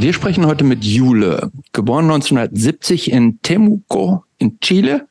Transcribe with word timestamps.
Wir 0.00 0.14
sprechen 0.14 0.46
heute 0.46 0.64
mit 0.64 0.82
Jule, 0.82 1.52
geboren 1.72 2.06
1970 2.06 3.12
in 3.12 3.42
Temuco 3.42 4.24
in 4.38 4.58
Chile. 4.60 5.06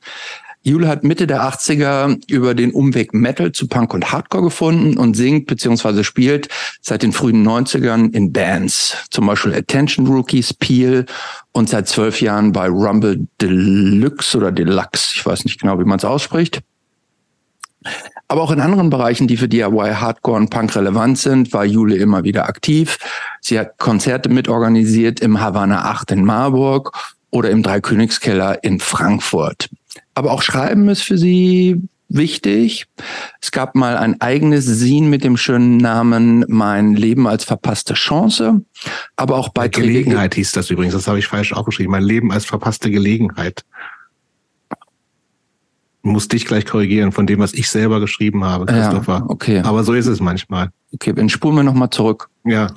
Jule 0.64 0.88
hat 0.88 1.04
Mitte 1.04 1.28
der 1.28 1.44
80er 1.44 2.20
über 2.28 2.56
den 2.56 2.72
Umweg 2.72 3.14
Metal 3.14 3.52
zu 3.52 3.68
Punk 3.68 3.94
und 3.94 4.12
Hardcore 4.12 4.46
gefunden 4.46 4.98
und 4.98 5.16
singt 5.16 5.46
bzw. 5.46 6.04
spielt 6.04 6.50
seit 6.82 7.04
den 7.04 7.12
frühen 7.12 7.48
90ern 7.48 8.12
in 8.16 8.34
Bands, 8.34 8.98
zum 9.12 9.28
Beispiel 9.28 9.54
Attention 9.54 10.08
Rookies, 10.08 10.56
Peel 10.56 11.06
und 11.52 11.70
seit 11.70 11.88
zwölf 11.88 12.20
Jahren 12.20 12.52
bei 12.52 12.68
Rumble 12.68 13.28
Deluxe 13.40 14.36
oder 14.36 14.52
Deluxe, 14.52 15.12
ich 15.14 15.24
weiß 15.24 15.46
nicht 15.46 15.62
genau, 15.62 15.80
wie 15.80 15.86
man 15.86 16.00
es 16.00 16.06
ausspricht. 16.06 16.64
Aber 18.28 18.44
auch 18.44 18.52
in 18.52 18.62
anderen 18.62 18.90
Bereichen, 18.90 19.28
die 19.28 19.38
für 19.38 19.48
DIY, 19.48 19.96
Hardcore 19.96 20.38
und 20.38 20.50
Punk 20.50 20.76
relevant 20.76 21.18
sind, 21.18 21.52
war 21.52 21.66
Jule 21.66 21.96
immer 21.96 22.24
wieder 22.24 22.48
aktiv. 22.48 22.98
Sie 23.42 23.58
hat 23.58 23.80
Konzerte 23.80 24.30
mitorganisiert 24.30 25.20
im 25.20 25.40
Havana 25.40 25.86
8 25.86 26.12
in 26.12 26.26
Marburg 26.26 26.92
oder 27.32 27.50
im 27.50 27.64
Dreikönigskeller 27.64 28.64
in 28.64 28.80
Frankfurt. 28.80 29.70
Aber 30.14 30.32
auch 30.32 30.42
Schreiben 30.42 30.90
ist 30.90 31.02
für 31.02 31.18
sie 31.18 31.82
wichtig. 32.10 32.88
Es 33.42 33.52
gab 33.52 33.76
mal 33.76 33.98
ein 33.98 34.20
eigenes 34.20 34.66
Scene 34.66 35.08
mit 35.08 35.24
dem 35.24 35.38
schönen 35.38 35.78
Namen 35.78 36.44
Mein 36.48 36.96
Leben 36.96 37.28
als 37.28 37.44
verpasste 37.44 37.94
Chance, 37.94 38.62
aber 39.16 39.38
auch 39.38 39.50
bei 39.50 39.68
Gelegenheit 39.68 40.36
hieß 40.36 40.52
das 40.52 40.70
übrigens, 40.70 40.94
das 40.94 41.08
habe 41.08 41.20
ich 41.20 41.28
falsch 41.28 41.54
aufgeschrieben. 41.54 41.92
Mein 41.92 42.04
Leben 42.04 42.32
als 42.32 42.46
verpasste 42.46 42.90
Gelegenheit 42.90 43.64
muss 46.02 46.28
dich 46.28 46.46
gleich 46.46 46.66
korrigieren 46.66 47.12
von 47.12 47.28
dem, 47.28 47.40
was 47.40 47.54
ich 47.54 47.70
selber 47.70 48.00
geschrieben 48.00 48.44
habe, 48.46 48.66
Christopher. 48.66 49.20
Ja, 49.20 49.26
okay. 49.28 49.62
Aber 49.62 49.84
so 49.84 49.94
ist 49.94 50.08
es 50.08 50.20
manchmal. 50.20 50.70
Okay, 50.94 51.14
dann 51.14 51.30
spulen 51.30 51.56
wir 51.56 51.64
nochmal 51.64 51.90
zurück. 51.90 52.30
Ja. 52.46 52.68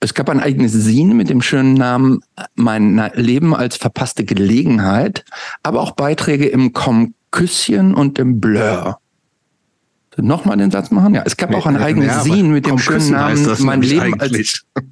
Es 0.00 0.12
gab 0.12 0.28
ein 0.28 0.40
eigenes 0.40 0.72
Sin 0.72 1.16
mit 1.16 1.30
dem 1.30 1.40
schönen 1.40 1.74
Namen 1.74 2.20
Mein 2.56 3.10
Leben 3.14 3.54
als 3.54 3.76
verpasste 3.76 4.24
Gelegenheit, 4.24 5.24
aber 5.62 5.80
auch 5.80 5.92
Beiträge 5.92 6.46
im 6.46 6.72
Komm 6.72 7.14
Küsschen 7.30 7.94
und 7.94 8.18
im 8.18 8.40
Blur. 8.40 8.98
Nochmal 10.16 10.56
den 10.56 10.70
Satz 10.70 10.90
machen? 10.90 11.14
Ja, 11.14 11.22
es 11.24 11.36
gab 11.36 11.50
nee, 11.50 11.56
auch 11.56 11.66
ein 11.66 11.76
eigenes 11.76 12.08
ja, 12.08 12.20
Sin 12.20 12.52
mit 12.52 12.66
dem 12.66 12.78
schönen 12.78 13.10
Namen 13.10 13.56
Mein 13.60 13.82
Leben 13.82 14.14
eigentlich. 14.20 14.62
als 14.74 14.86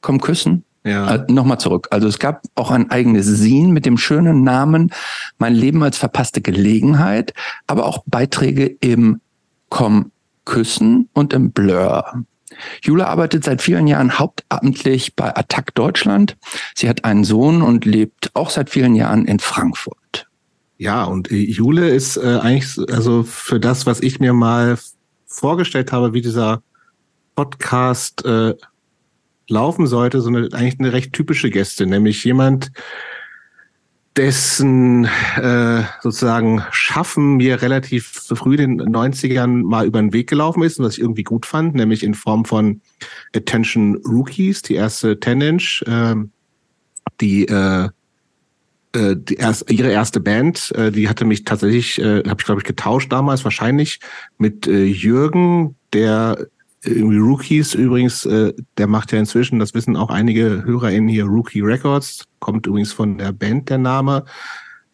Komm 0.00 0.20
Küssen. 0.20 0.64
Ja. 0.84 1.14
Äh, 1.14 1.32
Nochmal 1.32 1.58
zurück. 1.58 1.88
Also 1.90 2.06
es 2.08 2.18
gab 2.18 2.42
auch 2.54 2.70
ein 2.70 2.90
eigenes 2.90 3.26
Scene 3.26 3.72
mit 3.72 3.86
dem 3.86 3.96
schönen 3.98 4.44
Namen 4.44 4.92
Mein 5.38 5.54
Leben 5.54 5.82
als 5.82 5.96
verpasste 5.96 6.40
Gelegenheit, 6.40 7.32
aber 7.66 7.86
auch 7.86 8.04
Beiträge 8.06 8.66
im 8.66 9.20
Komm 9.70 10.12
Küssen 10.44 11.08
und 11.14 11.32
im 11.32 11.52
Blur. 11.52 12.24
Jule 12.82 13.06
arbeitet 13.06 13.44
seit 13.44 13.62
vielen 13.62 13.86
Jahren 13.86 14.18
hauptamtlich 14.18 15.16
bei 15.16 15.34
Attac 15.34 15.74
Deutschland. 15.74 16.36
Sie 16.74 16.88
hat 16.88 17.04
einen 17.04 17.24
Sohn 17.24 17.62
und 17.62 17.84
lebt 17.84 18.30
auch 18.34 18.50
seit 18.50 18.70
vielen 18.70 18.94
Jahren 18.94 19.24
in 19.24 19.38
Frankfurt. 19.38 20.28
Ja, 20.76 21.04
und 21.04 21.30
Jule 21.30 21.88
ist 21.88 22.16
äh, 22.16 22.38
eigentlich, 22.42 22.76
also 22.92 23.22
für 23.22 23.58
das, 23.58 23.86
was 23.86 24.00
ich 24.00 24.20
mir 24.20 24.32
mal 24.32 24.78
vorgestellt 25.26 25.92
habe, 25.92 26.12
wie 26.12 26.20
dieser 26.20 26.62
Podcast 27.34 28.24
äh, 28.24 28.54
laufen 29.48 29.86
sollte, 29.86 30.20
so 30.20 30.28
eine, 30.28 30.48
eigentlich 30.52 30.78
eine 30.78 30.92
recht 30.92 31.12
typische 31.12 31.50
Gäste, 31.50 31.86
nämlich 31.86 32.24
jemand, 32.24 32.70
dessen 34.16 35.06
äh, 35.36 35.82
sozusagen 36.00 36.62
Schaffen 36.70 37.36
mir 37.36 37.62
relativ 37.62 38.06
früh 38.06 38.54
in 38.54 38.78
den 38.78 38.94
90ern 38.94 39.64
mal 39.64 39.86
über 39.86 40.00
den 40.00 40.12
Weg 40.12 40.28
gelaufen 40.28 40.62
ist 40.62 40.78
und 40.78 40.84
was 40.84 40.94
ich 40.94 41.00
irgendwie 41.00 41.24
gut 41.24 41.46
fand, 41.46 41.74
nämlich 41.74 42.04
in 42.04 42.14
Form 42.14 42.44
von 42.44 42.80
Attention 43.34 43.96
Rookies, 44.06 44.62
die 44.62 44.74
erste 44.74 45.14
10-Inch, 45.14 45.82
äh, 45.86 46.14
die 47.20 47.46
äh, 47.46 47.88
die 48.94 49.34
erst, 49.34 49.70
ihre 49.72 49.90
erste 49.90 50.20
Band, 50.20 50.70
äh, 50.76 50.92
die 50.92 51.08
hatte 51.08 51.24
mich 51.24 51.44
tatsächlich, 51.44 51.98
äh, 51.98 52.22
habe 52.28 52.36
ich 52.38 52.44
glaube 52.44 52.60
ich 52.60 52.64
getauscht 52.64 53.10
damals 53.10 53.42
wahrscheinlich 53.42 53.98
mit 54.38 54.68
äh, 54.68 54.84
Jürgen, 54.84 55.74
der 55.92 56.46
irgendwie 56.84 57.18
Rookies 57.18 57.74
übrigens, 57.74 58.24
äh, 58.26 58.52
der 58.78 58.86
macht 58.86 59.12
ja 59.12 59.18
inzwischen, 59.18 59.58
das 59.58 59.74
wissen 59.74 59.96
auch 59.96 60.10
einige 60.10 60.64
HörerInnen 60.64 61.08
hier, 61.08 61.24
Rookie 61.24 61.60
Records, 61.60 62.24
kommt 62.40 62.66
übrigens 62.66 62.92
von 62.92 63.18
der 63.18 63.32
Band 63.32 63.70
der 63.70 63.78
Name. 63.78 64.24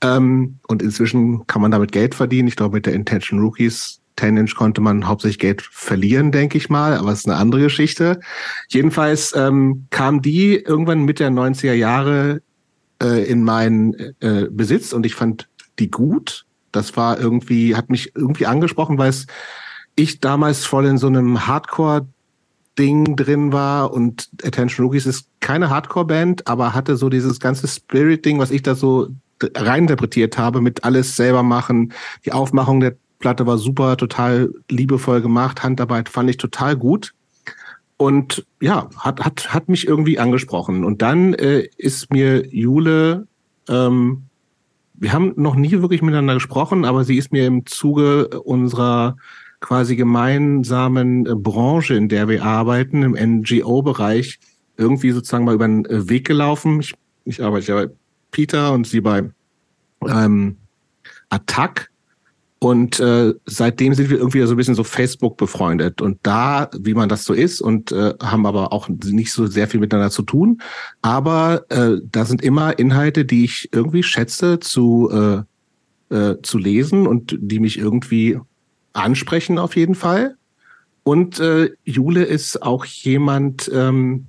Ähm, 0.03 0.59
und 0.69 0.83
inzwischen 0.83 1.47
kann 1.47 1.63
man 1.63 1.71
damit 1.71 1.93
Geld 1.93 2.15
verdienen. 2.15 2.49
Ich 2.49 2.57
glaube, 2.57 2.77
mit 2.77 2.87
der 2.87 2.95
Intention 2.95 3.41
Rookies 3.41 4.01
10 4.21 4.37
Inch 4.37 4.55
konnte 4.55 4.81
man 4.83 5.09
hauptsächlich 5.09 5.39
Geld 5.39 5.63
verlieren, 5.63 6.31
denke 6.31 6.59
ich 6.59 6.69
mal, 6.69 6.97
aber 6.97 7.11
es 7.13 7.21
ist 7.21 7.29
eine 7.29 7.39
andere 7.39 7.63
Geschichte. 7.63 8.21
Jedenfalls 8.69 9.35
ähm, 9.35 9.87
kam 9.91 10.21
die 10.21 10.57
irgendwann 10.57 11.05
mit 11.05 11.21
der 11.21 11.31
90er 11.31 11.73
Jahre 11.73 12.43
äh, 13.03 13.25
in 13.25 13.43
meinen 13.43 13.95
äh, 14.21 14.47
Besitz 14.51 14.93
und 14.93 15.07
ich 15.07 15.15
fand 15.15 15.49
die 15.79 15.91
gut. 15.91 16.45
Das 16.71 16.97
war 16.97 17.19
irgendwie, 17.19 17.75
hat 17.75 17.89
mich 17.89 18.15
irgendwie 18.15 18.47
angesprochen, 18.47 18.99
weil 18.99 19.09
es 19.09 19.27
ich 20.01 20.21
damals 20.21 20.65
voll 20.65 20.87
in 20.87 20.99
so 20.99 21.07
einem 21.07 21.47
Hardcore 21.47 22.07
Ding 22.79 23.17
drin 23.17 23.53
war 23.53 23.93
und 23.93 24.31
Attention 24.43 24.87
Rookies 24.87 25.07
ist 25.07 25.27
keine 25.41 25.69
Hardcore-Band, 25.69 26.47
aber 26.47 26.75
hatte 26.75 26.97
so 26.97 27.11
dieses 27.11 27.41
ganze 27.41 27.69
Spirit-Ding, 27.69 28.39
was 28.39 28.51
ich 28.51 28.63
da 28.63 28.75
so 28.75 29.09
reininterpretiert 29.43 30.39
habe, 30.39 30.61
mit 30.61 30.85
alles 30.85 31.17
selber 31.17 31.43
machen. 31.43 31.93
Die 32.25 32.33
Aufmachung 32.33 32.81
der 32.81 32.97
Platte 33.19 33.47
war 33.47 33.59
super, 33.59 33.97
total 33.97 34.51
liebevoll 34.71 35.21
gemacht. 35.21 35.63
Handarbeit 35.63 36.09
fand 36.09 36.31
ich 36.31 36.39
total 36.39 36.77
gut. 36.77 37.13
Und 37.99 38.47
ja, 38.61 38.89
hat, 38.97 39.21
hat, 39.21 39.53
hat 39.53 39.69
mich 39.69 39.87
irgendwie 39.87 40.19
angesprochen. 40.19 40.85
Und 40.85 41.03
dann 41.03 41.35
äh, 41.35 41.69
ist 41.77 42.11
mir 42.11 42.47
Jule, 42.47 43.27
ähm, 43.69 44.23
wir 44.95 45.13
haben 45.13 45.35
noch 45.37 45.55
nie 45.55 45.73
wirklich 45.73 46.01
miteinander 46.01 46.35
gesprochen, 46.35 46.87
aber 46.87 47.05
sie 47.05 47.19
ist 47.19 47.33
mir 47.33 47.47
im 47.47 47.67
Zuge 47.67 48.41
unserer 48.41 49.17
quasi 49.61 49.97
gemeinsamen 49.97 51.27
äh, 51.27 51.35
Branche, 51.35 51.95
in 51.95 52.09
der 52.09 52.29
wir 52.29 52.45
arbeiten, 52.45 53.03
im 53.03 53.13
NGO-Bereich, 53.13 54.39
irgendwie 54.77 55.11
sozusagen 55.11 55.45
mal 55.45 55.55
über 55.55 55.69
den 55.69 55.85
äh, 55.85 56.09
Weg 56.09 56.27
gelaufen. 56.27 56.81
Ich, 56.81 56.95
ich 57.25 57.43
arbeite 57.43 57.67
ja 57.67 57.75
bei 57.87 57.93
Peter 58.31 58.73
und 58.73 58.87
sie 58.87 59.01
bei 59.01 59.31
ähm, 60.09 60.57
Attack. 61.29 61.91
Und 62.63 63.01
äh, 63.01 63.33
seitdem 63.47 63.95
sind 63.95 64.11
wir 64.11 64.19
irgendwie 64.19 64.43
so 64.43 64.53
ein 64.53 64.57
bisschen 64.59 64.75
so 64.75 64.85
Facebook 64.85 65.39
befreundet. 65.39 66.03
Und 66.03 66.19
da, 66.23 66.69
wie 66.79 66.93
man 66.93 67.09
das 67.09 67.25
so 67.25 67.33
ist, 67.33 67.63
und 67.63 67.91
äh, 67.91 68.13
haben 68.23 68.45
aber 68.45 68.75
auch 68.75 68.89
nicht 68.89 69.33
so 69.33 69.47
sehr 69.47 69.67
viel 69.67 69.81
miteinander 69.81 70.11
zu 70.11 70.23
tun. 70.23 70.61
Aber 71.01 71.65
äh, 71.71 71.97
da 72.05 72.27
sind 72.27 72.43
immer 72.43 72.79
Inhalte, 72.79 73.25
die 73.25 73.45
ich 73.45 73.71
irgendwie 73.73 74.03
schätze 74.03 74.61
zu, 74.61 75.11
äh, 75.11 76.15
äh, 76.15 76.37
zu 76.43 76.59
lesen 76.59 77.07
und 77.07 77.35
die 77.41 77.61
mich 77.61 77.79
irgendwie 77.79 78.39
ansprechen 78.93 79.59
auf 79.59 79.77
jeden 79.77 79.95
Fall. 79.95 80.37
Und 81.03 81.41
äh, 81.41 81.71
Jule 81.85 82.25
ist 82.25 82.63
auch 82.63 82.85
jemand, 82.85 83.71
ähm, 83.73 84.27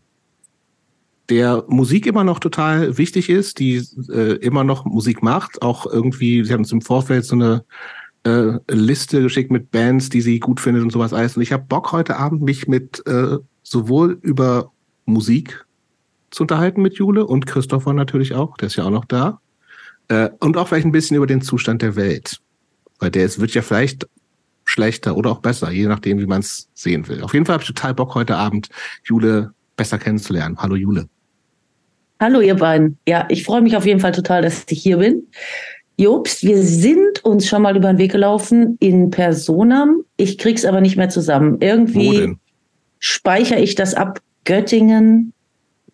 der 1.30 1.64
Musik 1.68 2.06
immer 2.06 2.24
noch 2.24 2.40
total 2.40 2.98
wichtig 2.98 3.30
ist, 3.30 3.60
die 3.60 3.82
äh, 4.10 4.36
immer 4.36 4.64
noch 4.64 4.86
Musik 4.86 5.24
macht. 5.24 5.62
Auch 5.62 5.86
irgendwie, 5.86 6.44
sie 6.44 6.52
haben 6.52 6.62
uns 6.62 6.72
im 6.72 6.82
Vorfeld 6.82 7.24
so 7.24 7.36
eine 7.36 7.64
äh, 8.24 8.60
Liste 8.70 9.22
geschickt 9.22 9.50
mit 9.52 9.72
Bands, 9.72 10.10
die 10.10 10.22
sie 10.22 10.40
gut 10.40 10.60
findet 10.60 10.84
und 10.84 10.92
sowas 10.92 11.14
alles. 11.14 11.38
Und 11.38 11.44
ich 11.44 11.54
habe 11.54 11.64
Bock 11.68 11.92
heute 11.92 12.18
Abend 12.18 12.42
mich 12.42 12.68
mit 12.68 13.06
äh, 13.08 13.38
sowohl 13.64 14.20
über 14.22 14.72
Musik 15.06 15.66
zu 16.32 16.44
unterhalten 16.44 16.82
mit 16.82 16.96
Jule 16.96 17.26
und 17.26 17.46
Christopher 17.46 17.94
natürlich 17.94 18.34
auch, 18.34 18.58
der 18.58 18.68
ist 18.68 18.76
ja 18.76 18.86
auch 18.86 18.92
noch 18.92 19.06
da. 19.06 19.40
Äh, 20.08 20.30
und 20.40 20.58
auch 20.58 20.68
vielleicht 20.68 20.86
ein 20.86 20.92
bisschen 20.92 21.18
über 21.18 21.28
den 21.28 21.42
Zustand 21.42 21.82
der 21.82 21.96
Welt. 21.96 22.42
Weil 23.00 23.12
der 23.12 23.26
ist, 23.26 23.40
wird 23.40 23.54
ja 23.54 23.62
vielleicht 23.62 24.08
schlechter 24.72 25.18
oder 25.18 25.32
auch 25.32 25.40
besser, 25.40 25.70
je 25.72 25.86
nachdem, 25.86 26.20
wie 26.20 26.26
man 26.26 26.40
es 26.40 26.70
sehen 26.74 27.08
will. 27.08 27.22
Auf 27.22 27.34
jeden 27.34 27.46
Fall 27.46 27.54
habe 27.54 27.64
ich 27.64 27.68
total 27.68 27.94
Bock, 27.94 28.16
heute 28.16 28.36
Abend 28.36 28.70
Jule 29.04 29.54
besser 29.76 29.98
kennenzulernen. 29.98 30.58
Hallo 30.58 30.76
Jule. 30.76 31.08
Hallo 32.20 32.40
ihr 32.40 32.56
beiden. 32.56 32.98
Ja, 33.08 33.26
ich 33.30 33.44
freue 33.44 33.62
mich 33.62 33.76
auf 33.76 33.86
jeden 33.86 34.00
Fall 34.00 34.12
total, 34.12 34.42
dass 34.44 34.66
ich 34.70 34.82
hier 34.82 34.98
bin. 34.98 35.28
Jobst, 35.98 36.44
wir 36.44 36.62
sind 36.62 37.24
uns 37.26 37.48
schon 37.48 37.62
mal 37.62 37.76
über 37.76 37.92
den 37.92 37.98
Weg 37.98 38.12
gelaufen 38.12 38.78
in 38.80 39.10
Personam. 39.10 40.04
Ich 40.18 40.38
krieg's 40.38 40.66
aber 40.66 40.82
nicht 40.82 40.98
mehr 40.98 41.10
zusammen. 41.10 41.58
Irgendwie 41.60 42.38
speichere 43.00 43.60
ich 43.60 43.76
das 43.76 43.94
ab. 43.94 44.20
Göttingen, 44.46 45.34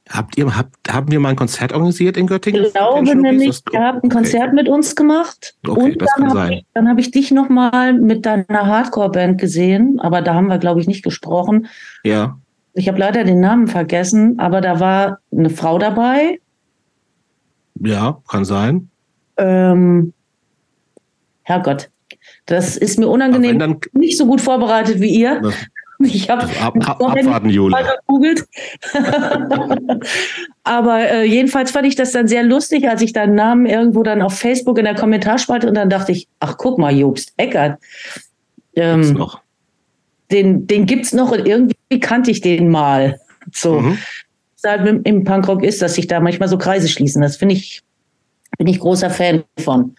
Habt 0.09 0.37
ihr, 0.37 0.55
habt, 0.55 0.75
haben 0.89 1.11
wir 1.11 1.19
mal 1.19 1.29
ein 1.29 1.35
Konzert 1.35 1.73
organisiert 1.73 2.17
in 2.17 2.27
Göttingen? 2.27 2.65
Ich 2.65 2.73
glaube 2.73 3.15
nämlich, 3.15 3.61
ihr 3.73 3.83
habt 3.83 4.03
ein 4.03 4.09
Konzert 4.09 4.47
okay. 4.47 4.55
mit 4.55 4.69
uns 4.69 4.95
gemacht. 4.95 5.55
Okay, 5.67 5.79
und 5.79 6.01
dann 6.01 6.29
habe 6.29 6.53
ich, 6.53 6.65
hab 6.75 6.97
ich 6.97 7.11
dich 7.11 7.31
nochmal 7.31 7.93
mit 7.93 8.25
deiner 8.25 8.67
Hardcore-Band 8.67 9.39
gesehen, 9.39 9.99
aber 9.99 10.21
da 10.21 10.33
haben 10.33 10.47
wir, 10.47 10.59
glaube 10.59 10.79
ich, 10.79 10.87
nicht 10.87 11.03
gesprochen. 11.03 11.67
Ja. 12.03 12.37
Ich 12.73 12.87
habe 12.87 12.99
leider 12.99 13.23
den 13.23 13.39
Namen 13.39 13.67
vergessen, 13.67 14.39
aber 14.39 14.61
da 14.61 14.79
war 14.79 15.19
eine 15.31 15.49
Frau 15.49 15.77
dabei. 15.77 16.39
Ja, 17.81 18.21
kann 18.29 18.45
sein. 18.45 18.89
Ähm, 19.37 20.13
Herrgott, 21.43 21.89
das 22.45 22.77
ist 22.77 22.99
mir 22.99 23.07
unangenehm, 23.07 23.59
dann, 23.59 23.79
nicht 23.93 24.17
so 24.17 24.25
gut 24.25 24.41
vorbereitet 24.41 24.99
wie 24.99 25.09
ihr. 25.09 25.41
Ich 25.99 26.29
habe 26.29 26.43
Also 26.43 26.53
ab, 26.59 26.75
ab, 26.87 27.01
abwarten, 27.01 27.49
Jule. 27.49 27.71
mal 27.71 27.83
gegoogelt. 27.83 28.45
Aber 30.63 30.99
äh, 31.09 31.23
jedenfalls 31.23 31.71
fand 31.71 31.87
ich 31.87 31.95
das 31.95 32.11
dann 32.11 32.27
sehr 32.27 32.43
lustig, 32.43 32.87
als 32.87 33.01
ich 33.01 33.13
deinen 33.13 33.35
Namen 33.35 33.65
irgendwo 33.65 34.03
dann 34.03 34.21
auf 34.21 34.37
Facebook 34.37 34.77
in 34.77 34.85
der 34.85 34.95
Kommentarspalte 34.95 35.67
und 35.67 35.73
dann 35.75 35.89
dachte 35.89 36.11
ich, 36.11 36.27
ach 36.39 36.57
guck 36.57 36.77
mal, 36.77 36.95
Jobst 36.95 37.33
Eckert. 37.37 37.79
Gibt's 38.73 39.09
Ähm, 39.09 39.13
noch. 39.13 39.41
den, 40.31 40.67
den 40.67 40.85
gibt's 40.85 41.13
noch 41.13 41.31
und 41.31 41.47
irgendwie 41.47 41.99
kannte 41.99 42.29
ich 42.31 42.41
den 42.41 42.69
mal. 42.69 43.19
So, 43.51 43.79
Mhm. 43.79 43.97
halt 44.65 45.01
im- 45.05 45.23
Punkrock 45.23 45.63
ist, 45.63 45.81
dass 45.81 45.95
sich 45.95 46.07
da 46.07 46.19
manchmal 46.19 46.49
so 46.49 46.57
Kreise 46.57 46.89
schließen. 46.89 47.21
Das 47.21 47.37
finde 47.37 47.55
ich, 47.55 47.81
bin 48.57 48.67
ich 48.67 48.79
großer 48.79 49.09
Fan 49.09 49.43
von. 49.59 49.95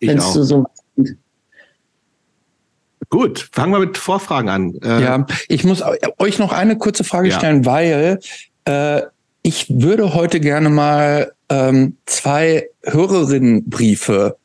Wenn's 0.00 0.24
auch. 0.24 0.32
so, 0.32 0.42
so 0.44 0.66
Gut, 3.12 3.50
fangen 3.52 3.72
wir 3.74 3.78
mit 3.78 3.98
Vorfragen 3.98 4.48
an. 4.48 4.74
Äh, 4.82 5.02
Ja, 5.02 5.26
ich 5.48 5.64
muss 5.64 5.82
eu- 5.82 5.94
euch 6.18 6.38
noch 6.38 6.50
eine 6.50 6.78
kurze 6.78 7.04
Frage 7.04 7.28
Ja. 7.28 7.36
stellen, 7.38 7.66
weil 7.66 8.20
äh, 8.64 9.02
ich 9.42 9.66
würde 9.68 10.14
heute 10.14 10.40
gerne 10.40 10.70
mal 10.70 11.32
ähm, 11.50 11.98
zwei 12.06 12.68
Hörerinnenbriefe 12.84 14.36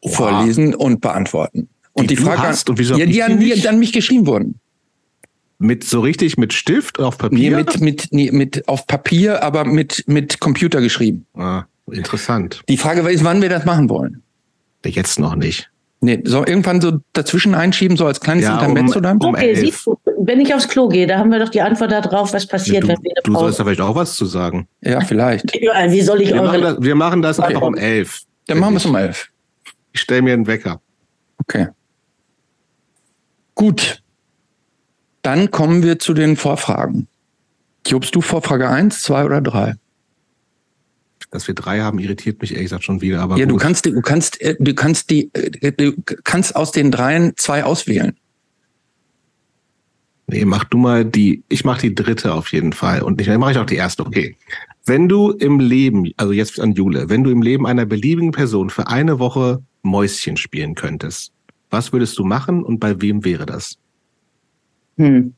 Oha. 0.00 0.10
vorlesen 0.14 0.74
und 0.74 1.02
beantworten. 1.02 1.68
Und 1.92 2.08
Die 2.10 2.16
die, 2.16 2.22
Frage 2.22 2.42
hast 2.44 2.70
und 2.70 2.78
wieso 2.78 2.96
ja, 2.96 3.04
die 3.04 3.22
an, 3.22 3.38
die 3.40 3.46
nicht? 3.50 3.68
an 3.68 3.78
mich 3.78 3.92
geschrieben 3.92 4.26
wurden. 4.26 4.58
Mit 5.58 5.84
so 5.84 6.00
richtig 6.00 6.38
mit 6.38 6.54
Stift 6.54 7.00
auf 7.00 7.18
Nee, 7.18 7.50
Papier? 7.50 7.56
mit, 7.58 7.80
mit, 7.82 8.08
nee, 8.12 8.30
mit 8.32 8.66
auf 8.68 8.86
Papier, 8.86 9.42
aber 9.42 9.66
mit, 9.66 10.04
mit 10.06 10.40
Computer 10.40 10.80
geschrieben. 10.80 11.26
ah, 11.34 11.64
interessant. 11.90 12.62
Die 12.70 12.78
Frage 12.78 13.00
ist, 13.10 13.22
wann 13.22 13.42
wir 13.42 13.50
das 13.50 13.66
machen 13.66 13.90
wollen. 13.90 14.22
Jetzt 14.86 15.18
noch 15.18 15.34
nicht. 15.36 15.68
Nee, 16.00 16.20
so 16.24 16.46
irgendwann 16.46 16.80
so 16.80 16.98
dazwischen 17.12 17.54
einschieben, 17.56 17.96
so 17.96 18.06
als 18.06 18.20
kleines 18.20 18.44
Ja, 18.44 18.54
Intermezzo 18.54 18.98
um- 18.98 19.02
dann? 19.02 19.18
um- 19.18 19.34
Okay, 19.34 19.54
siehst 19.54 19.84
du, 19.84 19.98
wenn 20.20 20.38
ich 20.40 20.54
aufs 20.54 20.68
Klo 20.68 20.88
gehe, 20.88 21.06
da 21.08 21.18
haben 21.18 21.30
wir 21.32 21.40
doch 21.40 21.48
die 21.48 21.60
Antwort 21.60 21.90
darauf, 21.90 22.32
was 22.32 22.46
passiert, 22.46 22.84
du 22.84 22.88
wenn 22.88 22.98
wir 23.02 23.10
eine 23.16 23.22
du 23.24 23.32
sollst 23.32 23.42
Pause 23.44 23.58
da 23.58 23.64
vielleicht 23.64 23.80
auch 23.80 23.94
was 23.96 24.14
zu 24.14 24.26
sagen. 24.26 24.68
Ja, 24.80 25.00
vielleicht. 25.00 25.52
Ja, 25.60 25.90
Wie 25.90 26.00
soll 26.02 26.22
ich 26.22 26.28
Wir 26.32 26.42
machen 26.42 26.62
das, 26.62 26.76
wir 26.80 26.94
machen 26.94 27.22
das 27.22 27.38
Okay. 27.40 27.48
einfach 27.48 27.62
um 27.66 27.74
elf. 27.74 28.20
Dann 28.46 28.58
machen 28.60 28.74
wir 28.74 28.78
es 28.78 28.86
um 28.86 28.94
elf. 28.94 29.28
Ich 29.92 30.00
stelle 30.00 30.22
mir 30.22 30.34
einen 30.34 30.46
Wecker. 30.46 30.80
Okay. 31.40 31.68
Gut. 33.54 34.02
Dann 35.22 35.50
kommen 35.50 35.82
wir 35.82 35.98
zu 35.98 36.14
den 36.14 36.36
Vorfragen. 36.36 37.08
Jobst 37.86 38.14
du 38.14 38.20
Vorfrage 38.20 38.68
1, 38.68 39.02
2 39.02 39.24
oder 39.24 39.40
3? 39.40 39.74
Dass 41.30 41.46
wir 41.46 41.54
drei 41.54 41.80
haben, 41.80 41.98
irritiert 41.98 42.40
mich 42.40 42.52
ehrlich 42.52 42.66
gesagt 42.66 42.84
schon 42.84 43.00
wieder. 43.02 43.20
Aber 43.20 43.36
Ja, 43.36 43.44
du 43.46 43.52
gut. 43.52 43.60
kannst, 43.62 43.84
die- 43.84 43.92
du 43.92 44.00
kannst, 44.00 44.40
äh, 44.40 44.56
du 44.58 44.74
kannst 44.74 45.10
die, 45.10 45.30
äh, 45.34 45.72
du 45.72 45.92
kannst 46.24 46.56
aus 46.56 46.72
den 46.72 46.90
dreien 46.90 47.34
zwei 47.36 47.64
auswählen. 47.64 48.16
Nee, 50.30 50.44
mach 50.44 50.64
du 50.64 50.76
mal 50.78 51.04
die, 51.04 51.42
ich 51.48 51.64
mach 51.64 51.78
die 51.78 51.94
dritte 51.94 52.34
auf 52.34 52.52
jeden 52.52 52.72
Fall. 52.72 53.02
Und 53.02 53.20
ich 53.20 53.28
mache 53.28 53.52
ich 53.52 53.58
auch 53.58 53.66
die 53.66 53.76
erste, 53.76 54.04
okay. 54.06 54.36
Wenn 54.84 55.08
du 55.08 55.30
im 55.30 55.60
Leben, 55.60 56.10
also 56.16 56.32
jetzt 56.32 56.60
an 56.60 56.72
Jule, 56.72 57.08
wenn 57.10 57.24
du 57.24 57.30
im 57.30 57.42
Leben 57.42 57.66
einer 57.66 57.86
beliebigen 57.86 58.30
Person 58.32 58.70
für 58.70 58.88
eine 58.88 59.18
Woche 59.18 59.62
Mäuschen 59.82 60.36
spielen 60.36 60.74
könntest, 60.74 61.32
was 61.70 61.92
würdest 61.92 62.18
du 62.18 62.24
machen 62.24 62.62
und 62.62 62.78
bei 62.78 63.00
wem 63.00 63.24
wäre 63.24 63.44
das? 63.46 63.76
Hm. 64.96 65.34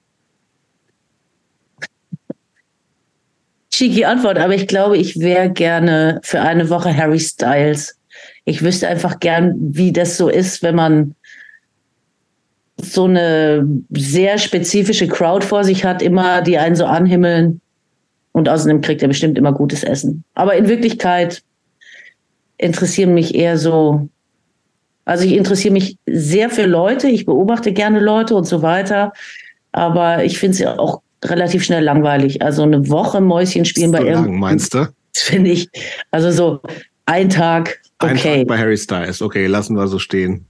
Cheeky 3.71 4.05
Antwort, 4.05 4.39
aber 4.39 4.55
ich 4.55 4.67
glaube, 4.67 4.97
ich 4.97 5.19
wäre 5.21 5.51
gerne 5.51 6.21
für 6.23 6.41
eine 6.41 6.69
Woche 6.71 6.95
Harry 6.97 7.21
Styles. 7.21 7.97
Ich 8.45 8.63
wüsste 8.63 8.89
einfach 8.89 9.21
gern, 9.21 9.55
wie 9.59 9.93
das 9.93 10.17
so 10.17 10.29
ist, 10.29 10.63
wenn 10.63 10.75
man 10.75 11.15
so 12.83 13.05
eine 13.05 13.67
sehr 13.91 14.39
spezifische 14.39 15.07
Crowd 15.07 15.47
vor 15.47 15.65
sich 15.65 15.85
hat, 15.85 16.03
immer 16.03 16.43
die 16.43 16.59
einen 16.59 16.77
so 16.77 16.85
anhimmeln. 16.87 17.61
Und 18.33 18.49
außerdem 18.49 18.81
kriegt 18.81 19.03
er 19.03 19.09
bestimmt 19.09 19.39
immer 19.39 19.53
gutes 19.53 19.85
Essen. 19.85 20.25
Aber 20.35 20.55
in 20.55 20.69
Wirklichkeit 20.69 21.43
interessieren 22.59 23.15
mich 23.15 23.35
eher 23.35 23.59
so, 23.59 24.09
also 25.05 25.25
ich 25.25 25.33
interessiere 25.33 25.73
mich 25.73 25.97
sehr 26.07 26.51
für 26.51 26.67
Leute, 26.67 27.09
ich 27.09 27.27
beobachte 27.27 27.73
gerne 27.73 28.01
Leute 28.01 28.35
und 28.35 28.45
so 28.45 28.63
weiter. 28.63 29.13
Aber 29.73 30.25
ich 30.25 30.39
finde 30.39 30.55
es 30.55 30.59
ja 30.61 30.79
auch 30.79 31.03
relativ 31.25 31.65
schnell 31.65 31.85
langweilig. 31.85 32.43
Also 32.43 32.63
eine 32.63 32.89
Woche 32.89 33.21
Mäuschen 33.21 33.65
spielen 33.65 33.91
bei 33.93 34.03
irgendeinem, 34.03 34.39
meinst 34.39 34.75
du? 34.75 34.89
finde 35.17 35.51
ich, 35.51 35.69
also 36.11 36.31
so 36.31 36.61
ein 37.07 37.29
Tag, 37.29 37.81
Ein 37.99 38.17
okay. 38.17 38.39
Tag 38.39 38.47
bei 38.49 38.59
Harry 38.59 38.77
Styles. 38.77 39.21
Okay, 39.21 39.47
lassen 39.47 39.75
wir 39.77 39.87
so 39.89 39.99
stehen. 39.99 40.47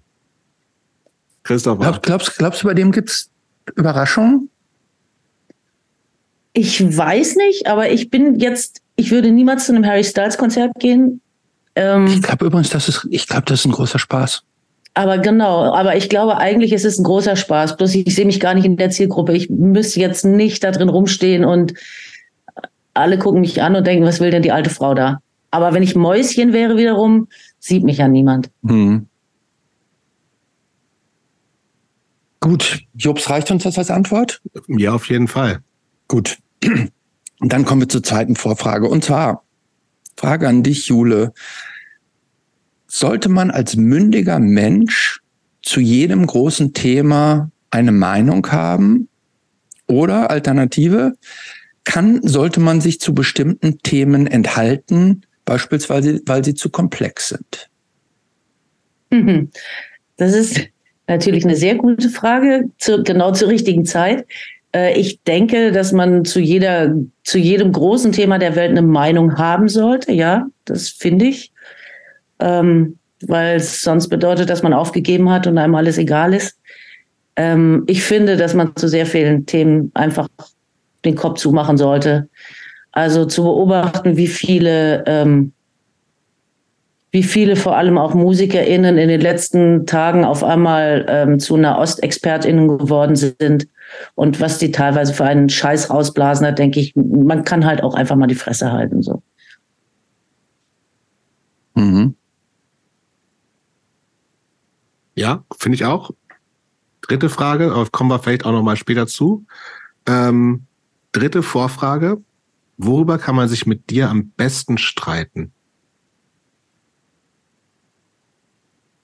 Christopher. 1.42 1.80
Glaub, 1.82 2.02
glaubst, 2.02 2.38
glaubst 2.38 2.62
du, 2.62 2.66
bei 2.66 2.74
dem 2.74 2.92
gibt's 2.92 3.30
Überraschungen? 3.74 4.50
Ich 6.52 6.80
weiß 6.96 7.36
nicht, 7.36 7.66
aber 7.66 7.90
ich 7.90 8.10
bin 8.10 8.38
jetzt, 8.38 8.82
ich 8.96 9.10
würde 9.10 9.30
niemals 9.30 9.66
zu 9.66 9.72
einem 9.72 9.86
Harry 9.86 10.04
Styles 10.04 10.36
Konzert 10.36 10.72
gehen. 10.78 11.20
Ähm, 11.76 12.06
Ich 12.06 12.22
glaube 12.22 12.46
übrigens, 12.46 12.70
das 12.70 12.88
ist, 12.88 13.06
ich 13.10 13.26
glaube, 13.26 13.44
das 13.46 13.60
ist 13.60 13.66
ein 13.66 13.72
großer 13.72 13.98
Spaß. 13.98 14.42
Aber 14.94 15.18
genau, 15.18 15.72
aber 15.72 15.96
ich 15.96 16.08
glaube, 16.08 16.38
eigentlich 16.38 16.72
ist 16.72 16.84
es 16.84 16.98
ein 16.98 17.04
großer 17.04 17.36
Spaß. 17.36 17.76
Bloß 17.76 17.94
ich 17.94 18.14
sehe 18.14 18.26
mich 18.26 18.40
gar 18.40 18.54
nicht 18.54 18.64
in 18.64 18.76
der 18.76 18.90
Zielgruppe. 18.90 19.32
Ich 19.34 19.48
müsste 19.48 20.00
jetzt 20.00 20.24
nicht 20.24 20.64
da 20.64 20.72
drin 20.72 20.88
rumstehen 20.88 21.44
und 21.44 21.74
alle 22.94 23.18
gucken 23.18 23.40
mich 23.40 23.62
an 23.62 23.76
und 23.76 23.86
denken, 23.86 24.04
was 24.04 24.20
will 24.20 24.30
denn 24.30 24.42
die 24.42 24.52
alte 24.52 24.70
Frau 24.70 24.94
da? 24.94 25.20
Aber 25.50 25.74
wenn 25.74 25.82
ich 25.82 25.94
Mäuschen 25.94 26.52
wäre 26.52 26.76
wiederum, 26.76 27.28
sieht 27.58 27.84
mich 27.84 27.98
ja 27.98 28.08
niemand. 28.08 28.50
Hm. 28.64 29.06
Gut, 32.40 32.80
Jobs, 32.94 33.28
reicht 33.28 33.50
uns 33.50 33.64
das 33.64 33.78
als 33.78 33.90
Antwort? 33.90 34.40
Ja, 34.66 34.94
auf 34.94 35.08
jeden 35.08 35.28
Fall. 35.28 35.60
Gut. 36.08 36.38
Und 37.40 37.52
dann 37.52 37.64
kommen 37.64 37.82
wir 37.82 37.88
zur 37.88 38.02
zweiten 38.02 38.34
Vorfrage. 38.34 38.88
Und 38.88 39.04
zwar, 39.04 39.44
Frage 40.16 40.48
an 40.48 40.62
dich, 40.62 40.86
Jule. 40.88 41.32
Sollte 42.92 43.28
man 43.28 43.52
als 43.52 43.76
mündiger 43.76 44.40
Mensch 44.40 45.20
zu 45.62 45.78
jedem 45.78 46.26
großen 46.26 46.74
Thema 46.74 47.48
eine 47.70 47.92
Meinung 47.92 48.50
haben? 48.50 49.08
Oder 49.86 50.28
Alternative, 50.28 51.14
kann, 51.84 52.20
sollte 52.26 52.58
man 52.58 52.80
sich 52.80 53.00
zu 53.00 53.14
bestimmten 53.14 53.78
Themen 53.78 54.26
enthalten, 54.26 55.22
beispielsweise, 55.44 56.20
weil 56.26 56.44
sie 56.44 56.54
zu 56.54 56.68
komplex 56.68 57.28
sind? 57.28 57.70
Mhm. 59.10 59.50
Das 60.16 60.34
ist 60.34 60.60
natürlich 61.06 61.44
eine 61.44 61.56
sehr 61.56 61.76
gute 61.76 62.10
Frage, 62.10 62.70
zu, 62.78 63.04
genau 63.04 63.30
zur 63.30 63.48
richtigen 63.50 63.86
Zeit. 63.86 64.26
Äh, 64.74 64.98
Ich 64.98 65.22
denke, 65.22 65.70
dass 65.70 65.92
man 65.92 66.24
zu 66.24 66.40
jeder, 66.40 66.92
zu 67.22 67.38
jedem 67.38 67.70
großen 67.70 68.10
Thema 68.10 68.38
der 68.38 68.56
Welt 68.56 68.70
eine 68.70 68.82
Meinung 68.82 69.38
haben 69.38 69.68
sollte. 69.68 70.10
Ja, 70.12 70.48
das 70.64 70.88
finde 70.88 71.26
ich. 71.26 71.52
Ähm, 72.40 72.96
weil 73.26 73.56
es 73.56 73.82
sonst 73.82 74.08
bedeutet, 74.08 74.48
dass 74.48 74.62
man 74.62 74.72
aufgegeben 74.72 75.30
hat 75.30 75.46
und 75.46 75.58
einem 75.58 75.74
alles 75.74 75.98
egal 75.98 76.32
ist. 76.32 76.58
Ähm, 77.36 77.84
ich 77.86 78.02
finde, 78.02 78.36
dass 78.36 78.54
man 78.54 78.74
zu 78.76 78.88
sehr 78.88 79.06
vielen 79.06 79.46
Themen 79.46 79.90
einfach 79.94 80.28
den 81.04 81.16
Kopf 81.16 81.38
zumachen 81.38 81.76
sollte. 81.76 82.28
Also 82.92 83.24
zu 83.24 83.44
beobachten, 83.44 84.16
wie 84.16 84.26
viele 84.26 85.04
ähm, 85.06 85.52
wie 87.12 87.22
viele 87.24 87.56
vor 87.56 87.76
allem 87.76 87.98
auch 87.98 88.14
MusikerInnen 88.14 88.96
in 88.96 89.08
den 89.08 89.20
letzten 89.20 89.84
Tagen 89.86 90.24
auf 90.24 90.44
einmal 90.44 91.06
ähm, 91.08 91.40
zu 91.40 91.56
Nahostexpertinnen 91.56 92.68
geworden 92.78 93.16
sind 93.16 93.66
und 94.14 94.40
was 94.40 94.58
die 94.58 94.70
teilweise 94.70 95.12
für 95.12 95.24
einen 95.24 95.48
Scheiß 95.48 95.90
rausblasen, 95.90 96.44
da 96.44 96.52
denke 96.52 96.78
ich, 96.78 96.94
man 96.94 97.44
kann 97.44 97.64
halt 97.64 97.82
auch 97.82 97.94
einfach 97.94 98.14
mal 98.14 98.28
die 98.28 98.36
Fresse 98.36 98.70
halten. 98.70 99.02
So. 99.02 99.22
Mhm. 101.74 102.14
Ja, 105.20 105.44
finde 105.58 105.76
ich 105.76 105.84
auch. 105.84 106.12
Dritte 107.02 107.28
Frage, 107.28 107.72
aber 107.72 107.86
kommen 107.90 108.08
wir 108.08 108.20
vielleicht 108.20 108.46
auch 108.46 108.52
noch 108.52 108.62
mal 108.62 108.76
später 108.76 109.06
zu. 109.06 109.44
Ähm, 110.06 110.62
dritte 111.12 111.42
Vorfrage. 111.42 112.22
Worüber 112.78 113.18
kann 113.18 113.36
man 113.36 113.46
sich 113.46 113.66
mit 113.66 113.90
dir 113.90 114.08
am 114.08 114.30
besten 114.30 114.78
streiten? 114.78 115.52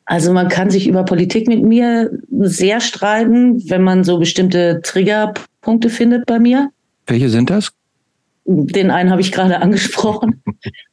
Also 0.07 0.33
man 0.33 0.49
kann 0.49 0.71
sich 0.71 0.89
über 0.89 1.05
Politik 1.05 1.49
mit 1.49 1.63
mir 1.63 2.11
sehr 2.31 2.81
streiten, 2.81 3.69
wenn 3.69 3.83
man 3.83 4.03
so 4.03 4.19
bestimmte 4.19 4.81
Triggerpunkte 4.83 5.91
findet 5.91 6.25
bei 6.25 6.39
mir. 6.39 6.71
Welche 7.07 7.29
sind 7.29 7.51
das? 7.51 7.73
Den 8.47 8.91
einen 8.91 9.11
habe 9.11 9.21
ich 9.21 9.33
gerade 9.33 9.61
angesprochen. 9.61 10.43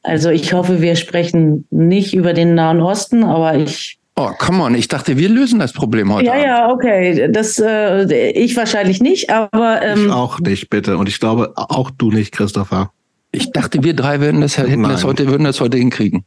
Also 0.02 0.32
ich 0.32 0.52
hoffe, 0.52 0.82
wir 0.82 0.98
sprechen 0.98 1.66
nicht 1.70 2.14
über 2.14 2.34
den 2.34 2.56
Nahen 2.56 2.82
Osten, 2.82 3.24
aber 3.24 3.56
ich 3.56 4.00
Oh, 4.16 4.30
come 4.38 4.62
on, 4.64 4.76
ich 4.76 4.88
dachte, 4.88 5.18
wir 5.18 5.28
lösen 5.28 5.60
das 5.60 5.74
Problem 5.74 6.14
heute. 6.14 6.28
Ja, 6.28 6.34
Abend. 6.34 6.46
ja, 6.46 6.72
okay. 6.72 7.32
Das 7.32 7.60
äh, 7.60 8.32
ich 8.32 8.56
wahrscheinlich 8.56 9.02
nicht, 9.02 9.32
aber 9.32 9.82
ich 9.82 10.04
ähm, 10.04 10.12
auch 10.12 10.40
nicht, 10.40 10.70
bitte. 10.70 10.98
Und 10.98 11.10
ich 11.10 11.20
glaube, 11.20 11.54
auch 11.56 11.90
du 11.90 12.12
nicht, 12.12 12.32
Christopher. 12.32 12.92
Ich 13.32 13.52
dachte, 13.52 13.84
wir 13.84 13.96
drei 13.96 14.22
würden 14.22 14.42
das, 14.42 14.58
hätten 14.58 14.84
das 14.84 15.04
heute, 15.04 15.28
würden 15.28 15.46
das 15.46 15.60
heute 15.60 15.78
hinkriegen. 15.78 16.24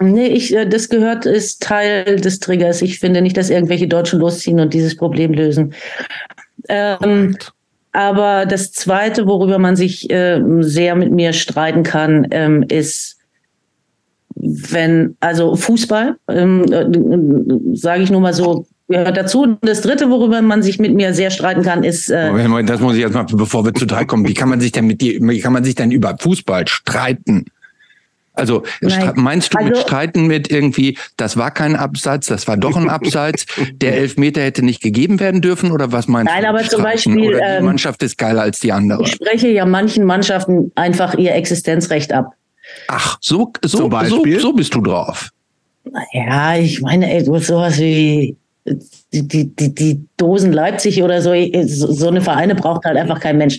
nee, 0.00 0.26
ich, 0.26 0.54
äh, 0.54 0.66
das 0.66 0.88
gehört, 0.88 1.26
ist 1.26 1.62
Teil 1.62 2.16
des 2.16 2.40
Triggers. 2.40 2.82
Ich 2.82 2.98
finde 2.98 3.22
nicht, 3.22 3.36
dass 3.36 3.50
irgendwelche 3.50 3.86
Deutschen 3.86 4.18
losziehen 4.18 4.58
und 4.58 4.74
dieses 4.74 4.96
Problem 4.96 5.32
lösen. 5.32 5.74
Ähm. 6.68 7.36
Aber 7.92 8.46
das 8.46 8.72
Zweite, 8.72 9.26
worüber 9.26 9.58
man 9.58 9.74
sich 9.74 10.10
äh, 10.10 10.40
sehr 10.60 10.94
mit 10.94 11.10
mir 11.10 11.32
streiten 11.32 11.82
kann, 11.82 12.28
ähm, 12.30 12.64
ist, 12.68 13.17
wenn, 14.34 15.16
also 15.20 15.56
Fußball, 15.56 16.16
ähm, 16.28 16.64
äh, 16.70 17.76
sage 17.76 18.02
ich 18.02 18.10
nur 18.10 18.20
mal 18.20 18.34
so, 18.34 18.66
gehört 18.88 19.16
dazu. 19.16 19.42
Und 19.42 19.58
das 19.62 19.80
Dritte, 19.82 20.10
worüber 20.10 20.40
man 20.42 20.62
sich 20.62 20.78
mit 20.78 20.94
mir 20.94 21.12
sehr 21.14 21.30
streiten 21.30 21.62
kann, 21.62 21.84
ist. 21.84 22.08
Äh, 22.08 22.30
Moment, 22.32 22.70
das 22.70 22.80
muss 22.80 22.96
ich 22.96 23.02
erstmal, 23.02 23.24
bevor 23.24 23.64
wir 23.64 23.74
zu 23.74 23.86
drei 23.86 24.04
kommen. 24.04 24.26
Wie 24.26 24.34
kann 24.34 24.48
man 24.48 24.60
sich 24.60 24.72
denn 24.72 24.86
mit 24.86 25.00
dir, 25.00 25.18
wie 25.20 25.40
kann 25.40 25.52
man 25.52 25.64
sich 25.64 25.74
denn 25.74 25.90
über 25.90 26.16
Fußball 26.18 26.66
streiten? 26.68 27.46
Also 28.32 28.62
Nein. 28.80 29.12
meinst 29.16 29.52
du 29.52 29.64
mit 29.64 29.74
Also- 29.74 29.82
Streiten 29.82 30.28
mit 30.28 30.48
irgendwie, 30.48 30.96
das 31.16 31.36
war 31.36 31.50
kein 31.50 31.74
Abseits, 31.74 32.28
das 32.28 32.46
war 32.46 32.56
doch 32.56 32.76
ein 32.76 32.88
Abseits, 32.88 33.46
der 33.72 33.96
Elfmeter 33.96 34.40
hätte 34.40 34.64
nicht 34.64 34.80
gegeben 34.80 35.18
werden 35.18 35.40
dürfen 35.42 35.72
oder 35.72 35.90
was 35.90 36.06
meinst 36.06 36.32
Nein, 36.32 36.44
du? 36.44 36.48
aber 36.50 36.60
mit 36.60 36.70
zum? 36.70 36.82
Beispiel, 36.84 37.16
die 37.16 37.38
ähm, 37.42 37.64
Mannschaft 37.64 38.00
ist 38.04 38.16
geiler 38.16 38.42
als 38.42 38.60
die 38.60 38.70
andere. 38.70 39.02
ich 39.02 39.10
spreche 39.10 39.48
ja 39.48 39.66
manchen 39.66 40.04
Mannschaften 40.04 40.70
einfach 40.76 41.14
ihr 41.14 41.34
Existenzrecht 41.34 42.12
ab. 42.12 42.32
Ach, 42.88 43.18
so, 43.20 43.52
so, 43.62 43.68
Zum 43.68 43.80
so, 43.80 43.88
Beispiel? 43.88 44.40
so 44.40 44.52
bist 44.52 44.74
du 44.74 44.80
drauf. 44.80 45.30
Ja, 46.12 46.56
ich 46.56 46.80
meine, 46.80 47.10
ey, 47.12 47.24
du 47.24 47.34
hast 47.34 47.46
sowas 47.46 47.78
wie 47.78 48.36
die, 49.12 49.26
die, 49.26 49.54
die, 49.54 49.74
die 49.74 50.04
Dosen 50.16 50.52
Leipzig 50.52 51.02
oder 51.02 51.22
so, 51.22 51.32
so 51.66 51.92
so 51.92 52.08
eine 52.08 52.20
Vereine 52.20 52.54
braucht 52.54 52.84
halt 52.84 52.96
einfach 52.96 53.20
kein 53.20 53.38
Mensch. 53.38 53.58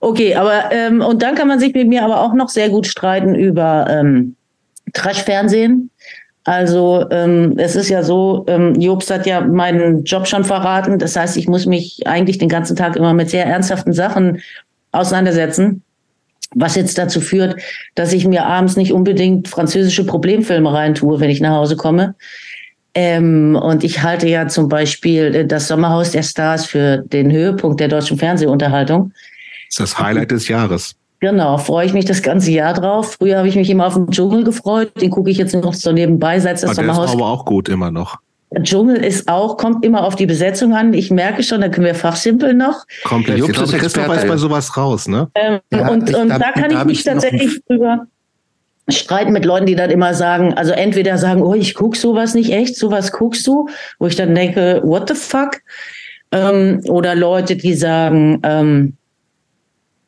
Okay, 0.00 0.34
aber 0.34 0.72
ähm, 0.72 1.00
und 1.02 1.22
dann 1.22 1.34
kann 1.34 1.48
man 1.48 1.60
sich 1.60 1.74
mit 1.74 1.88
mir 1.88 2.04
aber 2.04 2.22
auch 2.22 2.34
noch 2.34 2.48
sehr 2.48 2.70
gut 2.70 2.86
streiten 2.86 3.34
über 3.34 3.86
ähm, 3.88 4.34
Trash-Fernsehen. 4.94 5.90
Also 6.44 7.06
ähm, 7.10 7.54
es 7.58 7.76
ist 7.76 7.90
ja 7.90 8.02
so, 8.02 8.44
ähm, 8.48 8.74
Jobst 8.74 9.10
hat 9.10 9.26
ja 9.26 9.42
meinen 9.42 10.04
Job 10.04 10.26
schon 10.26 10.44
verraten. 10.44 10.98
Das 10.98 11.16
heißt, 11.16 11.36
ich 11.36 11.48
muss 11.48 11.66
mich 11.66 12.06
eigentlich 12.06 12.38
den 12.38 12.48
ganzen 12.48 12.76
Tag 12.76 12.96
immer 12.96 13.12
mit 13.12 13.28
sehr 13.28 13.44
ernsthaften 13.46 13.92
Sachen 13.92 14.40
auseinandersetzen. 14.90 15.82
Was 16.54 16.74
jetzt 16.74 16.98
dazu 16.98 17.20
führt, 17.20 17.56
dass 17.94 18.12
ich 18.12 18.26
mir 18.26 18.46
abends 18.46 18.76
nicht 18.76 18.92
unbedingt 18.92 19.48
französische 19.48 20.04
Problemfilme 20.04 20.72
reintue, 20.72 21.20
wenn 21.20 21.30
ich 21.30 21.40
nach 21.40 21.54
Hause 21.56 21.76
komme. 21.76 22.14
Ähm, 22.94 23.56
und 23.60 23.84
ich 23.84 24.02
halte 24.02 24.28
ja 24.28 24.48
zum 24.48 24.68
Beispiel 24.68 25.34
äh, 25.34 25.46
das 25.46 25.68
Sommerhaus 25.68 26.10
der 26.10 26.24
Stars 26.24 26.66
für 26.66 26.98
den 26.98 27.30
Höhepunkt 27.30 27.78
der 27.78 27.86
deutschen 27.88 28.18
Fernsehunterhaltung. 28.18 29.12
Das 29.68 29.68
ist 29.68 29.80
das 29.80 29.98
Highlight 29.98 30.32
des 30.32 30.48
Jahres. 30.48 30.96
Genau, 31.20 31.58
freue 31.58 31.86
ich 31.86 31.92
mich 31.92 32.06
das 32.06 32.22
ganze 32.22 32.50
Jahr 32.50 32.72
drauf. 32.72 33.16
Früher 33.18 33.38
habe 33.38 33.48
ich 33.48 33.54
mich 33.54 33.68
immer 33.70 33.86
auf 33.86 33.94
den 33.94 34.10
Dschungel 34.10 34.42
gefreut. 34.42 34.90
Den 35.00 35.10
gucke 35.10 35.30
ich 35.30 35.36
jetzt 35.36 35.54
noch 35.54 35.74
so 35.74 35.92
nebenbei, 35.92 36.40
seit 36.40 36.54
das 36.54 36.64
Aber 36.64 36.74
der 36.74 36.84
ist 36.84 36.96
Sommerhaus 36.96 37.12
aber 37.12 37.26
auch 37.26 37.44
gut 37.44 37.68
immer 37.68 37.90
noch. 37.90 38.16
Der 38.52 38.62
Dschungel 38.64 38.96
ist 38.96 39.28
auch, 39.28 39.56
kommt 39.56 39.84
immer 39.84 40.04
auf 40.04 40.16
die 40.16 40.26
Besetzung 40.26 40.74
an. 40.74 40.92
Ich 40.92 41.10
merke 41.10 41.42
schon, 41.42 41.60
da 41.60 41.68
können 41.68 41.86
wir 41.86 41.94
fachsimpeln 41.94 42.56
noch. 42.56 42.84
Komplett. 43.04 43.38
Ich 43.38 43.44
glaube, 43.46 43.62
ist 43.64 43.78
Christoph 43.78 44.16
ist 44.16 44.26
bei 44.26 44.36
sowas 44.36 44.76
raus, 44.76 45.06
ne? 45.06 45.28
Ähm, 45.36 45.60
Ja, 45.72 45.88
und 45.88 46.08
ich- 46.10 46.16
und 46.16 46.28
da- 46.30 46.38
da, 46.38 46.50
kann 46.52 46.70
da 46.70 46.80
ich 46.80 46.84
mich 46.86 47.04
tatsächlich 47.04 47.60
drüber 47.66 48.06
streiten 48.88 49.32
mit 49.32 49.44
Leuten, 49.44 49.66
die 49.66 49.76
dann 49.76 49.90
immer 49.90 50.14
sagen, 50.14 50.54
also 50.54 50.72
entweder 50.72 51.16
sagen, 51.16 51.42
oh, 51.42 51.54
ich 51.54 51.74
guck 51.74 51.94
sowas 51.94 52.34
nicht 52.34 52.50
echt, 52.52 52.74
sowas 52.76 53.12
guckst 53.12 53.46
du, 53.46 53.68
wo 54.00 54.08
ich 54.08 54.16
dann 54.16 54.34
denke, 54.34 54.80
what 54.84 55.08
the 55.08 55.14
fuck? 55.14 55.58
Ähm, 56.32 56.80
oder 56.88 57.14
Leute, 57.14 57.54
die 57.56 57.74
sagen, 57.74 58.40
ähm, 58.42 58.94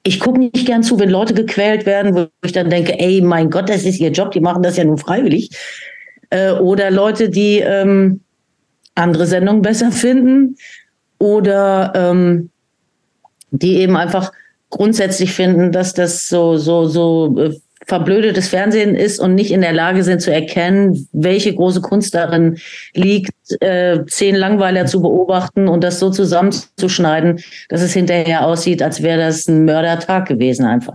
ich 0.03 0.19
gucke 0.19 0.41
nicht 0.41 0.67
gern 0.67 0.83
zu, 0.83 0.99
wenn 0.99 1.11
Leute 1.11 1.33
gequält 1.33 1.87
werden, 1.87 2.15
wo 2.17 2.27
ich 2.45 2.51
dann 2.53 2.71
denke, 2.71 2.99
ey, 2.99 3.21
mein 3.21 3.51
Gott, 3.51 3.69
das 3.69 3.85
ist 3.85 4.01
ihr 4.01 4.11
Job, 4.11 4.33
die 4.33 4.41
machen 4.41 4.65
das 4.65 4.77
ja 4.77 4.83
nun 4.85 4.99
freiwillig. 4.99 5.51
Äh, 6.31 6.53
oder 6.55 6.91
Leute, 6.91 7.29
die 7.31 7.61
ähm, 7.61 8.21
andere 8.95 9.27
Sendungen 9.27 9.63
besser 9.63 9.93
finden 9.93 10.57
oder 11.19 11.93
ähm, 11.95 12.51
die 13.51 13.77
eben 13.77 13.97
einfach 13.97 14.33
grundsätzlich 14.71 15.33
finden, 15.33 15.73
dass 15.73 15.95
das 15.95 16.29
so, 16.29 16.57
so, 16.57 16.87
so 16.87 17.37
äh, 17.39 17.55
verblödetes 17.87 18.49
Fernsehen 18.49 18.95
ist 18.95 19.19
und 19.19 19.35
nicht 19.35 19.51
in 19.51 19.61
der 19.61 19.73
Lage 19.73 20.05
sind 20.05 20.23
zu 20.23 20.33
erkennen, 20.33 21.09
welche 21.13 21.55
große 21.55 21.81
Kunst 21.81 22.15
darin 22.15 22.59
liegt, 22.95 23.33
äh, 23.61 24.05
zehn 24.07 24.35
Langweiler 24.37 24.87
zu 24.87 25.03
beobachten 25.03 25.69
und 25.69 25.83
das 25.83 25.99
so 25.99 26.11
zusammenzuschneiden, 26.11 27.41
dass 27.69 27.83
es 27.83 27.93
hinterher 27.93 28.47
aussieht, 28.47 28.83
als 28.83 29.03
wäre 29.03 29.19
das 29.19 29.49
ein 29.49 29.65
Mördertag 29.65 30.29
gewesen 30.29 30.65
einfach. 30.65 30.95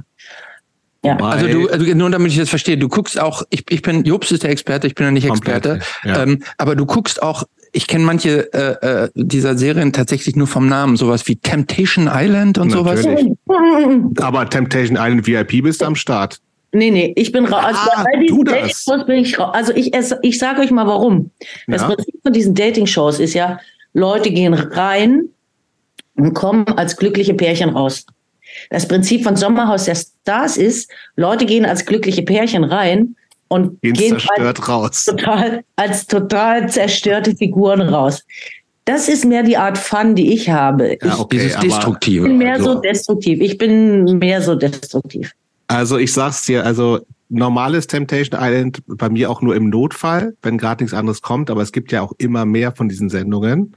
Ja. 1.03 1.17
Also 1.17 1.47
du, 1.47 1.69
also 1.69 1.85
nur 1.93 2.09
damit 2.09 2.31
ich 2.31 2.37
das 2.37 2.49
verstehe, 2.49 2.77
du 2.77 2.89
guckst 2.89 3.19
auch, 3.19 3.43
ich, 3.49 3.63
ich 3.69 3.81
bin, 3.81 4.03
Jobs 4.03 4.31
ist 4.31 4.43
der 4.43 4.49
Experte, 4.49 4.87
ich 4.87 4.95
bin 4.95 5.05
ja 5.05 5.11
nicht 5.11 5.27
Experte, 5.27 5.79
ja. 6.03 6.23
ähm, 6.23 6.43
aber 6.57 6.75
du 6.75 6.85
guckst 6.85 7.21
auch, 7.21 7.43
ich 7.77 7.85
kenne 7.85 8.05
manche 8.05 8.51
äh, 8.53 9.03
äh, 9.03 9.09
dieser 9.13 9.55
Serien 9.55 9.93
tatsächlich 9.93 10.35
nur 10.35 10.47
vom 10.47 10.67
Namen, 10.67 10.97
sowas 10.97 11.27
wie 11.27 11.35
Temptation 11.35 12.09
Island 12.11 12.57
und 12.57 12.71
sowas. 12.71 13.05
Natürlich. 13.05 13.37
Aber 14.19 14.49
Temptation 14.49 14.97
Island 14.97 15.27
VIP 15.27 15.61
bist 15.61 15.81
du 15.81 15.85
am 15.85 15.95
Start. 15.95 16.39
Nee, 16.71 16.89
nee, 16.89 17.13
ich 17.15 17.31
bin 17.31 17.45
raus. 17.45 17.63
Also 17.63 17.79
Ah, 17.93 18.03
bei 18.03 18.11
all 18.13 18.19
diesen 18.21 18.37
du 18.37 18.43
das. 18.43 18.55
Dating-Shows 18.55 19.05
bin 19.05 19.15
ich 19.19 19.39
raus. 19.39 19.51
Also 19.53 19.73
ich, 19.75 19.91
ich 20.23 20.39
sage 20.39 20.61
euch 20.61 20.71
mal 20.71 20.87
warum. 20.87 21.29
Das 21.67 21.81
Ja. 21.83 21.89
Prinzip 21.89 22.15
von 22.23 22.33
diesen 22.33 22.55
Dating-Shows 22.55 23.19
ist 23.19 23.35
ja, 23.35 23.59
Leute 23.93 24.31
gehen 24.31 24.55
rein 24.55 25.25
und 26.15 26.33
kommen 26.33 26.65
als 26.69 26.97
glückliche 26.97 27.35
Pärchen 27.35 27.69
raus. 27.69 28.07
Das 28.71 28.87
Prinzip 28.87 29.23
von 29.23 29.35
Sommerhaus 29.35 29.85
der 29.85 29.95
Stars 29.95 30.57
ist, 30.57 30.89
Leute 31.15 31.45
gehen 31.45 31.63
als 31.65 31.85
glückliche 31.85 32.23
Pärchen 32.23 32.63
rein 32.63 33.15
und 33.49 33.81
Gehen 33.81 33.93
gehen 33.93 34.19
zerstört 34.19 34.67
raus. 34.67 35.05
total, 35.05 35.63
als 35.75 36.07
total 36.07 36.69
zerstörte 36.69 37.35
Figuren 37.35 37.81
raus. 37.81 38.23
Das 38.85 39.09
ist 39.09 39.25
mehr 39.25 39.43
die 39.43 39.57
Art 39.57 39.77
Fun, 39.77 40.15
die 40.15 40.33
ich 40.33 40.49
habe. 40.49 40.93
Ich 40.93 41.03
Ja, 41.03 41.19
okay, 41.19 41.39
Dieses 41.39 41.59
Destruktive. 41.59 42.25
bin 42.25 42.37
mehr 42.37 42.53
also. 42.53 42.73
so 42.73 42.81
destruktiv. 42.81 43.41
Ich 43.41 43.57
bin 43.57 44.17
mehr 44.17 44.41
so 44.41 44.55
destruktiv. 44.55 45.33
Also 45.67 45.97
ich 45.97 46.13
sag's 46.13 46.45
dir, 46.45 46.65
also 46.65 46.99
normales 47.29 47.87
Temptation 47.87 48.39
Island 48.41 48.81
bei 48.87 49.09
mir 49.09 49.29
auch 49.29 49.41
nur 49.41 49.55
im 49.55 49.69
Notfall, 49.69 50.35
wenn 50.41 50.57
gerade 50.57 50.83
nichts 50.83 50.97
anderes 50.97 51.21
kommt, 51.21 51.49
aber 51.49 51.61
es 51.61 51.73
gibt 51.73 51.91
ja 51.91 52.01
auch 52.01 52.13
immer 52.17 52.45
mehr 52.45 52.71
von 52.71 52.87
diesen 52.87 53.09
Sendungen. 53.09 53.75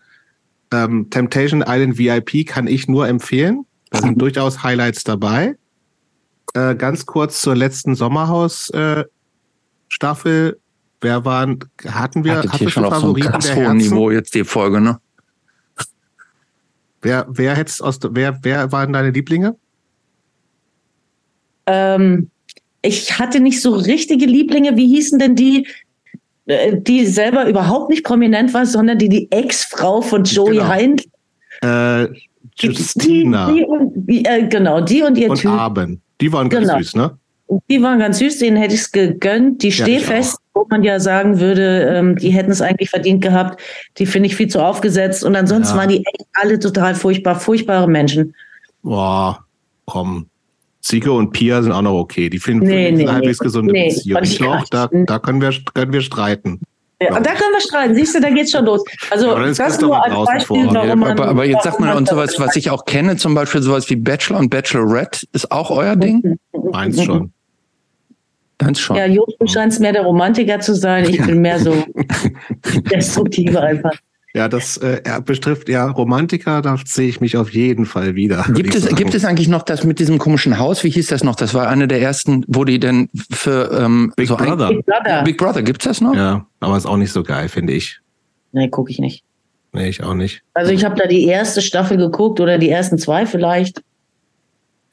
Ähm, 0.73 1.11
Temptation 1.11 1.65
Island 1.67 1.99
VIP 1.99 2.47
kann 2.47 2.69
ich 2.69 2.87
nur 2.87 3.09
empfehlen. 3.09 3.67
Da 3.91 4.03
sind 4.03 4.23
durchaus 4.23 4.63
Highlights 4.63 5.03
dabei. 5.03 5.57
Äh, 6.55 6.77
ganz 6.77 7.07
kurz 7.07 7.41
zur 7.41 7.57
letzten 7.57 7.97
Sommerhaus 7.97 8.71
äh, 8.71 9.05
Staffel. 9.91 10.59
Wer 11.03 11.25
waren, 11.25 11.59
hatten 11.87 12.25
wir, 12.25 12.37
Hattet 12.39 12.53
hier 12.53 12.67
wir 12.67 12.71
schon 12.71 12.85
auf 12.85 12.97
so 12.97 13.15
einem 13.15 13.23
krass 13.23 13.55
hohen? 13.55 13.77
Niveau 13.79 14.11
jetzt 14.11 14.35
die 14.35 14.45
Folge, 14.45 14.81
ne? 14.81 14.99
Wer, 17.03 17.27
wer 17.31 17.55
hätt's 17.57 17.81
aus, 17.81 17.99
wer, 18.11 18.39
wer 18.43 18.71
waren 18.73 18.93
deine 18.93 19.11
Lieblinge? 19.11 19.57
Ähm, 21.67 22.31
ich 22.83 23.19
hatte 23.19 23.41
nicht 23.41 23.61
so 23.63 23.75
richtige 23.75 24.27
Lieblinge. 24.27 24.77
Wie 24.77 24.87
hießen 24.89 25.19
denn 25.19 25.35
die, 25.37 25.67
äh, 26.47 26.77
die 26.77 27.07
selber 27.07 27.49
überhaupt 27.49 27.91
nicht 27.91 28.05
prominent 28.05 28.53
war, 28.53 28.67
sondern 28.67 28.99
die 28.99 29.09
die 29.09 29.31
Ex-Frau 29.33 30.03
von 30.03 30.25
Joey 30.25 30.57
Genau. 30.57 30.69
Heinz? 30.69 31.05
Äh, 31.63 32.09
Die- 32.61 32.67
Justina 32.69 33.51
Die, 33.51 33.55
die 33.61 33.65
und, 33.65 34.09
äh, 34.27 34.49
genau, 34.49 34.81
die 34.83 35.03
und 35.03 35.17
ihr 35.17 35.31
und 35.31 35.39
Typ. 35.41 35.51
Aben. 35.51 36.03
Die 36.21 36.31
waren 36.33 36.49
ganz 36.51 36.67
Genau. 36.67 36.79
süß, 36.79 36.97
ne? 36.97 37.17
Die 37.69 37.83
waren 37.83 37.99
ganz 37.99 38.19
süß, 38.19 38.39
denen 38.39 38.57
hätte 38.57 38.75
ich 38.75 38.81
es 38.83 38.93
gegönnt. 38.93 39.63
Die 39.63 39.69
Ja, 39.71 39.73
Stehfest, 39.85 40.39
wo 40.55 40.67
man 40.71 40.85
ja 40.85 41.01
sagen 41.01 41.41
würde, 41.41 41.83
ähm, 41.93 42.17
die 42.17 42.31
hätten 42.31 42.51
es 42.53 42.63
eigentlich 42.63 42.91
verdient 42.91 43.23
gehabt. 43.23 43.61
Die 43.99 44.07
finde 44.07 44.29
ich 44.29 44.37
viel 44.37 44.47
zu 44.49 44.61
aufgesetzt. 44.63 45.25
Und 45.25 45.35
ansonsten 45.35 45.75
Ja. 45.75 45.81
waren 45.81 45.89
die 45.89 45.99
echt 45.99 46.27
alle 46.35 46.59
total 46.61 46.95
furchtbar, 46.95 47.35
furchtbare 47.41 47.89
Menschen. 47.89 48.35
Boah, 48.83 49.45
komm. 49.87 50.27
Zico 50.81 51.17
und 51.19 51.33
Pia 51.33 51.61
sind 51.63 51.73
auch 51.73 51.83
noch 51.83 51.99
okay. 51.99 52.31
Die 52.31 52.39
finden 52.39 52.67
Nee, 52.67 52.91
nee, 52.93 53.03
eine 53.03 53.13
halbwegs 53.15 53.41
nee. 53.41 53.45
gesunde 53.45 53.73
Nee, 53.73 53.89
Beziehung. 53.89 54.23
ich 54.23 54.39
gar 54.39 54.65
da, 54.71 54.89
da 54.93 55.19
können 55.19 55.41
wir, 55.43 55.53
können 55.75 55.93
wir 55.93 56.01
streiten. 56.01 56.61
Ja, 57.03 57.17
und 57.17 57.25
da 57.27 57.31
können 57.33 57.53
wir 57.53 57.61
streiten. 57.61 57.95
Siehst 57.95 58.15
du, 58.15 58.21
da 58.21 58.31
geht's 58.31 58.51
schon 58.53 58.65
los. 58.65 58.85
Also 59.11 59.35
ist 59.39 59.59
das 59.59 59.67
Christoph 59.79 59.89
nur 59.89 60.05
als 60.05 60.27
Beispiel, 60.27 60.65
vor. 60.65 60.75
warum 60.75 60.99
man. 61.01 61.11
aber, 61.13 61.29
aber 61.29 61.45
jetzt 61.47 61.65
sagt 61.65 61.81
man- 61.81 62.07
sowas, 62.07 62.35
was 62.39 62.57
ich 62.57 62.71
auch 62.71 62.85
kenne, 62.85 63.17
zum 63.17 63.35
Beispiel 63.35 63.61
sowas 63.63 63.89
wie 63.91 63.97
Bachelor 63.97 64.39
und 64.39 64.51
Bachelorette, 64.51 65.27
ist 65.33 65.51
auch 65.51 65.71
euer 65.71 65.97
Ding? 65.97 66.39
Meins 66.73 67.03
schon. 67.03 67.33
Ganz 68.61 68.79
schon. 68.79 68.97
Ja, 68.97 69.07
Job, 69.07 69.29
du 69.39 69.47
scheinst 69.47 69.81
mehr 69.81 69.93
der 69.93 70.03
Romantiker 70.03 70.61
zu 70.61 70.75
sein. 70.75 71.09
Ich 71.09 71.21
bin 71.25 71.41
mehr 71.41 71.59
so 71.59 71.85
destruktive 72.91 73.61
einfach. 73.61 73.93
Ja, 74.35 74.49
das 74.49 74.77
äh, 74.77 75.01
betrifft 75.25 75.69
ja 75.69 75.91
Romantiker, 75.91 76.63
da 76.63 76.77
sehe 76.85 77.09
ich 77.09 77.21
mich 77.21 77.37
auf 77.37 77.53
jeden 77.53 77.85
Fall 77.85 78.15
wieder. 78.15 78.45
Gibt 78.55 78.75
es, 78.77 78.85
sagen. 78.85 78.95
gibt 78.95 79.15
es 79.15 79.25
eigentlich 79.25 79.49
noch 79.49 79.63
das 79.63 79.83
mit 79.83 79.99
diesem 79.99 80.19
komischen 80.19 80.59
Haus? 80.59 80.85
Wie 80.85 80.91
hieß 80.91 81.09
das 81.09 81.25
noch? 81.25 81.35
Das 81.35 81.53
war 81.53 81.69
eine 81.69 81.89
der 81.89 82.01
ersten, 82.01 82.45
wo 82.47 82.65
die 82.65 82.79
denn 82.79 83.09
für 83.33 83.73
ähm, 83.73 84.13
Big 84.15 84.29
so 84.29 84.37
ein- 84.37 84.45
Brother? 84.47 84.69
Big 84.69 84.87
Brother. 84.87 85.09
Ja, 85.09 85.23
Big 85.23 85.39
Brother, 85.39 85.63
gibt's 85.63 85.85
das 85.85 86.01
noch? 86.01 86.15
Ja, 86.15 86.47
aber 86.61 86.77
ist 86.77 86.87
auch 86.87 86.97
nicht 86.99 87.13
so 87.13 87.25
geil, 87.25 87.49
finde 87.49 87.73
ich. 87.73 87.99
Nee, 88.53 88.69
gucke 88.69 88.93
ich 88.93 89.01
nicht. 89.01 89.25
Nee, 89.73 89.89
ich 89.89 90.03
auch 90.05 90.15
nicht. 90.15 90.43
Also 90.55 90.71
ich 90.71 90.85
habe 90.85 90.95
da 90.97 91.07
die 91.09 91.25
erste 91.25 91.61
Staffel 91.63 91.97
geguckt 91.97 92.39
oder 92.41 92.59
die 92.59 92.69
ersten 92.69 92.99
zwei 92.99 93.27
vielleicht. 93.27 93.83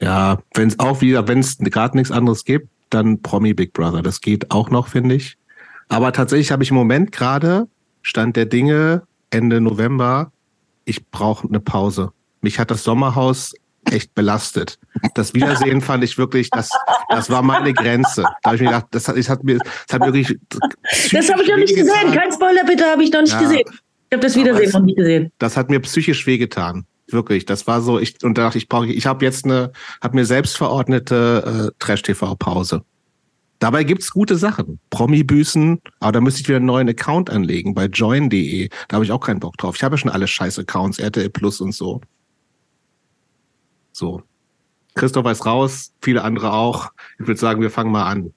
Ja, 0.00 0.38
wenn 0.54 0.68
es 0.68 0.78
auch 0.80 1.00
wieder, 1.00 1.28
wenn 1.28 1.40
es 1.40 1.58
gerade 1.58 1.96
nichts 1.96 2.10
anderes 2.12 2.44
gibt, 2.44 2.68
dann 2.90 3.22
Promi 3.22 3.54
Big 3.54 3.72
Brother. 3.72 4.02
Das 4.02 4.20
geht 4.20 4.50
auch 4.50 4.70
noch, 4.70 4.88
finde 4.88 5.14
ich. 5.14 5.36
Aber 5.88 6.12
tatsächlich 6.12 6.50
habe 6.50 6.62
ich 6.62 6.70
im 6.70 6.76
Moment 6.76 7.12
gerade 7.12 7.68
Stand 8.02 8.36
der 8.36 8.46
Dinge 8.46 9.02
Ende 9.30 9.60
November. 9.60 10.32
Ich 10.84 11.06
brauche 11.10 11.46
eine 11.46 11.60
Pause. 11.60 12.12
Mich 12.40 12.58
hat 12.58 12.70
das 12.70 12.84
Sommerhaus 12.84 13.54
echt 13.90 14.14
belastet. 14.14 14.78
Das 15.14 15.34
Wiedersehen 15.34 15.80
fand 15.80 16.04
ich 16.04 16.18
wirklich, 16.18 16.50
das, 16.50 16.70
das 17.08 17.30
war 17.30 17.42
meine 17.42 17.72
Grenze. 17.72 18.22
Da 18.22 18.50
habe 18.50 18.56
ich 18.56 18.62
mir 18.62 18.68
gedacht, 18.68 18.86
das 18.90 19.08
hat, 19.08 19.16
das 19.16 19.28
hat 19.28 19.44
mir, 19.44 19.58
das 19.58 19.94
hat 19.94 20.04
wirklich. 20.04 20.38
Das 21.12 21.30
habe 21.30 21.42
ich 21.42 21.48
noch 21.48 21.56
nicht 21.56 21.74
gesehen. 21.74 22.12
Kein 22.12 22.32
Spoiler 22.32 22.64
bitte, 22.64 22.84
habe 22.84 23.02
ich 23.02 23.12
noch 23.12 23.22
nicht 23.22 23.32
ja. 23.32 23.40
gesehen. 23.40 23.64
Ich 23.66 24.12
habe 24.12 24.22
das 24.22 24.36
Wiedersehen 24.36 24.70
noch 24.70 24.80
nicht 24.80 24.96
gesehen. 24.96 25.32
Das 25.38 25.56
hat 25.56 25.70
mir 25.70 25.80
psychisch 25.80 26.26
wehgetan. 26.26 26.86
Wirklich, 27.10 27.46
das 27.46 27.66
war 27.66 27.80
so, 27.80 27.98
ich, 27.98 28.22
und 28.22 28.36
da 28.36 28.42
dachte 28.42 28.58
ich, 28.58 28.68
brauche 28.68 28.86
ich, 28.86 28.96
ich 28.96 29.06
habe 29.06 29.24
jetzt 29.24 29.44
eine, 29.44 29.72
habe 30.02 30.16
mir 30.16 30.26
selbst 30.26 30.56
verordnete 30.58 31.70
äh, 31.70 31.74
Trash-TV-Pause. 31.78 32.82
Dabei 33.58 33.82
gibt's 33.82 34.12
gute 34.12 34.36
Sachen. 34.36 34.78
Promi-Büßen, 34.90 35.80
aber 36.00 36.12
da 36.12 36.20
müsste 36.20 36.42
ich 36.42 36.48
wieder 36.48 36.58
einen 36.58 36.66
neuen 36.66 36.88
Account 36.88 37.30
anlegen 37.30 37.74
bei 37.74 37.86
join.de. 37.86 38.68
Da 38.88 38.94
habe 38.94 39.04
ich 39.04 39.10
auch 39.10 39.20
keinen 39.20 39.40
Bock 39.40 39.56
drauf. 39.56 39.76
Ich 39.76 39.82
habe 39.82 39.94
ja 39.94 39.98
schon 39.98 40.10
alle 40.10 40.28
scheiß 40.28 40.58
Accounts, 40.58 40.98
RTL 40.98 41.30
Plus 41.30 41.60
und 41.60 41.74
so. 41.74 42.00
So. 43.92 44.22
Christoph 44.94 45.26
ist 45.26 45.46
raus, 45.46 45.92
viele 46.00 46.22
andere 46.22 46.52
auch. 46.52 46.90
Ich 47.18 47.26
würde 47.26 47.40
sagen, 47.40 47.62
wir 47.62 47.70
fangen 47.70 47.90
mal 47.90 48.04
an. 48.04 48.32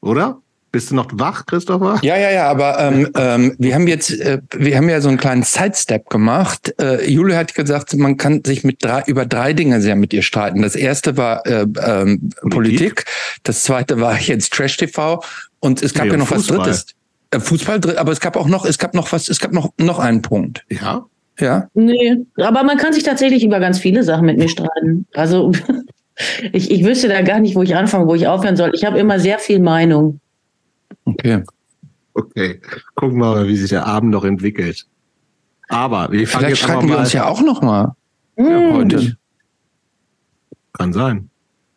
Oder? 0.00 0.40
Bist 0.72 0.90
du 0.90 0.94
noch 0.94 1.08
wach, 1.14 1.46
Christopher? 1.46 1.98
Ja, 2.02 2.16
ja, 2.16 2.30
ja, 2.30 2.48
aber 2.48 2.78
ähm, 2.78 3.08
ähm, 3.16 3.56
wir 3.58 3.74
haben 3.74 3.88
jetzt, 3.88 4.10
äh, 4.20 4.40
wir 4.52 4.76
haben 4.76 4.88
ja 4.88 5.00
so 5.00 5.08
einen 5.08 5.18
kleinen 5.18 5.42
Sidestep 5.42 6.08
gemacht. 6.08 6.74
Äh, 6.80 7.10
Jule 7.10 7.36
hat 7.36 7.54
gesagt, 7.54 7.94
man 7.94 8.16
kann 8.16 8.42
sich 8.44 8.62
mit 8.62 8.82
drei, 8.82 9.02
über 9.06 9.26
drei 9.26 9.52
Dinge 9.52 9.80
sehr 9.80 9.96
mit 9.96 10.12
ihr 10.12 10.22
streiten. 10.22 10.62
Das 10.62 10.76
erste 10.76 11.16
war 11.16 11.44
äh, 11.46 11.66
ähm, 11.84 12.30
Politik, 12.50 13.04
das 13.42 13.64
zweite 13.64 14.00
war 14.00 14.18
jetzt 14.18 14.52
Trash 14.52 14.76
TV 14.76 15.22
und 15.58 15.82
es 15.82 15.92
gab 15.92 16.04
nee, 16.04 16.12
ja 16.12 16.16
noch 16.18 16.28
Fußball. 16.28 16.58
was 16.58 16.66
Drittes. 16.66 16.86
Äh, 17.32 17.40
Fußball, 17.40 17.98
aber 17.98 18.12
es 18.12 18.20
gab 18.20 18.36
auch 18.36 18.46
noch, 18.46 18.64
es 18.64 18.78
gab 18.78 18.94
noch 18.94 19.10
was, 19.12 19.28
es 19.28 19.40
gab 19.40 19.52
noch 19.52 19.72
noch 19.78 19.98
einen 19.98 20.22
Punkt. 20.22 20.64
Ja. 20.70 21.06
Ja. 21.40 21.68
Nee, 21.74 22.18
aber 22.36 22.62
man 22.64 22.76
kann 22.76 22.92
sich 22.92 23.02
tatsächlich 23.02 23.44
über 23.44 23.60
ganz 23.60 23.78
viele 23.78 24.04
Sachen 24.04 24.26
mit 24.26 24.38
mir 24.38 24.48
streiten. 24.48 25.06
Also 25.14 25.52
ich, 26.52 26.70
ich 26.70 26.84
wüsste 26.84 27.08
da 27.08 27.22
gar 27.22 27.40
nicht, 27.40 27.56
wo 27.56 27.62
ich 27.62 27.74
anfangen, 27.74 28.06
wo 28.06 28.14
ich 28.14 28.28
aufhören 28.28 28.56
soll. 28.56 28.72
Ich 28.74 28.84
habe 28.84 28.98
immer 28.98 29.18
sehr 29.18 29.38
viel 29.38 29.58
Meinung. 29.58 30.20
Okay. 31.04 31.44
Okay. 32.14 32.60
Gucken 32.94 33.18
wir 33.18 33.34
mal, 33.34 33.48
wie 33.48 33.56
sich 33.56 33.70
der 33.70 33.86
Abend 33.86 34.10
noch 34.10 34.24
entwickelt. 34.24 34.86
Aber 35.68 36.10
wir 36.10 36.26
Vielleicht 36.26 36.62
streiten 36.62 36.88
wir 36.88 36.98
uns 36.98 37.12
ja 37.12 37.26
auch 37.26 37.40
noch 37.40 37.62
mal 37.62 37.94
ja, 38.36 38.72
heute. 38.72 39.16
Kann 40.72 40.92
sein. 40.92 41.30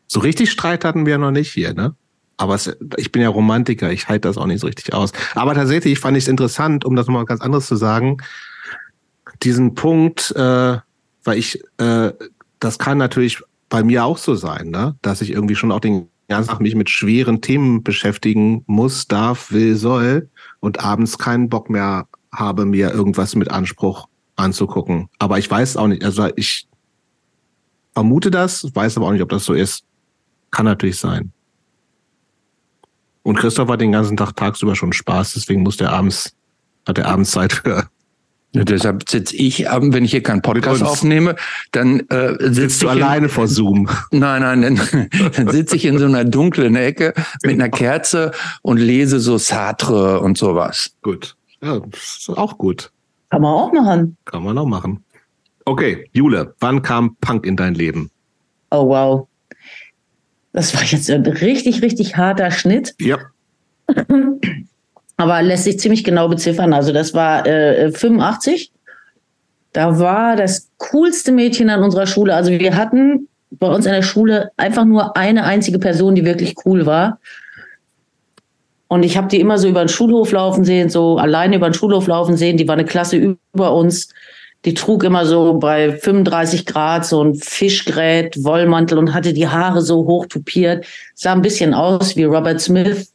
So 0.07 0.19
richtig 0.19 0.51
Streit 0.51 0.85
hatten 0.85 1.05
wir 1.05 1.17
noch 1.17 1.31
nicht 1.31 1.51
hier, 1.51 1.73
ne? 1.73 1.95
Aber 2.37 2.55
es, 2.55 2.75
ich 2.97 3.11
bin 3.11 3.21
ja 3.21 3.29
Romantiker, 3.29 3.91
ich 3.91 4.09
halte 4.09 4.27
das 4.27 4.37
auch 4.37 4.47
nicht 4.47 4.61
so 4.61 4.67
richtig 4.67 4.93
aus. 4.93 5.11
Aber 5.35 5.53
tatsächlich 5.53 5.99
fand 5.99 6.17
ich 6.17 6.23
es 6.23 6.27
interessant, 6.27 6.83
um 6.83 6.95
das 6.95 7.07
mal 7.07 7.25
ganz 7.25 7.41
anderes 7.41 7.67
zu 7.67 7.75
sagen, 7.75 8.17
diesen 9.43 9.75
Punkt, 9.75 10.31
äh, 10.35 10.77
weil 11.23 11.37
ich, 11.37 11.63
äh, 11.77 12.11
das 12.59 12.79
kann 12.79 12.97
natürlich 12.97 13.41
bei 13.69 13.83
mir 13.83 14.05
auch 14.05 14.17
so 14.17 14.35
sein, 14.35 14.69
ne? 14.69 14.95
dass 15.01 15.21
ich 15.21 15.31
irgendwie 15.31 15.55
schon 15.55 15.71
auch 15.71 15.79
den 15.79 16.09
ganzen 16.27 16.49
Tag 16.49 16.61
mich 16.61 16.75
mit 16.75 16.89
schweren 16.89 17.41
Themen 17.41 17.83
beschäftigen 17.83 18.63
muss, 18.67 19.07
darf, 19.07 19.51
will, 19.51 19.75
soll 19.75 20.29
und 20.59 20.83
abends 20.83 21.17
keinen 21.17 21.49
Bock 21.49 21.69
mehr 21.69 22.07
habe, 22.31 22.65
mir 22.65 22.91
irgendwas 22.91 23.35
mit 23.35 23.51
Anspruch 23.51 24.07
anzugucken. 24.35 25.09
Aber 25.19 25.37
ich 25.37 25.49
weiß 25.49 25.77
auch 25.77 25.87
nicht, 25.87 26.03
also 26.03 26.29
ich 26.35 26.67
vermute 27.93 28.31
das, 28.31 28.73
weiß 28.73 28.97
aber 28.97 29.07
auch 29.07 29.11
nicht, 29.11 29.21
ob 29.21 29.29
das 29.29 29.45
so 29.45 29.53
ist. 29.53 29.83
Kann 30.51 30.65
natürlich 30.65 30.97
sein. 30.97 31.31
Und 33.23 33.37
Christoph 33.37 33.69
hat 33.69 33.81
den 33.81 33.91
ganzen 33.91 34.17
Tag 34.17 34.35
tagsüber 34.35 34.75
schon 34.75 34.93
Spaß, 34.93 35.33
deswegen 35.33 35.63
muss 35.63 35.77
der 35.77 35.91
abends, 35.91 36.35
hat 36.85 36.97
er 36.97 37.07
abends 37.07 37.31
Zeit 37.31 37.53
für 37.53 37.87
ja, 38.55 38.63
deshalb 38.63 39.09
sitze 39.09 39.35
ich, 39.35 39.65
wenn 39.65 40.05
ich 40.05 40.11
hier 40.11 40.21
keinen 40.21 40.43
Podcast 40.43 40.83
aufnehme, 40.83 41.35
dann 41.71 42.01
äh, 42.09 42.35
sitzt 42.39 42.83
du 42.83 42.89
alleine 42.89 43.27
vor 43.27 43.47
Zoom. 43.47 43.89
Nein, 44.11 44.41
nein, 44.41 44.61
dann, 44.61 45.09
dann 45.35 45.49
sitze 45.49 45.75
ich 45.75 45.85
in 45.85 45.97
so 45.97 46.05
einer 46.05 46.23
dunklen 46.23 46.75
Ecke 46.75 47.13
mit 47.43 47.53
einer 47.53 47.69
Kerze 47.69 48.31
und 48.61 48.77
lese 48.77 49.19
so 49.19 49.39
Sartre 49.39 50.19
und 50.19 50.37
sowas. 50.37 50.95
Gut. 51.01 51.35
Ja, 51.61 51.81
ist 51.91 52.29
auch 52.29 52.57
gut. 52.59 52.91
Kann 53.31 53.41
man 53.41 53.53
auch 53.53 53.73
machen. 53.73 54.17
Kann 54.25 54.43
man 54.43 54.57
auch 54.57 54.67
machen. 54.67 55.03
Okay, 55.65 56.07
Jule, 56.13 56.53
wann 56.59 56.83
kam 56.83 57.15
Punk 57.21 57.47
in 57.47 57.55
dein 57.55 57.73
Leben? 57.73 58.11
Oh 58.69 58.87
wow. 58.89 59.27
Das 60.51 60.75
war 60.75 60.83
jetzt 60.83 61.09
ein 61.09 61.25
richtig, 61.25 61.81
richtig 61.81 62.17
harter 62.17 62.51
Schnitt. 62.51 62.93
Ja. 62.99 63.17
aber 65.17 65.41
lässt 65.41 65.65
sich 65.65 65.79
ziemlich 65.79 66.03
genau 66.03 66.27
beziffern. 66.27 66.73
Also 66.73 66.91
das 66.91 67.13
war 67.13 67.45
äh, 67.45 67.91
85. 67.91 68.71
Da 69.71 69.99
war 69.99 70.35
das 70.35 70.69
coolste 70.77 71.31
Mädchen 71.31 71.69
an 71.69 71.83
unserer 71.83 72.07
Schule. 72.07 72.35
Also 72.35 72.51
wir 72.51 72.75
hatten 72.75 73.27
bei 73.51 73.67
uns 73.67 73.85
in 73.85 73.91
der 73.91 74.01
Schule 74.01 74.51
einfach 74.57 74.85
nur 74.85 75.15
eine 75.15 75.43
einzige 75.43 75.79
Person, 75.79 76.15
die 76.15 76.25
wirklich 76.25 76.55
cool 76.65 76.85
war. 76.85 77.19
Und 78.87 79.03
ich 79.03 79.17
habe 79.17 79.27
die 79.27 79.39
immer 79.39 79.57
so 79.57 79.67
über 79.67 79.83
den 79.83 79.89
Schulhof 79.89 80.31
laufen 80.31 80.65
sehen, 80.65 80.89
so 80.89 81.17
alleine 81.17 81.55
über 81.55 81.69
den 81.69 81.73
Schulhof 81.73 82.07
laufen 82.07 82.37
sehen. 82.37 82.57
Die 82.57 82.67
war 82.67 82.73
eine 82.73 82.85
Klasse 82.85 83.17
über 83.17 83.73
uns. 83.73 84.09
Die 84.65 84.75
trug 84.75 85.03
immer 85.03 85.25
so 85.25 85.55
bei 85.55 85.91
35 85.91 86.65
Grad 86.65 87.05
so 87.05 87.23
ein 87.23 87.35
Fischgrät, 87.35 88.43
Wollmantel 88.43 88.97
und 88.97 89.13
hatte 89.13 89.33
die 89.33 89.47
Haare 89.47 89.81
so 89.81 90.05
hoch 90.05 90.27
tupiert. 90.27 90.85
Sah 91.15 91.33
ein 91.33 91.41
bisschen 91.41 91.73
aus 91.73 92.15
wie 92.15 92.23
Robert 92.23 92.61
Smith 92.61 93.12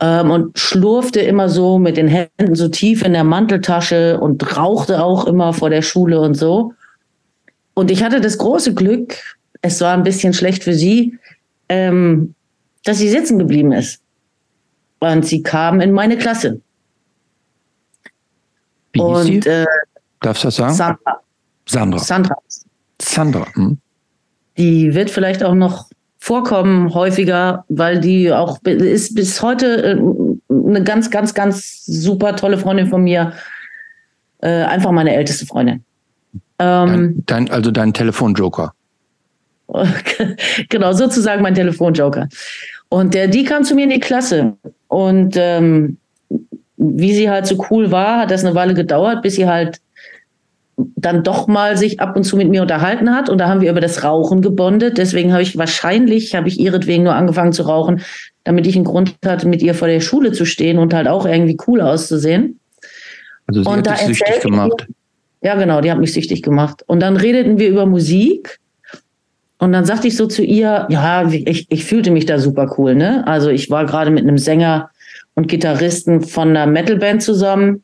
ähm, 0.00 0.30
und 0.30 0.58
schlurfte 0.58 1.20
immer 1.20 1.48
so 1.48 1.78
mit 1.78 1.96
den 1.96 2.08
Händen 2.08 2.54
so 2.54 2.68
tief 2.68 3.02
in 3.02 3.12
der 3.12 3.24
Manteltasche 3.24 4.20
und 4.20 4.56
rauchte 4.56 5.02
auch 5.02 5.26
immer 5.26 5.52
vor 5.52 5.70
der 5.70 5.82
Schule 5.82 6.20
und 6.20 6.34
so. 6.34 6.74
Und 7.74 7.90
ich 7.90 8.02
hatte 8.02 8.20
das 8.20 8.38
große 8.38 8.74
Glück, 8.74 9.16
es 9.62 9.80
war 9.80 9.94
ein 9.94 10.02
bisschen 10.02 10.32
schlecht 10.32 10.64
für 10.64 10.74
sie, 10.74 11.18
ähm, 11.68 12.34
dass 12.84 12.98
sie 12.98 13.08
sitzen 13.08 13.38
geblieben 13.38 13.72
ist. 13.72 14.00
Und 14.98 15.26
sie 15.26 15.42
kam 15.42 15.80
in 15.80 15.92
meine 15.92 16.16
Klasse. 16.16 16.60
Wie 18.92 19.00
und, 19.00 19.26
hieß 19.26 19.44
sie? 19.44 19.50
Äh, 19.50 19.66
Darfst 20.20 20.44
du 20.44 20.48
das 20.48 20.56
sagen? 20.56 20.74
Sandra. 20.74 21.20
Sandra. 21.68 21.98
Sandra. 21.98 22.36
Sandra. 23.00 23.46
Hm. 23.54 23.78
Die 24.56 24.94
wird 24.94 25.10
vielleicht 25.10 25.44
auch 25.44 25.54
noch 25.54 25.90
vorkommen 26.26 26.92
häufiger, 26.92 27.64
weil 27.68 28.00
die 28.00 28.32
auch 28.32 28.60
ist 28.64 29.14
bis 29.14 29.40
heute 29.42 29.84
äh, 29.84 29.96
eine 30.50 30.82
ganz, 30.82 31.08
ganz, 31.12 31.34
ganz 31.34 31.84
super 31.86 32.34
tolle 32.34 32.58
Freundin 32.58 32.88
von 32.88 33.04
mir. 33.04 33.32
Äh, 34.40 34.64
einfach 34.64 34.90
meine 34.90 35.14
älteste 35.14 35.46
Freundin. 35.46 35.84
Ähm, 36.58 37.22
dein, 37.26 37.48
also 37.50 37.70
dein 37.70 37.92
Telefonjoker. 37.92 38.72
genau, 40.68 40.92
sozusagen 40.92 41.42
mein 41.42 41.54
Telefonjoker. 41.54 42.28
Und 42.88 43.14
der, 43.14 43.28
die 43.28 43.44
kam 43.44 43.62
zu 43.62 43.76
mir 43.76 43.84
in 43.84 43.90
die 43.90 44.00
Klasse. 44.00 44.54
Und 44.88 45.36
ähm, 45.36 45.96
wie 46.76 47.14
sie 47.14 47.30
halt 47.30 47.46
so 47.46 47.64
cool 47.70 47.92
war, 47.92 48.18
hat 48.18 48.32
das 48.32 48.44
eine 48.44 48.56
Weile 48.56 48.74
gedauert, 48.74 49.22
bis 49.22 49.36
sie 49.36 49.46
halt 49.46 49.80
dann 50.76 51.22
doch 51.22 51.46
mal 51.46 51.76
sich 51.76 52.00
ab 52.00 52.16
und 52.16 52.24
zu 52.24 52.36
mit 52.36 52.48
mir 52.48 52.62
unterhalten 52.62 53.14
hat 53.14 53.30
und 53.30 53.38
da 53.38 53.48
haben 53.48 53.60
wir 53.60 53.70
über 53.70 53.80
das 53.80 54.04
Rauchen 54.04 54.42
gebondet. 54.42 54.98
Deswegen 54.98 55.32
habe 55.32 55.42
ich 55.42 55.56
wahrscheinlich, 55.56 56.34
habe 56.34 56.48
ich 56.48 56.60
ihretwegen 56.60 57.04
nur 57.04 57.14
angefangen 57.14 57.52
zu 57.52 57.62
rauchen, 57.62 58.02
damit 58.44 58.66
ich 58.66 58.76
einen 58.76 58.84
Grund 58.84 59.14
hatte, 59.24 59.48
mit 59.48 59.62
ihr 59.62 59.74
vor 59.74 59.88
der 59.88 60.00
Schule 60.00 60.32
zu 60.32 60.44
stehen 60.44 60.78
und 60.78 60.92
halt 60.92 61.08
auch 61.08 61.24
irgendwie 61.24 61.56
cool 61.66 61.80
auszusehen. 61.80 62.60
Also 63.46 63.62
sie 63.62 63.68
und 63.68 63.88
hat 63.88 64.00
dich 64.00 64.18
süchtig 64.18 64.42
gemacht. 64.42 64.86
ja, 65.40 65.54
genau, 65.54 65.80
die 65.80 65.90
hat 65.90 65.98
mich 65.98 66.12
süchtig 66.12 66.42
gemacht. 66.42 66.82
Und 66.86 67.00
dann 67.00 67.16
redeten 67.16 67.58
wir 67.58 67.68
über 67.68 67.86
Musik 67.86 68.58
und 69.58 69.72
dann 69.72 69.86
sagte 69.86 70.08
ich 70.08 70.16
so 70.16 70.26
zu 70.26 70.42
ihr, 70.42 70.86
ja, 70.90 71.26
ich, 71.30 71.66
ich 71.70 71.84
fühlte 71.86 72.10
mich 72.10 72.26
da 72.26 72.38
super 72.38 72.74
cool, 72.76 72.94
ne? 72.94 73.26
Also 73.26 73.48
ich 73.48 73.70
war 73.70 73.86
gerade 73.86 74.10
mit 74.10 74.24
einem 74.24 74.36
Sänger 74.36 74.90
und 75.34 75.48
Gitarristen 75.48 76.20
von 76.20 76.50
einer 76.50 76.66
Metalband 76.66 77.22
zusammen 77.22 77.82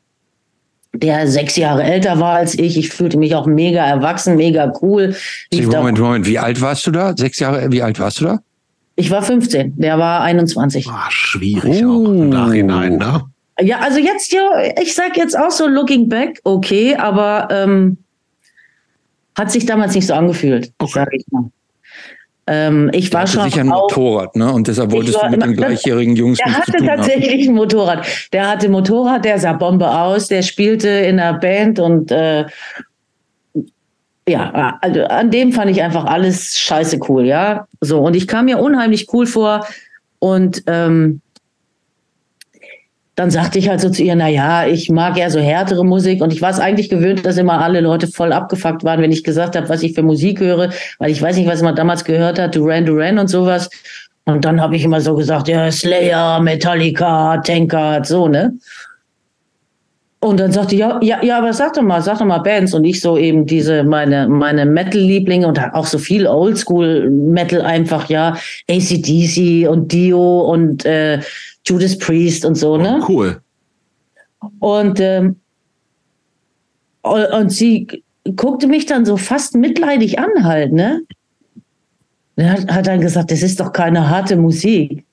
der 0.94 1.26
sechs 1.26 1.56
Jahre 1.56 1.82
älter 1.82 2.20
war 2.20 2.34
als 2.34 2.54
ich. 2.58 2.76
Ich 2.76 2.90
fühlte 2.90 3.18
mich 3.18 3.34
auch 3.34 3.46
mega 3.46 3.84
erwachsen, 3.84 4.36
mega 4.36 4.72
cool. 4.82 5.14
Sie, 5.50 5.62
Moment, 5.62 5.98
Moment, 5.98 6.26
wie 6.26 6.38
alt 6.38 6.60
warst 6.60 6.86
du 6.86 6.90
da? 6.90 7.16
Sechs 7.16 7.38
Jahre, 7.38 7.70
wie 7.72 7.82
alt 7.82 7.98
warst 7.98 8.20
du 8.20 8.24
da? 8.26 8.40
Ich 8.96 9.10
war 9.10 9.22
15, 9.22 9.78
der 9.78 9.98
war 9.98 10.20
21. 10.22 10.86
Ah, 10.88 11.06
schwierig 11.10 11.84
oh. 11.84 11.88
auch 11.88 12.08
im 12.10 12.28
Nachhinein, 12.28 12.98
ne? 12.98 13.22
Ja, 13.60 13.78
also 13.78 13.98
jetzt, 13.98 14.32
ja, 14.32 14.50
ich 14.80 14.94
sag 14.94 15.16
jetzt 15.16 15.38
auch 15.38 15.50
so 15.50 15.66
looking 15.66 16.08
back, 16.08 16.40
okay, 16.44 16.96
aber 16.96 17.48
ähm, 17.50 17.98
hat 19.36 19.50
sich 19.50 19.66
damals 19.66 19.94
nicht 19.94 20.06
so 20.06 20.14
angefühlt, 20.14 20.72
okay. 20.78 20.92
sag 20.94 21.08
ich 21.12 21.24
mal. 21.30 21.50
Ähm, 22.46 22.90
ich 22.92 23.10
der 23.10 23.20
war 23.20 23.26
schon 23.26 23.44
sicher 23.44 23.60
ein 23.60 23.68
Motorrad, 23.68 24.34
ne? 24.34 24.52
Und 24.52 24.66
deshalb 24.66 24.90
wolltest 24.90 25.22
du 25.22 25.28
mit 25.28 25.42
den 25.42 25.54
gleichjährigen 25.54 26.16
Jungs 26.16 26.38
Der 26.38 26.56
hatte 26.56 26.84
tatsächlich 26.84 27.48
ein 27.48 27.54
Motorrad. 27.54 28.04
Der 28.32 28.48
hatte 28.48 28.66
ein 28.66 28.72
Motorrad, 28.72 29.24
der 29.24 29.38
sah 29.38 29.52
Bombe 29.52 29.88
aus, 29.88 30.26
der 30.26 30.42
spielte 30.42 30.88
in 30.88 31.20
einer 31.20 31.38
Band 31.38 31.78
und 31.78 32.10
äh, 32.10 32.46
ja, 34.28 34.78
also 34.80 35.04
an 35.04 35.30
dem 35.30 35.52
fand 35.52 35.70
ich 35.70 35.82
einfach 35.82 36.04
alles 36.04 36.58
scheiße 36.58 36.98
cool, 37.08 37.26
ja. 37.26 37.66
So, 37.80 38.00
und 38.00 38.14
ich 38.14 38.26
kam 38.26 38.46
mir 38.46 38.58
unheimlich 38.58 39.12
cool 39.12 39.26
vor 39.26 39.66
und 40.18 40.62
ähm, 40.66 41.20
dann 43.14 43.30
sagte 43.30 43.58
ich 43.58 43.68
halt 43.68 43.80
so 43.80 43.90
zu 43.90 44.02
ihr, 44.02 44.16
na 44.16 44.28
ja, 44.28 44.66
ich 44.66 44.88
mag 44.88 45.18
ja 45.18 45.28
so 45.28 45.38
härtere 45.38 45.84
Musik 45.84 46.22
und 46.22 46.32
ich 46.32 46.40
war 46.40 46.50
es 46.50 46.58
eigentlich 46.58 46.88
gewöhnt, 46.88 47.26
dass 47.26 47.36
immer 47.36 47.60
alle 47.60 47.80
Leute 47.80 48.06
voll 48.06 48.32
abgefuckt 48.32 48.84
waren, 48.84 49.02
wenn 49.02 49.12
ich 49.12 49.22
gesagt 49.22 49.54
habe, 49.54 49.68
was 49.68 49.82
ich 49.82 49.92
für 49.94 50.02
Musik 50.02 50.40
höre, 50.40 50.70
weil 50.98 51.10
ich 51.10 51.20
weiß 51.20 51.36
nicht, 51.36 51.48
was 51.48 51.62
man 51.62 51.76
damals 51.76 52.04
gehört 52.04 52.38
hat, 52.38 52.56
Duran 52.56 52.86
Duran 52.86 53.18
und 53.18 53.28
sowas. 53.28 53.68
Und 54.24 54.44
dann 54.44 54.60
habe 54.60 54.76
ich 54.76 54.84
immer 54.84 55.00
so 55.00 55.14
gesagt, 55.14 55.48
ja, 55.48 55.70
Slayer, 55.70 56.40
Metallica, 56.40 57.38
Tankard, 57.38 58.06
so, 58.06 58.28
ne? 58.28 58.54
Und 60.20 60.38
dann 60.38 60.52
sagte 60.52 60.76
ja, 60.76 61.00
ja, 61.02 61.20
ja, 61.20 61.38
aber 61.38 61.52
sag 61.52 61.74
doch 61.74 61.82
mal, 61.82 62.00
sag 62.00 62.20
doch 62.20 62.24
mal 62.24 62.38
Bands 62.38 62.74
und 62.74 62.84
ich 62.84 63.00
so 63.00 63.18
eben 63.18 63.44
diese 63.44 63.82
meine 63.82 64.28
meine 64.28 64.64
Metal-Lieblinge 64.64 65.48
und 65.48 65.58
auch 65.74 65.86
so 65.86 65.98
viel 65.98 66.28
Oldschool-Metal 66.28 67.60
einfach 67.60 68.08
ja 68.08 68.36
ACDC 68.70 69.68
und 69.68 69.90
Dio 69.90 70.42
und 70.42 70.84
äh, 70.84 71.18
Judas 71.64 71.96
Priest 71.98 72.44
und 72.44 72.54
so 72.54 72.76
ne. 72.76 73.00
Oh, 73.02 73.08
cool. 73.08 73.40
Und 74.58 75.00
ähm, 75.00 75.36
und 77.02 77.50
sie 77.50 77.86
guckte 78.36 78.68
mich 78.68 78.86
dann 78.86 79.04
so 79.04 79.16
fast 79.16 79.56
mitleidig 79.56 80.18
an 80.18 80.44
halt 80.44 80.72
ne. 80.72 81.02
Und 82.36 82.50
hat, 82.50 82.72
hat 82.72 82.86
dann 82.86 83.00
gesagt, 83.00 83.30
das 83.30 83.42
ist 83.42 83.60
doch 83.60 83.72
keine 83.72 84.08
harte 84.08 84.36
Musik. 84.36 85.04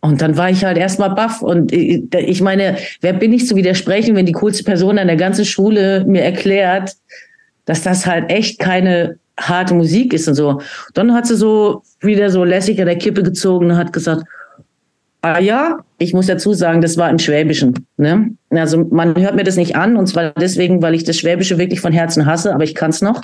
Und 0.00 0.22
dann 0.22 0.36
war 0.36 0.50
ich 0.50 0.64
halt 0.64 0.78
erstmal 0.78 1.10
baff. 1.10 1.42
Und 1.42 1.72
ich 1.72 2.40
meine, 2.40 2.76
wer 3.00 3.12
bin 3.12 3.32
ich 3.32 3.46
zu 3.46 3.56
widersprechen, 3.56 4.14
wenn 4.14 4.26
die 4.26 4.32
coolste 4.32 4.64
Person 4.64 4.98
an 4.98 5.08
der 5.08 5.16
ganzen 5.16 5.44
Schule 5.44 6.04
mir 6.06 6.22
erklärt, 6.22 6.94
dass 7.64 7.82
das 7.82 8.06
halt 8.06 8.30
echt 8.30 8.58
keine 8.58 9.18
harte 9.38 9.74
Musik 9.74 10.12
ist 10.12 10.28
und 10.28 10.34
so. 10.34 10.60
Dann 10.94 11.12
hat 11.14 11.26
sie 11.26 11.36
so 11.36 11.82
wieder 12.00 12.30
so 12.30 12.44
lässig 12.44 12.80
an 12.80 12.86
der 12.86 12.96
Kippe 12.96 13.22
gezogen 13.22 13.70
und 13.70 13.76
hat 13.76 13.92
gesagt, 13.92 14.24
ah 15.22 15.38
ja, 15.40 15.78
ich 15.98 16.14
muss 16.14 16.26
dazu 16.26 16.52
sagen, 16.52 16.80
das 16.80 16.96
war 16.96 17.10
im 17.10 17.18
Schwäbischen. 17.18 17.86
Ne? 17.96 18.30
Also 18.50 18.84
man 18.90 19.16
hört 19.16 19.34
mir 19.34 19.44
das 19.44 19.56
nicht 19.56 19.76
an 19.76 19.96
und 19.96 20.06
zwar 20.06 20.30
deswegen, 20.32 20.82
weil 20.82 20.94
ich 20.94 21.04
das 21.04 21.18
Schwäbische 21.18 21.58
wirklich 21.58 21.80
von 21.80 21.92
Herzen 21.92 22.26
hasse, 22.26 22.54
aber 22.54 22.64
ich 22.64 22.74
kann 22.74 22.90
es 22.90 23.02
noch. 23.02 23.22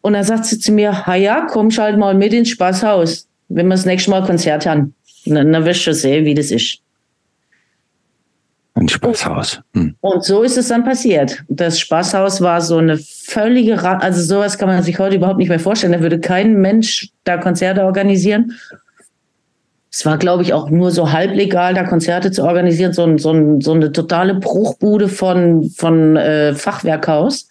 Und 0.00 0.14
dann 0.14 0.24
sagt 0.24 0.46
sie 0.46 0.58
zu 0.58 0.72
mir, 0.72 1.06
ha 1.06 1.14
ja, 1.14 1.46
komm 1.48 1.70
schalt 1.70 1.98
mal 1.98 2.14
mit 2.14 2.32
ins 2.32 2.50
Spaßhaus, 2.50 3.28
wenn 3.48 3.68
wir 3.68 3.74
das 3.74 3.86
nächste 3.86 4.10
Mal 4.10 4.24
Konzert 4.24 4.66
haben. 4.66 4.94
Dann, 5.24 5.52
dann 5.52 5.64
wirst 5.64 5.86
du 5.86 5.94
sehen, 5.94 6.24
wie 6.24 6.34
das 6.34 6.50
ist. 6.50 6.78
Ein 8.74 8.88
Spaßhaus. 8.88 9.60
Hm. 9.74 9.94
Und 10.00 10.24
so 10.24 10.42
ist 10.42 10.56
es 10.56 10.68
dann 10.68 10.82
passiert. 10.82 11.44
Das 11.48 11.78
Spaßhaus 11.78 12.40
war 12.40 12.60
so 12.60 12.78
eine 12.78 12.98
völlige, 12.98 13.80
Ra 13.82 13.98
also 13.98 14.22
sowas 14.22 14.58
kann 14.58 14.68
man 14.68 14.82
sich 14.82 14.98
heute 14.98 15.16
überhaupt 15.16 15.38
nicht 15.38 15.50
mehr 15.50 15.60
vorstellen. 15.60 15.92
Da 15.92 16.00
würde 16.00 16.18
kein 16.18 16.54
Mensch 16.54 17.10
da 17.24 17.36
Konzerte 17.36 17.84
organisieren. 17.84 18.52
Es 19.94 20.06
war, 20.06 20.16
glaube 20.16 20.42
ich, 20.42 20.54
auch 20.54 20.70
nur 20.70 20.90
so 20.90 21.12
halblegal, 21.12 21.74
da 21.74 21.84
Konzerte 21.84 22.30
zu 22.30 22.44
organisieren. 22.44 22.94
So, 22.94 23.18
so, 23.18 23.60
so 23.60 23.72
eine 23.72 23.92
totale 23.92 24.34
Bruchbude 24.34 25.08
von, 25.08 25.68
von 25.68 26.16
äh, 26.16 26.54
Fachwerkhaus 26.54 27.48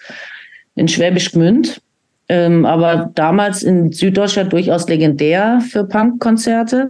in 0.73 0.87
Schwäbisch 0.87 1.31
Gmünd. 1.31 1.81
Ähm, 2.29 2.65
aber 2.65 3.11
damals 3.13 3.61
in 3.61 3.91
Süddeutschland 3.91 4.51
durchaus 4.53 4.87
legendär 4.89 5.61
für 5.69 5.83
Punkkonzerte. 5.83 6.89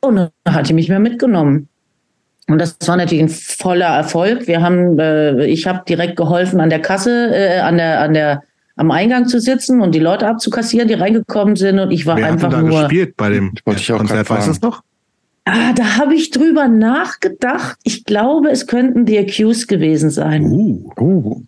Und 0.00 0.16
dann 0.16 0.30
hat 0.48 0.68
die 0.68 0.72
mich 0.72 0.88
mehr 0.88 1.00
mitgenommen. 1.00 1.68
Und 2.48 2.58
das 2.58 2.76
war 2.86 2.96
natürlich 2.96 3.24
ein 3.24 3.28
voller 3.28 3.96
Erfolg. 3.96 4.46
Wir 4.46 4.62
haben, 4.62 4.98
äh, 4.98 5.44
ich 5.46 5.66
habe 5.66 5.82
direkt 5.86 6.16
geholfen, 6.16 6.60
an 6.60 6.70
der 6.70 6.80
Kasse, 6.80 7.30
äh, 7.34 7.58
an 7.58 7.76
der, 7.76 8.00
an 8.00 8.14
der, 8.14 8.42
am 8.76 8.90
Eingang 8.90 9.28
zu 9.28 9.40
sitzen 9.40 9.80
und 9.80 9.94
die 9.94 10.00
Leute 10.00 10.26
abzukassieren, 10.26 10.88
die 10.88 10.94
reingekommen 10.94 11.56
sind. 11.56 11.78
Und 11.78 11.90
ich 11.90 12.06
war 12.06 12.16
Wer 12.16 12.26
einfach 12.26 12.52
hat 12.52 12.58
denn 12.58 12.64
da 12.64 12.70
nur. 12.70 12.80
gespielt 12.82 13.16
bei 13.16 13.30
dem 13.30 13.52
ich 13.66 13.92
auch 13.92 13.98
Konzert? 13.98 14.28
Weißt 14.28 14.46
du 14.48 14.50
es 14.52 14.60
noch? 14.60 14.82
Ah, 15.44 15.72
da 15.74 15.98
habe 15.98 16.14
ich 16.14 16.30
drüber 16.30 16.68
nachgedacht. 16.68 17.78
Ich 17.84 18.04
glaube, 18.04 18.50
es 18.50 18.66
könnten 18.66 19.04
die 19.04 19.18
Accused 19.18 19.68
gewesen 19.68 20.10
sein. 20.10 20.44
Uh, 20.44 20.90
Oh. 20.96 21.42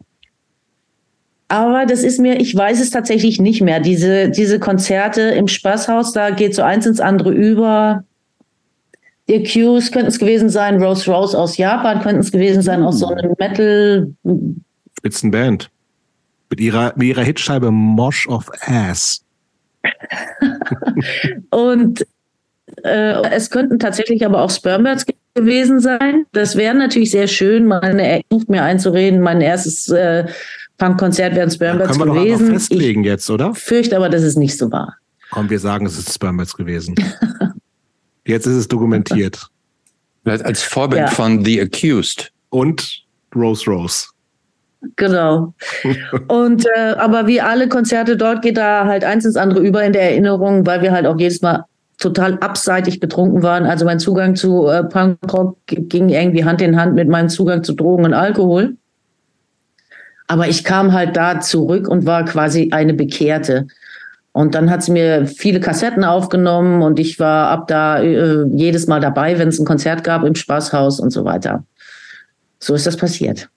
Aber 1.49 1.87
das 1.87 2.03
ist 2.03 2.19
mir, 2.19 2.41
ich 2.41 2.55
weiß 2.57 2.81
es 2.81 2.91
tatsächlich 2.91 3.41
nicht 3.41 3.62
mehr. 3.62 3.79
Diese, 3.81 4.31
diese 4.31 4.59
Konzerte 4.59 5.23
im 5.23 5.47
Spaßhaus, 5.47 6.12
da 6.12 6.31
geht 6.31 6.55
so 6.57 6.62
eins 6.62 6.87
ins 6.87 6.99
andere 7.01 7.33
über. 7.33 8.03
Die 9.29 9.37
Accused 9.37 9.93
könnten 9.93 10.09
es 10.09 10.19
gewesen 10.19 10.49
sein, 10.49 10.83
Rose 10.83 11.11
Rose 11.11 11.39
aus 11.39 11.57
Japan 11.57 12.01
könnten 12.01 12.21
es 12.21 12.33
gewesen 12.33 12.62
sein, 12.62 12.83
aus 12.83 12.99
so 12.99 13.09
einem 13.09 13.35
Metal. 13.39 14.12
Spitzenband. 14.99 15.71
Mit 16.50 16.61
ihrer, 16.61 16.92
mit 16.96 17.09
ihrer 17.09 17.22
Hitscheibe 17.22 17.70
Mosh 17.70 18.28
of 18.28 18.50
Ass. 18.66 19.22
Und 21.50 22.06
äh, 22.82 23.22
es 23.30 23.50
könnten 23.50 23.78
tatsächlich 23.78 24.24
aber 24.24 24.42
auch 24.42 24.50
Spermbirds 24.50 25.06
gewesen 25.35 25.80
sein. 25.80 26.24
Das 26.32 26.56
wäre 26.56 26.74
natürlich 26.74 27.11
sehr 27.11 27.26
schön, 27.28 27.66
meine, 27.66 28.06
er 28.06 28.20
versucht 28.28 28.48
mir 28.48 28.62
einzureden, 28.62 29.20
mein 29.20 29.40
erstes 29.40 29.88
äh, 29.88 30.26
Punkkonzert 30.78 31.35
wären 31.35 31.50
Spermbirds 31.50 31.98
können 31.98 32.12
wir 32.14 32.14
doch 32.14 32.24
gewesen. 32.24 32.52
festlegen 32.52 33.04
jetzt, 33.04 33.30
oder? 33.30 33.52
Ich 33.54 33.62
fürchte 33.62 33.96
aber, 33.96 34.09
dass 34.09 34.22
es 34.22 34.37
nicht 34.37 34.59
so 34.59 34.70
war. 34.70 34.96
Komm, 35.30 35.50
wir 35.50 35.59
sagen, 35.59 35.87
es 35.87 35.98
ist 35.98 36.12
Spermats 36.12 36.56
gewesen. 36.56 36.94
Jetzt 38.26 38.46
ist 38.46 38.54
es 38.56 38.68
dokumentiert. 38.68 39.46
Vielleicht 40.24 40.44
als 40.44 40.62
Vorbild 40.62 41.02
Ja. 41.02 41.06
von 41.09 41.44
The 41.44 41.61
Accused. 41.61 42.32
Und 42.50 43.04
Rose 43.35 43.68
Rose. 43.70 44.06
Genau. 44.96 45.55
Und 46.29 46.66
äh, 46.77 46.94
aber 46.96 47.27
wie 47.27 47.40
alle 47.40 47.68
Konzerte 47.68 48.16
dort 48.16 48.42
geht 48.42 48.57
da 48.57 48.87
halt 48.87 49.05
eins 49.05 49.25
ins 49.25 49.37
andere 49.37 49.61
über 49.61 49.83
in 49.83 49.92
der 49.92 50.03
Erinnerung, 50.03 50.66
weil 50.66 50.83
wir 50.83 50.92
halt 50.92 51.07
auch 51.07 51.18
jedes 51.18 51.42
Mal 51.42 51.64
total 51.99 52.38
abseitig 52.38 53.01
betrunken 53.01 53.42
waren. 53.42 53.64
Also 53.64 53.85
mein 53.85 53.99
Zugang 53.99 54.37
zu 54.37 54.68
äh, 54.68 54.85
Punkrock 54.85 55.57
ging 55.66 56.09
irgendwie 56.09 56.44
Hand 56.44 56.61
in 56.62 56.79
Hand 56.79 56.94
mit 56.94 57.09
meinem 57.09 57.29
Zugang 57.29 57.64
zu 57.64 57.72
Drogen 57.72 58.05
und 58.05 58.14
Alkohol. 58.14 58.77
Aber 60.29 60.49
ich 60.49 60.64
kam 60.64 60.92
halt 60.92 61.16
da 61.16 61.40
zurück 61.40 61.88
und 61.88 62.05
war 62.05 62.25
quasi 62.25 62.70
eine 62.72 62.94
Bekehrte. 62.94 63.66
Und 64.33 64.55
dann 64.55 64.68
hat 64.68 64.83
sie 64.83 64.92
mir 64.92 65.27
viele 65.27 65.61
Kassetten 65.61 66.05
aufgenommen 66.05 66.83
und 66.83 66.99
ich 66.99 67.18
war 67.18 67.49
ab 67.49 67.68
da 67.68 68.03
äh, 68.03 68.44
jedes 68.53 68.87
Mal 68.87 69.01
dabei, 69.01 69.38
wenn 69.38 69.49
es 69.49 69.59
ein 69.59 69.64
Konzert 69.64 70.05
gab 70.05 70.25
im 70.25 70.35
Spaßhaus 70.35 71.01
und 71.01 71.11
so 71.11 71.25
weiter. 71.25 71.64
So 72.59 72.75
ist 72.75 72.87
das 72.87 72.99
passiert. 72.99 73.49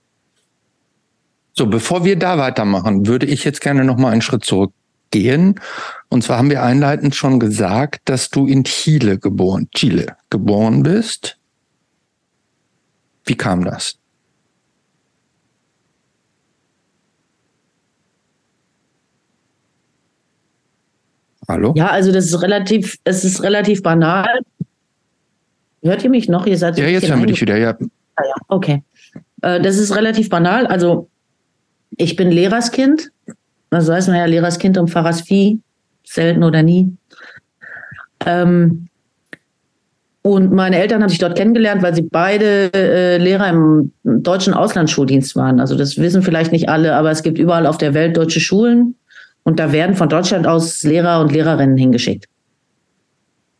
So, 1.60 1.67
bevor 1.67 2.06
wir 2.06 2.17
da 2.17 2.38
weitermachen, 2.38 3.06
würde 3.06 3.26
ich 3.26 3.43
jetzt 3.43 3.60
gerne 3.60 3.84
noch 3.84 3.98
mal 3.98 4.13
einen 4.13 4.22
Schritt 4.22 4.45
zurückgehen. 4.45 5.60
Und 6.08 6.24
zwar 6.24 6.38
haben 6.38 6.50
wir 6.50 6.63
einleitend 6.63 7.15
schon 7.15 7.38
gesagt, 7.38 8.08
dass 8.08 8.30
du 8.30 8.48
in 8.48 8.63
Chile 8.63 9.19
geboren, 9.19 9.67
Chile 9.76 10.15
geboren 10.30 10.84
bist. 10.84 11.38
Wie 13.26 13.36
kam 13.36 13.65
das? 13.65 13.98
Hallo? 21.50 21.74
Ja, 21.76 21.88
also 21.88 22.13
das 22.13 22.24
ist 22.24 22.41
relativ, 22.41 23.00
es 23.04 23.26
ist 23.26 23.43
relativ 23.43 23.84
banal. 23.84 24.30
Hört 25.84 26.06
ihr 26.06 26.10
mich 26.10 26.30
noch? 26.30 26.45
Ihr 26.45 26.58
seid 26.58 26.78
Ja, 26.78 26.88
jetzt 26.88 27.10
hören 27.10 27.19
wir 27.19 27.28
dich 27.28 27.41
wieder. 27.41 27.58
Ja, 27.58 27.78
Ah 28.15 28.24
ja, 28.24 28.36
okay. 28.48 28.82
Äh, 29.41 29.60
das 29.60 29.78
ist 29.78 29.93
relativ 29.93 30.30
banal. 30.30 30.65
Also 30.65 31.10
ich 31.97 32.15
bin 32.15 32.32
Lehrerskind. 32.32 33.12
Das 33.69 33.88
weiß 33.88 34.08
man 34.08 34.17
ja, 34.17 34.25
Lehrerskind 34.25 34.78
und 34.78 34.89
Pfarrers 34.89 35.21
Vieh. 35.21 35.60
Selten 36.04 36.43
oder 36.43 36.63
nie. 36.63 36.91
Ähm, 38.25 38.89
und 40.21 40.52
meine 40.52 40.78
Eltern 40.80 41.02
habe 41.02 41.12
ich 41.12 41.19
dort 41.19 41.38
kennengelernt, 41.38 41.82
weil 41.82 41.95
sie 41.95 42.02
beide 42.02 42.73
äh, 42.73 43.17
Lehrer 43.17 43.49
im 43.49 43.91
deutschen 44.04 44.54
Auslandsschuldienst 44.54 45.36
waren. 45.36 45.60
Also 45.60 45.75
das 45.75 45.97
wissen 45.97 46.23
vielleicht 46.23 46.52
nicht 46.52 46.67
alle, 46.67 46.95
aber 46.95 47.12
es 47.12 47.23
gibt 47.23 47.38
überall 47.38 47.65
auf 47.65 47.78
der 47.78 47.93
Welt 47.93 48.17
deutsche 48.17 48.39
Schulen 48.39 48.95
und 49.43 49.60
da 49.60 49.71
werden 49.71 49.95
von 49.95 50.10
Deutschland 50.10 50.45
aus 50.45 50.84
Lehrer 50.84 51.21
und 51.21 51.32
Lehrerinnen 51.32 51.78
hingeschickt. 51.78 52.25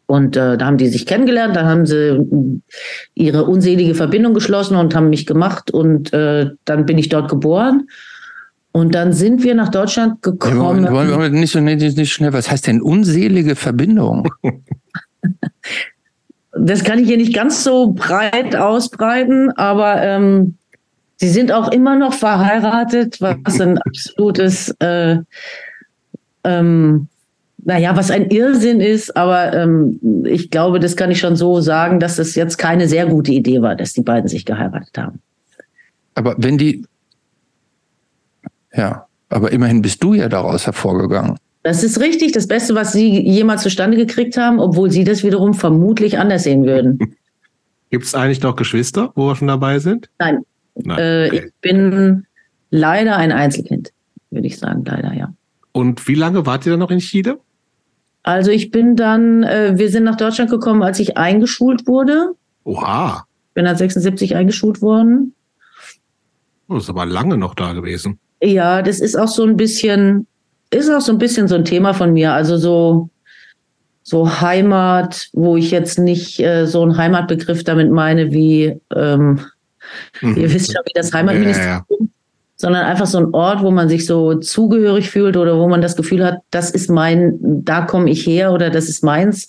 Und 0.06 0.36
äh, 0.36 0.58
da 0.58 0.66
haben 0.66 0.78
die 0.78 0.88
sich 0.88 1.06
kennengelernt, 1.06 1.56
dann 1.56 1.68
haben 1.68 1.86
sie 1.86 2.62
ihre 3.14 3.46
unselige 3.46 3.96
Verbindung 3.96 4.34
geschlossen 4.34 4.76
und 4.76 4.96
haben 4.96 5.10
mich 5.10 5.28
gemacht 5.28 5.72
und 5.72 6.12
äh, 6.14 6.50
dann 6.66 6.86
bin 6.86 6.98
ich 6.98 7.10
dort 7.10 7.30
geboren. 7.30 7.88
Und 8.72 8.94
dann 8.94 9.14
sind 9.14 9.44
wir 9.44 9.56
nach 9.56 9.70
Deutschland 9.70 10.18
Ja, 10.26 10.32
gekommen. 10.32 10.84
wollen, 10.84 11.10
wollen 11.10 11.20
wir 11.20 11.30
nicht 11.30 11.52
so 11.52 11.60
nicht, 11.60 11.98
nicht 11.98 12.14
schnell. 12.14 12.34
Was 12.34 12.52
heißt 12.52 12.68
denn 12.68 12.82
unselige 12.82 13.56
Verbindung? 13.56 14.28
Das 16.52 16.84
kann 16.84 17.00
ich 17.00 17.08
hier 17.08 17.18
nicht 17.18 17.34
ganz 17.34 17.64
so 17.64 17.92
breit 17.94 18.56
ausbreiten, 18.56 19.52
aber 19.52 20.02
ähm, 20.02 20.56
sie 21.18 21.30
sind 21.30 21.52
auch 21.52 21.72
immer 21.72 21.96
noch 21.96 22.14
verheiratet, 22.14 23.22
was 23.22 23.62
ein 23.62 23.78
absolutes, 23.86 24.76
äh, 24.80 25.18
ähm, 26.44 27.08
naja, 27.64 27.96
was 27.96 28.10
ein 28.10 28.30
Irrsinn 28.32 28.82
ist, 28.82 29.16
aber 29.16 29.54
ähm, 29.54 30.00
ich 30.26 30.50
glaube, 30.50 30.80
das 30.80 30.96
kann 30.96 31.12
ich 31.12 31.20
schon 31.20 31.36
so 31.36 31.62
sagen, 31.62 32.00
dass 32.00 32.18
es 32.18 32.36
jetzt 32.36 32.58
keine 32.58 32.88
sehr 32.88 33.06
gute 33.06 33.32
Idee 33.32 33.62
war, 33.62 33.76
dass 33.76 33.94
die 33.94 34.02
beiden 34.02 34.28
sich 34.28 34.44
geheiratet 34.44 34.98
haben. 34.98 35.20
Aber 36.16 36.36
wenn 36.40 36.58
die, 36.58 36.84
ja, 38.74 39.06
aber 39.30 39.52
immerhin 39.52 39.82
bist 39.82 40.04
du 40.04 40.14
ja 40.14 40.30
daraus 40.30 40.66
hervorgegangen. 40.66 41.38
Das 41.64 41.84
ist 41.84 42.00
richtig, 42.00 42.32
das 42.32 42.48
Beste, 42.48 42.74
was 42.74 42.94
sie 42.94 43.20
jemals 43.28 43.64
zustande 43.64 43.98
gekriegt 43.98 44.38
haben, 44.38 44.60
obwohl 44.60 44.92
sie 44.92 45.04
das 45.04 45.24
wiederum 45.24 45.54
vermutlich 45.54 46.18
anders 46.18 46.44
sehen 46.44 46.66
würden. 46.66 47.00
Gibt 47.90 48.06
es 48.06 48.16
eigentlich 48.16 48.42
noch 48.42 48.56
Geschwister, 48.56 49.12
wo 49.16 49.28
wir 49.28 49.36
schon 49.36 49.48
dabei 49.48 49.80
sind? 49.80 50.10
Nein. 50.20 50.44
Nein. 50.76 51.00
Äh, 51.00 51.28
okay. 51.28 51.46
Ich 51.48 51.54
bin 51.62 52.26
leider 52.70 53.18
ein 53.18 53.32
Einzelkind, 53.32 53.92
würde 54.30 54.48
ich 54.48 54.58
sagen, 54.58 54.84
leider, 54.86 55.14
ja. 55.14 55.34
Und 55.72 56.08
wie 56.08 56.16
lange 56.16 56.46
wart 56.46 56.66
ihr 56.66 56.72
dann 56.72 56.80
noch 56.80 56.92
in 56.92 57.00
Chile? 57.00 57.40
Also 58.24 58.52
ich 58.52 58.72
bin 58.72 58.96
dann, 58.96 59.44
äh, 59.44 59.74
wir 59.76 59.90
sind 59.90 60.04
nach 60.04 60.18
Deutschland 60.18 60.52
gekommen, 60.52 60.84
als 60.84 61.00
ich 61.00 61.18
eingeschult 61.18 61.88
wurde. 61.88 62.36
Oha. 62.64 63.26
Bin 63.54 63.66
dann 63.66 63.76
76 63.76 64.36
eingeschult 64.36 64.82
worden. 64.82 65.34
Oh, 66.68 66.76
das 66.76 66.84
ist 66.84 66.90
aber 66.90 67.06
lange 67.06 67.38
noch 67.38 67.56
da 67.56 67.74
gewesen. 67.74 68.20
Ja, 68.42 68.82
das 68.82 69.00
ist 69.00 69.18
auch 69.18 69.28
so 69.28 69.44
ein 69.44 69.58
bisschen, 69.58 70.28
ist 70.72 70.90
auch 70.90 71.02
so 71.02 71.12
ein 71.12 71.18
bisschen 71.18 71.48
so 71.48 71.56
ein 71.56 71.66
Thema 71.66 71.94
von 71.94 72.14
mir. 72.14 72.34
Also 72.34 72.58
so, 72.58 73.10
so 74.04 74.42
Heimat, 74.42 75.30
wo 75.34 75.58
ich 75.58 75.72
jetzt 75.72 76.00
nicht 76.00 76.40
äh, 76.40 76.66
so 76.66 76.82
einen 76.82 76.98
Heimatbegriff 76.98 77.64
damit 77.64 77.92
meine, 77.92 78.32
wie 78.32 78.80
ähm, 78.96 79.40
mhm. 80.22 80.38
ihr 80.38 80.54
wisst 80.54 80.74
schon, 80.74 80.82
wie 80.86 80.94
das 80.96 81.14
Heimatministerium, 81.14 81.86
ja, 81.90 81.98
ja. 82.00 82.08
sondern 82.56 82.86
einfach 82.86 83.08
so 83.08 83.20
ein 83.20 83.34
Ort, 83.34 83.62
wo 83.62 83.72
man 83.72 83.90
sich 83.90 84.06
so 84.06 84.36
zugehörig 84.36 85.10
fühlt 85.10 85.38
oder 85.38 85.58
wo 85.58 85.68
man 85.68 85.82
das 85.82 85.96
Gefühl 85.96 86.26
hat, 86.26 86.40
das 86.52 86.72
ist 86.72 86.90
mein, 86.90 87.38
da 87.42 87.82
komme 87.82 88.10
ich 88.10 88.26
her 88.26 88.52
oder 88.52 88.70
das 88.70 88.90
ist 88.90 89.04
meins, 89.04 89.48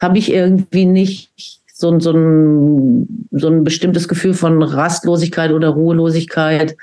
habe 0.00 0.18
ich 0.18 0.32
irgendwie 0.32 0.84
nicht 0.84 1.30
so, 1.72 1.98
so, 2.00 2.10
ein, 2.10 3.28
so 3.30 3.48
ein 3.48 3.64
bestimmtes 3.64 4.08
Gefühl 4.08 4.34
von 4.34 4.62
Rastlosigkeit 4.62 5.52
oder 5.52 5.68
Ruhelosigkeit. 5.68 6.76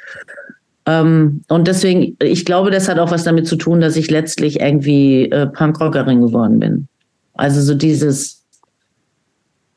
Ähm, 0.86 1.44
und 1.48 1.68
deswegen, 1.68 2.16
ich 2.22 2.46
glaube, 2.46 2.72
das 2.72 2.88
hat 2.88 3.00
auch 3.00 3.12
was 3.12 3.24
damit 3.24 3.48
zu 3.48 3.56
tun, 3.56 3.82
dass 3.82 3.96
ich 3.96 4.12
letztlich 4.12 4.60
irgendwie 4.60 5.30
äh, 5.32 5.48
Punkrockerin 5.48 6.22
geworden 6.22 6.60
bin. 6.60 6.88
Also 7.34 7.62
so 7.62 7.74
dieses, 7.74 8.44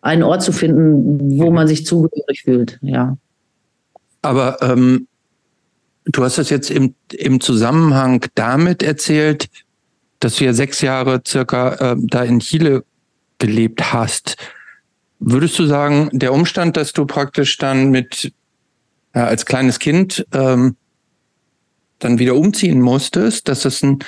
einen 0.01 0.23
Ort 0.23 0.43
zu 0.43 0.53
finden, 0.53 1.39
wo 1.39 1.51
man 1.51 1.67
sich 1.67 1.87
zugehörig 1.87 2.43
fühlt, 2.43 2.79
ja. 2.83 3.17
Aber 4.23 4.61
ähm, 4.63 5.07
du 6.05 6.25
hast 6.25 6.39
das 6.39 6.51
jetzt 6.51 6.71
im, 6.71 6.95
im 7.13 7.41
Zusammenhang 7.41 8.25
damit 8.35 8.83
erzählt, 8.83 9.49
dass 10.21 10.37
du 10.37 10.45
ja 10.45 10.53
sechs 10.53 10.81
Jahre 10.81 11.23
circa 11.27 11.93
äh, 11.93 11.97
da 11.99 12.23
in 12.25 12.41
Chile 12.41 12.85
gelebt 13.39 13.93
hast. 13.93 14.37
Würdest 15.21 15.59
du 15.59 15.67
sagen, 15.67 16.11
der 16.13 16.33
Umstand, 16.33 16.77
dass 16.77 16.93
du 16.93 17.07
praktisch 17.07 17.57
dann 17.57 17.91
mit 17.91 18.33
ja, 19.15 19.25
als 19.25 19.47
kleines 19.47 19.79
Kind 19.79 20.27
ähm, 20.33 20.77
dann 21.99 22.19
wieder 22.19 22.35
umziehen 22.37 22.81
musstest, 22.81 23.49
dass 23.49 23.63
das 23.63 23.83
einen 23.83 23.99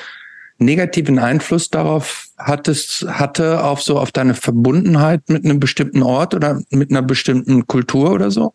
negativen 0.59 1.19
Einfluss 1.19 1.71
darauf 1.71 2.29
hattest, 2.39 3.07
hatte, 3.09 3.65
auf 3.65 3.83
so 3.83 3.99
auf 3.99 4.13
deine 4.13 4.35
Verbundenheit 4.35 5.29
mit 5.29 5.45
einem 5.45 5.59
bestimmten 5.59 6.03
Ort 6.03 6.35
oder 6.35 6.61
mit 6.71 6.91
einer 6.91 7.03
bestimmten 7.03 7.67
Kultur 7.67 8.13
oder 8.13 8.31
so? 8.31 8.55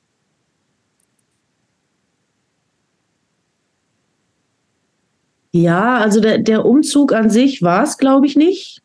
Ja, 5.52 5.98
also 5.98 6.20
der, 6.20 6.40
der 6.40 6.66
Umzug 6.66 7.14
an 7.14 7.30
sich 7.30 7.62
war 7.62 7.84
es, 7.84 7.98
glaube 7.98 8.26
ich, 8.28 8.36
nicht. 8.36 8.82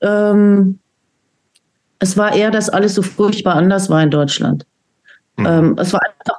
Ähm, 0.00 0.78
es 1.98 2.16
war 2.16 2.34
eher, 2.34 2.50
dass 2.50 2.68
alles 2.68 2.94
so 2.94 3.02
furchtbar 3.02 3.56
anders 3.56 3.90
war 3.90 4.02
in 4.02 4.10
Deutschland. 4.10 4.66
Mhm. 5.36 5.46
Ähm, 5.46 5.78
es 5.78 5.92
war 5.92 6.00
einfach, 6.02 6.35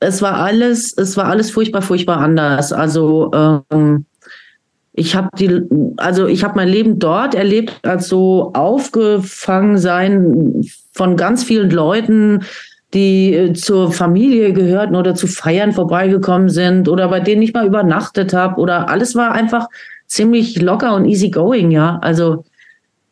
es 0.00 0.22
war 0.22 0.36
alles, 0.36 0.96
es 0.96 1.16
war 1.16 1.26
alles 1.26 1.50
furchtbar, 1.50 1.82
furchtbar 1.82 2.18
anders. 2.18 2.72
Also 2.72 3.30
ähm, 3.70 4.06
ich 4.92 5.16
habe 5.16 5.28
die, 5.38 5.62
also 5.96 6.26
ich 6.26 6.44
habe 6.44 6.54
mein 6.56 6.68
Leben 6.68 6.98
dort 6.98 7.34
erlebt 7.34 7.80
als 7.82 8.08
so 8.08 8.52
aufgefangen 8.54 9.78
sein 9.78 10.62
von 10.92 11.16
ganz 11.16 11.42
vielen 11.42 11.70
Leuten, 11.70 12.44
die 12.94 13.34
äh, 13.34 13.52
zur 13.54 13.92
Familie 13.92 14.52
gehörten 14.52 14.94
oder 14.94 15.14
zu 15.14 15.26
Feiern 15.26 15.72
vorbeigekommen 15.72 16.48
sind 16.48 16.88
oder 16.88 17.08
bei 17.08 17.20
denen 17.20 17.42
ich 17.42 17.52
mal 17.52 17.66
übernachtet 17.66 18.32
habe 18.32 18.60
oder 18.60 18.88
alles 18.88 19.16
war 19.16 19.32
einfach 19.32 19.68
ziemlich 20.06 20.60
locker 20.62 20.94
und 20.94 21.06
easy 21.06 21.30
going, 21.30 21.72
ja. 21.72 21.98
Also 22.00 22.44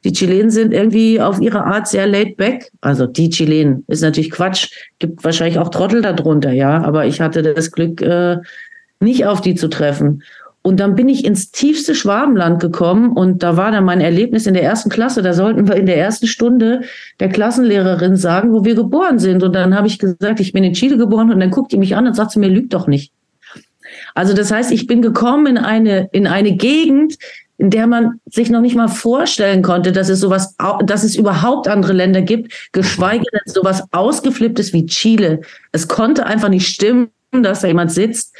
die 0.04 0.12
Chilenen 0.12 0.50
sind 0.50 0.72
irgendwie 0.72 1.20
auf 1.20 1.40
ihre 1.40 1.64
Art 1.64 1.86
sehr 1.86 2.06
laid 2.06 2.36
back. 2.36 2.70
Also 2.80 3.06
die 3.06 3.30
Chilenen 3.30 3.84
ist 3.86 4.02
natürlich 4.02 4.30
Quatsch. 4.30 4.70
Gibt 4.98 5.22
wahrscheinlich 5.24 5.58
auch 5.58 5.68
Trottel 5.68 6.02
darunter, 6.02 6.52
ja. 6.52 6.82
Aber 6.82 7.06
ich 7.06 7.20
hatte 7.20 7.42
das 7.42 7.70
Glück, 7.70 8.02
äh, 8.02 8.38
nicht 9.00 9.26
auf 9.26 9.40
die 9.40 9.54
zu 9.54 9.68
treffen. 9.68 10.22
Und 10.62 10.78
dann 10.78 10.94
bin 10.94 11.08
ich 11.08 11.24
ins 11.24 11.50
tiefste 11.50 11.94
Schwabenland 11.94 12.60
gekommen 12.60 13.12
und 13.16 13.42
da 13.42 13.56
war 13.56 13.72
dann 13.72 13.84
mein 13.84 14.00
Erlebnis 14.00 14.46
in 14.46 14.54
der 14.54 14.62
ersten 14.62 14.90
Klasse. 14.90 15.20
Da 15.20 15.32
sollten 15.32 15.66
wir 15.66 15.74
in 15.74 15.86
der 15.86 15.98
ersten 15.98 16.28
Stunde 16.28 16.82
der 17.18 17.28
Klassenlehrerin 17.28 18.14
sagen, 18.16 18.52
wo 18.52 18.64
wir 18.64 18.76
geboren 18.76 19.18
sind. 19.18 19.42
Und 19.42 19.56
dann 19.56 19.74
habe 19.76 19.88
ich 19.88 19.98
gesagt, 19.98 20.38
ich 20.38 20.52
bin 20.52 20.62
in 20.62 20.74
Chile 20.74 20.96
geboren 20.96 21.32
und 21.32 21.40
dann 21.40 21.50
guckt 21.50 21.72
die 21.72 21.78
mich 21.78 21.96
an 21.96 22.06
und 22.06 22.14
sagt 22.14 22.30
zu 22.30 22.38
mir, 22.38 22.48
lügt 22.48 22.74
doch 22.74 22.86
nicht. 22.86 23.12
Also 24.14 24.34
das 24.34 24.52
heißt, 24.52 24.70
ich 24.70 24.86
bin 24.86 25.02
gekommen 25.02 25.46
in 25.46 25.58
eine, 25.58 26.08
in 26.12 26.28
eine 26.28 26.52
Gegend, 26.52 27.18
in 27.62 27.70
der 27.70 27.86
man 27.86 28.18
sich 28.26 28.50
noch 28.50 28.60
nicht 28.60 28.74
mal 28.74 28.88
vorstellen 28.88 29.62
konnte, 29.62 29.92
dass 29.92 30.08
es 30.08 30.18
sowas, 30.18 30.56
dass 30.84 31.04
es 31.04 31.14
überhaupt 31.14 31.68
andere 31.68 31.92
Länder 31.92 32.20
gibt, 32.20 32.52
geschweige 32.72 33.24
denn 33.32 33.40
sowas 33.46 33.84
ausgeflipptes 33.92 34.72
wie 34.72 34.86
Chile. 34.86 35.42
Es 35.70 35.86
konnte 35.86 36.26
einfach 36.26 36.48
nicht 36.48 36.66
stimmen, 36.66 37.10
dass 37.30 37.60
da 37.60 37.68
jemand 37.68 37.92
sitzt, 37.92 38.34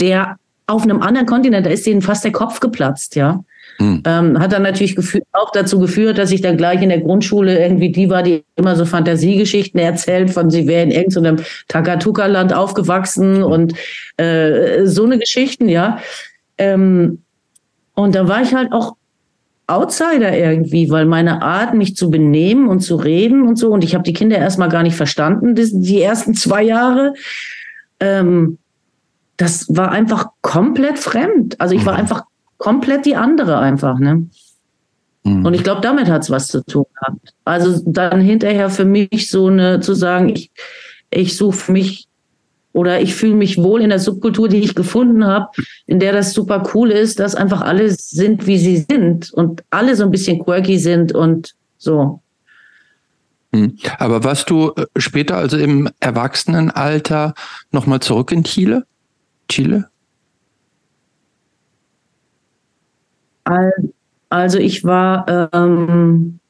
der 0.00 0.36
auf 0.66 0.82
einem 0.82 1.00
anderen 1.00 1.26
Kontinent, 1.26 1.64
da 1.64 1.70
ist 1.70 1.86
denen 1.86 2.02
fast 2.02 2.24
der 2.24 2.32
Kopf 2.32 2.60
geplatzt, 2.60 3.16
ja. 3.16 3.42
Hm. 3.78 4.02
Ähm, 4.04 4.38
hat 4.38 4.52
dann 4.52 4.64
natürlich 4.64 4.98
auch 5.32 5.50
dazu 5.52 5.80
geführt, 5.80 6.18
dass 6.18 6.30
ich 6.30 6.42
dann 6.42 6.58
gleich 6.58 6.82
in 6.82 6.90
der 6.90 7.00
Grundschule 7.00 7.58
irgendwie 7.58 7.90
die 7.90 8.10
war, 8.10 8.22
die 8.22 8.44
immer 8.56 8.76
so 8.76 8.84
Fantasiegeschichten 8.84 9.80
erzählt 9.80 10.30
von, 10.30 10.50
sie 10.50 10.66
wäre 10.66 10.82
in 10.82 10.90
irgendeinem 10.90 11.38
Takatuka-Land 11.68 12.52
aufgewachsen 12.52 13.42
und 13.42 13.72
äh, 14.18 14.84
so 14.84 15.04
eine 15.04 15.18
Geschichten, 15.18 15.70
ja. 15.70 16.00
Ähm, 16.58 17.23
und 17.94 18.14
da 18.14 18.28
war 18.28 18.42
ich 18.42 18.54
halt 18.54 18.72
auch 18.72 18.96
Outsider 19.66 20.36
irgendwie, 20.36 20.90
weil 20.90 21.06
meine 21.06 21.40
Art, 21.40 21.74
mich 21.74 21.96
zu 21.96 22.10
benehmen 22.10 22.68
und 22.68 22.80
zu 22.80 22.96
reden 22.96 23.46
und 23.46 23.56
so, 23.56 23.70
und 23.70 23.82
ich 23.82 23.94
habe 23.94 24.04
die 24.04 24.12
Kinder 24.12 24.36
erstmal 24.36 24.68
gar 24.68 24.82
nicht 24.82 24.96
verstanden, 24.96 25.54
die, 25.54 26.02
ersten 26.02 26.34
zwei 26.34 26.62
Jahre. 26.62 27.14
Ähm, 28.00 28.58
das 29.36 29.66
war 29.74 29.90
einfach 29.90 30.28
komplett 30.42 30.98
fremd. 30.98 31.60
Also 31.60 31.74
ich 31.74 31.86
war 31.86 31.94
mhm. 31.94 32.00
einfach 32.00 32.24
komplett 32.58 33.06
die 33.06 33.16
andere 33.16 33.58
einfach, 33.58 33.98
ne? 33.98 34.26
Mhm. 35.24 35.46
Und 35.46 35.54
ich 35.54 35.64
glaube, 35.64 35.80
damit 35.80 36.08
hat 36.08 36.22
es 36.22 36.30
was 36.30 36.48
zu 36.48 36.64
tun 36.64 36.84
gehabt. 37.00 37.34
Also 37.44 37.82
dann 37.86 38.20
hinterher 38.20 38.68
für 38.68 38.84
mich 38.84 39.30
so 39.30 39.46
eine, 39.46 39.80
zu 39.80 39.94
sagen, 39.94 40.28
ich, 40.28 40.50
ich 41.10 41.36
suche 41.36 41.72
mich 41.72 42.06
oder 42.74 43.00
ich 43.00 43.14
fühle 43.14 43.34
mich 43.34 43.56
wohl 43.56 43.80
in 43.80 43.88
der 43.88 44.00
Subkultur, 44.00 44.48
die 44.48 44.58
ich 44.58 44.74
gefunden 44.74 45.24
habe, 45.24 45.48
in 45.86 46.00
der 46.00 46.12
das 46.12 46.34
super 46.34 46.68
cool 46.74 46.90
ist, 46.90 47.20
dass 47.20 47.34
einfach 47.34 47.62
alle 47.62 47.88
sind, 47.88 48.46
wie 48.46 48.58
sie 48.58 48.84
sind 48.90 49.32
und 49.32 49.62
alle 49.70 49.96
so 49.96 50.04
ein 50.04 50.10
bisschen 50.10 50.44
quirky 50.44 50.78
sind 50.78 51.14
und 51.14 51.54
so. 51.78 52.20
Hm. 53.54 53.78
Aber 53.98 54.24
warst 54.24 54.50
du 54.50 54.72
äh, 54.76 54.86
später, 54.96 55.36
also 55.36 55.56
im 55.56 55.88
Erwachsenenalter, 56.00 57.34
nochmal 57.70 58.00
zurück 58.00 58.32
in 58.32 58.42
Chile? 58.42 58.84
Chile? 59.48 59.88
Also 64.30 64.58
ich 64.58 64.82
war, 64.82 65.50
ähm, 65.52 66.40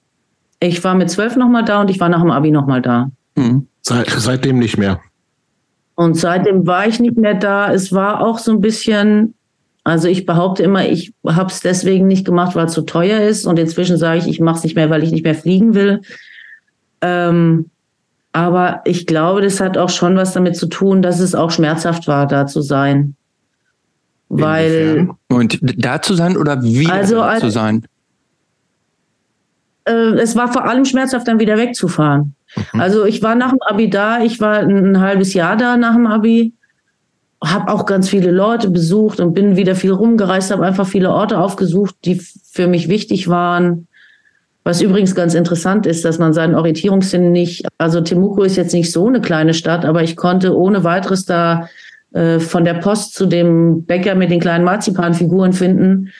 ich 0.59 0.83
war 0.83 0.95
mit 0.95 1.11
zwölf 1.11 1.37
nochmal 1.37 1.67
da 1.67 1.83
und 1.83 1.91
ich 1.91 2.01
war 2.01 2.09
nach 2.09 2.23
dem 2.23 2.31
Abi 2.31 2.51
nochmal 2.51 2.81
da. 2.81 3.11
Hm. 3.37 3.67
Seit, 3.83 4.09
seitdem 4.09 4.59
nicht 4.59 4.79
mehr. 4.79 5.01
Und 5.95 6.15
seitdem 6.15 6.67
war 6.67 6.87
ich 6.87 7.01
nicht 7.01 7.17
mehr 7.17 7.35
da. 7.35 7.73
Es 7.73 7.93
war 7.93 8.21
auch 8.21 8.39
so 8.39 8.53
ein 8.53 8.61
bisschen, 8.61 9.35
also 9.85 10.09
ich 10.09 10.27
behaupte 10.27 10.63
immer, 10.63 10.89
ich 10.89 11.13
habe 11.27 11.51
es 11.51 11.61
deswegen 11.61 12.07
nicht 12.07 12.25
gemacht, 12.25 12.57
weil 12.57 12.67
es 12.67 12.73
zu 12.73 12.81
so 12.81 12.87
teuer 12.87 13.21
ist. 13.21 13.47
Und 13.47 13.59
inzwischen 13.59 13.97
sage 13.97 14.19
ich, 14.19 14.27
ich 14.27 14.41
mache 14.41 14.59
es 14.59 14.65
nicht 14.65 14.77
mehr, 14.77 14.91
weil 14.91 15.03
ich 15.03 15.13
nicht 15.13 15.25
mehr 15.25 15.35
fliegen 15.35 15.75
will. 15.75 16.01
Ähm, 17.01 17.71
aber 18.33 18.81
ich 18.85 19.07
glaube, 19.07 19.43
das 19.43 19.61
hat 19.61 19.79
auch 19.79 19.91
schon 19.91 20.17
was 20.17 20.33
damit 20.33 20.57
zu 20.57 20.67
tun, 20.67 21.03
dass 21.03 21.21
es 21.21 21.37
auch 21.37 21.53
schmerzhaft 21.53 22.09
war, 22.09 22.27
da 22.27 22.47
zu 22.47 22.63
sein. 22.63 23.15
Weil. 24.29 25.11
Und 25.29 25.61
da 25.63 26.03
zu 26.03 26.15
sein 26.15 26.37
oder 26.37 26.61
wieder 26.63 26.93
also, 26.93 27.17
da 27.17 27.39
zu 27.39 27.51
sein? 27.51 27.87
Äh, 29.85 30.19
es 30.19 30.37
war 30.37 30.53
vor 30.53 30.65
allem 30.65 30.85
schmerzhaft, 30.85 31.29
dann 31.29 31.41
wieder 31.41 31.57
wegzufahren. 31.57 32.35
Mhm. 32.73 32.81
Also 32.81 33.05
ich 33.05 33.23
war 33.23 33.35
nach 33.35 33.51
dem 33.51 33.63
Abi 33.63 33.91
da, 33.91 34.23
ich 34.23 34.41
war 34.41 34.59
ein, 34.59 35.01
halbes 35.01 35.35
Jahr 35.35 35.57
da 35.57 35.77
nach 35.77 35.95
dem 35.95 36.07
Abi, 36.07 36.53
habe 37.43 37.71
auch 37.71 37.85
ganz 37.85 38.09
viele 38.09 38.31
Leute 38.31 38.71
besucht 38.71 39.21
und 39.21 39.35
bin 39.35 39.57
wieder 39.57 39.75
viel 39.75 39.93
rumgereist, 39.93 40.51
habe 40.51 40.65
einfach 40.65 40.87
viele 40.87 41.11
Orte 41.11 41.39
aufgesucht, 41.39 41.95
die 42.05 42.21
für 42.51 42.67
mich 42.67 42.89
wichtig 42.89 43.29
waren. 43.29 43.87
Was 44.63 44.81
übrigens 44.81 45.15
ganz 45.15 45.35
interessant 45.35 45.85
ist, 45.85 46.07
dass 46.07 46.19
man 46.19 46.33
seinen 46.33 46.55
Orientierungssinn 46.55 47.33
nicht, 47.33 47.67
also 47.77 48.01
Temuco 48.01 48.45
ist 48.45 48.57
jetzt 48.57 48.73
nicht 48.73 48.91
so 48.91 49.07
eine 49.09 49.21
kleine 49.21 49.53
Stadt, 49.53 49.85
aber 49.85 50.03
ich 50.03 50.17
konnte 50.17 50.57
ohne 50.57 50.85
weiteres 50.85 51.27
da 51.27 51.69
äh, 52.15 52.39
von 52.39 52.65
der 52.65 52.75
Post 52.75 53.15
zu 53.15 53.27
dem 53.27 53.85
Bäcker 53.85 54.15
mit 54.15 54.31
den 54.31 54.41
kleinen 54.41 54.65
Marzipanfiguren 54.65 55.53
finden, 55.53 56.13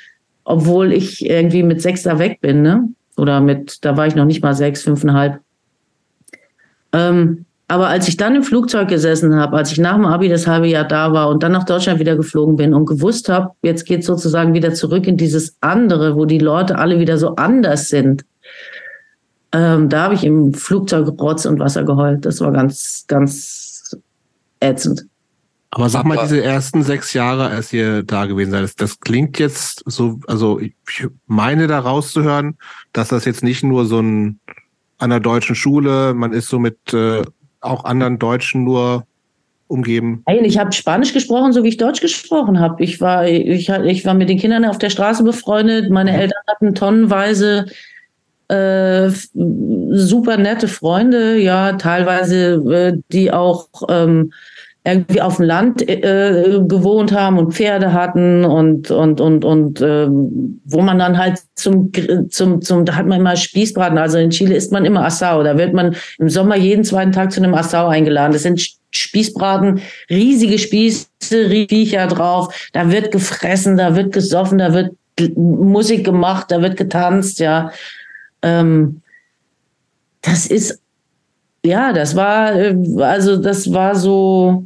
obwohl 0.45 0.93
ich 0.93 1.25
irgendwie 1.25 1.63
mit 1.63 1.81
sechs 1.81 2.03
da 2.03 2.19
weg 2.19 2.43
bin, 2.43 2.61
ne? 2.61 2.89
Oder 3.17 3.41
mit, 3.41 3.85
da 3.85 3.97
war 3.97 4.07
ich 4.07 4.15
noch 4.15 4.25
nicht 4.25 4.43
mal 4.43 4.55
sechs, 4.55 4.83
fünfeinhalb. 4.83 5.41
Ähm, 6.93 7.45
aber 7.67 7.89
als 7.89 8.09
ich 8.09 8.17
dann 8.17 8.37
im 8.37 8.43
Flugzeug 8.43 8.89
gesessen 8.89 9.35
habe, 9.35 9.57
als 9.57 9.73
ich 9.73 9.79
nach 9.79 9.95
dem 9.95 10.05
Abi 10.05 10.29
das 10.29 10.47
halbe 10.47 10.67
Jahr 10.67 10.85
da 10.85 11.13
war 11.13 11.29
und 11.29 11.43
dann 11.43 11.53
nach 11.53 11.65
Deutschland 11.65 11.99
wieder 11.99 12.17
geflogen 12.17 12.57
bin 12.57 12.75
und 12.75 12.87
gewusst 12.87 13.29
habe, 13.29 13.53
jetzt 13.63 13.87
geht 13.87 14.05
sozusagen 14.05 14.53
wieder 14.53 14.75
zurück 14.75 15.07
in 15.07 15.17
dieses 15.17 15.57
andere, 15.61 16.15
wo 16.17 16.25
die 16.27 16.39
Leute 16.39 16.77
alle 16.79 16.99
wieder 16.99 17.17
so 17.17 17.37
anders 17.37 17.89
sind, 17.89 18.25
ähm, 19.55 19.89
da 19.89 20.03
habe 20.03 20.15
ich 20.15 20.25
im 20.25 20.53
Flugzeug 20.53 21.09
Rotz 21.21 21.47
und 21.47 21.61
Wasser 21.61 21.85
geheult. 21.85 22.27
Das 22.27 22.41
war 22.41 22.51
ganz, 22.51 23.05
ganz 23.07 23.97
ätzend. 24.59 25.07
Aber 25.75 25.89
sag 25.89 26.05
mal, 26.05 26.19
diese 26.23 26.43
ersten 26.43 26.83
sechs 26.83 27.13
Jahre, 27.13 27.49
als 27.49 27.73
ihr 27.73 28.03
da 28.03 28.27
gewesen 28.27 28.53
seid, 28.53 28.63
das, 28.63 28.77
das 28.77 29.01
klingt 29.01 29.39
jetzt 29.39 29.83
so, 29.87 30.21
also 30.27 30.61
ich 30.61 30.75
meine 31.27 31.67
da 31.67 31.81
rauszuhören, 31.81 32.57
dass 32.93 33.09
das 33.09 33.25
jetzt 33.25 33.43
nicht 33.43 33.65
nur 33.65 33.85
so 33.85 34.01
ein 34.01 34.39
an 34.99 35.11
der 35.11 35.21
deutschen 35.21 35.57
Schule, 35.57 36.15
man 36.15 36.33
ist 36.33 36.49
so 36.49 36.59
mit 36.59 36.95
äh, 36.95 37.23
auch 37.61 37.85
anderen 37.85 38.19
Deutschen 38.19 38.65
nur 38.65 39.07
umgeben? 39.67 40.23
Nein, 40.27 40.45
ich 40.45 40.59
habe 40.59 40.73
Spanisch 40.73 41.13
gesprochen, 41.13 41.53
so 41.53 41.65
wie 41.65 41.69
ich 41.69 41.77
Deutsch 41.77 42.01
gesprochen 42.01 42.61
habe. 42.61 42.83
Ich 42.83 43.01
war, 43.01 43.27
ich, 43.27 43.69
ich 43.69 44.05
war 44.05 44.15
mit 44.15 44.29
den 44.29 44.39
Kindern 44.39 44.65
auf 44.65 44.79
der 44.79 44.91
Straße 44.91 45.25
befreundet. 45.25 45.91
Meine 45.91 46.13
mhm. 46.13 46.19
Eltern 46.19 46.43
hatten 46.47 46.75
tonnenweise 46.75 47.67
äh, 48.49 49.11
super 49.11 50.37
nette 50.37 50.69
Freunde, 50.69 51.39
ja, 51.39 51.73
teilweise, 51.73 52.55
äh, 52.73 52.99
die 53.11 53.33
auch 53.33 53.69
ähm, 53.89 54.33
irgendwie 54.87 55.23
auf 55.23 55.37
dem 55.37 55.47
Land 55.47 55.89
äh, 55.89 56.61
gewohnt 56.69 57.13
haben 57.13 57.39
und 57.39 57.55
Pferde 57.55 57.95
hatten 57.95 58.45
und 58.45 58.91
und 58.91 59.19
und 59.19 59.45
und 59.45 59.81
äh, 59.81 60.09
wo 60.09 60.83
man 60.83 60.99
dann 60.99 61.17
halt 61.17 61.41
zum 61.55 61.91
zum 62.29 62.61
zum 62.61 62.85
da 62.85 62.95
hat 62.97 63.07
man 63.07 63.21
immer 63.21 63.35
Spießbraten. 63.35 63.97
Also 63.97 64.19
in 64.19 64.31
Chile 64.31 64.55
isst 64.55 64.73
man 64.73 64.85
immer 64.85 65.05
Assau. 65.07 65.43
Da 65.43 65.57
wird 65.57 65.73
man 65.73 65.97
im 66.19 66.29
Sommer 66.29 66.57
jeden 66.57 66.85
zweiten 66.85 67.13
Tag 67.13 67.33
zu 67.33 67.43
einem 67.43 67.55
Assau 67.55 67.87
eingeladen. 67.87 68.35
Das 68.35 68.43
sind 68.43 68.61
Spießbraten 68.91 69.81
riesige 70.11 70.59
Spieße 70.59 71.07
Viecher 71.69 72.07
drauf. 72.07 72.69
Da 72.73 72.93
wird 72.93 73.11
gefressen 73.11 73.79
da 73.79 73.97
wird 73.97 74.13
gesoffen 74.13 74.59
da 74.59 74.75
wird 74.75 74.93
Musik 75.37 76.05
gemacht 76.05 76.51
da 76.51 76.61
wird 76.61 76.77
getanzt 76.77 77.39
ja. 77.39 77.71
Ähm, 78.43 79.01
das 80.21 80.47
ist 80.47 80.81
ja, 81.65 81.95
das 81.95 82.15
war, 82.15 82.55
äh, 82.55 82.77
also 82.99 83.39
das 83.39 83.73
war 83.73 83.97
so, 83.97 84.65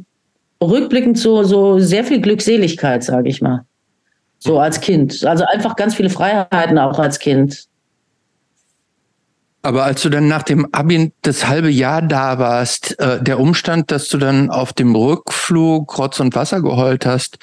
rückblickend 0.61 1.17
so, 1.17 1.43
so 1.43 1.79
sehr 1.79 2.03
viel 2.03 2.21
Glückseligkeit, 2.21 3.03
sage 3.03 3.29
ich 3.29 3.41
mal. 3.41 3.65
So 4.39 4.59
als 4.59 4.81
Kind. 4.81 5.25
Also 5.25 5.45
einfach 5.45 5.75
ganz 5.75 5.95
viele 5.95 6.09
Freiheiten 6.09 6.77
auch 6.77 6.99
als 6.99 7.19
Kind. 7.19 7.67
Aber 9.61 9.83
als 9.83 10.01
du 10.01 10.09
dann 10.09 10.29
nach 10.29 10.43
dem 10.43 10.73
Abi 10.73 11.11
das 11.21 11.47
halbe 11.47 11.69
Jahr 11.69 12.01
da 12.01 12.39
warst, 12.39 12.97
äh, 12.99 13.21
der 13.21 13.39
Umstand, 13.39 13.91
dass 13.91 14.07
du 14.07 14.17
dann 14.17 14.49
auf 14.49 14.71
dem 14.71 14.95
Rückflug 14.95 15.97
Rotz 15.97 16.19
und 16.21 16.33
Wasser 16.35 16.61
geheult 16.61 17.05
hast, 17.05 17.39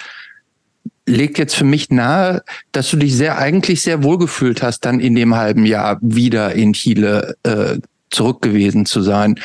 legt 1.07 1.39
jetzt 1.39 1.55
für 1.55 1.65
mich 1.65 1.91
nahe, 1.91 2.43
dass 2.73 2.91
du 2.91 2.97
dich 2.97 3.15
sehr 3.15 3.39
eigentlich 3.39 3.83
sehr 3.83 4.03
wohlgefühlt 4.03 4.63
hast, 4.63 4.81
dann 4.81 4.99
in 4.99 5.15
dem 5.15 5.35
halben 5.35 5.67
Jahr 5.67 5.99
wieder 6.01 6.55
in 6.55 6.73
Chile 6.73 7.37
äh, 7.43 7.79
zurück 8.11 8.41
gewesen 8.41 8.87
zu 8.87 9.03
sein. 9.03 9.39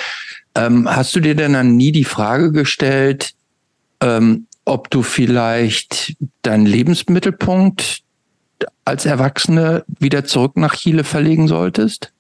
Ähm, 0.56 0.90
hast 0.90 1.14
du 1.16 1.20
dir 1.20 1.36
denn 1.36 1.54
dann 1.54 1.76
nie 1.76 1.92
die 1.92 2.06
Frage 2.06 2.52
gestellt, 2.52 3.34
ähm, 4.02 4.48
ob 4.66 4.90
du 4.90 5.02
vielleicht 5.02 6.16
deinen 6.42 6.66
Lebensmittelpunkt 6.66 8.02
als 8.86 9.06
Erwachsene 9.06 9.84
wieder 9.88 10.26
zurück 10.26 10.58
nach 10.58 10.76
Chile 10.76 11.04
verlegen 11.04 11.48
solltest? 11.48 12.14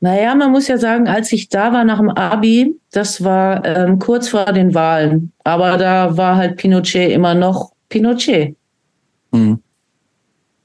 Naja, 0.00 0.34
man 0.34 0.50
muss 0.50 0.68
ja 0.68 0.76
sagen, 0.76 1.08
als 1.08 1.32
ich 1.32 1.48
da 1.48 1.72
war 1.72 1.84
nach 1.84 1.98
dem 1.98 2.10
Abi, 2.10 2.78
das 2.90 3.24
war 3.24 3.64
ähm, 3.64 3.98
kurz 3.98 4.28
vor 4.28 4.44
den 4.52 4.74
Wahlen. 4.74 5.32
Aber 5.44 5.78
da 5.78 6.16
war 6.18 6.36
halt 6.36 6.56
Pinochet 6.56 7.10
immer 7.10 7.34
noch 7.34 7.72
Pinochet. 7.88 8.54
Mhm. 9.30 9.60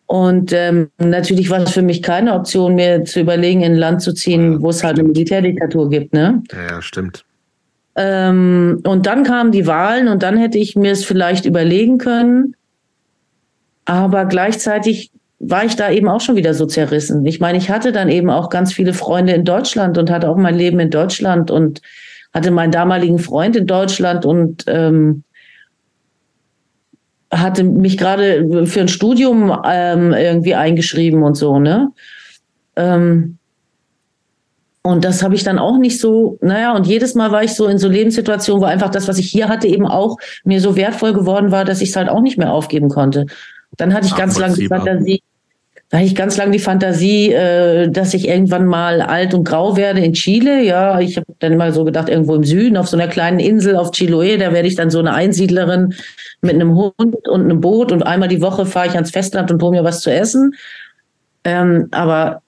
Und 0.07 0.51
ähm, 0.53 0.89
natürlich 0.97 1.49
war 1.49 1.59
es 1.59 1.71
für 1.71 1.83
mich 1.83 2.01
keine 2.01 2.33
Option, 2.33 2.75
mir 2.75 3.05
zu 3.05 3.21
überlegen, 3.21 3.61
in 3.61 3.73
ein 3.73 3.77
Land 3.77 4.01
zu 4.01 4.11
ziehen, 4.11 4.61
wo 4.61 4.71
es 4.71 4.83
halt 4.83 4.99
eine 4.99 5.07
Militärdiktatur 5.07 5.89
gibt. 5.89 6.13
Ne? 6.13 6.43
Ja, 6.51 6.75
ja 6.75 6.81
stimmt. 6.81 7.23
Ähm, 8.01 8.81
und 8.85 9.07
dann 9.07 9.25
kamen 9.25 9.51
die 9.51 9.67
Wahlen 9.67 10.07
und 10.07 10.23
dann 10.23 10.37
hätte 10.37 10.57
ich 10.57 10.77
mir 10.77 10.93
es 10.93 11.03
vielleicht 11.03 11.45
überlegen 11.45 11.97
können. 11.97 12.55
Aber 13.83 14.23
gleichzeitig 14.23 15.11
war 15.39 15.65
ich 15.65 15.75
da 15.75 15.91
eben 15.91 16.07
auch 16.07 16.21
schon 16.21 16.37
wieder 16.37 16.53
so 16.53 16.65
zerrissen. 16.65 17.25
Ich 17.25 17.41
meine, 17.41 17.57
ich 17.57 17.69
hatte 17.69 17.91
dann 17.91 18.07
eben 18.07 18.29
auch 18.29 18.49
ganz 18.49 18.71
viele 18.71 18.93
Freunde 18.93 19.33
in 19.33 19.43
Deutschland 19.43 19.97
und 19.97 20.09
hatte 20.09 20.29
auch 20.29 20.37
mein 20.37 20.55
Leben 20.55 20.79
in 20.79 20.91
Deutschland 20.91 21.51
und 21.51 21.81
hatte 22.33 22.51
meinen 22.51 22.71
damaligen 22.71 23.19
Freund 23.19 23.57
in 23.57 23.67
Deutschland 23.67 24.25
und 24.25 24.63
ähm, 24.67 25.23
hatte 27.31 27.65
mich 27.65 27.97
gerade 27.97 28.65
für 28.65 28.79
ein 28.79 28.87
Studium 28.87 29.53
ähm, 29.65 30.13
irgendwie 30.13 30.55
eingeschrieben 30.55 31.23
und 31.23 31.35
so, 31.35 31.59
ne? 31.59 31.91
Ähm, 32.77 33.38
und 34.81 35.03
das 35.03 35.21
habe 35.23 35.35
ich 35.35 35.43
dann 35.43 35.59
auch 35.59 35.77
nicht 35.77 35.99
so, 35.99 36.37
naja, 36.41 36.73
und 36.73 36.87
jedes 36.87 37.13
Mal 37.13 37.31
war 37.31 37.43
ich 37.43 37.53
so 37.53 37.67
in 37.67 37.77
so 37.77 37.89
Lebenssituationen, 37.89 38.61
wo 38.61 38.65
einfach 38.65 38.89
das, 38.89 39.07
was 39.07 39.17
ich 39.17 39.29
hier 39.29 39.49
hatte, 39.49 39.67
eben 39.67 39.85
auch 39.85 40.17
mir 40.45 40.61
so 40.61 40.75
wertvoll 40.75 41.13
geworden 41.13 41.51
war, 41.51 41.65
dass 41.65 41.81
ich 41.81 41.89
es 41.89 41.95
halt 41.95 42.09
auch 42.09 42.21
nicht 42.21 42.37
mehr 42.37 42.53
aufgeben 42.53 42.89
konnte. 42.89 43.25
Dann 43.75 43.93
hatte 43.93 44.07
ich 44.07 44.15
ganz 44.15 44.39
lange 44.39 44.55
die 44.55 44.67
Fantasie, 44.67 45.21
da 45.89 45.97
hatte 45.97 46.07
ich 46.07 46.15
ganz 46.15 46.37
lange 46.37 46.51
die 46.51 46.59
Fantasie, 46.59 47.33
äh, 47.33 47.89
dass 47.89 48.13
ich 48.13 48.27
irgendwann 48.27 48.67
mal 48.67 49.01
alt 49.01 49.33
und 49.33 49.43
grau 49.43 49.75
werde 49.75 50.01
in 50.01 50.13
Chile. 50.13 50.63
Ja, 50.63 50.99
ich 50.99 51.17
habe 51.17 51.25
dann 51.39 51.57
mal 51.57 51.73
so 51.73 51.83
gedacht, 51.83 52.09
irgendwo 52.09 52.35
im 52.35 52.43
Süden, 52.43 52.77
auf 52.77 52.87
so 52.87 52.95
einer 52.95 53.07
kleinen 53.07 53.39
Insel 53.39 53.75
auf 53.75 53.91
Chiloé, 53.91 54.37
da 54.37 54.53
werde 54.53 54.67
ich 54.67 54.75
dann 54.75 54.91
so 54.91 54.99
eine 54.99 55.13
Einsiedlerin 55.13 55.95
mit 56.41 56.53
einem 56.53 56.75
Hund 56.75 57.27
und 57.27 57.41
einem 57.41 57.59
Boot 57.59 57.91
und 57.91 58.03
einmal 58.03 58.29
die 58.29 58.41
Woche 58.41 58.65
fahre 58.65 58.87
ich 58.87 58.93
ans 58.93 59.11
Festland 59.11 59.51
und 59.51 59.61
hole 59.61 59.77
mir 59.77 59.83
was 59.83 60.01
zu 60.01 60.11
essen. 60.11 60.53
Ähm, 61.43 61.87
aber 61.91 62.43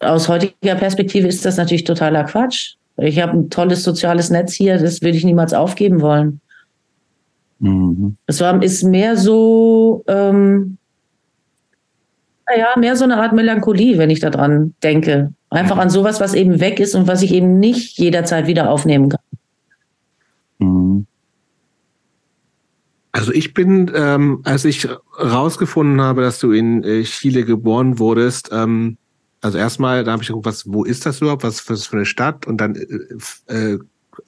aus 0.00 0.28
heutiger 0.28 0.74
Perspektive 0.74 1.28
ist 1.28 1.44
das 1.44 1.56
natürlich 1.56 1.84
totaler 1.84 2.24
Quatsch. 2.24 2.74
Ich 2.96 3.20
habe 3.20 3.38
ein 3.38 3.50
tolles 3.50 3.84
soziales 3.84 4.30
Netz 4.30 4.52
hier, 4.54 4.78
das 4.78 5.02
würde 5.02 5.16
ich 5.16 5.24
niemals 5.24 5.54
aufgeben 5.54 6.00
wollen. 6.00 6.40
Mhm. 7.60 8.16
Es 8.26 8.40
war, 8.40 8.62
ist 8.62 8.82
mehr 8.82 9.16
so, 9.16 10.04
ähm, 10.08 10.78
naja, 12.48 12.68
mehr 12.76 12.96
so 12.96 13.04
eine 13.04 13.18
Art 13.18 13.32
Melancholie, 13.32 13.98
wenn 13.98 14.10
ich 14.10 14.20
daran 14.20 14.74
denke. 14.82 15.32
Einfach 15.50 15.78
an 15.78 15.90
sowas, 15.90 16.20
was 16.20 16.34
eben 16.34 16.60
weg 16.60 16.80
ist 16.80 16.94
und 16.94 17.06
was 17.06 17.22
ich 17.22 17.32
eben 17.32 17.58
nicht 17.58 17.98
jederzeit 17.98 18.46
wieder 18.46 18.70
aufnehmen 18.70 19.10
kann. 19.10 19.20
Mhm. 20.58 21.06
Also 23.12 23.32
ich 23.32 23.54
bin, 23.54 23.90
ähm, 23.94 24.40
als 24.44 24.64
ich 24.64 24.86
rausgefunden 25.18 26.00
habe, 26.00 26.22
dass 26.22 26.38
du 26.38 26.52
in 26.52 26.84
äh, 26.84 27.02
Chile 27.02 27.44
geboren 27.44 27.98
wurdest, 27.98 28.50
ähm, 28.52 28.96
also 29.40 29.58
erstmal, 29.58 30.04
da 30.04 30.12
habe 30.12 30.22
ich 30.22 30.28
geguckt, 30.28 30.46
was, 30.46 30.70
wo 30.70 30.84
ist 30.84 31.06
das 31.06 31.20
überhaupt, 31.20 31.44
was, 31.44 31.68
was 31.68 31.86
für 31.86 31.96
eine 31.96 32.06
Stadt? 32.06 32.46
Und 32.46 32.60
dann 32.60 32.74
äh, 32.74 33.54
äh, 33.54 33.78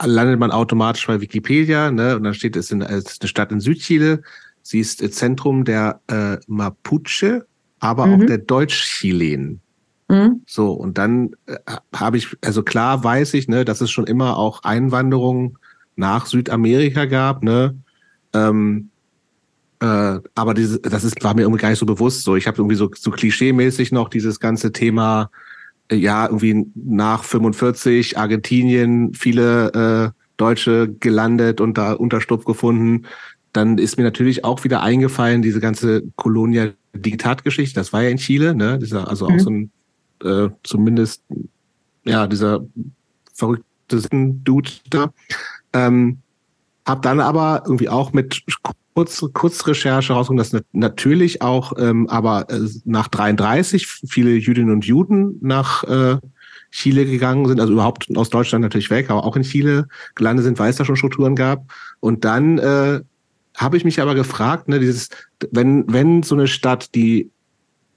landet 0.02 0.38
man 0.38 0.50
automatisch 0.50 1.06
bei 1.06 1.20
Wikipedia, 1.20 1.90
ne? 1.90 2.16
Und 2.16 2.24
dann 2.24 2.34
steht 2.34 2.56
es 2.56 2.70
in, 2.70 2.82
es 2.82 3.04
ist 3.04 3.22
eine 3.22 3.28
Stadt 3.28 3.52
in 3.52 3.60
Südchile. 3.60 4.22
Sie 4.62 4.78
ist 4.78 4.98
Zentrum 5.14 5.64
der 5.64 6.00
äh, 6.06 6.36
Mapuche, 6.46 7.46
aber 7.80 8.06
mhm. 8.06 8.14
auch 8.14 8.26
der 8.26 8.38
Deutsch-Chilen. 8.38 9.60
Mhm. 10.08 10.42
So, 10.46 10.72
und 10.72 10.98
dann 10.98 11.30
äh, 11.46 11.56
habe 11.94 12.18
ich, 12.18 12.36
also 12.44 12.62
klar 12.62 13.02
weiß 13.02 13.34
ich, 13.34 13.48
ne, 13.48 13.64
dass 13.64 13.80
es 13.80 13.90
schon 13.90 14.06
immer 14.06 14.36
auch 14.36 14.62
Einwanderung 14.62 15.58
nach 15.96 16.26
Südamerika 16.26 17.06
gab, 17.06 17.42
ne? 17.42 17.76
Ähm, 18.32 18.89
äh, 19.80 20.20
aber 20.34 20.54
diese, 20.54 20.78
das 20.78 21.04
ist, 21.04 21.22
war 21.24 21.34
mir 21.34 21.42
irgendwie 21.42 21.60
gar 21.60 21.70
nicht 21.70 21.78
so 21.78 21.86
bewusst. 21.86 22.22
So, 22.22 22.36
ich 22.36 22.46
habe 22.46 22.58
irgendwie 22.58 22.76
so, 22.76 22.90
so 22.94 23.10
klischeemäßig 23.10 23.92
noch 23.92 24.08
dieses 24.08 24.38
ganze 24.38 24.72
Thema, 24.72 25.30
äh, 25.90 25.96
ja, 25.96 26.26
irgendwie 26.26 26.66
nach 26.74 27.24
45 27.24 28.18
Argentinien 28.18 29.14
viele 29.14 30.12
äh, 30.14 30.20
Deutsche 30.36 30.88
gelandet 31.00 31.60
und 31.60 31.78
da 31.78 31.92
Unterstupf 31.92 32.44
gefunden. 32.44 33.06
Dann 33.52 33.78
ist 33.78 33.96
mir 33.96 34.04
natürlich 34.04 34.44
auch 34.44 34.64
wieder 34.64 34.82
eingefallen, 34.82 35.42
diese 35.42 35.60
ganze 35.60 36.02
Kolonia-Diktatgeschichte, 36.16 37.80
das 37.80 37.92
war 37.92 38.02
ja 38.02 38.10
in 38.10 38.18
Chile, 38.18 38.54
ne? 38.54 38.78
Dieser, 38.78 39.08
also 39.08 39.28
mhm. 39.28 39.34
auch 39.34 39.40
so 39.40 39.50
ein, 39.50 39.70
äh, 40.22 40.48
zumindest, 40.62 41.24
ja, 42.04 42.26
dieser 42.26 42.66
verrückte 43.32 43.64
Dude 44.10 44.70
da. 44.90 45.12
Ähm, 45.72 46.18
hab 46.86 47.02
dann 47.02 47.20
aber 47.20 47.62
irgendwie 47.66 47.88
auch 47.88 48.12
mit 48.12 48.42
kurz, 48.94 49.24
Kurzrecherche 49.32 50.12
rausgekommen, 50.12 50.38
dass 50.38 50.60
natürlich 50.72 51.42
auch, 51.42 51.72
ähm, 51.78 52.08
aber 52.08 52.50
äh, 52.50 52.60
nach 52.84 53.08
33 53.08 53.86
viele 53.86 54.32
Jüdinnen 54.32 54.72
und 54.72 54.84
Juden 54.84 55.38
nach 55.40 55.84
äh, 55.84 56.18
Chile 56.70 57.06
gegangen 57.06 57.46
sind, 57.46 57.60
also 57.60 57.72
überhaupt 57.72 58.06
aus 58.16 58.30
Deutschland 58.30 58.62
natürlich 58.62 58.90
weg, 58.90 59.10
aber 59.10 59.24
auch 59.24 59.34
in 59.36 59.42
Chile 59.42 59.86
gelandet 60.14 60.44
sind, 60.44 60.58
weil 60.58 60.70
es 60.70 60.76
da 60.76 60.84
schon 60.84 60.96
Strukturen 60.96 61.34
gab. 61.34 61.64
Und 62.00 62.24
dann 62.24 62.58
äh, 62.58 63.00
habe 63.56 63.76
ich 63.76 63.84
mich 63.84 64.00
aber 64.00 64.14
gefragt, 64.14 64.68
ne, 64.68 64.78
dieses, 64.78 65.08
wenn, 65.50 65.84
wenn 65.92 66.22
so 66.22 66.36
eine 66.36 66.46
Stadt, 66.46 66.94
die 66.94 67.30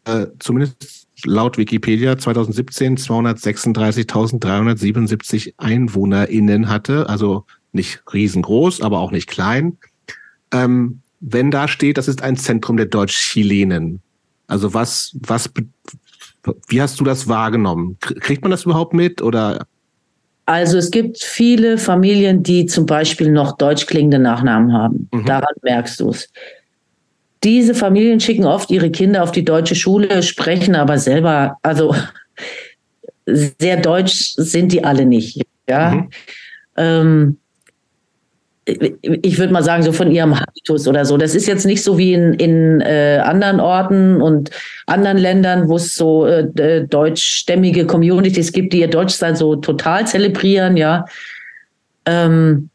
äh, 0.06 0.26
zumindest 0.40 1.08
laut 1.26 1.58
Wikipedia 1.58 2.18
2017 2.18 2.98
236.377 2.98 5.54
EinwohnerInnen 5.58 6.68
hatte, 6.68 7.08
also 7.08 7.46
nicht 7.74 8.02
riesengroß, 8.14 8.82
aber 8.82 9.00
auch 9.00 9.12
nicht 9.12 9.30
klein. 9.30 9.78
Ähm, 10.52 11.02
wenn 11.20 11.52
da 11.52 11.68
steht, 11.68 11.98
das 11.98 12.08
ist 12.08 12.22
ein 12.22 12.36
Zentrum 12.36 12.78
der 12.78 12.86
Deutsch-Chilenen. 12.86 14.02
Also 14.48 14.74
was, 14.74 15.16
was, 15.22 15.50
wie 16.68 16.82
hast 16.82 17.00
du 17.00 17.04
das 17.04 17.28
wahrgenommen? 17.28 17.98
Kriegt 18.00 18.42
man 18.42 18.52
das 18.52 18.66
überhaupt 18.66 18.94
mit 18.94 19.22
oder? 19.22 19.66
Also 20.46 20.78
es 20.78 20.92
gibt 20.92 21.24
viele 21.24 21.78
Familien, 21.78 22.44
die 22.44 22.66
zum 22.66 22.86
Beispiel 22.86 23.32
noch 23.32 23.58
deutsch 23.58 23.86
klingende 23.86 24.20
Nachnamen 24.20 24.74
haben. 24.74 25.08
Mhm. 25.14 25.26
Daran 25.26 25.56
merkst 25.62 26.00
du 26.02 26.10
es. 26.10 26.30
Diese 27.44 27.74
Familien 27.74 28.20
schicken 28.20 28.46
oft 28.46 28.70
ihre 28.72 28.90
Kinder 28.90 29.24
auf 29.24 29.32
die 29.32 29.46
deutsche 29.46 29.76
Schule, 29.76 30.24
sprechen 30.24 30.76
aber 30.76 30.98
selber, 30.98 31.58
also 31.62 31.96
sehr 33.26 33.78
deutsch 33.78 34.34
sind 34.36 34.72
die 34.72 34.84
alle 34.84 35.06
nicht. 35.06 35.42
Ja. 35.70 35.92
Mhm. 35.92 36.10
Ähm, 36.76 37.38
ich 38.66 39.38
würde 39.38 39.52
mal 39.52 39.64
sagen, 39.64 39.84
so 39.84 39.92
von 39.92 40.12
ihrem 40.12 40.40
Habitus 40.40 40.88
oder 40.88 41.04
so. 41.06 41.18
Das 41.18 41.36
ist 41.36 41.48
jetzt 41.48 41.66
nicht 41.66 41.84
so 41.84 41.98
wie 41.98 42.14
in, 42.14 42.34
in 42.34 42.82
äh, 42.82 43.20
anderen 43.22 43.60
Orten 43.60 44.22
und 44.22 44.52
anderen 44.86 45.18
Ländern, 45.18 45.68
wo 45.68 45.76
es 45.76 45.96
so 45.96 46.26
äh, 46.26 46.48
äh, 46.58 46.88
deutschstämmige 46.88 47.86
Communities 47.86 48.54
gibt, 48.54 48.72
die 48.74 48.80
ihr 48.80 48.90
Deutschsein 48.90 49.36
so 49.36 49.58
total 49.58 50.08
zelebrieren, 50.08 50.78
ja. 50.78 51.06
Ähm, 52.06 52.70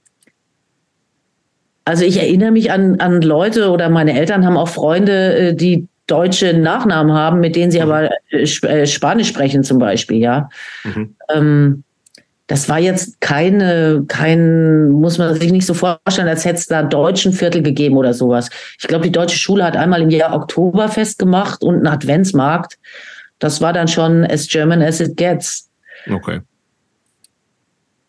also 1.86 2.05
ich 2.05 2.18
erinnere 2.18 2.51
mich 2.51 2.70
an, 2.70 3.01
an 3.01 3.22
Leute 3.22 3.70
oder 3.70 3.89
meine 3.89 4.18
Eltern 4.18 4.45
haben 4.45 4.59
auch 4.59 4.68
Freunde, 4.68 5.36
äh, 5.36 5.55
die 5.55 5.89
deutsche 6.07 6.53
Nachnamen 6.53 7.14
haben, 7.14 7.41
mit 7.41 7.57
denen 7.57 7.70
sie 7.70 7.78
mhm. 7.78 7.91
aber 7.91 8.11
äh, 8.30 8.86
Spanisch 8.86 9.28
sprechen 9.28 9.64
zum 9.64 9.78
Beispiel, 9.78 10.18
ja. 10.18 10.51
Mhm. 10.84 11.14
Ähm, 11.30 11.84
das 12.49 12.68
war 12.68 12.78
jetzt 12.78 13.20
keine, 13.20 14.05
kein, 14.09 14.88
muss 14.88 15.18
man 15.18 15.34
sich 15.34 15.53
nicht 15.53 15.66
so 15.66 15.74
vorstellen, 15.74 16.28
als 16.28 16.46
hätte 16.46 16.57
es 16.57 16.66
da 16.66 16.82
deutschen 16.82 17.34
Viertel 17.34 17.62
gegeben 17.62 17.96
oder 17.96 18.14
sowas. 18.14 18.49
Ich 18.80 18.88
glaube, 18.88 19.05
die 19.05 19.12
deutsche 19.12 19.38
Schule 19.38 19.64
hat 19.64 19.76
einmal 19.76 20.01
im 20.01 20.09
Jahr 20.09 20.34
Oktoberfest 20.34 21.18
gemacht 21.18 21.62
und 21.62 21.76
einen 21.76 21.86
Adventsmarkt. 21.86 22.78
Das 23.38 23.61
war 23.61 23.74
dann 23.74 23.86
schon 23.86 24.24
as 24.24 24.49
German 24.49 24.80
as 24.80 24.99
it 24.99 25.16
gets. 25.18 25.68
Okay. 26.11 26.40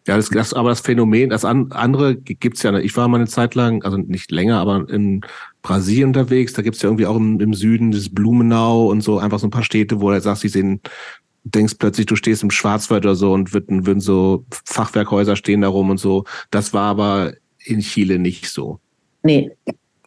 Ja, 0.07 0.15
das, 0.15 0.29
das, 0.29 0.53
aber 0.53 0.69
das 0.69 0.79
Phänomen, 0.79 1.29
das 1.29 1.43
an, 1.43 1.71
andere 1.71 2.15
gibt's 2.15 2.63
ja. 2.63 2.75
Ich 2.79 2.95
war 2.95 3.07
mal 3.09 3.17
eine 3.17 3.27
Zeit 3.27 3.55
lang, 3.55 3.83
also 3.83 3.97
nicht 3.97 4.31
länger, 4.31 4.57
aber 4.59 4.89
in 4.89 5.21
Brasilien 5.61 6.07
unterwegs. 6.07 6.53
Da 6.53 6.61
gibt's 6.61 6.81
ja 6.81 6.87
irgendwie 6.87 7.05
auch 7.05 7.17
im, 7.17 7.41
im 7.41 7.53
Süden 7.53 7.91
das 7.91 8.09
Blumenau 8.09 8.87
und 8.87 9.01
so 9.01 9.19
einfach 9.19 9.37
so 9.37 9.47
ein 9.47 9.51
paar 9.51 9.63
Städte, 9.63 9.99
wo 9.99 10.09
er 10.09 10.21
sagt, 10.21 10.41
die 10.43 10.47
sehen 10.47 10.81
denkst 11.53 11.75
plötzlich, 11.79 12.05
du 12.05 12.15
stehst 12.15 12.43
im 12.43 12.51
Schwarzwald 12.51 13.05
oder 13.05 13.15
so 13.15 13.33
und 13.33 13.53
würden, 13.53 13.85
würden 13.85 13.99
so 13.99 14.45
Fachwerkhäuser 14.65 15.35
stehen 15.35 15.61
da 15.61 15.67
rum 15.67 15.89
und 15.89 15.99
so. 15.99 16.25
Das 16.51 16.73
war 16.73 16.89
aber 16.89 17.33
in 17.65 17.79
Chile 17.79 18.19
nicht 18.19 18.47
so. 18.47 18.79
Nee. 19.23 19.51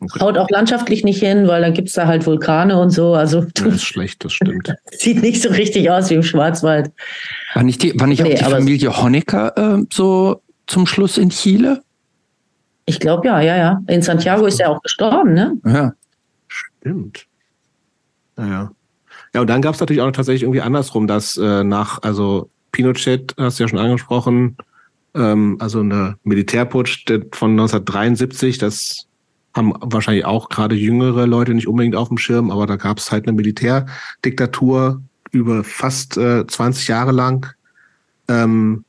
Okay. 0.00 0.20
Haut 0.20 0.36
auch 0.36 0.50
landschaftlich 0.50 1.04
nicht 1.04 1.20
hin, 1.20 1.46
weil 1.46 1.62
dann 1.62 1.74
gibt 1.74 1.88
es 1.88 1.94
da 1.94 2.08
halt 2.08 2.26
Vulkane 2.26 2.78
und 2.78 2.90
so. 2.90 3.14
Also 3.14 3.46
das 3.54 3.74
ist 3.74 3.84
schlecht, 3.84 4.24
das 4.24 4.32
stimmt. 4.32 4.74
Sieht 4.90 5.22
nicht 5.22 5.40
so 5.40 5.50
richtig 5.50 5.90
aus 5.90 6.10
wie 6.10 6.14
im 6.14 6.24
Schwarzwald. 6.24 6.90
War 7.54 7.62
nicht, 7.62 7.82
die, 7.82 7.98
war 8.00 8.08
nicht 8.08 8.22
nee, 8.22 8.34
auch 8.34 8.38
die 8.38 8.44
Familie 8.44 9.00
Honecker 9.00 9.56
äh, 9.56 9.84
so 9.92 10.42
zum 10.66 10.86
Schluss 10.86 11.18
in 11.18 11.30
Chile? 11.30 11.82
Ich 12.86 12.98
glaube 12.98 13.28
ja, 13.28 13.40
ja, 13.40 13.56
ja. 13.56 13.80
In 13.86 14.02
Santiago 14.02 14.46
ist 14.46 14.58
er 14.58 14.70
auch 14.70 14.82
gestorben, 14.82 15.34
ne? 15.34 15.56
Ja. 15.64 15.92
Stimmt. 16.48 17.26
Naja. 18.36 18.72
Ja, 19.34 19.40
und 19.40 19.48
dann 19.48 19.62
gab 19.62 19.74
es 19.74 19.80
natürlich 19.80 20.02
auch 20.02 20.10
tatsächlich 20.10 20.42
irgendwie 20.42 20.60
andersrum, 20.60 21.06
dass 21.06 21.36
äh, 21.36 21.64
nach, 21.64 22.02
also 22.02 22.50
Pinochet, 22.70 23.34
hast 23.38 23.58
du 23.58 23.64
ja 23.64 23.68
schon 23.68 23.78
angesprochen, 23.78 24.56
ähm, 25.14 25.56
also 25.58 25.80
eine 25.80 26.16
Militärputsch 26.24 27.06
von 27.32 27.52
1973, 27.52 28.58
das 28.58 29.06
haben 29.54 29.74
wahrscheinlich 29.80 30.24
auch 30.24 30.48
gerade 30.48 30.74
jüngere 30.74 31.26
Leute 31.26 31.54
nicht 31.54 31.68
unbedingt 31.68 31.96
auf 31.96 32.08
dem 32.08 32.18
Schirm, 32.18 32.50
aber 32.50 32.66
da 32.66 32.76
gab 32.76 32.98
es 32.98 33.12
halt 33.12 33.26
eine 33.26 33.36
Militärdiktatur 33.36 35.02
über 35.30 35.64
fast 35.64 36.16
äh, 36.16 36.46
20 36.46 36.88
Jahre 36.88 37.12
lang. 37.12 37.54
Ähm, 38.28 38.84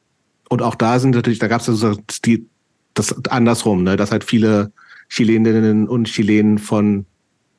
und 0.50 0.62
auch 0.62 0.76
da 0.76 1.00
sind 1.00 1.16
natürlich, 1.16 1.40
da 1.40 1.48
gab 1.48 1.62
es 1.62 1.70
also 1.70 1.98
die, 2.26 2.46
das 2.94 3.26
andersrum, 3.26 3.84
ne, 3.84 3.98
dass 3.98 4.12
halt 4.12 4.24
viele 4.24 4.72
Chileninnen 5.10 5.88
und 5.88 6.06
Chilenen 6.06 6.60
von 6.60 7.06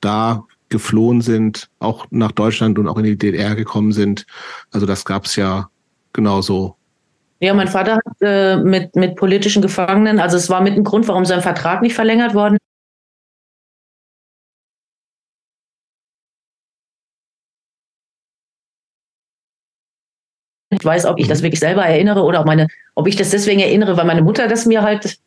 da 0.01 0.45
geflohen 0.75 1.21
sind, 1.21 1.71
auch 1.79 2.07
nach 2.11 2.33
Deutschland 2.33 2.81
und 2.81 2.89
auch 2.89 2.99
in 2.99 3.05
die 3.05 3.17
DDR 3.17 3.55
gekommen 3.55 3.93
sind. 3.93 4.27
Also 4.73 4.87
das 4.87 5.05
gab 5.05 5.27
es 5.27 5.37
ja 5.37 5.69
genauso. 6.13 6.75
Ja, 7.39 7.55
mein 7.55 7.69
Vater 7.69 7.95
hat 7.95 8.17
äh, 8.21 8.57
mit, 8.57 8.97
mit 8.97 9.15
politischen 9.15 9.63
Gefangenen, 9.63 10.19
also 10.19 10.37
es 10.37 10.51
war 10.51 10.61
mit 10.61 10.75
ein 10.75 10.83
Grund, 10.83 11.07
warum 11.07 11.25
sein 11.25 11.43
Vertrag 11.43 11.81
nicht 11.81 11.95
verlängert 11.95 12.35
worden 12.35 12.59
Ich 20.71 20.85
weiß, 20.85 21.07
ob 21.07 21.21
ich 21.21 21.29
das 21.29 21.43
wirklich 21.43 21.61
selber 21.61 21.85
erinnere 21.87 22.25
oder 22.25 22.41
ob 22.41 22.47
meine, 22.47 22.67
ob 22.97 23.07
ich 23.07 23.15
das 23.15 23.31
deswegen 23.31 23.61
erinnere, 23.61 23.97
weil 23.97 24.07
meine 24.07 24.23
Mutter 24.23 24.49
das 24.49 24.67
mir 24.67 24.83
halt 24.83 25.19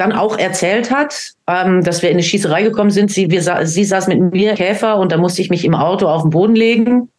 dann 0.00 0.12
auch 0.12 0.38
erzählt 0.38 0.90
hat, 0.90 1.32
ähm, 1.46 1.84
dass 1.84 2.02
wir 2.02 2.08
in 2.08 2.16
eine 2.16 2.22
Schießerei 2.22 2.62
gekommen 2.62 2.90
sind. 2.90 3.10
Sie, 3.10 3.30
wir, 3.30 3.66
sie 3.66 3.84
saß 3.84 4.08
mit 4.08 4.32
mir 4.32 4.54
Käfer 4.54 4.96
und 4.96 5.12
da 5.12 5.18
musste 5.18 5.42
ich 5.42 5.50
mich 5.50 5.64
im 5.64 5.74
Auto 5.74 6.08
auf 6.08 6.22
den 6.22 6.30
Boden 6.30 6.56
legen. 6.56 7.10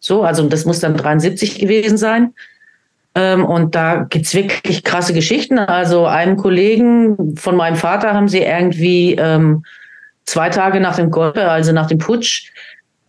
So, 0.00 0.22
also 0.22 0.48
das 0.48 0.64
muss 0.64 0.80
dann 0.80 0.96
73 0.96 1.58
gewesen 1.58 1.98
sein. 1.98 2.32
Ähm, 3.14 3.44
und 3.44 3.74
da 3.74 4.06
gibt's 4.08 4.34
wirklich 4.34 4.82
krasse 4.82 5.12
Geschichten. 5.12 5.58
Also 5.58 6.06
einem 6.06 6.38
Kollegen 6.38 7.36
von 7.36 7.54
meinem 7.54 7.76
Vater 7.76 8.14
haben 8.14 8.28
sie 8.28 8.40
irgendwie 8.40 9.14
ähm, 9.14 9.64
zwei 10.24 10.48
Tage 10.48 10.80
nach 10.80 10.96
dem 10.96 11.10
Golpe, 11.10 11.50
also 11.50 11.72
nach 11.72 11.86
dem 11.86 11.98
Putsch, 11.98 12.50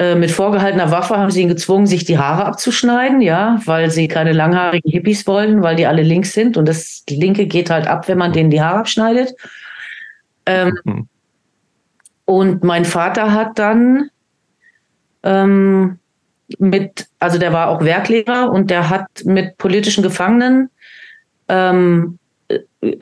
äh, 0.03 0.15
mit 0.15 0.31
vorgehaltener 0.31 0.91
Waffe 0.91 1.17
haben 1.17 1.31
sie 1.31 1.41
ihn 1.43 1.47
gezwungen, 1.47 1.87
sich 1.87 2.03
die 2.03 2.17
Haare 2.17 2.45
abzuschneiden, 2.45 3.21
ja, 3.21 3.61
weil 3.63 3.89
sie 3.89 4.09
keine 4.09 4.33
langhaarigen 4.33 4.91
Hippies 4.91 5.25
wollen, 5.27 5.61
weil 5.61 5.77
die 5.77 5.85
alle 5.85 6.01
links 6.01 6.33
sind 6.33 6.57
und 6.57 6.67
das 6.67 7.03
linke 7.09 7.45
geht 7.47 7.69
halt 7.69 7.87
ab, 7.87 8.09
wenn 8.09 8.17
man 8.17 8.33
denen 8.33 8.49
die 8.49 8.61
Haare 8.61 8.79
abschneidet. 8.79 9.33
Ähm, 10.45 10.77
mhm. 10.83 11.07
Und 12.25 12.63
mein 12.63 12.83
Vater 12.83 13.31
hat 13.31 13.57
dann 13.59 14.09
ähm, 15.23 15.99
mit, 16.59 17.07
also 17.19 17.37
der 17.37 17.53
war 17.53 17.69
auch 17.69 17.81
Werklehrer 17.81 18.51
und 18.51 18.69
der 18.69 18.89
hat 18.89 19.07
mit 19.23 19.57
politischen 19.57 20.03
Gefangenen 20.03 20.69
ähm, 21.47 22.19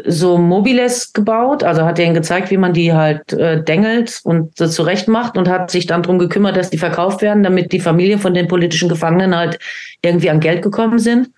so 0.06 0.38
Mobiles 0.38 1.14
gebaut, 1.14 1.64
also 1.64 1.84
hat 1.84 1.98
denen 1.98 2.14
gezeigt, 2.14 2.52
wie 2.52 2.58
man 2.58 2.74
die 2.74 2.94
halt 2.94 3.34
äh, 3.34 3.64
dengelt 3.64 4.20
und 4.24 4.58
so 4.58 4.68
zurecht 4.68 5.08
macht 5.08 5.38
und 5.38 5.50
hat 5.50 5.72
sich 5.72 5.88
dann 5.88 6.04
darum 6.04 6.20
gekümmert, 6.20 6.56
dass 6.56 6.70
die 6.70 6.78
verkauft 6.78 7.22
werden, 7.22 7.44
damit 7.44 7.72
die 7.72 7.80
Familie 7.80 8.18
von 8.18 8.34
den 8.34 8.48
politischen 8.48 8.90
Gefangenen 8.90 9.36
halt 9.36 9.60
irgendwie 10.02 10.30
an 10.30 10.40
Geld 10.40 10.62
gekommen 10.62 11.00
sind. 11.00 11.30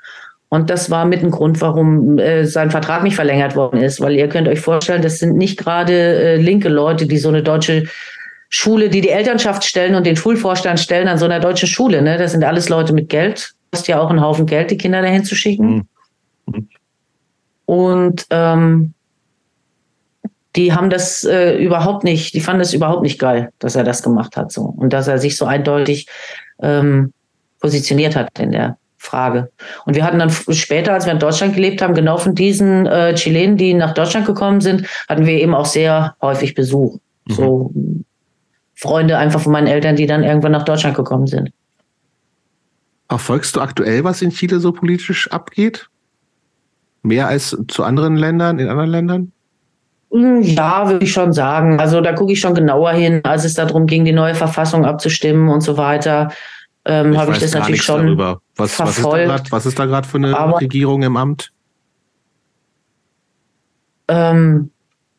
Und 0.49 0.69
das 0.69 0.91
war 0.91 1.05
mit 1.05 1.23
ein 1.23 1.31
Grund, 1.31 1.61
warum 1.61 2.19
äh, 2.19 2.45
sein 2.45 2.69
Vertrag 2.69 3.01
nicht 3.03 3.15
verlängert 3.15 3.55
worden 3.55 3.81
ist, 3.81 4.01
weil 4.01 4.13
ihr 4.13 4.29
könnt 4.29 4.47
euch 4.47 4.59
vorstellen, 4.59 5.01
das 5.01 5.17
sind 5.17 5.35
nicht 5.35 5.57
gerade 5.57 5.93
äh, 5.93 6.35
linke 6.35 6.69
Leute, 6.69 7.07
die 7.07 7.17
so 7.17 7.29
eine 7.29 7.41
deutsche 7.41 7.85
Schule, 8.49 8.89
die 8.89 9.01
die 9.01 9.09
Elternschaft 9.09 9.63
stellen 9.63 9.95
und 9.95 10.05
den 10.05 10.15
Schulvorstand 10.15 10.79
stellen 10.79 11.07
an 11.07 11.17
so 11.17 11.25
einer 11.25 11.39
deutschen 11.39 11.67
Schule. 11.67 12.03
Ne? 12.03 12.19
Das 12.19 12.33
sind 12.33 12.43
alles 12.43 12.69
Leute 12.69 12.93
mit 12.93 13.09
Geld. 13.09 13.53
Kostet 13.71 13.87
ja 13.87 13.99
auch 13.99 14.11
einen 14.11 14.21
Haufen 14.21 14.45
Geld, 14.45 14.69
die 14.69 14.77
Kinder 14.77 15.01
dahin 15.01 15.23
zu 15.23 15.35
schicken. 15.35 15.87
Mhm. 16.45 16.67
Und 17.65 18.25
ähm, 18.29 18.93
die 20.55 20.73
haben 20.73 20.89
das 20.89 21.23
äh, 21.23 21.57
überhaupt 21.57 22.03
nicht, 22.03 22.33
die 22.33 22.41
fanden 22.41 22.61
es 22.61 22.73
überhaupt 22.73 23.01
nicht 23.01 23.19
geil, 23.19 23.51
dass 23.59 23.75
er 23.75 23.83
das 23.83 24.03
gemacht 24.03 24.37
hat 24.37 24.51
so 24.51 24.61
und 24.61 24.93
dass 24.93 25.07
er 25.07 25.17
sich 25.17 25.35
so 25.35 25.45
eindeutig 25.45 26.07
ähm, 26.61 27.13
positioniert 27.59 28.15
hat 28.15 28.37
in 28.39 28.51
der 28.51 28.77
Frage. 28.97 29.51
Und 29.85 29.95
wir 29.95 30.05
hatten 30.05 30.19
dann 30.19 30.29
später, 30.29 30.93
als 30.93 31.05
wir 31.05 31.13
in 31.13 31.19
Deutschland 31.19 31.55
gelebt 31.55 31.81
haben, 31.81 31.93
genau 31.93 32.17
von 32.17 32.35
diesen 32.35 32.85
äh, 32.85 33.15
Chilenen, 33.15 33.57
die 33.57 33.73
nach 33.73 33.93
Deutschland 33.93 34.25
gekommen 34.25 34.61
sind, 34.61 34.87
hatten 35.09 35.25
wir 35.25 35.33
eben 35.33 35.55
auch 35.55 35.65
sehr 35.65 36.15
häufig 36.21 36.53
Besuch. 36.53 36.99
Mhm. 37.25 37.33
So 37.33 37.73
Freunde 38.75 39.17
einfach 39.17 39.41
von 39.41 39.51
meinen 39.51 39.67
Eltern, 39.67 39.95
die 39.95 40.05
dann 40.05 40.23
irgendwann 40.23 40.51
nach 40.51 40.65
Deutschland 40.65 40.95
gekommen 40.95 41.27
sind. 41.27 41.51
Verfolgst 43.09 43.55
du 43.55 43.61
aktuell, 43.61 44.03
was 44.03 44.21
in 44.21 44.31
Chile 44.31 44.59
so 44.59 44.71
politisch 44.71 45.29
abgeht? 45.31 45.87
Mehr 47.03 47.27
als 47.27 47.57
zu 47.67 47.83
anderen 47.83 48.15
Ländern, 48.15 48.59
in 48.59 48.69
anderen 48.69 48.89
Ländern? 48.89 49.31
Hm, 50.11 50.41
ja, 50.41 50.89
würde 50.89 51.05
ich 51.05 51.11
schon 51.11 51.33
sagen. 51.33 51.79
Also 51.79 52.01
da 52.01 52.13
gucke 52.13 52.33
ich 52.33 52.39
schon 52.39 52.53
genauer 52.53 52.91
hin, 52.91 53.21
als 53.23 53.45
es 53.45 53.55
darum 53.55 53.87
ging, 53.87 54.05
die 54.05 54.13
neue 54.13 54.35
Verfassung 54.35 54.85
abzustimmen 54.85 55.49
und 55.49 55.61
so 55.61 55.77
weiter. 55.77 56.31
Ähm, 56.85 57.17
habe 57.17 57.31
ich 57.31 57.39
das 57.39 57.53
natürlich 57.53 57.83
schon 57.83 58.05
darüber. 58.05 58.41
Was, 58.55 58.75
verfolgt. 58.75 59.51
Was 59.51 59.65
ist 59.65 59.79
da 59.79 59.85
gerade 59.85 60.07
für 60.07 60.17
eine 60.17 60.37
Aber, 60.37 60.61
Regierung 60.61 61.01
im 61.03 61.17
Amt? 61.17 61.51
Ähm, 64.07 64.69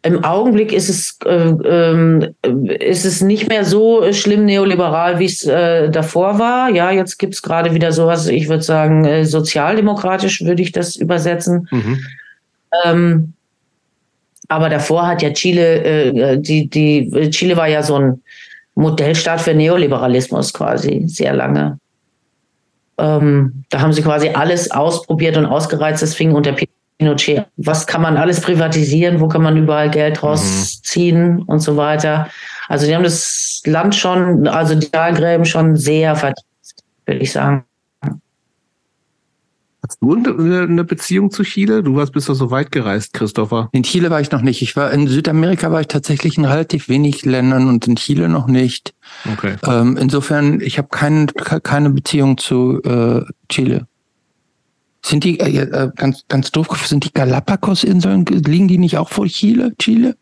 im 0.04 0.22
Augenblick 0.22 0.70
ist 0.70 0.90
es, 0.90 1.18
äh, 1.24 1.30
äh, 1.32 2.76
ist 2.78 3.06
es 3.06 3.22
nicht 3.22 3.48
mehr 3.48 3.64
so 3.64 4.12
schlimm 4.12 4.44
neoliberal, 4.44 5.18
wie 5.18 5.24
es 5.24 5.46
äh, 5.46 5.88
davor 5.88 6.38
war. 6.38 6.68
Ja, 6.68 6.90
jetzt 6.90 7.18
gibt 7.18 7.32
es 7.32 7.40
gerade 7.40 7.72
wieder 7.72 7.90
sowas, 7.90 8.26
ich 8.26 8.50
würde 8.50 8.62
sagen, 8.62 9.06
äh, 9.06 9.24
sozialdemokratisch 9.24 10.44
würde 10.44 10.62
ich 10.62 10.72
das 10.72 10.96
übersetzen. 10.96 11.68
Mhm. 11.70 12.04
Ähm, 12.84 13.32
aber 14.48 14.68
davor 14.68 15.06
hat 15.06 15.22
ja 15.22 15.30
Chile, 15.30 15.82
äh, 15.82 16.38
die, 16.38 16.68
die, 16.68 17.30
Chile 17.30 17.56
war 17.56 17.68
ja 17.68 17.82
so 17.82 17.96
ein 17.98 18.22
Modellstaat 18.74 19.40
für 19.40 19.54
Neoliberalismus 19.54 20.52
quasi, 20.52 21.04
sehr 21.06 21.32
lange. 21.32 21.78
Ähm, 22.98 23.64
da 23.70 23.80
haben 23.80 23.94
sie 23.94 24.02
quasi 24.02 24.28
alles 24.28 24.70
ausprobiert 24.70 25.38
und 25.38 25.46
ausgereizt. 25.46 26.02
Das 26.02 26.14
fing 26.14 26.32
unter 26.32 26.52
Pinochet. 26.98 27.46
Was 27.56 27.86
kann 27.86 28.02
man 28.02 28.16
alles 28.16 28.40
privatisieren? 28.40 29.20
Wo 29.20 29.28
kann 29.28 29.42
man 29.42 29.56
überall 29.56 29.90
Geld 29.90 30.22
mhm. 30.22 30.28
rausziehen 30.28 31.34
mhm. 31.36 31.42
und 31.42 31.60
so 31.60 31.76
weiter? 31.76 32.28
Also 32.68 32.86
die 32.86 32.94
haben 32.94 33.02
das 33.02 33.62
Land 33.66 33.94
schon, 33.94 34.46
also 34.48 34.74
die 34.74 34.88
Talgräben 34.88 35.44
schon 35.44 35.76
sehr 35.76 36.16
vertieft, 36.16 36.46
würde 37.06 37.20
ich 37.20 37.32
sagen. 37.32 37.64
Hast 39.86 39.98
du 40.00 40.14
eine 40.14 40.84
Beziehung 40.84 41.30
zu 41.30 41.42
Chile? 41.42 41.82
Du 41.82 41.94
warst 41.96 42.12
bist 42.14 42.30
doch 42.30 42.34
so 42.34 42.50
weit 42.50 42.72
gereist, 42.72 43.12
Christopher. 43.12 43.68
In 43.72 43.82
Chile 43.82 44.08
war 44.08 44.18
ich 44.18 44.30
noch 44.30 44.40
nicht. 44.40 44.62
Ich 44.62 44.76
war 44.76 44.90
in 44.90 45.08
Südamerika 45.08 45.70
war 45.72 45.82
ich 45.82 45.88
tatsächlich 45.88 46.38
in 46.38 46.46
relativ 46.46 46.88
wenig 46.88 47.26
Ländern 47.26 47.68
und 47.68 47.86
in 47.86 47.96
Chile 47.96 48.30
noch 48.30 48.46
nicht. 48.46 48.94
Okay. 49.30 49.56
Ähm, 49.66 49.98
insofern, 49.98 50.62
ich 50.62 50.78
habe 50.78 50.88
kein, 50.88 51.26
keine 51.26 51.90
Beziehung 51.90 52.38
zu 52.38 52.80
äh, 52.82 53.24
Chile. 53.50 53.86
Sind 55.04 55.22
die, 55.22 55.38
äh, 55.38 55.58
äh, 55.58 55.90
ganz, 55.94 56.24
ganz 56.28 56.50
doof, 56.50 56.86
sind 56.86 57.04
die 57.04 57.12
Galapagos-Inseln, 57.12 58.24
liegen 58.24 58.68
die 58.68 58.78
nicht 58.78 58.96
auch 58.96 59.10
vor 59.10 59.26
Chile? 59.26 59.74
Chile? 59.76 60.16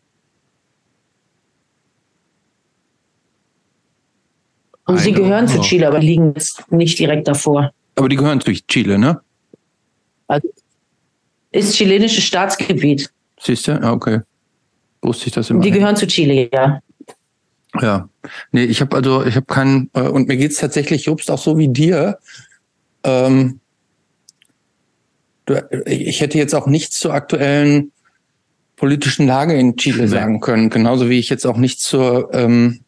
Und 4.86 4.98
sie 4.98 5.12
gehören 5.12 5.46
zu 5.46 5.60
Chile, 5.60 5.86
aber 5.86 6.00
liegen 6.00 6.34
jetzt 6.34 6.70
nicht 6.72 6.98
direkt 6.98 7.28
davor. 7.28 7.72
Aber 7.94 8.08
die 8.08 8.16
gehören 8.16 8.40
zu 8.40 8.50
Chile, 8.52 8.98
ne? 8.98 9.20
Also 10.26 10.48
ist 11.52 11.76
chilenisches 11.76 12.24
Staatsgebiet. 12.24 13.08
Siehst 13.40 13.68
du? 13.68 13.80
Ah, 13.80 13.92
okay. 13.92 14.22
Wusste 15.00 15.28
ich 15.28 15.32
das 15.32 15.48
immer. 15.48 15.60
Die 15.60 15.70
gehören 15.70 15.94
zu 15.94 16.08
Chile, 16.08 16.50
ja. 16.52 16.80
Ja. 17.80 18.08
Nee, 18.50 18.64
ich 18.64 18.80
habe 18.80 18.96
also, 18.96 19.24
ich 19.24 19.36
habe 19.36 19.46
keinen, 19.46 19.90
äh, 19.92 20.08
und 20.08 20.26
mir 20.26 20.36
geht's 20.36 20.56
tatsächlich, 20.56 21.04
Jobst, 21.04 21.30
auch 21.30 21.38
so 21.38 21.56
wie 21.56 21.68
dir. 21.68 22.18
Ähm, 23.04 23.60
ich 25.86 26.20
hätte 26.20 26.38
jetzt 26.38 26.54
auch 26.54 26.66
nichts 26.66 26.98
zur 26.98 27.14
aktuellen 27.14 27.92
politischen 28.76 29.26
Lage 29.26 29.54
in 29.54 29.76
Chile 29.76 30.08
sagen 30.08 30.40
können, 30.40 30.70
genauso 30.70 31.08
wie 31.08 31.18
ich 31.18 31.28
jetzt 31.28 31.46
auch 31.46 31.56
nichts 31.56 31.84
zur, 31.84 32.30
ähm, 32.32 32.80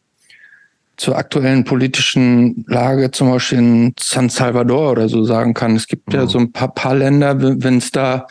zur 0.97 1.17
aktuellen 1.17 1.63
politischen 1.63 2.65
Lage 2.67 3.11
zum 3.11 3.29
Beispiel 3.29 3.59
in 3.59 3.93
San 3.99 4.29
Salvador 4.29 4.91
oder 4.91 5.09
so 5.09 5.23
sagen 5.23 5.53
kann. 5.53 5.75
Es 5.75 5.87
gibt 5.87 6.13
oh. 6.13 6.17
ja 6.17 6.27
so 6.27 6.37
ein 6.37 6.51
paar, 6.51 6.73
paar 6.73 6.95
Länder, 6.95 7.39
wenn 7.39 7.77
es 7.77 7.91
da, 7.91 8.27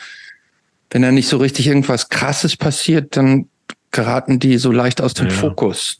wenn 0.91 1.01
da 1.01 1.11
nicht 1.11 1.27
so 1.27 1.37
richtig 1.37 1.67
irgendwas 1.67 2.09
Krasses 2.09 2.55
passiert, 2.55 3.17
dann 3.17 3.47
geraten 3.91 4.39
die 4.39 4.57
so 4.57 4.71
leicht 4.71 5.01
aus 5.01 5.13
dem 5.13 5.27
ja. 5.27 5.33
Fokus. 5.33 5.97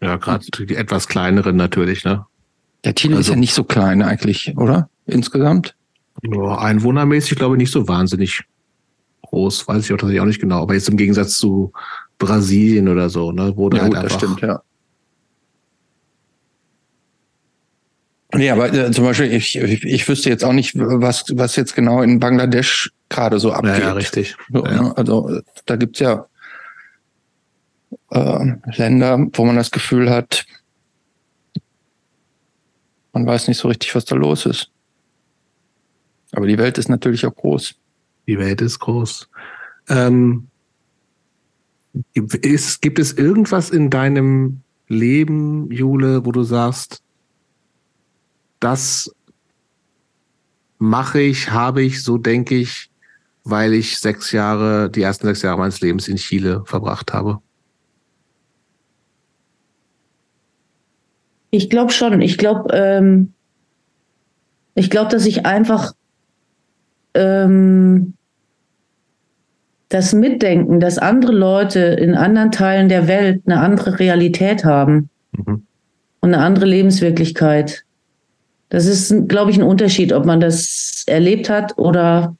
Ja, 0.00 0.16
gerade 0.16 0.44
die 0.66 0.74
etwas 0.74 1.08
kleineren 1.08 1.56
natürlich, 1.56 2.04
ne? 2.04 2.26
Der 2.84 2.94
Chile 2.94 3.16
also, 3.16 3.20
ist 3.20 3.34
ja 3.34 3.36
nicht 3.36 3.54
so 3.54 3.64
klein 3.64 4.02
eigentlich, 4.02 4.56
oder? 4.56 4.88
Insgesamt? 5.06 5.74
Ja, 6.22 6.58
einwohnermäßig 6.58 7.36
glaube 7.36 7.56
ich 7.56 7.58
nicht 7.58 7.72
so 7.72 7.88
wahnsinnig 7.88 8.42
groß, 9.22 9.66
weiß 9.66 9.84
ich 9.84 9.92
auch 9.92 9.96
tatsächlich 9.96 10.20
auch 10.20 10.26
nicht 10.26 10.40
genau. 10.40 10.62
Aber 10.62 10.74
jetzt 10.74 10.88
im 10.88 10.96
Gegensatz 10.96 11.38
zu 11.38 11.72
Brasilien 12.18 12.88
oder 12.88 13.10
so, 13.10 13.32
ne, 13.32 13.56
wurde 13.56 13.78
ja, 13.78 13.82
halt 13.82 13.94
gut, 13.94 14.02
einfach. 14.04 14.20
Das 14.20 14.30
stimmt, 14.30 14.40
ja. 14.42 14.62
Nee, 18.34 18.50
aber 18.50 18.72
äh, 18.72 18.90
zum 18.92 19.04
Beispiel, 19.04 19.30
ich, 19.32 19.56
ich, 19.56 19.84
ich 19.84 20.08
wüsste 20.08 20.30
jetzt 20.30 20.44
auch 20.44 20.54
nicht, 20.54 20.72
was, 20.74 21.24
was 21.32 21.56
jetzt 21.56 21.74
genau 21.74 22.00
in 22.02 22.18
Bangladesch 22.18 22.90
gerade 23.10 23.38
so 23.38 23.52
abgeht. 23.52 23.78
Ja, 23.78 23.80
ja 23.80 23.92
richtig. 23.92 24.36
So, 24.50 24.64
ja. 24.64 24.82
Ne? 24.82 24.96
Also 24.96 25.40
da 25.66 25.76
gibt's 25.76 25.98
ja 25.98 26.26
äh, 28.10 28.52
Länder, 28.76 29.18
wo 29.34 29.44
man 29.44 29.56
das 29.56 29.70
Gefühl 29.70 30.08
hat, 30.08 30.46
man 33.12 33.26
weiß 33.26 33.48
nicht 33.48 33.58
so 33.58 33.68
richtig, 33.68 33.94
was 33.94 34.06
da 34.06 34.14
los 34.16 34.46
ist. 34.46 34.70
Aber 36.32 36.46
die 36.46 36.58
Welt 36.58 36.78
ist 36.78 36.88
natürlich 36.88 37.26
auch 37.26 37.34
groß. 37.34 37.74
Die 38.26 38.38
Welt 38.38 38.60
ist 38.60 38.78
groß. 38.78 39.28
Ähm, 39.88 40.48
ist, 42.14 42.80
gibt 42.80 42.98
es 42.98 43.12
irgendwas 43.12 43.70
in 43.70 43.90
deinem 43.90 44.62
Leben, 44.88 45.70
Jule, 45.70 46.24
wo 46.24 46.32
du 46.32 46.42
sagst, 46.42 47.02
das 48.60 49.14
mache 50.78 51.20
ich, 51.20 51.50
habe 51.50 51.82
ich, 51.82 52.02
so 52.02 52.18
denke 52.18 52.54
ich, 52.54 52.90
weil 53.44 53.74
ich 53.74 53.98
sechs 53.98 54.32
Jahre, 54.32 54.90
die 54.90 55.02
ersten 55.02 55.26
sechs 55.26 55.42
Jahre 55.42 55.58
meines 55.58 55.80
Lebens 55.80 56.08
in 56.08 56.16
Chile 56.16 56.62
verbracht 56.64 57.12
habe? 57.12 57.40
Ich 61.50 61.68
glaube 61.68 61.92
schon. 61.92 62.20
Ich 62.22 62.38
glaube, 62.38 62.72
ähm, 62.72 63.34
ich 64.74 64.88
glaube, 64.90 65.10
dass 65.10 65.26
ich 65.26 65.44
einfach 65.44 65.92
ähm, 67.14 68.14
das 69.88 70.14
Mitdenken, 70.14 70.80
dass 70.80 70.98
andere 70.98 71.32
Leute 71.32 71.80
in 71.80 72.14
anderen 72.14 72.50
Teilen 72.50 72.88
der 72.88 73.08
Welt 73.08 73.42
eine 73.46 73.60
andere 73.60 73.98
Realität 73.98 74.64
haben 74.64 75.10
mhm. 75.32 75.66
und 76.20 76.34
eine 76.34 76.38
andere 76.38 76.64
Lebenswirklichkeit. 76.64 77.84
Das 78.70 78.86
ist, 78.86 79.28
glaube 79.28 79.50
ich, 79.50 79.58
ein 79.58 79.62
Unterschied, 79.62 80.14
ob 80.14 80.24
man 80.24 80.40
das 80.40 81.04
erlebt 81.06 81.50
hat 81.50 81.76
oder 81.76 82.34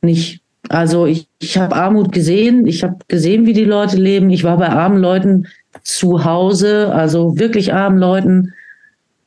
nicht. 0.00 0.40
Also 0.68 1.06
ich, 1.06 1.28
ich 1.38 1.58
habe 1.58 1.76
Armut 1.76 2.12
gesehen, 2.12 2.66
ich 2.66 2.82
habe 2.82 2.96
gesehen, 3.06 3.46
wie 3.46 3.52
die 3.52 3.64
Leute 3.64 3.96
leben. 3.96 4.30
Ich 4.30 4.42
war 4.42 4.56
bei 4.56 4.68
armen 4.68 4.98
Leuten 4.98 5.46
zu 5.82 6.24
Hause, 6.24 6.92
also 6.92 7.38
wirklich 7.38 7.72
armen 7.72 7.98
Leuten. 7.98 8.52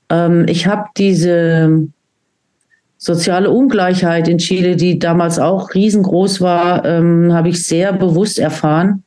Ähm, 0.10 0.46
ich 0.50 0.68
habe 0.68 0.90
diese 0.98 1.88
soziale 3.06 3.52
Ungleichheit 3.52 4.28
in 4.28 4.40
Chile, 4.40 4.76
die 4.76 4.98
damals 4.98 5.38
auch 5.38 5.76
riesengroß 5.76 6.42
war, 6.42 6.84
ähm, 6.86 7.32
habe 7.34 7.50
ich 7.50 7.64
sehr 7.64 7.94
bewusst 7.94 8.40
erfahren. 8.40 9.04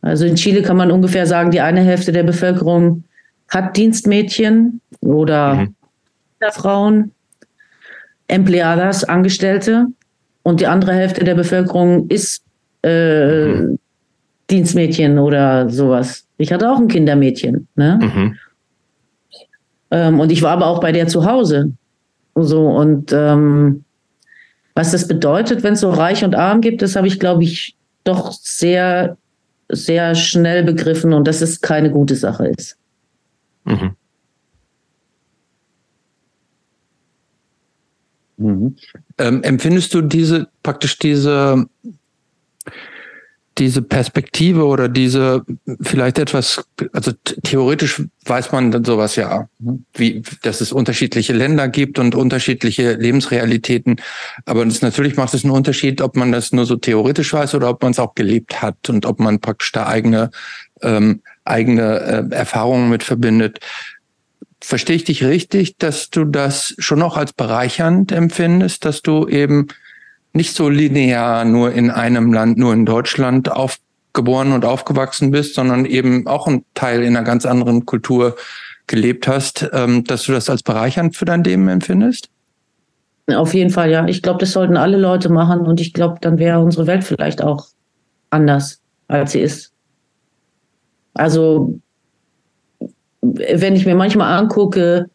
Also 0.00 0.24
in 0.24 0.36
Chile 0.36 0.62
kann 0.62 0.78
man 0.78 0.90
ungefähr 0.90 1.26
sagen, 1.26 1.50
die 1.50 1.60
eine 1.60 1.82
Hälfte 1.82 2.10
der 2.10 2.22
Bevölkerung 2.22 3.04
hat 3.48 3.76
Dienstmädchen 3.76 4.80
oder 5.00 5.54
mhm. 5.56 5.74
Frauen, 6.52 7.12
Empleadas, 8.28 9.04
Angestellte 9.04 9.88
und 10.42 10.60
die 10.60 10.66
andere 10.66 10.94
Hälfte 10.94 11.22
der 11.22 11.34
Bevölkerung 11.34 12.08
ist 12.08 12.42
äh, 12.82 13.46
mhm. 13.46 13.78
Dienstmädchen 14.48 15.18
oder 15.18 15.68
sowas. 15.68 16.24
Ich 16.38 16.50
hatte 16.50 16.70
auch 16.70 16.78
ein 16.78 16.88
Kindermädchen. 16.88 17.68
Ne? 17.74 17.98
Mhm. 18.02 18.38
Ähm, 19.90 20.18
und 20.18 20.32
ich 20.32 20.40
war 20.40 20.52
aber 20.52 20.66
auch 20.66 20.80
bei 20.80 20.92
der 20.92 21.08
zu 21.08 21.26
Hause. 21.26 21.72
So, 22.34 22.66
und 22.68 23.12
ähm, 23.12 23.84
was 24.74 24.92
das 24.92 25.06
bedeutet, 25.06 25.62
wenn 25.62 25.74
es 25.74 25.80
so 25.80 25.90
reich 25.90 26.24
und 26.24 26.34
arm 26.34 26.60
gibt, 26.60 26.82
das 26.82 26.96
habe 26.96 27.06
ich, 27.06 27.20
glaube 27.20 27.44
ich, 27.44 27.76
doch 28.04 28.32
sehr, 28.32 29.16
sehr 29.68 30.14
schnell 30.14 30.64
begriffen 30.64 31.12
und 31.12 31.28
dass 31.28 31.40
es 31.40 31.60
keine 31.60 31.90
gute 31.90 32.16
Sache 32.16 32.48
ist. 32.48 32.76
Mhm. 33.64 33.96
Mhm. 38.38 38.76
Ähm, 39.18 39.42
empfindest 39.42 39.94
du 39.94 40.00
diese 40.00 40.48
praktisch 40.62 40.98
diese 40.98 41.66
diese 43.58 43.82
Perspektive 43.82 44.64
oder 44.64 44.88
diese 44.88 45.44
vielleicht 45.80 46.18
etwas, 46.18 46.64
also 46.92 47.12
theoretisch 47.42 48.02
weiß 48.24 48.52
man 48.52 48.70
dann 48.70 48.84
sowas 48.84 49.16
ja, 49.16 49.48
wie, 49.94 50.22
dass 50.42 50.60
es 50.60 50.72
unterschiedliche 50.72 51.32
Länder 51.34 51.68
gibt 51.68 51.98
und 51.98 52.14
unterschiedliche 52.14 52.94
Lebensrealitäten. 52.94 53.96
Aber 54.46 54.64
das, 54.64 54.80
natürlich 54.80 55.16
macht 55.16 55.34
es 55.34 55.44
einen 55.44 55.52
Unterschied, 55.52 56.00
ob 56.00 56.16
man 56.16 56.32
das 56.32 56.52
nur 56.52 56.64
so 56.64 56.76
theoretisch 56.76 57.32
weiß 57.32 57.54
oder 57.54 57.68
ob 57.68 57.82
man 57.82 57.92
es 57.92 57.98
auch 57.98 58.14
gelebt 58.14 58.62
hat 58.62 58.88
und 58.88 59.04
ob 59.04 59.20
man 59.20 59.40
praktisch 59.40 59.72
da 59.72 59.86
eigene, 59.86 60.30
ähm, 60.80 61.20
eigene 61.44 62.28
äh, 62.30 62.34
Erfahrungen 62.34 62.88
mit 62.88 63.02
verbindet. 63.02 63.60
Verstehe 64.62 64.96
ich 64.96 65.04
dich 65.04 65.24
richtig, 65.24 65.76
dass 65.76 66.08
du 66.08 66.24
das 66.24 66.74
schon 66.78 67.00
noch 67.00 67.16
als 67.16 67.32
bereichernd 67.32 68.12
empfindest, 68.12 68.84
dass 68.84 69.02
du 69.02 69.26
eben 69.26 69.66
nicht 70.32 70.54
so 70.54 70.68
linear 70.68 71.44
nur 71.44 71.72
in 71.72 71.90
einem 71.90 72.32
Land, 72.32 72.58
nur 72.58 72.72
in 72.72 72.86
Deutschland 72.86 73.50
aufgeboren 73.50 74.52
und 74.52 74.64
aufgewachsen 74.64 75.30
bist, 75.30 75.54
sondern 75.54 75.84
eben 75.84 76.26
auch 76.26 76.46
ein 76.46 76.64
Teil 76.74 77.02
in 77.02 77.16
einer 77.16 77.24
ganz 77.24 77.44
anderen 77.44 77.86
Kultur 77.86 78.36
gelebt 78.86 79.28
hast, 79.28 79.68
ähm, 79.72 80.04
dass 80.04 80.24
du 80.24 80.32
das 80.32 80.50
als 80.50 80.62
bereichernd 80.62 81.16
für 81.16 81.24
dein 81.24 81.44
Leben 81.44 81.68
empfindest? 81.68 82.28
Auf 83.28 83.54
jeden 83.54 83.70
Fall, 83.70 83.90
ja. 83.90 84.06
Ich 84.06 84.22
glaube, 84.22 84.40
das 84.40 84.52
sollten 84.52 84.76
alle 84.76 84.98
Leute 84.98 85.28
machen 85.28 85.60
und 85.60 85.80
ich 85.80 85.92
glaube, 85.92 86.16
dann 86.20 86.38
wäre 86.38 86.60
unsere 86.60 86.86
Welt 86.86 87.04
vielleicht 87.04 87.42
auch 87.42 87.66
anders, 88.30 88.80
als 89.08 89.32
sie 89.32 89.40
ist. 89.40 89.72
Also, 91.14 91.78
wenn 93.20 93.76
ich 93.76 93.86
mir 93.86 93.94
manchmal 93.94 94.36
angucke, 94.36 95.08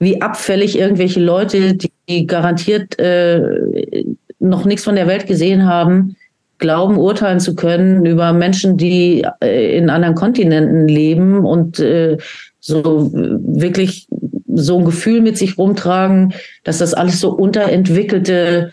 wie 0.00 0.20
abfällig 0.20 0.76
irgendwelche 0.76 1.20
Leute, 1.20 1.78
die 2.08 2.26
garantiert 2.26 2.98
äh, 2.98 4.04
noch 4.44 4.64
nichts 4.64 4.84
von 4.84 4.96
der 4.96 5.06
Welt 5.06 5.26
gesehen 5.26 5.66
haben, 5.66 6.16
glauben, 6.58 6.96
urteilen 6.96 7.40
zu 7.40 7.54
können 7.54 8.06
über 8.06 8.32
Menschen, 8.32 8.76
die 8.76 9.26
äh, 9.40 9.76
in 9.76 9.90
anderen 9.90 10.14
Kontinenten 10.14 10.86
leben 10.86 11.44
und 11.44 11.78
äh, 11.80 12.18
so 12.60 13.10
wirklich 13.12 14.06
so 14.54 14.78
ein 14.78 14.84
Gefühl 14.84 15.20
mit 15.20 15.36
sich 15.36 15.58
rumtragen, 15.58 16.32
dass 16.62 16.78
das 16.78 16.94
alles 16.94 17.20
so 17.20 17.30
unterentwickelte, 17.30 18.72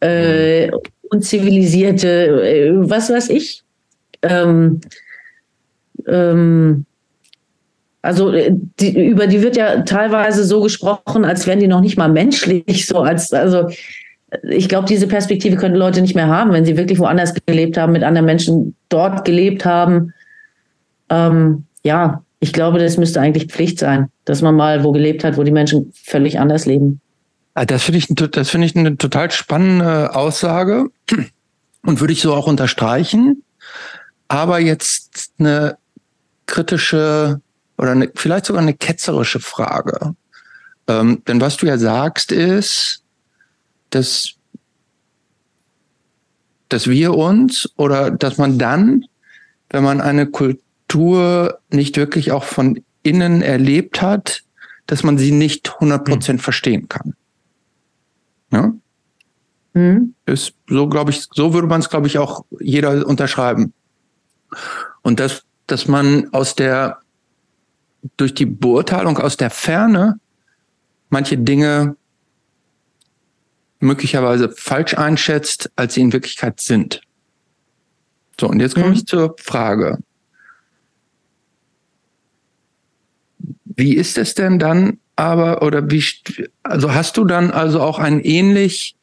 äh, 0.00 0.70
unzivilisierte, 1.08 2.08
äh, 2.42 2.72
was 2.74 3.10
weiß 3.10 3.30
ich. 3.30 3.62
Ähm, 4.22 4.80
ähm, 6.06 6.84
also 8.02 8.32
die, 8.32 9.08
über 9.08 9.26
die 9.26 9.42
wird 9.42 9.56
ja 9.56 9.82
teilweise 9.82 10.44
so 10.44 10.62
gesprochen, 10.62 11.24
als 11.24 11.46
wären 11.46 11.60
die 11.60 11.68
noch 11.68 11.82
nicht 11.82 11.98
mal 11.98 12.08
menschlich, 12.08 12.86
so 12.86 12.98
als 12.98 13.32
also 13.32 13.68
ich 14.42 14.68
glaube, 14.68 14.86
diese 14.86 15.06
Perspektive 15.06 15.56
können 15.56 15.74
Leute 15.74 16.00
nicht 16.00 16.14
mehr 16.14 16.28
haben, 16.28 16.52
wenn 16.52 16.64
sie 16.64 16.76
wirklich 16.76 16.98
woanders 16.98 17.34
gelebt 17.46 17.76
haben, 17.76 17.92
mit 17.92 18.02
anderen 18.02 18.26
Menschen 18.26 18.74
dort 18.88 19.24
gelebt 19.24 19.64
haben. 19.64 20.12
Ähm, 21.08 21.64
ja, 21.82 22.22
ich 22.38 22.52
glaube, 22.52 22.78
das 22.78 22.96
müsste 22.96 23.20
eigentlich 23.20 23.46
Pflicht 23.46 23.78
sein, 23.78 24.08
dass 24.24 24.42
man 24.42 24.54
mal 24.54 24.84
wo 24.84 24.92
gelebt 24.92 25.24
hat, 25.24 25.36
wo 25.36 25.42
die 25.42 25.50
Menschen 25.50 25.92
völlig 25.94 26.38
anders 26.38 26.66
leben. 26.66 27.00
Ah, 27.54 27.64
das 27.64 27.82
finde 27.82 27.98
ich, 27.98 28.06
das 28.08 28.54
ich 28.54 28.76
eine 28.76 28.96
total 28.96 29.30
spannende 29.30 30.14
Aussage 30.14 30.86
und 31.82 32.00
würde 32.00 32.12
ich 32.12 32.22
so 32.22 32.34
auch 32.34 32.46
unterstreichen. 32.46 33.42
Aber 34.28 34.60
jetzt 34.60 35.32
eine 35.38 35.76
kritische 36.46 37.40
oder 37.76 37.92
eine, 37.92 38.10
vielleicht 38.14 38.46
sogar 38.46 38.62
eine 38.62 38.74
ketzerische 38.74 39.40
Frage. 39.40 40.14
Ähm, 40.86 41.22
denn 41.26 41.40
was 41.40 41.56
du 41.56 41.66
ja 41.66 41.78
sagst 41.78 42.30
ist, 42.30 43.02
dass, 43.90 44.34
dass 46.68 46.88
wir 46.88 47.14
uns 47.14 47.70
oder 47.76 48.10
dass 48.10 48.38
man 48.38 48.58
dann, 48.58 49.04
wenn 49.68 49.84
man 49.84 50.00
eine 50.00 50.26
Kultur 50.26 51.58
nicht 51.70 51.96
wirklich 51.96 52.32
auch 52.32 52.44
von 52.44 52.82
innen 53.02 53.42
erlebt 53.42 54.02
hat, 54.02 54.42
dass 54.86 55.02
man 55.02 55.18
sie 55.18 55.30
nicht 55.30 55.74
100 55.74 56.04
Prozent 56.04 56.40
mhm. 56.40 56.42
verstehen 56.42 56.88
kann. 56.88 57.14
Ja? 58.52 58.72
Mhm. 59.72 60.14
Ist 60.26 60.54
so, 60.68 60.88
glaube 60.88 61.10
ich, 61.10 61.26
so 61.32 61.54
würde 61.54 61.68
man 61.68 61.80
es, 61.80 61.88
glaube 61.88 62.06
ich, 62.06 62.18
auch 62.18 62.44
jeder 62.58 63.06
unterschreiben. 63.06 63.72
Und 65.02 65.20
dass, 65.20 65.44
dass 65.66 65.86
man 65.86 66.32
aus 66.32 66.56
der 66.56 66.98
durch 68.16 68.34
die 68.34 68.46
Beurteilung 68.46 69.18
aus 69.18 69.36
der 69.36 69.50
Ferne 69.50 70.18
manche 71.10 71.36
Dinge 71.36 71.96
möglicherweise 73.80 74.50
falsch 74.50 74.94
einschätzt, 74.94 75.70
als 75.76 75.94
sie 75.94 76.02
in 76.02 76.12
Wirklichkeit 76.12 76.60
sind. 76.60 77.00
So, 78.38 78.46
und 78.48 78.60
jetzt 78.60 78.74
komme 78.74 78.88
mhm. 78.88 78.94
ich 78.94 79.06
zur 79.06 79.34
Frage. 79.38 79.98
Wie 83.64 83.96
ist 83.96 84.18
es 84.18 84.34
denn 84.34 84.58
dann 84.58 84.98
aber, 85.16 85.62
oder 85.62 85.90
wie, 85.90 86.04
also 86.62 86.92
hast 86.94 87.16
du 87.16 87.24
dann 87.24 87.50
also 87.50 87.80
auch 87.80 87.98
ein 87.98 88.20
ähnlich 88.20 88.94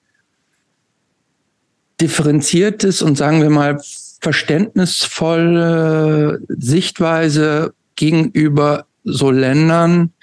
differenziertes 2.00 3.02
und 3.02 3.18
sagen 3.18 3.42
wir 3.42 3.50
mal 3.50 3.82
verständnisvolle 4.22 6.40
Sichtweise 6.48 7.74
gegenüber 7.96 8.86
so 9.04 9.32
Ländern, 9.32 10.14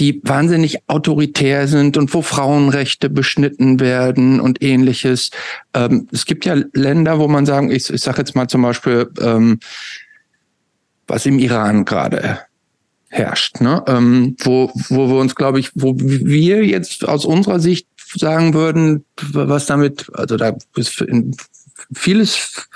die 0.00 0.20
wahnsinnig 0.24 0.78
autoritär 0.88 1.68
sind 1.68 1.96
und 1.96 2.12
wo 2.14 2.22
Frauenrechte 2.22 3.10
beschnitten 3.10 3.78
werden 3.78 4.40
und 4.40 4.62
ähnliches. 4.62 5.30
Ähm, 5.74 6.08
es 6.10 6.24
gibt 6.24 6.46
ja 6.46 6.56
Länder, 6.72 7.18
wo 7.18 7.28
man 7.28 7.44
sagen, 7.44 7.70
ich, 7.70 7.90
ich 7.90 8.00
sage 8.00 8.18
jetzt 8.18 8.34
mal 8.34 8.48
zum 8.48 8.62
Beispiel, 8.62 9.10
ähm, 9.20 9.60
was 11.06 11.26
im 11.26 11.38
Iran 11.38 11.84
gerade 11.84 12.40
herrscht, 13.08 13.60
ne? 13.60 13.82
Ähm, 13.88 14.36
wo, 14.40 14.70
wo 14.88 15.08
wir 15.08 15.16
uns, 15.16 15.34
glaube 15.34 15.60
ich, 15.60 15.70
wo 15.74 15.94
wir 15.96 16.64
jetzt 16.64 17.06
aus 17.06 17.24
unserer 17.24 17.60
Sicht 17.60 17.88
sagen 18.14 18.54
würden, 18.54 19.04
was 19.32 19.66
damit, 19.66 20.06
also 20.14 20.36
da 20.36 20.56
ist 20.76 21.04
vieles 21.92 22.68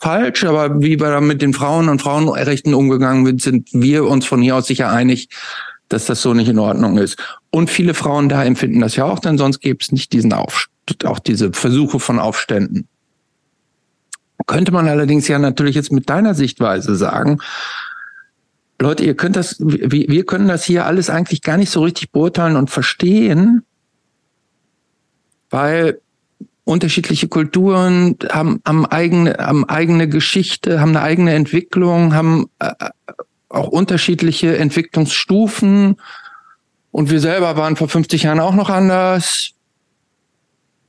falsch, 0.00 0.44
aber 0.44 0.80
wie 0.80 1.00
wir 1.00 1.10
da 1.10 1.20
mit 1.20 1.42
den 1.42 1.52
Frauen 1.52 1.88
und 1.88 2.00
Frauenrechten 2.00 2.74
umgegangen 2.74 3.26
sind, 3.26 3.42
sind 3.42 3.68
wir 3.72 4.04
uns 4.04 4.24
von 4.26 4.40
hier 4.40 4.56
aus 4.56 4.66
sicher 4.66 4.90
einig, 4.90 5.28
dass 5.92 6.06
das 6.06 6.22
so 6.22 6.34
nicht 6.34 6.48
in 6.48 6.58
Ordnung 6.58 6.98
ist. 6.98 7.18
Und 7.50 7.70
viele 7.70 7.94
Frauen 7.94 8.28
da 8.28 8.44
empfinden 8.44 8.80
das 8.80 8.96
ja 8.96 9.04
auch, 9.04 9.18
denn 9.18 9.38
sonst 9.38 9.60
gäbe 9.60 9.78
es 9.80 9.92
nicht 9.92 10.12
diesen 10.12 10.32
Auf, 10.32 10.68
auch 11.04 11.18
diese 11.18 11.52
Versuche 11.52 12.00
von 12.00 12.18
Aufständen. 12.18 12.88
Könnte 14.46 14.72
man 14.72 14.88
allerdings 14.88 15.28
ja 15.28 15.38
natürlich 15.38 15.76
jetzt 15.76 15.92
mit 15.92 16.10
deiner 16.10 16.34
Sichtweise 16.34 16.96
sagen, 16.96 17.38
Leute, 18.80 19.04
ihr 19.04 19.14
könnt 19.14 19.36
das, 19.36 19.56
wir, 19.60 20.08
wir 20.08 20.26
können 20.26 20.48
das 20.48 20.64
hier 20.64 20.86
alles 20.86 21.08
eigentlich 21.08 21.42
gar 21.42 21.56
nicht 21.56 21.70
so 21.70 21.84
richtig 21.84 22.10
beurteilen 22.10 22.56
und 22.56 22.68
verstehen, 22.68 23.62
weil 25.50 26.00
unterschiedliche 26.64 27.28
Kulturen 27.28 28.16
haben, 28.30 28.60
haben 28.66 28.86
eigene, 28.86 29.34
haben 29.38 29.68
eigene 29.68 30.08
Geschichte, 30.08 30.80
haben 30.80 30.90
eine 30.90 31.02
eigene 31.02 31.34
Entwicklung, 31.34 32.14
haben 32.14 32.46
äh, 32.58 32.72
auch 33.52 33.68
unterschiedliche 33.68 34.56
Entwicklungsstufen. 34.56 35.96
Und 36.90 37.10
wir 37.10 37.20
selber 37.20 37.56
waren 37.56 37.76
vor 37.76 37.88
50 37.88 38.24
Jahren 38.24 38.40
auch 38.40 38.54
noch 38.54 38.70
anders. 38.70 39.52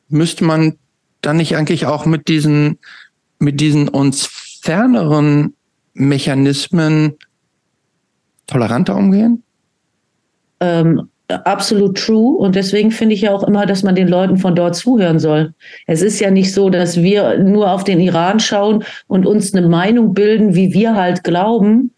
Müsste 0.10 0.44
man 0.44 0.78
dann 1.22 1.38
nicht 1.38 1.56
eigentlich 1.56 1.86
auch 1.86 2.06
mit 2.06 2.28
diesen, 2.28 2.80
mit 3.40 3.60
diesen 3.62 3.88
uns 3.88 4.26
ferneren 4.62 5.54
Mechanismen 5.94 7.14
toleranter 8.48 8.96
umgehen? 8.96 9.44
Ähm, 10.60 11.10
absolut 11.28 11.98
true. 11.98 12.38
Und 12.38 12.56
deswegen 12.56 12.92
finde 12.92 13.16
ich 13.16 13.22
ja 13.22 13.32
auch 13.32 13.44
immer, 13.44 13.66
dass 13.66 13.84
man 13.84 13.96
den 13.96 14.08
Leuten 14.08 14.38
von 14.38 14.56
dort 14.56 14.76
zuhören 14.76 15.20
soll. 15.20 15.54
Es 15.88 16.02
ist 16.02 16.20
ja 16.20 16.32
nicht 16.32 16.54
so, 16.54 16.70
dass 16.70 17.02
wir 17.02 17.40
nur 17.40 17.72
auf 17.72 17.84
den 17.84 18.00
Iran 18.00 18.40
schauen 18.40 18.84
und 19.08 19.26
uns 19.26 19.54
eine 19.54 19.68
Meinung 19.68 20.14
bilden, 20.14 20.56
wie 20.56 20.74
wir 20.74 20.96
halt 20.96 21.24
glauben, 21.24 21.93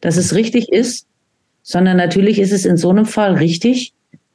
dass 0.00 0.16
es 0.16 0.34
richtig 0.34 0.70
ist, 0.70 1.06
sondern 1.62 1.96
natürlich 1.96 2.38
ist 2.38 2.52
es 2.52 2.64
in 2.64 2.76
so 2.76 2.90
einem 2.90 3.06
Fall 3.06 3.34
richtig, 3.34 3.92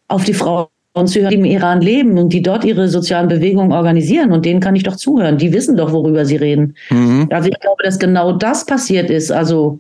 auf 0.08 0.24
die 0.24 0.34
Frauen 0.34 0.68
zu 1.06 1.20
hören, 1.22 1.32
die 1.32 1.38
im 1.38 1.46
Iran 1.46 1.82
leben 1.82 2.18
und 2.18 2.32
die 2.32 2.42
dort 2.42 2.64
ihre 2.64 2.88
sozialen 2.88 3.28
Bewegungen 3.28 3.72
organisieren. 3.72 4.32
Und 4.32 4.46
denen 4.46 4.60
kann 4.60 4.76
ich 4.76 4.84
doch 4.84 4.96
zuhören. 4.96 5.38
Die 5.38 5.52
wissen 5.52 5.76
doch, 5.76 5.92
worüber 5.92 6.26
sie 6.26 6.38
reden. 6.38 6.76
Mhm. 6.90 7.28
Also 7.32 7.50
ich 7.50 7.60
glaube, 7.60 7.84
dass 7.84 8.00
genau 8.00 8.32
das 8.32 8.66
passiert 8.66 9.10
ist, 9.10 9.32
also 9.32 9.80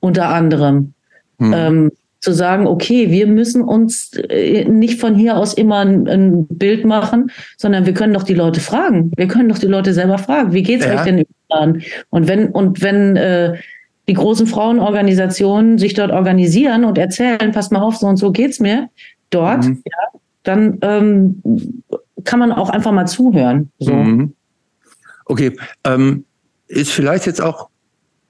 unter 0.00 0.28
anderem. 0.28 0.94
Mhm. 1.38 1.54
Ähm, 1.54 1.92
zu 2.20 2.32
sagen, 2.32 2.66
okay, 2.66 3.10
wir 3.10 3.26
müssen 3.26 3.62
uns 3.62 4.12
äh, 4.14 4.64
nicht 4.64 4.98
von 4.98 5.14
hier 5.14 5.36
aus 5.36 5.54
immer 5.54 5.80
ein, 5.80 6.08
ein, 6.08 6.46
Bild 6.46 6.84
machen, 6.84 7.30
sondern 7.56 7.86
wir 7.86 7.92
können 7.92 8.14
doch 8.14 8.22
die 8.22 8.34
Leute 8.34 8.58
fragen. 8.58 9.12
Wir 9.16 9.28
können 9.28 9.48
doch 9.48 9.58
die 9.58 9.66
Leute 9.66 9.92
selber 9.92 10.18
fragen, 10.18 10.52
wie 10.52 10.62
geht's 10.62 10.86
ja. 10.86 10.94
euch 10.94 11.02
denn 11.02 11.18
im 11.18 11.26
Iran? 11.50 11.82
Und 12.10 12.26
wenn, 12.26 12.48
und 12.48 12.82
wenn 12.82 13.16
äh, 13.16 13.58
die 14.08 14.14
großen 14.14 14.46
Frauenorganisationen 14.46 15.78
sich 15.78 15.94
dort 15.94 16.12
organisieren 16.12 16.84
und 16.84 16.98
erzählen, 16.98 17.52
passt 17.52 17.72
mal 17.72 17.82
auf, 17.82 17.96
so 17.96 18.06
und 18.06 18.16
so 18.16 18.30
geht's 18.30 18.60
mir 18.60 18.88
dort, 19.30 19.64
mhm. 19.64 19.82
ja, 19.84 20.20
dann 20.44 20.78
ähm, 20.82 21.42
kann 22.24 22.38
man 22.38 22.52
auch 22.52 22.70
einfach 22.70 22.92
mal 22.92 23.06
zuhören. 23.06 23.70
So. 23.78 23.92
Mhm. 23.92 24.34
Okay, 25.24 25.56
ähm, 25.84 26.24
ist 26.68 26.92
vielleicht 26.92 27.26
jetzt 27.26 27.42
auch 27.42 27.68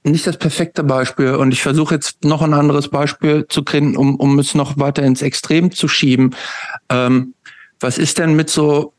nicht 0.02 0.26
das 0.26 0.38
perfekte 0.38 0.84
Beispiel 0.84 1.34
und 1.34 1.52
ich 1.52 1.62
versuche 1.62 1.94
jetzt 1.94 2.24
noch 2.24 2.40
ein 2.40 2.54
anderes 2.54 2.88
Beispiel 2.88 3.46
zu 3.48 3.64
kriegen, 3.64 3.96
um, 3.96 4.16
um 4.16 4.38
es 4.38 4.54
noch 4.54 4.78
weiter 4.78 5.02
ins 5.02 5.20
Extrem 5.20 5.72
zu 5.72 5.88
schieben. 5.88 6.34
Ähm, 6.88 7.34
was 7.80 7.98
ist 7.98 8.18
denn 8.18 8.34
mit 8.34 8.48
so 8.48 8.92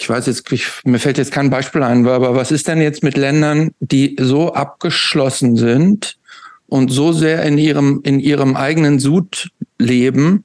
ich 0.00 0.08
weiß 0.08 0.26
jetzt, 0.26 0.50
ich, 0.52 0.66
mir 0.84 0.98
fällt 0.98 1.18
jetzt 1.18 1.32
kein 1.32 1.50
Beispiel 1.50 1.82
ein, 1.82 2.06
aber 2.06 2.34
was 2.34 2.50
ist 2.50 2.68
denn 2.68 2.80
jetzt 2.80 3.02
mit 3.02 3.16
Ländern, 3.16 3.72
die 3.80 4.16
so 4.18 4.52
abgeschlossen 4.52 5.56
sind 5.56 6.18
und 6.66 6.90
so 6.90 7.12
sehr 7.12 7.42
in 7.44 7.58
ihrem, 7.58 8.00
in 8.04 8.18
ihrem 8.18 8.56
eigenen 8.56 8.98
Sud 8.98 9.50
leben, 9.78 10.44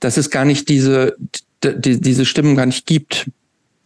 dass 0.00 0.16
es 0.16 0.30
gar 0.30 0.44
nicht 0.44 0.68
diese, 0.68 1.16
die, 1.62 2.00
diese 2.00 2.24
Stimmen 2.24 2.56
gar 2.56 2.66
nicht 2.66 2.86
gibt? 2.86 3.30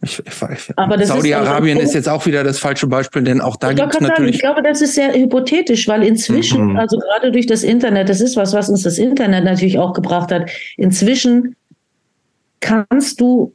Ich, 0.03 0.19
ich, 0.19 1.07
Saudi-Arabien 1.07 1.77
ist, 1.77 1.89
ist, 1.89 1.93
jetzt 1.93 2.09
auch 2.09 2.25
wieder 2.25 2.43
das 2.43 2.57
falsche 2.57 2.87
Beispiel, 2.87 3.21
denn 3.21 3.39
auch 3.39 3.55
da 3.55 3.71
gibt 3.71 3.93
es 3.93 3.99
natürlich. 4.01 4.35
ich 4.35 4.41
glaube, 4.41 4.63
das 4.63 4.81
ist 4.81 4.95
sehr 4.95 5.13
hypothetisch, 5.13 5.87
weil 5.87 6.03
inzwischen, 6.03 6.71
mhm. 6.71 6.77
also 6.77 6.97
gerade 6.97 7.31
durch 7.31 7.45
das 7.45 7.61
Internet, 7.61 8.09
das 8.09 8.19
ist 8.19 8.35
was, 8.35 8.53
was 8.53 8.67
uns 8.67 8.81
das 8.81 8.97
Internet 8.97 9.43
natürlich 9.43 9.77
auch 9.77 9.93
gebracht 9.93 10.31
hat. 10.31 10.49
Inzwischen 10.75 11.55
kannst 12.61 13.21
du 13.21 13.53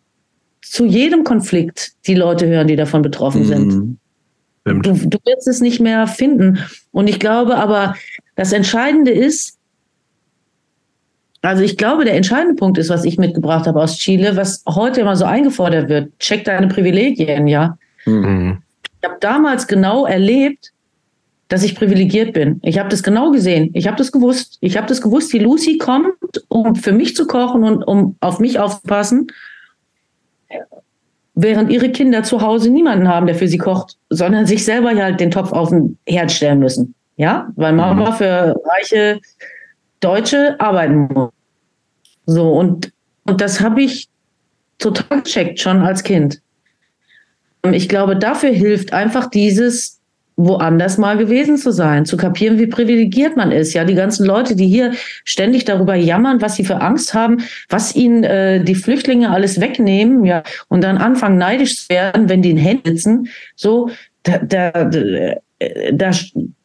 zu 0.70 0.84
jedem 0.84 1.24
Konflikt 1.24 1.92
die 2.06 2.14
Leute 2.14 2.46
hören, 2.46 2.66
die 2.66 2.76
davon 2.76 3.02
betroffen 3.02 3.44
sind. 3.44 3.98
Mhm. 4.64 4.82
Du, 4.82 4.92
du 4.92 5.18
wirst 5.24 5.46
es 5.46 5.60
nicht 5.60 5.80
mehr 5.80 6.06
finden. 6.06 6.58
Und 6.90 7.08
ich 7.08 7.20
glaube 7.20 7.56
aber, 7.56 7.94
das 8.34 8.52
Entscheidende 8.52 9.12
ist, 9.12 9.58
also 11.42 11.62
ich 11.62 11.76
glaube, 11.76 12.04
der 12.04 12.14
entscheidende 12.14 12.56
Punkt 12.56 12.76
ist, 12.76 12.90
was 12.90 13.04
ich 13.04 13.18
mitgebracht 13.18 13.66
habe 13.66 13.80
aus 13.80 13.96
Chile, 13.98 14.36
was 14.36 14.64
heute 14.68 15.02
immer 15.02 15.14
so 15.14 15.24
eingefordert 15.24 15.88
wird. 15.88 16.18
Check 16.18 16.44
deine 16.44 16.66
Privilegien, 16.66 17.46
ja. 17.46 17.78
Mhm. 18.04 18.58
Ich 19.00 19.08
habe 19.08 19.18
damals 19.20 19.68
genau 19.68 20.04
erlebt, 20.06 20.72
dass 21.46 21.62
ich 21.62 21.76
privilegiert 21.76 22.32
bin. 22.32 22.60
Ich 22.64 22.78
habe 22.80 22.88
das 22.88 23.04
genau 23.04 23.30
gesehen. 23.30 23.70
Ich 23.74 23.86
habe 23.86 23.96
das 23.96 24.10
gewusst. 24.10 24.58
Ich 24.60 24.76
habe 24.76 24.88
das 24.88 25.00
gewusst, 25.00 25.32
die 25.32 25.38
Lucy 25.38 25.78
kommt, 25.78 26.16
um 26.48 26.74
für 26.74 26.90
mich 26.90 27.14
zu 27.14 27.28
kochen 27.28 27.62
und 27.62 27.84
um 27.84 28.16
auf 28.18 28.40
mich 28.40 28.58
aufzupassen, 28.58 29.28
während 31.36 31.70
ihre 31.70 31.90
Kinder 31.90 32.24
zu 32.24 32.40
Hause 32.40 32.70
niemanden 32.70 33.08
haben, 33.08 33.26
der 33.26 33.34
für 33.34 33.46
sie 33.46 33.58
kocht, 33.58 33.96
sondern 34.08 34.46
sich 34.46 34.64
selber 34.64 34.90
halt 34.96 35.20
den 35.20 35.30
Topf 35.30 35.52
auf 35.52 35.68
den 35.68 35.98
Herd 36.08 36.32
stellen 36.32 36.58
müssen. 36.58 36.94
Ja, 37.18 37.48
weil 37.56 37.72
Mama 37.72 38.12
für 38.12 38.60
reiche 38.64 39.20
Deutsche 40.00 40.56
arbeiten 40.58 41.08
muss. 41.12 41.30
So, 42.26 42.52
und, 42.52 42.92
und 43.24 43.40
das 43.40 43.60
habe 43.60 43.82
ich 43.82 44.08
total 44.78 45.22
gecheckt, 45.22 45.60
schon 45.60 45.82
als 45.82 46.02
Kind. 46.02 46.40
Ich 47.72 47.88
glaube, 47.88 48.16
dafür 48.16 48.50
hilft 48.50 48.92
einfach 48.92 49.30
dieses 49.30 49.95
woanders 50.36 50.98
mal 50.98 51.16
gewesen 51.16 51.56
zu 51.56 51.70
sein, 51.70 52.04
zu 52.04 52.16
kapieren, 52.16 52.58
wie 52.58 52.66
privilegiert 52.66 53.36
man 53.36 53.52
ist. 53.52 53.72
Ja, 53.72 53.84
die 53.84 53.94
ganzen 53.94 54.26
Leute, 54.26 54.54
die 54.54 54.66
hier 54.66 54.92
ständig 55.24 55.64
darüber 55.64 55.94
jammern, 55.94 56.42
was 56.42 56.56
sie 56.56 56.64
für 56.64 56.80
Angst 56.82 57.14
haben, 57.14 57.38
was 57.68 57.96
ihnen 57.96 58.22
äh, 58.22 58.62
die 58.62 58.74
Flüchtlinge 58.74 59.30
alles 59.30 59.60
wegnehmen, 59.60 60.24
ja, 60.24 60.42
und 60.68 60.84
dann 60.84 60.98
anfangen 60.98 61.38
neidisch 61.38 61.84
zu 61.84 61.88
werden, 61.88 62.28
wenn 62.28 62.42
die 62.42 62.50
in 62.50 62.58
Händen 62.58 62.96
sitzen, 62.96 63.28
so, 63.54 63.90
da, 64.22 64.38
da, 64.38 64.90
da, 65.92 66.10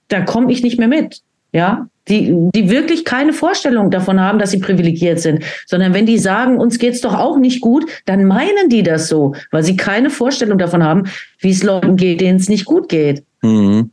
da 0.07 0.22
komme 0.22 0.51
ich 0.51 0.63
nicht 0.63 0.78
mehr 0.78 0.88
mit. 0.88 1.22
Ja, 1.53 1.88
die, 2.07 2.34
die 2.55 2.69
wirklich 2.69 3.05
keine 3.05 3.34
Vorstellung 3.34 3.91
davon 3.91 4.19
haben, 4.19 4.39
dass 4.39 4.51
sie 4.51 4.59
privilegiert 4.59 5.19
sind, 5.19 5.43
sondern 5.65 5.93
wenn 5.93 6.05
die 6.05 6.17
sagen, 6.17 6.57
uns 6.57 6.80
geht's 6.80 7.01
doch 7.01 7.13
auch 7.13 7.38
nicht 7.38 7.61
gut, 7.61 7.86
dann 8.05 8.26
meinen 8.26 8.69
die 8.69 8.84
das 8.84 9.07
so, 9.07 9.36
weil 9.51 9.63
sie 9.63 9.76
keine 9.76 10.09
Vorstellung 10.09 10.57
davon 10.57 10.84
haben, 10.84 11.03
wie 11.39 11.51
es 11.51 11.63
Leuten 11.63 11.97
geht, 11.97 12.22
denen 12.22 12.39
es 12.39 12.49
nicht 12.49 12.65
gut 12.65 12.89
geht. 12.89 13.24
Mhm. 13.42 13.92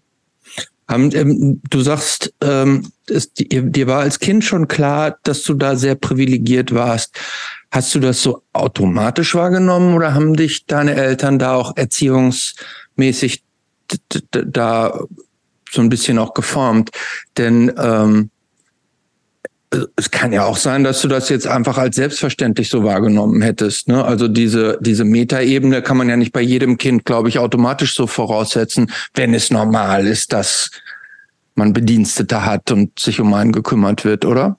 Ähm, 0.91 1.61
du 1.69 1.81
sagst, 1.81 2.33
ähm, 2.41 2.91
es, 3.09 3.33
dir, 3.33 3.87
war 3.87 4.01
als 4.01 4.19
Kind 4.19 4.45
schon 4.45 4.69
klar, 4.69 5.19
dass 5.23 5.43
du 5.43 5.55
da 5.55 5.77
sehr 5.77 5.95
privilegiert 5.95 6.75
warst. 6.75 7.19
Hast 7.71 7.95
du 7.95 8.01
das 8.01 8.23
so 8.23 8.43
automatisch 8.55 9.35
wahrgenommen 9.35 9.95
oder 9.95 10.15
haben 10.15 10.35
dich 10.35 10.65
deine 10.65 10.95
Eltern 10.95 11.39
da 11.39 11.55
auch 11.55 11.77
erziehungsmäßig 11.77 13.45
da 14.31 15.01
so 15.71 15.83
ein 15.83 15.91
bisschen 15.91 16.19
auch 16.19 16.33
geformt? 16.33 16.91
Denn 17.37 17.71
ähm, 17.77 18.31
es 19.97 20.11
kann 20.11 20.33
ja 20.33 20.45
auch 20.45 20.57
sein, 20.57 20.83
dass 20.83 21.03
du 21.03 21.09
das 21.09 21.29
jetzt 21.29 21.47
einfach 21.47 21.77
als 21.77 21.97
selbstverständlich 21.97 22.71
so 22.71 22.85
wahrgenommen 22.85 23.43
hättest. 23.43 23.89
Ne? 23.89 24.03
Also 24.03 24.27
diese, 24.27 24.79
diese 24.81 25.05
Metaebene 25.05 25.83
kann 25.83 25.99
man 25.99 26.09
ja 26.09 26.17
nicht 26.17 26.33
bei 26.33 26.41
jedem 26.41 26.79
Kind, 26.79 27.05
glaube 27.05 27.29
ich, 27.29 27.39
automatisch 27.39 27.95
so 27.95 28.07
voraussetzen, 28.07 28.91
wenn 29.15 29.35
es 29.35 29.51
normal 29.51 30.07
ist, 30.07 30.33
dass 30.33 30.71
man 31.55 31.73
Bedienstete 31.73 32.47
hat 32.47 32.71
und 32.71 32.99
sich 32.99 33.21
um 33.21 33.35
einen 33.35 33.53
gekümmert 33.53 34.05
wird, 34.05 34.25
oder? 34.25 34.59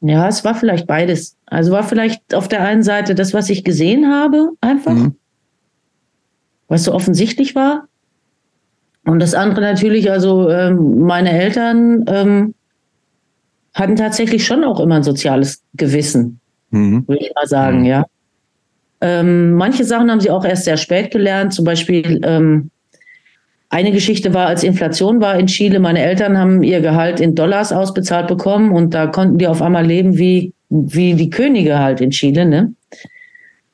Ja, 0.00 0.28
es 0.28 0.44
war 0.44 0.54
vielleicht 0.54 0.86
beides. 0.86 1.36
Also 1.46 1.72
war 1.72 1.82
vielleicht 1.82 2.34
auf 2.34 2.48
der 2.48 2.62
einen 2.62 2.84
Seite 2.84 3.14
das, 3.14 3.34
was 3.34 3.50
ich 3.50 3.64
gesehen 3.64 4.10
habe, 4.10 4.50
einfach, 4.60 4.94
mhm. 4.94 5.16
was 6.68 6.84
so 6.84 6.94
offensichtlich 6.94 7.54
war. 7.54 7.88
Und 9.04 9.20
das 9.20 9.34
andere 9.34 9.62
natürlich, 9.62 10.10
also 10.10 10.48
ähm, 10.50 11.00
meine 11.00 11.32
Eltern 11.32 12.04
ähm, 12.06 12.54
hatten 13.74 13.96
tatsächlich 13.96 14.46
schon 14.46 14.64
auch 14.64 14.80
immer 14.80 14.96
ein 14.96 15.02
soziales 15.02 15.62
Gewissen, 15.74 16.40
mhm. 16.70 17.06
würde 17.06 17.22
ich 17.22 17.32
mal 17.34 17.46
sagen, 17.46 17.80
mhm. 17.80 17.86
ja. 17.86 18.06
Ähm, 19.00 19.52
manche 19.52 19.84
Sachen 19.84 20.10
haben 20.10 20.20
sie 20.20 20.30
auch 20.30 20.44
erst 20.44 20.64
sehr 20.64 20.76
spät 20.76 21.12
gelernt. 21.12 21.54
Zum 21.54 21.64
Beispiel 21.64 22.20
ähm, 22.24 22.70
eine 23.70 23.92
Geschichte 23.92 24.32
war, 24.34 24.46
als 24.46 24.64
Inflation 24.64 25.20
war 25.20 25.38
in 25.38 25.46
Chile, 25.46 25.78
meine 25.78 26.02
Eltern 26.02 26.38
haben 26.38 26.62
ihr 26.62 26.80
Gehalt 26.80 27.20
in 27.20 27.34
Dollars 27.34 27.72
ausbezahlt 27.72 28.26
bekommen 28.26 28.72
und 28.72 28.94
da 28.94 29.06
konnten 29.06 29.38
die 29.38 29.46
auf 29.46 29.60
einmal 29.60 29.86
leben 29.86 30.16
wie, 30.16 30.52
wie 30.70 31.14
die 31.14 31.30
Könige 31.30 31.78
halt 31.78 32.00
in 32.00 32.10
Chile. 32.10 32.46
Ne? 32.46 32.72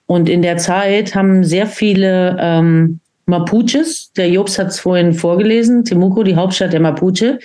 Und 0.06 0.28
in 0.28 0.42
der 0.42 0.56
Zeit 0.56 1.14
haben 1.14 1.44
sehr 1.44 1.66
viele 1.66 2.36
ähm, 2.40 3.00
Mapuches, 3.26 4.12
der 4.12 4.28
Jobs 4.28 4.58
hat 4.58 4.68
es 4.68 4.80
vorhin 4.80 5.12
vorgelesen, 5.14 5.84
Temuco, 5.84 6.24
die 6.24 6.36
Hauptstadt 6.36 6.72
der 6.72 6.80
Mapuche, 6.80 7.38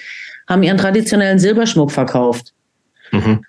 haben 0.50 0.64
ihren 0.64 0.78
traditionellen 0.78 1.40
Silberschmuck 1.40 1.92
verkauft. 1.92 2.54
Mhm. 3.12 3.46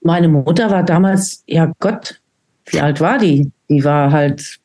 Meine 0.00 0.28
Mutter 0.28 0.70
war 0.70 0.82
damals, 0.82 1.44
ja 1.46 1.70
Gott, 1.78 2.20
wie 2.66 2.80
alt 2.80 3.00
war 3.00 3.18
die? 3.18 3.50
Die 3.68 3.84
war 3.84 4.10
halt 4.10 4.58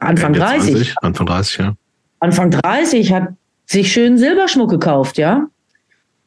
Anfang 0.00 0.32
30. 0.32 0.72
20, 0.72 0.94
Anfang 1.02 1.26
30, 1.26 1.58
ja. 1.58 1.74
Anfang 2.20 2.50
30 2.52 3.12
hat 3.12 3.28
sich 3.66 3.92
schön 3.92 4.16
Silberschmuck 4.16 4.70
gekauft, 4.70 5.18
ja. 5.18 5.48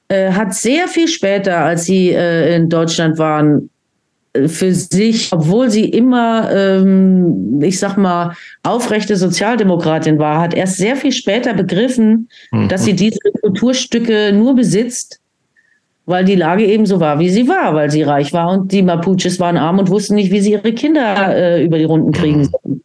Äh, 0.10 0.34
hat 0.34 0.54
sehr 0.54 0.88
viel 0.88 1.08
später, 1.08 1.60
als 1.60 1.86
sie 1.86 2.12
äh, 2.12 2.56
in 2.56 2.70
Deutschland 2.70 3.18
waren, 3.18 3.70
für 4.48 4.74
sich, 4.74 5.32
obwohl 5.32 5.70
sie 5.70 5.86
immer, 5.86 6.52
ähm, 6.52 7.62
ich 7.62 7.80
sag 7.80 7.98
mal, 7.98 8.36
aufrechte 8.64 9.16
Sozialdemokratin 9.16 10.20
war, 10.20 10.40
hat 10.40 10.54
erst 10.54 10.78
sehr 10.78 10.96
viel 10.96 11.12
später 11.12 11.54
begriffen, 11.54 12.30
mhm. 12.52 12.68
dass 12.68 12.86
sie 12.86 12.94
diese 12.94 13.20
Kulturstücke 13.42 14.32
nur 14.34 14.56
besitzt, 14.56 15.20
weil 16.06 16.26
die 16.26 16.36
Lage 16.36 16.66
eben 16.66 16.86
so 16.86 17.00
war, 17.00 17.20
wie 17.20 17.30
sie 17.30 17.48
war, 17.48 17.74
weil 17.74 17.90
sie 17.90 18.04
reich 18.04 18.34
war 18.34 18.52
und 18.52 18.72
die 18.72 18.84
Mapuches 18.84 19.40
waren 19.40 19.58
arm 19.58 19.80
und 19.80 19.90
wussten 19.90 20.16
nicht, 20.16 20.32
wie 20.32 20.42
sie 20.42 20.52
ihre 20.52 20.74
Kinder 20.74 21.36
äh, 21.36 21.64
über 21.64 21.78
die 21.78 21.86
Runden 21.86 22.12
kriegen 22.12 22.40
mhm. 22.40 22.46
sollen. 22.46 22.82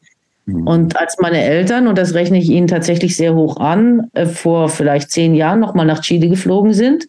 Mhm. 0.46 0.66
Und 0.66 0.96
als 0.96 1.16
meine 1.20 1.42
Eltern, 1.42 1.86
und 1.86 1.98
das 1.98 2.14
rechne 2.14 2.38
ich 2.38 2.48
ihnen 2.48 2.66
tatsächlich 2.66 3.16
sehr 3.16 3.34
hoch 3.34 3.58
an, 3.58 4.10
äh, 4.14 4.26
vor 4.26 4.68
vielleicht 4.68 5.10
zehn 5.10 5.34
Jahren 5.34 5.60
nochmal 5.60 5.86
nach 5.86 6.00
Chile 6.00 6.28
geflogen 6.28 6.72
sind, 6.72 7.08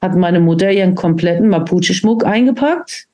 hat 0.00 0.16
meine 0.16 0.40
Mutter 0.40 0.70
ihren 0.70 0.94
kompletten 0.94 1.48
Mapuche-Schmuck 1.48 2.24
eingepackt 2.26 3.06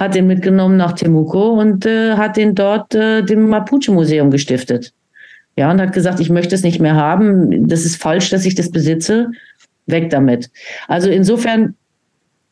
hat 0.00 0.14
den 0.14 0.26
mitgenommen 0.26 0.78
nach 0.78 0.92
Temuco 0.92 1.50
und 1.60 1.84
äh, 1.84 2.14
hat 2.14 2.38
den 2.38 2.54
dort 2.54 2.94
äh, 2.94 3.22
dem 3.22 3.50
Mapuche-Museum 3.50 4.30
gestiftet. 4.30 4.94
Ja, 5.56 5.70
und 5.70 5.78
hat 5.78 5.92
gesagt, 5.92 6.20
ich 6.20 6.30
möchte 6.30 6.54
es 6.54 6.62
nicht 6.62 6.80
mehr 6.80 6.96
haben. 6.96 7.68
Das 7.68 7.84
ist 7.84 7.96
falsch, 7.96 8.30
dass 8.30 8.46
ich 8.46 8.54
das 8.54 8.70
besitze. 8.70 9.30
Weg 9.86 10.08
damit. 10.08 10.50
Also 10.88 11.10
insofern, 11.10 11.74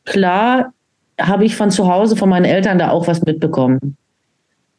klar, 0.04 0.74
habe 1.18 1.46
ich 1.46 1.56
von 1.56 1.70
zu 1.70 1.88
Hause, 1.88 2.16
von 2.16 2.28
meinen 2.28 2.44
Eltern 2.44 2.78
da 2.78 2.90
auch 2.90 3.06
was 3.06 3.22
mitbekommen. 3.22 3.96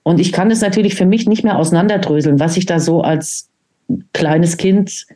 Und 0.03 0.19
ich 0.19 0.31
kann 0.31 0.51
es 0.51 0.61
natürlich 0.61 0.93
für 0.93 1.05
mich 1.05 1.27
nicht 1.27 1.43
mehr 1.43 1.57
auseinanderdröseln, 1.57 2.39
was 2.39 2.55
ich 2.55 2.67
da 2.67 2.79
so 2.79 3.01
als 3.01 3.49
kleines 4.13 4.57
Kind 4.57 5.07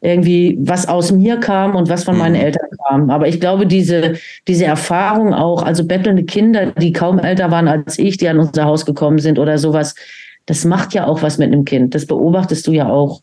irgendwie 0.00 0.56
was 0.60 0.86
aus 0.86 1.10
mir 1.10 1.38
kam 1.38 1.74
und 1.74 1.88
was 1.88 2.04
von 2.04 2.18
meinen 2.18 2.34
mhm. 2.34 2.40
Eltern 2.42 2.68
kam. 2.86 3.10
Aber 3.10 3.28
ich 3.28 3.40
glaube, 3.40 3.66
diese, 3.66 4.14
diese 4.46 4.64
Erfahrung 4.64 5.32
auch, 5.32 5.62
also 5.62 5.84
bettelnde 5.84 6.24
Kinder, 6.24 6.66
die 6.72 6.92
kaum 6.92 7.18
älter 7.18 7.50
waren 7.50 7.68
als 7.68 7.98
ich, 7.98 8.16
die 8.16 8.28
an 8.28 8.38
unser 8.38 8.64
Haus 8.64 8.84
gekommen 8.84 9.18
sind 9.18 9.38
oder 9.38 9.58
sowas, 9.58 9.94
das 10.44 10.64
macht 10.64 10.94
ja 10.94 11.06
auch 11.06 11.22
was 11.22 11.38
mit 11.38 11.52
einem 11.52 11.64
Kind. 11.64 11.94
Das 11.94 12.06
beobachtest 12.06 12.66
du 12.66 12.72
ja 12.72 12.88
auch. 12.88 13.22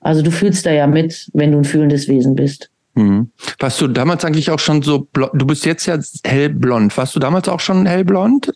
Also 0.00 0.22
du 0.22 0.30
fühlst 0.30 0.66
da 0.66 0.72
ja 0.72 0.86
mit, 0.86 1.28
wenn 1.32 1.52
du 1.52 1.58
ein 1.58 1.64
fühlendes 1.64 2.08
Wesen 2.08 2.34
bist. 2.34 2.70
Mhm. 2.94 3.30
Warst 3.58 3.80
du 3.80 3.88
damals 3.88 4.24
eigentlich 4.24 4.50
auch 4.50 4.58
schon 4.58 4.82
so, 4.82 5.08
du 5.12 5.46
bist 5.46 5.64
jetzt 5.64 5.86
ja 5.86 5.98
hellblond. 6.24 6.96
Warst 6.96 7.14
du 7.14 7.20
damals 7.20 7.48
auch 7.48 7.60
schon 7.60 7.86
hellblond? 7.86 8.52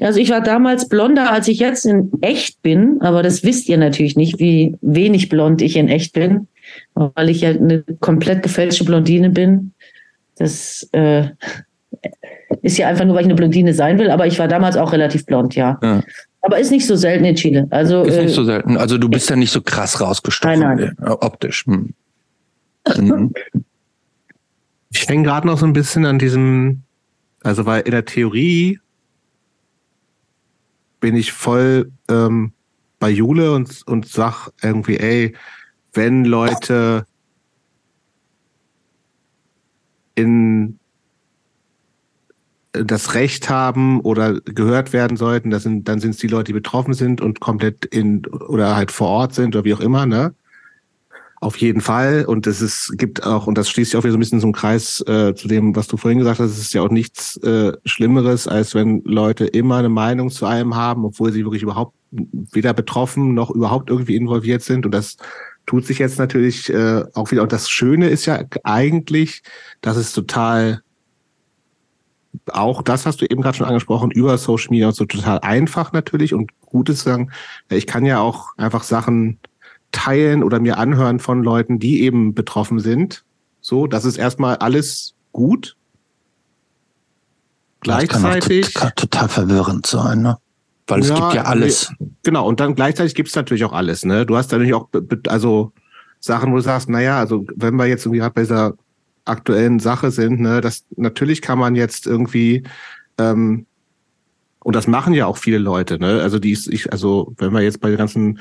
Also 0.00 0.18
ich 0.18 0.30
war 0.30 0.40
damals 0.40 0.88
blonder, 0.88 1.30
als 1.30 1.46
ich 1.46 1.60
jetzt 1.60 1.86
in 1.86 2.10
echt 2.22 2.60
bin, 2.62 3.00
aber 3.02 3.22
das 3.22 3.44
wisst 3.44 3.68
ihr 3.68 3.78
natürlich 3.78 4.16
nicht, 4.16 4.40
wie 4.40 4.76
wenig 4.80 5.28
blond 5.28 5.62
ich 5.62 5.76
in 5.76 5.88
echt 5.88 6.12
bin 6.12 6.48
weil 6.94 7.30
ich 7.30 7.40
ja 7.40 7.50
eine 7.50 7.82
komplett 8.00 8.42
gefälschte 8.42 8.84
Blondine 8.84 9.30
bin. 9.30 9.72
Das 10.36 10.88
äh, 10.92 11.28
ist 12.62 12.78
ja 12.78 12.88
einfach 12.88 13.04
nur, 13.04 13.14
weil 13.14 13.22
ich 13.22 13.26
eine 13.26 13.34
Blondine 13.34 13.74
sein 13.74 13.98
will, 13.98 14.10
aber 14.10 14.26
ich 14.26 14.38
war 14.38 14.48
damals 14.48 14.76
auch 14.76 14.92
relativ 14.92 15.26
blond, 15.26 15.54
ja. 15.54 15.78
ja. 15.82 16.02
Aber 16.42 16.58
ist 16.58 16.70
nicht 16.70 16.86
so 16.86 16.96
selten 16.96 17.24
in 17.24 17.36
Chile. 17.36 17.66
Also, 17.70 18.02
ist 18.02 18.16
nicht 18.16 18.30
äh, 18.32 18.34
so 18.34 18.44
selten. 18.44 18.76
Also 18.76 18.98
du 18.98 19.08
bist 19.08 19.30
ja 19.30 19.36
nicht 19.36 19.52
so 19.52 19.62
krass 19.62 20.00
rausgestochen 20.00 20.60
nein, 20.60 20.76
nein. 20.76 21.08
Äh, 21.08 21.10
optisch. 21.10 21.64
Hm. 21.66 21.94
Mhm. 22.96 23.32
Ich 24.92 25.08
hänge 25.08 25.22
gerade 25.22 25.46
noch 25.46 25.58
so 25.58 25.66
ein 25.66 25.72
bisschen 25.72 26.04
an 26.04 26.18
diesem, 26.18 26.82
also 27.42 27.64
weil 27.64 27.82
in 27.82 27.92
der 27.92 28.04
Theorie 28.04 28.80
bin 31.00 31.16
ich 31.16 31.32
voll 31.32 31.90
ähm, 32.08 32.52
bei 32.98 33.10
Jule 33.10 33.52
und, 33.52 33.82
und 33.86 34.06
sag 34.06 34.50
irgendwie, 34.62 34.96
ey, 34.96 35.34
wenn 35.92 36.24
Leute 36.24 37.06
in 40.14 40.78
das 42.72 43.14
Recht 43.14 43.50
haben 43.50 44.00
oder 44.00 44.40
gehört 44.40 44.92
werden 44.92 45.16
sollten, 45.16 45.50
das 45.50 45.62
sind, 45.62 45.88
dann 45.88 46.00
sind 46.00 46.10
es 46.12 46.16
die 46.16 46.26
Leute, 46.26 46.44
die 46.44 46.52
betroffen 46.54 46.94
sind 46.94 47.20
und 47.20 47.40
komplett 47.40 47.84
in 47.84 48.24
oder 48.26 48.74
halt 48.74 48.90
vor 48.90 49.08
Ort 49.08 49.34
sind 49.34 49.54
oder 49.54 49.64
wie 49.64 49.74
auch 49.74 49.80
immer, 49.80 50.06
ne? 50.06 50.34
Auf 51.42 51.56
jeden 51.56 51.80
Fall. 51.80 52.24
Und 52.24 52.46
es 52.46 52.62
ist, 52.62 52.94
gibt 52.98 53.24
auch, 53.26 53.48
und 53.48 53.58
das 53.58 53.68
schließt 53.68 53.92
ja 53.92 53.98
auch 53.98 54.04
wieder 54.04 54.12
so 54.12 54.16
ein 54.16 54.20
bisschen 54.20 54.40
zum 54.40 54.52
Kreis 54.52 55.00
äh, 55.08 55.34
zu 55.34 55.48
dem, 55.48 55.74
was 55.74 55.88
du 55.88 55.96
vorhin 55.96 56.20
gesagt 56.20 56.38
hast, 56.38 56.52
es 56.52 56.58
ist 56.58 56.72
ja 56.72 56.82
auch 56.82 56.88
nichts 56.88 57.36
äh, 57.38 57.72
Schlimmeres, 57.84 58.46
als 58.46 58.76
wenn 58.76 59.02
Leute 59.04 59.46
immer 59.46 59.78
eine 59.78 59.88
Meinung 59.88 60.30
zu 60.30 60.46
einem 60.46 60.76
haben, 60.76 61.04
obwohl 61.04 61.32
sie 61.32 61.44
wirklich 61.44 61.64
überhaupt 61.64 61.96
weder 62.12 62.74
betroffen 62.74 63.34
noch 63.34 63.50
überhaupt 63.50 63.90
irgendwie 63.90 64.14
involviert 64.14 64.62
sind. 64.62 64.86
Und 64.86 64.92
das 64.92 65.16
tut 65.66 65.86
sich 65.86 65.98
jetzt 65.98 66.18
natürlich 66.18 66.72
äh, 66.72 67.04
auch 67.14 67.30
wieder. 67.30 67.42
Und 67.42 67.52
das 67.52 67.68
Schöne 67.68 68.08
ist 68.08 68.26
ja 68.26 68.42
eigentlich, 68.64 69.42
dass 69.80 69.96
es 69.96 70.12
total 70.12 70.82
auch 72.50 72.82
das 72.82 73.06
hast 73.06 73.20
du 73.20 73.26
eben 73.26 73.42
gerade 73.42 73.58
schon 73.58 73.66
angesprochen, 73.66 74.10
über 74.10 74.38
Social 74.38 74.70
Media 74.70 74.88
und 74.88 74.96
so 74.96 75.04
total 75.04 75.40
einfach 75.40 75.92
natürlich 75.92 76.34
und 76.34 76.50
gut 76.62 76.88
ist 76.88 77.02
sagen, 77.02 77.30
ich 77.68 77.86
kann 77.86 78.04
ja 78.04 78.20
auch 78.20 78.56
einfach 78.56 78.82
Sachen 78.82 79.38
teilen 79.92 80.42
oder 80.42 80.58
mir 80.58 80.78
anhören 80.78 81.18
von 81.18 81.42
Leuten, 81.42 81.78
die 81.78 82.02
eben 82.02 82.34
betroffen 82.34 82.80
sind. 82.80 83.24
So, 83.60 83.86
das 83.86 84.04
ist 84.04 84.16
erstmal 84.16 84.56
alles 84.56 85.14
gut. 85.32 85.76
Gleichzeitig. 87.80 88.72
Das 88.72 88.74
kann, 88.74 88.88
auch 88.88 88.94
total 88.94 89.28
verwirrend 89.28 89.86
sein, 89.86 90.22
ne? 90.22 90.38
Weil 90.86 91.00
es 91.00 91.08
ja, 91.08 91.14
gibt 91.14 91.34
ja 91.34 91.42
alles. 91.44 91.92
Genau, 92.22 92.46
und 92.46 92.60
dann 92.60 92.74
gleichzeitig 92.74 93.14
gibt 93.14 93.28
es 93.28 93.36
natürlich 93.36 93.64
auch 93.64 93.72
alles, 93.72 94.04
ne? 94.04 94.26
Du 94.26 94.36
hast 94.36 94.50
natürlich 94.50 94.74
auch, 94.74 94.88
also 95.28 95.72
Sachen, 96.20 96.52
wo 96.52 96.56
du 96.56 96.62
sagst, 96.62 96.88
naja, 96.88 97.18
also 97.18 97.46
wenn 97.56 97.76
wir 97.76 97.86
jetzt 97.86 98.04
irgendwie 98.04 98.20
gerade 98.20 98.34
bei 98.34 98.42
dieser 98.42 98.74
aktuellen 99.24 99.78
Sache 99.78 100.10
sind, 100.10 100.40
ne, 100.40 100.60
das 100.60 100.84
natürlich 100.96 101.42
kann 101.42 101.58
man 101.58 101.76
jetzt 101.76 102.06
irgendwie 102.06 102.64
ähm, 103.18 103.66
und 104.64 104.76
das 104.76 104.86
machen 104.86 105.14
ja 105.14 105.26
auch 105.26 105.36
viele 105.36 105.58
Leute, 105.58 105.98
ne? 105.98 106.20
Also 106.22 106.38
die 106.38 106.52
ist, 106.52 106.68
ich, 106.68 106.92
also 106.92 107.34
wenn 107.38 107.52
wir 107.52 107.60
jetzt 107.60 107.80
bei 107.80 107.88
den 107.88 107.98
ganzen 107.98 108.38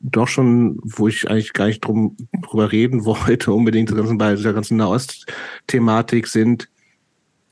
doch 0.00 0.28
schon, 0.28 0.78
wo 0.82 1.08
ich 1.08 1.30
eigentlich 1.30 1.52
gar 1.52 1.66
nicht 1.66 1.80
drum, 1.80 2.16
drüber 2.42 2.72
reden 2.72 3.04
wollte, 3.04 3.52
unbedingt 3.52 3.94
bei 4.18 4.34
dieser 4.34 4.52
ganzen 4.52 4.76
Nahost-Thematik 4.76 6.26
sind, 6.26 6.68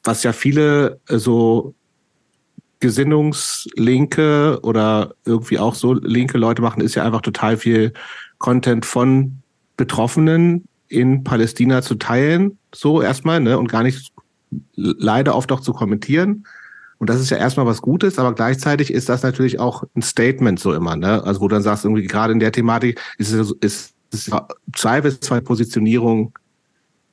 was 0.04 0.22
ja 0.22 0.32
viele 0.32 1.00
äh, 1.08 1.18
so 1.18 1.74
Gesinnungslinke 2.80 4.60
oder 4.62 5.14
irgendwie 5.24 5.58
auch 5.58 5.74
so 5.74 5.94
linke 5.94 6.38
Leute 6.38 6.62
machen, 6.62 6.80
ist 6.80 6.94
ja 6.94 7.04
einfach 7.04 7.20
total 7.20 7.56
viel 7.56 7.92
Content 8.38 8.86
von 8.86 9.42
Betroffenen 9.76 10.64
in 10.88 11.22
Palästina 11.22 11.82
zu 11.82 11.94
teilen, 11.94 12.58
so 12.74 13.00
erstmal, 13.00 13.40
ne, 13.40 13.58
und 13.58 13.68
gar 13.68 13.82
nicht 13.82 14.12
leider 14.74 15.36
oft 15.36 15.52
auch 15.52 15.60
zu 15.60 15.72
kommentieren. 15.72 16.44
Und 16.98 17.08
das 17.08 17.20
ist 17.20 17.30
ja 17.30 17.38
erstmal 17.38 17.66
was 17.66 17.80
Gutes, 17.80 18.18
aber 18.18 18.34
gleichzeitig 18.34 18.92
ist 18.92 19.08
das 19.08 19.22
natürlich 19.22 19.58
auch 19.58 19.84
ein 19.94 20.02
Statement 20.02 20.58
so 20.58 20.74
immer, 20.74 20.96
ne? 20.96 21.24
Also 21.24 21.40
wo 21.40 21.48
du 21.48 21.54
dann 21.54 21.62
sagst, 21.62 21.84
irgendwie 21.84 22.06
gerade 22.06 22.32
in 22.32 22.40
der 22.40 22.52
Thematik 22.52 23.00
ist 23.16 23.32
es, 23.32 23.52
ist, 23.60 23.94
ist 24.12 24.30
zwei 24.74 25.00
bis 25.00 25.20
zwei 25.20 25.40
Positionierung, 25.40 26.38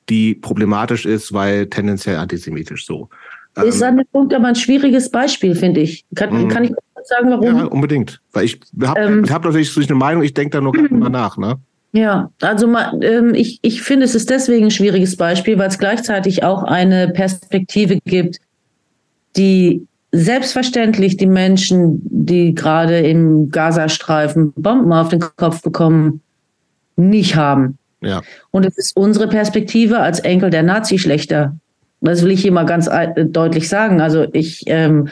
die 0.08 0.34
problematisch 0.34 1.06
ist, 1.06 1.32
weil 1.32 1.68
tendenziell 1.68 2.16
antisemitisch 2.16 2.84
so. 2.84 3.08
Ist 3.66 3.82
an 3.82 3.96
dem 3.96 4.06
Punkt 4.12 4.34
aber 4.34 4.48
ein 4.48 4.54
schwieriges 4.54 5.10
Beispiel, 5.10 5.54
finde 5.54 5.80
ich. 5.80 6.04
Kann, 6.14 6.44
mhm. 6.44 6.48
kann 6.48 6.64
ich 6.64 6.72
sagen, 7.04 7.30
warum? 7.30 7.56
Ja, 7.56 7.64
unbedingt. 7.64 8.20
Weil 8.32 8.44
ich 8.44 8.60
habe 8.82 9.00
ähm, 9.00 9.24
hab 9.30 9.44
natürlich 9.44 9.88
eine 9.88 9.98
Meinung, 9.98 10.22
ich 10.22 10.34
denke 10.34 10.50
da 10.50 10.60
nur 10.60 10.74
mal 10.90 11.08
nach, 11.10 11.36
ne? 11.36 11.56
Ja, 11.92 12.30
also 12.42 12.72
ähm, 13.00 13.34
ich, 13.34 13.60
ich 13.62 13.82
finde, 13.82 14.04
es 14.04 14.14
ist 14.14 14.28
deswegen 14.28 14.66
ein 14.66 14.70
schwieriges 14.70 15.16
Beispiel, 15.16 15.58
weil 15.58 15.68
es 15.68 15.78
gleichzeitig 15.78 16.44
auch 16.44 16.62
eine 16.62 17.08
Perspektive 17.08 17.98
gibt, 18.04 18.40
die 19.36 19.86
selbstverständlich 20.12 21.16
die 21.16 21.26
Menschen, 21.26 22.00
die 22.04 22.54
gerade 22.54 22.98
im 23.00 23.50
Gazastreifen 23.50 24.52
Bomben 24.52 24.92
auf 24.92 25.08
den 25.08 25.20
Kopf 25.36 25.62
bekommen, 25.62 26.20
nicht 26.96 27.36
haben. 27.36 27.78
Ja. 28.00 28.22
Und 28.50 28.64
es 28.64 28.76
ist 28.76 28.96
unsere 28.96 29.28
Perspektive 29.28 29.98
als 29.98 30.20
Enkel 30.20 30.50
der 30.50 30.62
Nazi-Schlechter. 30.62 31.56
Das 32.00 32.22
will 32.22 32.30
ich 32.30 32.42
hier 32.42 32.52
mal 32.52 32.66
ganz 32.66 32.88
deutlich 33.16 33.68
sagen. 33.68 34.00
Also 34.00 34.26
ich, 34.32 34.62
ähm, 34.66 35.08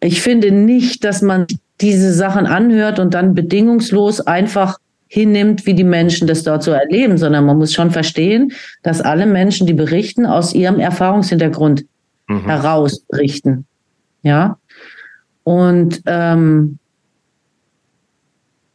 ich 0.00 0.20
finde 0.20 0.50
nicht, 0.50 1.04
dass 1.04 1.22
man 1.22 1.46
diese 1.80 2.12
Sachen 2.12 2.46
anhört 2.46 2.98
und 2.98 3.14
dann 3.14 3.34
bedingungslos 3.34 4.20
einfach 4.20 4.78
hinnimmt, 5.06 5.66
wie 5.66 5.74
die 5.74 5.84
Menschen 5.84 6.26
das 6.26 6.42
dort 6.42 6.62
so 6.62 6.72
erleben, 6.72 7.18
sondern 7.18 7.46
man 7.46 7.58
muss 7.58 7.72
schon 7.72 7.90
verstehen, 7.90 8.52
dass 8.82 9.00
alle 9.00 9.26
Menschen, 9.26 9.66
die 9.66 9.74
berichten, 9.74 10.26
aus 10.26 10.54
ihrem 10.54 10.80
Erfahrungshintergrund 10.80 11.84
mhm. 12.26 12.44
heraus 12.46 13.00
berichten. 13.00 13.66
Ja. 14.22 14.58
Und 15.44 16.02
ähm, 16.06 16.78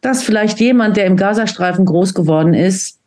dass 0.01 0.23
vielleicht 0.23 0.59
jemand, 0.59 0.95
der 0.95 1.07
im 1.07 1.17
Gazastreifen 1.17 1.83
groß 1.85 2.13
geworden 2.13 2.53
ist, 2.53 2.99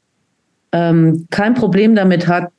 ähm, 0.73 1.27
kein 1.31 1.55
Problem 1.55 1.95
damit 1.95 2.29
hat, 2.29 2.51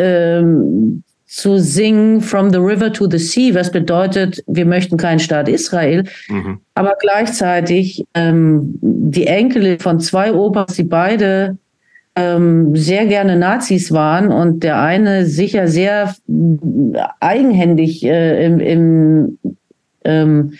ähm, 0.00 1.02
zu 1.26 1.58
singen 1.58 2.20
From 2.20 2.50
the 2.50 2.58
River 2.58 2.92
to 2.92 3.08
the 3.08 3.18
Sea, 3.18 3.54
was 3.54 3.70
bedeutet, 3.70 4.42
wir 4.48 4.66
möchten 4.66 4.96
keinen 4.96 5.20
Staat 5.20 5.48
Israel, 5.48 6.04
mhm. 6.28 6.58
aber 6.74 6.94
gleichzeitig 7.00 8.04
ähm, 8.14 8.74
die 8.82 9.28
Enkel 9.28 9.78
von 9.78 10.00
zwei 10.00 10.32
Opas, 10.32 10.74
die 10.74 10.82
beide 10.82 11.56
ähm, 12.16 12.74
sehr 12.74 13.06
gerne 13.06 13.36
Nazis 13.36 13.92
waren 13.92 14.32
und 14.32 14.64
der 14.64 14.80
eine 14.80 15.24
sicher 15.26 15.68
sehr 15.68 16.14
eigenhändig 17.20 18.04
äh, 18.04 18.44
im, 18.44 18.58
im, 18.58 19.38
ähm, 20.04 20.54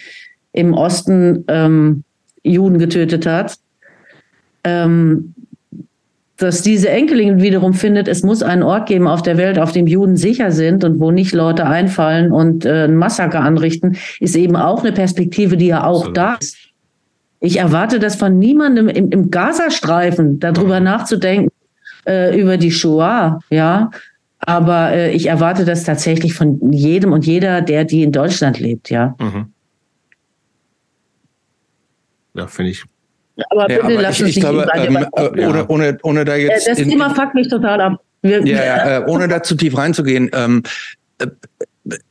im 0.52 0.74
Osten 0.74 1.44
ähm, 1.48 2.04
Juden 2.44 2.78
getötet 2.78 3.26
hat. 3.26 3.56
Ähm, 4.62 5.34
dass 6.40 6.62
diese 6.62 6.88
Enkelin 6.88 7.42
wiederum 7.42 7.74
findet, 7.74 8.08
es 8.08 8.22
muss 8.22 8.42
einen 8.42 8.62
Ort 8.62 8.88
geben 8.88 9.06
auf 9.06 9.20
der 9.20 9.36
Welt, 9.36 9.58
auf 9.58 9.72
dem 9.72 9.86
Juden 9.86 10.16
sicher 10.16 10.50
sind 10.50 10.84
und 10.84 10.98
wo 10.98 11.10
nicht 11.10 11.34
Leute 11.34 11.66
einfallen 11.66 12.32
und 12.32 12.64
äh, 12.64 12.84
ein 12.84 12.96
Massaker 12.96 13.40
anrichten, 13.40 13.98
ist 14.20 14.34
eben 14.36 14.56
auch 14.56 14.82
eine 14.82 14.92
Perspektive, 14.92 15.58
die 15.58 15.66
ja 15.66 15.84
auch 15.84 15.98
Absolut. 15.98 16.16
da 16.16 16.34
ist. 16.36 16.56
Ich 17.40 17.58
erwarte 17.58 17.98
das 17.98 18.16
von 18.16 18.38
niemandem 18.38 18.88
im, 18.88 19.10
im 19.10 19.30
Gazastreifen, 19.30 20.40
darüber 20.40 20.80
mhm. 20.80 20.84
nachzudenken, 20.84 21.50
äh, 22.06 22.38
über 22.40 22.56
die 22.56 22.70
Shoah, 22.70 23.40
ja. 23.50 23.90
Aber 24.38 24.92
äh, 24.92 25.12
ich 25.12 25.26
erwarte 25.26 25.66
das 25.66 25.84
tatsächlich 25.84 26.32
von 26.32 26.72
jedem 26.72 27.12
und 27.12 27.26
jeder, 27.26 27.60
der 27.60 27.84
die 27.84 28.02
in 28.02 28.12
Deutschland 28.12 28.58
lebt, 28.58 28.88
ja. 28.88 29.14
Mhm. 29.18 29.52
Ja, 32.34 32.46
finde 32.46 32.70
ich 32.70 32.84
aber 33.50 33.66
bitte 33.66 33.92
ja, 33.92 34.00
lass 34.00 34.16
ich, 34.16 34.22
uns 34.22 34.36
ich 34.36 34.40
glaube, 34.40 34.66
ähm, 34.74 34.96
äh, 34.96 35.46
ohne, 35.46 35.66
ohne, 35.68 35.98
ohne 36.02 36.24
da 36.24 36.36
jetzt. 36.36 36.66
Das 36.66 36.78
in, 36.78 36.90
Thema 36.90 37.14
fuckt 37.14 37.34
mich 37.34 37.48
total 37.48 37.80
ab. 37.80 38.00
Wir, 38.22 38.44
ja, 38.46 38.64
ja, 38.64 38.98
äh, 38.98 39.04
ohne 39.06 39.28
da 39.28 39.42
zu 39.42 39.54
tief 39.54 39.76
reinzugehen. 39.76 40.30
Ähm, 40.32 40.62
äh, 41.18 41.26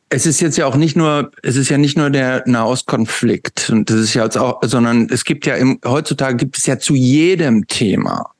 es 0.09 0.25
ist 0.25 0.41
jetzt 0.41 0.57
ja 0.57 0.65
auch 0.65 0.75
nicht 0.75 0.97
nur, 0.97 1.31
es 1.43 1.55
ist 1.55 1.69
ja 1.69 1.77
nicht 1.77 1.97
nur 1.97 2.09
der 2.09 2.41
Nahostkonflikt 2.47 3.69
und 3.69 3.91
das 3.91 3.97
ist 3.97 4.15
ja 4.15 4.23
jetzt 4.23 4.37
auch, 4.39 4.59
sondern 4.63 5.07
es 5.11 5.23
gibt 5.23 5.45
ja 5.45 5.55
im, 5.55 5.79
heutzutage 5.85 6.35
gibt 6.35 6.57
es 6.57 6.65
ja 6.65 6.79
zu 6.79 6.95
jedem 6.95 7.67
Thema 7.67 8.31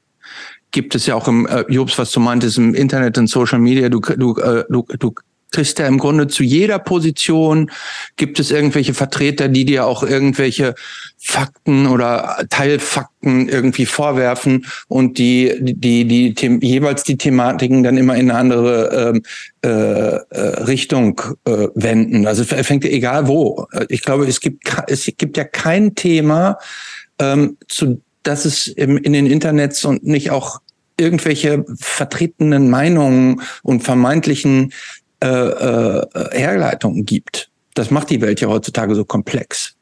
gibt 0.72 0.96
es 0.96 1.06
ja 1.06 1.16
auch 1.16 1.28
im 1.28 1.48
äh, 1.48 1.66
Jobs, 1.68 1.98
was 1.98 2.12
du 2.12 2.20
meintest, 2.20 2.58
im 2.58 2.76
Internet 2.76 3.18
und 3.18 3.28
Social 3.28 3.60
Media, 3.60 3.90
du, 3.90 4.00
du, 4.00 4.36
äh, 4.38 4.64
du, 4.70 4.86
du 5.00 5.14
kriegst 5.52 5.80
ja 5.80 5.88
im 5.88 5.98
Grunde 5.98 6.28
zu 6.28 6.44
jeder 6.44 6.80
Position 6.80 7.72
gibt 8.16 8.40
es 8.40 8.52
irgendwelche 8.52 8.94
Vertreter, 8.94 9.48
die 9.48 9.66
dir 9.66 9.86
auch 9.86 10.04
irgendwelche 10.04 10.76
Fakten 11.18 11.88
oder 11.88 12.46
Teilfakten 12.50 13.50
irgendwie 13.50 13.86
vorwerfen 13.86 14.66
und 14.88 15.18
die 15.18 15.54
die 15.60 16.06
die, 16.06 16.34
die 16.34 16.60
jeweils 16.62 17.04
die 17.04 17.18
Thematiken 17.18 17.84
dann 17.84 17.98
immer 17.98 18.16
in 18.16 18.32
eine 18.32 18.40
andere 18.40 19.14
ähm, 19.14 19.24
äh, 19.62 19.70
äh, 19.70 20.64
Richtung 20.64 21.22
äh, 21.46 21.68
wenden. 21.76 22.26
Also 22.26 22.44
es 22.44 22.68
fängt 22.68 22.86
egal 22.86 23.28
wo. 23.28 23.68
Ich 23.90 24.02
glaube, 24.02 24.26
es 24.26 24.40
gibt 24.40 24.64
es 24.88 25.10
gibt 25.18 25.38
ja 25.38 25.44
kein 25.44 25.96
Thema, 25.96 26.58
ähm, 27.20 27.58
zu 27.68 28.02
das 28.24 28.46
es 28.46 28.68
im, 28.68 28.98
in 28.98 29.14
den 29.14 29.26
Internets 29.26 29.84
und 29.86 30.04
nicht 30.06 30.32
auch 30.32 30.62
irgendwelche 31.00 31.66
vertretenen 31.78 32.70
Meinungen 32.70 33.42
und 33.64 33.84
vermeintlichen 33.84 34.74
äh, 35.22 35.28
äh, 35.28 36.08
Herleitungen 36.32 37.06
gibt. 37.06 37.50
Das 37.74 37.92
macht 37.92 38.10
die 38.10 38.22
Welt 38.22 38.42
ja 38.42 38.48
heutzutage 38.48 38.96
so 38.96 39.06
komplex. 39.06 39.76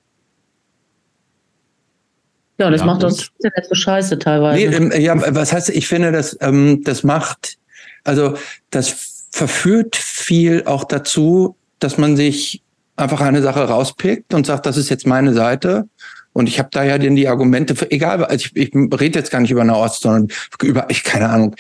Ja, 2.59 2.71
das 2.71 2.81
ja, 2.81 2.88
macht 2.88 3.03
uns 3.03 3.31
Internet 3.38 3.69
so 3.69 3.75
scheiße 3.75 4.19
teilweise. 4.19 4.69
Nee, 4.69 4.75
ähm, 4.75 4.91
ja, 4.99 5.35
was 5.35 5.53
heißt, 5.53 5.69
ich 5.69 5.88
finde, 5.88 6.11
das, 6.11 6.38
ähm, 6.41 6.81
das 6.83 7.03
macht, 7.03 7.57
also 8.03 8.35
das 8.71 9.27
verführt 9.31 9.95
viel 9.95 10.63
auch 10.65 10.83
dazu, 10.83 11.55
dass 11.79 11.97
man 11.97 12.17
sich 12.17 12.63
einfach 12.95 13.21
eine 13.21 13.43
Sache 13.43 13.61
rauspickt 13.61 14.33
und 14.33 14.47
sagt, 14.47 14.65
das 14.65 14.77
ist 14.77 14.89
jetzt 14.89 15.05
meine 15.05 15.33
Seite. 15.33 15.88
Und 16.33 16.49
ich 16.49 16.59
habe 16.59 16.69
da 16.71 16.83
ja 16.83 16.97
denn 16.97 17.15
die 17.15 17.27
Argumente, 17.27 17.75
für, 17.75 17.91
egal, 17.91 18.23
also 18.25 18.49
ich, 18.53 18.55
ich 18.55 18.71
rede 18.75 19.19
jetzt 19.19 19.31
gar 19.31 19.39
nicht 19.39 19.51
über 19.51 19.63
Nahost, 19.63 20.01
sondern 20.01 20.27
über, 20.63 20.88
ich 20.89 21.03
keine 21.03 21.29
Ahnung, 21.29 21.55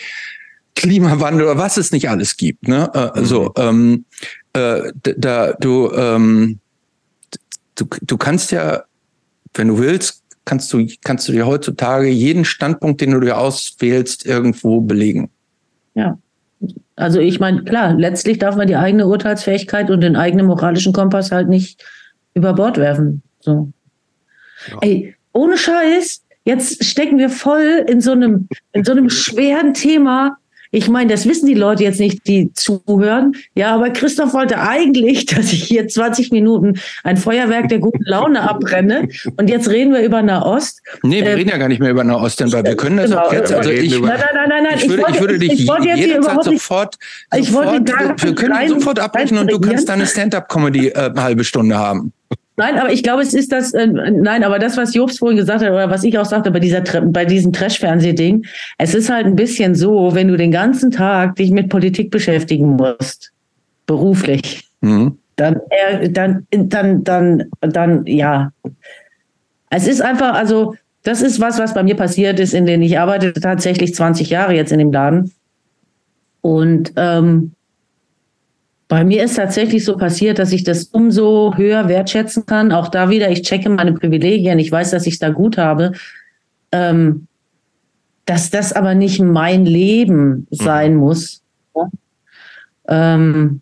Klimawandel 0.77 1.47
oder 1.47 1.57
was 1.57 1.77
es 1.77 1.91
nicht 1.91 2.07
alles 2.07 2.37
gibt. 2.37 2.67
Ne? 2.67 2.89
Äh, 2.93 3.19
mhm. 3.19 3.25
So, 3.25 3.51
ähm, 3.57 4.05
äh, 4.53 4.91
da 5.01 5.53
du, 5.53 5.91
ähm, 5.91 6.59
du, 7.75 7.85
du 8.01 8.17
kannst 8.17 8.51
ja, 8.51 8.83
wenn 9.55 9.69
du 9.69 9.79
willst, 9.79 10.23
kannst 10.45 10.71
du, 10.71 10.87
kannst 11.03 11.27
du 11.27 11.31
dir 11.31 11.47
heutzutage 11.47 12.07
jeden 12.07 12.45
Standpunkt, 12.45 13.01
den 13.01 13.11
du 13.11 13.19
dir 13.19 13.39
auswählst, 13.39 14.25
irgendwo 14.27 14.79
belegen. 14.79 15.31
Ja. 15.95 16.19
Also 16.95 17.19
ich 17.19 17.39
meine, 17.39 17.63
klar, 17.63 17.93
letztlich 17.95 18.37
darf 18.37 18.55
man 18.55 18.67
die 18.67 18.75
eigene 18.75 19.07
Urteilsfähigkeit 19.07 19.89
und 19.89 20.01
den 20.01 20.15
eigenen 20.15 20.45
moralischen 20.45 20.93
Kompass 20.93 21.31
halt 21.31 21.49
nicht 21.49 21.83
über 22.35 22.53
Bord 22.53 22.77
werfen. 22.77 23.23
So. 23.39 23.71
Ja. 24.69 24.77
Ey, 24.81 25.15
ohne 25.33 25.57
Scheiß, 25.57 26.23
jetzt 26.45 26.85
stecken 26.85 27.17
wir 27.17 27.31
voll 27.31 27.83
in 27.87 27.99
so 27.99 28.11
einem, 28.11 28.47
in 28.73 28.83
so 28.83 28.91
einem 28.91 29.09
schweren 29.09 29.73
Thema, 29.73 30.37
ich 30.77 30.89
meine, 30.89 31.11
das 31.11 31.27
wissen 31.27 31.47
die 31.47 31.55
Leute 31.55 31.83
jetzt 31.83 31.99
nicht, 31.99 32.27
die 32.27 32.53
zuhören. 32.53 33.35
Ja, 33.55 33.73
aber 33.73 33.89
Christoph 33.89 34.33
wollte 34.33 34.59
eigentlich, 34.59 35.25
dass 35.25 35.51
ich 35.51 35.63
hier 35.63 35.87
20 35.87 36.31
Minuten 36.31 36.79
ein 37.03 37.17
Feuerwerk 37.17 37.69
der 37.69 37.79
guten 37.79 38.03
Laune 38.03 38.47
abbrenne. 38.47 39.07
Und 39.37 39.49
jetzt 39.49 39.69
reden 39.69 39.91
wir 39.93 40.03
über 40.03 40.21
Nahost. 40.21 40.81
Nee, 41.01 41.21
wir 41.21 41.31
äh, 41.31 41.33
reden 41.33 41.49
ja 41.49 41.57
gar 41.57 41.67
nicht 41.67 41.79
mehr 41.79 41.89
über 41.89 42.03
Nahost, 42.03 42.39
denn 42.39 42.51
weil 42.51 42.63
wir 42.63 42.75
können 42.75 42.97
das 42.97 43.09
genau. 43.09 43.23
auch 43.23 43.33
jetzt. 43.33 43.51
Also 43.51 43.71
ich, 43.71 43.99
nein, 43.99 44.19
nein, 44.33 44.49
nein, 44.49 44.63
nein, 44.63 44.73
ich, 44.77 44.87
würde, 44.87 45.03
ich 45.09 45.19
würde 45.19 45.39
dich 45.39 45.51
ich 45.53 45.67
wollte 45.67 45.87
jetzt 45.87 45.99
jederzeit 45.99 46.43
sofort, 46.43 46.95
ich 47.35 47.51
wollte 47.53 47.91
sofort, 47.91 48.23
wir 48.23 48.35
können 48.35 48.69
sofort 48.69 48.99
abbrechen 48.99 49.37
und 49.39 49.51
du 49.51 49.59
kannst 49.59 49.89
deine 49.89 50.05
Stand-up-Comedy 50.05 50.89
äh, 50.89 50.93
eine 50.93 51.23
halbe 51.23 51.43
Stunde 51.43 51.75
haben. 51.77 52.13
Nein, 52.59 52.79
aber 52.79 52.91
ich 52.91 53.03
glaube, 53.03 53.21
es 53.21 53.35
ist 53.35 53.51
das, 53.51 53.71
äh, 53.73 53.85
nein, 53.85 54.43
aber 54.43 54.57
das, 54.57 54.77
was 54.77 54.95
Jobs 54.95 55.19
vorhin 55.19 55.37
gesagt 55.37 55.63
hat, 55.63 55.69
oder 55.69 55.91
was 55.91 56.03
ich 56.03 56.17
auch 56.17 56.25
sagte 56.25 56.49
bei 56.49 56.59
dieser, 56.59 56.81
bei 57.01 57.23
diesem 57.23 57.53
Trash-Fernseh-Ding, 57.53 58.45
es 58.79 58.95
ist 58.95 59.11
halt 59.11 59.27
ein 59.27 59.35
bisschen 59.35 59.75
so, 59.75 60.15
wenn 60.15 60.27
du 60.27 60.37
den 60.37 60.51
ganzen 60.51 60.89
Tag 60.89 61.35
dich 61.35 61.51
mit 61.51 61.69
Politik 61.69 62.09
beschäftigen 62.09 62.75
musst, 62.75 63.31
beruflich, 63.85 64.67
mhm. 64.81 65.19
dann, 65.35 65.61
äh, 65.69 66.09
dann, 66.09 66.47
dann, 66.49 67.03
dann, 67.03 67.43
dann, 67.59 68.05
ja. 68.07 68.51
Es 69.69 69.87
ist 69.87 70.01
einfach, 70.01 70.33
also, 70.33 70.75
das 71.03 71.21
ist 71.21 71.39
was, 71.39 71.59
was 71.59 71.75
bei 71.75 71.83
mir 71.83 71.95
passiert 71.95 72.39
ist, 72.39 72.55
in 72.55 72.65
denen 72.65 72.81
ich 72.81 72.97
arbeite 72.97 73.33
tatsächlich 73.33 73.93
20 73.93 74.31
Jahre 74.31 74.55
jetzt 74.55 74.71
in 74.71 74.79
dem 74.79 74.91
Laden. 74.91 75.31
Und, 76.41 76.91
ähm, 76.95 77.51
bei 78.87 79.03
mir 79.03 79.23
ist 79.23 79.35
tatsächlich 79.35 79.83
so 79.83 79.97
passiert, 79.97 80.39
dass 80.39 80.53
ich 80.53 80.63
das 80.63 80.85
umso 80.85 81.53
höher 81.57 81.89
wertschätzen 81.89 82.45
kann. 82.45 82.71
Auch 82.71 82.87
da 82.87 83.09
wieder, 83.09 83.29
ich 83.29 83.41
checke 83.41 83.69
meine 83.69 83.93
Privilegien, 83.93 84.59
ich 84.59 84.71
weiß, 84.71 84.91
dass 84.91 85.05
ich 85.05 85.15
es 85.15 85.19
da 85.19 85.29
gut 85.29 85.57
habe. 85.57 85.91
Ähm, 86.71 87.27
dass 88.25 88.49
das 88.49 88.73
aber 88.73 88.93
nicht 88.93 89.21
mein 89.21 89.65
Leben 89.65 90.47
sein 90.51 90.93
mhm. 90.93 90.99
muss, 90.99 91.41
ja? 91.75 91.89
ähm, 92.87 93.61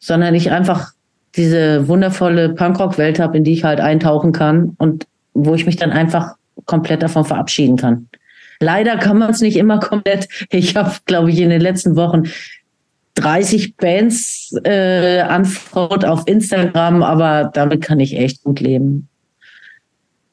sondern 0.00 0.34
ich 0.34 0.50
einfach 0.50 0.92
diese 1.36 1.86
wundervolle 1.86 2.50
Punkrock-Welt 2.50 3.20
habe, 3.20 3.36
in 3.38 3.44
die 3.44 3.52
ich 3.52 3.64
halt 3.64 3.80
eintauchen 3.80 4.32
kann 4.32 4.74
und 4.78 5.06
wo 5.32 5.54
ich 5.54 5.64
mich 5.64 5.76
dann 5.76 5.92
einfach 5.92 6.34
komplett 6.64 7.02
davon 7.02 7.24
verabschieden 7.24 7.76
kann. 7.76 8.08
Leider 8.60 8.96
kann 8.96 9.18
man 9.18 9.30
es 9.30 9.40
nicht 9.40 9.56
immer 9.56 9.78
komplett. 9.78 10.28
Ich 10.50 10.74
habe, 10.74 10.92
glaube 11.04 11.30
ich, 11.30 11.38
in 11.38 11.50
den 11.50 11.60
letzten 11.60 11.94
Wochen 11.94 12.24
30 13.20 13.76
Bands 13.76 14.54
äh, 14.64 15.20
anfolgt 15.20 16.04
auf 16.04 16.22
Instagram, 16.26 17.02
aber 17.02 17.50
damit 17.52 17.82
kann 17.82 18.00
ich 18.00 18.16
echt 18.16 18.44
gut 18.44 18.60
leben. 18.60 19.08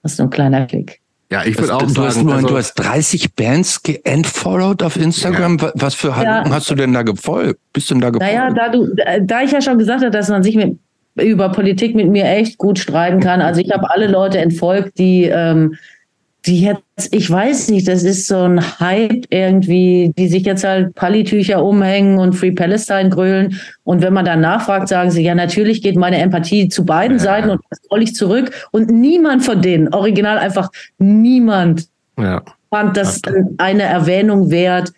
Das 0.03 0.13
ist 0.13 0.17
so 0.17 0.23
ein 0.23 0.29
kleiner 0.29 0.65
Klick. 0.65 1.01
Ja, 1.31 1.43
ich 1.43 1.57
würde 1.57 1.75
auch 1.75 1.81
du 1.81 1.89
sagen, 1.89 2.05
hast, 2.07 2.23
nur, 2.23 2.35
also, 2.35 2.47
du 2.47 2.57
hast 2.57 2.75
30 2.75 3.33
Bands 3.33 3.81
geentfollowed 3.81 4.83
auf 4.83 4.95
Instagram. 4.95 5.57
Ja. 5.57 5.71
Was 5.73 5.95
für 5.95 6.15
Handlungen 6.15 6.45
ja. 6.45 6.53
hast 6.53 6.69
du 6.69 6.75
denn 6.75 6.93
da 6.93 7.01
gefolgt? 7.01 7.59
Bist 7.73 7.89
du 7.89 7.95
denn 7.95 8.01
da 8.01 8.11
gefolgt? 8.11 8.31
Naja, 8.31 8.51
da, 8.51 8.69
du, 8.69 8.87
da 9.21 9.41
ich 9.41 9.51
ja 9.51 9.61
schon 9.61 9.79
gesagt 9.79 10.01
habe, 10.01 10.11
dass 10.11 10.29
man 10.29 10.43
sich 10.43 10.55
mit, 10.55 10.77
über 11.15 11.49
Politik 11.49 11.95
mit 11.95 12.09
mir 12.09 12.25
echt 12.25 12.59
gut 12.59 12.77
streiten 12.77 13.19
kann. 13.19 13.41
Also 13.41 13.59
ich 13.61 13.71
habe 13.71 13.89
alle 13.89 14.07
Leute 14.07 14.37
entfolgt, 14.37 14.99
die 14.99 15.23
ähm, 15.23 15.75
die 16.45 16.61
jetzt, 16.61 16.83
ich 17.11 17.29
weiß 17.29 17.69
nicht, 17.69 17.87
das 17.87 18.03
ist 18.03 18.27
so 18.27 18.43
ein 18.43 18.79
Hype 18.79 19.25
irgendwie, 19.29 20.13
die 20.17 20.27
sich 20.27 20.43
jetzt 20.43 20.63
halt 20.63 20.93
Pallitücher 20.93 21.63
umhängen 21.63 22.19
und 22.19 22.33
Free 22.33 22.51
Palestine 22.51 23.09
grölen. 23.09 23.59
Und 23.83 24.01
wenn 24.01 24.13
man 24.13 24.25
dann 24.25 24.41
nachfragt, 24.41 24.87
sagen 24.87 25.09
sie, 25.09 25.23
ja, 25.23 25.33
natürlich 25.33 25.81
geht 25.81 25.95
meine 25.95 26.17
Empathie 26.17 26.69
zu 26.69 26.85
beiden 26.85 27.17
ja. 27.17 27.23
Seiten 27.23 27.49
und 27.49 27.61
das 27.69 27.79
roll 27.89 28.03
ich 28.03 28.13
zurück. 28.13 28.51
Und 28.71 28.89
niemand 28.89 29.43
von 29.43 29.61
denen, 29.61 29.93
original 29.93 30.37
einfach 30.37 30.69
niemand, 30.99 31.87
ja. 32.19 32.43
fand 32.69 32.95
das 32.95 33.21
eine 33.57 33.83
Erwähnung 33.83 34.51
wert, 34.51 34.93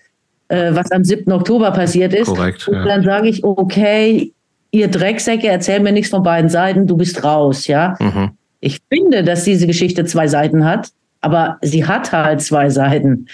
äh, 0.50 0.72
was 0.74 0.91
am 0.91 1.06
7. 1.06 1.32
Oktober 1.32 1.72
passiert 1.72 2.14
ist. 2.14 2.28
Korrekt, 2.28 2.68
und 2.68 2.86
dann 2.86 3.04
sage 3.04 3.30
ich, 3.30 3.43
okay, 3.45 4.34
ihr 4.72 4.89
Drecksäcke, 4.89 5.48
erzähl 5.48 5.80
mir 5.80 5.93
nichts 5.93 6.10
von 6.10 6.24
beiden 6.24 6.50
Seiten, 6.50 6.88
du 6.88 6.98
bist 6.98 7.24
raus, 7.24 7.68
ja. 7.68 7.95
Mhm. 8.00 8.32
Ich 8.60 8.80
finde, 8.91 9.24
dass 9.24 9.45
diese 9.45 9.66
Geschichte 9.66 10.04
zwei 10.04 10.28
Seiten 10.28 10.66
hat 10.66 10.89
aber 11.28 11.58
sie 11.62 11.86
hat 11.86 12.14
halt 12.14 12.42
zwei 12.42 12.70
Seiten. 12.70 13.28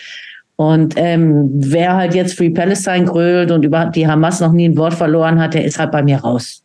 Und 0.56 0.96
ähm, 0.98 1.50
wer 1.54 1.96
halt 1.96 2.16
jetzt 2.16 2.36
Free 2.36 2.50
Palestine 2.50 3.06
grölt 3.06 3.52
und 3.52 3.64
überhaupt 3.64 3.96
die 3.96 4.08
Hamas 4.08 4.40
noch 4.40 4.52
nie 4.52 4.70
ein 4.70 4.78
Wort 4.78 4.96
verloren 4.96 5.40
hat, 5.40 5.54
der 5.54 5.64
ist 5.64 5.78
halt 5.78 5.92
bei 5.92 6.02
mir 6.02 6.18
raus. 6.18 6.64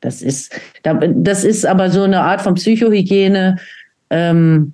Das 0.00 0.22
ist, 0.22 0.58
das 0.82 1.44
ist 1.44 1.66
aber 1.66 1.90
so 1.90 2.02
eine 2.02 2.22
Art 2.22 2.40
von 2.40 2.54
Psychohygiene. 2.54 3.58
Ähm, 4.08 4.72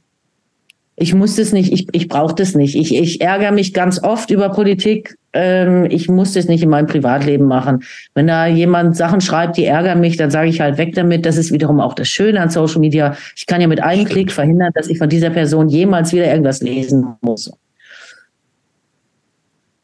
ich 0.94 1.14
muss 1.14 1.34
das 1.34 1.52
nicht, 1.52 1.72
ich, 1.72 1.88
ich 1.92 2.06
brauche 2.06 2.36
das 2.36 2.54
nicht. 2.54 2.76
Ich, 2.76 2.94
ich 2.94 3.20
ärgere 3.20 3.50
mich 3.52 3.74
ganz 3.74 4.02
oft 4.02 4.30
über 4.30 4.50
Politik. 4.50 5.17
Ähm, 5.32 5.86
ich 5.90 6.08
muss 6.08 6.32
das 6.32 6.48
nicht 6.48 6.62
in 6.62 6.70
meinem 6.70 6.86
Privatleben 6.86 7.46
machen. 7.46 7.84
Wenn 8.14 8.26
da 8.26 8.46
jemand 8.46 8.96
Sachen 8.96 9.20
schreibt, 9.20 9.56
die 9.56 9.64
ärgern 9.64 10.00
mich, 10.00 10.16
dann 10.16 10.30
sage 10.30 10.48
ich 10.48 10.60
halt 10.60 10.78
weg 10.78 10.94
damit. 10.94 11.26
Das 11.26 11.36
ist 11.36 11.52
wiederum 11.52 11.80
auch 11.80 11.94
das 11.94 12.08
Schöne 12.08 12.40
an 12.40 12.50
Social 12.50 12.80
Media. 12.80 13.16
Ich 13.36 13.46
kann 13.46 13.60
ja 13.60 13.66
mit 13.66 13.82
einem. 13.82 14.08
Klick 14.08 14.32
verhindern, 14.32 14.70
dass 14.74 14.88
ich 14.88 14.98
von 14.98 15.08
dieser 15.08 15.30
Person 15.30 15.68
jemals 15.68 16.12
wieder 16.12 16.26
irgendwas 16.26 16.62
lesen 16.62 17.16
muss. 17.20 17.50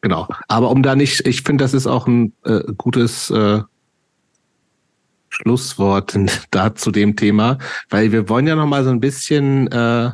Genau. 0.01 0.28
Aber 0.49 0.70
um 0.70 0.82
da 0.82 0.95
nicht, 0.95 1.26
ich 1.26 1.42
finde, 1.42 1.64
das 1.64 1.74
ist 1.74 1.86
auch 1.86 2.07
ein 2.07 2.32
äh, 2.45 2.61
gutes 2.76 3.30
äh, 3.30 3.61
Schlusswort 5.30 6.16
da 6.51 6.74
zu 6.74 6.90
dem 6.90 7.16
Thema, 7.16 7.59
weil 7.90 8.12
wir 8.12 8.28
wollen 8.28 8.47
ja 8.47 8.55
noch 8.55 8.66
mal 8.66 8.84
so 8.84 8.90
ein 8.90 9.01
bisschen 9.01 9.66
äh, 9.68 10.11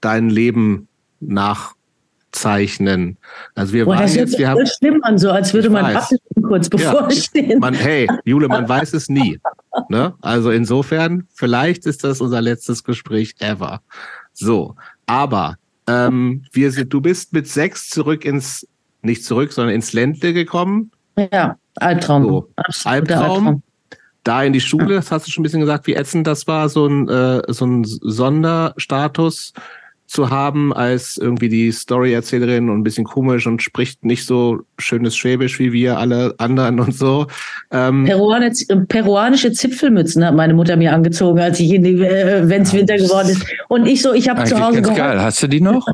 dein 0.00 0.30
Leben 0.30 0.88
nachzeichnen. 2.28 3.16
Also 3.54 3.72
wir 3.72 3.84
Boah, 3.84 3.96
waren 3.96 4.08
jetzt, 4.08 4.38
wir 4.38 4.48
haben 4.48 4.66
schlimm 4.66 5.02
an, 5.02 5.18
so 5.18 5.30
als 5.30 5.52
würde 5.54 5.70
man 5.70 5.96
abschließen 5.96 6.42
kurz 6.42 6.68
bevorstehen. 6.68 7.50
Ja, 7.50 7.58
man, 7.58 7.74
hey, 7.74 8.08
Jule, 8.24 8.48
man 8.48 8.68
weiß 8.68 8.94
es 8.94 9.08
nie. 9.08 9.38
Ne? 9.88 10.14
Also 10.20 10.50
insofern, 10.50 11.26
vielleicht 11.34 11.86
ist 11.86 12.04
das 12.04 12.20
unser 12.20 12.40
letztes 12.40 12.84
Gespräch 12.84 13.34
ever. 13.40 13.80
So, 14.32 14.76
aber 15.06 15.56
ähm, 15.86 16.44
wir 16.52 16.70
sind, 16.70 16.92
du 16.92 17.00
bist 17.00 17.32
mit 17.32 17.48
sechs 17.48 17.88
zurück 17.88 18.24
ins, 18.24 18.66
nicht 19.02 19.24
zurück, 19.24 19.52
sondern 19.52 19.74
ins 19.74 19.92
Ländle 19.92 20.32
gekommen. 20.32 20.90
Ja, 21.32 21.56
Albtraum. 21.76 22.24
So, 22.24 22.48
Albtraum. 22.84 23.22
Albtraum 23.22 23.62
da 24.24 24.42
in 24.42 24.52
die 24.52 24.60
Schule, 24.60 24.96
das 24.96 25.10
hast 25.10 25.26
du 25.26 25.30
schon 25.30 25.40
ein 25.40 25.44
bisschen 25.44 25.60
gesagt, 25.60 25.86
wie 25.86 25.94
ätzend 25.94 26.26
das 26.26 26.46
war, 26.46 26.68
so 26.68 26.86
ein, 26.86 27.08
äh, 27.08 27.40
so 27.48 27.64
ein 27.64 27.84
Sonderstatus 27.84 29.54
zu 30.08 30.30
haben 30.30 30.72
als 30.72 31.18
irgendwie 31.18 31.50
die 31.50 31.70
Story-Erzählerin 31.70 32.70
und 32.70 32.78
ein 32.80 32.82
bisschen 32.82 33.04
komisch 33.04 33.46
und 33.46 33.62
spricht 33.62 34.06
nicht 34.06 34.24
so 34.24 34.60
schönes 34.78 35.14
Schwäbisch 35.14 35.58
wie 35.58 35.72
wir 35.72 35.98
alle 35.98 36.34
anderen 36.38 36.80
und 36.80 36.94
so. 36.94 37.26
Ähm, 37.70 38.04
Peruane, 38.06 38.50
peruanische 38.88 39.52
Zipfelmützen 39.52 40.24
hat 40.24 40.34
meine 40.34 40.54
Mutter 40.54 40.76
mir 40.76 40.94
angezogen, 40.94 41.38
als 41.40 41.60
ich 41.60 41.74
in 41.74 41.84
die, 41.84 42.02
äh, 42.02 42.48
wenn 42.48 42.62
es 42.62 42.72
Winter 42.72 42.96
geworden 42.96 43.28
ist. 43.28 43.44
Und 43.68 43.86
ich 43.86 44.00
so, 44.00 44.14
ich 44.14 44.30
habe 44.30 44.44
zu 44.44 44.58
Hause 44.58 44.80
ganz 44.80 44.96
geil. 44.96 45.20
Hast 45.20 45.42
du 45.42 45.46
die 45.46 45.60
noch? 45.60 45.86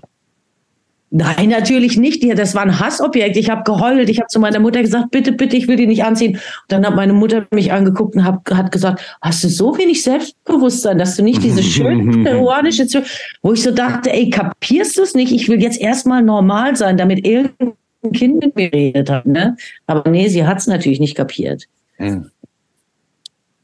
Nein, 1.16 1.50
natürlich 1.50 1.96
nicht. 1.96 2.24
Das 2.36 2.56
war 2.56 2.62
ein 2.62 2.80
Hassobjekt. 2.80 3.36
Ich 3.36 3.48
habe 3.48 3.62
geheult. 3.62 4.10
Ich 4.10 4.18
habe 4.18 4.26
zu 4.26 4.40
meiner 4.40 4.58
Mutter 4.58 4.82
gesagt, 4.82 5.12
bitte, 5.12 5.30
bitte, 5.30 5.56
ich 5.56 5.68
will 5.68 5.76
die 5.76 5.86
nicht 5.86 6.02
anziehen. 6.02 6.32
Und 6.32 6.42
dann 6.66 6.84
hat 6.84 6.96
meine 6.96 7.12
Mutter 7.12 7.46
mich 7.52 7.72
angeguckt 7.72 8.16
und 8.16 8.24
hab, 8.24 8.50
hat 8.50 8.72
gesagt, 8.72 9.16
hast 9.22 9.44
du 9.44 9.48
so 9.48 9.78
wenig 9.78 10.02
Selbstbewusstsein, 10.02 10.98
dass 10.98 11.14
du 11.14 11.22
nicht 11.22 11.40
diese 11.40 11.62
schöne 11.62 12.24
peruanische, 12.24 13.04
wo 13.42 13.52
ich 13.52 13.62
so 13.62 13.70
dachte, 13.70 14.12
ey, 14.12 14.28
kapierst 14.28 14.98
du 14.98 15.02
es 15.02 15.14
nicht? 15.14 15.30
Ich 15.30 15.48
will 15.48 15.62
jetzt 15.62 15.80
erstmal 15.80 16.20
normal 16.20 16.74
sein, 16.74 16.96
damit 16.96 17.24
irgendein 17.24 17.76
Kind 18.12 18.44
mit 18.44 18.56
mir 18.56 18.72
redet 18.72 19.08
hat. 19.08 19.24
Ne? 19.24 19.56
Aber 19.86 20.10
nee, 20.10 20.26
sie 20.26 20.44
hat 20.44 20.58
es 20.58 20.66
natürlich 20.66 20.98
nicht 20.98 21.14
kapiert. 21.14 21.62
Mhm. 21.98 22.28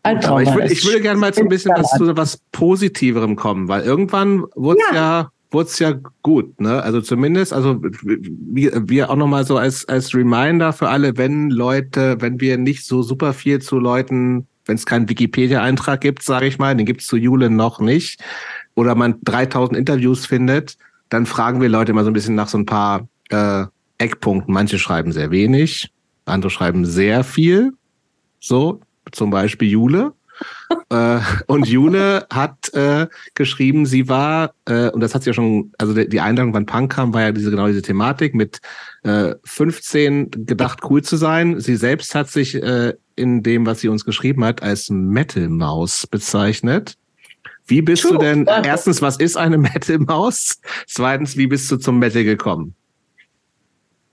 Aber 0.04 0.40
ich, 0.40 0.54
will, 0.54 0.70
ich 0.70 0.86
würde 0.86 1.00
gerne 1.00 1.18
mal 1.18 1.34
so 1.34 1.40
ein 1.40 1.48
bisschen 1.48 1.72
was 1.76 1.90
zu 1.90 2.16
was 2.16 2.38
Positiverem 2.52 3.34
kommen, 3.34 3.66
weil 3.66 3.82
irgendwann 3.82 4.44
wurde 4.54 4.78
es 4.88 4.94
ja, 4.94 4.94
ja 4.94 5.30
wurde 5.50 5.68
es 5.68 5.78
ja 5.78 5.94
gut, 6.22 6.60
ne? 6.60 6.82
Also 6.82 7.00
zumindest, 7.00 7.52
also 7.52 7.80
wir, 7.82 8.88
wir 8.88 9.10
auch 9.10 9.16
nochmal 9.16 9.44
so 9.44 9.56
als, 9.56 9.88
als 9.88 10.14
Reminder 10.14 10.72
für 10.72 10.88
alle, 10.88 11.16
wenn 11.16 11.50
Leute, 11.50 12.16
wenn 12.20 12.40
wir 12.40 12.56
nicht 12.56 12.84
so 12.84 13.02
super 13.02 13.32
viel 13.32 13.60
zu 13.60 13.78
Leuten, 13.78 14.46
wenn 14.66 14.76
es 14.76 14.86
keinen 14.86 15.08
Wikipedia-Eintrag 15.08 16.00
gibt, 16.00 16.22
sage 16.22 16.46
ich 16.46 16.58
mal, 16.58 16.76
den 16.76 16.86
gibt's 16.86 17.06
zu 17.06 17.16
Jule 17.16 17.50
noch 17.50 17.80
nicht, 17.80 18.22
oder 18.74 18.94
man 18.94 19.16
3000 19.22 19.76
Interviews 19.76 20.26
findet, 20.26 20.76
dann 21.08 21.26
fragen 21.26 21.60
wir 21.60 21.68
Leute 21.68 21.92
mal 21.92 22.04
so 22.04 22.10
ein 22.10 22.14
bisschen 22.14 22.36
nach 22.36 22.48
so 22.48 22.58
ein 22.58 22.66
paar 22.66 23.08
äh, 23.30 23.64
Eckpunkten. 23.98 24.54
Manche 24.54 24.78
schreiben 24.78 25.12
sehr 25.12 25.30
wenig, 25.30 25.90
andere 26.24 26.50
schreiben 26.50 26.84
sehr 26.84 27.24
viel. 27.24 27.72
so 28.38 28.80
zum 29.10 29.30
Beispiel 29.30 29.68
Jule. 29.68 30.12
Äh, 30.90 31.18
und 31.46 31.68
Jule 31.68 32.26
hat 32.32 32.72
äh, 32.74 33.06
geschrieben, 33.34 33.86
sie 33.86 34.08
war, 34.08 34.54
äh, 34.66 34.90
und 34.90 35.00
das 35.00 35.14
hat 35.14 35.22
sie 35.22 35.30
ja 35.30 35.34
schon, 35.34 35.72
also 35.78 35.94
die 35.94 36.20
Einladung, 36.20 36.54
wann 36.54 36.66
Punk 36.66 36.92
kam, 36.92 37.12
war 37.14 37.22
ja 37.22 37.32
diese 37.32 37.50
genau 37.50 37.66
diese 37.66 37.82
Thematik 37.82 38.34
mit 38.34 38.60
äh, 39.02 39.34
15 39.44 40.30
gedacht, 40.46 40.80
cool 40.88 41.02
zu 41.02 41.16
sein. 41.16 41.60
Sie 41.60 41.76
selbst 41.76 42.14
hat 42.14 42.28
sich 42.28 42.54
äh, 42.54 42.94
in 43.16 43.42
dem, 43.42 43.66
was 43.66 43.80
sie 43.80 43.88
uns 43.88 44.04
geschrieben 44.04 44.44
hat, 44.44 44.62
als 44.62 44.90
Metal-Maus 44.90 46.06
bezeichnet. 46.06 46.96
Wie 47.66 47.82
bist 47.82 48.02
True. 48.02 48.12
du 48.12 48.18
denn, 48.18 48.46
erstens, 48.46 49.00
was 49.00 49.16
ist 49.16 49.36
eine 49.36 49.58
Metal-Maus? 49.58 50.60
Zweitens, 50.86 51.36
wie 51.36 51.46
bist 51.46 51.70
du 51.70 51.76
zum 51.76 51.98
Metal 51.98 52.24
gekommen? 52.24 52.74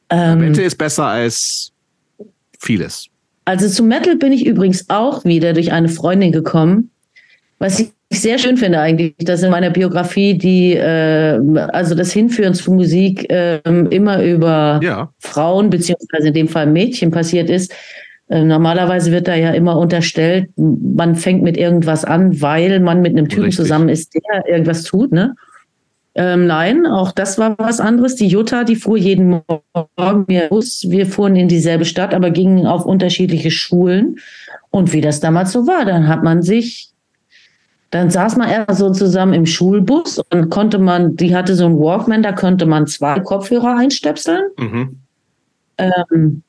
Ähm, 0.10 0.40
Metal 0.40 0.64
ist 0.64 0.78
besser 0.78 1.08
als 1.08 1.72
vieles. 2.60 3.10
Also 3.48 3.70
zum 3.70 3.88
Metal 3.88 4.18
bin 4.18 4.34
ich 4.34 4.46
übrigens 4.46 4.90
auch 4.90 5.24
wieder 5.24 5.54
durch 5.54 5.72
eine 5.72 5.88
Freundin 5.88 6.34
gekommen, 6.34 6.92
was 7.60 7.80
ich 7.80 7.92
sehr 8.12 8.40
schön 8.40 8.58
finde 8.58 8.82
eigentlich, 8.82 9.16
dass 9.20 9.42
in 9.42 9.52
meiner 9.52 9.70
Biografie 9.70 10.38
die, 10.38 10.74
äh, 10.74 11.40
also 11.72 11.96
das 11.96 12.12
Hinführen 12.12 12.54
zu 12.54 12.74
Musik 12.74 13.32
äh, 13.32 13.60
immer 13.64 14.22
über 14.22 14.82
ja. 14.84 15.14
Frauen 15.20 15.70
beziehungsweise 15.70 16.28
in 16.28 16.34
dem 16.34 16.50
Fall 16.50 16.68
Mädchen 16.68 17.10
passiert 17.10 17.50
ist. 17.50 17.74
Äh, 18.28 18.44
normalerweise 18.44 19.14
wird 19.14 19.30
da 19.30 19.36
ja 19.36 19.52
immer 19.52 19.78
unterstellt, 19.78 20.50
man 20.58 21.16
fängt 21.16 21.42
mit 21.42 21.56
irgendwas 21.56 22.04
an, 22.04 22.42
weil 22.42 22.82
man 22.82 23.02
mit 23.02 23.14
einem 23.14 23.30
Typen 23.30 23.46
Richtig. 23.46 23.64
zusammen 23.64 23.88
ist, 23.88 24.14
der 24.14 24.46
irgendwas 24.46 24.84
tut, 24.84 25.14
ne? 25.14 25.36
Ähm, 26.20 26.48
nein, 26.48 26.88
auch 26.88 27.12
das 27.12 27.38
war 27.38 27.56
was 27.60 27.80
anderes. 27.80 28.16
Die 28.16 28.26
Jutta, 28.26 28.64
die 28.64 28.76
fuhr 28.76 28.98
jeden 28.98 29.44
Morgen 29.98 30.26
mir 30.28 30.50
Bus. 30.50 30.90
Wir 30.90 31.06
fuhren 31.06 31.36
in 31.36 31.48
dieselbe 31.48 31.86
Stadt, 31.86 32.16
aber 32.16 32.32
gingen 32.32 32.66
auf 32.66 32.86
unterschiedliche 32.86 33.52
Schulen. 33.52 34.18
Und 34.72 34.94
wie 34.94 35.02
das 35.02 35.20
damals 35.20 35.52
so 35.52 35.68
war, 35.68 35.86
dann 35.86 36.08
hat 36.08 36.24
man 36.24 36.42
sich, 36.42 36.90
dann 37.92 38.10
saß 38.10 38.36
man 38.36 38.50
eher 38.50 38.66
so 38.74 38.90
zusammen 38.92 39.34
im 39.34 39.46
Schulbus 39.46 40.20
und 40.32 40.50
konnte 40.50 40.80
man, 40.80 41.16
die 41.16 41.36
hatte 41.36 41.54
so 41.54 41.68
einen 41.68 41.78
Walkman, 41.78 42.24
da 42.24 42.32
konnte 42.32 42.66
man 42.66 42.88
zwei 42.88 43.20
Kopfhörer 43.20 43.78
einstöpseln. 43.78 44.50
Mhm. 44.58 44.98
Ähm, 45.78 46.42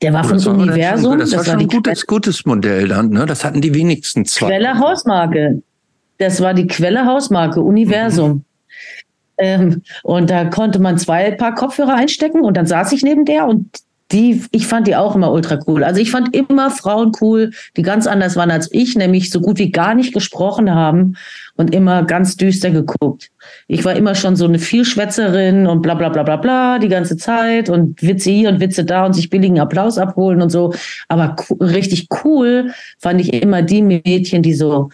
der 0.00 0.12
war 0.12 0.24
oh, 0.24 0.38
vom 0.38 0.60
Universum. 0.60 1.18
das, 1.18 1.30
das 1.30 1.38
war, 1.38 1.44
schon 1.46 1.60
ein 1.60 1.66
gutes, 1.66 2.06
gutes 2.06 2.46
Modell 2.46 2.86
dann, 2.86 3.10
ne? 3.10 3.26
Das 3.26 3.44
hatten 3.44 3.60
die 3.60 3.74
wenigsten 3.74 4.26
zwei. 4.26 4.46
Quelle 4.46 4.78
Hausmarke. 4.78 5.60
Das 6.18 6.40
war 6.40 6.54
die 6.54 6.68
Quelle 6.68 7.04
Hausmarke, 7.04 7.60
Universum. 7.60 8.30
Mhm. 8.30 8.44
Ähm, 9.42 9.82
und 10.04 10.30
da 10.30 10.44
konnte 10.44 10.78
man 10.78 10.98
zwei 10.98 11.32
Paar 11.32 11.54
Kopfhörer 11.54 11.94
einstecken 11.94 12.42
und 12.42 12.56
dann 12.56 12.66
saß 12.66 12.92
ich 12.92 13.02
neben 13.02 13.24
der 13.24 13.46
und 13.48 13.66
die, 14.12 14.42
ich 14.52 14.66
fand 14.66 14.86
die 14.86 14.94
auch 14.94 15.16
immer 15.16 15.32
ultra 15.32 15.58
cool. 15.66 15.82
Also 15.82 16.00
ich 16.00 16.10
fand 16.10 16.36
immer 16.36 16.70
Frauen 16.70 17.12
cool, 17.20 17.50
die 17.76 17.82
ganz 17.82 18.06
anders 18.06 18.36
waren 18.36 18.50
als 18.50 18.68
ich, 18.70 18.94
nämlich 18.94 19.30
so 19.30 19.40
gut 19.40 19.58
wie 19.58 19.72
gar 19.72 19.94
nicht 19.94 20.12
gesprochen 20.12 20.72
haben 20.72 21.16
und 21.56 21.74
immer 21.74 22.04
ganz 22.04 22.36
düster 22.36 22.70
geguckt. 22.70 23.30
Ich 23.68 23.84
war 23.84 23.96
immer 23.96 24.14
schon 24.14 24.36
so 24.36 24.44
eine 24.44 24.58
Vielschwätzerin 24.58 25.66
und 25.66 25.82
bla 25.82 25.94
bla 25.94 26.10
bla 26.10 26.22
bla 26.22 26.36
bla 26.36 26.78
die 26.78 26.88
ganze 26.88 27.16
Zeit 27.16 27.70
und 27.70 28.02
Witze 28.02 28.30
hier 28.30 28.50
und 28.50 28.60
Witze 28.60 28.84
da 28.84 29.06
und 29.06 29.14
sich 29.14 29.30
billigen 29.30 29.58
Applaus 29.58 29.98
abholen 29.98 30.42
und 30.42 30.50
so. 30.50 30.74
Aber 31.08 31.34
richtig 31.60 32.08
cool 32.24 32.72
fand 32.98 33.20
ich 33.20 33.32
immer 33.32 33.62
die 33.62 33.82
Mädchen, 33.82 34.42
die 34.42 34.54
so 34.54 34.90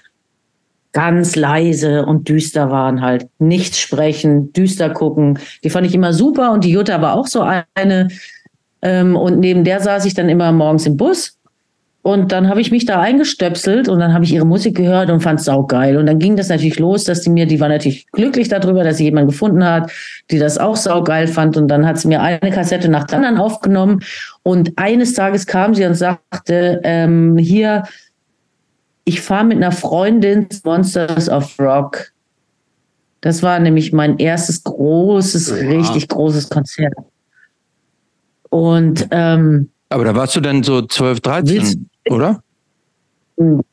ganz 0.98 1.36
leise 1.36 2.04
und 2.04 2.28
düster 2.28 2.72
waren 2.72 3.02
halt. 3.02 3.28
Nichts 3.38 3.78
sprechen, 3.78 4.52
düster 4.52 4.90
gucken. 4.90 5.38
Die 5.62 5.70
fand 5.70 5.86
ich 5.86 5.94
immer 5.94 6.12
super 6.12 6.50
und 6.50 6.64
die 6.64 6.72
Jutta 6.72 7.00
war 7.00 7.14
auch 7.14 7.28
so 7.28 7.46
eine. 7.74 8.08
Ähm, 8.82 9.14
und 9.14 9.38
neben 9.38 9.62
der 9.62 9.78
saß 9.78 10.04
ich 10.06 10.14
dann 10.14 10.28
immer 10.28 10.50
morgens 10.50 10.86
im 10.86 10.96
Bus. 10.96 11.38
Und 12.02 12.32
dann 12.32 12.48
habe 12.48 12.60
ich 12.60 12.72
mich 12.72 12.84
da 12.84 13.00
eingestöpselt 13.00 13.88
und 13.88 14.00
dann 14.00 14.12
habe 14.12 14.24
ich 14.24 14.32
ihre 14.32 14.44
Musik 14.44 14.76
gehört 14.76 15.08
und 15.10 15.20
fand 15.20 15.38
es 15.38 15.46
saugeil. 15.46 15.98
Und 15.98 16.06
dann 16.06 16.18
ging 16.18 16.36
das 16.36 16.48
natürlich 16.48 16.80
los, 16.80 17.04
dass 17.04 17.20
die 17.20 17.30
mir, 17.30 17.46
die 17.46 17.60
war 17.60 17.68
natürlich 17.68 18.10
glücklich 18.10 18.48
darüber, 18.48 18.82
dass 18.82 18.96
sie 18.96 19.04
jemanden 19.04 19.30
gefunden 19.30 19.64
hat, 19.64 19.92
die 20.32 20.38
das 20.40 20.58
auch 20.58 20.76
saugeil 20.76 21.28
fand. 21.28 21.56
Und 21.56 21.68
dann 21.68 21.86
hat 21.86 21.98
sie 21.98 22.08
mir 22.08 22.22
eine 22.22 22.50
Kassette 22.50 22.88
nach 22.88 23.04
der 23.04 23.18
anderen 23.18 23.38
aufgenommen. 23.38 24.00
Und 24.42 24.72
eines 24.76 25.14
Tages 25.14 25.46
kam 25.46 25.76
sie 25.76 25.84
und 25.86 25.94
sagte, 25.94 26.80
ähm, 26.82 27.36
hier, 27.36 27.84
ich 29.08 29.22
fahre 29.22 29.44
mit 29.44 29.56
einer 29.56 29.72
Freundin 29.72 30.48
Monsters 30.64 31.30
of 31.30 31.58
Rock. 31.58 32.12
Das 33.22 33.42
war 33.42 33.58
nämlich 33.58 33.92
mein 33.94 34.18
erstes 34.18 34.62
großes, 34.62 35.48
ja. 35.48 35.68
richtig 35.68 36.08
großes 36.08 36.50
Konzert. 36.50 36.92
Und 38.50 39.08
ähm, 39.10 39.70
aber 39.88 40.04
da 40.04 40.14
warst 40.14 40.36
du 40.36 40.40
dann 40.40 40.62
so 40.62 40.82
12, 40.82 41.20
13, 41.20 41.88
oder? 42.10 42.42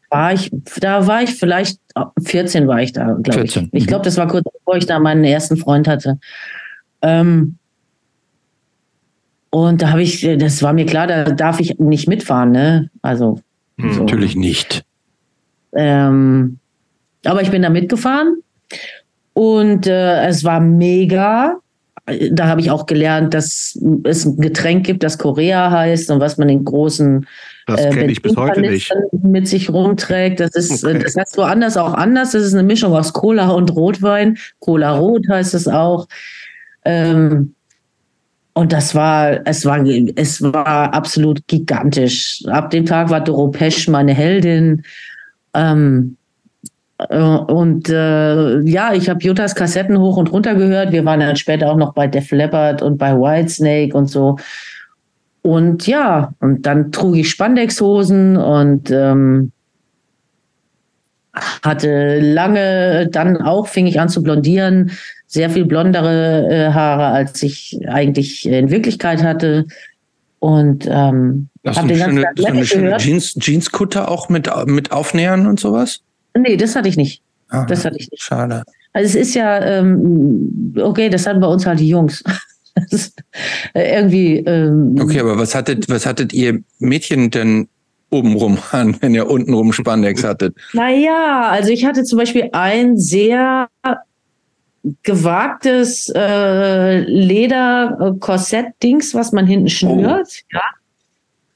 War 0.09 0.33
ich, 0.33 0.49
da 0.79 1.05
war 1.05 1.21
ich 1.21 1.35
vielleicht 1.35 1.79
14 2.23 2.67
war 2.67 2.81
ich 2.81 2.93
da, 2.93 3.17
glaube 3.21 3.43
ich. 3.43 3.57
Ich 3.57 3.83
mhm. 3.83 3.87
glaube, 3.87 4.05
das 4.05 4.15
war 4.15 4.27
kurz 4.27 4.45
bevor 4.45 4.77
ich 4.77 4.85
da 4.85 4.99
meinen 4.99 5.25
ersten 5.25 5.57
Freund 5.57 5.89
hatte. 5.89 6.17
Ähm, 7.01 7.57
und 9.49 9.81
da 9.81 9.89
habe 9.89 10.01
ich, 10.01 10.21
das 10.37 10.63
war 10.63 10.71
mir 10.71 10.85
klar, 10.85 11.07
da 11.07 11.25
darf 11.25 11.59
ich 11.59 11.77
nicht 11.77 12.07
mitfahren, 12.07 12.51
ne? 12.51 12.89
Also. 13.01 13.41
Hm, 13.77 13.93
so. 13.93 13.99
Natürlich 14.01 14.37
nicht. 14.37 14.84
Ähm, 15.75 16.59
aber 17.25 17.41
ich 17.41 17.51
bin 17.51 17.61
da 17.61 17.69
mitgefahren 17.69 18.41
und 19.33 19.87
äh, 19.87 20.27
es 20.27 20.43
war 20.43 20.59
mega. 20.59 21.57
Da 22.31 22.47
habe 22.47 22.61
ich 22.61 22.69
auch 22.69 22.85
gelernt, 22.85 23.33
dass 23.33 23.79
es 24.03 24.25
ein 24.25 24.37
Getränk 24.37 24.85
gibt, 24.85 25.01
das 25.01 25.17
Korea 25.17 25.71
heißt 25.71 26.11
und 26.11 26.19
was 26.19 26.37
man 26.37 26.49
in 26.49 26.63
großen 26.63 27.25
das 27.67 27.81
äh, 27.81 28.05
ich 28.05 28.21
bis 28.21 28.35
heute 28.35 28.61
nicht. 28.61 28.93
mit 29.11 29.47
sich 29.47 29.69
rumträgt. 29.71 30.39
Das 30.39 30.55
ist, 30.55 30.83
okay. 30.83 30.99
das 30.99 31.15
heißt 31.15 31.37
woanders 31.37 31.77
auch 31.77 31.93
anders. 31.93 32.31
Das 32.31 32.43
ist 32.43 32.53
eine 32.53 32.63
Mischung 32.63 32.93
aus 32.93 33.11
Cola 33.13 33.49
und 33.49 33.75
Rotwein. 33.75 34.37
Cola 34.59 34.95
Rot 34.97 35.27
heißt 35.27 35.55
es 35.55 35.67
auch. 35.67 36.07
Ähm, 36.83 37.55
und 38.53 38.71
das 38.71 38.93
war, 38.93 39.45
es 39.45 39.65
war, 39.65 39.83
es 40.15 40.41
war 40.41 40.93
absolut 40.93 41.45
gigantisch. 41.47 42.43
Ab 42.47 42.69
dem 42.69 42.85
Tag 42.85 43.09
war 43.09 43.21
Doro 43.21 43.49
Pesch 43.49 43.87
meine 43.87 44.13
Heldin. 44.13 44.83
Ähm, 45.55 46.17
äh, 46.97 47.17
und 47.17 47.89
äh, 47.89 48.59
ja, 48.61 48.93
ich 48.93 49.09
habe 49.09 49.21
Juttas 49.21 49.55
Kassetten 49.55 49.99
hoch 49.99 50.17
und 50.17 50.31
runter 50.31 50.55
gehört. 50.55 50.91
Wir 50.91 51.05
waren 51.05 51.19
dann 51.19 51.35
später 51.35 51.71
auch 51.71 51.77
noch 51.77 51.93
bei 51.93 52.07
Def 52.07 52.31
Leppard 52.31 52.81
und 52.81 52.97
bei 52.97 53.13
Whitesnake 53.13 53.95
und 53.95 54.07
so. 54.07 54.37
Und 55.41 55.85
ja, 55.85 56.33
und 56.39 56.65
dann 56.65 56.91
trug 56.91 57.15
ich 57.17 57.29
Spandexhosen 57.29 58.35
und 58.35 58.89
ähm, 58.89 59.51
hatte 61.63 62.19
lange, 62.19 63.07
dann 63.11 63.41
auch 63.41 63.67
fing 63.67 63.85
ich 63.85 63.99
an 63.99 64.09
zu 64.09 64.23
blondieren, 64.23 64.91
sehr 65.27 65.49
viel 65.49 65.65
blondere 65.65 66.47
äh, 66.49 66.71
Haare, 66.71 67.07
als 67.07 67.43
ich 67.43 67.79
eigentlich 67.87 68.47
in 68.47 68.71
Wirklichkeit 68.71 69.21
hatte. 69.21 69.65
Und 70.39 70.87
ähm, 70.89 71.49
Hast 71.65 71.77
du 71.77 71.83
eine 71.83 71.97
schöne, 71.97 72.25
so 72.35 72.45
eine 72.45 72.65
schöne 72.65 72.97
Jeans, 72.97 73.35
Jeanskutter 73.39 74.09
auch 74.09 74.29
mit, 74.29 74.49
mit 74.67 74.91
Aufnähern 74.91 75.47
und 75.47 75.59
sowas? 75.59 76.01
Nee, 76.37 76.57
das 76.57 76.75
hatte 76.75 76.89
ich 76.89 76.97
nicht. 76.97 77.23
Aha, 77.49 77.65
das 77.65 77.85
hatte 77.85 77.97
ich 77.97 78.11
nicht. 78.11 78.21
Schade. 78.21 78.63
Also 78.93 79.07
es 79.07 79.15
ist 79.27 79.33
ja, 79.35 79.61
ähm, 79.61 80.75
okay, 80.79 81.09
das 81.09 81.27
hatten 81.27 81.41
bei 81.41 81.47
uns 81.47 81.65
halt 81.65 81.79
die 81.79 81.89
Jungs. 81.89 82.23
Äh, 83.73 83.95
irgendwie. 83.95 84.39
Ähm, 84.39 84.97
okay, 84.99 85.21
aber 85.21 85.37
was 85.37 85.55
hattet, 85.55 85.87
was 85.87 86.05
hattet 86.05 86.33
ihr 86.33 86.61
Mädchen 86.79 87.31
denn 87.31 87.69
obenrum 88.09 88.57
an, 88.71 88.97
wenn 88.99 89.15
ihr 89.15 89.29
untenrum 89.29 89.71
Spandex 89.71 90.25
hattet? 90.25 90.57
Naja, 90.73 91.47
also 91.51 91.69
ich 91.69 91.85
hatte 91.85 92.03
zum 92.03 92.19
Beispiel 92.19 92.49
ein 92.51 92.97
sehr 92.97 93.69
gewagtes 95.03 96.11
äh, 96.13 96.99
Leder-Korsett-Dings, 96.99 99.15
was 99.15 99.31
man 99.31 99.47
hinten 99.47 99.69
schnürt. 99.69 100.27
Oh. 100.27 100.41
Ja. 100.51 100.63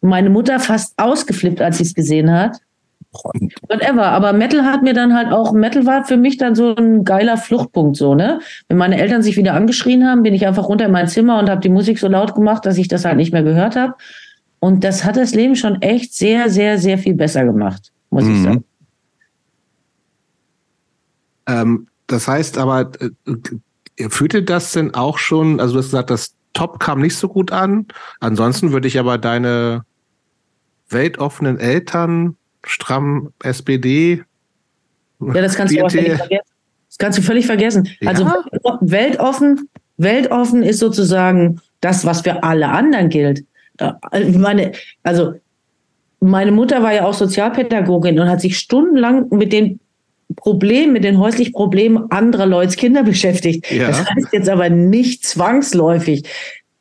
Meine 0.01 0.29
Mutter 0.29 0.59
fast 0.59 0.97
ausgeflippt, 0.97 1.61
als 1.61 1.77
sie 1.77 1.83
es 1.83 1.93
gesehen 1.93 2.31
hat. 2.31 2.57
Whatever. 3.67 4.05
Aber 4.05 4.33
Metal 4.33 4.63
hat 4.65 4.83
mir 4.83 4.93
dann 4.93 5.15
halt 5.15 5.31
auch, 5.31 5.51
Metal 5.51 5.85
war 5.85 6.05
für 6.05 6.17
mich 6.17 6.37
dann 6.37 6.55
so 6.55 6.75
ein 6.75 7.03
geiler 7.03 7.37
Fluchtpunkt, 7.37 7.97
so, 7.97 8.13
ne? 8.13 8.39
Wenn 8.67 8.77
meine 8.77 8.99
Eltern 8.99 9.23
sich 9.23 9.35
wieder 9.35 9.55
angeschrien 9.55 10.05
haben, 10.05 10.23
bin 10.23 10.33
ich 10.33 10.45
einfach 10.45 10.67
runter 10.67 10.85
in 10.85 10.91
mein 10.91 11.07
Zimmer 11.07 11.39
und 11.39 11.49
habe 11.49 11.61
die 11.61 11.69
Musik 11.69 11.97
so 11.97 12.07
laut 12.07 12.35
gemacht, 12.35 12.65
dass 12.65 12.77
ich 12.77 12.87
das 12.87 13.05
halt 13.05 13.17
nicht 13.17 13.33
mehr 13.33 13.43
gehört 13.43 13.75
habe. 13.75 13.95
Und 14.59 14.83
das 14.83 15.05
hat 15.05 15.17
das 15.17 15.33
Leben 15.33 15.55
schon 15.55 15.81
echt 15.81 16.13
sehr, 16.13 16.49
sehr, 16.49 16.77
sehr 16.77 16.97
viel 16.97 17.15
besser 17.15 17.45
gemacht, 17.45 17.91
muss 18.09 18.25
mhm. 18.25 18.35
ich 18.35 18.43
sagen. 18.43 18.63
Ähm, 21.47 21.87
das 22.07 22.27
heißt 22.27 22.57
aber, 22.57 22.91
äh, 23.97 24.09
führte 24.09 24.43
das 24.43 24.73
denn 24.73 24.93
auch 24.93 25.17
schon, 25.17 25.59
also 25.59 25.73
du 25.73 25.79
hast 25.79 25.87
gesagt, 25.87 26.09
das 26.09 26.35
Top 26.53 26.79
kam 26.79 27.01
nicht 27.01 27.15
so 27.15 27.27
gut 27.27 27.51
an. 27.51 27.85
Ansonsten 28.19 28.71
würde 28.71 28.87
ich 28.87 28.99
aber 28.99 29.17
deine 29.17 29.83
weltoffenen 30.89 31.59
Eltern, 31.59 32.35
stramm 32.63 33.31
SPD. 33.43 34.23
Ja, 35.19 35.33
das 35.33 35.55
kannst 35.55 35.75
du 35.75 35.83
auch 35.83 35.91
völlig 35.91 36.17
vergessen. 36.17 36.45
Das 36.87 36.97
kannst 36.97 37.17
du 37.19 37.21
völlig 37.21 37.45
vergessen. 37.45 37.87
Ja? 37.99 38.09
Also 38.09 38.25
weltoffen, 38.81 39.69
weltoffen 39.97 40.63
ist 40.63 40.79
sozusagen 40.79 41.61
das, 41.81 42.05
was 42.05 42.21
für 42.21 42.43
alle 42.43 42.69
anderen 42.69 43.09
gilt. 43.09 43.45
Äh, 43.77 44.29
meine, 44.31 44.71
also 45.03 45.35
meine 46.19 46.51
Mutter 46.51 46.81
war 46.83 46.93
ja 46.93 47.05
auch 47.05 47.13
Sozialpädagogin 47.13 48.19
und 48.19 48.27
hat 48.27 48.41
sich 48.41 48.57
stundenlang 48.57 49.29
mit 49.29 49.53
den 49.53 49.79
Problemen, 50.35 50.93
mit 50.93 51.03
den 51.03 51.17
häuslichen 51.17 51.53
Problemen 51.53 52.11
anderer 52.11 52.45
Leute 52.45 52.75
Kinder 52.75 53.03
beschäftigt. 53.03 53.69
Ja. 53.71 53.87
Das 53.87 54.05
heißt 54.09 54.27
jetzt 54.33 54.49
aber 54.49 54.69
nicht 54.69 55.25
zwangsläufig, 55.25 56.23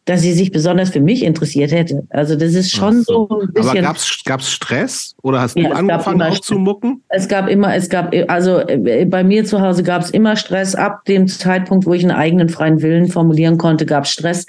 dass 0.08 0.22
sie 0.22 0.32
sich 0.32 0.50
besonders 0.52 0.88
für 0.88 1.00
mich 1.00 1.22
interessiert 1.22 1.70
hätte. 1.70 2.06
Also 2.08 2.34
das 2.34 2.54
ist 2.54 2.70
schon 2.70 3.02
so. 3.02 3.26
so 3.28 3.40
ein 3.40 3.48
Aber 3.48 3.52
bisschen. 3.52 3.82
gab's 3.82 4.22
gab's 4.24 4.50
Stress 4.50 5.14
oder 5.22 5.42
hast 5.42 5.58
Ja, 5.58 5.68
du 5.68 5.74
angefangen 5.74 6.20
immer 6.20 6.30
aufzumucken? 6.30 7.02
Es 7.10 7.28
gab 7.28 7.46
immer, 7.48 7.74
es 7.74 7.90
gab, 7.90 8.14
also 8.28 8.58
äh, 8.60 9.04
bei 9.04 9.22
mir 9.22 9.44
zu 9.44 9.60
Hause 9.60 9.82
gab 9.82 10.00
es 10.02 10.10
immer 10.10 10.36
Stress. 10.36 10.74
Ab 10.74 11.04
dem 11.04 11.28
Zeitpunkt, 11.28 11.84
wo 11.84 11.92
ich 11.92 12.02
einen 12.04 12.16
eigenen 12.16 12.48
freien 12.48 12.80
Willen 12.80 13.08
formulieren 13.08 13.58
konnte, 13.58 13.84
gab 13.84 14.04
es 14.04 14.10
Stress. 14.10 14.46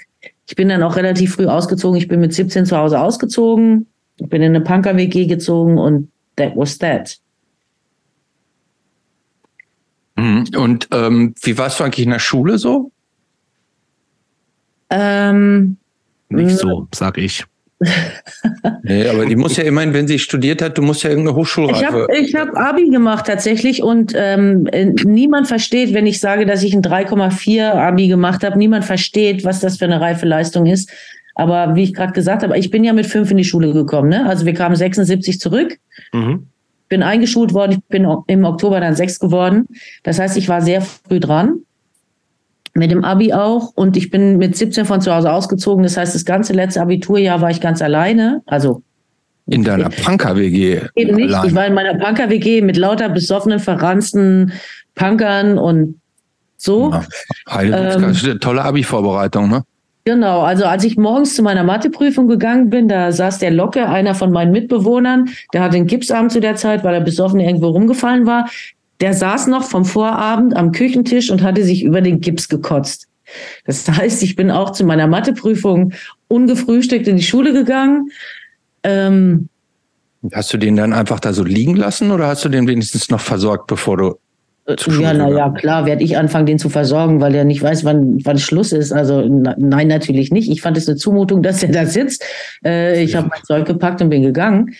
Ich 0.48 0.56
bin 0.56 0.70
dann 0.70 0.82
auch 0.82 0.96
relativ 0.96 1.34
früh 1.34 1.46
ausgezogen. 1.46 1.98
Ich 1.98 2.08
bin 2.08 2.20
mit 2.20 2.32
17 2.32 2.64
zu 2.64 2.76
Hause 2.78 2.98
ausgezogen. 2.98 3.86
Ich 4.16 4.28
bin 4.28 4.40
in 4.40 4.54
eine 4.54 4.64
Punker-WG 4.64 5.26
gezogen 5.26 5.76
und 5.76 6.08
that 6.36 6.56
was 6.56 6.78
that. 6.78 7.18
Mhm. 10.20 10.44
Und 10.56 10.88
ähm, 10.92 11.34
wie 11.42 11.56
warst 11.56 11.80
du 11.80 11.84
eigentlich 11.84 12.04
in 12.04 12.12
der 12.12 12.18
Schule 12.18 12.58
so? 12.58 12.90
Ähm, 14.90 15.78
Nicht 16.28 16.58
so, 16.58 16.88
sag 16.94 17.16
ich. 17.18 17.44
Nee, 18.82 19.08
aber 19.08 19.24
die 19.24 19.36
muss 19.36 19.56
ja 19.56 19.64
immerhin, 19.64 19.94
wenn 19.94 20.06
sie 20.06 20.18
studiert 20.18 20.60
hat, 20.60 20.76
du 20.76 20.82
musst 20.82 21.02
ja 21.02 21.10
irgendeine 21.10 21.34
ich 21.34 21.40
Hochschulreife. 21.40 21.86
habe 21.86 22.06
ich 22.18 22.34
hab 22.34 22.54
Abi 22.56 22.90
gemacht 22.90 23.26
tatsächlich 23.26 23.82
und 23.82 24.12
ähm, 24.16 24.66
äh, 24.72 24.86
niemand 25.04 25.48
versteht, 25.48 25.94
wenn 25.94 26.06
ich 26.06 26.20
sage, 26.20 26.44
dass 26.44 26.62
ich 26.62 26.74
ein 26.74 26.82
3,4 26.82 27.70
Abi 27.70 28.08
gemacht 28.08 28.44
habe, 28.44 28.58
niemand 28.58 28.84
versteht, 28.84 29.44
was 29.44 29.60
das 29.60 29.78
für 29.78 29.86
eine 29.86 30.00
reife 30.00 30.26
Leistung 30.26 30.66
ist. 30.66 30.90
Aber 31.34 31.74
wie 31.74 31.84
ich 31.84 31.94
gerade 31.94 32.12
gesagt 32.12 32.42
habe, 32.42 32.58
ich 32.58 32.70
bin 32.70 32.84
ja 32.84 32.92
mit 32.92 33.06
fünf 33.06 33.30
in 33.30 33.38
die 33.38 33.44
Schule 33.44 33.72
gekommen. 33.72 34.10
Ne? 34.10 34.26
Also 34.26 34.44
wir 34.44 34.54
kamen 34.54 34.76
76 34.76 35.40
zurück. 35.40 35.78
Mhm. 36.12 36.49
Bin 36.90 37.02
eingeschult 37.02 37.54
worden, 37.54 37.72
ich 37.72 37.84
bin 37.88 38.06
im 38.26 38.44
Oktober 38.44 38.80
dann 38.80 38.94
sechs 38.94 39.18
geworden. 39.18 39.66
Das 40.02 40.18
heißt, 40.18 40.36
ich 40.36 40.50
war 40.50 40.60
sehr 40.60 40.82
früh 40.82 41.20
dran. 41.20 41.60
Mit 42.74 42.90
dem 42.90 43.04
Abi 43.04 43.32
auch. 43.32 43.72
Und 43.74 43.96
ich 43.96 44.10
bin 44.10 44.36
mit 44.36 44.56
17 44.56 44.84
von 44.84 45.00
zu 45.00 45.14
Hause 45.14 45.32
ausgezogen. 45.32 45.82
Das 45.82 45.96
heißt, 45.96 46.14
das 46.14 46.24
ganze 46.24 46.52
letzte 46.52 46.82
Abiturjahr 46.82 47.40
war 47.40 47.50
ich 47.50 47.60
ganz 47.60 47.80
alleine. 47.80 48.42
Also 48.46 48.82
in 49.46 49.64
deiner 49.64 49.88
Punker-WG. 49.88 50.82
eben 50.94 51.16
nicht. 51.16 51.34
allein. 51.34 51.48
Ich 51.48 51.54
war 51.54 51.66
in 51.66 51.74
meiner 51.74 51.94
Punker-WG 51.94 52.62
mit 52.62 52.76
lauter 52.76 53.08
besoffenen, 53.08 53.58
verranzten 53.58 54.52
Punkern 54.94 55.58
und 55.58 56.00
so. 56.56 56.92
Ja. 56.92 57.04
Ähm, 57.60 57.72
das 57.72 58.18
ist 58.18 58.24
eine 58.24 58.38
tolle 58.38 58.62
Abi-Vorbereitung, 58.62 59.48
ne? 59.48 59.64
Genau, 60.04 60.40
also 60.40 60.64
als 60.64 60.84
ich 60.84 60.96
morgens 60.96 61.34
zu 61.34 61.42
meiner 61.42 61.62
Matheprüfung 61.62 62.26
gegangen 62.26 62.70
bin, 62.70 62.88
da 62.88 63.12
saß 63.12 63.38
der 63.38 63.50
Locke, 63.50 63.88
einer 63.88 64.14
von 64.14 64.32
meinen 64.32 64.50
Mitbewohnern, 64.50 65.28
der 65.52 65.62
hatte 65.62 65.76
einen 65.76 65.86
Gipsarm 65.86 66.30
zu 66.30 66.40
der 66.40 66.56
Zeit, 66.56 66.84
weil 66.84 66.94
er 66.94 67.00
besoffen 67.02 67.38
irgendwo 67.38 67.68
rumgefallen 67.68 68.26
war. 68.26 68.48
Der 69.00 69.12
saß 69.12 69.46
noch 69.48 69.64
vom 69.64 69.84
Vorabend 69.84 70.56
am 70.56 70.72
Küchentisch 70.72 71.30
und 71.30 71.42
hatte 71.42 71.64
sich 71.64 71.82
über 71.82 72.00
den 72.00 72.20
Gips 72.20 72.48
gekotzt. 72.48 73.08
Das 73.66 73.88
heißt, 73.90 74.22
ich 74.22 74.36
bin 74.36 74.50
auch 74.50 74.70
zu 74.70 74.84
meiner 74.84 75.06
Matheprüfung 75.06 75.92
ungefrühstückt 76.28 77.06
in 77.06 77.16
die 77.16 77.22
Schule 77.22 77.52
gegangen. 77.52 78.10
Ähm, 78.82 79.48
Hast 80.32 80.52
du 80.52 80.58
den 80.58 80.76
dann 80.76 80.92
einfach 80.92 81.18
da 81.18 81.32
so 81.32 81.44
liegen 81.44 81.76
lassen 81.76 82.10
oder 82.10 82.26
hast 82.26 82.44
du 82.44 82.50
den 82.50 82.68
wenigstens 82.68 83.08
noch 83.08 83.20
versorgt, 83.20 83.68
bevor 83.68 83.96
du 83.96 84.18
Schule 84.78 85.02
ja, 85.02 85.12
na 85.12 85.24
ja, 85.24 85.28
gegangen. 85.28 85.54
klar, 85.54 85.86
werde 85.86 86.04
ich 86.04 86.16
anfangen, 86.16 86.46
den 86.46 86.58
zu 86.58 86.68
versorgen, 86.68 87.20
weil 87.20 87.32
der 87.32 87.44
nicht 87.44 87.62
weiß, 87.62 87.84
wann, 87.84 88.24
wann 88.24 88.38
Schluss 88.38 88.72
ist. 88.72 88.92
Also 88.92 89.22
na, 89.28 89.54
nein, 89.58 89.88
natürlich 89.88 90.30
nicht. 90.30 90.50
Ich 90.50 90.62
fand 90.62 90.76
es 90.76 90.88
eine 90.88 90.96
Zumutung, 90.96 91.42
dass 91.42 91.62
er 91.62 91.72
da 91.72 91.86
sitzt. 91.86 92.24
Äh, 92.64 93.02
ich 93.02 93.16
habe 93.16 93.28
mein 93.28 93.42
Zeug 93.44 93.66
gepackt 93.66 94.00
und 94.02 94.10
bin 94.10 94.22
gegangen. 94.22 94.74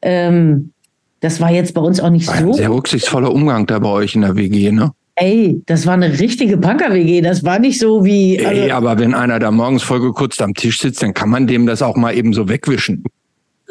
Ähm, 0.00 0.72
das 1.20 1.40
war 1.40 1.50
jetzt 1.52 1.74
bei 1.74 1.80
uns 1.80 2.00
auch 2.00 2.10
nicht 2.10 2.28
ein 2.28 2.46
so. 2.46 2.52
sehr 2.52 2.70
rücksichtsvoller 2.70 3.32
Umgang 3.32 3.66
da 3.66 3.78
bei 3.78 3.88
euch 3.88 4.14
in 4.14 4.22
der 4.22 4.36
WG, 4.36 4.72
ne? 4.72 4.90
Ey, 5.14 5.60
das 5.66 5.86
war 5.86 5.94
eine 5.94 6.18
richtige 6.18 6.56
Punker-WG. 6.56 7.20
Das 7.20 7.44
war 7.44 7.58
nicht 7.58 7.78
so 7.78 8.04
wie. 8.04 8.44
Also, 8.44 8.62
Ey, 8.62 8.70
aber 8.70 8.98
wenn 8.98 9.14
einer 9.14 9.38
da 9.38 9.50
morgens 9.50 9.82
voll 9.82 10.00
gekürzt 10.00 10.40
am 10.40 10.54
Tisch 10.54 10.80
sitzt, 10.80 11.02
dann 11.02 11.12
kann 11.12 11.28
man 11.28 11.46
dem 11.46 11.66
das 11.66 11.82
auch 11.82 11.96
mal 11.96 12.16
eben 12.16 12.32
so 12.32 12.48
wegwischen. 12.48 13.04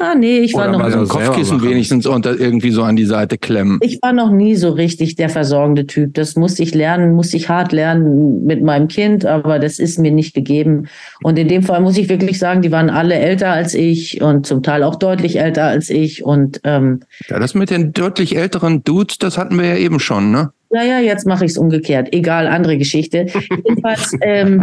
Ah, 0.02 0.14
nee, 0.14 0.40
ich 0.40 0.54
war 0.54 0.68
Oder 0.68 0.72
noch. 0.72 0.78
mal 0.80 0.90
so 0.90 1.04
Kopfkissen 1.06 1.62
wenigstens 1.62 2.06
unter 2.06 2.38
irgendwie 2.38 2.70
so 2.70 2.82
an 2.82 2.96
die 2.96 3.04
Seite 3.04 3.38
klemmen. 3.38 3.78
Ich 3.82 4.00
war 4.02 4.12
noch 4.12 4.30
nie 4.30 4.56
so 4.56 4.70
richtig 4.70 5.16
der 5.16 5.28
versorgende 5.28 5.86
Typ. 5.86 6.14
Das 6.14 6.36
musste 6.36 6.62
ich 6.62 6.74
lernen, 6.74 7.14
musste 7.14 7.36
ich 7.36 7.48
hart 7.48 7.72
lernen 7.72 8.44
mit 8.44 8.62
meinem 8.62 8.88
Kind, 8.88 9.24
aber 9.24 9.58
das 9.58 9.78
ist 9.78 9.98
mir 9.98 10.10
nicht 10.10 10.34
gegeben. 10.34 10.88
Und 11.22 11.38
in 11.38 11.48
dem 11.48 11.62
Fall 11.62 11.80
muss 11.80 11.96
ich 11.96 12.08
wirklich 12.08 12.38
sagen, 12.38 12.62
die 12.62 12.72
waren 12.72 12.90
alle 12.90 13.14
älter 13.14 13.50
als 13.50 13.74
ich 13.74 14.20
und 14.20 14.46
zum 14.46 14.62
Teil 14.62 14.82
auch 14.82 14.96
deutlich 14.96 15.38
älter 15.38 15.64
als 15.64 15.88
ich. 15.90 16.24
Und 16.24 16.60
ähm, 16.64 17.00
Ja, 17.28 17.38
das 17.38 17.54
mit 17.54 17.70
den 17.70 17.92
deutlich 17.92 18.36
älteren 18.36 18.82
Dudes, 18.82 19.18
das 19.18 19.38
hatten 19.38 19.58
wir 19.58 19.66
ja 19.66 19.76
eben 19.76 20.00
schon, 20.00 20.30
ne? 20.30 20.50
ja, 20.72 20.82
ja, 20.82 20.98
jetzt 21.00 21.26
mache 21.26 21.44
ich 21.44 21.52
es 21.52 21.58
umgekehrt. 21.58 22.12
Egal, 22.12 22.46
andere 22.46 22.78
Geschichte. 22.78 23.26
Jedenfalls, 23.66 24.16
ähm, 24.22 24.62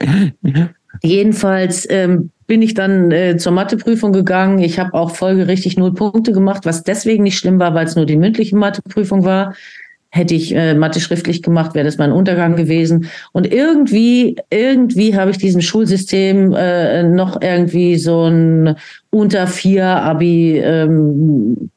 jedenfalls 1.02 1.86
ähm, 1.88 2.30
bin 2.46 2.62
ich 2.62 2.74
dann 2.74 3.10
äh, 3.10 3.36
zur 3.36 3.52
Matheprüfung 3.52 4.12
gegangen. 4.12 4.58
Ich 4.58 4.78
habe 4.78 4.94
auch 4.94 5.10
folgerichtig 5.10 5.76
null 5.76 5.94
Punkte 5.94 6.32
gemacht, 6.32 6.64
was 6.64 6.82
deswegen 6.82 7.24
nicht 7.24 7.38
schlimm 7.38 7.58
war, 7.58 7.74
weil 7.74 7.86
es 7.86 7.96
nur 7.96 8.06
die 8.06 8.16
mündliche 8.16 8.56
Matheprüfung 8.56 9.24
war. 9.24 9.54
Hätte 10.10 10.34
ich 10.34 10.54
äh, 10.54 10.74
Mathe 10.74 11.00
schriftlich 11.00 11.42
gemacht, 11.42 11.74
wäre 11.74 11.84
das 11.84 11.98
mein 11.98 12.12
Untergang 12.12 12.56
gewesen. 12.56 13.10
Und 13.32 13.52
irgendwie, 13.52 14.36
irgendwie 14.50 15.16
habe 15.16 15.30
ich 15.30 15.38
diesem 15.38 15.60
Schulsystem 15.60 16.54
äh, 16.54 17.02
noch 17.02 17.42
irgendwie 17.42 17.96
so 17.98 18.24
ein 18.24 18.76
unter 19.10 19.46
vier 19.46 19.84
Abi 19.84 20.58
ähm, 20.58 21.70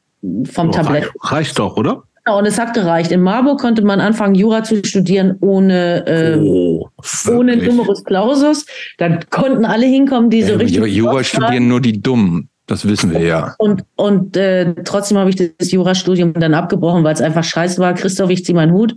vom 0.46 0.70
Oh, 0.70 0.72
Tablett 0.72 1.10
reicht 1.22 1.58
doch, 1.58 1.76
oder? 1.78 2.04
Genau, 2.26 2.40
und 2.40 2.46
es 2.46 2.60
hat 2.60 2.74
gereicht. 2.74 3.12
In 3.12 3.22
Marburg 3.22 3.60
konnte 3.60 3.82
man 3.82 4.00
anfangen, 4.00 4.36
Jura 4.36 4.64
zu 4.64 4.84
studieren 4.84 5.38
ohne, 5.42 6.04
ähm, 6.08 6.44
oh, 6.44 6.90
ohne? 7.30 7.58
Numerus 7.58 8.04
Clausus. 8.04 8.66
Da 8.98 9.20
konnten 9.30 9.66
alle 9.66 9.86
hinkommen, 9.86 10.30
die 10.30 10.44
so 10.44 10.54
Ja, 10.54 10.58
richtig. 10.58 10.94
Jura 10.94 11.24
studieren 11.24 11.68
nur 11.68 11.82
die 11.82 12.02
Dummen. 12.02 12.50
Das 12.70 12.88
wissen 12.88 13.12
wir 13.12 13.22
ja. 13.22 13.56
Und, 13.58 13.84
und 13.96 14.38
äh, 14.38 14.76
trotzdem 14.84 15.18
habe 15.18 15.32
ich 15.32 15.36
das 15.58 15.72
Jurastudium 15.72 16.34
dann 16.34 16.54
abgebrochen, 16.54 17.04
weil 17.04 17.16
es 17.16 17.22
einfach 17.22 17.44
scheiße 17.44 17.82
war. 17.82 17.96
Christoph, 17.96 18.30
ich 18.30 18.46
zieh 18.46 18.54
meinen 18.54 18.74
Hut. 18.74 18.96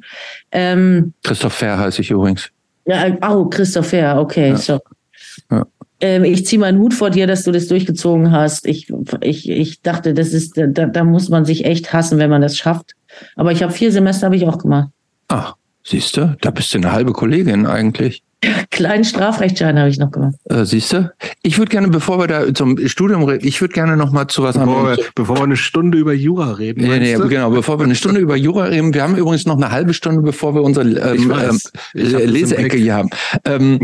Ähm, 0.50 1.14
Christoph 1.22 1.54
Fair 1.54 1.78
heiße 1.78 2.02
ich 2.02 2.10
übrigens. 2.10 2.50
ja, 2.84 3.06
äh, 3.06 3.16
oh, 3.26 3.46
Christoph 3.46 3.86
Fair, 3.86 4.18
okay. 4.20 4.50
Ja. 4.50 4.56
So. 4.56 4.80
Ja. 5.50 5.66
Ähm, 6.00 6.24
ich 6.24 6.44
ziehe 6.44 6.60
meinen 6.60 6.80
Hut 6.80 6.92
vor 6.92 7.08
dir, 7.08 7.26
dass 7.26 7.44
du 7.44 7.52
das 7.52 7.68
durchgezogen 7.68 8.30
hast. 8.30 8.66
Ich, 8.66 8.92
ich, 9.22 9.48
ich 9.48 9.80
dachte, 9.80 10.12
das 10.12 10.34
ist, 10.34 10.58
da, 10.58 10.66
da 10.66 11.04
muss 11.04 11.30
man 11.30 11.46
sich 11.46 11.64
echt 11.64 11.94
hassen, 11.94 12.18
wenn 12.18 12.28
man 12.28 12.42
das 12.42 12.58
schafft. 12.58 12.92
Aber 13.36 13.52
ich 13.52 13.62
habe 13.62 13.72
vier 13.72 13.92
Semester 13.92 14.26
habe 14.26 14.36
ich 14.36 14.46
auch 14.46 14.58
gemacht. 14.58 14.90
Ach, 15.28 15.54
siehst 15.84 16.16
du, 16.16 16.36
da 16.40 16.50
bist 16.50 16.72
du 16.74 16.78
eine 16.78 16.92
halbe 16.92 17.12
Kollegin 17.12 17.66
eigentlich. 17.66 18.22
Kleinen 18.70 19.04
Strafrechtsschein 19.04 19.78
habe 19.78 19.88
ich 19.88 19.98
noch 19.98 20.10
gemacht. 20.10 20.34
Äh, 20.44 20.64
siehst 20.64 20.92
du? 20.92 21.12
Ich 21.42 21.58
würde 21.58 21.70
gerne, 21.70 21.88
bevor 21.88 22.18
wir 22.18 22.26
da 22.26 22.52
zum 22.52 22.76
Studium 22.88 23.22
reden, 23.24 23.46
ich 23.46 23.60
würde 23.60 23.72
gerne 23.72 23.96
noch 23.96 24.10
mal 24.10 24.26
zu 24.26 24.42
was 24.42 24.58
Bevor 24.58 24.78
anderem. 24.78 24.96
wir, 24.98 25.04
bevor 25.14 25.36
wir 25.36 25.44
eine 25.44 25.56
Stunde 25.56 25.98
über 25.98 26.12
Jura 26.12 26.52
reden. 26.52 26.82
Nee, 26.82 26.98
nee, 26.98 27.14
du? 27.14 27.28
genau, 27.28 27.50
bevor 27.50 27.78
wir 27.78 27.84
eine 27.84 27.94
Stunde 27.94 28.20
über 28.20 28.36
Jura 28.36 28.64
reden. 28.64 28.94
Wir 28.94 29.02
haben 29.02 29.16
übrigens 29.16 29.46
noch 29.46 29.56
eine 29.56 29.70
halbe 29.70 29.94
Stunde, 29.94 30.22
bevor 30.22 30.54
wir 30.54 30.62
unsere 30.62 30.88
ähm, 30.88 31.28
weiß. 31.28 31.72
ähm, 31.94 32.14
hab 32.14 32.26
Leseecke 32.26 32.76
hier 32.76 32.94
haben. 32.94 33.10
Ähm, 33.44 33.78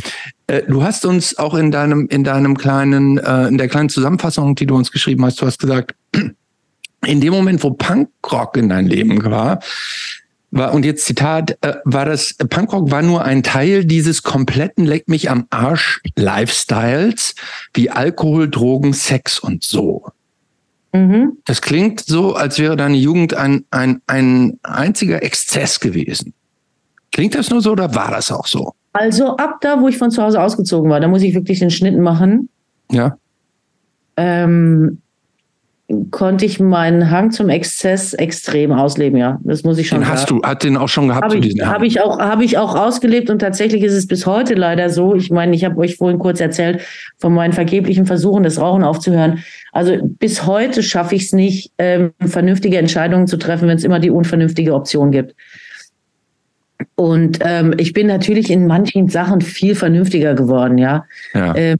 äh, 0.49 0.63
du 0.67 0.83
hast 0.83 1.07
uns 1.07 1.39
auch 1.39 1.55
in 1.55 1.71
deinem, 1.71 2.09
in 2.09 2.25
deinem 2.25 2.57
kleinen, 2.59 3.19
äh, 3.19 3.47
in 3.47 3.59
der 3.59 3.69
kleinen 3.69 3.91
Zusammenfassung, 3.91 4.57
die 4.57 4.67
du 4.67 4.75
uns 4.75 4.91
geschrieben 4.91 5.25
hast, 5.25 5.41
du 5.41 5.47
hast 5.47 5.59
gesagt, 5.59 5.95
in 7.05 7.21
dem 7.21 7.33
Moment, 7.33 7.63
wo 7.63 7.71
Punkrock 7.71 8.57
in 8.57 8.69
dein 8.69 8.87
Leben 8.87 9.25
war, 9.25 9.61
war, 10.51 10.73
und 10.73 10.85
jetzt 10.85 11.05
Zitat, 11.05 11.59
äh, 11.61 11.75
war 11.85 12.07
das, 12.07 12.35
Punkrock 12.35 12.91
war 12.91 13.03
nur 13.03 13.25
ein 13.25 13.43
Teil 13.43 13.85
dieses 13.85 14.23
kompletten 14.23 14.87
Leck 14.87 15.09
mich 15.09 15.31
am 15.31 15.47
Arsch 15.51 16.01
Lifestyles, 16.17 17.35
wie 17.75 17.91
Alkohol, 17.91 18.49
Drogen, 18.49 18.95
Sex 18.95 19.39
und 19.39 19.63
so. 19.63 20.07
Mhm. 20.93 21.37
Das 21.45 21.61
klingt 21.61 22.01
so, 22.01 22.35
als 22.35 22.59
wäre 22.59 22.77
deine 22.77 22.97
Jugend 22.97 23.35
ein, 23.35 23.67
ein, 23.71 24.01
ein 24.07 24.59
einziger 24.63 25.23
Exzess 25.23 25.81
gewesen. 25.81 26.33
Klingt 27.13 27.35
das 27.35 27.51
nur 27.51 27.61
so 27.61 27.73
oder 27.73 27.95
war 27.95 28.11
das 28.11 28.33
auch 28.33 28.47
so? 28.47 28.73
Also 28.95 29.37
ab 29.37 29.59
da, 29.61 29.81
wo 29.81 29.89
ich 29.89 29.99
von 29.99 30.11
zu 30.11 30.23
Hause 30.23 30.41
ausgezogen 30.41 30.91
war, 30.91 30.99
da 30.99 31.09
muss 31.09 31.23
ich 31.23 31.35
wirklich 31.35 31.59
den 31.59 31.71
Schnitt 31.71 31.99
machen, 31.99 32.49
Ja. 32.91 33.19
ähm, 34.17 35.03
konnte 36.11 36.45
ich 36.45 36.61
meinen 36.61 37.11
Hang 37.11 37.31
zum 37.31 37.49
Exzess 37.49 38.13
extrem 38.13 38.73
ausleben, 38.73 39.19
ja. 39.19 39.41
Das 39.43 39.63
muss 39.63 39.79
ich 39.79 39.89
schon 39.89 40.01
Den 40.01 40.05
sagen. 40.05 40.19
hast 40.19 40.31
du, 40.31 40.43
hat 40.43 40.63
den 40.63 40.77
auch 40.77 40.89
schon 40.89 41.09
gehabt, 41.09 41.25
Habe 41.25 41.39
ich, 41.39 41.61
hab 41.63 41.83
ich, 41.83 42.01
auch, 42.03 42.19
hab 42.19 42.43
ich 42.43 42.59
auch 42.59 42.75
ausgelebt 42.75 43.31
und 43.31 43.39
tatsächlich 43.39 43.83
ist 43.83 43.95
es 43.95 44.07
bis 44.07 44.27
heute 44.27 44.53
leider 44.53 44.91
so. 44.91 45.15
Ich 45.15 45.31
meine, 45.31 45.57
ich 45.57 45.65
habe 45.65 45.79
euch 45.79 45.97
vorhin 45.97 46.19
kurz 46.19 46.41
erzählt 46.41 46.83
von 47.17 47.33
meinen 47.33 47.55
vergeblichen 47.55 48.05
Versuchen, 48.05 48.43
das 48.43 48.61
Rauchen 48.61 48.85
aufzuhören. 48.85 49.43
Also 49.73 49.97
bis 50.03 50.45
heute 50.45 50.83
schaffe 50.83 51.15
ich 51.15 51.23
es 51.23 51.33
nicht, 51.33 51.73
ähm, 51.79 52.13
vernünftige 52.21 52.77
Entscheidungen 52.77 53.27
zu 53.27 53.39
treffen, 53.39 53.67
wenn 53.67 53.79
es 53.79 53.85
immer 53.85 53.99
die 53.99 54.11
unvernünftige 54.11 54.75
Option 54.75 55.11
gibt. 55.11 55.35
Und 56.97 57.39
ähm, 57.41 57.75
ich 57.79 57.95
bin 57.95 58.09
natürlich 58.09 58.51
in 58.51 58.67
manchen 58.67 59.09
Sachen 59.09 59.41
viel 59.41 59.75
vernünftiger 59.75 60.35
geworden, 60.35 60.77
ja. 60.77 61.07
Ja. 61.33 61.55
Äh, 61.55 61.77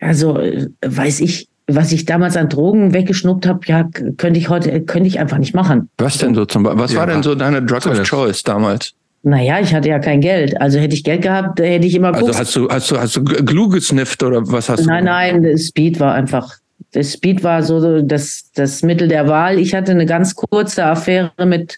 also, 0.00 0.38
äh, 0.38 0.68
weiß 0.84 1.20
ich, 1.20 1.48
was 1.66 1.92
ich 1.92 2.04
damals 2.04 2.36
an 2.36 2.48
Drogen 2.48 2.94
weggeschnuppt 2.94 3.46
habe, 3.46 3.60
ja, 3.66 3.88
könnte 4.16 4.38
ich 4.38 4.48
heute, 4.48 4.80
könnte 4.82 5.08
ich 5.08 5.18
einfach 5.18 5.38
nicht 5.38 5.54
machen. 5.54 5.88
Was 5.98 6.18
denn 6.18 6.34
so 6.34 6.44
zum 6.44 6.62
Beispiel? 6.62 6.82
Was 6.82 6.92
ja, 6.92 7.00
war 7.00 7.06
denn 7.06 7.22
so 7.22 7.34
deine 7.34 7.62
Drug 7.62 7.86
of 7.86 8.02
Choice 8.02 8.42
damals? 8.42 8.94
Naja, 9.22 9.58
ich 9.58 9.74
hatte 9.74 9.88
ja 9.88 9.98
kein 9.98 10.20
Geld. 10.20 10.60
Also 10.60 10.78
hätte 10.78 10.94
ich 10.94 11.02
Geld 11.02 11.22
gehabt, 11.22 11.58
hätte 11.58 11.84
ich 11.84 11.96
immer 11.96 12.14
Also 12.14 12.32
hast 12.32 12.54
du, 12.54 12.68
hast 12.68 12.90
du, 12.92 12.98
hast 12.98 13.16
du 13.16 13.24
Glue 13.24 13.68
gesnifft 13.70 14.22
oder 14.22 14.40
was 14.46 14.68
hast 14.68 14.86
nein, 14.86 15.04
du? 15.04 15.10
Nein, 15.10 15.42
nein, 15.42 15.58
Speed 15.58 15.98
war 15.98 16.14
einfach, 16.14 16.54
das 16.92 17.14
Speed 17.14 17.42
war 17.42 17.64
so 17.64 18.02
das, 18.02 18.50
das 18.54 18.82
Mittel 18.82 19.08
der 19.08 19.26
Wahl. 19.26 19.58
Ich 19.58 19.74
hatte 19.74 19.90
eine 19.90 20.06
ganz 20.06 20.36
kurze 20.36 20.84
Affäre 20.84 21.32
mit 21.44 21.76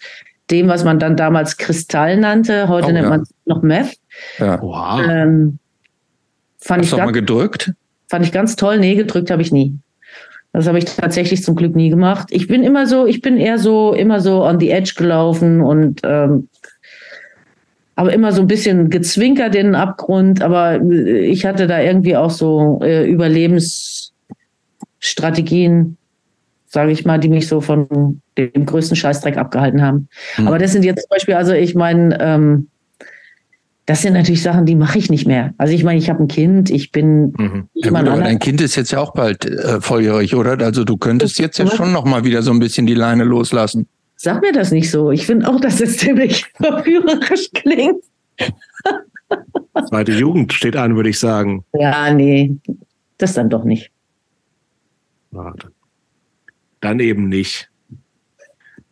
dem, 0.51 0.69
was 0.69 0.85
man 0.85 0.98
dann 0.98 1.16
damals 1.16 1.56
Kristall 1.56 2.19
nannte. 2.19 2.69
Heute 2.69 2.89
oh, 2.89 2.93
nennt 2.93 3.05
ja. 3.05 3.10
man 3.10 3.20
es 3.23 3.31
noch 3.47 3.62
Meth. 3.62 3.97
Ja. 4.39 4.60
Wow. 4.60 5.01
Ähm, 5.09 5.59
fand 6.59 6.82
hast 6.82 6.93
ich 6.93 6.98
du 6.98 7.05
mal 7.05 7.12
gedrückt? 7.12 7.73
Fand 8.09 8.24
ich 8.24 8.32
ganz 8.32 8.56
toll. 8.56 8.78
Nee, 8.78 8.94
gedrückt 8.94 9.30
habe 9.30 9.43
ich 9.43 9.52
nie. 9.52 9.78
Das 10.52 10.66
habe 10.66 10.78
ich 10.78 10.86
tatsächlich 10.86 11.43
zum 11.43 11.56
Glück 11.56 11.76
nie 11.76 11.90
gemacht. 11.90 12.28
Ich 12.30 12.48
bin 12.48 12.64
immer 12.64 12.86
so, 12.86 13.06
ich 13.06 13.20
bin 13.20 13.36
eher 13.36 13.59
so, 13.59 13.93
immer 13.93 14.20
so 14.20 14.43
on 14.44 14.59
the 14.59 14.70
edge 14.70 14.94
gelaufen 14.97 15.60
und 15.60 16.01
ähm, 16.05 16.48
aber 17.97 18.10
immer 18.12 18.32
so 18.32 18.43
ein 18.43 18.47
bisschen 18.47 18.90
gezwinkert 18.90 19.56
in 19.56 19.66
den 19.66 19.74
Abgrund. 19.74 20.40
Aber 20.40 20.80
ich 20.80 21.44
hatte 21.44 21.66
da 21.66 21.82
irgendwie 21.82 22.16
auch 22.16 22.30
so 22.30 22.78
äh, 22.82 23.10
Überlebensstrategien, 23.10 25.97
sage 26.66 26.93
ich 26.93 27.05
mal, 27.05 27.18
die 27.18 27.28
mich 27.28 27.48
so 27.48 27.60
von 27.60 28.22
dem 28.39 28.66
größten 28.66 28.97
Scheißdreck 28.97 29.36
abgehalten 29.36 29.82
haben. 29.82 30.09
Mhm. 30.36 30.47
Aber 30.47 30.59
das 30.59 30.72
sind 30.72 30.85
jetzt 30.85 31.02
zum 31.02 31.09
Beispiel, 31.10 31.35
also 31.35 31.52
ich 31.52 31.74
meine, 31.74 32.16
ähm, 32.20 32.68
das 33.89 34.02
sind 34.02 34.12
natürlich 34.12 34.43
Sachen, 34.43 34.66
die 34.66 34.74
mache 34.74 34.98
ich 34.98 35.09
nicht 35.09 35.27
mehr. 35.27 35.55
Also 35.56 35.73
ich 35.73 35.82
meine, 35.82 35.98
ich 35.98 36.10
habe 36.10 36.23
ein 36.23 36.28
Kind, 36.28 36.69
ich 36.69 36.93
bin. 36.93 37.32
Mhm. 37.39 37.69
Ja, 37.73 37.89
gut, 37.89 37.98
aber 38.06 38.20
dein 38.20 38.39
Kind 38.39 38.60
ist 38.60 38.77
jetzt 38.77 38.90
ja 38.90 39.01
auch 39.01 39.15
bald 39.15 39.47
äh, 39.47 39.81
volljährig, 39.81 40.35
oder? 40.35 40.62
Also 40.62 40.85
du 40.85 40.98
könntest 40.98 41.39
jetzt 41.39 41.56
ja 41.56 41.66
schon 41.66 41.90
noch 41.90 42.05
mal 42.05 42.23
wieder 42.23 42.43
so 42.43 42.51
ein 42.51 42.59
bisschen 42.59 42.86
die 42.86 42.93
Leine 42.93 43.24
loslassen. 43.24 43.89
Sag 44.15 44.43
mir 44.43 44.52
das 44.52 44.73
nicht 44.73 44.90
so. 44.90 45.10
Ich 45.10 45.24
finde 45.24 45.48
auch, 45.48 45.59
dass 45.59 45.81
es 45.81 45.97
ziemlich 45.97 46.44
verführerisch 46.56 47.48
klingt. 47.55 48.05
Zweite 49.89 50.12
Jugend 50.12 50.52
steht 50.52 50.77
an, 50.77 50.94
würde 50.94 51.09
ich 51.09 51.19
sagen. 51.19 51.65
Ja, 51.73 52.12
nee, 52.12 52.59
das 53.16 53.32
dann 53.32 53.48
doch 53.48 53.65
nicht. 53.65 53.90
Dann 56.82 57.01
eben 57.01 57.31
nicht. 57.31 57.68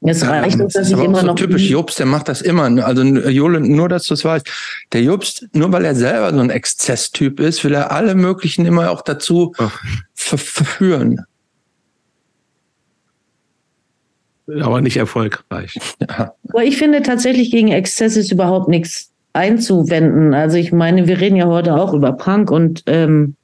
Es 0.07 0.27
reicht 0.27 0.61
uns, 0.61 0.74
dass 0.74 0.91
ich 0.91 0.99
immer 0.99 1.20
so 1.20 1.27
noch. 1.27 1.35
Typisch 1.35 1.69
Jobst, 1.69 1.99
der 1.99 2.07
macht 2.07 2.28
das 2.28 2.41
immer. 2.41 2.65
Also 2.85 3.03
Jole, 3.03 3.61
nur 3.61 3.89
dass 3.89 4.07
du 4.07 4.15
es 4.15 4.24
weißt. 4.24 4.47
Der 4.93 5.03
Jobst, 5.03 5.47
nur 5.53 5.73
weil 5.73 5.85
er 5.85 5.95
selber 5.95 6.33
so 6.33 6.41
ein 6.41 6.51
Exzesstyp 6.51 7.41
ist, 7.41 7.65
will 7.65 7.74
er 7.74 7.93
alle 7.93 8.15
möglichen 8.15 8.66
immer 8.66 8.91
auch 8.91 9.03
dazu 9.03 9.53
ver 10.15 10.39
verführen. 10.39 11.24
Aber 14.61 14.81
nicht 14.81 14.97
erfolgreich. 14.97 15.78
Ja. 16.01 16.35
Aber 16.49 16.65
ich 16.65 16.77
finde 16.77 17.03
tatsächlich 17.03 17.51
gegen 17.51 17.69
Exzess 17.69 18.16
ist 18.16 18.31
überhaupt 18.31 18.69
nichts 18.69 19.11
einzuwenden. 19.33 20.35
Also 20.35 20.57
ich 20.57 20.73
meine, 20.73 21.07
wir 21.07 21.20
reden 21.20 21.37
ja 21.37 21.47
heute 21.47 21.74
auch 21.74 21.93
über 21.93 22.12
Punk 22.12 22.51
und 22.51 22.83
ähm, 22.87 23.35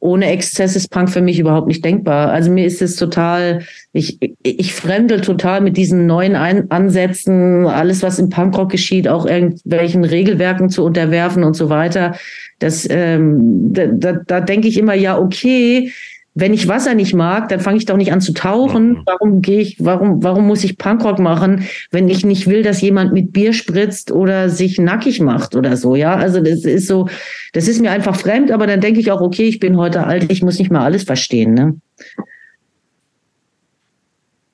ohne 0.00 0.30
Exzess 0.30 0.76
ist 0.76 0.90
Punk 0.90 1.10
für 1.10 1.20
mich 1.20 1.38
überhaupt 1.38 1.68
nicht 1.68 1.84
denkbar. 1.84 2.30
Also 2.30 2.50
mir 2.50 2.64
ist 2.64 2.80
es 2.80 2.96
total, 2.96 3.62
ich, 3.92 4.18
ich 4.42 4.72
fremdel 4.72 5.20
total 5.20 5.60
mit 5.60 5.76
diesen 5.76 6.06
neuen 6.06 6.36
Ein 6.36 6.70
Ansätzen, 6.70 7.66
alles, 7.66 8.02
was 8.02 8.18
im 8.18 8.30
Punkrock 8.30 8.70
geschieht, 8.70 9.08
auch 9.08 9.26
irgendwelchen 9.26 10.04
Regelwerken 10.04 10.70
zu 10.70 10.84
unterwerfen 10.84 11.44
und 11.44 11.54
so 11.54 11.68
weiter. 11.68 12.16
Das, 12.58 12.88
ähm, 12.90 13.72
da, 13.74 13.86
da, 13.86 14.12
da 14.26 14.40
denke 14.40 14.68
ich 14.68 14.78
immer, 14.78 14.94
ja, 14.94 15.18
okay, 15.18 15.92
wenn 16.34 16.54
ich 16.54 16.68
Wasser 16.68 16.94
nicht 16.94 17.12
mag, 17.12 17.48
dann 17.48 17.60
fange 17.60 17.78
ich 17.78 17.86
doch 17.86 17.96
nicht 17.96 18.12
an 18.12 18.20
zu 18.20 18.32
tauchen. 18.32 18.90
Mhm. 18.90 19.02
Warum 19.04 19.42
gehe 19.42 19.60
ich, 19.60 19.76
warum, 19.80 20.22
warum 20.22 20.46
muss 20.46 20.62
ich 20.62 20.78
Punkrock 20.78 21.18
machen, 21.18 21.64
wenn 21.90 22.08
ich 22.08 22.24
nicht 22.24 22.46
will, 22.46 22.62
dass 22.62 22.80
jemand 22.80 23.12
mit 23.12 23.32
Bier 23.32 23.52
spritzt 23.52 24.12
oder 24.12 24.48
sich 24.48 24.78
nackig 24.78 25.20
macht 25.20 25.56
oder 25.56 25.76
so, 25.76 25.96
ja? 25.96 26.14
Also 26.14 26.40
das 26.40 26.64
ist 26.64 26.86
so, 26.86 27.08
das 27.52 27.66
ist 27.66 27.80
mir 27.80 27.90
einfach 27.90 28.14
fremd, 28.14 28.52
aber 28.52 28.66
dann 28.66 28.80
denke 28.80 29.00
ich 29.00 29.10
auch, 29.10 29.20
okay, 29.20 29.44
ich 29.44 29.58
bin 29.58 29.76
heute 29.76 30.06
alt, 30.06 30.30
ich 30.30 30.42
muss 30.42 30.58
nicht 30.58 30.70
mal 30.70 30.84
alles 30.84 31.02
verstehen, 31.02 31.54
ne? 31.54 31.80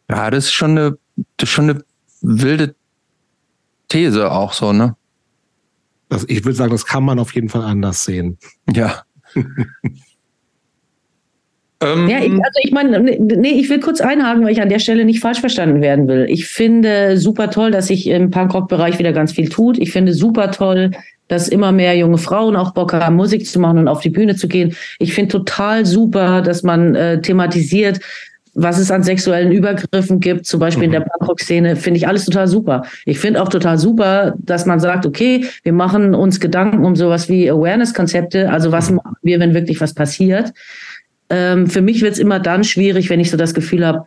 Ja, 0.09 0.31
das 0.31 0.47
ist 0.47 0.53
schon 0.53 0.71
eine, 0.71 0.99
das 1.37 1.49
ist 1.49 1.55
schon 1.55 1.71
eine 1.71 1.85
wilde 2.23 2.75
These 3.89 4.31
auch 4.31 4.55
so, 4.55 4.73
ne? 4.73 4.97
Also 6.09 6.25
ich 6.29 6.45
würde 6.45 6.57
sagen, 6.57 6.71
das 6.71 6.87
kann 6.87 7.05
man 7.05 7.19
auf 7.19 7.35
jeden 7.35 7.49
Fall 7.49 7.63
anders 7.63 8.05
sehen. 8.05 8.39
Ja. 8.73 9.03
Ähm, 11.83 12.09
ja, 12.09 12.19
ich, 12.19 12.33
also 12.33 12.61
ich 12.63 12.73
meine, 12.73 13.01
nee, 13.01 13.51
ich 13.51 13.69
will 13.69 13.81
kurz 13.81 14.01
einhaken, 14.01 14.45
weil 14.45 14.53
ich 14.53 14.63
an 14.63 14.71
der 14.71 14.79
Stelle 14.79 15.05
nicht 15.05 15.21
falsch 15.21 15.41
verstanden 15.41 15.83
werden 15.83 16.09
will. 16.09 16.27
Ich 16.29 16.47
finde 16.47 17.19
super 17.19 17.51
toll, 17.51 17.71
dass 17.71 17.89
sich 17.89 18.07
im 18.07 18.31
Punkrock-Bereich 18.31 18.99
wieder 18.99 19.13
ganz 19.13 19.33
viel 19.33 19.49
tut. 19.49 19.79
Ich 19.79 19.93
finde 19.93 20.15
super 20.15 20.51
toll, 20.51 20.93
dass 21.29 21.49
immer 21.49 21.73
mehr 21.73 21.97
junge 21.97 22.19
Frauen 22.19 22.57
auch 22.57 22.73
Bock 22.73 22.95
haben, 22.95 23.17
Musik 23.17 23.47
zu 23.47 23.59
machen 23.59 23.79
und 23.79 23.89
auf 23.89 24.01
die 24.01 24.11
Bühne 24.11 24.37
zu 24.37 24.49
gehen. 24.49 24.75
Ich 24.99 25.13
finde 25.13 25.33
total 25.33 25.85
super, 25.85 26.41
dass 26.41 26.63
man 26.63 26.95
äh, 26.95 27.21
thematisiert, 27.21 28.01
was 28.55 28.79
es 28.79 28.91
an 28.91 29.03
sexuellen 29.03 29.53
Übergriffen 29.53 30.19
gibt, 30.19 30.47
zum 30.47 30.61
Beispiel 30.61 30.89
mhm. 30.89 30.95
in 30.95 31.01
der 31.01 31.01
mhm. 31.01 31.11
Punkrock-Szene, 31.19 31.77
finde 31.77 31.99
ich 31.99 32.09
alles 32.09 32.25
total 32.25 32.49
super. 32.49 32.85
Ich 33.05 33.19
finde 33.19 33.43
auch 33.43 33.51
total 33.51 33.77
super, 33.77 34.35
dass 34.39 34.65
man 34.65 34.81
sagt, 34.81 35.05
okay, 35.05 35.45
wir 35.63 35.75
machen 35.75 36.15
uns 36.15 36.41
Gedanken 36.41 36.85
um 36.85 36.97
sowas 36.97 37.29
wie 37.29 37.51
Awareness-Konzepte, 37.51 38.51
also 38.51 38.73
was 38.73 38.89
mhm. 38.89 38.97
machen 38.97 39.17
wir, 39.21 39.39
wenn 39.41 39.53
wirklich 39.53 39.81
was 39.83 39.93
passiert. 39.93 40.55
Ähm, 41.31 41.67
für 41.67 41.81
mich 41.81 42.03
wird 42.03 42.15
es 42.15 42.19
immer 42.19 42.41
dann 42.41 42.65
schwierig, 42.65 43.11
wenn 43.11 43.21
ich 43.21 43.31
so 43.31 43.37
das 43.37 43.55
Gefühl 43.55 43.87
habe, 43.87 44.05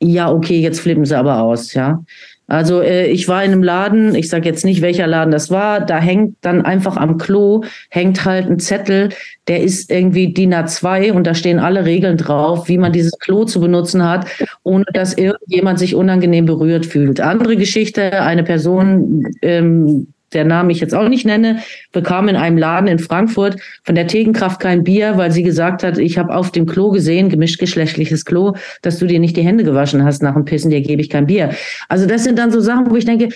ja, 0.00 0.30
okay, 0.30 0.60
jetzt 0.60 0.80
flippen 0.80 1.04
sie 1.04 1.16
aber 1.16 1.40
aus, 1.40 1.74
ja. 1.74 2.02
Also 2.48 2.80
äh, 2.80 3.08
ich 3.08 3.26
war 3.26 3.42
in 3.42 3.52
einem 3.52 3.62
Laden, 3.62 4.14
ich 4.14 4.28
sage 4.28 4.48
jetzt 4.48 4.64
nicht, 4.64 4.80
welcher 4.80 5.06
Laden 5.06 5.32
das 5.32 5.50
war, 5.50 5.80
da 5.80 5.98
hängt 5.98 6.36
dann 6.42 6.64
einfach 6.64 6.96
am 6.96 7.18
Klo, 7.18 7.64
hängt 7.90 8.24
halt 8.24 8.48
ein 8.48 8.60
Zettel, 8.60 9.08
der 9.48 9.62
ist 9.62 9.90
irgendwie 9.90 10.32
DIN 10.32 10.54
A2 10.54 11.12
und 11.12 11.26
da 11.26 11.34
stehen 11.34 11.58
alle 11.58 11.84
Regeln 11.84 12.16
drauf, 12.16 12.68
wie 12.68 12.78
man 12.78 12.92
dieses 12.92 13.18
Klo 13.18 13.44
zu 13.44 13.60
benutzen 13.60 14.04
hat, 14.04 14.26
ohne 14.62 14.84
dass 14.92 15.14
irgendjemand 15.14 15.80
sich 15.80 15.96
unangenehm 15.96 16.46
berührt 16.46 16.86
fühlt. 16.86 17.20
Andere 17.20 17.56
Geschichte, 17.56 18.22
eine 18.22 18.44
Person 18.44 19.26
ähm, 19.42 20.06
der 20.32 20.44
Namen 20.44 20.70
ich 20.70 20.80
jetzt 20.80 20.94
auch 20.94 21.08
nicht 21.08 21.24
nenne, 21.24 21.62
bekam 21.92 22.28
in 22.28 22.36
einem 22.36 22.58
Laden 22.58 22.88
in 22.88 22.98
Frankfurt 22.98 23.56
von 23.84 23.94
der 23.94 24.06
Tegenkraft 24.06 24.60
kein 24.60 24.84
Bier, 24.84 25.16
weil 25.16 25.30
sie 25.30 25.42
gesagt 25.42 25.82
hat, 25.82 25.98
ich 25.98 26.18
habe 26.18 26.34
auf 26.34 26.50
dem 26.50 26.66
Klo 26.66 26.90
gesehen, 26.90 27.28
gemischtgeschlechtliches 27.28 28.24
Klo, 28.24 28.54
dass 28.82 28.98
du 28.98 29.06
dir 29.06 29.20
nicht 29.20 29.36
die 29.36 29.42
Hände 29.42 29.64
gewaschen 29.64 30.04
hast 30.04 30.22
nach 30.22 30.34
dem 30.34 30.44
Pissen, 30.44 30.70
dir 30.70 30.80
gebe 30.80 31.00
ich 31.00 31.10
kein 31.10 31.26
Bier. 31.26 31.50
Also 31.88 32.06
das 32.06 32.24
sind 32.24 32.38
dann 32.38 32.50
so 32.50 32.60
Sachen, 32.60 32.90
wo 32.90 32.96
ich 32.96 33.04
denke, 33.04 33.28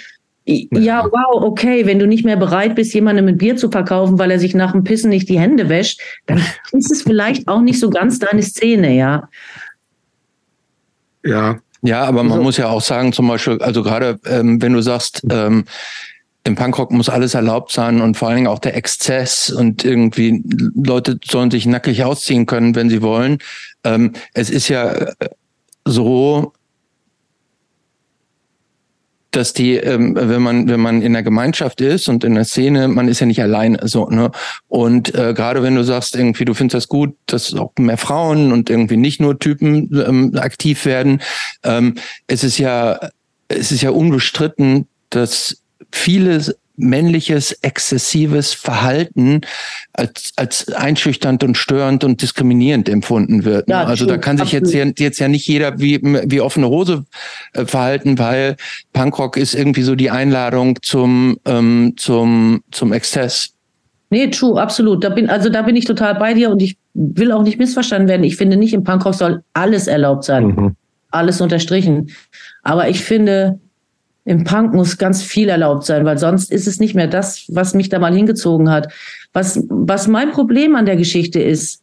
ja, 0.47 1.05
wow, 1.05 1.43
okay, 1.43 1.87
wenn 1.87 1.99
du 1.99 2.07
nicht 2.07 2.25
mehr 2.25 2.37
bereit 2.37 2.75
bist, 2.75 2.93
jemandem 2.95 3.29
ein 3.29 3.39
Bier 3.39 3.57
zu 3.57 3.71
verkaufen, 3.71 4.19
weil 4.19 4.31
er 4.31 4.39
sich 4.39 4.55
nach 4.55 4.73
dem 4.73 4.85
Pissen 4.85 5.11
nicht 5.11 5.29
die 5.29 5.39
Hände 5.39 5.69
wäscht, 5.69 6.01
dann 6.27 6.39
ist 6.73 6.91
es 6.91 7.03
vielleicht 7.03 7.47
auch 7.47 7.61
nicht 7.61 7.79
so 7.79 7.91
ganz 7.91 8.19
deine 8.19 8.43
Szene, 8.43 8.97
ja. 8.97 9.29
Ja. 11.25 11.59
Ja, 11.83 12.05
aber 12.05 12.23
man 12.23 12.33
also, 12.33 12.43
muss 12.43 12.57
ja 12.59 12.69
auch 12.69 12.83
sagen, 12.83 13.12
zum 13.15 13.27
Beispiel, 13.27 13.59
also 13.62 13.83
gerade 13.83 14.19
ähm, 14.27 14.61
wenn 14.61 14.75
du 14.75 14.83
sagst, 14.83 15.23
ähm, 15.31 15.65
im 16.45 16.55
Punkrock 16.55 16.91
muss 16.91 17.09
alles 17.09 17.35
erlaubt 17.35 17.71
sein 17.71 18.01
und 18.01 18.17
vor 18.17 18.29
allen 18.29 18.39
Dingen 18.39 18.47
auch 18.49 18.59
der 18.59 18.77
Exzess 18.77 19.51
und 19.51 19.85
irgendwie 19.85 20.43
Leute 20.75 21.19
sollen 21.25 21.51
sich 21.51 21.67
nackig 21.67 22.03
ausziehen 22.05 22.47
können, 22.47 22.75
wenn 22.75 22.89
sie 22.89 23.03
wollen. 23.03 23.39
Ähm, 23.85 24.12
es 24.33 24.49
ist 24.49 24.69
ja 24.69 24.91
äh, 24.91 25.15
so, 25.85 26.53
dass 29.31 29.53
die, 29.53 29.77
ähm, 29.77 30.17
wenn 30.17 30.43
man 30.43 30.69
wenn 30.69 30.81
man 30.81 31.03
in 31.03 31.12
der 31.12 31.23
Gemeinschaft 31.23 31.81
ist 31.81 32.09
und 32.09 32.25
in 32.25 32.35
der 32.35 32.45
Szene, 32.45 32.89
man 32.89 33.07
ist 33.07 33.21
ja 33.21 33.27
nicht 33.27 33.43
allein 33.43 33.79
so 33.83 34.09
ne 34.09 34.31
und 34.67 35.15
äh, 35.15 35.35
gerade 35.35 35.62
wenn 35.62 35.77
du 35.77 35.85
sagst 35.85 36.17
irgendwie, 36.17 36.45
du 36.45 36.55
findest 36.55 36.75
das 36.75 36.89
gut, 36.89 37.15
dass 37.27 37.55
auch 37.55 37.73
mehr 37.79 37.99
Frauen 37.99 38.51
und 38.51 38.71
irgendwie 38.71 38.97
nicht 38.97 39.21
nur 39.21 39.39
Typen 39.39 39.91
ähm, 40.07 40.37
aktiv 40.37 40.85
werden, 40.85 41.21
ähm, 41.62 41.95
es 42.27 42.43
ist 42.45 42.59
ja 42.59 42.99
es 43.49 43.73
ist 43.73 43.83
ja 43.83 43.91
unbestritten, 43.91 44.87
dass 45.11 45.61
vieles 45.93 46.55
männliches 46.81 47.53
exzessives 47.62 48.53
Verhalten 48.53 49.43
als, 49.93 50.33
als 50.37 50.73
einschüchternd 50.73 51.45
und 51.45 51.57
störend 51.57 52.05
und 52.05 52.23
diskriminierend 52.23 52.89
empfunden 52.89 53.45
wird. 53.45 53.69
Ne? 53.69 53.75
Ja, 53.75 53.85
also 53.85 54.07
da 54.07 54.19
kann 54.19 54.39
sich 54.39 54.53
jetzt, 54.53 54.73
jetzt 54.75 55.19
ja 55.19 55.29
nicht 55.29 55.47
jeder 55.47 55.79
wie, 55.79 56.01
wie 56.03 56.41
offene 56.41 56.69
Hose 56.69 57.05
äh, 57.53 57.67
verhalten, 57.67 58.19
weil 58.19 58.57
Punkrock 58.93 59.37
ist 59.37 59.55
irgendwie 59.55 59.83
so 59.83 59.95
die 59.95 60.11
Einladung 60.11 60.79
zum, 60.83 61.39
ähm, 61.45 61.95
zum, 61.97 62.62
zum 62.71 62.93
Exzess. 62.93 63.55
Nee, 64.11 64.29
true, 64.29 64.61
absolut. 64.61 65.05
Da 65.05 65.11
bin, 65.11 65.31
also 65.31 65.51
da 65.51 65.62
bin 65.62 65.77
ich 65.77 65.85
total 65.85 66.17
bei 66.17 66.35
dir 66.35 66.51
und 66.51 66.61
ich 66.61 66.77
will 66.95 67.31
auch 67.31 67.43
nicht 67.43 67.59
missverstanden 67.59 68.09
werden. 68.09 68.25
Ich 68.25 68.37
finde 68.37 68.57
nicht, 68.57 68.75
im 68.75 68.83
Punkrock 68.83 69.15
soll 69.15 69.45
alles 69.53 69.87
erlaubt 69.87 70.25
sein. 70.25 70.47
Mhm. 70.47 70.77
Alles 71.12 71.41
unterstrichen. 71.41 72.11
Aber 72.62 72.89
ich 72.89 73.01
finde, 73.01 73.61
im 74.25 74.45
Punk 74.45 74.75
muss 74.75 74.99
ganz 74.99 75.23
viel 75.23 75.49
erlaubt 75.49 75.85
sein, 75.85 76.05
weil 76.05 76.19
sonst 76.19 76.53
ist 76.53 76.67
es 76.67 76.79
nicht 76.79 76.95
mehr 76.95 77.07
das, 77.07 77.45
was 77.49 77.75
mich 77.75 77.89
da 77.89 77.99
mal 77.99 78.15
hingezogen 78.15 78.71
hat. 78.71 78.93
Was, 79.33 79.63
was 79.69 80.09
mein 80.09 80.31
Problem 80.31 80.77
an 80.77 80.87
der 80.87 80.97
Geschichte 80.97 81.41
ist, 81.41 81.83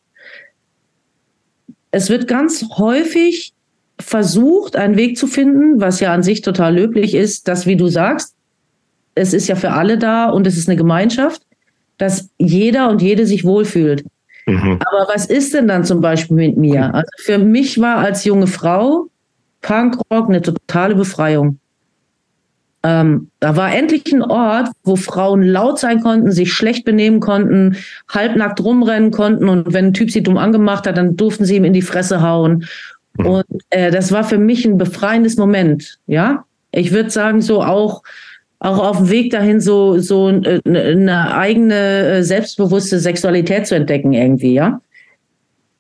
es 1.92 2.10
wird 2.10 2.28
ganz 2.28 2.64
häufig 2.78 3.54
versucht, 4.00 4.76
einen 4.76 4.98
Weg 4.98 5.18
zu 5.18 5.26
finden, 5.26 5.82
was 5.82 6.00
ja 6.00 6.14
an 6.14 6.22
sich 6.22 6.42
total 6.42 6.76
löblich 6.76 7.16
ist, 7.16 7.48
dass, 7.48 7.66
wie 7.66 7.76
du 7.76 7.88
sagst, 7.88 8.36
es 9.16 9.34
ist 9.34 9.48
ja 9.48 9.56
für 9.56 9.72
alle 9.72 9.98
da 9.98 10.30
und 10.30 10.46
es 10.46 10.58
ist 10.58 10.70
eine 10.70 10.78
Gemeinschaft, 10.78 11.42
dass 11.98 12.30
jeder 12.38 12.90
und 12.90 13.02
jede 13.02 13.26
sich 13.26 13.44
wohlfühlt. 13.44 14.06
Mhm. 14.46 14.80
Aber 14.86 15.08
was 15.14 15.26
ist 15.26 15.54
denn 15.54 15.68
dann 15.68 15.84
zum 15.84 16.02
Beispiel 16.02 16.38
mit 16.38 16.58
mir? 16.58 16.94
Also 16.94 17.10
für 17.18 17.40
mich 17.40 17.82
war 17.82 17.98
als 17.98 18.24
junge 18.24 18.48
Frau 18.48 19.08
Punkrock 19.62 20.30
eine 20.30 20.42
totale 20.42 20.96
Befreiung. 20.96 21.60
Ähm, 22.84 23.30
da 23.40 23.56
war 23.56 23.76
endlich 23.76 24.14
ein 24.14 24.22
Ort, 24.22 24.70
wo 24.84 24.96
Frauen 24.96 25.42
laut 25.42 25.80
sein 25.80 26.02
konnten, 26.02 26.32
sich 26.32 26.54
schlecht 26.54 26.86
benehmen 26.86 27.20
konnten, 27.20 27.76
halbnackt 28.08 28.62
rumrennen 28.64 29.12
konnten 29.12 29.50
und 29.50 29.74
wenn 29.74 29.88
ein 29.88 29.94
Typ 29.94 30.12
sie 30.12 30.22
dumm 30.22 30.38
angemacht 30.38 30.86
hat, 30.86 30.98
dann 30.98 31.16
durften 31.16 31.44
sie 31.44 31.56
ihm 31.56 31.66
in 31.66 31.74
die 31.74 31.82
Fresse 31.82 32.22
hauen. 32.22 32.66
Mhm. 33.18 33.26
Und 33.26 33.46
äh, 33.72 33.92
das 33.92 34.12
war 34.12 34.24
für 34.24 34.38
mich 34.38 34.66
ein 34.66 34.78
befreiendes 34.78 35.38
Moment. 35.38 35.98
Ja, 36.06 36.46
ich 36.72 36.92
würde 36.92 37.10
sagen, 37.10 37.42
so 37.42 37.64
auch 37.64 38.04
auch 38.60 38.80
auf 38.80 38.98
dem 38.98 39.10
Weg 39.10 39.32
dahin 39.32 39.60
so 39.60 40.00
so 40.00 40.30
äh, 40.30 40.62
eine 40.66 41.36
eigene 41.36 42.08
äh, 42.08 42.24
selbstbewusste 42.24 43.00
Sexualität 43.00 43.68
zu 43.68 43.76
entdecken 43.76 44.14
irgendwie, 44.14 44.54
ja. 44.54 44.82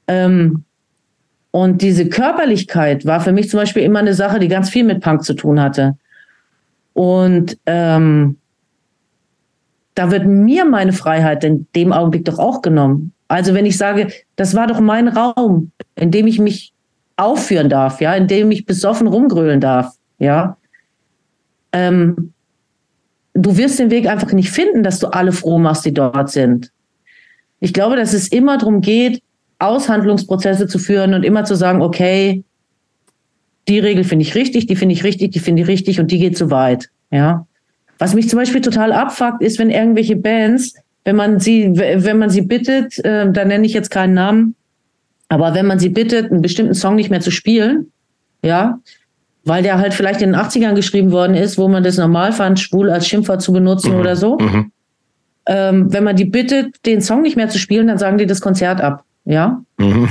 Ähm, 0.08 0.64
und 1.52 1.82
diese 1.82 2.10
Körperlichkeit 2.10 3.06
war 3.06 3.20
für 3.20 3.32
mich 3.32 3.50
zum 3.50 3.60
Beispiel 3.60 3.84
immer 3.84 4.00
eine 4.00 4.14
Sache, 4.14 4.40
die 4.40 4.48
ganz 4.48 4.70
viel 4.70 4.84
mit 4.84 5.02
Punk 5.02 5.24
zu 5.24 5.34
tun 5.34 5.60
hatte. 5.60 5.96
Und 6.98 7.60
ähm, 7.68 8.38
da 9.94 10.10
wird 10.10 10.26
mir 10.26 10.66
meine 10.66 10.94
Freiheit 10.94 11.44
in 11.44 11.68
dem 11.76 11.94
Augenblick 11.94 12.26
doch 12.26 12.40
auch 12.40 12.64
genommen. 12.64 13.14
Also 13.28 13.54
wenn 13.54 13.68
ich 13.68 13.78
sage, 13.78 14.08
das 14.36 14.56
war 14.56 14.66
doch 14.66 14.80
mein 14.80 15.08
Raum, 15.08 15.72
in 15.94 16.10
dem 16.10 16.26
ich 16.26 16.40
mich 16.40 16.74
aufführen 17.16 17.70
darf, 17.70 18.02
ja, 18.02 18.16
in 18.16 18.28
dem 18.28 18.50
ich 18.50 18.66
besoffen 18.66 19.06
rumgrölen 19.06 19.62
darf, 19.62 19.94
ja. 20.18 20.58
Ähm, 21.72 22.34
du 23.34 23.58
wirst 23.58 23.78
den 23.78 23.92
Weg 23.92 24.08
einfach 24.08 24.34
nicht 24.34 24.50
finden, 24.50 24.82
dass 24.82 24.98
du 24.98 25.06
alle 25.06 25.34
froh 25.34 25.60
machst, 25.60 25.86
die 25.86 25.94
dort 25.94 26.32
sind. 26.32 26.72
Ich 27.60 27.74
glaube, 27.74 27.96
dass 27.96 28.14
es 28.14 28.28
immer 28.28 28.58
darum 28.58 28.82
geht, 28.82 29.22
Aushandlungsprozesse 29.60 30.66
zu 30.66 30.80
führen 30.80 31.14
und 31.14 31.22
immer 31.22 31.46
zu 31.46 31.54
sagen, 31.54 31.84
okay, 31.84 32.44
die 33.68 33.80
Regel 33.80 34.04
finde 34.04 34.24
ich 34.24 34.36
richtig, 34.36 34.68
die 34.68 34.76
finde 34.76 34.94
ich 34.94 35.04
richtig, 35.04 35.32
die 35.32 35.40
finde 35.40 35.62
ich 35.62 35.68
richtig 35.68 36.00
und 36.00 36.12
die 36.12 36.20
geht 36.20 36.38
zu 36.38 36.52
weit. 36.52 36.90
Ja. 37.12 37.46
Was 38.00 38.14
mich 38.14 38.30
zum 38.30 38.40
Beispiel 38.40 38.62
total 38.62 38.92
abfuckt, 38.92 39.42
ist, 39.42 39.60
wenn 39.60 39.70
irgendwelche 39.70 40.16
Bands, 40.16 40.76
wenn 41.04 41.16
man 41.16 41.40
sie, 41.40 41.72
wenn 41.74 42.18
man 42.18 42.30
sie 42.30 42.42
bittet, 42.42 43.04
äh, 43.04 43.32
da 43.32 43.46
nenne 43.46 43.66
ich 43.66 43.74
jetzt 43.74 43.92
keinen 43.92 44.14
Namen, 44.14 44.56
aber 45.30 45.54
wenn 45.54 45.66
man 45.66 45.80
sie 45.80 45.90
bittet, 45.90 46.32
einen 46.32 46.42
bestimmten 46.42 46.74
Song 46.74 46.96
nicht 46.96 47.10
mehr 47.10 47.22
zu 47.22 47.32
spielen, 47.32 47.92
ja, 48.44 48.80
weil 49.44 49.64
der 49.64 49.78
halt 49.78 49.94
vielleicht 49.94 50.22
in 50.22 50.34
den 50.34 50.40
80ern 50.40 50.76
geschrieben 50.76 51.12
worden 51.12 51.36
ist, 51.36 51.58
wo 51.58 51.68
man 51.68 51.84
das 51.84 51.98
normal 51.98 52.34
fand, 52.34 52.60
schwul 52.60 52.90
als 52.90 53.08
Schimpfwort 53.08 53.42
zu 53.42 53.54
benutzen 53.54 53.94
mhm. 53.94 54.00
oder 54.00 54.16
so. 54.16 54.38
Mhm. 54.38 54.72
Ähm, 55.46 55.94
wenn 55.94 56.04
man 56.04 56.16
die 56.16 56.26
bittet, 56.26 56.86
den 56.86 57.02
Song 57.02 57.22
nicht 57.22 57.38
mehr 57.38 57.48
zu 57.48 57.58
spielen, 57.58 57.88
dann 57.88 57.98
sagen 57.98 58.18
die 58.18 58.26
das 58.26 58.42
Konzert 58.42 58.82
ab. 58.82 59.04
Ja. 59.26 59.62
Mhm. 59.78 60.10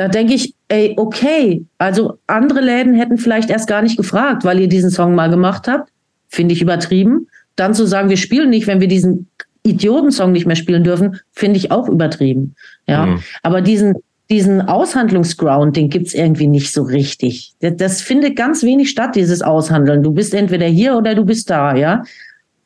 Da 0.00 0.08
denke 0.08 0.32
ich, 0.32 0.54
ey, 0.68 0.94
okay, 0.96 1.66
also 1.76 2.16
andere 2.26 2.62
Läden 2.62 2.94
hätten 2.94 3.18
vielleicht 3.18 3.50
erst 3.50 3.68
gar 3.68 3.82
nicht 3.82 3.98
gefragt, 3.98 4.46
weil 4.46 4.58
ihr 4.58 4.66
diesen 4.66 4.88
Song 4.88 5.14
mal 5.14 5.28
gemacht 5.28 5.68
habt. 5.68 5.90
Finde 6.26 6.54
ich 6.54 6.62
übertrieben. 6.62 7.26
Dann 7.54 7.74
zu 7.74 7.84
sagen, 7.84 8.08
wir 8.08 8.16
spielen 8.16 8.48
nicht, 8.48 8.66
wenn 8.66 8.80
wir 8.80 8.88
diesen 8.88 9.28
Idiotensong 9.62 10.32
nicht 10.32 10.46
mehr 10.46 10.56
spielen 10.56 10.84
dürfen, 10.84 11.20
finde 11.32 11.58
ich 11.58 11.70
auch 11.70 11.86
übertrieben. 11.86 12.54
Ja. 12.86 13.04
Mhm. 13.04 13.22
Aber 13.42 13.60
diesen, 13.60 13.96
diesen 14.30 14.62
Aushandlungsground, 14.62 15.76
den 15.76 15.90
gibt's 15.90 16.14
irgendwie 16.14 16.46
nicht 16.46 16.72
so 16.72 16.82
richtig. 16.82 17.52
Das, 17.60 17.76
das, 17.76 18.00
findet 18.00 18.36
ganz 18.36 18.62
wenig 18.62 18.88
statt, 18.88 19.16
dieses 19.16 19.42
Aushandeln. 19.42 20.02
Du 20.02 20.12
bist 20.12 20.32
entweder 20.32 20.64
hier 20.64 20.96
oder 20.96 21.14
du 21.14 21.26
bist 21.26 21.50
da, 21.50 21.74
ja. 21.74 22.04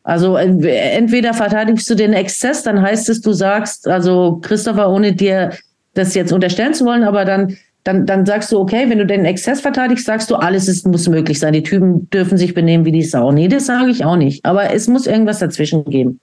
Also 0.04 0.36
entweder 0.36 1.34
verteidigst 1.34 1.90
du 1.90 1.96
den 1.96 2.12
Exzess, 2.12 2.62
dann 2.62 2.80
heißt 2.80 3.08
es, 3.08 3.22
du 3.22 3.32
sagst, 3.32 3.88
also 3.88 4.38
Christopher, 4.40 4.88
ohne 4.88 5.14
dir 5.14 5.50
das 5.94 6.14
jetzt 6.14 6.32
unterstellen 6.32 6.74
zu 6.74 6.84
wollen, 6.84 7.02
aber 7.02 7.24
dann, 7.24 7.56
dann, 7.84 8.06
dann 8.06 8.26
sagst 8.26 8.52
du, 8.52 8.58
okay, 8.58 8.88
wenn 8.88 8.98
du 8.98 9.06
den 9.06 9.24
Exzess 9.24 9.60
verteidigst, 9.60 10.06
sagst 10.06 10.30
du, 10.30 10.36
alles 10.36 10.68
ist, 10.68 10.86
muss 10.86 11.08
möglich 11.08 11.38
sein. 11.38 11.52
Die 11.52 11.62
Typen 11.62 12.08
dürfen 12.10 12.38
sich 12.38 12.54
benehmen 12.54 12.84
wie 12.84 12.92
die 12.92 13.02
Sau. 13.02 13.32
Nee, 13.32 13.48
das 13.48 13.66
sage 13.66 13.90
ich 13.90 14.04
auch 14.04 14.16
nicht. 14.16 14.44
Aber 14.44 14.72
es 14.72 14.88
muss 14.88 15.06
irgendwas 15.06 15.38
dazwischen 15.38 15.84
geben. 15.84 16.20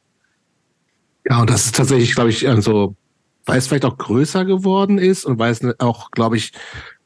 Ja, 1.29 1.41
und 1.41 1.49
das 1.49 1.65
ist 1.65 1.75
tatsächlich, 1.75 2.15
glaube 2.15 2.31
ich, 2.31 2.47
also, 2.47 2.95
weil 3.45 3.57
es 3.57 3.67
vielleicht 3.67 3.85
auch 3.85 3.97
größer 3.97 4.45
geworden 4.45 4.97
ist 4.97 5.25
und 5.25 5.39
weil 5.39 5.51
es 5.51 5.61
auch, 5.79 6.11
glaube 6.11 6.37
ich, 6.37 6.51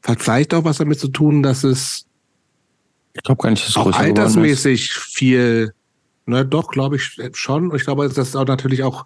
vielleicht 0.00 0.54
auch 0.54 0.64
was 0.64 0.78
damit 0.78 0.98
zu 0.98 1.08
tun, 1.08 1.42
dass 1.42 1.64
es 1.64 2.04
ich 3.12 3.22
glaube 3.22 3.42
gar 3.42 3.50
nicht, 3.50 3.62
dass 3.62 3.70
es 3.70 3.76
auch 3.76 3.98
altersmäßig 3.98 4.92
viel 4.92 5.72
Ne, 6.26 6.44
doch, 6.44 6.68
glaube 6.68 6.96
ich 6.96 7.18
schon. 7.34 7.74
Ich 7.74 7.84
glaube, 7.84 8.08
dass 8.08 8.36
auch 8.36 8.46
natürlich 8.46 8.82
auch, 8.82 9.04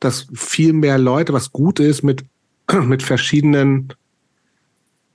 dass 0.00 0.26
viel 0.34 0.74
mehr 0.74 0.98
Leute, 0.98 1.32
was 1.32 1.50
gut 1.50 1.80
ist, 1.80 2.02
mit, 2.02 2.24
mit 2.84 3.02
verschiedenen 3.02 3.92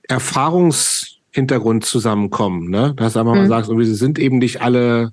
Erfahrungshintergrund 0.08 1.84
zusammenkommen. 1.84 2.70
Ne? 2.70 2.94
Dass 2.96 3.16
einfach 3.16 3.34
mhm. 3.34 3.40
mal 3.40 3.48
sagst, 3.48 3.70
sie 3.70 3.94
sind 3.94 4.18
eben 4.18 4.38
nicht 4.38 4.60
alle 4.60 5.12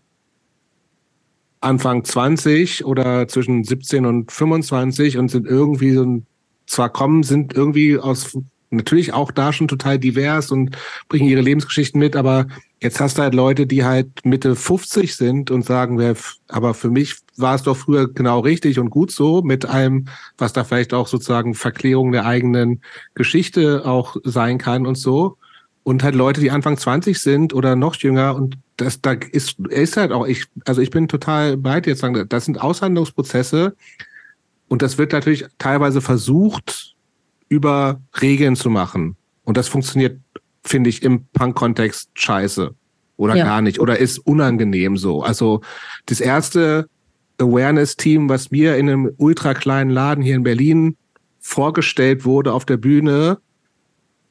Anfang 1.62 2.04
20 2.04 2.86
oder 2.86 3.28
zwischen 3.28 3.64
17 3.64 4.06
und 4.06 4.32
25 4.32 5.18
und 5.18 5.30
sind 5.30 5.48
irgendwie 5.48 5.94
so 5.94 6.04
ein, 6.04 6.26
zwar 6.66 6.90
kommen, 6.90 7.24
sind 7.24 7.54
irgendwie 7.54 7.98
aus 8.00 8.38
natürlich 8.72 9.14
auch 9.14 9.31
da 9.31 9.53
schon 9.53 9.68
total 9.68 9.99
divers 9.99 10.52
und 10.52 10.77
bringen 11.10 11.30
ihre 11.30 11.41
Lebensgeschichten 11.41 11.99
mit, 11.99 12.15
aber 12.15 12.48
jetzt 12.81 12.99
hast 12.99 13.18
du 13.18 13.22
halt 13.22 13.35
Leute, 13.35 13.68
die 13.68 13.84
halt 13.84 14.26
Mitte 14.26 14.56
50 14.56 15.15
sind 15.15 15.52
und 15.52 15.65
sagen, 15.65 16.15
aber 16.48 16.73
für 16.73 16.89
mich 16.89 17.18
war 17.38 17.56
es 17.56 17.64
doch 17.64 17.77
früher 17.77 18.11
genau 18.11 18.39
richtig 18.39 18.80
und 18.80 18.89
gut 18.89 19.11
so, 19.11 19.41
mit 19.41 19.65
allem, 19.65 20.07
was 20.38 20.53
da 20.53 20.64
vielleicht 20.64 20.93
auch 20.93 21.07
sozusagen 21.07 21.53
Verklärung 21.53 22.11
der 22.11 22.26
eigenen 22.26 22.81
Geschichte 23.14 23.85
auch 23.85 24.15
sein 24.23 24.57
kann 24.57 24.88
und 24.88 24.95
so. 24.95 25.38
Und 25.84 26.03
halt 26.03 26.15
Leute, 26.15 26.41
die 26.41 26.52
Anfang 26.52 26.77
20 26.77 27.19
sind 27.19 27.53
oder 27.53 27.76
noch 27.76 27.95
jünger 27.95 28.35
und 28.35 28.57
das, 28.77 29.02
da 29.02 29.14
ist, 29.14 29.60
ist 29.60 29.98
halt 29.98 30.11
auch, 30.11 30.26
ich, 30.26 30.45
also 30.65 30.81
ich 30.81 30.91
bin 30.91 31.07
total 31.07 31.57
bei 31.57 31.81
dir 31.81 31.91
jetzt 31.91 32.02
sagen, 32.02 32.26
das 32.30 32.45
sind 32.45 32.61
Aushandlungsprozesse 32.61 33.76
und 34.68 34.81
das 34.81 34.98
wird 34.98 35.11
natürlich 35.11 35.45
teilweise 35.57 36.02
versucht, 36.02 36.95
über 37.52 37.99
Regeln 38.22 38.56
zu 38.56 38.69
machen. 38.69 39.18
Und 39.44 39.57
das 39.57 39.68
funktioniert, 39.68 40.22
finde 40.64 40.90
ich, 40.90 41.03
im 41.03 41.26
Punk-Kontext 41.34 42.10
scheiße. 42.14 42.73
Oder 43.18 43.36
ja. 43.36 43.44
gar 43.44 43.61
nicht. 43.61 43.82
Oder 43.82 43.99
ist 43.99 44.19
unangenehm 44.19 44.95
so. 44.95 45.22
Also 45.22 45.60
das 46.06 46.22
erste 46.22 46.88
Awareness-Team, 47.40 48.30
was 48.30 48.52
mir 48.52 48.78
in 48.78 48.90
einem 48.90 49.11
ultra 49.18 49.53
kleinen 49.53 49.91
Laden 49.91 50.23
hier 50.23 50.36
in 50.36 50.44
Berlin 50.44 50.95
vorgestellt 51.41 52.23
wurde 52.23 52.53
auf 52.53 52.64
der 52.64 52.78
Bühne, 52.78 53.40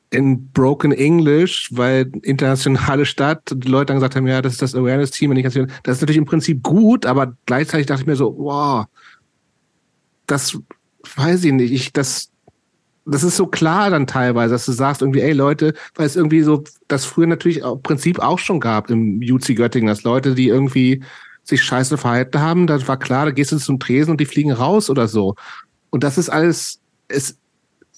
in 0.09 0.49
Broken 0.53 0.93
English, 0.93 1.69
weil 1.73 2.11
internationale 2.23 3.05
Stadt, 3.05 3.53
die 3.55 3.69
Leute 3.69 3.87
dann 3.87 3.97
gesagt 3.99 4.17
haben, 4.17 4.27
ja, 4.27 4.41
das 4.41 4.55
ist 4.55 4.63
das 4.63 4.75
Awareness-Team. 4.75 5.35
Das 5.43 5.55
ist 5.97 6.01
natürlich 6.01 6.17
im 6.17 6.25
Prinzip 6.25 6.63
gut, 6.63 7.05
aber 7.05 7.37
gleichzeitig 7.45 7.87
dachte 7.87 8.01
ich 8.01 8.07
mir 8.07 8.17
so, 8.17 8.35
wow, 8.39 8.87
das 10.27 10.59
weiß 11.17 11.45
ich 11.45 11.53
nicht. 11.53 11.71
Ich, 11.71 11.93
das, 11.93 12.31
das 13.11 13.25
ist 13.25 13.37
so 13.37 13.47
klar 13.47 13.91
dann 13.91 14.07
teilweise, 14.07 14.55
dass 14.55 14.67
du 14.67 14.73
sagst 14.73 15.03
irgendwie, 15.03 15.21
ey 15.21 15.33
Leute, 15.33 15.75
weil 15.95 16.07
es 16.07 16.17
irgendwie 16.17 16.43
so, 16.43 16.65
das 16.89 17.05
früher 17.05 17.27
natürlich 17.27 17.59
im 17.59 17.83
Prinzip 17.83 18.19
auch 18.19 18.39
schon 18.39 18.61
gab 18.61 18.91
im 18.91 19.21
UC 19.21 19.55
Göttingen, 19.57 19.89
dass 19.89 20.03
Leute, 20.03 20.35
die 20.35 20.49
irgendwie 20.49 21.03
sich 21.45 21.63
scheiße 21.63 21.99
verhalten 21.99 22.41
haben, 22.41 22.67
das 22.67 22.87
war 22.89 22.99
klar, 22.99 23.27
da 23.27 23.31
gehst 23.31 23.53
du 23.53 23.59
zum 23.59 23.79
Tresen 23.79 24.13
und 24.13 24.21
die 24.21 24.27
fliegen 24.27 24.53
raus 24.53 24.91
oder 24.91 25.09
so. 25.09 25.35
Und 25.91 26.05
das 26.05 26.19
ist 26.19 26.29
alles, 26.29 26.81
es, 27.09 27.39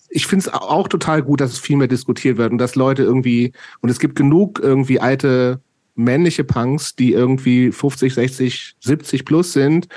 ich 0.09 0.27
finde 0.27 0.49
es 0.49 0.55
auch 0.55 0.89
total 0.89 1.23
gut, 1.23 1.41
dass 1.41 1.53
es 1.53 1.59
viel 1.59 1.77
mehr 1.77 1.89
diskutiert 1.89 2.39
wird 2.39 2.53
und 2.53 2.59
dass 2.59 2.75
Leute 2.75 3.03
irgendwie, 3.03 3.53
und 3.81 3.91
es 3.91 3.99
gibt 3.99 4.17
genug 4.17 4.61
irgendwie 4.63 5.01
alte 5.01 5.61
männliche 5.95 6.45
Punks, 6.45 6.95
die 6.95 7.13
irgendwie 7.13 7.73
50, 7.73 8.15
60, 8.15 8.77
70 8.81 9.25
plus 9.25 9.53
sind, 9.53 9.89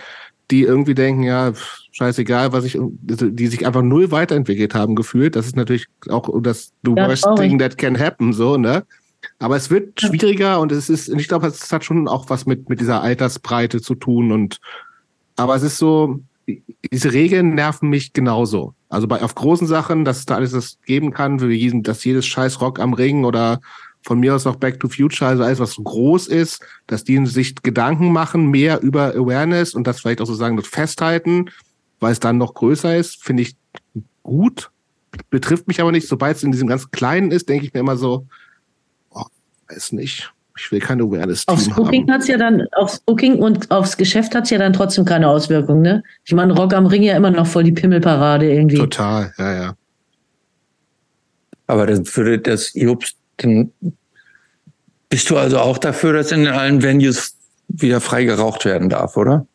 die 0.52 0.64
irgendwie 0.64 0.96
denken, 0.96 1.24
ja, 1.24 1.54
scheißegal, 1.96 2.52
was 2.52 2.66
ich, 2.66 2.78
die 2.82 3.48
sich 3.48 3.66
einfach 3.66 3.82
null 3.82 4.12
weiterentwickelt 4.12 4.76
haben 4.76 4.96
gefühlt. 4.96 5.38
Das 5.38 5.46
ist 5.46 5.56
natürlich 5.56 5.88
auch 6.10 6.30
das 6.42 6.74
the 6.84 6.92
ja, 6.96 7.08
worst 7.08 7.24
traurig. 7.24 7.50
thing 7.50 7.60
that 7.60 7.78
can 7.78 7.98
happen, 7.98 8.34
so, 8.34 8.58
ne? 8.58 8.86
Aber 9.40 9.56
es 9.56 9.72
wird 9.72 10.00
schwieriger 10.02 10.60
und 10.60 10.74
es 10.74 10.90
ist, 10.90 11.08
ich 11.08 11.28
glaube, 11.30 11.48
es 11.48 11.72
hat 11.72 11.86
schon 11.86 12.10
auch 12.10 12.30
was 12.30 12.46
mit, 12.46 12.68
mit 12.70 12.82
dieser 12.82 13.02
Altersbreite 13.02 13.82
zu 13.82 13.96
tun 13.96 14.34
und, 14.34 14.60
aber 15.38 15.56
es 15.56 15.64
ist 15.64 15.78
so, 15.78 16.20
diese 16.92 17.14
Regeln 17.14 17.56
nerven 17.56 17.90
mich 17.90 18.12
genauso. 18.12 18.74
Also 18.90 19.08
bei, 19.08 19.24
auf 19.24 19.34
großen 19.34 19.66
Sachen, 19.66 20.04
dass 20.04 20.20
es 20.20 20.26
da 20.26 20.36
alles 20.36 20.52
das 20.52 20.78
geben 20.86 21.12
kann, 21.12 21.42
wie, 21.42 21.82
dass 21.82 22.04
jedes 22.04 22.26
scheiß 22.26 22.60
Rock 22.60 22.80
am 22.80 22.94
Ring 22.94 23.24
oder 23.24 23.62
von 24.04 24.20
mir 24.20 24.36
aus 24.36 24.46
auch 24.46 24.58
Back 24.58 24.82
to 24.82 24.90
Future, 24.90 25.30
also 25.30 25.44
alles, 25.44 25.60
was 25.60 25.72
so 25.72 25.82
groß 25.82 26.28
ist, 26.28 26.62
dass 26.88 27.06
die 27.06 27.26
sich 27.26 27.56
Gedanken 27.64 28.12
machen, 28.12 28.52
mehr 28.52 28.82
über 28.82 29.16
Awareness 29.16 29.74
und 29.74 29.88
das 29.88 30.02
vielleicht 30.02 30.22
auch 30.22 30.28
sozusagen 30.28 30.58
das 30.58 30.68
festhalten, 30.68 31.50
weil 32.06 32.12
es 32.12 32.20
dann 32.20 32.38
noch 32.38 32.54
größer 32.54 32.96
ist, 32.96 33.24
finde 33.24 33.42
ich 33.42 33.56
gut. 34.22 34.70
betrifft 35.32 35.68
mich 35.68 35.82
aber 35.82 35.92
nicht. 35.92 36.08
Sobald 36.08 36.38
es 36.38 36.44
in 36.44 36.52
diesem 36.52 36.68
ganz 36.68 36.92
Kleinen 36.92 37.32
ist, 37.32 37.50
denke 37.50 37.66
ich 37.66 37.74
mir 37.74 37.80
immer 37.80 37.98
so, 37.98 38.28
oh, 39.10 39.24
weiß 39.70 39.94
nicht. 39.94 40.32
Ich 40.56 40.72
will 40.72 40.80
keine 40.80 41.02
Awareness-Team 41.02 41.52
Aufs 41.52 41.68
Booking 41.68 42.12
hat's 42.12 42.28
ja 42.28 42.38
dann, 42.38 42.62
aufs 42.74 43.00
Booking 43.00 43.40
und 43.40 43.72
aufs 43.72 43.98
Geschäft 43.98 44.36
hat's 44.36 44.52
ja 44.52 44.60
dann 44.60 44.72
trotzdem 44.72 45.04
keine 45.04 45.28
Auswirkung, 45.28 45.82
ne? 45.82 46.04
Ich 46.26 46.34
meine, 46.36 46.54
Rock 46.54 46.76
am 46.76 46.86
Ring 46.86 47.02
ja 47.02 47.18
immer 47.18 47.32
noch 47.32 47.48
voll 47.48 47.64
die 47.64 47.72
Pimmelparade 47.72 48.54
irgendwie. 48.54 48.78
Total, 48.78 49.34
ja, 49.40 49.54
ja. 49.56 49.76
Aber 51.66 51.88
das 51.88 52.16
würde 52.16 52.38
das 52.38 52.72
Jobst, 52.76 53.18
dann 53.38 53.72
bist 55.10 55.28
du 55.32 55.38
also 55.38 55.58
auch 55.58 55.80
dafür, 55.80 56.14
dass 56.14 56.32
in 56.32 56.46
allen 56.46 56.84
Venues 56.84 57.36
wieder 57.68 58.00
frei 58.00 58.26
geraucht 58.26 58.64
werden 58.64 58.90
darf, 58.90 59.18
oder? 59.18 59.48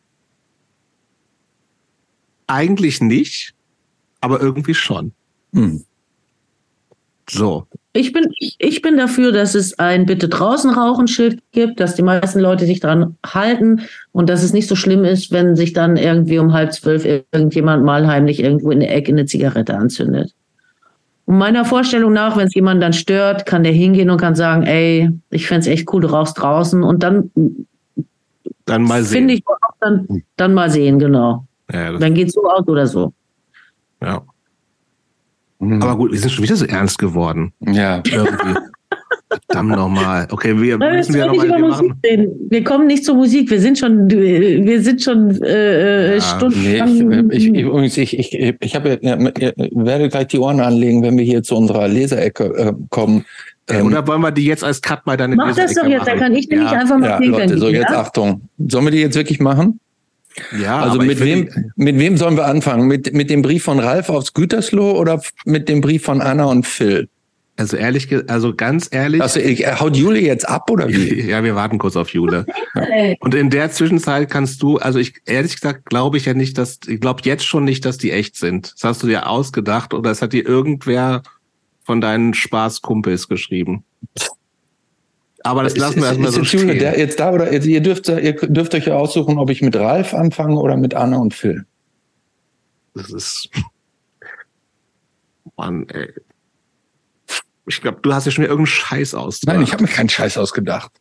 Eigentlich 2.51 2.99
nicht, 3.01 3.53
aber 4.19 4.41
irgendwie 4.41 4.73
schon. 4.73 5.13
Hm. 5.53 5.83
So. 7.29 7.65
Ich 7.93 8.11
bin, 8.11 8.25
ich, 8.59 8.81
bin 8.81 8.97
dafür, 8.97 9.31
dass 9.31 9.55
es 9.55 9.79
ein 9.79 10.05
Bitte 10.05 10.27
draußen 10.27 10.69
rauchen 10.71 11.07
Schild 11.07 11.41
gibt, 11.53 11.79
dass 11.79 11.95
die 11.95 12.01
meisten 12.01 12.39
Leute 12.39 12.65
sich 12.65 12.81
dran 12.81 13.15
halten 13.25 13.81
und 14.11 14.29
dass 14.29 14.43
es 14.43 14.51
nicht 14.51 14.67
so 14.67 14.75
schlimm 14.75 15.05
ist, 15.05 15.31
wenn 15.31 15.55
sich 15.55 15.71
dann 15.71 15.95
irgendwie 15.95 16.39
um 16.39 16.51
halb 16.51 16.73
zwölf 16.73 17.05
irgendjemand 17.05 17.85
mal 17.85 18.05
heimlich 18.07 18.41
irgendwo 18.41 18.71
in 18.71 18.81
der 18.81 18.93
Ecke 18.93 19.11
eine 19.11 19.25
Zigarette 19.25 19.75
anzündet. 19.75 20.33
Und 21.25 21.37
meiner 21.37 21.63
Vorstellung 21.63 22.11
nach, 22.11 22.35
wenn 22.35 22.47
es 22.47 22.55
jemand 22.55 22.83
dann 22.83 22.93
stört, 22.93 23.45
kann 23.45 23.63
der 23.63 23.71
hingehen 23.73 24.09
und 24.09 24.19
kann 24.19 24.35
sagen, 24.35 24.63
ey, 24.63 25.09
ich 25.29 25.47
fänd's 25.47 25.67
echt 25.67 25.91
cool, 25.93 26.01
du 26.01 26.07
rauchst 26.09 26.37
draußen 26.37 26.83
und 26.83 27.01
dann 27.03 27.31
Dann 28.65 28.83
mal 28.83 29.03
sehen. 29.03 29.19
finde 29.19 29.33
ich 29.35 29.43
auch 29.47 29.75
dann, 29.79 30.23
dann 30.35 30.53
mal 30.53 30.69
sehen, 30.69 30.99
genau. 30.99 31.45
Ja, 31.73 31.97
Dann 31.97 32.13
geht's 32.13 32.33
so 32.33 32.43
aus 32.43 32.67
oder 32.67 32.87
so. 32.87 33.13
ja. 34.01 34.21
Aber 35.59 35.95
gut, 35.95 36.11
wir 36.11 36.17
sind 36.17 36.31
schon 36.31 36.43
wieder 36.43 36.55
so 36.55 36.65
ernst 36.65 36.97
geworden. 36.97 37.53
Ja. 37.61 38.01
Irgendwie. 38.11 38.59
Verdammt 39.47 39.69
nochmal. 39.69 40.27
Okay, 40.31 40.59
wir 40.59 40.77
Nein, 40.77 40.97
müssen 40.97 41.11
nicht 41.13 41.25
nochmal 41.25 41.45
über 41.45 41.57
wir 41.57 41.67
Musik 41.67 41.87
machen. 41.89 41.99
reden. 42.03 42.47
Wir 42.49 42.63
kommen 42.63 42.87
nicht 42.87 43.05
zur 43.05 43.15
Musik. 43.15 43.49
Wir 43.49 43.61
sind 43.61 43.77
schon, 43.77 44.09
wir 44.09 44.81
sind 44.81 45.01
schon 45.01 45.41
äh, 45.43 46.15
Ja, 46.15 46.21
Stunden. 46.21 46.61
Nee, 46.61 47.35
ich, 47.35 47.47
ich, 47.47 47.61
übrigens, 47.61 47.97
ich, 47.97 48.17
ich, 48.17 48.55
ich 48.59 48.75
habe, 48.75 48.99
ja, 49.01 49.17
ihr 49.17 49.53
werde 49.71 50.09
gleich 50.09 50.27
die 50.27 50.39
Ohren 50.39 50.59
anlegen, 50.59 51.03
wenn 51.03 51.17
wir 51.17 51.23
hier 51.23 51.43
zu 51.43 51.55
unserer 51.55 51.87
Leserecke 51.87 52.45
äh, 52.45 52.73
kommen. 52.89 53.23
Ähm, 53.69 53.85
Oder 53.85 54.05
wollen 54.07 54.21
wir 54.21 54.31
die 54.31 54.45
jetzt 54.45 54.63
als 54.63 54.81
Cut 54.81 55.05
mal 55.05 55.15
dann 55.15 55.31
in 55.31 55.37
Mach 55.37 55.55
das 55.55 55.75
doch 55.75 55.85
jetzt, 55.85 56.07
dann 56.07 56.17
machen? 56.17 56.19
kann 56.19 56.35
ich 56.35 56.49
nämlich 56.49 56.71
ja. 56.71 56.79
einfach 56.79 56.97
mal 56.97 57.21
ja, 57.23 57.29
Leute, 57.29 57.57
so 57.57 57.69
jetzt 57.69 57.89
ja? 57.91 58.01
Achtung. 58.01 58.41
Sollen 58.67 58.85
wir 58.85 58.91
die 58.91 58.99
jetzt 58.99 59.15
wirklich 59.15 59.39
machen? 59.39 59.79
Ja, 60.59 60.79
also 60.79 60.95
aber 60.95 61.05
mit 61.05 61.19
wem, 61.19 61.49
mit 61.75 61.97
wem 61.99 62.17
sollen 62.17 62.37
wir 62.37 62.45
anfangen? 62.45 62.87
Mit, 62.87 63.13
mit 63.13 63.29
dem 63.29 63.41
Brief 63.41 63.63
von 63.63 63.79
Ralf 63.79 64.09
aufs 64.09 64.33
Gütersloh 64.33 64.91
oder 64.91 65.21
mit 65.45 65.69
dem 65.69 65.81
Brief 65.81 66.03
von 66.03 66.21
Anna 66.21 66.45
und 66.45 66.65
Phil? 66.65 67.09
Also 67.57 67.77
ehrlich, 67.77 68.07
also 68.27 68.55
ganz 68.55 68.87
ehrlich. 68.91 69.21
Also, 69.21 69.39
ich, 69.39 69.67
haut 69.79 69.95
Juli 69.95 70.25
jetzt 70.25 70.47
ab 70.47 70.69
oder 70.71 70.87
wie? 70.87 71.21
ja, 71.29 71.43
wir 71.43 71.53
warten 71.55 71.77
kurz 71.77 71.95
auf 71.95 72.09
Jule. 72.09 72.45
Und 73.19 73.35
in 73.35 73.51
der 73.51 73.69
Zwischenzeit 73.71 74.31
kannst 74.31 74.63
du, 74.63 74.77
also 74.77 74.97
ich 74.97 75.13
ehrlich 75.25 75.53
gesagt 75.53 75.85
glaube 75.85 76.17
ich 76.17 76.25
ja 76.25 76.33
nicht, 76.33 76.57
dass, 76.57 76.79
ich 76.87 76.99
glaube 76.99 77.21
jetzt 77.23 77.45
schon 77.45 77.63
nicht, 77.63 77.85
dass 77.85 77.99
die 77.99 78.11
echt 78.11 78.35
sind. 78.35 78.73
Das 78.73 78.83
hast 78.83 79.03
du 79.03 79.07
dir 79.07 79.29
ausgedacht 79.29 79.93
oder 79.93 80.09
es 80.09 80.21
hat 80.23 80.33
dir 80.33 80.47
irgendwer 80.47 81.21
von 81.83 82.01
deinen 82.01 82.33
Spaßkumpels 82.33 83.27
geschrieben. 83.27 83.83
Aber 85.43 85.63
das 85.63 85.75
lassen 85.77 85.99
wir 86.01 86.07
erstmal 86.07 86.29
ist 86.29 86.35
so 86.35 86.41
Jule 86.41 86.69
stehen. 86.73 86.79
der 86.79 86.99
jetzt 86.99 87.19
da 87.19 87.31
oder 87.31 87.51
jetzt, 87.51 87.65
ihr 87.65 87.81
dürft 87.81 88.07
ihr 88.07 88.33
dürft 88.33 88.75
euch 88.75 88.85
ja 88.85 88.95
aussuchen, 88.95 89.37
ob 89.39 89.49
ich 89.49 89.61
mit 89.61 89.75
Ralf 89.75 90.13
anfange 90.13 90.55
oder 90.59 90.77
mit 90.77 90.93
Anna 90.93 91.17
und 91.17 91.33
Phil. 91.33 91.65
Das 92.93 93.09
ist. 93.11 93.49
Mann, 95.57 95.87
ey. 95.89 96.13
Ich 97.67 97.81
glaube, 97.81 97.99
du 98.01 98.13
hast 98.13 98.25
ja 98.25 98.31
schon 98.31 98.43
wieder 98.43 98.51
irgendeinen 98.51 98.75
Scheiß 98.75 99.13
aus. 99.15 99.41
Nein, 99.45 99.61
ich 99.61 99.71
habe 99.73 99.83
mir 99.83 99.89
keinen 99.89 100.09
Scheiß 100.09 100.37
ausgedacht. 100.37 100.91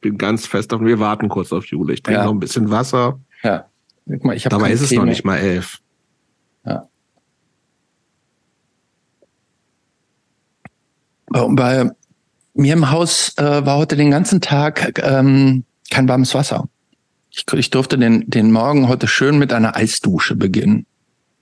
bin 0.00 0.18
ganz 0.18 0.46
fest 0.46 0.70
davon. 0.72 0.86
Wir 0.86 0.98
warten 1.00 1.28
kurz 1.28 1.52
auf 1.52 1.66
Jule. 1.66 1.94
Ich 1.94 2.02
trinke 2.02 2.20
Ja. 2.20 2.24
noch 2.26 2.32
ein 2.32 2.40
bisschen 2.40 2.70
Wasser. 2.70 3.18
Ja. 3.42 3.66
Guck 4.06 4.24
mal, 4.24 4.36
ich 4.36 4.44
Dabei 4.44 4.70
ist 4.70 4.82
es 4.82 4.90
Tee 4.90 4.96
noch 4.96 5.04
nicht 5.04 5.24
mal 5.24 5.38
elf. 5.38 5.80
Und 11.30 11.56
Bei 11.56 11.90
mir 12.54 12.72
im 12.72 12.90
Haus 12.90 13.32
äh, 13.36 13.66
war 13.66 13.76
heute 13.76 13.96
den 13.96 14.10
ganzen 14.10 14.40
Tag 14.40 14.98
ähm, 15.02 15.64
kein 15.90 16.08
warmes 16.08 16.34
Wasser. 16.34 16.68
Ich, 17.30 17.44
ich 17.52 17.70
durfte 17.70 17.98
den, 17.98 18.28
den 18.30 18.52
Morgen 18.52 18.88
heute 18.88 19.08
schön 19.08 19.38
mit 19.38 19.52
einer 19.52 19.76
Eisdusche 19.76 20.36
beginnen. 20.36 20.86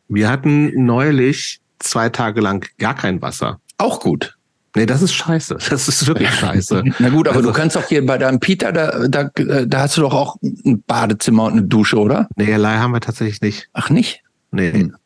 Wir 0.09 0.31
hatten 0.31 0.85
neulich 0.85 1.61
zwei 1.79 2.09
Tage 2.09 2.41
lang 2.41 2.67
gar 2.79 2.95
kein 2.95 3.21
Wasser. 3.21 3.61
Auch 3.79 4.01
gut. 4.01 4.37
Nee, 4.75 4.87
das 4.87 5.03
ist 5.03 5.13
scheiße. 5.13 5.59
Das 5.69 5.87
ist 5.87 6.07
wirklich 6.07 6.31
scheiße. 6.31 6.83
Na 6.99 7.09
gut, 7.11 7.29
aber 7.29 7.37
Also- 7.39 7.51
du 7.51 7.55
kannst 7.55 7.77
doch 7.77 7.87
hier 7.89 8.05
bei 8.07 8.17
deinem 8.17 8.41
Peter, 8.41 8.73
da, 8.73 9.07
da, 9.07 9.31
da 9.67 9.81
hast 9.81 9.99
du 9.99 10.01
doch 10.01 10.15
auch 10.15 10.37
ein 10.65 10.83
Badezimmer 10.87 11.45
und 11.45 11.53
eine 11.53 11.63
Dusche, 11.65 11.99
oder? 11.99 12.27
Nee, 12.37 12.57
Leih 12.57 12.79
haben 12.79 12.93
wir 12.93 13.01
tatsächlich 13.01 13.43
nicht. 13.43 13.69
Ach 13.75 13.91
nicht? 13.91 14.23
Nee. 14.51 14.73
Hm. 14.73 14.97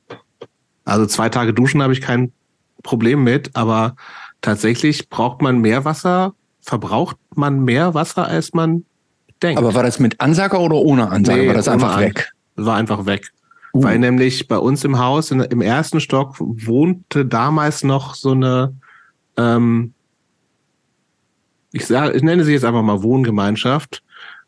Also 0.85 1.07
zwei 1.07 1.29
Tage 1.31 1.53
duschen 1.53 1.83
habe 1.83 1.93
ich 1.93 2.01
kein 2.01 2.31
Problem 2.85 3.25
mit, 3.25 3.51
aber 3.57 3.97
tatsächlich 4.47 5.09
braucht 5.09 5.43
man 5.43 5.59
mehr 5.59 5.85
Wasser, 5.85 6.33
verbraucht 6.61 7.17
man 7.35 7.65
mehr 7.65 7.95
Wasser, 7.95 8.29
als 8.29 8.55
man 8.55 8.85
denkt. 9.43 9.59
Aber 9.59 9.75
war 9.75 9.83
das 9.83 9.99
mit 9.99 10.21
Ansager 10.21 10.61
oder 10.61 10.77
ohne 10.77 11.11
Ansage? 11.11 11.41
Nee, 11.41 11.47
war 11.49 11.55
das 11.55 11.67
einfach 11.67 11.97
An- 11.97 12.05
weg? 12.05 12.33
war 12.55 12.77
einfach 12.77 13.07
weg. 13.07 13.33
Uh. 13.75 13.83
Weil 13.83 13.99
nämlich 13.99 14.47
bei 14.47 14.57
uns 14.57 14.85
im 14.85 15.01
Haus, 15.01 15.33
in, 15.33 15.41
im 15.41 15.61
ersten 15.61 16.01
Stock, 16.01 16.37
wohnte 16.39 17.27
damals 17.27 17.83
noch 17.83 18.15
so 18.15 18.31
eine, 18.31 18.73
ähm, 19.37 19.93
ich, 21.73 21.85
sag, 21.85 22.15
ich 22.15 22.23
nenne 22.23 22.45
sie 22.45 22.53
jetzt 22.53 22.65
einfach 22.65 22.83
mal 22.83 23.03
Wohngemeinschaft, 23.03 24.05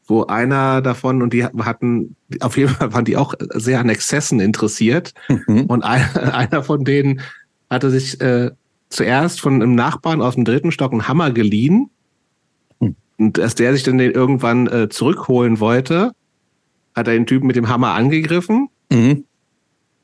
wo 0.07 0.25
einer 0.25 0.81
davon, 0.81 1.23
und 1.23 1.33
die 1.33 1.45
hatten, 1.45 2.15
auf 2.39 2.57
jeden 2.57 2.71
Fall 2.71 2.93
waren 2.93 3.05
die 3.05 3.17
auch 3.17 3.35
sehr 3.53 3.81
an 3.81 3.89
Exzessen 3.89 4.39
interessiert. 4.39 5.13
Mhm. 5.29 5.65
Und 5.67 5.83
ein, 5.83 6.03
einer 6.17 6.63
von 6.63 6.85
denen 6.85 7.21
hatte 7.69 7.91
sich 7.91 8.21
äh, 8.21 8.53
zuerst 8.89 9.41
von 9.41 9.55
einem 9.55 9.75
Nachbarn 9.75 10.23
aus 10.23 10.35
dem 10.35 10.45
dritten 10.45 10.73
Stock 10.73 10.93
einen 10.93 11.09
Hammer 11.09 11.31
geliehen. 11.31 11.91
Hm. 12.81 12.97
Und 13.19 13.39
als 13.39 13.55
der 13.55 13.73
sich 13.75 13.83
dann 13.83 13.99
den 13.99 14.13
irgendwann 14.13 14.67
äh, 14.67 14.89
zurückholen 14.89 15.61
wollte, 15.61 16.13
hat 16.95 17.09
er 17.09 17.15
den 17.15 17.27
Typen 17.27 17.47
mit 17.47 17.57
dem 17.57 17.69
Hammer 17.69 17.93
angegriffen. 17.93 18.69
Mhm. 18.91 19.25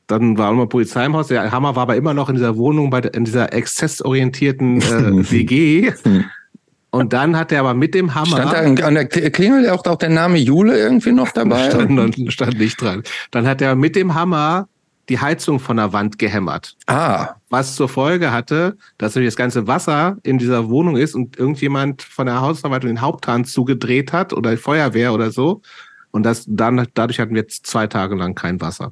Dann 0.07 0.37
war 0.37 0.51
immer 0.51 0.67
Polizei 0.67 1.05
im 1.05 1.15
Haus. 1.15 1.27
Der 1.27 1.51
Hammer 1.51 1.75
war 1.75 1.83
aber 1.83 1.95
immer 1.95 2.13
noch 2.13 2.29
in 2.29 2.35
dieser 2.35 2.57
Wohnung, 2.57 2.89
bei 2.89 2.99
in 2.99 3.25
dieser 3.25 3.53
exzessorientierten 3.53 4.81
äh, 4.81 5.31
WG. 5.31 5.91
Hm. 6.03 6.25
Und 6.91 7.11
dann 7.11 7.35
hat 7.35 7.51
er 7.51 7.59
aber 7.59 7.73
mit 7.73 7.93
dem 7.93 8.15
Hammer. 8.15 8.27
Stand 8.27 8.53
da 8.53 8.57
an 8.59 8.81
an 8.81 8.93
der 8.93 9.05
Klingel 9.07 9.69
auch, 9.69 9.83
auch 9.85 9.97
der 9.97 10.09
Name 10.09 10.37
Jule 10.37 10.77
irgendwie 10.77 11.11
noch 11.11 11.31
dabei? 11.31 11.69
stand, 11.69 12.31
stand 12.31 12.57
nicht 12.57 12.79
dran. 12.79 13.03
Dann 13.31 13.47
hat 13.47 13.61
er 13.61 13.75
mit 13.75 13.95
dem 13.95 14.13
Hammer 14.13 14.69
die 15.09 15.19
Heizung 15.19 15.59
von 15.59 15.77
der 15.77 15.91
Wand 15.91 16.17
gehämmert. 16.19 16.75
ah, 16.87 17.35
Was 17.55 17.77
zur 17.77 17.87
Folge 17.87 18.33
hatte, 18.33 18.75
dass 18.97 19.15
nämlich 19.15 19.29
das 19.29 19.37
ganze 19.37 19.65
Wasser 19.65 20.17
in 20.23 20.37
dieser 20.37 20.67
Wohnung 20.67 20.97
ist 20.97 21.15
und 21.15 21.37
irgendjemand 21.37 22.01
von 22.01 22.25
der 22.25 22.41
Hausverwaltung 22.41 22.89
den 22.89 22.99
Haupthahn 22.99 23.45
zugedreht 23.45 24.11
hat 24.11 24.33
oder 24.33 24.51
die 24.51 24.57
Feuerwehr 24.57 25.13
oder 25.13 25.31
so. 25.31 25.61
Und 26.11 26.23
das 26.23 26.43
dann, 26.49 26.85
dadurch 26.95 27.17
hatten 27.17 27.33
wir 27.33 27.43
jetzt 27.43 27.65
zwei 27.65 27.87
Tage 27.87 28.13
lang 28.15 28.35
kein 28.35 28.59
Wasser. 28.59 28.91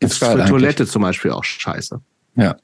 Ist 0.00 0.14
Ist 0.14 0.18
für 0.18 0.30
eigentlich. 0.30 0.48
Toilette 0.48 0.86
zum 0.88 1.02
Beispiel 1.02 1.30
auch 1.30 1.44
scheiße. 1.44 2.00
Ja. 2.34 2.56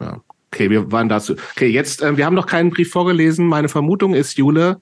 ja. 0.00 0.22
Okay, 0.50 0.70
wir 0.70 0.90
waren 0.90 1.10
dazu. 1.10 1.34
Okay, 1.54 1.68
jetzt, 1.68 2.00
äh, 2.00 2.16
wir 2.16 2.24
haben 2.24 2.34
noch 2.34 2.46
keinen 2.46 2.70
Brief 2.70 2.90
vorgelesen. 2.90 3.46
Meine 3.46 3.68
Vermutung 3.68 4.14
ist, 4.14 4.38
Jule, 4.38 4.80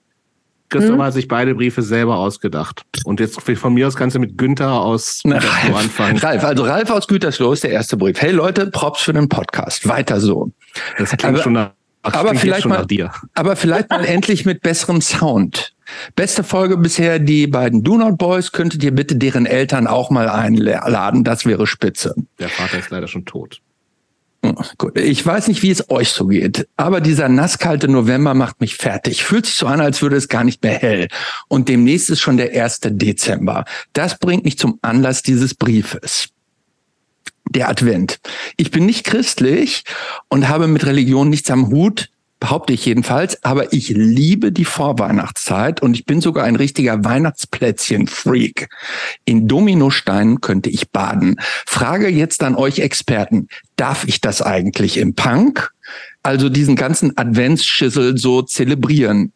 Christopher 0.70 0.94
Hm? 0.94 1.02
hat 1.02 1.12
sich 1.12 1.28
beide 1.28 1.54
Briefe 1.54 1.82
selber 1.82 2.16
ausgedacht. 2.16 2.82
Und 3.04 3.20
jetzt 3.20 3.40
von 3.40 3.74
mir 3.74 3.86
aus 3.86 3.96
kannst 3.96 4.16
du 4.16 4.20
mit 4.20 4.38
Günther 4.38 4.72
aus 4.72 5.20
Na, 5.24 5.38
Gütersloh 5.38 5.72
Ralf, 5.74 5.84
anfangen. 5.84 6.18
Ralf, 6.18 6.44
also 6.44 6.64
Ralf 6.64 6.90
aus 6.90 7.06
Gütersloh 7.08 7.52
ist 7.52 7.64
der 7.64 7.70
erste 7.72 7.96
Brief. 7.96 8.20
Hey 8.22 8.30
Leute, 8.32 8.66
Props 8.68 9.02
für 9.02 9.12
den 9.12 9.28
Podcast. 9.28 9.86
Weiter 9.88 10.20
so. 10.20 10.52
Das 10.98 11.10
klingt 11.10 11.24
Aber- 11.24 11.42
schon 11.42 11.52
nach, 11.54 11.70
aber 12.02 12.28
klingt 12.30 12.40
vielleicht 12.40 12.62
schon 12.62 12.70
mal- 12.70 12.78
nach 12.78 12.86
dir. 12.86 13.10
Aber 13.34 13.56
vielleicht 13.56 13.90
mal 13.90 14.04
endlich 14.06 14.46
mit 14.46 14.62
besserem 14.62 15.00
Sound. 15.00 15.74
Beste 16.14 16.44
Folge 16.44 16.76
bisher, 16.76 17.18
die 17.18 17.48
beiden 17.48 17.82
Do 17.82 17.96
Not 17.98 18.16
Boys. 18.16 18.52
Könntet 18.52 18.84
ihr 18.84 18.94
bitte 18.94 19.16
deren 19.16 19.44
Eltern 19.44 19.88
auch 19.88 20.08
mal 20.10 20.28
einladen? 20.28 21.24
Das 21.24 21.44
wäre 21.46 21.66
spitze. 21.66 22.14
Der 22.38 22.48
Vater 22.48 22.78
ist 22.78 22.90
leider 22.90 23.08
schon 23.08 23.24
tot. 23.24 23.60
Gut, 24.78 24.98
ich 24.98 25.24
weiß 25.24 25.48
nicht, 25.48 25.62
wie 25.62 25.70
es 25.70 25.90
euch 25.90 26.10
so 26.10 26.26
geht, 26.26 26.66
aber 26.78 27.02
dieser 27.02 27.28
nasskalte 27.28 27.88
November 27.88 28.32
macht 28.32 28.60
mich 28.60 28.76
fertig. 28.76 29.22
Fühlt 29.22 29.44
sich 29.44 29.54
so 29.54 29.66
an, 29.66 29.80
als 29.80 30.00
würde 30.00 30.16
es 30.16 30.28
gar 30.28 30.44
nicht 30.44 30.62
mehr 30.62 30.78
hell. 30.78 31.08
Und 31.48 31.68
demnächst 31.68 32.08
ist 32.08 32.20
schon 32.20 32.38
der 32.38 32.50
1. 32.50 32.80
Dezember. 32.84 33.66
Das 33.92 34.18
bringt 34.18 34.44
mich 34.44 34.58
zum 34.58 34.78
Anlass 34.80 35.22
dieses 35.22 35.54
Briefes. 35.54 36.28
Der 37.50 37.68
Advent. 37.68 38.18
Ich 38.56 38.70
bin 38.70 38.86
nicht 38.86 39.04
christlich 39.04 39.84
und 40.28 40.48
habe 40.48 40.68
mit 40.68 40.86
Religion 40.86 41.28
nichts 41.28 41.50
am 41.50 41.68
Hut, 41.68 42.08
behaupte 42.40 42.72
ich 42.72 42.84
jedenfalls. 42.84 43.44
Aber 43.44 43.72
ich 43.72 43.90
liebe 43.90 44.50
die 44.50 44.64
Vorweihnachtszeit 44.64 45.82
und 45.82 45.94
ich 45.94 46.06
bin 46.06 46.20
sogar 46.20 46.44
ein 46.44 46.56
richtiger 46.56 47.04
Weihnachtsplätzchen-Freak. 47.04 48.68
In 49.24 49.46
Dominosteinen 49.46 50.40
könnte 50.40 50.70
ich 50.70 50.90
baden. 50.90 51.36
Frage 51.66 52.08
jetzt 52.08 52.42
an 52.42 52.56
euch 52.56 52.80
Experten. 52.80 53.48
Darf 53.76 54.04
ich 54.06 54.20
das 54.20 54.42
eigentlich 54.42 54.96
im 54.96 55.14
Punk? 55.14 55.70
Also 56.22 56.48
diesen 56.48 56.76
ganzen 56.76 57.16
Adventsschissel 57.16 58.18
so 58.18 58.42
zelebrieren? 58.42 59.32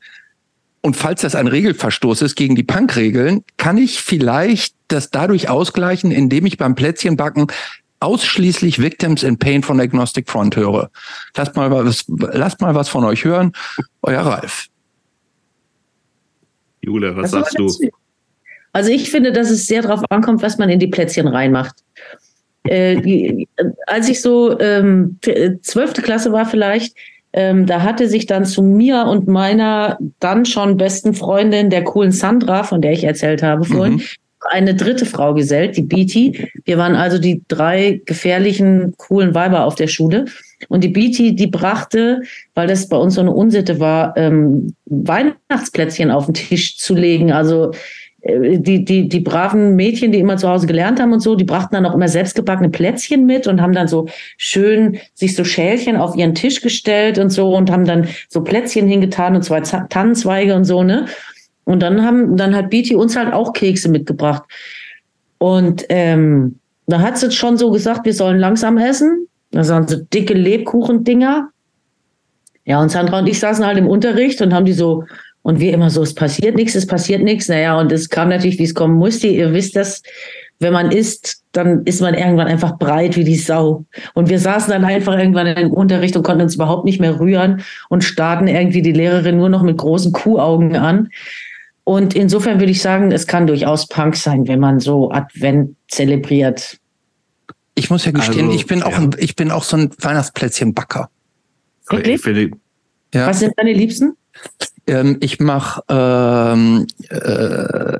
Und 0.80 0.96
falls 0.96 1.22
das 1.22 1.34
ein 1.34 1.46
Regelverstoß 1.46 2.20
ist 2.22 2.34
gegen 2.34 2.56
die 2.56 2.62
Punk-Regeln, 2.62 3.42
kann 3.56 3.78
ich 3.78 4.02
vielleicht 4.02 4.74
das 4.88 5.10
dadurch 5.10 5.48
ausgleichen, 5.48 6.10
indem 6.10 6.44
ich 6.44 6.58
beim 6.58 6.74
Plätzchenbacken 6.74 7.46
ausschließlich 8.04 8.80
Victims 8.80 9.22
in 9.22 9.38
Pain 9.38 9.62
von 9.62 9.80
Agnostic 9.80 10.28
Front 10.28 10.56
höre. 10.56 10.90
Lasst 11.36 11.56
mal 11.56 11.70
was, 11.70 12.04
lasst 12.08 12.60
mal 12.60 12.74
was 12.74 12.88
von 12.88 13.04
euch 13.04 13.24
hören. 13.24 13.52
Euer 14.02 14.20
Ralf. 14.20 14.68
Jule, 16.82 17.16
was, 17.16 17.32
was 17.32 17.54
sagst 17.54 17.58
du? 17.58 17.90
Also 18.72 18.90
ich 18.90 19.10
finde, 19.10 19.32
dass 19.32 19.50
es 19.50 19.66
sehr 19.66 19.82
darauf 19.82 20.02
ankommt, 20.10 20.42
was 20.42 20.58
man 20.58 20.68
in 20.68 20.80
die 20.80 20.88
Plätzchen 20.88 21.28
reinmacht. 21.28 21.76
Äh, 22.64 23.46
als 23.86 24.08
ich 24.08 24.20
so 24.20 24.58
ähm, 24.58 25.18
zwölfte 25.62 26.00
ähm, 26.00 26.04
Klasse 26.04 26.32
war 26.32 26.46
vielleicht, 26.46 26.96
ähm, 27.32 27.66
da 27.66 27.82
hatte 27.82 28.08
sich 28.08 28.26
dann 28.26 28.44
zu 28.46 28.62
mir 28.62 29.06
und 29.06 29.26
meiner 29.26 29.98
dann 30.20 30.44
schon 30.44 30.76
besten 30.76 31.14
Freundin, 31.14 31.68
der 31.68 31.84
coolen 31.84 32.12
Sandra, 32.12 32.62
von 32.62 32.80
der 32.80 32.92
ich 32.92 33.04
erzählt 33.04 33.42
habe 33.42 33.64
vorhin, 33.64 33.94
mhm. 33.94 34.02
Eine 34.50 34.74
dritte 34.74 35.06
Frau 35.06 35.34
gesellt, 35.34 35.76
die 35.76 35.82
Beatty. 35.82 36.50
Wir 36.64 36.78
waren 36.78 36.94
also 36.94 37.18
die 37.18 37.42
drei 37.48 38.00
gefährlichen, 38.04 38.94
coolen 38.96 39.34
Weiber 39.34 39.64
auf 39.64 39.74
der 39.74 39.88
Schule. 39.88 40.26
Und 40.68 40.84
die 40.84 40.88
Beatty, 40.88 41.34
die 41.34 41.46
brachte, 41.46 42.22
weil 42.54 42.66
das 42.66 42.88
bei 42.88 42.96
uns 42.96 43.14
so 43.14 43.20
eine 43.20 43.32
Unsitte 43.32 43.80
war, 43.80 44.16
ähm, 44.16 44.74
Weihnachtsplätzchen 44.86 46.10
auf 46.10 46.26
den 46.26 46.34
Tisch 46.34 46.78
zu 46.78 46.94
legen. 46.94 47.32
Also 47.32 47.72
äh, 48.22 48.58
die, 48.58 48.84
die, 48.84 49.08
die 49.08 49.20
braven 49.20 49.76
Mädchen, 49.76 50.12
die 50.12 50.20
immer 50.20 50.36
zu 50.36 50.48
Hause 50.48 50.66
gelernt 50.66 51.00
haben 51.00 51.12
und 51.12 51.20
so, 51.20 51.34
die 51.34 51.44
brachten 51.44 51.74
dann 51.74 51.86
auch 51.86 51.94
immer 51.94 52.08
selbstgebackene 52.08 52.70
Plätzchen 52.70 53.26
mit 53.26 53.46
und 53.46 53.60
haben 53.60 53.74
dann 53.74 53.88
so 53.88 54.06
schön 54.36 54.98
sich 55.12 55.34
so 55.34 55.44
Schälchen 55.44 55.96
auf 55.96 56.16
ihren 56.16 56.34
Tisch 56.34 56.60
gestellt 56.60 57.18
und 57.18 57.30
so 57.30 57.54
und 57.54 57.70
haben 57.70 57.84
dann 57.84 58.08
so 58.28 58.42
Plätzchen 58.42 58.88
hingetan 58.88 59.36
und 59.36 59.42
zwei 59.42 59.60
Tannenzweige 59.60 60.54
und 60.54 60.64
so, 60.64 60.82
ne? 60.82 61.06
Und 61.64 61.80
dann 61.80 62.04
haben, 62.04 62.36
dann 62.36 62.54
hat 62.54 62.70
Beatty 62.70 62.94
uns 62.94 63.16
halt 63.16 63.32
auch 63.32 63.52
Kekse 63.52 63.88
mitgebracht. 63.88 64.42
Und 65.38 65.84
ähm, 65.88 66.58
da 66.86 67.00
hat 67.00 67.18
sie 67.18 67.30
schon 67.30 67.56
so 67.56 67.70
gesagt, 67.70 68.04
wir 68.04 68.14
sollen 68.14 68.38
langsam 68.38 68.78
essen. 68.78 69.28
Das 69.50 69.68
waren 69.70 69.88
so 69.88 69.96
dicke 69.96 70.34
Lebkuchendinger. 70.34 71.48
Ja, 72.66 72.80
und 72.80 72.90
Sandra 72.90 73.18
und 73.18 73.28
ich 73.28 73.38
saßen 73.38 73.64
halt 73.64 73.78
im 73.78 73.86
Unterricht 73.86 74.40
und 74.40 74.52
haben 74.54 74.64
die 74.64 74.72
so 74.72 75.04
und 75.42 75.60
wir 75.60 75.74
immer 75.74 75.90
so, 75.90 76.02
es 76.02 76.14
passiert 76.14 76.56
nichts, 76.56 76.74
es 76.74 76.86
passiert 76.86 77.22
nichts. 77.22 77.48
Naja, 77.48 77.78
und 77.78 77.92
es 77.92 78.08
kam 78.08 78.30
natürlich, 78.30 78.58
wie 78.58 78.64
es 78.64 78.74
kommen 78.74 78.94
musste. 78.94 79.26
Ihr 79.26 79.52
wisst 79.52 79.76
das, 79.76 80.02
wenn 80.58 80.72
man 80.72 80.90
isst, 80.90 81.42
dann 81.52 81.82
ist 81.84 82.00
man 82.00 82.14
irgendwann 82.14 82.46
einfach 82.46 82.78
breit 82.78 83.16
wie 83.16 83.24
die 83.24 83.36
Sau. 83.36 83.84
Und 84.14 84.30
wir 84.30 84.38
saßen 84.38 84.72
dann 84.72 84.86
einfach 84.86 85.18
irgendwann 85.18 85.46
im 85.48 85.70
Unterricht 85.70 86.16
und 86.16 86.22
konnten 86.22 86.42
uns 86.42 86.54
überhaupt 86.54 86.86
nicht 86.86 86.98
mehr 86.98 87.20
rühren 87.20 87.62
und 87.90 88.02
starten 88.02 88.48
irgendwie 88.48 88.80
die 88.80 88.92
Lehrerin 88.92 89.36
nur 89.36 89.50
noch 89.50 89.62
mit 89.62 89.76
großen 89.76 90.12
Kuhaugen 90.12 90.76
an. 90.76 91.10
Und 91.84 92.14
insofern 92.14 92.60
würde 92.60 92.72
ich 92.72 92.80
sagen, 92.80 93.12
es 93.12 93.26
kann 93.26 93.46
durchaus 93.46 93.86
Punk 93.88 94.16
sein, 94.16 94.48
wenn 94.48 94.58
man 94.58 94.80
so 94.80 95.10
Advent 95.10 95.76
zelebriert. 95.88 96.78
Ich 97.74 97.90
muss 97.90 98.04
ja 98.06 98.12
gestehen, 98.12 98.46
also, 98.46 98.56
ich 98.56 98.66
bin 98.66 98.82
auch, 98.82 98.92
ja. 98.92 98.98
ein, 98.98 99.10
ich 99.18 99.36
bin 99.36 99.50
auch 99.50 99.64
so 99.64 99.76
ein 99.76 99.90
Weihnachtsplätzchenbacker. 99.98 101.10
Wirklich? 101.88 102.22
Ja. 103.12 103.26
Was 103.26 103.40
sind 103.40 103.52
deine 103.56 103.72
Liebsten? 103.72 104.16
Ähm, 104.86 105.18
ich 105.20 105.40
mache 105.40 105.82
ähm, 105.88 106.86
äh, 107.10 107.98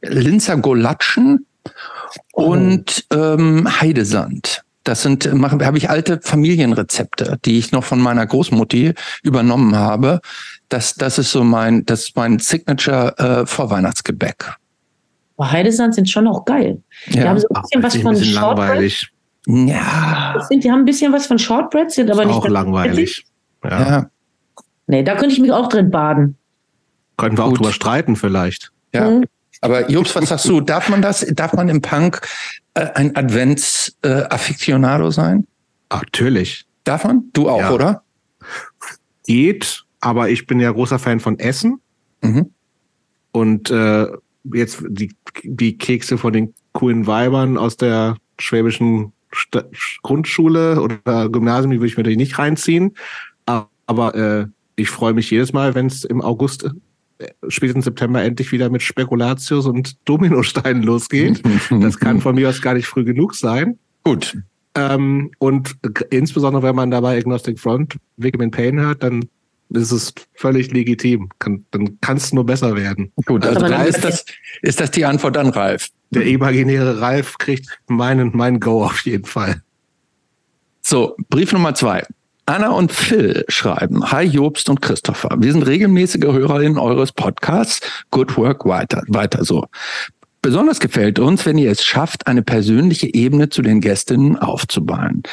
Linzer 0.00 0.56
Golatschen 0.56 1.46
und 2.32 3.06
ähm, 3.12 3.80
Heidesand. 3.80 4.62
Das 4.84 5.02
sind 5.02 5.26
habe 5.26 5.78
ich 5.78 5.90
alte 5.90 6.20
Familienrezepte, 6.22 7.38
die 7.44 7.58
ich 7.58 7.72
noch 7.72 7.82
von 7.82 8.00
meiner 8.00 8.24
Großmutti 8.24 8.94
übernommen 9.22 9.74
habe. 9.74 10.20
Das 10.68 10.94
das 10.94 11.18
ist 11.18 11.30
so 11.30 11.44
mein 11.44 11.84
das 11.86 12.04
ist 12.04 12.16
mein 12.16 12.38
Signature 12.38 13.14
äh, 13.18 13.46
Vorweihnachtsgebäck. 13.46 14.56
Aber 15.36 15.52
Heidesand 15.52 15.94
sind 15.94 16.08
schon 16.08 16.26
auch 16.26 16.44
geil. 16.44 16.82
Die 17.08 17.18
ja. 17.18 17.28
haben 17.28 17.38
so 17.38 17.46
ein 17.48 17.62
bisschen 17.62 17.80
Ach, 17.80 17.84
was 17.84 17.96
von 17.96 18.14
bisschen 18.14 18.34
langweilig. 18.34 19.12
Ja. 19.46 20.44
Sind, 20.48 20.64
die 20.64 20.70
haben 20.70 20.80
ein 20.80 20.84
bisschen 20.84 21.12
was 21.12 21.26
von 21.26 21.38
Shortbread, 21.38 21.92
sind 21.92 22.10
aber 22.10 22.24
nicht 22.24 22.34
auch 22.34 22.48
langweilig. 22.48 23.24
Ja. 23.62 23.80
ja. 23.80 24.10
Nee, 24.88 25.02
da 25.02 25.14
könnte 25.14 25.34
ich 25.34 25.40
mich 25.40 25.52
auch 25.52 25.68
drin 25.68 25.90
baden. 25.90 26.36
Könnten 27.16 27.38
wir 27.38 27.44
auch 27.44 27.52
drüber 27.52 27.72
streiten 27.72 28.16
vielleicht. 28.16 28.72
Ja. 28.92 29.10
Mhm. 29.10 29.24
Aber 29.60 29.90
Jobs, 29.90 30.14
was 30.14 30.28
sagst 30.28 30.48
du? 30.48 30.60
Darf 30.60 30.88
man 30.88 31.00
das? 31.00 31.26
Darf 31.32 31.52
man 31.54 31.68
im 31.68 31.80
Punk 31.80 32.20
äh, 32.74 32.86
ein 32.94 33.16
Advents-Afficionado 33.16 35.08
äh, 35.08 35.12
sein? 35.12 35.46
Natürlich. 35.90 36.66
Darf 36.84 37.04
man? 37.04 37.24
Du 37.32 37.48
auch, 37.48 37.60
ja. 37.60 37.72
oder? 37.72 38.02
Geht, 39.26 39.84
aber 40.00 40.28
ich 40.30 40.46
bin 40.46 40.60
ja 40.60 40.70
großer 40.70 40.98
Fan 40.98 41.20
von 41.20 41.38
Essen. 41.38 41.80
Mhm. 42.22 42.50
Und 43.32 43.70
äh, 43.70 44.06
jetzt 44.52 44.82
die, 44.88 45.14
die 45.44 45.76
Kekse 45.76 46.18
von 46.18 46.32
den 46.32 46.54
coolen 46.72 47.06
Weibern 47.06 47.58
aus 47.58 47.76
der 47.76 48.16
schwäbischen 48.38 49.12
St 49.34 49.64
Grundschule 50.02 50.80
oder 50.80 51.28
Gymnasium, 51.28 51.70
die 51.70 51.78
würde 51.78 51.88
ich 51.88 51.96
mir 51.96 52.02
natürlich 52.02 52.18
nicht 52.18 52.38
reinziehen. 52.38 52.94
Aber 53.86 54.14
äh, 54.14 54.46
ich 54.76 54.90
freue 54.90 55.14
mich 55.14 55.30
jedes 55.30 55.52
Mal, 55.52 55.74
wenn 55.74 55.86
es 55.86 56.04
im 56.04 56.20
August, 56.20 56.70
äh, 57.18 57.28
spätestens 57.48 57.84
September 57.84 58.22
endlich 58.22 58.52
wieder 58.52 58.68
mit 58.68 58.82
Spekulatius 58.82 59.66
und 59.66 59.96
Dominosteinen 60.08 60.82
losgeht. 60.82 61.42
das 61.70 61.98
kann 61.98 62.20
von 62.20 62.34
mir 62.34 62.48
aus 62.48 62.60
gar 62.60 62.74
nicht 62.74 62.86
früh 62.86 63.04
genug 63.04 63.34
sein. 63.34 63.78
Gut. 64.04 64.36
Ähm, 64.74 65.30
und 65.38 65.76
insbesondere, 66.10 66.62
wenn 66.62 66.76
man 66.76 66.90
dabei 66.90 67.16
Agnostic 67.16 67.58
Front, 67.58 67.96
Wickman 68.18 68.50
Pain 68.50 68.78
hört, 68.78 69.02
dann 69.02 69.24
ist 69.70 69.92
es 69.92 70.14
völlig 70.34 70.70
legitim. 70.72 71.30
Kann, 71.38 71.64
dann 71.70 72.00
kann 72.00 72.16
es 72.16 72.32
nur 72.32 72.46
besser 72.46 72.76
werden. 72.76 73.12
Gut, 73.24 73.44
also 73.44 73.66
da 73.66 73.82
ist 73.82 74.04
das, 74.04 74.24
ist 74.62 74.80
das 74.80 74.90
die 74.90 75.04
Antwort 75.04 75.36
an 75.36 75.50
Ralf. 75.50 75.88
Der 76.10 76.24
imaginäre 76.24 77.00
Ralf 77.00 77.38
kriegt 77.38 77.80
meinen, 77.88 78.36
meinen 78.36 78.60
Go 78.60 78.84
auf 78.84 79.00
jeden 79.00 79.24
Fall. 79.24 79.62
So, 80.82 81.16
Brief 81.30 81.52
Nummer 81.52 81.74
zwei. 81.74 82.04
Anna 82.48 82.68
und 82.68 82.92
Phil 82.92 83.44
schreiben, 83.48 84.12
Hi 84.12 84.22
Jobst 84.22 84.68
und 84.68 84.80
Christopher. 84.80 85.36
Wir 85.40 85.52
sind 85.52 85.64
regelmäßige 85.64 86.22
Hörerinnen 86.22 86.78
eures 86.78 87.10
Podcasts. 87.10 87.80
Good 88.12 88.36
work 88.36 88.64
weiter, 88.66 89.02
weiter 89.08 89.44
so. 89.44 89.66
Besonders 90.42 90.78
gefällt 90.78 91.18
uns, 91.18 91.44
wenn 91.44 91.58
ihr 91.58 91.72
es 91.72 91.84
schafft, 91.84 92.28
eine 92.28 92.42
persönliche 92.42 93.12
Ebene 93.12 93.48
zu 93.48 93.62
den 93.62 93.80
Gästinnen 93.80 94.38
aufzubauen. 94.38 95.24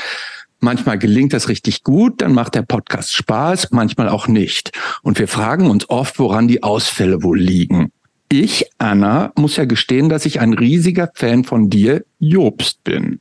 Manchmal 0.64 0.98
gelingt 0.98 1.34
das 1.34 1.50
richtig 1.50 1.84
gut, 1.84 2.22
dann 2.22 2.34
macht 2.34 2.56
der 2.56 2.62
Podcast 2.62 3.14
Spaß, 3.14 3.72
manchmal 3.72 4.08
auch 4.08 4.30
nicht. 4.30 4.72
Und 5.02 5.20
wir 5.20 5.28
fragen 5.28 5.70
uns 5.70 5.90
oft, 5.90 6.20
woran 6.20 6.48
die 6.48 6.64
Ausfälle 6.64 7.22
wohl 7.22 7.38
liegen. 7.38 7.92
Ich, 8.32 8.66
Anna, 8.78 9.34
muss 9.36 9.58
ja 9.58 9.66
gestehen, 9.66 10.08
dass 10.08 10.26
ich 10.26 10.40
ein 10.40 10.54
riesiger 10.54 11.12
Fan 11.16 11.44
von 11.44 11.70
dir, 11.70 12.06
Jobst, 12.18 12.82
bin. 12.86 13.20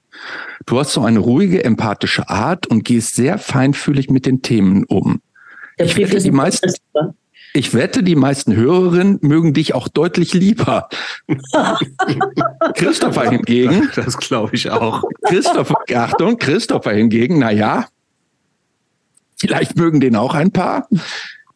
Du 0.67 0.79
hast 0.79 0.93
so 0.93 1.03
eine 1.03 1.19
ruhige, 1.19 1.65
empathische 1.65 2.31
Art 2.31 2.69
und 2.69 2.85
gehst 2.85 3.17
sehr 3.17 3.39
feinfühlig 3.39 4.09
mit 4.09 4.25
den 4.25 4.43
Themen 4.43 4.85
um. 4.85 5.21
Ich 5.79 5.97
wette, 5.97 6.21
die 6.21 6.31
meisten, 6.31 6.73
ich 7.55 7.75
wette, 7.75 8.03
die 8.03 8.17
meisten 8.17 8.55
Hörerinnen 8.57 9.19
mögen 9.21 9.53
dich 9.53 9.75
auch 9.75 9.89
deutlich 9.89 10.33
lieber. 10.33 10.89
Christopher 12.75 13.31
hingegen. 13.31 13.91
Das 13.95 14.17
glaube 14.17 14.55
ich 14.55 14.71
auch. 14.71 15.03
Christopher, 15.23 15.77
Achtung, 15.95 16.39
Christopher 16.39 16.93
hingegen, 16.93 17.39
na 17.39 17.51
ja, 17.51 17.87
vielleicht 19.37 19.77
mögen 19.77 20.01
den 20.01 20.17
auch 20.17 20.35
ein 20.35 20.51
paar. 20.51 20.89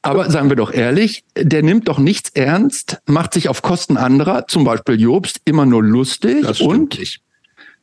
Aber 0.03 0.31
sagen 0.31 0.49
wir 0.49 0.57
doch 0.57 0.73
ehrlich, 0.73 1.25
der 1.37 1.63
nimmt 1.63 1.89
doch 1.89 1.99
nichts 1.99 2.31
ernst, 2.31 3.01
macht 3.07 3.35
sich 3.35 3.49
auf 3.49 3.63
Kosten 3.63 3.97
anderer, 3.97 4.47
zum 4.47 4.65
Beispiel 4.65 5.01
Jobst, 5.01 5.41
immer 5.45 5.67
nur 5.67 5.83
lustig 5.83 6.61
und 6.61 6.99
nicht. 6.99 7.21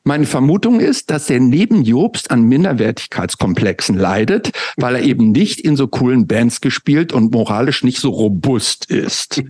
Meine 0.05 0.25
Vermutung 0.25 0.81
ist, 0.81 1.11
dass 1.11 1.29
er 1.29 1.39
neben 1.39 1.83
Jobst 1.83 2.29
an 2.29 2.43
Minderwertigkeitskomplexen 2.43 3.95
leidet, 3.95 4.51
weil 4.75 4.95
er 4.95 5.01
eben 5.01 5.31
nicht 5.31 5.61
in 5.61 5.77
so 5.77 5.87
coolen 5.87 6.27
Bands 6.27 6.59
gespielt 6.59 7.13
und 7.13 7.31
moralisch 7.31 7.85
nicht 7.85 7.99
so 7.99 8.09
robust 8.09 8.91
ist. 8.91 9.41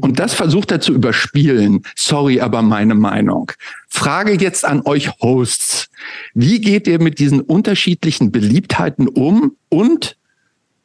Und 0.00 0.18
das 0.18 0.32
versucht 0.32 0.70
er 0.70 0.80
zu 0.80 0.94
überspielen. 0.94 1.82
Sorry, 1.96 2.40
aber 2.40 2.62
meine 2.62 2.94
Meinung. 2.94 3.52
Frage 3.88 4.32
jetzt 4.32 4.64
an 4.64 4.80
euch 4.86 5.10
Hosts. 5.20 5.90
Wie 6.32 6.62
geht 6.62 6.86
ihr 6.86 7.00
mit 7.02 7.18
diesen 7.18 7.42
unterschiedlichen 7.42 8.32
Beliebtheiten 8.32 9.06
um? 9.06 9.56
Und 9.68 10.16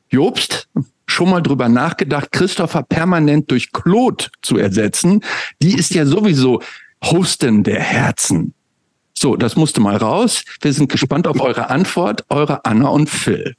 Jobst, 0.10 0.68
schon 1.08 1.30
mal 1.30 1.42
drüber 1.42 1.70
nachgedacht, 1.70 2.34
Christopher 2.34 2.84
permanent 2.84 3.50
durch 3.50 3.72
Claude 3.72 4.26
zu 4.42 4.58
ersetzen? 4.58 5.22
Die 5.62 5.76
ist 5.76 5.94
ja 5.94 6.06
sowieso 6.06 6.62
Hosten 7.02 7.64
der 7.64 7.80
Herzen. 7.80 8.54
So, 9.18 9.36
das 9.36 9.56
musste 9.56 9.82
mal 9.82 9.96
raus. 9.96 10.44
Wir 10.62 10.74
sind 10.74 10.92
gespannt 10.92 11.28
auf 11.28 11.40
eure 11.40 11.70
Antwort, 11.70 12.26
eure 12.30 12.66
Anna 12.66 12.90
und 12.90 13.10
Phil. 13.10 13.56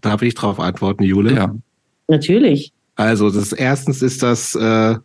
Darf 0.00 0.22
ich 0.22 0.34
darauf 0.34 0.58
antworten, 0.58 1.04
Jule? 1.04 1.34
Ja. 1.34 1.54
Natürlich. 2.08 2.72
Also, 2.96 3.30
das 3.30 3.52
erstens 3.52 4.02
ist 4.02 4.22
das 4.22 4.54
äh, 4.54 4.96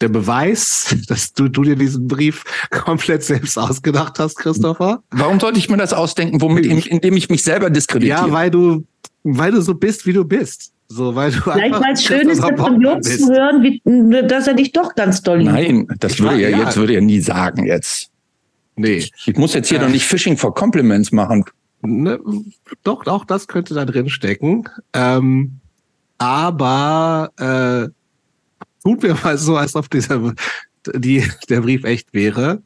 der 0.00 0.08
Beweis, 0.08 0.94
dass 1.08 1.32
du, 1.32 1.48
du 1.48 1.62
dir 1.62 1.76
diesen 1.76 2.08
Brief 2.08 2.44
komplett 2.70 3.22
selbst 3.22 3.58
ausgedacht 3.58 4.18
hast, 4.18 4.36
Christopher. 4.36 5.02
Warum 5.10 5.40
sollte 5.40 5.58
ich 5.58 5.70
mir 5.70 5.76
das 5.76 5.92
ausdenken, 5.92 6.40
womit, 6.40 6.66
in, 6.66 6.78
indem 6.78 7.16
ich 7.16 7.30
mich 7.30 7.42
selber 7.42 7.70
diskreditiere? 7.70 8.28
Ja, 8.28 8.32
weil 8.32 8.50
du, 8.50 8.84
weil 9.22 9.52
du 9.52 9.62
so 9.62 9.74
bist, 9.74 10.06
wie 10.06 10.12
du 10.12 10.24
bist. 10.24 10.73
So, 10.88 11.14
weil 11.14 11.32
du 11.32 11.40
Vielleicht 11.40 11.74
es 11.92 12.04
schön 12.04 12.28
ist, 12.28 12.40
von 12.40 12.78
bist. 12.78 13.20
zu 13.20 13.32
hören, 13.32 13.62
wie, 13.62 13.80
dass 14.28 14.46
er 14.46 14.54
dich 14.54 14.72
doch 14.72 14.94
ganz 14.94 15.22
doll 15.22 15.38
liebt. 15.38 15.50
Nein, 15.52 15.86
das 15.98 16.20
würde 16.20 16.42
er 16.42 16.50
ja. 16.50 16.58
jetzt 16.64 16.76
würde 16.76 16.94
er 16.94 17.00
nie 17.00 17.20
sagen 17.20 17.66
jetzt. 17.66 18.10
Nee. 18.76 19.08
Ich 19.26 19.36
muss 19.36 19.54
jetzt 19.54 19.68
hier 19.68 19.78
Äh. 19.78 19.82
doch 19.82 19.88
nicht 19.88 20.04
Fishing 20.06 20.36
for 20.36 20.54
Compliments 20.54 21.10
machen. 21.12 21.44
Ne, 21.82 22.18
doch, 22.82 23.06
auch 23.06 23.24
das 23.24 23.46
könnte 23.46 23.74
da 23.74 23.84
drin 23.84 24.08
stecken. 24.08 24.68
Ähm, 24.92 25.60
aber 26.18 27.30
äh, 27.36 27.88
tun 28.82 29.02
wir 29.02 29.14
mal 29.22 29.36
so, 29.38 29.56
als 29.56 29.74
ob 29.74 29.90
dieser 29.90 30.34
die, 30.94 31.24
der 31.48 31.60
Brief 31.60 31.84
echt 31.84 32.12
wäre. 32.12 32.62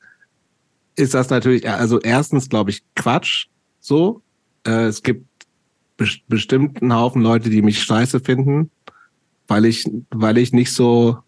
Ist 0.97 1.15
das 1.15 1.31
natürlich, 1.31 1.69
also 1.69 2.01
erstens 2.01 2.49
glaube 2.49 2.70
ich 2.70 2.82
Quatsch. 2.97 3.47
So, 3.81 4.23
äh, 4.66 4.86
es 4.86 5.03
gibt 5.03 5.28
bes- 5.99 6.20
bestimmt 6.29 6.81
einen 6.81 6.95
Haufen 6.95 7.23
Leute, 7.23 7.51
die 7.51 7.62
mich 7.62 7.83
scheiße 7.83 8.20
finden, 8.20 8.70
weil 9.47 9.65
ich, 9.65 9.85
weil 10.11 10.39
ich 10.39 10.53
nicht 10.53 10.73
so, 10.73 11.19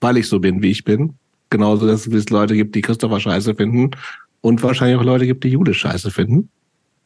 weil 0.00 0.16
ich 0.16 0.28
so 0.28 0.38
bin, 0.40 0.62
wie 0.62 0.70
ich 0.70 0.84
bin. 0.84 1.14
Genauso, 1.50 1.86
dass 1.86 2.06
es 2.06 2.28
Leute 2.30 2.54
gibt, 2.54 2.74
die 2.74 2.82
Christopher 2.82 3.20
scheiße 3.20 3.54
finden 3.54 3.90
und 4.42 4.62
wahrscheinlich 4.62 4.98
auch 4.98 5.04
Leute 5.04 5.26
gibt, 5.26 5.44
die 5.44 5.48
Jule 5.48 5.74
scheiße 5.74 6.10
finden. 6.10 6.50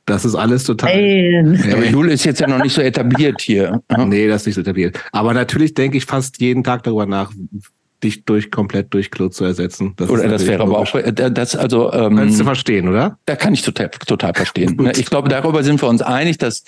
Das 0.04 0.24
ist 0.24 0.34
alles 0.34 0.64
total. 0.64 0.90
Nein. 0.96 1.72
Aber 1.72 1.86
Jule 1.86 2.12
ist 2.12 2.24
jetzt 2.24 2.40
ja 2.40 2.48
noch 2.48 2.60
nicht 2.60 2.74
so 2.74 2.80
etabliert 2.82 3.40
hier. 3.40 3.80
Nee, 4.04 4.26
das 4.26 4.42
ist 4.42 4.46
nicht 4.46 4.54
so 4.56 4.60
etabliert. 4.62 4.98
Aber 5.12 5.32
natürlich 5.32 5.74
denke 5.74 5.96
ich 5.96 6.06
fast 6.06 6.40
jeden 6.40 6.64
Tag 6.64 6.82
darüber 6.82 7.06
nach, 7.06 7.32
dich 8.02 8.24
durch 8.24 8.50
komplett 8.50 8.92
durch 8.94 9.10
Klo 9.10 9.28
zu 9.28 9.44
ersetzen. 9.44 9.94
Das 9.96 10.10
Oder 10.10 10.24
ist 10.24 10.30
das 10.32 10.46
wäre 10.46 10.62
aber 10.62 10.78
auch, 10.78 10.94
äh, 10.94 11.12
das 11.12 11.56
also, 11.56 11.92
ähm, 11.92 12.16
Kannst 12.16 12.40
du 12.40 12.44
verstehen, 12.44 12.88
oder? 12.88 13.18
da 13.26 13.36
kann 13.36 13.54
ich 13.54 13.62
total, 13.62 13.90
total 13.90 14.34
verstehen. 14.34 14.76
Ne, 14.80 14.92
Ich 14.96 15.06
glaube, 15.06 15.28
darüber 15.28 15.62
sind 15.62 15.80
wir 15.82 15.88
uns 15.88 16.02
einig, 16.02 16.38
dass 16.38 16.64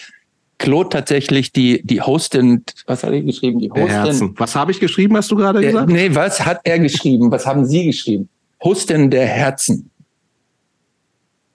Claude 0.59 0.89
tatsächlich 0.91 1.53
die, 1.53 1.83
die 1.85 2.01
Hostin, 2.01 2.63
was 2.87 3.03
hat 3.03 3.13
er 3.13 3.23
geschrieben? 3.23 3.59
Die 3.59 3.69
Der 3.69 3.83
Hostin. 3.85 3.97
Herzen. 4.05 4.35
Was 4.37 4.55
habe 4.55 4.71
ich 4.71 4.79
geschrieben, 4.81 5.17
hast 5.17 5.31
du 5.31 5.37
gerade 5.37 5.61
Der, 5.61 5.71
gesagt? 5.73 5.91
nee, 5.91 6.15
was 6.15 6.45
hat 6.45 6.61
er 6.65 6.79
geschrieben? 6.79 7.31
Was 7.31 7.45
haben 7.47 7.67
Sie 7.67 7.87
geschrieben? 7.87 8.29
Hostin 8.63 9.11
der 9.11 9.27
Herzen. 9.27 9.91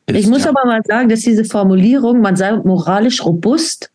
Ich 0.08 0.16
Ist, 0.18 0.30
muss 0.30 0.44
ja. 0.44 0.50
aber 0.50 0.66
mal 0.66 0.82
sagen, 0.86 1.08
dass 1.08 1.22
diese 1.22 1.46
Formulierung, 1.46 2.20
man 2.22 2.36
sei 2.36 2.52
moralisch 2.58 3.24
robust, 3.24 3.92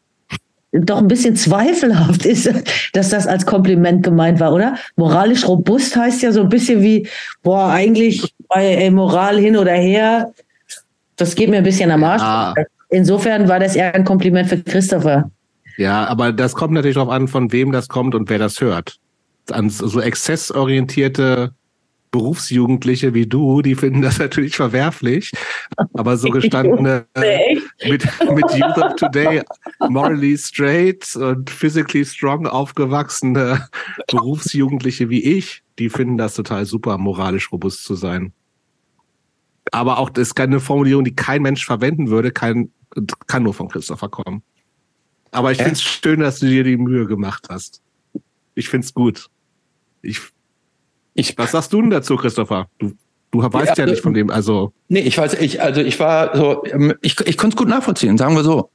doch 0.75 0.99
ein 0.99 1.09
bisschen 1.09 1.37
zweifelhaft 1.37 2.27
ist, 2.27 2.51
dass 2.93 3.11
das 3.11 3.27
als 3.27 3.47
Kompliment 3.47 4.03
gemeint 4.03 4.41
war, 4.41 4.53
oder? 4.53 4.77
Moralisch 4.97 5.47
robust 5.47 5.97
heißt 5.97 6.23
ja 6.23 6.33
so 6.33 6.43
ein 6.43 6.49
bisschen 6.49 6.83
wie, 6.83 7.09
boah, 7.43 7.69
eigentlich 7.69 8.35
bei 8.49 8.75
äh, 8.75 8.91
Moral 8.91 9.39
hin 9.39 9.57
oder 9.57 9.73
her, 9.73 10.33
das 11.17 11.35
geht 11.35 11.49
mir 11.49 11.59
ein 11.59 11.65
bisschen 11.65 11.91
am 11.91 12.03
Arsch. 12.03 12.23
Ja. 12.23 12.55
Insofern 12.91 13.49
war 13.49 13.61
das 13.61 13.77
eher 13.77 13.95
ein 13.95 14.05
Kompliment 14.05 14.49
für 14.49 14.59
Christopher. 14.59 15.31
Ja, 15.77 16.07
aber 16.07 16.33
das 16.33 16.55
kommt 16.55 16.75
natürlich 16.75 16.95
darauf 16.95 17.11
an, 17.11 17.29
von 17.29 17.53
wem 17.53 17.73
das 17.73 17.89
kommt 17.89 18.15
und 18.15 18.29
wer 18.31 18.39
das 18.39 18.61
hört. 18.61 18.97
An 19.51 19.71
so 19.71 20.01
exzessorientierte 20.01 21.53
Berufsjugendliche 22.15 23.13
wie 23.13 23.27
du, 23.27 23.61
die 23.61 23.75
finden 23.75 24.01
das 24.01 24.21
natürlich 24.21 24.55
verwerflich. 24.55 25.33
Aber 25.95 26.17
so 26.17 26.29
gestandene 26.31 27.07
äh, 27.15 27.57
mit, 27.89 28.07
mit 28.31 28.51
Youth 28.53 28.79
of 28.79 28.95
Today 28.95 29.43
morally 29.89 30.39
straight 30.39 31.17
und 31.17 31.51
physically 31.51 32.05
strong 32.05 32.47
aufgewachsene 32.47 33.69
Berufsjugendliche 34.07 35.11
wie 35.11 35.25
ich, 35.25 35.65
die 35.81 35.91
finden 35.91 36.17
das 36.17 36.37
total 36.37 36.67
super, 36.67 36.99
moralisch 36.99 37.51
robust 37.51 37.83
zu 37.83 37.97
sein. 37.97 38.33
Aber 39.73 39.99
auch 39.99 40.09
das 40.09 40.29
ist 40.29 40.35
keine 40.37 40.61
Formulierung, 40.61 41.03
die 41.03 41.17
kein 41.17 41.43
Mensch 41.43 41.67
verwenden 41.67 42.11
würde, 42.11 42.31
kein, 42.31 42.71
kann 43.27 43.43
nur 43.43 43.55
von 43.55 43.69
Christopher 43.69 44.09
kommen. 44.09 44.45
Aber 45.33 45.51
ich 45.51 45.59
finde 45.59 45.73
es 45.73 45.83
schön, 45.83 46.21
dass 46.21 46.39
du 46.39 46.47
dir 46.47 46.63
die 46.63 46.77
Mühe 46.77 47.07
gemacht 47.07 47.49
hast. 47.51 47.83
Ich 48.55 48.69
finde 48.69 48.85
es 48.85 48.95
gut. 48.95 49.27
Ich, 50.01 50.21
Ich, 51.15 51.39
was 51.39 51.53
sagst 51.53 51.73
du 51.73 51.81
denn 51.81 51.91
dazu, 51.91 52.17
Christopher? 52.17 52.69
Du, 52.79 52.93
du 53.31 53.43
weißt 53.43 53.79
ja, 53.79 53.85
also- 53.85 53.93
nicht 53.93 54.03
von 54.03 54.15
dem, 54.15 54.31
also 54.31 54.73
nee, 54.89 55.01
ich 55.01 55.17
weiß, 55.17 55.35
ich, 55.35 55.63
also 55.63 55.81
ich 55.81 55.99
war 56.01 56.37
so, 56.37 56.65
ähm, 56.67 56.95
ich, 57.01 57.19
ich 57.21 57.37
konnte 57.37 57.55
es 57.55 57.59
gut 57.59 57.69
nachvollziehen, 57.69 58.19
sagen 58.19 58.35
wir 58.37 58.45
so. 58.45 58.71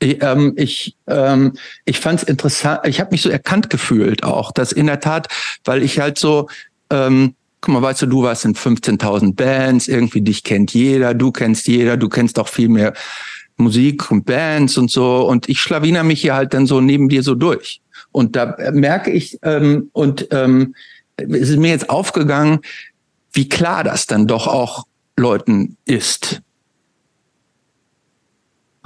Ich, 0.00 0.20
ähm, 0.20 0.54
ich, 0.56 0.96
ähm, 1.06 1.52
ich 1.84 2.00
fand 2.00 2.22
es 2.22 2.28
interessant, 2.28 2.80
ich 2.86 2.98
habe 3.00 3.12
mich 3.12 3.22
so 3.22 3.30
erkannt 3.30 3.70
gefühlt 3.70 4.24
auch, 4.24 4.50
dass 4.50 4.72
in 4.72 4.86
der 4.86 4.98
Tat, 4.98 5.28
weil 5.64 5.82
ich 5.82 6.00
halt 6.00 6.18
so, 6.18 6.48
ähm, 6.90 7.34
guck 7.60 7.74
mal, 7.74 7.82
weißt 7.82 8.02
du, 8.02 8.06
du 8.06 8.24
warst 8.24 8.44
in 8.44 8.56
15.000 8.56 9.36
Bands, 9.36 9.86
irgendwie 9.86 10.20
dich 10.20 10.42
kennt 10.42 10.74
jeder, 10.74 11.14
du 11.14 11.30
kennst 11.30 11.68
jeder, 11.68 11.96
du 11.96 12.08
kennst 12.08 12.40
auch 12.40 12.48
viel 12.48 12.68
mehr 12.68 12.94
Musik 13.56 14.10
und 14.10 14.26
Bands 14.26 14.76
und 14.76 14.90
so 14.90 15.28
und 15.28 15.48
ich 15.48 15.60
schlawiner 15.60 16.02
mich 16.02 16.22
hier 16.22 16.34
halt 16.34 16.52
dann 16.52 16.66
so 16.66 16.80
neben 16.80 17.08
dir 17.08 17.22
so 17.22 17.36
durch. 17.36 17.80
Und 18.10 18.34
da 18.34 18.56
merke 18.72 19.12
ich, 19.12 19.38
ähm, 19.42 19.88
und 19.92 20.26
ähm, 20.32 20.74
es 21.16 21.50
ist 21.50 21.58
mir 21.58 21.70
jetzt 21.70 21.90
aufgegangen, 21.90 22.60
wie 23.32 23.48
klar 23.48 23.84
das 23.84 24.06
dann 24.06 24.26
doch 24.26 24.46
auch 24.46 24.86
Leuten 25.16 25.76
ist. 25.84 26.42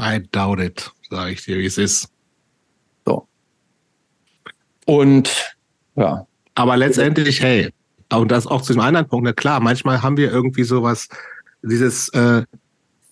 I 0.00 0.22
doubt 0.32 0.60
it, 0.60 0.90
sage 1.10 1.32
ich 1.32 1.44
dir, 1.44 1.58
wie 1.58 1.66
es 1.66 1.78
ist. 1.78 2.08
Und 4.86 5.54
ja, 5.96 6.26
Aber 6.54 6.76
letztendlich, 6.76 7.42
hey, 7.42 7.70
und 8.12 8.30
das 8.30 8.46
auch 8.46 8.62
zu 8.62 8.72
dem 8.72 8.80
anderen 8.80 9.08
Punkt, 9.08 9.24
na 9.24 9.32
klar, 9.32 9.60
manchmal 9.60 10.00
haben 10.00 10.16
wir 10.16 10.30
irgendwie 10.30 10.62
sowas, 10.62 11.08
dieses, 11.62 12.08
äh, 12.10 12.44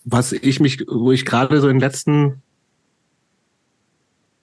was 0.05 0.33
ich 0.33 0.61
mich, 0.61 0.85
wo 0.89 1.11
ich 1.13 1.27
gerade 1.27 1.61
so 1.61 1.69
in 1.69 1.81
letzten 1.81 2.43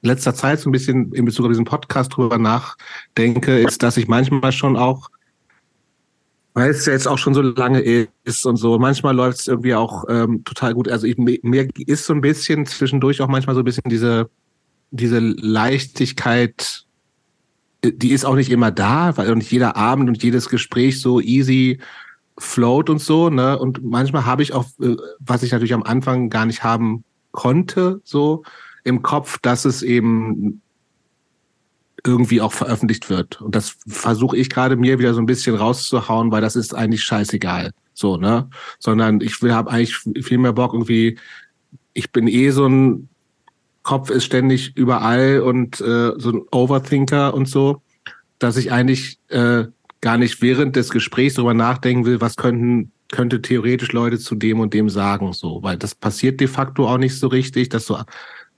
letzter 0.02 0.34
Zeit 0.34 0.60
so 0.60 0.70
ein 0.70 0.72
bisschen 0.72 1.14
in 1.14 1.26
Bezug 1.26 1.46
auf 1.46 1.52
diesen 1.52 1.66
Podcast 1.66 2.16
drüber 2.16 2.38
nachdenke, 2.38 3.60
ist, 3.60 3.84
dass 3.84 3.98
ich 3.98 4.08
manchmal 4.08 4.52
schon 4.52 4.76
auch, 4.76 5.10
weil 6.54 6.72
es 6.72 6.86
ja 6.86 6.94
jetzt 6.94 7.08
auch 7.08 7.18
schon 7.18 7.34
so 7.34 7.42
lange 7.42 7.80
ist 7.82 8.46
und 8.46 8.58
so, 8.58 8.78
manchmal 8.80 9.16
läuft 9.16 9.40
es 9.40 9.48
irgendwie 9.48 9.76
auch 9.76 10.06
ähm, 10.10 10.44
total 10.44 10.74
gut. 10.74 10.90
Also 10.90 11.08
ich, 11.08 11.18
mir 11.18 11.70
ist 11.76 12.06
so 12.06 12.14
ein 12.14 12.22
bisschen 12.22 12.66
zwischendurch 12.66 13.22
auch 13.22 13.28
manchmal 13.28 13.56
so 13.56 13.62
ein 13.62 13.66
bisschen 13.66 13.90
diese, 13.90 14.30
diese 14.90 15.20
Leichtigkeit, 15.20 16.86
die 17.84 18.12
ist 18.12 18.26
auch 18.26 18.36
nicht 18.36 18.52
immer 18.52 18.72
da, 18.72 19.16
weil 19.18 19.34
nicht 19.36 19.52
jeder 19.52 19.76
Abend 19.76 20.10
und 20.10 20.22
jedes 20.22 20.50
Gespräch 20.50 21.00
so 21.00 21.20
easy 21.20 21.80
float 22.38 22.90
und 22.90 23.00
so, 23.00 23.30
ne? 23.30 23.58
Und 23.58 23.84
manchmal 23.84 24.26
habe 24.26 24.44
ich 24.44 24.54
auch, 24.54 24.66
äh, 24.82 24.96
was 25.20 25.44
ich 25.44 25.52
natürlich 25.52 25.74
am 25.74 25.84
Anfang 25.84 26.30
gar 26.30 26.46
nicht 26.46 26.64
haben 26.64 27.04
konnte, 27.32 28.02
so 28.04 28.44
im 28.84 29.02
Kopf, 29.02 29.40
dass 29.42 29.66
es 29.66 29.84
eben 29.84 30.62
irgendwie 32.04 32.42
auch 32.42 32.52
veröffentlicht 32.52 33.10
wird. 33.10 33.42
Und 33.42 33.56
das 33.56 33.76
versuche 33.88 34.36
ich 34.38 34.50
gerade 34.50 34.76
mir 34.76 35.00
wieder 35.00 35.14
so 35.14 35.22
ein 35.22 35.28
bisschen 35.28 35.56
rauszuhauen, 35.56 36.32
weil 36.32 36.42
das 36.42 36.56
ist 36.56 36.74
eigentlich 36.74 37.04
scheißegal. 37.04 37.72
So, 37.94 38.18
ne? 38.18 38.50
Sondern 38.80 39.22
ich 39.22 39.42
will 39.42 39.54
habe 39.54 39.70
eigentlich 39.70 39.96
viel 40.26 40.40
mehr 40.40 40.54
Bock 40.54 40.74
irgendwie, 40.74 41.20
ich 41.94 42.12
bin 42.12 42.28
eh 42.28 42.50
so 42.52 42.68
ein 42.68 43.10
Kopf 43.84 44.10
ist 44.12 44.26
ständig 44.26 44.78
überall 44.78 45.42
und 45.42 45.82
äh, 45.82 46.12
so 46.18 46.32
ein 46.32 46.42
Overthinker 46.52 47.34
und 47.34 47.48
so, 47.48 47.82
dass 48.38 48.58
ich 48.58 48.72
eigentlich 48.72 49.18
äh, 49.30 49.66
gar 50.02 50.18
nicht 50.18 50.42
während 50.42 50.76
des 50.76 50.92
Gesprächs 50.92 51.36
darüber 51.36 51.54
nachdenken 51.54 52.06
will, 52.06 52.22
was 52.22 52.36
könnten 52.36 52.92
könnte 53.12 53.42
theoretisch 53.42 53.92
Leute 53.92 54.18
zu 54.20 54.36
dem 54.36 54.60
und 54.62 54.74
dem 54.74 54.90
sagen, 54.90 55.34
so, 55.34 55.62
weil 55.62 55.78
das 55.78 55.94
passiert 55.94 56.40
de 56.40 56.48
facto 56.48 56.88
auch 56.88 56.98
nicht 56.98 57.20
so 57.20 57.28
richtig, 57.28 57.68
dass 57.70 57.86
so, 57.86 58.00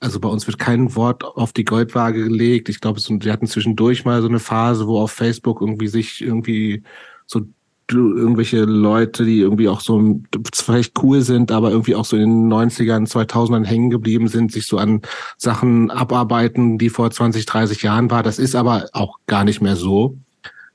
also 0.04 0.20
bei 0.20 0.28
uns 0.28 0.46
wird 0.48 0.60
kein 0.60 0.96
Wort 0.96 1.24
auf 1.24 1.54
die 1.54 1.64
Goldwaage 1.64 2.26
gelegt. 2.26 2.68
Ich 2.68 2.82
glaube, 2.82 3.00
wir 3.00 3.32
hatten 3.32 3.48
zwischendurch 3.48 4.04
mal 4.04 4.22
so 4.22 4.28
eine 4.28 4.40
Phase, 4.40 4.86
wo 4.86 5.00
auf 5.00 5.12
Facebook 5.12 5.62
irgendwie 5.62 5.88
sich 5.88 6.22
irgendwie 6.22 6.84
so 7.26 7.42
irgendwelche 7.90 8.66
Leute, 8.66 9.24
die 9.24 9.40
irgendwie 9.40 9.70
auch 9.70 9.80
so 9.80 10.22
vielleicht 10.54 11.02
cool 11.04 11.22
sind, 11.22 11.52
aber 11.52 11.72
irgendwie 11.72 11.96
auch 11.96 12.06
so 12.06 12.18
in 12.18 12.50
den 12.50 12.54
90ern, 12.54 13.10
2000ern 13.10 13.66
hängen 13.66 13.90
geblieben 13.90 14.28
sind, 14.28 14.52
sich 14.52 14.66
so 14.68 14.78
an 14.78 15.02
Sachen 15.38 15.90
abarbeiten, 15.90 16.78
die 16.78 16.90
vor 16.90 17.10
20, 17.10 17.46
30 17.46 17.82
Jahren 17.84 18.12
war. 18.12 18.24
Das 18.24 18.40
ist 18.40 18.56
aber 18.56 18.88
auch 18.94 19.18
gar 19.28 19.46
nicht 19.46 19.62
mehr 19.62 19.76
so. 19.76 20.18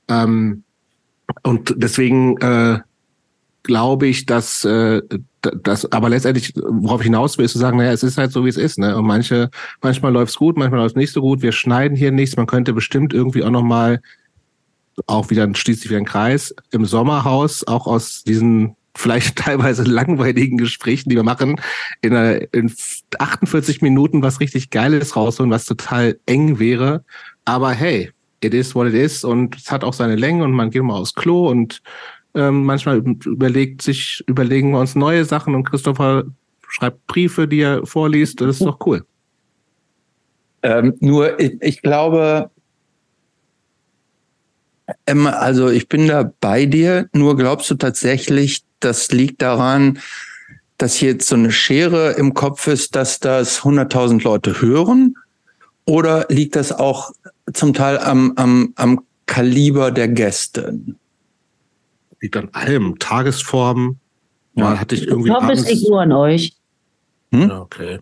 Ähm, 0.07 0.63
und 1.43 1.75
deswegen 1.77 2.37
äh, 2.37 2.79
glaube 3.63 4.07
ich, 4.07 4.25
dass 4.25 4.65
äh, 4.65 5.01
das, 5.41 5.91
aber 5.91 6.09
letztendlich, 6.09 6.53
worauf 6.55 7.01
ich 7.01 7.05
hinaus 7.05 7.37
will, 7.37 7.45
ist 7.45 7.53
zu 7.53 7.59
sagen, 7.59 7.77
naja, 7.77 7.91
es 7.91 8.03
ist 8.03 8.17
halt 8.17 8.31
so, 8.31 8.45
wie 8.45 8.49
es 8.49 8.57
ist, 8.57 8.77
ne? 8.77 8.97
Und 8.97 9.05
manche, 9.05 9.49
manchmal 9.81 10.11
läuft's 10.11 10.35
gut, 10.35 10.57
manchmal 10.57 10.81
läuft's 10.81 10.97
nicht 10.97 11.13
so 11.13 11.21
gut. 11.21 11.41
Wir 11.41 11.51
schneiden 11.51 11.95
hier 11.95 12.11
nichts. 12.11 12.35
Man 12.35 12.47
könnte 12.47 12.73
bestimmt 12.73 13.13
irgendwie 13.13 13.43
auch 13.43 13.49
nochmal, 13.49 14.01
auch 15.07 15.29
wieder 15.29 15.47
schließt 15.53 15.81
sich 15.81 15.89
wieder 15.89 15.99
ein 15.99 16.05
Kreis, 16.05 16.53
im 16.71 16.85
Sommerhaus 16.85 17.65
auch 17.65 17.87
aus 17.87 18.23
diesen 18.23 18.75
vielleicht 18.95 19.35
teilweise 19.37 19.83
langweiligen 19.83 20.57
Gesprächen, 20.57 21.09
die 21.09 21.15
wir 21.15 21.23
machen, 21.23 21.59
in, 22.01 22.13
einer, 22.13 22.53
in 22.53 22.73
48 23.17 23.81
Minuten 23.81 24.21
was 24.21 24.39
richtig 24.39 24.69
Geiles 24.69 25.15
rausholen, 25.15 25.51
was 25.51 25.65
total 25.65 26.19
eng 26.25 26.59
wäre. 26.59 27.03
Aber 27.45 27.71
hey, 27.71 28.11
it 28.41 28.53
is 28.53 28.75
what 28.75 28.87
it 28.87 28.93
is 28.93 29.23
und 29.23 29.55
es 29.55 29.71
hat 29.71 29.83
auch 29.83 29.93
seine 29.93 30.15
Länge 30.15 30.43
und 30.43 30.51
man 30.51 30.69
geht 30.69 30.83
mal 30.83 30.95
aufs 30.95 31.13
Klo 31.13 31.49
und 31.49 31.81
ähm, 32.35 32.63
manchmal 32.63 32.97
überlegt 32.97 33.81
sich, 33.81 34.23
überlegen 34.27 34.71
wir 34.71 34.79
uns 34.79 34.95
neue 34.95 35.25
Sachen 35.25 35.55
und 35.55 35.63
Christopher 35.63 36.25
schreibt 36.67 37.05
Briefe, 37.07 37.47
die 37.47 37.61
er 37.61 37.85
vorliest. 37.85 38.41
Das 38.41 38.57
ist 38.57 38.65
doch 38.65 38.79
cool. 38.85 39.03
Ähm, 40.61 40.95
nur 40.99 41.39
ich, 41.39 41.57
ich 41.61 41.81
glaube, 41.81 42.51
Emma, 45.05 45.31
also 45.31 45.69
ich 45.69 45.87
bin 45.87 46.07
da 46.07 46.31
bei 46.39 46.65
dir, 46.65 47.09
nur 47.13 47.37
glaubst 47.37 47.69
du 47.71 47.75
tatsächlich, 47.75 48.63
das 48.79 49.11
liegt 49.11 49.41
daran, 49.41 49.99
dass 50.77 50.95
hier 50.95 51.11
jetzt 51.11 51.27
so 51.27 51.35
eine 51.35 51.51
Schere 51.51 52.11
im 52.11 52.33
Kopf 52.33 52.67
ist, 52.67 52.95
dass 52.95 53.19
das 53.19 53.61
100.000 53.61 54.23
Leute 54.23 54.61
hören? 54.61 55.15
Oder 55.85 56.27
liegt 56.29 56.55
das 56.55 56.71
auch 56.71 57.11
zum 57.53 57.73
Teil 57.73 57.97
am, 57.97 58.33
am, 58.35 58.73
am 58.75 59.01
Kaliber 59.25 59.91
der 59.91 60.07
Gäste? 60.07 60.79
Liegt 62.21 62.37
an 62.37 62.49
allem. 62.53 62.99
Tagesform. 62.99 63.97
Ja. 64.55 64.65
Mal 64.65 64.79
hatte 64.79 64.95
ich 64.95 65.07
irgendwie. 65.07 65.29
Ich 65.29 65.35
hoffe, 65.35 65.51
es 65.51 65.69
liegt 65.69 65.89
nur 65.89 66.01
an 66.01 66.11
euch. 66.11 66.53
Hm? 67.31 67.49
Ja, 67.49 67.61
okay. 67.61 67.99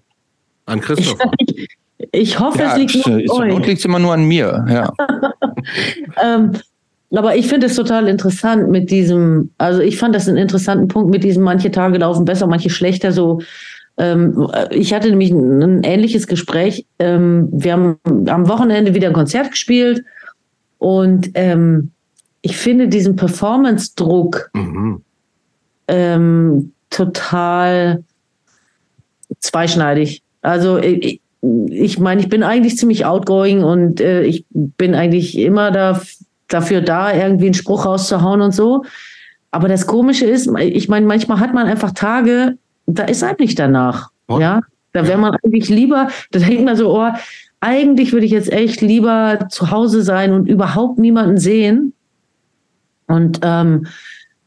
An 0.66 0.82
Christoph. 0.82 1.20
Ich, 1.40 1.68
ich 2.12 2.40
hoffe, 2.40 2.60
ja, 2.60 2.74
es 2.74 2.78
liegt 2.78 2.96
nur 2.96 3.16
an 3.16 3.50
euch. 3.50 3.54
Und 3.54 3.66
liegt 3.66 3.86
immer 3.86 4.00
nur 4.00 4.14
an 4.14 4.26
mir, 4.26 4.66
ja. 4.70 4.92
ähm, 6.24 6.54
aber 7.12 7.36
ich 7.36 7.48
finde 7.48 7.68
es 7.68 7.76
total 7.76 8.08
interessant 8.08 8.70
mit 8.70 8.92
diesem, 8.92 9.52
also 9.58 9.82
ich 9.82 9.98
fand 9.98 10.14
das 10.14 10.28
einen 10.28 10.38
interessanten 10.38 10.88
Punkt 10.90 11.10
mit 11.10 11.24
diesem, 11.24 11.44
manche 11.44 11.72
Tage 11.72 11.98
laufen 11.98 12.26
besser, 12.26 12.48
manche 12.48 12.70
schlechter, 12.70 13.12
so. 13.12 13.42
Ähm, 13.98 14.48
ich 14.70 14.94
hatte 14.94 15.10
nämlich 15.10 15.32
ein, 15.32 15.64
ein 15.64 15.84
ähnliches 15.84 16.28
Gespräch. 16.28 16.86
Ähm, 17.00 17.50
wir 17.52 17.74
haben 17.74 17.98
am 18.28 18.48
Wochenende 18.48 18.94
wieder 18.94 19.08
ein 19.08 19.14
Konzert 19.14 19.52
gespielt 19.52 20.04
und 20.78 21.32
ähm, 21.34 21.92
ich 22.48 22.56
finde 22.56 22.88
diesen 22.88 23.18
Performance-Druck 23.18 24.52
mhm. 24.54 25.02
ähm, 25.90 26.72
total 26.90 28.06
zweischneidig. 29.40 30.24
Also 30.42 30.78
ich, 30.78 31.20
ich 31.70 32.00
meine, 32.00 32.22
ich 32.22 32.30
bin 32.30 32.44
eigentlich 32.44 32.78
ziemlich 32.78 33.06
outgoing 33.06 33.66
und 33.66 34.00
äh, 34.00 34.24
ich 34.24 34.46
bin 34.50 34.96
eigentlich 34.96 35.38
immer 35.38 35.72
da, 35.72 36.02
dafür 36.48 36.80
da, 36.80 37.14
irgendwie 37.14 37.48
einen 37.48 37.54
Spruch 37.54 37.86
rauszuhauen 37.86 38.40
und 38.40 38.54
so. 38.54 38.86
Aber 39.52 39.68
das 39.68 39.86
Komische 39.86 40.26
ist, 40.26 40.50
ich 40.58 40.88
meine, 40.88 41.06
manchmal 41.06 41.42
hat 41.42 41.54
man 41.54 41.68
einfach 41.68 41.92
Tage, 41.92 42.58
da 42.86 43.04
ist 43.04 43.24
einem 43.24 43.38
nicht 43.40 43.60
danach. 43.60 44.10
Oh. 44.30 44.40
Ja, 44.40 44.62
da 44.94 45.06
wäre 45.06 45.18
man 45.18 45.36
eigentlich 45.44 45.68
lieber, 45.68 46.08
da 46.32 46.40
denkt 46.40 46.64
man 46.64 46.78
so, 46.78 46.98
oh, 46.98 47.10
eigentlich 47.60 48.14
würde 48.14 48.26
ich 48.26 48.32
jetzt 48.32 48.54
echt 48.54 48.80
lieber 48.80 49.48
zu 49.50 49.70
Hause 49.70 50.02
sein 50.02 50.32
und 50.32 50.48
überhaupt 50.48 50.98
niemanden 50.98 51.38
sehen. 51.38 51.94
Und 53.08 53.40
ähm, 53.42 53.88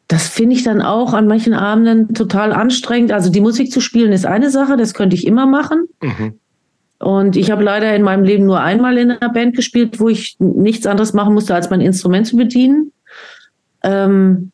das 0.08 0.26
finde 0.28 0.56
ich 0.56 0.64
dann 0.64 0.82
auch 0.82 1.12
an 1.14 1.26
manchen 1.26 1.54
Abenden 1.54 2.14
total 2.14 2.52
anstrengend. 2.52 3.12
Also 3.12 3.30
die 3.30 3.40
Musik 3.40 3.70
zu 3.70 3.80
spielen 3.80 4.12
ist 4.12 4.26
eine 4.26 4.50
Sache, 4.50 4.76
das 4.76 4.94
könnte 4.94 5.14
ich 5.14 5.26
immer 5.26 5.46
machen. 5.46 5.86
Mhm. 6.02 6.34
Und 6.98 7.36
ich 7.36 7.50
habe 7.50 7.62
leider 7.62 7.94
in 7.94 8.02
meinem 8.02 8.24
Leben 8.24 8.44
nur 8.44 8.60
einmal 8.60 8.98
in 8.98 9.10
einer 9.10 9.32
Band 9.32 9.56
gespielt, 9.56 10.00
wo 10.00 10.08
ich 10.08 10.36
nichts 10.38 10.86
anderes 10.86 11.14
machen 11.14 11.32
musste, 11.32 11.54
als 11.54 11.70
mein 11.70 11.80
Instrument 11.80 12.26
zu 12.26 12.36
bedienen. 12.36 12.92
Ähm, 13.82 14.52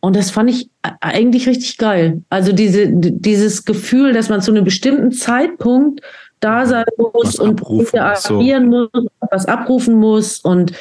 und 0.00 0.16
das 0.16 0.30
fand 0.30 0.50
ich 0.50 0.68
eigentlich 0.82 1.48
richtig 1.48 1.78
geil. 1.78 2.22
Also 2.28 2.52
diese, 2.52 2.88
dieses 2.90 3.64
Gefühl, 3.64 4.12
dass 4.12 4.28
man 4.28 4.42
zu 4.42 4.50
einem 4.50 4.64
bestimmten 4.64 5.12
Zeitpunkt 5.12 6.00
da 6.40 6.66
sein 6.66 6.84
muss 6.98 7.38
was 7.38 7.38
und 7.38 7.62
agieren 7.94 8.70
so. 8.70 8.88
muss, 8.92 9.06
was 9.30 9.46
abrufen 9.46 9.94
muss 9.94 10.38
und, 10.40 10.72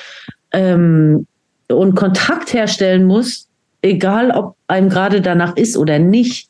ähm, 0.52 1.28
und 1.70 1.96
Kontakt 1.96 2.54
herstellen 2.54 3.06
muss, 3.06 3.48
egal 3.82 4.32
ob 4.32 4.56
einem 4.68 4.90
gerade 4.90 5.22
danach 5.22 5.56
ist 5.56 5.78
oder 5.78 6.00
nicht. 6.00 6.50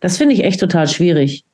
Das 0.00 0.16
finde 0.16 0.34
ich 0.34 0.44
echt 0.44 0.60
total 0.60 0.88
schwierig. 0.88 1.44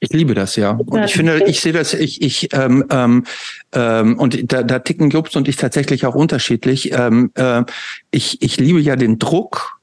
Ich 0.00 0.10
liebe 0.10 0.34
das 0.34 0.56
ja. 0.56 0.72
Und 0.72 1.04
ich 1.04 1.14
finde, 1.14 1.44
ich 1.46 1.60
sehe 1.60 1.72
das, 1.72 1.94
ich, 1.94 2.20
ich, 2.20 2.48
ähm, 2.52 2.84
ähm, 2.90 3.24
ähm, 3.72 4.18
und 4.18 4.52
da, 4.52 4.62
da 4.62 4.78
ticken 4.80 5.08
Jobs 5.08 5.34
und 5.34 5.48
ich 5.48 5.56
tatsächlich 5.56 6.04
auch 6.04 6.14
unterschiedlich. 6.14 6.92
Ähm, 6.92 7.30
äh, 7.34 7.62
ich, 8.10 8.42
ich 8.42 8.58
liebe 8.58 8.80
ja 8.80 8.96
den 8.96 9.18
Druck 9.18 9.78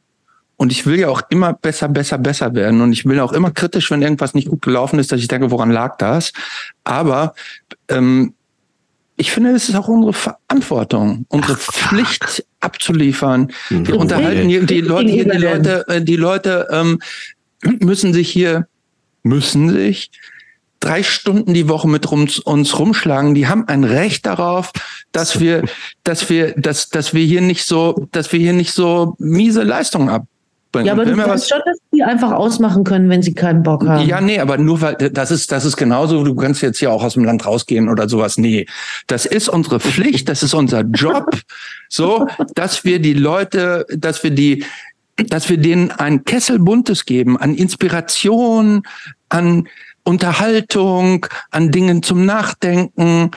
und 0.58 0.72
ich 0.72 0.86
will 0.86 1.00
ja 1.00 1.10
auch 1.10 1.24
immer 1.30 1.54
besser, 1.54 1.88
besser, 1.88 2.20
besser 2.20 2.54
werden. 2.54 2.82
Und 2.82 2.92
ich 2.92 3.06
will 3.06 3.20
auch 3.20 3.34
immer 3.34 3.50
kritisch, 3.50 3.90
wenn 3.90 4.04
irgendwas 4.04 4.36
nicht 4.36 4.48
gut 4.48 4.62
gelaufen 4.62 5.00
ist, 5.00 5.12
dass 5.12 5.20
ich 5.20 5.28
denke, 5.28 5.50
woran 5.50 5.72
lag 5.72 5.98
das? 5.98 6.34
Aber 6.84 7.34
ähm, 7.88 8.36
ich 9.18 9.32
finde, 9.32 9.52
es 9.52 9.70
ist 9.70 9.76
auch 9.76 9.88
unsere 9.88 10.14
Verantwortung, 10.14 11.26
unsere 11.30 11.54
Ach, 11.54 11.74
Pflicht 11.74 12.46
abzuliefern. 12.60 13.52
Wir 13.70 13.98
unterhalten 13.98 14.50
hier 14.50 14.66
die 14.66 14.82
Leute, 14.82 15.12
hier, 15.12 15.26
die 15.26 15.38
Leute, 15.38 15.88
äh, 15.88 16.02
die 16.02 16.16
Leute 16.16 16.68
ähm, 16.72 17.00
müssen 17.80 18.14
sich 18.14 18.30
hier 18.30 18.68
müssen 19.24 19.70
sich 19.70 20.10
drei 20.80 21.04
Stunden 21.04 21.54
die 21.54 21.70
Woche 21.70 21.88
mit 21.88 22.08
uns, 22.08 22.40
uns 22.40 22.78
rumschlagen. 22.78 23.36
Die 23.36 23.48
haben 23.48 23.68
ein 23.68 23.84
Recht 23.84 24.26
darauf, 24.26 24.72
dass 25.12 25.40
wir, 25.40 25.64
dass 26.04 26.30
wir, 26.30 26.54
dass, 26.58 26.90
dass 26.90 27.14
wir 27.14 27.24
hier 27.24 27.42
nicht 27.42 27.64
so, 27.64 28.08
dass 28.12 28.32
wir 28.34 28.40
hier 28.40 28.54
nicht 28.54 28.74
so 28.74 29.16
miese 29.20 29.64
Leistungen 29.64 30.10
ab, 30.10 30.26
ja, 30.76 30.94
aber 30.94 31.06
du 31.06 31.18
weißt 31.18 31.50
schon, 31.50 31.62
dass 31.66 31.78
die 31.94 32.04
einfach 32.04 32.32
ausmachen 32.32 32.84
können, 32.84 33.10
wenn 33.10 33.22
sie 33.22 33.34
keinen 33.34 33.64
Bock 33.64 33.86
haben. 33.86 34.08
Ja, 34.08 34.22
nee, 34.22 34.40
aber 34.40 34.58
nur 34.58 34.82
weil 34.82 34.96
das 34.96 35.32
ist, 35.32 35.52
das 35.52 35.66
ist 35.66 35.78
genauso, 35.78 36.24
du 36.24 36.36
kannst 36.36 36.62
jetzt 36.62 36.80
hier 36.80 36.92
auch 36.92 37.04
aus 37.04 37.16
dem 37.16 37.26
Land 37.26 37.46
rausgehen 37.46 37.90
oder 37.90 38.08
sowas. 38.08 38.38
Nee, 38.38 38.66
das 39.08 39.26
ist 39.26 39.50
unsere 39.50 39.80
Pflicht, 39.80 40.30
das 40.30 40.44
ist 40.44 40.54
unser 40.54 40.82
Job, 40.82 41.30
so, 41.90 42.28
dass 42.56 42.86
wir 42.86 43.00
die 43.00 43.14
Leute, 43.14 43.86
dass 43.90 44.24
wir 44.24 44.32
die 44.32 44.64
dass 45.28 45.50
wir 45.50 45.58
denen 45.58 45.92
ein 45.92 46.24
Kessel 46.24 46.58
Buntes 46.58 47.06
geben 47.06 47.38
an 47.38 47.54
Inspiration, 47.54 48.82
an 49.30 49.68
Unterhaltung, 50.04 51.28
an 51.52 51.70
Dingen 51.70 52.02
zum 52.02 52.26
Nachdenken. 52.26 53.32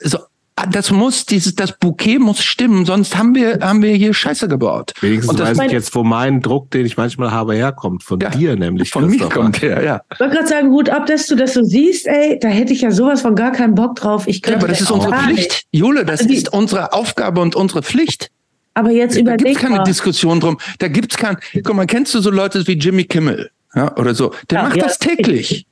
So, 0.00 0.18
das 0.64 0.90
muss, 0.90 1.26
dieses, 1.26 1.54
das 1.54 1.78
Bouquet 1.78 2.18
muss 2.18 2.42
stimmen, 2.42 2.86
sonst 2.86 3.16
haben 3.16 3.34
wir, 3.34 3.58
haben 3.60 3.82
wir 3.82 3.92
hier 3.92 4.14
Scheiße 4.14 4.48
gebaut. 4.48 4.94
Wenigstens 5.02 5.30
und 5.30 5.38
das 5.40 5.58
weiß 5.58 5.66
ich 5.66 5.72
jetzt, 5.72 5.94
wo 5.94 6.02
mein 6.02 6.40
Druck, 6.40 6.70
den 6.70 6.86
ich 6.86 6.96
manchmal 6.96 7.30
habe, 7.30 7.54
herkommt. 7.54 8.02
Von 8.02 8.20
ja, 8.20 8.30
dir 8.30 8.56
nämlich. 8.56 8.90
Von 8.90 9.08
mir 9.08 9.28
kommt 9.28 9.60
her, 9.60 9.82
ja. 9.84 10.00
Ich 10.12 10.18
wollte 10.18 10.34
gerade 10.34 10.48
sagen, 10.48 10.70
Hut 10.70 10.88
ab, 10.88 11.06
dass 11.06 11.26
du 11.26 11.36
das 11.36 11.52
so 11.52 11.62
siehst, 11.62 12.06
ey, 12.06 12.38
da 12.40 12.48
hätte 12.48 12.72
ich 12.72 12.80
ja 12.80 12.90
sowas 12.90 13.20
von 13.20 13.34
gar 13.34 13.52
keinen 13.52 13.74
Bock 13.74 13.96
drauf. 13.96 14.26
Ich 14.26 14.40
könnte 14.40 14.58
ja, 14.58 14.64
aber 14.64 14.68
das 14.68 14.80
ist 14.80 14.90
unsere 14.90 15.12
Pflicht. 15.12 15.66
Jule, 15.72 16.06
das 16.06 16.20
also 16.20 16.32
ist 16.32 16.52
unsere 16.52 16.92
Aufgabe 16.94 17.42
und 17.42 17.54
unsere 17.54 17.82
Pflicht. 17.82 18.30
Aber 18.72 18.90
jetzt 18.90 19.16
überleg 19.16 19.38
Da 19.38 19.44
gibt's 19.44 19.60
keine 19.62 19.76
mal. 19.76 19.84
Diskussion 19.84 20.40
drum. 20.40 20.58
Da 20.78 20.88
gibt's 20.88 21.16
kein, 21.16 21.36
guck 21.64 21.74
mal, 21.74 21.86
kennst 21.86 22.14
du 22.14 22.20
so 22.20 22.30
Leute 22.30 22.66
wie 22.66 22.72
Jimmy 22.72 23.04
Kimmel? 23.04 23.50
Ja, 23.74 23.94
oder 23.96 24.14
so. 24.14 24.32
Der 24.50 24.58
ja, 24.58 24.64
macht 24.64 24.76
ja, 24.76 24.84
das 24.84 24.98
täglich. 24.98 25.66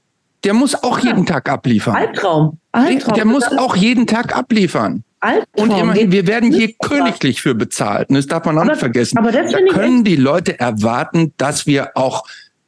Der 0.45 0.55
muss 0.55 0.75
auch 0.83 0.99
jeden 0.99 1.27
Tag 1.27 1.49
abliefern. 1.49 1.97
Albtraum. 1.97 2.59
Albtraum. 2.73 3.15
Der 3.15 3.25
muss 3.25 3.45
auch 3.45 3.77
jeden 3.77 4.07
Tag 4.07 4.37
abliefern. 4.37 5.03
Albtraum. 5.21 5.71
Und 5.71 5.79
immerhin, 5.79 6.13
wir 6.13 6.27
werden 6.27 6.53
hier 6.53 6.73
königlich 6.83 7.41
für 7.41 7.55
bezahlt. 7.55 8.11
Und 8.11 8.17
das 8.17 8.27
darf 8.27 8.45
man 8.45 8.59
auch 8.59 8.65
nicht 8.65 8.77
vergessen. 8.77 9.17
Aber 9.17 9.33
das 9.33 9.53
da 9.53 9.59
können 9.71 10.05
die 10.05 10.17
Leute 10.17 10.61
erwarten, 10.61 11.33
dass 11.39 11.67
wir 11.67 11.97
auch 11.97 12.25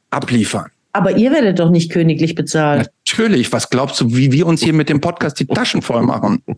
abliefern. 0.09 0.71
Aber 0.93 1.15
ihr 1.15 1.31
werdet 1.31 1.59
doch 1.59 1.69
nicht 1.69 1.91
königlich 1.91 2.33
bezahlt. 2.33 2.89
Natürlich. 3.07 3.51
Was 3.53 3.69
glaubst 3.69 4.01
du, 4.01 4.15
wie 4.15 4.31
wir 4.31 4.47
uns 4.47 4.63
hier 4.63 4.73
mit 4.73 4.89
dem 4.89 4.99
Podcast 4.99 5.39
die 5.39 5.45
Taschen 5.45 5.83
voll 5.83 6.01
machen? 6.01 6.41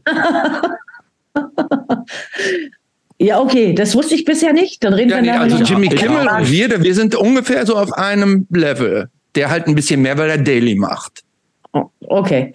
Ja, 3.22 3.42
okay, 3.42 3.74
das 3.74 3.96
wusste 3.96 4.16
ich 4.16 4.24
bisher 4.24 4.54
nicht. 4.54 4.82
Dann 4.82 4.94
reden 4.94 5.10
ja, 5.10 5.18
wir 5.18 5.22
nee, 5.24 5.32
Also 5.32 5.58
Jimmy 5.58 5.90
Kimmel 5.90 6.26
und 6.26 6.50
wir, 6.50 6.82
wir 6.82 6.96
sind 6.96 7.16
ungefähr 7.16 7.66
so 7.66 7.76
auf 7.76 7.92
einem 7.92 8.48
Level. 8.50 9.10
Der 9.40 9.50
halt 9.50 9.68
ein 9.68 9.76
bisschen 9.76 10.02
mehr, 10.02 10.18
weil 10.18 10.30
er 10.30 10.38
Daily 10.38 10.76
macht. 10.76 11.24
Oh, 11.72 11.86
okay. 12.02 12.52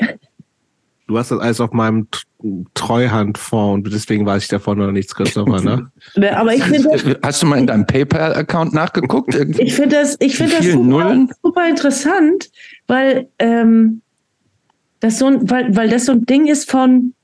Du 1.06 1.16
hast 1.16 1.30
das 1.30 1.38
alles 1.38 1.58
auf 1.58 1.72
meinem 1.72 2.08
Treuhandfonds 2.74 3.86
und 3.86 3.94
deswegen 3.94 4.26
weiß 4.26 4.42
ich 4.42 4.48
davon 4.50 4.76
noch 4.76 4.92
nichts, 4.92 5.14
Christopher, 5.14 5.62
ne? 6.18 6.36
Aber 6.36 6.52
ich 6.52 6.62
finde 6.62 7.18
Hast 7.22 7.40
du 7.40 7.46
mal 7.46 7.58
in 7.58 7.66
deinem 7.66 7.86
PayPal-Account 7.86 8.74
nachgeguckt? 8.74 9.34
Ich 9.58 9.74
finde 9.74 9.96
das, 9.96 10.18
ich 10.20 10.36
finde 10.36 10.56
das 10.56 10.66
super, 10.66 11.26
super, 11.42 11.68
interessant, 11.70 12.50
weil, 12.86 13.28
ähm, 13.38 14.02
das 15.00 15.18
so 15.18 15.28
ein, 15.28 15.48
weil, 15.48 15.74
weil 15.74 15.88
das 15.88 16.04
so 16.04 16.12
ein 16.12 16.26
Ding 16.26 16.48
ist 16.48 16.70
von, 16.70 17.14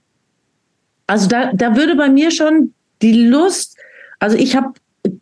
also 1.07 1.29
da, 1.29 1.53
da 1.53 1.77
würde 1.77 1.97
bei 1.97 2.09
mir 2.09 2.31
schon 2.31 2.73
die 3.03 3.27
Lust, 3.27 3.77
also 4.21 4.39
ich 4.39 4.57
habe 4.57 4.73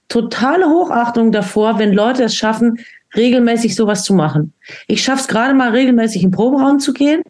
totale 0.07 0.67
Hochachtung 0.69 1.33
davor, 1.33 1.81
wenn 1.81 1.93
Leute 1.93 2.23
es 2.23 2.37
schaffen, 2.37 2.79
regelmäßig 3.17 3.75
sowas 3.75 4.05
zu 4.05 4.15
machen. 4.15 4.53
Ich 4.87 5.03
schaffe 5.03 5.23
es 5.23 5.29
gerade 5.29 5.55
mal 5.55 5.71
regelmäßig 5.71 6.23
im 6.23 6.31
Proberaum 6.31 6.79
zu 6.79 6.93
gehen, 6.93 7.23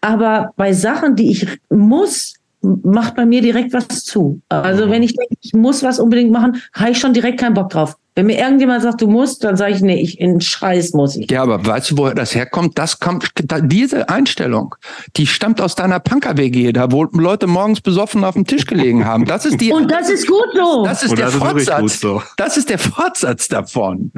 aber 0.00 0.50
bei 0.56 0.72
Sachen, 0.72 1.16
die 1.16 1.30
ich 1.30 1.46
muss, 1.70 2.34
macht 2.62 3.16
bei 3.16 3.26
mir 3.26 3.40
direkt 3.42 3.72
was 3.72 4.04
zu. 4.04 4.40
Also 4.48 4.88
wenn 4.88 5.02
ich 5.02 5.14
denke, 5.14 5.34
ich 5.40 5.52
muss 5.52 5.82
was 5.82 5.98
unbedingt 5.98 6.30
machen, 6.30 6.62
habe 6.74 6.90
ich 6.90 6.98
schon 6.98 7.12
direkt 7.12 7.40
keinen 7.40 7.54
Bock 7.54 7.70
drauf. 7.70 7.96
Wenn 8.14 8.26
mir 8.26 8.38
irgendjemand 8.38 8.82
sagt, 8.82 9.00
du 9.00 9.06
musst, 9.06 9.42
dann 9.42 9.56
sage 9.56 9.72
ich, 9.72 9.80
nee, 9.80 10.00
ich 10.00 10.20
in 10.20 10.38
Scheiß 10.40 10.92
muss 10.92 11.16
ich. 11.16 11.30
Ja, 11.30 11.42
aber 11.42 11.64
weißt 11.64 11.92
du, 11.92 11.96
woher 11.98 12.14
das 12.14 12.34
herkommt? 12.34 12.78
Das 12.78 13.00
kommt, 13.00 13.30
da, 13.44 13.60
diese 13.60 14.10
Einstellung, 14.10 14.74
die 15.16 15.26
stammt 15.26 15.62
aus 15.62 15.76
deiner 15.76 15.98
Punker-WG, 15.98 16.72
da 16.72 16.92
wo 16.92 17.04
Leute 17.04 17.46
morgens 17.46 17.80
besoffen 17.80 18.22
auf 18.22 18.34
dem 18.34 18.46
Tisch 18.46 18.66
gelegen 18.66 19.06
haben. 19.06 19.24
Das 19.24 19.46
ist 19.46 19.60
die. 19.62 19.72
Und 19.72 19.90
das 19.90 20.10
ist 20.10 20.26
gut 20.26 20.48
so. 20.54 20.84
Das 20.84 21.02
ist 21.02 21.10
Und 21.10 21.18
der 21.18 21.26
das 21.26 21.34
ist 21.36 21.40
Fortsatz. 21.40 22.00
so. 22.00 22.22
Das 22.36 22.56
ist 22.58 22.68
der 22.68 22.78
Fortsatz 22.78 23.48
davon. 23.48 24.12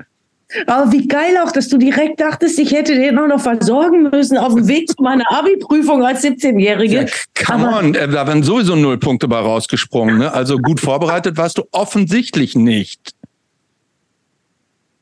Aber 0.66 0.92
wie 0.92 1.06
geil 1.08 1.36
auch, 1.44 1.52
dass 1.52 1.68
du 1.68 1.78
direkt 1.78 2.20
dachtest, 2.20 2.58
ich 2.58 2.72
hätte 2.72 2.94
den 2.94 3.18
auch 3.18 3.26
noch 3.26 3.40
versorgen 3.40 4.10
müssen 4.10 4.38
auf 4.38 4.54
dem 4.54 4.68
Weg 4.68 4.88
zu 4.88 5.02
meiner 5.02 5.24
Abi-Prüfung 5.30 6.04
als 6.04 6.22
17-Jährige. 6.22 7.06
Come 7.46 7.68
Aber- 7.68 7.78
on, 7.78 7.94
äh, 7.94 8.08
da 8.08 8.26
waren 8.26 8.42
sowieso 8.42 8.76
null 8.76 8.98
Punkte 8.98 9.28
bei 9.28 9.38
rausgesprungen. 9.38 10.18
Ne? 10.18 10.32
Also 10.32 10.58
gut 10.58 10.80
vorbereitet 10.80 11.36
warst 11.36 11.58
du 11.58 11.64
offensichtlich 11.72 12.54
nicht. 12.54 13.12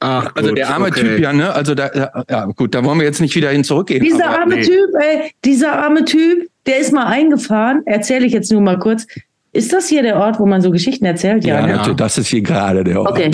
Ach, 0.01 0.33
Also 0.35 0.49
gut, 0.49 0.59
der 0.59 0.69
arme 0.71 0.87
okay. 0.89 1.01
Typ, 1.01 1.19
ja, 1.21 1.33
ne? 1.33 1.53
Also 1.53 1.75
da, 1.77 1.91
ja, 1.95 2.25
ja, 2.29 2.45
gut, 2.47 2.75
da 2.75 2.85
wollen 2.85 2.99
wir 2.99 3.07
jetzt 3.07 3.21
nicht 3.21 3.37
wieder 3.37 3.51
hin 3.51 3.63
zurückgehen. 3.63 4.03
Dieser 4.03 4.31
aber- 4.31 4.41
arme 4.41 4.57
nee. 4.57 4.63
Typ, 4.63 4.91
ey, 5.01 5.31
dieser 5.45 5.79
arme 5.79 6.05
Typ, 6.05 6.49
der 6.67 6.79
ist 6.79 6.93
mal 6.93 7.07
eingefahren, 7.07 7.83
erzähle 7.87 8.27
ich 8.27 8.33
jetzt 8.33 8.51
nur 8.51 8.61
mal 8.63 8.79
kurz. 8.81 9.07
Ist 9.53 9.73
das 9.73 9.87
hier 9.89 10.03
der 10.03 10.17
Ort, 10.17 10.41
wo 10.41 10.47
man 10.47 10.61
so 10.61 10.71
Geschichten 10.73 11.05
erzählt? 11.05 11.45
ja, 11.45 11.61
ne? 11.65 11.75
natürlich, 11.77 11.99
das 11.99 12.19
ist 12.19 12.29
hier 12.29 12.41
gerade 12.43 12.83
der 12.83 13.01
Ort. 13.01 13.11
Okay. 13.13 13.31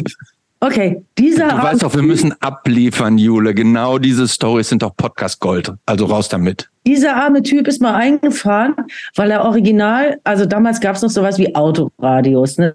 Okay, 0.60 1.04
dieser 1.16 1.48
Du 1.48 1.54
arme 1.54 1.62
weißt 1.62 1.82
doch, 1.84 1.94
wir 1.94 2.02
müssen 2.02 2.34
abliefern, 2.40 3.16
Jule. 3.16 3.54
Genau 3.54 3.98
diese 3.98 4.26
Stories 4.26 4.68
sind 4.68 4.82
doch 4.82 4.96
Podcast 4.96 5.38
Gold. 5.38 5.72
Also 5.86 6.06
raus 6.06 6.28
damit. 6.28 6.68
Dieser 6.84 7.14
arme 7.14 7.42
Typ 7.42 7.68
ist 7.68 7.80
mal 7.80 7.94
eingefahren, 7.94 8.74
weil 9.14 9.30
er 9.30 9.44
original, 9.44 10.18
also 10.24 10.46
damals 10.46 10.80
gab 10.80 10.96
es 10.96 11.02
noch 11.02 11.10
sowas 11.10 11.38
wie 11.38 11.54
Autoradios, 11.54 12.58
ne? 12.58 12.74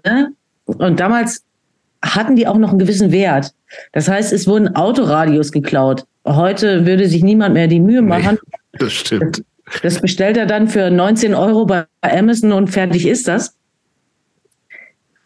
Und 0.64 0.98
damals 0.98 1.42
hatten 2.02 2.36
die 2.36 2.46
auch 2.46 2.56
noch 2.56 2.70
einen 2.70 2.78
gewissen 2.78 3.12
Wert. 3.12 3.52
Das 3.92 4.08
heißt, 4.08 4.32
es 4.32 4.46
wurden 4.46 4.74
Autoradios 4.74 5.52
geklaut. 5.52 6.06
Heute 6.26 6.86
würde 6.86 7.06
sich 7.06 7.22
niemand 7.22 7.52
mehr 7.52 7.66
die 7.66 7.80
Mühe 7.80 8.00
machen. 8.00 8.38
Das 8.72 8.92
stimmt. 8.92 9.44
Das 9.82 10.00
bestellt 10.00 10.38
er 10.38 10.46
dann 10.46 10.68
für 10.68 10.90
19 10.90 11.34
Euro 11.34 11.66
bei 11.66 11.84
Amazon 12.00 12.52
und 12.52 12.68
fertig 12.68 13.06
ist 13.06 13.28
das. 13.28 13.54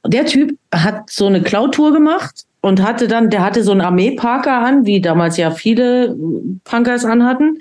Der 0.07 0.27
Typ 0.27 0.57
hat 0.75 1.11
so 1.11 1.27
eine 1.27 1.43
Klautour 1.43 1.93
gemacht 1.93 2.47
und 2.69 2.83
hatte 2.83 3.09
dann, 3.09 3.31
der 3.31 3.43
hatte 3.43 3.63
so 3.65 3.73
einen 3.73 3.81
Armeeparker 3.81 4.53
an, 4.59 4.85
wie 4.87 5.01
damals 5.01 5.37
ja 5.37 5.51
viele 5.51 6.15
Punkers 6.65 7.05
anhatten. 7.05 7.59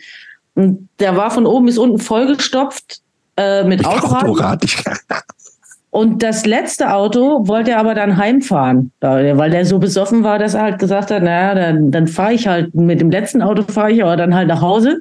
Und 0.53 0.89
der 0.99 1.15
war 1.15 1.31
von 1.31 1.45
oben 1.45 1.65
bis 1.67 1.77
unten 1.77 1.99
vollgestopft 1.99 2.99
äh, 3.38 3.63
mit 3.63 3.85
Autoradio. 3.85 4.31
Autorad. 4.34 4.63
Ich- 4.63 4.84
Und 5.89 6.21
das 6.21 6.45
letzte 6.45 6.93
Auto 6.93 7.47
wollte 7.47 7.71
er 7.71 7.79
aber 7.79 7.95
dann 7.95 8.17
heimfahren, 8.17 8.91
weil 8.99 9.49
der 9.49 9.65
so 9.65 9.79
besoffen 9.79 10.23
war, 10.23 10.38
dass 10.38 10.53
er 10.53 10.61
halt 10.63 10.79
gesagt 10.79 11.09
hat, 11.09 11.23
naja, 11.23 11.55
dann, 11.55 11.89
dann 11.91 12.07
fahre 12.07 12.34
ich 12.34 12.47
halt 12.47 12.75
mit 12.75 12.99
dem 13.01 13.09
letzten 13.09 13.41
Auto 13.41 13.63
fahre 13.63 13.91
ich 13.91 14.03
aber 14.03 14.15
dann 14.17 14.35
halt 14.35 14.47
nach 14.49 14.61
Hause. 14.61 14.99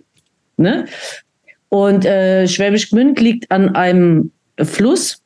Ne? 0.56 0.86
Und 1.68 2.06
äh, 2.06 2.46
Schwäbisch 2.48 2.88
Gmünd 2.90 3.20
liegt 3.20 3.50
an 3.50 3.74
einem 3.74 4.30
Fluss. 4.62 5.18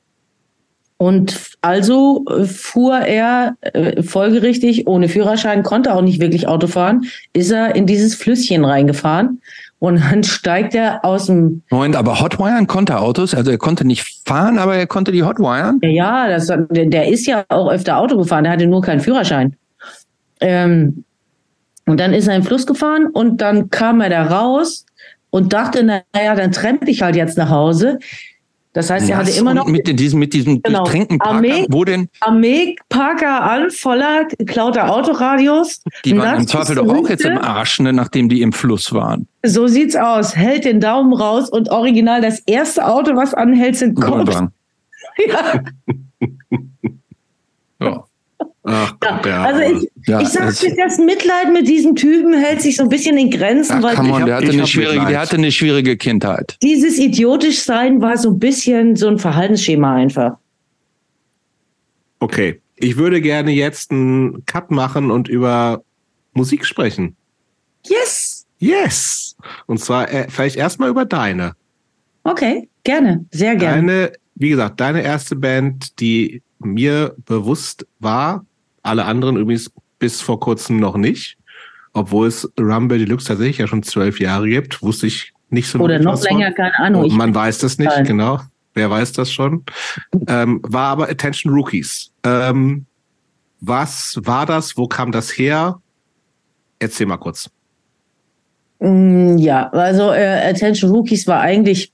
Und 1.02 1.56
also 1.62 2.26
äh, 2.28 2.44
fuhr 2.44 2.98
er 2.98 3.56
äh, 3.62 4.02
folgerichtig, 4.02 4.86
ohne 4.86 5.08
Führerschein, 5.08 5.62
konnte 5.62 5.94
auch 5.94 6.02
nicht 6.02 6.20
wirklich 6.20 6.46
Auto 6.46 6.66
fahren, 6.66 7.06
ist 7.32 7.50
er 7.50 7.74
in 7.74 7.86
dieses 7.86 8.14
Flüsschen 8.14 8.66
reingefahren. 8.66 9.40
Und 9.78 9.98
dann 10.10 10.22
steigt 10.24 10.74
er 10.74 11.02
aus 11.02 11.24
dem 11.24 11.62
Moment, 11.70 11.96
aber 11.96 12.20
Hotwiren 12.20 12.66
konnte 12.66 12.98
Autos. 12.98 13.34
Also 13.34 13.50
er 13.50 13.56
konnte 13.56 13.86
nicht 13.86 14.20
fahren, 14.26 14.58
aber 14.58 14.76
er 14.76 14.86
konnte 14.86 15.10
die 15.10 15.22
Hotwiren. 15.22 15.80
Ja, 15.82 16.28
das, 16.28 16.48
der, 16.48 16.66
der 16.68 17.08
ist 17.08 17.26
ja 17.26 17.46
auch 17.48 17.70
öfter 17.70 17.96
Auto 17.96 18.18
gefahren, 18.18 18.44
der 18.44 18.52
hatte 18.52 18.66
nur 18.66 18.82
keinen 18.82 19.00
Führerschein. 19.00 19.56
Ähm, 20.40 21.04
und 21.86 21.98
dann 21.98 22.12
ist 22.12 22.28
er 22.28 22.36
im 22.36 22.42
Fluss 22.42 22.66
gefahren 22.66 23.06
und 23.06 23.40
dann 23.40 23.70
kam 23.70 24.02
er 24.02 24.10
da 24.10 24.24
raus 24.24 24.84
und 25.30 25.54
dachte, 25.54 25.82
naja, 25.82 26.34
dann 26.34 26.52
trempe 26.52 26.90
ich 26.90 27.00
halt 27.00 27.16
jetzt 27.16 27.38
nach 27.38 27.48
Hause. 27.48 27.98
Das 28.72 28.88
heißt, 28.88 29.10
er 29.10 29.16
hatte 29.16 29.32
immer 29.32 29.52
noch 29.52 29.66
mit 29.66 29.86
diesem, 29.98 30.20
mit 30.20 30.32
diesem 30.32 30.62
Genau. 30.62 30.84
Armee. 31.18 31.66
Wo 31.70 31.84
denn? 31.84 32.08
Armee-Parker 32.20 33.42
an, 33.42 33.70
voller 33.70 34.26
geklauter 34.26 34.92
Autoradios. 34.92 35.82
Die 36.04 36.16
waren 36.16 36.40
im 36.40 36.46
Zweifel 36.46 36.76
doch 36.76 36.88
auch 36.88 37.08
jetzt 37.08 37.24
im. 37.24 37.36
Arsch, 37.38 37.80
ne, 37.80 37.92
nachdem 37.92 38.28
die 38.28 38.42
im 38.42 38.52
Fluss 38.52 38.92
waren. 38.92 39.26
So 39.44 39.66
sieht's 39.66 39.96
aus. 39.96 40.36
Hält 40.36 40.64
den 40.64 40.78
Daumen 40.80 41.12
raus 41.12 41.50
und 41.50 41.70
original 41.70 42.20
das 42.20 42.40
erste 42.46 42.86
Auto, 42.86 43.16
was 43.16 43.34
anhält, 43.34 43.76
sind 43.76 44.00
Cops. 44.00 44.40
Ja. 45.26 45.64
Ach 48.62 48.94
Gott, 49.00 49.24
ja. 49.24 49.42
Also 49.44 49.60
ich, 49.62 49.90
Ja, 50.06 50.20
ich 50.20 50.28
sag's 50.28 50.60
das- 50.60 50.60
dir, 50.60 50.76
das 50.76 50.98
Mitleid 50.98 51.52
mit 51.52 51.66
diesem 51.66 51.96
Typen 51.96 52.34
hält 52.34 52.60
sich 52.60 52.76
so 52.76 52.82
ein 52.82 52.88
bisschen 52.90 53.16
in 53.16 53.30
Grenzen, 53.30 53.76
Ach, 53.78 53.82
weil 53.82 53.98
on, 53.98 54.12
hab- 54.12 54.26
der 54.26 54.36
hatte, 54.36 54.50
eine 54.50 54.66
schwierige, 54.66 55.06
der 55.06 55.18
hatte 55.20 55.36
eine 55.36 55.50
schwierige 55.50 55.96
Kindheit. 55.96 56.58
dieses 56.62 56.98
idiotisch 56.98 57.62
sein 57.62 58.02
war 58.02 58.18
so 58.18 58.30
ein 58.30 58.38
bisschen 58.38 58.96
so 58.96 59.08
ein 59.08 59.18
Verhaltensschema 59.18 59.94
einfach. 59.94 60.36
Okay, 62.18 62.60
ich 62.76 62.96
würde 62.96 63.20
gerne 63.20 63.50
jetzt 63.52 63.90
einen 63.90 64.44
Cut 64.46 64.70
machen 64.70 65.10
und 65.10 65.28
über 65.28 65.82
Musik 66.34 66.66
sprechen. 66.66 67.16
Yes. 67.86 68.46
Yes! 68.58 69.36
Und 69.66 69.80
zwar 69.80 70.12
äh, 70.12 70.26
vielleicht 70.28 70.56
erstmal 70.56 70.90
über 70.90 71.06
deine. 71.06 71.54
Okay, 72.24 72.68
gerne, 72.84 73.24
sehr 73.30 73.56
gerne. 73.56 73.76
Deine, 73.86 74.12
wie 74.34 74.50
gesagt, 74.50 74.78
deine 74.80 75.02
erste 75.02 75.34
Band, 75.34 75.98
die 75.98 76.42
mir 76.58 77.14
bewusst 77.24 77.86
war, 78.00 78.44
alle 78.82 79.04
anderen 79.04 79.36
übrigens 79.36 79.70
bis 79.98 80.20
vor 80.20 80.40
kurzem 80.40 80.78
noch 80.78 80.96
nicht, 80.96 81.36
obwohl 81.92 82.28
es 82.28 82.50
Rumble 82.58 82.98
Deluxe 82.98 83.26
tatsächlich 83.26 83.58
ja 83.58 83.66
schon 83.66 83.82
zwölf 83.82 84.20
Jahre 84.20 84.48
gibt, 84.48 84.82
wusste 84.82 85.06
ich 85.06 85.32
nicht 85.50 85.68
so 85.68 85.78
Oder 85.78 85.98
noch 85.98 86.12
was 86.12 86.26
von. 86.26 86.38
länger, 86.38 86.52
keine 86.52 86.78
Ahnung. 86.78 87.04
Ich, 87.04 87.12
Man 87.12 87.34
weiß 87.34 87.58
das 87.58 87.78
nicht, 87.78 87.92
genau. 88.04 88.40
Wer 88.74 88.88
weiß 88.88 89.12
das 89.12 89.32
schon? 89.32 89.64
Ähm, 90.28 90.60
war 90.62 90.90
aber 90.90 91.08
Attention 91.08 91.52
Rookies. 91.52 92.12
Ähm, 92.22 92.86
was 93.60 94.18
war 94.22 94.46
das? 94.46 94.76
Wo 94.76 94.86
kam 94.86 95.10
das 95.12 95.30
her? 95.36 95.80
Erzähl 96.78 97.06
mal 97.06 97.16
kurz. 97.18 97.50
Mm, 98.78 99.36
ja, 99.38 99.68
also 99.70 100.12
äh, 100.12 100.48
Attention 100.48 100.90
Rookies 100.92 101.26
war 101.26 101.40
eigentlich 101.40 101.92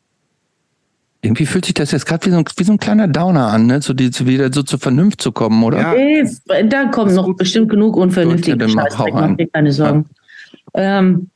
Irgendwie 1.22 1.47
fühlt 1.47 1.64
sich 1.64 1.74
das 1.74 1.90
jetzt 1.93 2.06
gerade 2.06 2.26
wie, 2.26 2.30
so 2.30 2.36
ein- 2.38 2.44
wie 2.56 2.64
so 2.64 2.72
ein 2.72 2.78
kleiner 2.78 3.09
Downer 3.09 3.48
an, 3.48 3.66
ne? 3.66 3.80
So 3.82 3.93
die, 3.94 4.10
wieder 4.26 4.52
so 4.52 4.62
zur 4.62 4.78
Vernunft 4.78 5.20
zu 5.22 5.32
kommen, 5.32 5.62
oder? 5.64 5.78
Ja. 5.78 5.94
Nee, 5.94 6.24
da 6.68 6.84
kommt 6.86 7.10
Ist 7.10 7.16
noch 7.16 7.24
gut. 7.24 7.38
bestimmt 7.38 7.68
genug 7.68 7.97
unvernünftige 7.97 8.51
ja, 8.51 8.56
dann 8.66 8.72
mach- 8.74 9.36
dir 9.36 9.48
keine 9.48 9.72
Sorgen. 9.72 10.06
Ähm, 10.74 11.30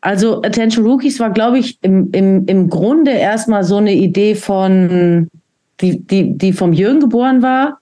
also 0.00 0.42
Attention 0.42 0.84
Rookies 0.86 1.20
war, 1.20 1.30
glaube 1.30 1.58
ich, 1.58 1.78
im, 1.82 2.10
im, 2.12 2.46
im 2.46 2.70
Grunde 2.70 3.10
erstmal 3.12 3.62
so 3.64 3.76
eine 3.76 3.94
Idee 3.94 4.34
von, 4.34 5.28
die, 5.80 6.00
die, 6.00 6.36
die 6.38 6.52
vom 6.52 6.72
Jürgen 6.72 7.00
geboren 7.00 7.42
war. 7.42 7.78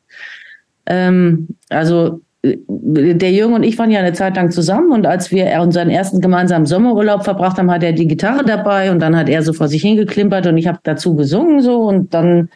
Ähm, 0.87 1.49
also 1.69 2.21
der 2.69 3.33
Jürgen 3.33 3.55
und 3.55 3.63
ich 3.63 3.79
waren 3.79 3.91
ja 3.91 4.01
eine 4.01 4.13
Zeit 4.13 4.37
lang 4.37 4.51
zusammen 4.51 4.93
und 4.93 5.07
als 5.07 5.31
wir 5.31 5.61
unseren 5.61 5.91
ersten 5.91 6.21
gemeinsamen 6.21 6.67
Sommerurlaub 6.67 7.25
verbracht 7.25 7.59
haben, 7.59 7.71
hat 7.71 7.83
er 7.83 7.93
die 7.93 8.07
Gitarre 8.07 8.45
dabei 8.45 8.91
und 8.91 9.01
dann 9.01 9.17
hat 9.17 9.29
er 9.29 9.43
so 9.43 9.53
vor 9.53 9.69
sich 9.69 9.83
hingeklimpert 9.83 10.47
und 10.47 10.57
ich 10.59 10.67
habe 10.67 10.79
dazu 10.83 11.17
gesungen 11.17 11.63
so 11.63 11.83
und 11.83 12.15
dann 12.15 12.49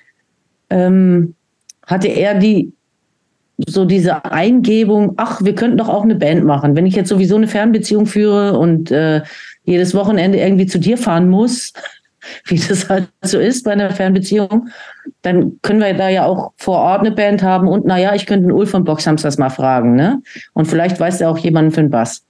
ähm, 0.70 1.34
hatte 1.86 2.08
er 2.08 2.34
die 2.34 2.72
so 3.68 3.84
diese 3.84 4.24
Eingebung, 4.24 5.14
ach, 5.16 5.42
wir 5.42 5.54
könnten 5.54 5.76
doch 5.76 5.88
auch 5.88 6.02
eine 6.02 6.14
Band 6.14 6.44
machen. 6.44 6.76
Wenn 6.76 6.86
ich 6.86 6.94
jetzt 6.94 7.08
sowieso 7.08 7.36
eine 7.36 7.48
Fernbeziehung 7.48 8.06
führe 8.06 8.58
und 8.58 8.90
äh, 8.90 9.22
jedes 9.64 9.94
Wochenende 9.94 10.38
irgendwie 10.38 10.66
zu 10.66 10.78
dir 10.78 10.96
fahren 10.96 11.28
muss, 11.28 11.72
wie 12.46 12.58
das 12.58 12.88
halt 12.88 13.08
so 13.22 13.38
ist 13.38 13.64
bei 13.64 13.72
einer 13.72 13.90
Fernbeziehung, 13.90 14.68
dann 15.22 15.58
können 15.62 15.80
wir 15.80 15.94
da 15.94 16.08
ja 16.08 16.26
auch 16.26 16.52
vor 16.56 16.78
Ort 16.78 17.00
eine 17.00 17.12
Band 17.12 17.42
haben 17.42 17.68
und 17.68 17.84
naja, 17.86 18.14
ich 18.14 18.26
könnte 18.26 18.46
den 18.46 18.52
Ulf 18.52 18.70
von 18.70 18.84
Boxhamsters 18.84 19.38
mal 19.38 19.50
fragen, 19.50 19.94
ne? 19.94 20.22
Und 20.52 20.66
vielleicht 20.66 20.98
weiß 21.00 21.20
er 21.20 21.30
auch 21.30 21.38
jemanden 21.38 21.70
für 21.70 21.80
den 21.82 21.90
Bass. 21.90 22.24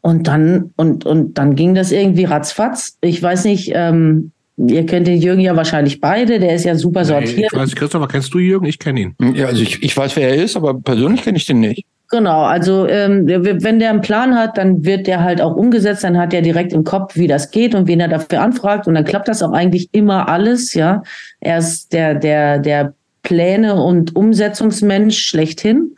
Und 0.00 0.26
dann, 0.26 0.72
und, 0.76 1.06
und 1.06 1.38
dann 1.38 1.54
ging 1.54 1.74
das 1.74 1.92
irgendwie 1.92 2.24
ratzfatz. 2.24 2.98
Ich 3.02 3.22
weiß 3.22 3.44
nicht, 3.44 3.70
ähm, 3.72 4.32
ihr 4.56 4.84
kennt 4.84 5.06
den 5.06 5.20
Jürgen 5.20 5.40
ja 5.40 5.54
wahrscheinlich 5.56 6.00
beide, 6.00 6.40
der 6.40 6.54
ist 6.56 6.64
ja 6.64 6.74
super 6.74 7.00
Nee, 7.00 7.06
sortiert. 7.06 7.52
ich 7.52 7.58
weiß 7.58 7.74
Christopher, 7.76 8.08
kennst 8.08 8.34
du 8.34 8.38
Jürgen? 8.38 8.66
Ich 8.66 8.78
kenne 8.80 9.00
ihn. 9.00 9.16
Ja, 9.34 9.46
also 9.46 9.62
ich, 9.62 9.82
ich 9.82 9.96
weiß, 9.96 10.16
wer 10.16 10.30
er 10.30 10.42
ist, 10.42 10.56
aber 10.56 10.74
persönlich 10.74 11.22
kenne 11.22 11.38
ich 11.38 11.46
den 11.46 11.60
nicht. 11.60 11.86
Genau, 12.12 12.42
also 12.42 12.86
ähm, 12.88 13.26
wenn 13.26 13.78
der 13.78 13.88
einen 13.88 14.02
Plan 14.02 14.34
hat, 14.34 14.58
dann 14.58 14.84
wird 14.84 15.06
der 15.06 15.24
halt 15.24 15.40
auch 15.40 15.56
umgesetzt, 15.56 16.04
dann 16.04 16.18
hat 16.18 16.34
er 16.34 16.42
direkt 16.42 16.74
im 16.74 16.84
Kopf, 16.84 17.16
wie 17.16 17.26
das 17.26 17.50
geht 17.50 17.74
und 17.74 17.88
wen 17.88 18.00
er 18.00 18.08
dafür 18.08 18.42
anfragt 18.42 18.86
und 18.86 18.94
dann 18.94 19.06
klappt 19.06 19.28
das 19.28 19.42
auch 19.42 19.52
eigentlich 19.52 19.88
immer 19.92 20.28
alles, 20.28 20.74
ja. 20.74 21.02
Er 21.40 21.56
ist 21.56 21.90
der, 21.94 22.14
der, 22.14 22.58
der 22.58 22.92
Pläne- 23.22 23.82
und 23.82 24.14
Umsetzungsmensch 24.14 25.24
schlechthin. 25.24 25.96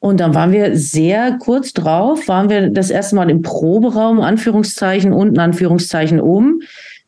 Und 0.00 0.18
dann 0.18 0.34
waren 0.34 0.50
wir 0.50 0.76
sehr 0.76 1.38
kurz 1.38 1.74
drauf, 1.74 2.26
waren 2.26 2.50
wir 2.50 2.68
das 2.70 2.90
erste 2.90 3.14
Mal 3.14 3.30
im 3.30 3.42
Proberaum, 3.42 4.20
Anführungszeichen 4.20 5.12
unten, 5.12 5.38
Anführungszeichen 5.38 6.20
oben. 6.20 6.62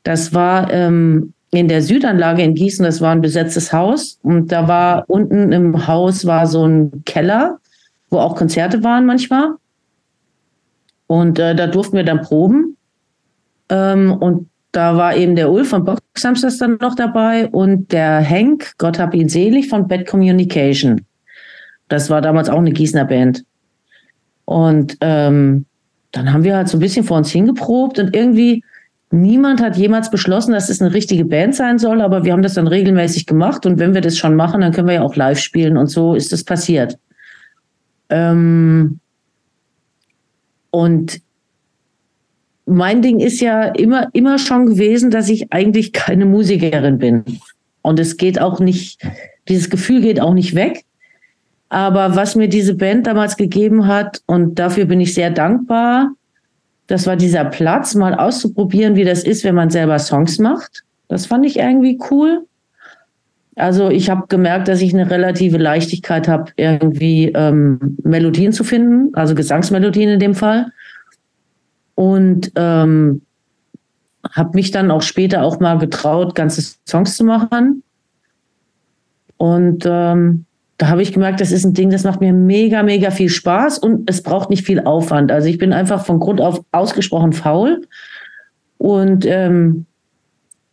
Das 0.04 0.32
war 0.32 0.72
ähm, 0.72 1.32
in 1.50 1.66
der 1.66 1.82
Südanlage 1.82 2.42
in 2.42 2.54
Gießen, 2.54 2.84
das 2.84 3.00
war 3.00 3.10
ein 3.10 3.20
besetztes 3.20 3.72
Haus 3.72 4.20
und 4.22 4.52
da 4.52 4.68
war 4.68 5.06
unten 5.08 5.50
im 5.50 5.88
Haus 5.88 6.24
war 6.24 6.46
so 6.46 6.64
ein 6.64 7.02
Keller, 7.04 7.58
wo 8.12 8.18
auch 8.18 8.36
Konzerte 8.36 8.84
waren 8.84 9.06
manchmal. 9.06 9.54
Und 11.06 11.38
äh, 11.38 11.54
da 11.54 11.66
durften 11.66 11.96
wir 11.96 12.04
dann 12.04 12.22
proben. 12.22 12.76
Ähm, 13.68 14.12
und 14.12 14.48
da 14.72 14.96
war 14.96 15.16
eben 15.16 15.36
der 15.36 15.50
Ulf 15.50 15.68
von 15.68 15.84
Boxhamsters 15.84 16.58
dann 16.58 16.78
noch 16.80 16.94
dabei 16.94 17.48
und 17.48 17.92
der 17.92 18.20
Henk, 18.20 18.72
Gott 18.78 18.98
hab 18.98 19.14
ihn 19.14 19.28
selig, 19.28 19.68
von 19.68 19.86
Bad 19.86 20.06
Communication. 20.06 21.02
Das 21.88 22.08
war 22.08 22.22
damals 22.22 22.48
auch 22.48 22.58
eine 22.58 22.72
Gießener 22.72 23.04
Band. 23.04 23.44
Und 24.46 24.96
ähm, 25.02 25.66
dann 26.12 26.32
haben 26.32 26.44
wir 26.44 26.56
halt 26.56 26.68
so 26.68 26.78
ein 26.78 26.80
bisschen 26.80 27.04
vor 27.04 27.18
uns 27.18 27.30
hingeprobt 27.30 27.98
und 27.98 28.16
irgendwie 28.16 28.64
niemand 29.10 29.62
hat 29.62 29.76
jemals 29.76 30.10
beschlossen, 30.10 30.52
dass 30.52 30.70
es 30.70 30.80
eine 30.80 30.94
richtige 30.94 31.26
Band 31.26 31.54
sein 31.54 31.78
soll, 31.78 32.00
aber 32.00 32.24
wir 32.24 32.32
haben 32.32 32.42
das 32.42 32.54
dann 32.54 32.66
regelmäßig 32.66 33.26
gemacht 33.26 33.66
und 33.66 33.78
wenn 33.78 33.92
wir 33.92 34.00
das 34.00 34.16
schon 34.16 34.36
machen, 34.36 34.62
dann 34.62 34.72
können 34.72 34.88
wir 34.88 34.94
ja 34.94 35.02
auch 35.02 35.16
live 35.16 35.38
spielen 35.38 35.76
und 35.76 35.88
so 35.88 36.14
ist 36.14 36.32
das 36.32 36.44
passiert. 36.44 36.98
Ähm 38.12 39.00
und 40.70 41.20
mein 42.66 43.02
Ding 43.02 43.18
ist 43.18 43.40
ja 43.40 43.64
immer, 43.64 44.08
immer 44.12 44.38
schon 44.38 44.66
gewesen, 44.66 45.10
dass 45.10 45.28
ich 45.28 45.52
eigentlich 45.52 45.92
keine 45.92 46.26
Musikerin 46.26 46.98
bin. 46.98 47.24
Und 47.82 47.98
es 47.98 48.16
geht 48.16 48.40
auch 48.40 48.60
nicht, 48.60 49.02
dieses 49.48 49.70
Gefühl 49.70 50.00
geht 50.00 50.20
auch 50.20 50.34
nicht 50.34 50.54
weg. 50.54 50.84
Aber 51.68 52.16
was 52.16 52.36
mir 52.36 52.48
diese 52.48 52.74
Band 52.74 53.06
damals 53.06 53.36
gegeben 53.36 53.86
hat, 53.86 54.22
und 54.26 54.58
dafür 54.58 54.84
bin 54.84 55.00
ich 55.00 55.14
sehr 55.14 55.30
dankbar, 55.30 56.12
das 56.86 57.06
war 57.06 57.16
dieser 57.16 57.46
Platz, 57.46 57.94
mal 57.94 58.14
auszuprobieren, 58.14 58.94
wie 58.94 59.04
das 59.04 59.24
ist, 59.24 59.44
wenn 59.44 59.54
man 59.54 59.70
selber 59.70 59.98
Songs 59.98 60.38
macht. 60.38 60.84
Das 61.08 61.26
fand 61.26 61.46
ich 61.46 61.58
irgendwie 61.58 61.98
cool. 62.10 62.46
Also 63.56 63.90
ich 63.90 64.08
habe 64.08 64.26
gemerkt, 64.28 64.68
dass 64.68 64.80
ich 64.80 64.94
eine 64.94 65.10
relative 65.10 65.58
Leichtigkeit 65.58 66.26
habe, 66.26 66.52
irgendwie 66.56 67.28
ähm, 67.34 67.98
Melodien 68.02 68.52
zu 68.52 68.64
finden, 68.64 69.14
also 69.14 69.34
Gesangsmelodien 69.34 70.08
in 70.08 70.20
dem 70.20 70.34
Fall. 70.34 70.72
Und 71.94 72.52
ähm, 72.56 73.22
habe 74.30 74.50
mich 74.54 74.70
dann 74.70 74.90
auch 74.90 75.02
später 75.02 75.42
auch 75.42 75.60
mal 75.60 75.78
getraut, 75.78 76.34
ganze 76.34 76.76
Songs 76.88 77.16
zu 77.16 77.24
machen. 77.24 77.82
Und 79.36 79.84
ähm, 79.86 80.46
da 80.78 80.88
habe 80.88 81.02
ich 81.02 81.12
gemerkt, 81.12 81.40
das 81.40 81.52
ist 81.52 81.64
ein 81.64 81.74
Ding, 81.74 81.90
das 81.90 82.04
macht 82.04 82.20
mir 82.20 82.32
mega, 82.32 82.82
mega 82.82 83.10
viel 83.10 83.28
Spaß 83.28 83.78
und 83.78 84.08
es 84.10 84.22
braucht 84.22 84.50
nicht 84.50 84.64
viel 84.64 84.80
Aufwand. 84.80 85.30
Also 85.30 85.48
ich 85.48 85.58
bin 85.58 85.72
einfach 85.72 86.04
von 86.04 86.18
Grund 86.18 86.40
auf 86.40 86.64
ausgesprochen 86.72 87.32
faul 87.32 87.86
und 88.78 89.26
ähm, 89.26 89.86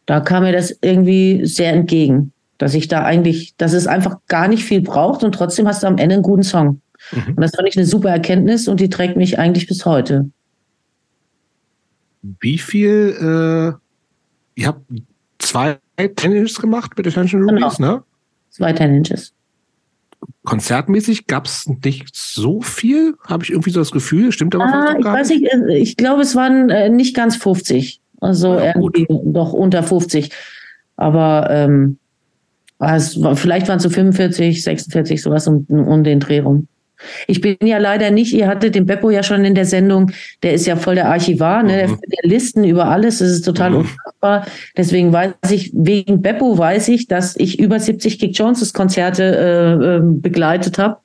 da 0.06 0.19
kam 0.19 0.43
mir 0.43 0.51
das 0.51 0.76
irgendwie 0.81 1.45
sehr 1.45 1.73
entgegen, 1.73 2.31
dass 2.60 2.76
ich 2.76 2.88
da 2.88 3.03
eigentlich, 3.03 3.56
dass 3.57 3.73
es 3.73 3.88
einfach 3.88 4.18
gar 4.27 4.48
nicht 4.48 4.64
viel 4.64 4.81
braucht 4.81 5.23
und 5.23 5.34
trotzdem 5.34 5.68
hast 5.68 5.81
du 5.81 5.88
am 5.88 5.98
Ende 5.98 6.14
einen 6.14 6.23
guten 6.23 6.44
Song. 6.44 6.81
Mhm. 7.11 7.34
Und 7.36 7.41
das 7.41 7.56
fand 7.56 7.68
ich 7.68 7.76
eine 7.76 7.88
super 7.88 8.10
Erkenntnis 8.10 8.68
und 8.68 8.80
die 8.80 8.90
trägt 8.90 9.18
mich 9.18 9.40
eigentlich 9.40 9.65
bis 9.65 9.86
heute. 9.86 10.30
Wie 12.22 12.60
viel, 12.60 13.15
äh, 13.19 14.60
ihr 14.61 14.68
habt 14.68 14.81
zwei 15.40 15.80
Ten 15.98 16.34
Inches 16.34 16.60
gemacht 16.60 16.91
mit 16.95 17.07
Attention 17.07 17.49
Rubies, 17.49 17.77
genau. 17.77 17.95
ne? 17.95 18.03
Zwei 18.52 18.73
Ten 18.73 18.94
Inches 18.94 19.34
konzertmäßig 20.49 21.27
gab 21.27 21.45
es 21.45 21.68
nicht 21.68 22.15
so 22.15 22.61
viel, 22.61 23.15
habe 23.27 23.44
ich 23.44 23.52
irgendwie 23.52 23.69
so 23.69 23.80
das 23.80 23.91
Gefühl. 23.91 24.31
Stimmt 24.31 24.56
aber 24.56 24.65
ah, 24.65 24.95
ich 24.98 25.06
weiß 25.06 25.30
nicht. 25.30 25.45
Äh, 25.45 25.77
ich 25.77 25.98
glaube, 25.98 26.22
es 26.22 26.36
waren 26.36 26.69
äh, 26.69 26.90
nicht 26.90 27.15
ganz 27.15 27.36
50. 27.36 28.02
Also 28.22 28.56
ja, 28.56 28.76
irgendwie 28.76 29.06
doch 29.10 29.53
unter 29.53 29.84
50. 29.84 30.31
Aber 30.98 31.48
ähm, 31.49 31.98
war, 32.80 32.99
vielleicht 33.35 33.68
waren 33.68 33.77
es 33.77 33.84
so 33.84 33.89
45, 33.89 34.64
46, 34.64 35.22
sowas 35.22 35.47
um, 35.47 35.65
um 35.69 36.03
den 36.03 36.19
Dreh 36.19 36.39
rum. 36.39 36.68
Ich 37.27 37.39
bin 37.39 37.56
ja 37.64 37.77
leider 37.77 38.11
nicht, 38.11 38.34
ihr 38.34 38.47
hattet 38.47 38.76
den 38.76 38.85
Beppo 38.85 39.10
ja 39.10 39.23
schon 39.23 39.45
in 39.45 39.56
der 39.56 39.65
Sendung, 39.65 40.11
der 40.43 40.53
ist 40.53 40.65
ja 40.65 40.76
voll 40.76 40.95
der 40.95 41.07
Archivar, 41.07 41.64
ne? 41.64 41.88
Mhm. 41.88 41.99
der, 42.01 42.22
der 42.22 42.30
Listen 42.30 42.64
über 42.65 42.85
alles, 42.89 43.19
das 43.19 43.30
ist 43.30 43.45
total 43.45 43.72
mhm. 43.72 43.77
unfassbar. 43.77 44.45
Deswegen 44.76 45.14
weiß 45.14 45.34
ich, 45.49 45.72
wegen 45.73 46.22
Beppo 46.22 46.57
weiß 46.57 46.89
ich, 46.89 47.07
dass 47.07 47.38
ich 47.38 47.60
über 47.60 47.80
70 47.80 48.19
Kick 48.19 48.38
Joneses 48.38 48.73
Konzerte 48.73 49.23
äh, 49.23 49.95
äh, 49.95 49.99
begleitet 50.01 50.77
habe, 50.77 50.97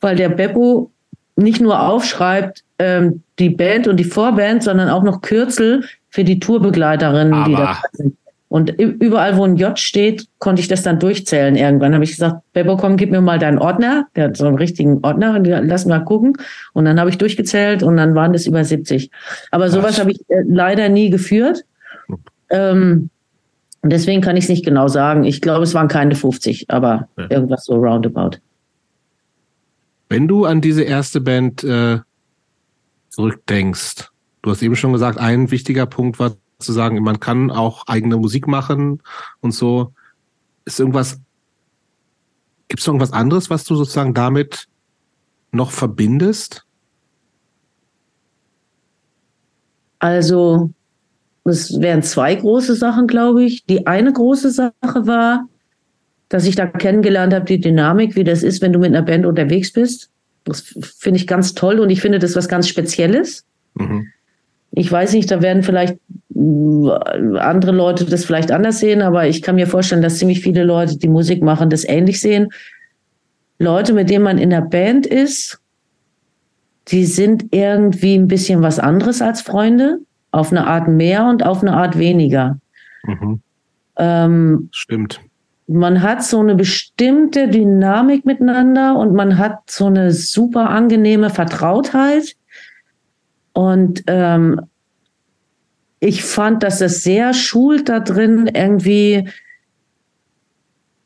weil 0.00 0.16
der 0.16 0.28
Beppo 0.28 0.90
nicht 1.36 1.60
nur 1.60 1.82
aufschreibt, 1.82 2.62
ähm, 2.78 3.22
die 3.38 3.50
Band 3.50 3.88
und 3.88 3.98
die 3.98 4.04
Vorband, 4.04 4.62
sondern 4.62 4.90
auch 4.90 5.02
noch 5.02 5.22
Kürzel 5.22 5.84
für 6.10 6.24
die 6.24 6.40
Tourbegleiterinnen, 6.40 7.44
die 7.44 7.54
da 7.54 7.78
sind. 7.92 8.16
Und 8.48 8.70
überall, 8.70 9.36
wo 9.36 9.44
ein 9.44 9.56
J 9.56 9.76
steht, 9.76 10.28
konnte 10.38 10.62
ich 10.62 10.68
das 10.68 10.82
dann 10.82 11.00
durchzählen. 11.00 11.56
Irgendwann 11.56 11.94
habe 11.94 12.04
ich 12.04 12.12
gesagt, 12.12 12.42
Bebo, 12.52 12.76
komm, 12.76 12.96
gib 12.96 13.10
mir 13.10 13.20
mal 13.20 13.40
deinen 13.40 13.58
Ordner. 13.58 14.06
Der 14.14 14.24
hat 14.24 14.36
so 14.36 14.46
einen 14.46 14.56
richtigen 14.56 15.00
Ordner, 15.02 15.40
lass 15.40 15.84
mal 15.84 15.98
gucken. 15.98 16.34
Und 16.72 16.84
dann 16.84 17.00
habe 17.00 17.10
ich 17.10 17.18
durchgezählt 17.18 17.82
und 17.82 17.96
dann 17.96 18.14
waren 18.14 18.32
das 18.32 18.46
über 18.46 18.64
70. 18.64 19.10
Aber 19.50 19.68
sowas 19.68 19.98
habe 19.98 20.12
ich 20.12 20.20
äh, 20.28 20.42
leider 20.46 20.88
nie 20.88 21.10
geführt. 21.10 21.64
Ähm, 22.50 23.10
deswegen 23.82 24.20
kann 24.20 24.36
ich 24.36 24.44
es 24.44 24.50
nicht 24.50 24.64
genau 24.64 24.86
sagen. 24.86 25.24
Ich 25.24 25.40
glaube, 25.40 25.64
es 25.64 25.74
waren 25.74 25.88
keine 25.88 26.14
50, 26.14 26.70
aber 26.70 27.08
ja. 27.18 27.26
irgendwas 27.30 27.64
so 27.64 27.74
roundabout. 27.74 28.38
Wenn 30.08 30.28
du 30.28 30.44
an 30.44 30.60
diese 30.60 30.84
erste 30.84 31.20
Band 31.20 31.64
äh, 31.64 31.98
zurückdenkst, 33.08 34.08
du 34.42 34.50
hast 34.50 34.62
eben 34.62 34.76
schon 34.76 34.92
gesagt, 34.92 35.18
ein 35.18 35.50
wichtiger 35.50 35.86
Punkt 35.86 36.20
war 36.20 36.36
zu 36.58 36.72
sagen, 36.72 37.02
man 37.02 37.20
kann 37.20 37.50
auch 37.50 37.86
eigene 37.86 38.16
Musik 38.16 38.46
machen 38.46 39.02
und 39.40 39.52
so. 39.52 39.92
Ist 40.64 40.80
irgendwas, 40.80 41.20
gibt 42.68 42.80
es 42.80 42.86
irgendwas 42.86 43.12
anderes, 43.12 43.50
was 43.50 43.64
du 43.64 43.76
sozusagen 43.76 44.14
damit 44.14 44.68
noch 45.52 45.70
verbindest? 45.70 46.64
Also, 49.98 50.70
es 51.44 51.80
wären 51.80 52.02
zwei 52.02 52.34
große 52.34 52.74
Sachen, 52.74 53.06
glaube 53.06 53.44
ich. 53.44 53.64
Die 53.66 53.86
eine 53.86 54.12
große 54.12 54.50
Sache 54.50 55.06
war, 55.06 55.48
dass 56.28 56.44
ich 56.44 56.56
da 56.56 56.66
kennengelernt 56.66 57.32
habe, 57.32 57.44
die 57.44 57.60
Dynamik, 57.60 58.16
wie 58.16 58.24
das 58.24 58.42
ist, 58.42 58.62
wenn 58.62 58.72
du 58.72 58.78
mit 58.78 58.88
einer 58.88 59.02
Band 59.02 59.26
unterwegs 59.26 59.72
bist. 59.72 60.10
Das 60.44 60.60
finde 60.60 61.18
ich 61.18 61.26
ganz 61.26 61.54
toll 61.54 61.80
und 61.80 61.90
ich 61.90 62.00
finde 62.00 62.18
das 62.18 62.36
was 62.36 62.48
ganz 62.48 62.68
Spezielles. 62.68 63.44
Mhm. 63.74 64.08
Ich 64.72 64.90
weiß 64.90 65.12
nicht, 65.12 65.30
da 65.30 65.40
werden 65.40 65.62
vielleicht 65.62 65.98
andere 66.36 67.72
Leute 67.72 68.04
das 68.04 68.24
vielleicht 68.24 68.50
anders 68.50 68.80
sehen, 68.80 69.00
aber 69.00 69.26
ich 69.26 69.40
kann 69.42 69.54
mir 69.54 69.66
vorstellen, 69.66 70.02
dass 70.02 70.18
ziemlich 70.18 70.40
viele 70.40 70.64
Leute, 70.64 70.98
die 70.98 71.08
Musik 71.08 71.42
machen, 71.42 71.70
das 71.70 71.84
ähnlich 71.84 72.20
sehen. 72.20 72.48
Leute, 73.58 73.94
mit 73.94 74.10
denen 74.10 74.24
man 74.24 74.38
in 74.38 74.50
der 74.50 74.60
Band 74.60 75.06
ist, 75.06 75.60
die 76.88 77.06
sind 77.06 77.46
irgendwie 77.52 78.16
ein 78.16 78.28
bisschen 78.28 78.62
was 78.62 78.78
anderes 78.78 79.22
als 79.22 79.40
Freunde, 79.40 80.00
auf 80.30 80.50
eine 80.50 80.66
Art 80.66 80.88
mehr 80.88 81.26
und 81.26 81.44
auf 81.44 81.62
eine 81.62 81.72
Art 81.72 81.98
weniger. 81.98 82.58
Mhm. 83.04 83.40
Ähm, 83.96 84.68
Stimmt. 84.72 85.20
Man 85.68 86.02
hat 86.02 86.22
so 86.22 86.38
eine 86.38 86.54
bestimmte 86.54 87.48
Dynamik 87.48 88.24
miteinander 88.24 88.96
und 88.96 89.14
man 89.14 89.38
hat 89.38 89.68
so 89.68 89.86
eine 89.86 90.12
super 90.12 90.70
angenehme 90.70 91.30
Vertrautheit. 91.30 92.36
Und 93.52 94.04
ähm, 94.06 94.60
ich 96.00 96.22
fand, 96.22 96.62
dass 96.62 96.80
es 96.80 97.02
sehr 97.02 97.32
schult 97.34 97.88
da 97.88 98.00
drin, 98.00 98.50
irgendwie 98.52 99.28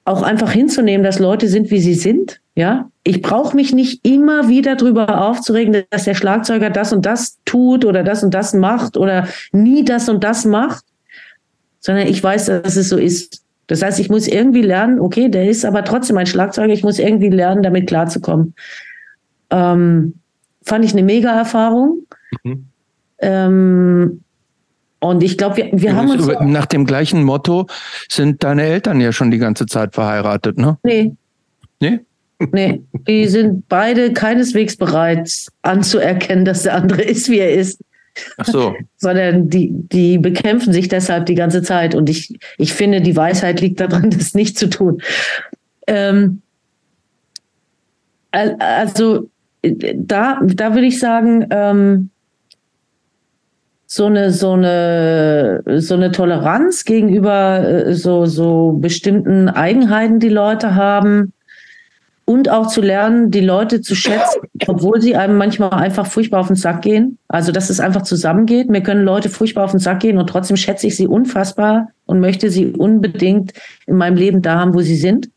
auch 0.04 0.22
einfach 0.22 0.50
hinzunehmen, 0.50 1.04
dass 1.04 1.18
Leute 1.18 1.48
sind, 1.48 1.70
wie 1.70 1.80
sie 1.80 1.94
sind. 1.94 2.40
Ja, 2.56 2.90
ich 3.04 3.22
brauche 3.22 3.54
mich 3.54 3.72
nicht 3.72 4.04
immer 4.06 4.48
wieder 4.48 4.76
darüber 4.76 5.22
aufzuregen, 5.26 5.84
dass 5.90 6.04
der 6.04 6.14
Schlagzeuger 6.14 6.68
das 6.68 6.92
und 6.92 7.06
das 7.06 7.38
tut 7.44 7.84
oder 7.84 8.02
das 8.02 8.22
und 8.22 8.34
das 8.34 8.52
macht 8.52 8.96
oder 8.96 9.28
nie 9.52 9.84
das 9.84 10.08
und 10.08 10.24
das 10.24 10.44
macht, 10.44 10.84
sondern 11.78 12.06
ich 12.08 12.22
weiß, 12.22 12.46
dass 12.46 12.76
es 12.76 12.88
so 12.88 12.98
ist. 12.98 13.42
Das 13.68 13.82
heißt, 13.82 14.00
ich 14.00 14.10
muss 14.10 14.26
irgendwie 14.26 14.62
lernen, 14.62 14.98
okay, 14.98 15.28
der 15.28 15.48
ist 15.48 15.64
aber 15.64 15.84
trotzdem 15.84 16.18
ein 16.18 16.26
Schlagzeuger, 16.26 16.72
ich 16.72 16.82
muss 16.82 16.98
irgendwie 16.98 17.28
lernen, 17.28 17.62
damit 17.62 17.86
klarzukommen. 17.86 18.54
Ähm, 19.50 20.14
fand 20.62 20.84
ich 20.84 20.92
eine 20.92 21.04
mega 21.04 21.30
Erfahrung. 21.30 22.06
Mhm. 22.42 22.66
Ähm, 23.20 24.20
und 25.00 25.22
ich 25.22 25.38
glaube, 25.38 25.56
wir, 25.56 25.70
wir 25.72 25.96
haben 25.96 26.10
uns. 26.10 26.26
Nach 26.40 26.66
dem 26.66 26.84
gleichen 26.84 27.24
Motto 27.24 27.66
sind 28.08 28.44
deine 28.44 28.64
Eltern 28.64 29.00
ja 29.00 29.12
schon 29.12 29.30
die 29.30 29.38
ganze 29.38 29.66
Zeit 29.66 29.94
verheiratet, 29.94 30.58
ne? 30.58 30.78
Nee. 30.82 31.12
Nee? 31.80 32.00
Nee, 32.52 32.82
die 33.06 33.26
sind 33.26 33.68
beide 33.68 34.14
keineswegs 34.14 34.76
bereit 34.76 35.30
anzuerkennen, 35.62 36.44
dass 36.44 36.62
der 36.62 36.74
andere 36.74 37.02
ist, 37.02 37.28
wie 37.28 37.38
er 37.38 37.52
ist. 37.52 37.80
Ach 38.38 38.46
so. 38.46 38.74
Sondern 38.96 39.50
die, 39.50 39.70
die 39.72 40.18
bekämpfen 40.18 40.72
sich 40.72 40.88
deshalb 40.88 41.26
die 41.26 41.34
ganze 41.34 41.62
Zeit. 41.62 41.94
Und 41.94 42.08
ich, 42.08 42.38
ich 42.56 42.72
finde, 42.72 43.02
die 43.02 43.16
Weisheit 43.16 43.60
liegt 43.60 43.80
darin, 43.80 44.10
das 44.16 44.34
nicht 44.34 44.58
zu 44.58 44.70
tun. 44.70 45.02
Ähm, 45.86 46.40
also, 48.30 49.28
da, 49.62 50.40
da 50.42 50.74
würde 50.74 50.86
ich 50.86 50.98
sagen, 50.98 51.46
ähm, 51.50 52.10
so 53.92 54.06
eine 54.06 54.30
so 54.30 54.52
eine 54.52 55.64
so 55.78 55.94
eine 55.94 56.12
Toleranz 56.12 56.84
gegenüber 56.84 57.58
äh, 57.68 57.94
so 57.94 58.24
so 58.24 58.78
bestimmten 58.78 59.48
Eigenheiten, 59.48 60.20
die 60.20 60.28
Leute 60.28 60.76
haben 60.76 61.32
und 62.24 62.48
auch 62.48 62.68
zu 62.68 62.82
lernen, 62.82 63.32
die 63.32 63.40
Leute 63.40 63.80
zu 63.80 63.96
schätzen, 63.96 64.42
obwohl 64.68 65.00
sie 65.00 65.16
einem 65.16 65.36
manchmal 65.36 65.70
einfach 65.70 66.06
furchtbar 66.06 66.38
auf 66.38 66.46
den 66.46 66.54
Sack 66.54 66.82
gehen. 66.82 67.18
Also 67.26 67.50
dass 67.50 67.68
es 67.68 67.80
einfach 67.80 68.02
zusammengeht. 68.02 68.70
Mir 68.70 68.80
können 68.80 69.04
Leute 69.04 69.28
furchtbar 69.28 69.64
auf 69.64 69.72
den 69.72 69.80
Sack 69.80 69.98
gehen 69.98 70.18
und 70.18 70.28
trotzdem 70.28 70.56
schätze 70.56 70.86
ich 70.86 70.96
sie 70.96 71.08
unfassbar 71.08 71.88
und 72.06 72.20
möchte 72.20 72.48
sie 72.48 72.66
unbedingt 72.66 73.54
in 73.88 73.96
meinem 73.96 74.16
Leben 74.16 74.40
da 74.40 74.60
haben, 74.60 74.72
wo 74.72 74.82
sie 74.82 74.94
sind. 74.94 75.30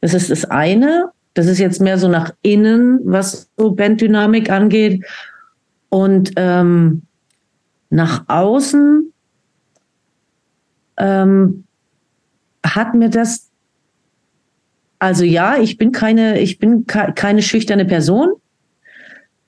Das 0.00 0.14
ist 0.14 0.30
das 0.30 0.46
eine. 0.46 1.10
Das 1.34 1.46
ist 1.46 1.58
jetzt 1.58 1.82
mehr 1.82 1.98
so 1.98 2.08
nach 2.08 2.32
innen, 2.40 3.00
was 3.04 3.50
so 3.58 3.72
Banddynamik 3.72 4.48
angeht. 4.48 5.04
Und 5.90 6.32
ähm, 6.36 7.02
nach 7.92 8.24
außen 8.28 9.12
ähm, 10.96 11.64
hat 12.64 12.94
mir 12.94 13.10
das, 13.10 13.50
also 14.98 15.24
ja, 15.24 15.58
ich 15.58 15.76
bin 15.76 15.92
keine, 15.92 16.40
ich 16.40 16.58
bin 16.58 16.86
keine 16.86 17.42
schüchterne 17.42 17.84
Person, 17.84 18.32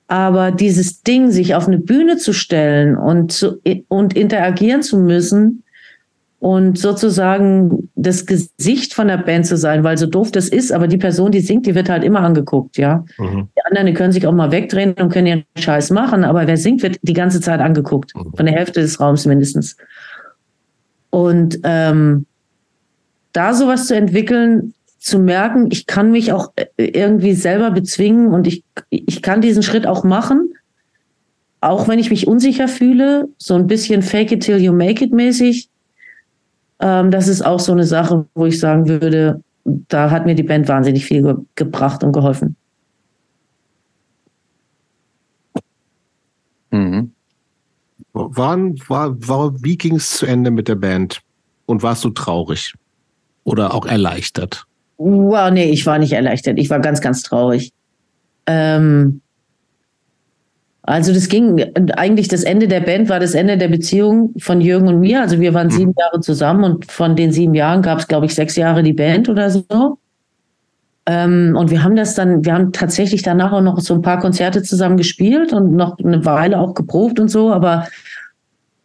aber 0.07 0.51
dieses 0.51 1.01
Ding, 1.01 1.31
sich 1.31 1.55
auf 1.55 1.67
eine 1.67 1.79
Bühne 1.79 2.17
zu 2.17 2.33
stellen 2.33 2.95
und 2.95 3.31
zu, 3.31 3.59
und 3.87 4.15
interagieren 4.15 4.83
zu 4.83 4.99
müssen, 4.99 5.63
und 6.39 6.77
sozusagen 6.77 7.84
das 8.05 8.25
Gesicht 8.25 8.93
von 8.93 9.07
der 9.07 9.17
Band 9.17 9.45
zu 9.45 9.57
sein, 9.57 9.83
weil 9.83 9.97
so 9.97 10.05
doof 10.05 10.31
das 10.31 10.47
ist, 10.49 10.71
aber 10.71 10.87
die 10.87 10.97
Person, 10.97 11.31
die 11.31 11.39
singt, 11.39 11.65
die 11.65 11.75
wird 11.75 11.89
halt 11.89 12.03
immer 12.03 12.21
angeguckt, 12.21 12.77
ja. 12.77 13.03
Mhm. 13.17 13.49
Die 13.57 13.65
anderen, 13.65 13.87
die 13.87 13.93
können 13.93 14.11
sich 14.11 14.27
auch 14.27 14.33
mal 14.33 14.51
wegdrehen 14.51 14.93
und 14.93 15.11
können 15.11 15.27
ihren 15.27 15.43
Scheiß 15.57 15.89
machen, 15.91 16.23
aber 16.23 16.45
wer 16.47 16.57
singt, 16.57 16.83
wird 16.83 16.99
die 17.01 17.13
ganze 17.13 17.41
Zeit 17.41 17.59
angeguckt, 17.59 18.15
mhm. 18.15 18.33
von 18.35 18.45
der 18.45 18.55
Hälfte 18.55 18.81
des 18.81 18.99
Raums 18.99 19.25
mindestens. 19.25 19.75
Und 21.09 21.59
ähm, 21.63 22.25
da 23.33 23.53
sowas 23.53 23.87
zu 23.87 23.95
entwickeln, 23.95 24.73
zu 24.99 25.19
merken, 25.19 25.67
ich 25.71 25.87
kann 25.87 26.11
mich 26.11 26.31
auch 26.31 26.51
äh, 26.55 26.65
irgendwie 26.77 27.33
selber 27.33 27.71
bezwingen 27.71 28.33
und 28.33 28.47
ich, 28.47 28.63
ich 28.89 29.21
kann 29.21 29.41
diesen 29.41 29.63
Schritt 29.63 29.87
auch 29.87 30.03
machen, 30.03 30.53
auch 31.61 31.87
wenn 31.87 31.99
ich 31.99 32.11
mich 32.11 32.27
unsicher 32.27 32.67
fühle, 32.67 33.29
so 33.37 33.55
ein 33.55 33.67
bisschen 33.67 34.01
fake 34.01 34.31
it 34.31 34.43
till 34.43 34.57
you 34.57 34.73
make 34.73 35.03
it 35.03 35.11
mäßig 35.11 35.69
ähm, 36.79 37.11
das 37.11 37.27
ist 37.27 37.41
auch 37.41 37.59
so 37.59 37.71
eine 37.71 37.85
Sache, 37.85 38.25
wo 38.35 38.45
ich 38.45 38.59
sagen 38.59 38.87
würde, 38.87 39.41
da 39.63 40.11
hat 40.11 40.25
mir 40.25 40.35
die 40.35 40.43
Band 40.43 40.67
wahnsinnig 40.67 41.05
viel 41.05 41.23
ge 41.23 41.35
gebracht 41.55 42.03
und 42.03 42.11
geholfen. 42.11 42.55
Mhm. 46.71 47.11
Wann, 48.13 48.75
war, 48.87 49.15
war, 49.27 49.63
wie 49.63 49.77
ging 49.77 49.95
es 49.95 50.11
zu 50.11 50.25
Ende 50.25 50.51
mit 50.51 50.67
der 50.67 50.75
Band? 50.75 51.21
Und 51.65 51.83
warst 51.83 52.03
du 52.03 52.09
traurig? 52.09 52.73
Oder 53.43 53.73
auch 53.73 53.85
erleichtert? 53.85 54.65
Wow, 54.97 55.51
nee, 55.51 55.69
ich 55.69 55.85
war 55.85 55.99
nicht 55.99 56.13
erleichtert. 56.13 56.57
Ich 56.57 56.69
war 56.69 56.79
ganz, 56.79 57.01
ganz 57.01 57.23
traurig. 57.23 57.71
Ähm, 58.45 59.21
also 60.87 61.13
das 61.13 61.29
ging 61.29 61.63
eigentlich 61.97 62.27
das 62.27 62.43
Ende 62.43 62.67
der 62.67 62.79
Band 62.79 63.09
war 63.09 63.19
das 63.19 63.33
Ende 63.33 63.57
der 63.57 63.69
Beziehung 63.69 64.33
von 64.37 64.61
Jürgen 64.61 64.87
und 64.87 64.99
mir. 64.99 65.21
Also 65.21 65.39
wir 65.39 65.55
waren 65.55 65.67
mhm. 65.67 65.71
sieben 65.71 65.93
Jahre 65.97 66.21
zusammen 66.21 66.63
und 66.63 66.91
von 66.91 67.15
den 67.15 67.31
sieben 67.31 67.55
Jahren 67.55 67.81
gab 67.81 67.99
es, 67.99 68.07
glaube 68.07 68.27
ich, 68.27 68.35
sechs 68.35 68.55
Jahre 68.55 68.83
die 68.83 68.93
Band 68.93 69.27
oder 69.27 69.49
so. 69.49 69.97
Ähm, 71.07 71.55
und 71.57 71.71
wir 71.71 71.83
haben 71.83 71.95
das 71.95 72.13
dann, 72.13 72.45
wir 72.45 72.53
haben 72.53 72.71
tatsächlich 72.71 73.23
danach 73.23 73.51
auch 73.51 73.61
noch 73.61 73.79
so 73.79 73.95
ein 73.95 74.03
paar 74.03 74.19
Konzerte 74.19 74.61
zusammen 74.61 74.97
gespielt 74.97 75.53
und 75.53 75.75
noch 75.75 75.97
eine 75.97 76.23
Weile 76.23 76.59
auch 76.59 76.75
geprobt 76.75 77.19
und 77.19 77.29
so, 77.29 77.51
aber 77.51 77.87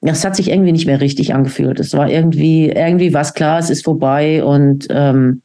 das 0.00 0.24
hat 0.24 0.36
sich 0.36 0.50
irgendwie 0.50 0.72
nicht 0.72 0.86
mehr 0.86 1.02
richtig 1.02 1.34
angefühlt. 1.34 1.80
Es 1.80 1.92
war 1.92 2.08
irgendwie, 2.08 2.70
irgendwie 2.70 3.12
war 3.12 3.20
es 3.20 3.34
klar, 3.34 3.58
es 3.58 3.68
ist 3.68 3.84
vorbei 3.84 4.42
und 4.42 4.86
ähm, 4.88 5.42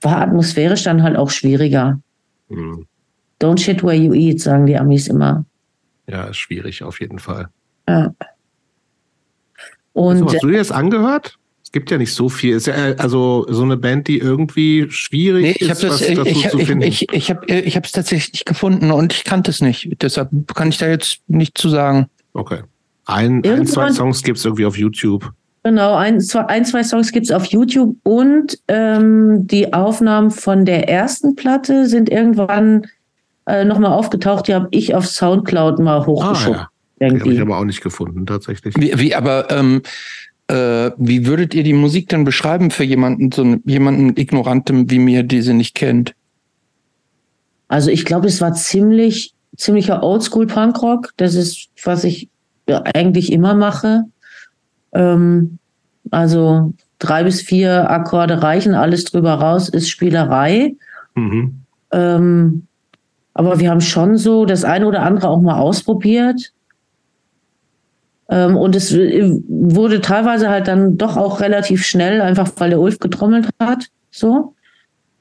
war 0.00 0.22
atmosphärisch 0.22 0.84
dann 0.84 1.02
halt 1.02 1.16
auch 1.16 1.28
schwieriger. 1.28 2.00
Mhm. 2.48 2.86
Don't 3.42 3.58
shit 3.58 3.82
where 3.82 3.94
you 3.94 4.14
eat, 4.14 4.40
sagen 4.40 4.64
die 4.64 4.78
Amis 4.78 5.06
immer. 5.06 5.44
Ja, 6.10 6.24
ist 6.24 6.38
schwierig 6.38 6.82
auf 6.82 7.00
jeden 7.00 7.18
Fall. 7.18 7.48
Ja. 7.88 8.14
Und 9.92 10.22
also, 10.22 10.26
hast 10.26 10.42
du 10.42 10.48
dir 10.48 10.58
das 10.58 10.72
angehört? 10.72 11.36
Es 11.62 11.72
gibt 11.72 11.90
ja 11.90 11.98
nicht 11.98 12.14
so 12.14 12.28
viel. 12.28 12.56
Ist 12.56 12.66
ja 12.66 12.74
also 12.96 13.46
so 13.48 13.62
eine 13.62 13.76
Band, 13.76 14.08
die 14.08 14.18
irgendwie 14.18 14.86
schwierig 14.90 15.42
nee, 15.42 15.56
ich 15.60 15.70
ist, 15.70 15.84
das, 15.84 16.00
ich, 16.00 16.18
ich, 16.18 16.48
zu 16.48 16.58
finden. 16.58 16.82
Ich, 16.82 17.02
ich, 17.12 17.12
ich 17.12 17.30
habe 17.30 17.46
ich 17.46 17.76
es 17.76 17.92
tatsächlich 17.92 18.32
nicht 18.32 18.46
gefunden 18.46 18.90
und 18.90 19.12
ich 19.12 19.24
kannte 19.24 19.50
es 19.52 19.60
nicht. 19.60 20.02
Deshalb 20.02 20.30
kann 20.54 20.70
ich 20.70 20.78
da 20.78 20.88
jetzt 20.88 21.20
nicht 21.28 21.56
zu 21.56 21.68
sagen. 21.68 22.08
Okay. 22.32 22.62
Ein, 23.06 23.44
ein 23.44 23.66
zwei 23.66 23.92
Songs 23.92 24.22
gibt 24.22 24.38
es 24.38 24.44
irgendwie 24.44 24.66
auf 24.66 24.76
YouTube. 24.76 25.32
Genau, 25.62 25.94
ein, 25.94 26.20
zwei, 26.20 26.46
ein, 26.46 26.64
zwei 26.64 26.82
Songs 26.82 27.12
gibt 27.12 27.26
es 27.26 27.32
auf 27.32 27.44
YouTube 27.46 27.94
und 28.02 28.58
ähm, 28.66 29.46
die 29.46 29.72
Aufnahmen 29.72 30.30
von 30.30 30.64
der 30.64 30.88
ersten 30.88 31.36
Platte 31.36 31.86
sind 31.86 32.08
irgendwann 32.08 32.86
äh, 33.50 33.64
nochmal 33.64 33.92
aufgetaucht. 33.92 34.48
Die 34.48 34.54
habe 34.54 34.68
ich 34.70 34.94
auf 34.94 35.06
Soundcloud 35.06 35.78
mal 35.78 36.06
hochgeschoben. 36.06 36.60
Ah, 36.60 36.70
ja. 37.00 37.08
Die 37.08 37.20
habe 37.20 37.32
ich 37.32 37.40
aber 37.40 37.58
auch 37.58 37.64
nicht 37.64 37.82
gefunden, 37.82 38.26
tatsächlich. 38.26 38.74
Wie, 38.76 38.98
wie 38.98 39.14
aber 39.14 39.50
ähm, 39.50 39.82
äh, 40.48 40.90
wie 40.98 41.26
würdet 41.26 41.54
ihr 41.54 41.62
die 41.62 41.72
Musik 41.72 42.08
denn 42.08 42.24
beschreiben 42.24 42.70
für 42.70 42.84
jemanden, 42.84 43.30
so 43.32 43.56
jemanden 43.64 44.16
Ignorantem 44.16 44.90
wie 44.90 44.98
mir, 44.98 45.22
die 45.22 45.42
sie 45.42 45.54
nicht 45.54 45.74
kennt? 45.74 46.14
Also 47.68 47.90
ich 47.90 48.04
glaube, 48.04 48.26
es 48.26 48.40
war 48.40 48.52
ziemlich, 48.54 49.32
ziemlicher 49.56 50.02
Oldschool-Punkrock. 50.02 51.12
Das 51.16 51.34
ist, 51.34 51.68
was 51.84 52.04
ich 52.04 52.28
ja, 52.68 52.82
eigentlich 52.94 53.32
immer 53.32 53.54
mache. 53.54 54.04
Ähm, 54.92 55.58
also 56.10 56.74
drei 56.98 57.24
bis 57.24 57.42
vier 57.42 57.88
Akkorde 57.88 58.42
reichen, 58.42 58.74
alles 58.74 59.04
drüber 59.04 59.34
raus 59.34 59.68
ist 59.68 59.88
Spielerei. 59.88 60.74
Mhm. 61.14 61.62
Ähm, 61.92 62.66
aber 63.34 63.60
wir 63.60 63.70
haben 63.70 63.80
schon 63.80 64.16
so 64.16 64.44
das 64.44 64.64
eine 64.64 64.86
oder 64.86 65.02
andere 65.02 65.28
auch 65.28 65.40
mal 65.40 65.58
ausprobiert. 65.58 66.52
Ähm, 68.28 68.56
und 68.56 68.76
es 68.76 68.94
wurde 68.94 70.00
teilweise 70.00 70.48
halt 70.48 70.68
dann 70.68 70.96
doch 70.96 71.16
auch 71.16 71.40
relativ 71.40 71.84
schnell, 71.84 72.20
einfach 72.20 72.50
weil 72.56 72.70
der 72.70 72.80
Ulf 72.80 72.98
getrommelt 72.98 73.48
hat. 73.60 73.86
So. 74.10 74.54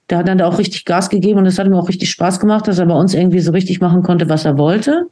Der 0.10 0.18
hat 0.18 0.28
dann 0.28 0.40
da 0.40 0.48
auch 0.48 0.58
richtig 0.58 0.86
Gas 0.86 1.10
gegeben 1.10 1.40
und 1.40 1.46
es 1.46 1.60
hat 1.60 1.68
ihm 1.68 1.74
auch 1.74 1.88
richtig 1.88 2.10
Spaß 2.10 2.40
gemacht, 2.40 2.68
dass 2.68 2.80
er 2.80 2.88
bei 2.88 2.96
uns 2.96 3.14
irgendwie 3.14 3.42
so 3.42 3.52
richtig 3.52 3.80
machen 3.80 4.02
konnte, 4.02 4.28
was 4.28 4.44
er 4.44 4.58
wollte. 4.58 5.06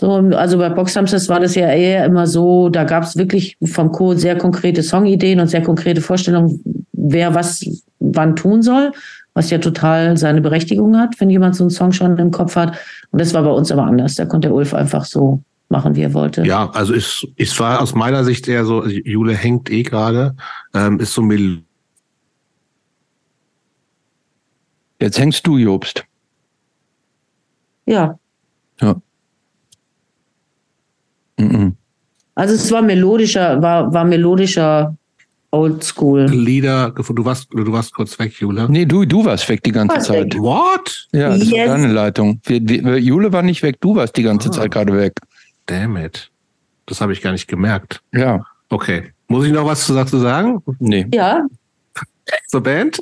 So, 0.00 0.10
also 0.10 0.58
bei 0.58 0.70
Boxhamsters 0.70 1.28
war 1.28 1.38
das 1.38 1.54
ja 1.54 1.68
eher 1.68 2.04
immer 2.04 2.26
so, 2.26 2.68
da 2.68 2.82
gab 2.82 3.04
es 3.04 3.16
wirklich 3.16 3.56
vom 3.64 3.92
Code 3.92 4.18
sehr 4.18 4.36
konkrete 4.36 4.82
Songideen 4.82 5.38
und 5.38 5.46
sehr 5.46 5.62
konkrete 5.62 6.00
Vorstellungen, 6.00 6.60
wer 6.92 7.32
was 7.36 7.64
wann 8.00 8.34
tun 8.34 8.60
soll 8.62 8.90
was 9.34 9.50
ja 9.50 9.58
total 9.58 10.16
seine 10.16 10.40
Berechtigung 10.40 10.96
hat, 10.96 11.20
wenn 11.20 11.28
jemand 11.28 11.56
so 11.56 11.64
einen 11.64 11.70
Song 11.70 11.92
schon 11.92 12.16
im 12.18 12.30
Kopf 12.30 12.56
hat. 12.56 12.78
Und 13.10 13.20
das 13.20 13.34
war 13.34 13.42
bei 13.42 13.50
uns 13.50 13.70
aber 13.70 13.84
anders. 13.84 14.14
Da 14.14 14.24
konnte 14.24 14.48
der 14.48 14.54
Ulf 14.54 14.72
einfach 14.72 15.04
so 15.04 15.42
machen, 15.68 15.96
wie 15.96 16.02
er 16.02 16.14
wollte. 16.14 16.44
Ja, 16.46 16.70
also 16.70 16.94
es, 16.94 17.26
es 17.36 17.58
war 17.58 17.82
aus 17.82 17.94
meiner 17.94 18.24
Sicht 18.24 18.46
eher 18.48 18.64
so, 18.64 18.86
Jule 18.86 19.34
hängt 19.34 19.70
eh 19.70 19.82
gerade, 19.82 20.36
ähm, 20.72 21.00
ist 21.00 21.12
so 21.12 21.22
Mel 21.22 21.62
Jetzt 25.00 25.18
hängst 25.18 25.46
du, 25.46 25.58
Jobst. 25.58 26.04
Ja. 27.84 28.18
Ja. 28.80 28.94
Mhm. 31.36 31.76
Also 32.34 32.54
es 32.54 32.70
war 32.72 32.80
melodischer, 32.80 33.60
war, 33.60 33.92
war 33.92 34.04
melodischer 34.04 34.96
Oldschool. 35.54 36.26
Lieder 36.26 36.90
gefunden. 36.90 37.22
Du 37.22 37.24
warst, 37.24 37.48
du 37.52 37.72
warst 37.72 37.94
kurz 37.94 38.18
weg, 38.18 38.32
Jule. 38.34 38.66
Nee, 38.68 38.84
du, 38.84 39.04
du 39.04 39.24
warst 39.24 39.48
weg 39.48 39.62
die 39.62 39.72
ganze 39.72 39.96
Was 39.96 40.04
Zeit. 40.04 40.36
What? 40.36 41.08
Ja, 41.12 41.30
das 41.30 41.48
yes. 41.48 41.68
war 41.68 41.76
deine 41.76 41.92
Leitung. 41.92 42.40
Wir, 42.44 42.60
wir, 42.66 42.98
Jule 42.98 43.32
war 43.32 43.42
nicht 43.42 43.62
weg, 43.62 43.80
du 43.80 43.96
warst 43.96 44.16
die 44.16 44.22
ganze 44.22 44.48
ah. 44.48 44.52
Zeit 44.52 44.70
gerade 44.72 44.96
weg. 44.96 45.14
Damn 45.66 45.96
it. 45.96 46.30
Das 46.86 47.00
habe 47.00 47.12
ich 47.12 47.22
gar 47.22 47.32
nicht 47.32 47.48
gemerkt. 47.48 48.02
Ja. 48.12 48.44
Okay. 48.68 49.12
Muss 49.28 49.46
ich 49.46 49.52
noch 49.52 49.64
was 49.64 49.86
dazu 49.86 50.18
sagen? 50.18 50.62
Nee. 50.78 51.06
Ja. 51.14 51.46
Zur 52.48 52.62
Band? 52.62 53.00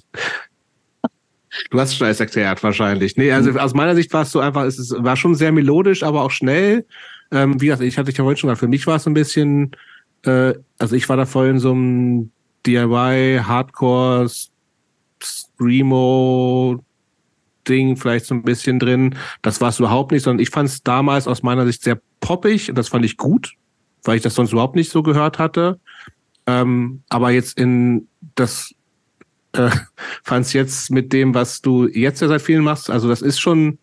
Du 1.70 1.80
hast 1.80 1.96
schon 1.96 2.06
alles 2.06 2.20
erklärt, 2.20 2.62
wahrscheinlich. 2.62 3.16
Nee, 3.16 3.32
also 3.32 3.50
aus 3.58 3.74
meiner 3.74 3.94
Sicht 3.94 4.12
war 4.12 4.22
es 4.22 4.30
so 4.30 4.40
einfach, 4.40 4.64
es 4.64 4.94
war 4.96 5.16
schon 5.16 5.34
sehr 5.34 5.52
melodisch, 5.52 6.02
aber 6.02 6.22
auch 6.22 6.30
schnell. 6.30 6.86
Ähm, 7.30 7.60
wie 7.60 7.66
gesagt, 7.66 7.82
ich 7.82 7.98
hatte 7.98 8.10
dich 8.10 8.18
ja 8.18 8.24
heute 8.24 8.40
schon 8.40 8.48
gesagt, 8.48 8.60
für 8.60 8.68
mich 8.68 8.86
war 8.86 8.96
es 8.96 9.04
so 9.04 9.10
ein 9.10 9.14
bisschen, 9.14 9.72
äh, 10.24 10.54
also 10.78 10.96
ich 10.96 11.08
war 11.08 11.16
da 11.16 11.26
voll 11.26 11.48
in 11.48 11.58
so 11.58 11.72
einem 11.72 12.30
DIY, 12.66 13.40
Hardcore, 13.44 14.28
Screamo, 15.22 16.82
Ding 17.68 17.96
vielleicht 17.96 18.26
so 18.26 18.34
ein 18.34 18.42
bisschen 18.42 18.78
drin. 18.78 19.16
Das 19.42 19.60
war 19.60 19.68
es 19.68 19.78
überhaupt 19.78 20.12
nicht, 20.12 20.22
sondern 20.22 20.42
ich 20.42 20.50
fand 20.50 20.68
es 20.68 20.82
damals 20.82 21.28
aus 21.28 21.42
meiner 21.42 21.66
Sicht 21.66 21.82
sehr 21.82 22.00
poppig 22.20 22.68
und 22.68 22.76
das 22.76 22.88
fand 22.88 23.04
ich 23.04 23.16
gut, 23.16 23.54
weil 24.04 24.16
ich 24.16 24.22
das 24.22 24.34
sonst 24.34 24.52
überhaupt 24.52 24.76
nicht 24.76 24.90
so 24.90 25.02
gehört 25.02 25.38
hatte. 25.38 25.78
Ähm, 26.46 27.02
aber 27.08 27.30
jetzt 27.30 27.58
in 27.58 28.08
das 28.34 28.74
äh, 29.52 29.70
fand 30.24 30.46
es 30.46 30.52
jetzt 30.52 30.90
mit 30.90 31.12
dem, 31.12 31.34
was 31.34 31.60
du 31.60 31.86
jetzt 31.86 32.20
ja 32.20 32.28
seit 32.28 32.42
vielen 32.42 32.64
machst, 32.64 32.90
also 32.90 33.08
das 33.08 33.22
ist 33.22 33.38
schon, 33.38 33.78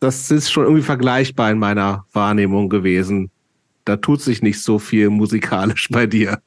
das 0.00 0.30
ist 0.30 0.50
schon 0.50 0.64
irgendwie 0.64 0.82
vergleichbar 0.82 1.50
in 1.50 1.58
meiner 1.58 2.06
Wahrnehmung 2.12 2.68
gewesen. 2.68 3.30
Da 3.84 3.96
tut 3.96 4.20
sich 4.20 4.42
nicht 4.42 4.62
so 4.62 4.78
viel 4.78 5.10
musikalisch 5.10 5.88
bei 5.90 6.06
dir. 6.06 6.40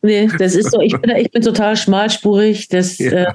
Nee, 0.00 0.28
das 0.38 0.54
ist 0.54 0.70
so, 0.70 0.80
ich 0.80 0.96
bin, 1.00 1.10
ich 1.16 1.30
bin 1.30 1.42
total 1.42 1.76
schmalspurig. 1.76 2.68
Das, 2.68 2.98
ja. 2.98 3.10
äh, 3.10 3.32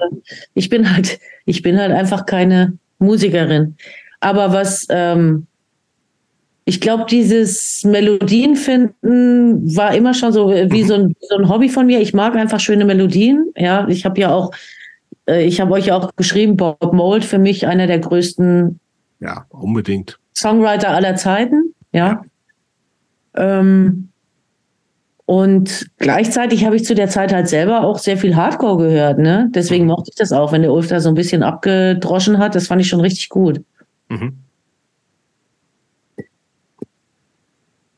ich 0.54 0.70
bin 0.70 0.94
halt, 0.94 1.20
ich 1.46 1.62
bin 1.62 1.78
halt 1.78 1.92
einfach 1.92 2.26
keine 2.26 2.78
Musikerin. 3.00 3.76
Aber 4.22 4.54
was, 4.54 4.88
ähm, 4.90 5.48
ich 6.66 6.80
glaube, 6.80 7.06
dieses 7.10 7.84
Melodien 7.84 8.56
finden 8.56 9.76
war 9.76 9.94
immer 9.94 10.14
schon 10.14 10.32
so 10.32 10.50
wie 10.50 10.84
mhm. 10.84 10.88
so, 10.88 10.94
ein, 10.94 11.16
so 11.20 11.36
ein 11.36 11.50
Hobby 11.50 11.68
von 11.68 11.86
mir. 11.86 12.00
Ich 12.00 12.14
mag 12.14 12.36
einfach 12.36 12.60
schöne 12.60 12.86
Melodien. 12.86 13.52
Ja, 13.58 13.86
ich 13.90 14.06
habe 14.06 14.22
ja 14.22 14.34
auch, 14.34 14.52
äh, 15.28 15.46
ich 15.46 15.60
habe 15.60 15.72
euch 15.74 15.88
ja 15.88 15.98
auch 15.98 16.16
geschrieben, 16.16 16.56
Bob 16.56 16.94
Mold 16.94 17.26
für 17.26 17.40
mich 17.40 17.68
einer 17.68 17.88
der 17.88 18.00
größten. 18.00 18.80
Ja, 19.20 19.46
unbedingt. 19.50 20.18
Songwriter 20.34 20.90
aller 20.90 21.18
Zeiten. 21.18 21.74
Ja. 21.92 22.24
ja. 23.36 23.60
Ähm, 23.60 24.10
und 25.26 25.90
gleichzeitig 26.00 26.66
habe 26.66 26.76
ich 26.76 26.86
zu 26.86 26.96
der 26.96 27.10
Zeit 27.10 27.32
halt 27.32 27.48
selber 27.48 27.84
auch 27.84 27.98
sehr 27.98 28.18
viel 28.18 28.36
Hardcore 28.36 28.84
gehört. 28.84 29.20
Ne? 29.20 29.50
Deswegen 29.54 29.86
mhm. 29.86 29.92
mochte 29.92 30.10
ich 30.12 30.16
das 30.16 30.34
auch, 30.34 30.52
wenn 30.52 30.64
der 30.64 30.74
Ulf 30.74 30.88
da 30.88 31.00
so 31.00 31.10
ein 31.10 31.16
bisschen 31.16 31.44
abgedroschen 31.44 32.40
hat. 32.40 32.56
Das 32.56 32.68
fand 32.68 32.82
ich 32.82 32.90
schon 32.90 33.00
richtig 33.00 33.30
gut. 33.30 33.62
Mhm. 34.10 34.38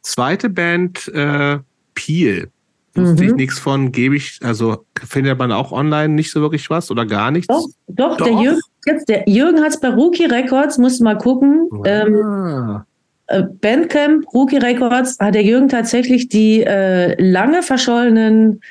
Zweite 0.02 0.50
Band, 0.50 1.08
äh, 1.14 1.58
Peel. 1.96 2.52
Wusste 2.94 3.24
mhm. 3.24 3.30
ich 3.30 3.36
nichts 3.36 3.60
von, 3.60 3.92
gebe 3.92 4.16
ich, 4.16 4.40
also 4.42 4.86
findet 5.04 5.38
man 5.38 5.52
auch 5.52 5.72
online 5.72 6.14
nicht 6.14 6.32
so 6.32 6.42
wirklich 6.42 6.70
was 6.70 6.92
oder 6.92 7.06
gar 7.06 7.32
nichts? 7.32 7.48
Doch, 7.48 7.68
doch, 7.88 8.18
doch. 8.18 8.26
der 8.26 8.42
Jürgen, 8.42 8.62
jetzt, 8.86 9.10
der 9.10 9.28
Jürgen 9.28 9.62
hat 9.62 9.70
es 9.70 9.80
bei 9.80 9.90
Rookie 9.90 10.26
Records, 10.26 10.78
musst 10.78 11.02
mal 11.02 11.18
gucken. 11.18 11.68
Ah. 11.74 11.88
Ähm, 11.88 12.16
äh, 12.16 12.95
Bandcamp, 13.28 14.26
Rookie 14.34 14.58
Records, 14.58 15.18
hat 15.20 15.36
der 15.36 15.44
Jürgen 15.44 15.70
tatsächlich 15.70 16.30
die 16.30 16.62
äh, 16.64 17.20
lange 17.22 17.64
verschollenen 17.64 18.62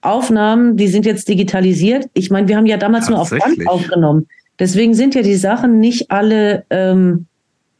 Aufnahmen, 0.00 0.76
die 0.76 0.88
sind 0.88 1.06
jetzt 1.06 1.28
digitalisiert. 1.28 2.06
Ich 2.12 2.30
meine, 2.30 2.48
wir 2.48 2.56
haben 2.56 2.66
ja 2.66 2.76
damals 2.76 3.08
nur 3.08 3.20
auf 3.20 3.30
Band 3.30 3.66
aufgenommen. 3.66 4.26
Deswegen 4.58 4.94
sind 4.94 5.14
ja 5.14 5.22
die 5.22 5.36
Sachen 5.36 5.80
nicht 5.80 6.10
alle 6.10 6.64
ähm, 6.70 7.26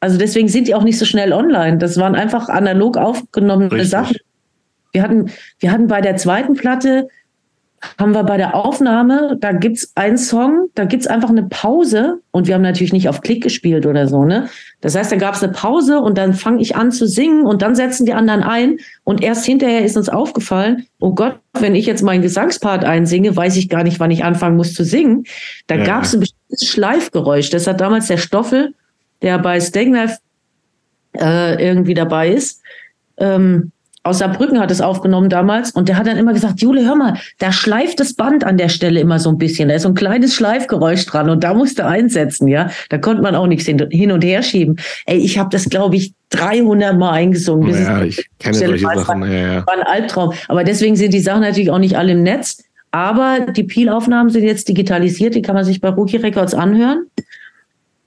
also 0.04 0.18
deswegen 0.18 0.48
sind 0.48 0.68
die 0.68 0.74
auch 0.74 0.82
nicht 0.82 0.98
so 0.98 1.06
schnell 1.06 1.32
online. 1.32 1.78
Das 1.78 1.96
waren 1.96 2.14
einfach 2.14 2.50
analog 2.50 2.98
aufgenommene 2.98 3.72
Richtig. 3.72 3.88
Sachen. 3.88 4.16
Wir 4.92 5.02
hatten, 5.02 5.30
wir 5.60 5.72
hatten 5.72 5.86
bei 5.86 6.02
der 6.02 6.18
zweiten 6.18 6.52
Platte, 6.52 7.08
haben 7.98 8.12
wir 8.12 8.24
bei 8.24 8.36
der 8.36 8.54
Aufnahme, 8.54 9.36
da 9.40 9.52
gibt 9.52 9.78
es 9.78 9.92
einen 9.94 10.18
Song, 10.18 10.68
da 10.74 10.84
gibt 10.84 11.02
es 11.02 11.06
einfach 11.06 11.30
eine 11.30 11.44
Pause 11.44 12.20
und 12.30 12.46
wir 12.46 12.54
haben 12.54 12.62
natürlich 12.62 12.92
nicht 12.92 13.08
auf 13.08 13.20
Klick 13.20 13.42
gespielt 13.42 13.86
oder 13.86 14.08
so, 14.08 14.24
ne? 14.24 14.48
Das 14.80 14.94
heißt, 14.94 15.12
da 15.12 15.16
gab 15.16 15.34
es 15.34 15.42
eine 15.42 15.52
Pause 15.52 16.00
und 16.00 16.18
dann 16.18 16.34
fange 16.34 16.60
ich 16.60 16.76
an 16.76 16.92
zu 16.92 17.06
singen 17.06 17.46
und 17.46 17.62
dann 17.62 17.74
setzen 17.74 18.04
die 18.04 18.14
anderen 18.14 18.42
ein 18.42 18.78
und 19.04 19.22
erst 19.22 19.46
hinterher 19.46 19.84
ist 19.84 19.96
uns 19.96 20.08
aufgefallen, 20.08 20.86
oh 21.00 21.14
Gott, 21.14 21.38
wenn 21.58 21.74
ich 21.74 21.86
jetzt 21.86 22.02
meinen 22.02 22.22
Gesangspart 22.22 22.84
einsinge, 22.84 23.34
weiß 23.34 23.56
ich 23.56 23.68
gar 23.68 23.82
nicht, 23.82 24.00
wann 24.00 24.10
ich 24.10 24.24
anfangen 24.24 24.56
muss 24.56 24.74
zu 24.74 24.84
singen. 24.84 25.24
Da 25.66 25.76
ja. 25.76 25.84
gab 25.84 26.04
es 26.04 26.14
ein 26.14 26.20
bestimmtes 26.20 26.68
Schleifgeräusch. 26.68 27.50
Das 27.50 27.66
hat 27.66 27.80
damals 27.80 28.08
der 28.08 28.18
Stoffel 28.18 28.74
der 29.24 29.38
bei 29.38 29.58
Stegnev 29.58 30.18
äh, 31.18 31.62
irgendwie 31.64 31.94
dabei 31.94 32.30
ist. 32.30 32.60
Ähm, 33.16 33.72
aus 34.04 34.18
Saarbrücken 34.18 34.60
hat 34.60 34.70
es 34.70 34.82
aufgenommen 34.82 35.30
damals 35.30 35.70
und 35.70 35.88
der 35.88 35.96
hat 35.96 36.06
dann 36.06 36.18
immer 36.18 36.34
gesagt, 36.34 36.60
Jule, 36.60 36.84
hör 36.84 36.94
mal, 36.94 37.16
da 37.38 37.52
schleift 37.52 38.00
das 38.00 38.12
Band 38.12 38.44
an 38.44 38.58
der 38.58 38.68
Stelle 38.68 39.00
immer 39.00 39.18
so 39.18 39.30
ein 39.30 39.38
bisschen. 39.38 39.70
Da 39.70 39.76
ist 39.76 39.82
so 39.82 39.88
ein 39.88 39.94
kleines 39.94 40.34
Schleifgeräusch 40.34 41.06
dran 41.06 41.30
und 41.30 41.42
da 41.42 41.54
musste 41.54 41.86
einsetzen, 41.86 42.46
ja. 42.46 42.68
Da 42.90 42.98
konnte 42.98 43.22
man 43.22 43.34
auch 43.34 43.46
nichts 43.46 43.64
hin, 43.64 44.12
und 44.12 44.22
her 44.22 44.42
schieben. 44.42 44.76
Ey, 45.06 45.16
ich 45.16 45.38
habe 45.38 45.48
das, 45.50 45.70
glaube 45.70 45.96
ich, 45.96 46.12
300 46.30 46.98
Mal 46.98 47.12
eingesungen. 47.12 47.66
Bis 47.66 47.80
ja, 47.80 48.02
ich 48.02 48.28
kenne 48.38 48.54
solche 48.54 48.84
Sachen. 48.84 49.22
War, 49.22 49.28
ja, 49.28 49.54
ja. 49.54 49.66
war 49.66 49.74
ein 49.74 49.82
Albtraum. 49.82 50.34
Aber 50.48 50.64
deswegen 50.64 50.96
sind 50.96 51.14
die 51.14 51.20
Sachen 51.20 51.40
natürlich 51.40 51.70
auch 51.70 51.78
nicht 51.78 51.96
alle 51.96 52.12
im 52.12 52.22
Netz. 52.22 52.62
Aber 52.90 53.40
die 53.40 53.64
Peel-Aufnahmen 53.64 54.28
sind 54.28 54.44
jetzt 54.44 54.68
digitalisiert, 54.68 55.34
die 55.34 55.42
kann 55.42 55.54
man 55.54 55.64
sich 55.64 55.80
bei 55.80 55.88
Rookie 55.88 56.18
Records 56.18 56.54
anhören. 56.54 57.06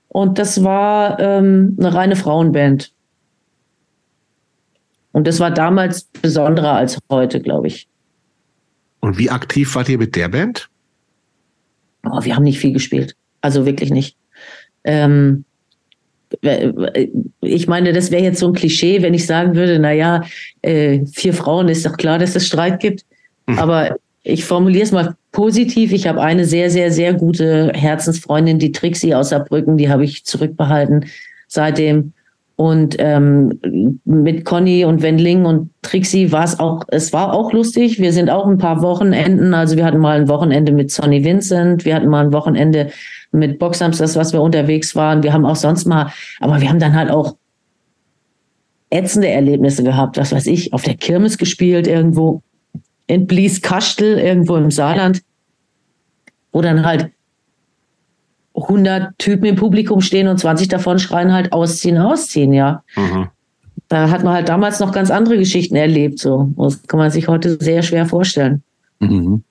Und 0.08 0.38
das 0.38 0.62
war 0.62 1.18
ähm, 1.18 1.76
eine 1.78 1.92
reine 1.92 2.16
Frauenband. 2.16 2.92
Und 5.18 5.26
das 5.26 5.40
war 5.40 5.50
damals 5.50 6.04
besonderer 6.22 6.74
als 6.74 6.96
heute, 7.10 7.40
glaube 7.40 7.66
ich. 7.66 7.88
Und 9.00 9.18
wie 9.18 9.30
aktiv 9.30 9.74
wart 9.74 9.88
ihr 9.88 9.98
mit 9.98 10.14
der 10.14 10.28
Band? 10.28 10.68
Oh, 12.04 12.22
wir 12.22 12.36
haben 12.36 12.44
nicht 12.44 12.60
viel 12.60 12.72
gespielt. 12.72 13.16
Also 13.40 13.66
wirklich 13.66 13.90
nicht. 13.90 14.16
Ähm, 14.84 15.44
ich 17.40 17.66
meine, 17.66 17.92
das 17.92 18.12
wäre 18.12 18.22
jetzt 18.22 18.38
so 18.38 18.46
ein 18.46 18.52
Klischee, 18.52 19.02
wenn 19.02 19.12
ich 19.12 19.26
sagen 19.26 19.56
würde, 19.56 19.80
naja, 19.80 20.22
äh, 20.62 21.04
vier 21.06 21.34
Frauen 21.34 21.68
ist 21.68 21.84
doch 21.84 21.96
klar, 21.96 22.20
dass 22.20 22.36
es 22.36 22.46
Streit 22.46 22.78
gibt. 22.78 23.04
Mhm. 23.48 23.58
Aber 23.58 23.96
ich 24.22 24.44
formuliere 24.44 24.84
es 24.84 24.92
mal 24.92 25.16
positiv. 25.32 25.90
Ich 25.90 26.06
habe 26.06 26.20
eine 26.20 26.44
sehr, 26.44 26.70
sehr, 26.70 26.92
sehr 26.92 27.12
gute 27.12 27.72
Herzensfreundin, 27.74 28.60
die 28.60 28.70
Trixie 28.70 29.16
aus 29.16 29.30
Saarbrücken, 29.30 29.78
die 29.78 29.90
habe 29.90 30.04
ich 30.04 30.24
zurückbehalten 30.24 31.06
seitdem. 31.48 32.12
Und 32.60 32.96
ähm, 32.98 33.60
mit 34.04 34.44
Conny 34.44 34.84
und 34.84 35.00
Wendling 35.00 35.46
und 35.46 35.70
Trixie 35.82 36.32
war 36.32 36.42
es 36.42 36.58
auch, 36.58 36.82
es 36.88 37.12
war 37.12 37.32
auch 37.32 37.52
lustig. 37.52 38.00
Wir 38.00 38.12
sind 38.12 38.30
auch 38.30 38.48
ein 38.48 38.58
paar 38.58 38.82
Wochenenden, 38.82 39.54
also 39.54 39.76
wir 39.76 39.84
hatten 39.84 39.98
mal 40.00 40.20
ein 40.20 40.28
Wochenende 40.28 40.72
mit 40.72 40.90
Sonny 40.90 41.24
Vincent, 41.24 41.84
wir 41.84 41.94
hatten 41.94 42.08
mal 42.08 42.26
ein 42.26 42.32
Wochenende 42.32 42.90
mit 43.30 43.60
Boxamsters, 43.60 44.16
was 44.16 44.32
wir 44.32 44.42
unterwegs 44.42 44.96
waren. 44.96 45.22
Wir 45.22 45.32
haben 45.32 45.46
auch 45.46 45.54
sonst 45.54 45.86
mal, 45.86 46.12
aber 46.40 46.60
wir 46.60 46.68
haben 46.68 46.80
dann 46.80 46.96
halt 46.96 47.12
auch 47.12 47.36
ätzende 48.90 49.28
Erlebnisse 49.28 49.84
gehabt, 49.84 50.16
was 50.16 50.32
weiß 50.32 50.48
ich, 50.48 50.72
auf 50.72 50.82
der 50.82 50.96
Kirmes 50.96 51.38
gespielt 51.38 51.86
irgendwo 51.86 52.42
in 53.06 53.28
Blieskastel, 53.28 54.18
irgendwo 54.18 54.56
im 54.56 54.72
Saarland, 54.72 55.22
wo 56.50 56.60
dann 56.60 56.84
halt 56.84 57.12
100 58.62 59.18
Typen 59.18 59.44
im 59.44 59.56
Publikum 59.56 60.00
stehen 60.00 60.28
und 60.28 60.38
20 60.38 60.68
davon 60.68 60.98
schreien 60.98 61.32
halt 61.32 61.52
ausziehen, 61.52 61.98
ausziehen, 61.98 62.52
ja. 62.52 62.82
Mhm. 62.96 63.28
Da 63.88 64.10
hat 64.10 64.22
man 64.24 64.34
halt 64.34 64.48
damals 64.48 64.80
noch 64.80 64.92
ganz 64.92 65.10
andere 65.10 65.38
Geschichten 65.38 65.76
erlebt, 65.76 66.18
so. 66.18 66.50
Das 66.56 66.82
kann 66.86 66.98
man 66.98 67.10
sich 67.10 67.28
heute 67.28 67.56
sehr 67.60 67.82
schwer 67.82 68.06
vorstellen. 68.06 68.62
Mhm. 69.00 69.44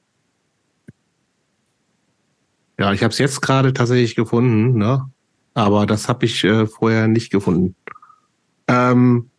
Ja, 2.79 2.93
ich 2.93 3.01
habe 3.03 3.11
es 3.11 3.17
jetzt 3.17 3.41
gerade 3.41 3.73
tatsächlich 3.73 4.15
gefunden, 4.15 4.77
ne? 4.77 5.09
Aber 5.53 5.87
das 5.87 6.07
habe 6.07 6.25
ich 6.25 6.43
äh, 6.43 6.67
vorher 6.67 7.07
nicht 7.07 7.31
gefunden. 7.31 7.75
Ähm, 8.67 9.29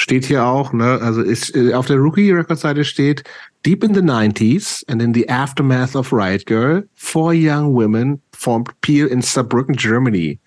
steht 0.00 0.24
hier 0.24 0.44
auch, 0.44 0.72
ne, 0.72 0.98
also 1.02 1.20
ist, 1.20 1.54
äh, 1.54 1.74
auf 1.74 1.86
der 1.86 1.98
Rookie 1.98 2.32
Record 2.32 2.58
Seite 2.58 2.84
steht, 2.84 3.22
deep 3.66 3.84
in 3.84 3.94
the 3.94 4.00
90s 4.00 4.82
and 4.88 5.02
in 5.02 5.12
the 5.12 5.28
aftermath 5.28 5.94
of 5.94 6.12
Riot 6.12 6.46
Girl, 6.46 6.82
four 6.94 7.34
young 7.34 7.74
women 7.74 8.20
formed 8.32 8.68
Peel 8.80 9.06
in 9.06 9.20
Saarbrücken, 9.20 9.76
Germany. 9.76 10.38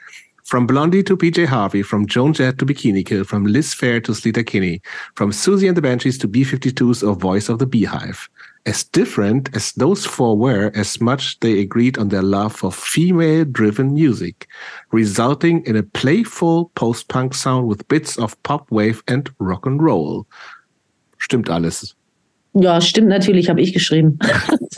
From 0.46 0.68
Blondie 0.68 1.04
to 1.04 1.16
PJ 1.16 1.46
Harvey, 1.46 1.84
from 1.84 2.06
Joan 2.06 2.34
Jett 2.34 2.58
to 2.58 2.66
Bikini 2.66 3.06
Kill, 3.06 3.24
from 3.24 3.46
Liz 3.46 3.74
Fair 3.74 4.02
to 4.02 4.12
Sleater 4.12 4.46
Kinney, 4.46 4.82
from 5.16 5.32
Susie 5.32 5.68
and 5.68 5.78
the 5.78 5.82
Banshees 5.82 6.18
to 6.20 6.28
B-52s 6.28 7.08
or 7.08 7.16
Voice 7.16 7.48
of 7.48 7.60
the 7.60 7.66
Beehive. 7.66 8.30
As 8.66 8.86
different 8.86 9.54
as 9.54 9.74
those 9.74 10.06
four 10.06 10.38
were, 10.38 10.72
as 10.74 11.02
much 11.02 11.38
they 11.42 11.60
agreed 11.60 11.98
on 11.98 12.08
their 12.08 12.22
love 12.22 12.56
for 12.56 12.72
female-driven 12.72 13.94
music, 13.94 14.48
resulting 14.94 15.66
in 15.66 15.76
a 15.76 15.84
playful 15.84 16.72
post-punk 16.74 17.34
sound 17.34 17.68
with 17.68 17.86
bits 17.90 18.18
of 18.18 18.42
pop, 18.44 18.72
wave 18.72 19.04
and 19.06 19.30
rock 19.40 19.66
and 19.66 19.82
roll. 19.82 20.26
Stimmt 21.18 21.50
alles. 21.50 21.96
Ja, 22.54 22.80
stimmt 22.80 23.10
natürlich, 23.10 23.50
habe 23.50 23.60
ich 23.62 23.74
geschrieben. 23.74 24.18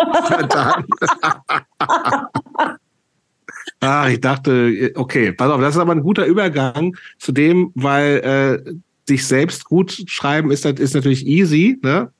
ah, 3.81 4.07
ich 4.09 4.21
dachte, 4.21 4.91
okay, 4.95 5.31
pass 5.33 5.51
auf, 5.51 5.61
das 5.61 5.75
ist 5.75 5.81
aber 5.81 5.91
ein 5.91 6.01
guter 6.01 6.25
Übergang 6.25 6.95
zu 7.19 7.33
dem, 7.33 7.71
weil 7.75 8.63
äh, 8.65 8.73
sich 9.07 9.27
selbst 9.27 9.65
gut 9.65 10.03
schreiben 10.07 10.51
ist, 10.51 10.65
ist 10.65 10.95
natürlich 10.95 11.27
easy, 11.27 11.77
ne? 11.83 12.11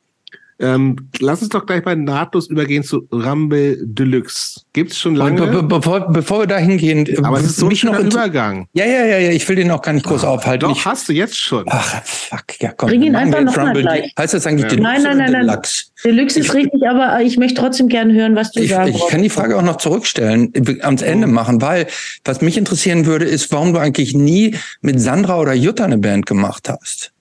Ähm, 0.57 0.95
lass 1.19 1.41
uns 1.41 1.49
doch 1.49 1.65
gleich 1.65 1.83
mal 1.83 1.97
nahtlos 1.97 2.49
übergehen 2.49 2.81
zu 2.81 3.07
Rumble 3.11 3.77
Deluxe. 3.83 4.61
Gibt's 4.71 4.97
schon 4.97 5.15
lange? 5.15 5.41
Be 5.41 5.47
be 5.47 5.63
bevor, 5.63 6.09
bevor 6.11 6.39
wir 6.39 6.47
da 6.47 6.57
hingehen, 6.57 7.05
aber 7.25 7.39
es 7.39 7.47
ist 7.47 7.57
so 7.57 7.67
ein 7.67 8.05
Übergang. 8.05 8.67
Ja, 8.71 8.85
ja, 8.85 9.05
ja, 9.05 9.17
ja, 9.17 9.31
ich 9.31 9.47
will 9.49 9.57
den 9.57 9.69
auch 9.71 9.81
gar 9.81 9.91
nicht 9.91 10.05
groß 10.05 10.23
oh, 10.23 10.27
aufhalten. 10.27 10.69
Doch, 10.69 10.77
ich, 10.77 10.85
hast 10.85 11.09
du 11.09 11.13
jetzt 11.13 11.37
schon. 11.37 11.65
Ach, 11.67 12.01
fuck, 12.05 12.61
ja, 12.61 12.71
komm. 12.71 12.87
Bring 12.87 13.03
ihn 13.03 13.15
einfach 13.17 13.41
nochmal 13.41 13.73
gleich. 13.73 14.13
Heißt 14.17 14.33
das 14.33 14.47
eigentlich 14.47 14.71
ja. 14.71 14.77
Deluxe 14.77 15.03
Nein, 15.03 15.17
nein, 15.17 15.31
nein, 15.31 15.45
nein. 15.45 15.61
Deluxe 16.05 16.39
ist 16.39 16.53
richtig, 16.53 16.87
aber 16.87 17.21
ich 17.21 17.37
möchte 17.37 17.59
trotzdem 17.59 17.89
gerne 17.89 18.13
hören, 18.13 18.37
was 18.37 18.51
du 18.51 18.61
ich, 18.61 18.69
sagst. 18.69 18.95
Ich 18.95 19.07
kann 19.09 19.21
die 19.21 19.29
Frage 19.29 19.57
auch 19.57 19.61
noch 19.61 19.77
zurückstellen, 19.77 20.53
ans 20.81 21.01
Ende 21.01 21.27
machen, 21.27 21.61
weil 21.61 21.87
was 22.23 22.41
mich 22.41 22.57
interessieren 22.57 23.05
würde, 23.05 23.25
ist, 23.25 23.51
warum 23.51 23.73
du 23.73 23.79
eigentlich 23.79 24.13
nie 24.13 24.55
mit 24.79 25.01
Sandra 25.01 25.37
oder 25.37 25.53
Jutta 25.53 25.83
eine 25.83 25.97
Band 25.97 26.25
gemacht 26.25 26.69
hast. 26.69 27.11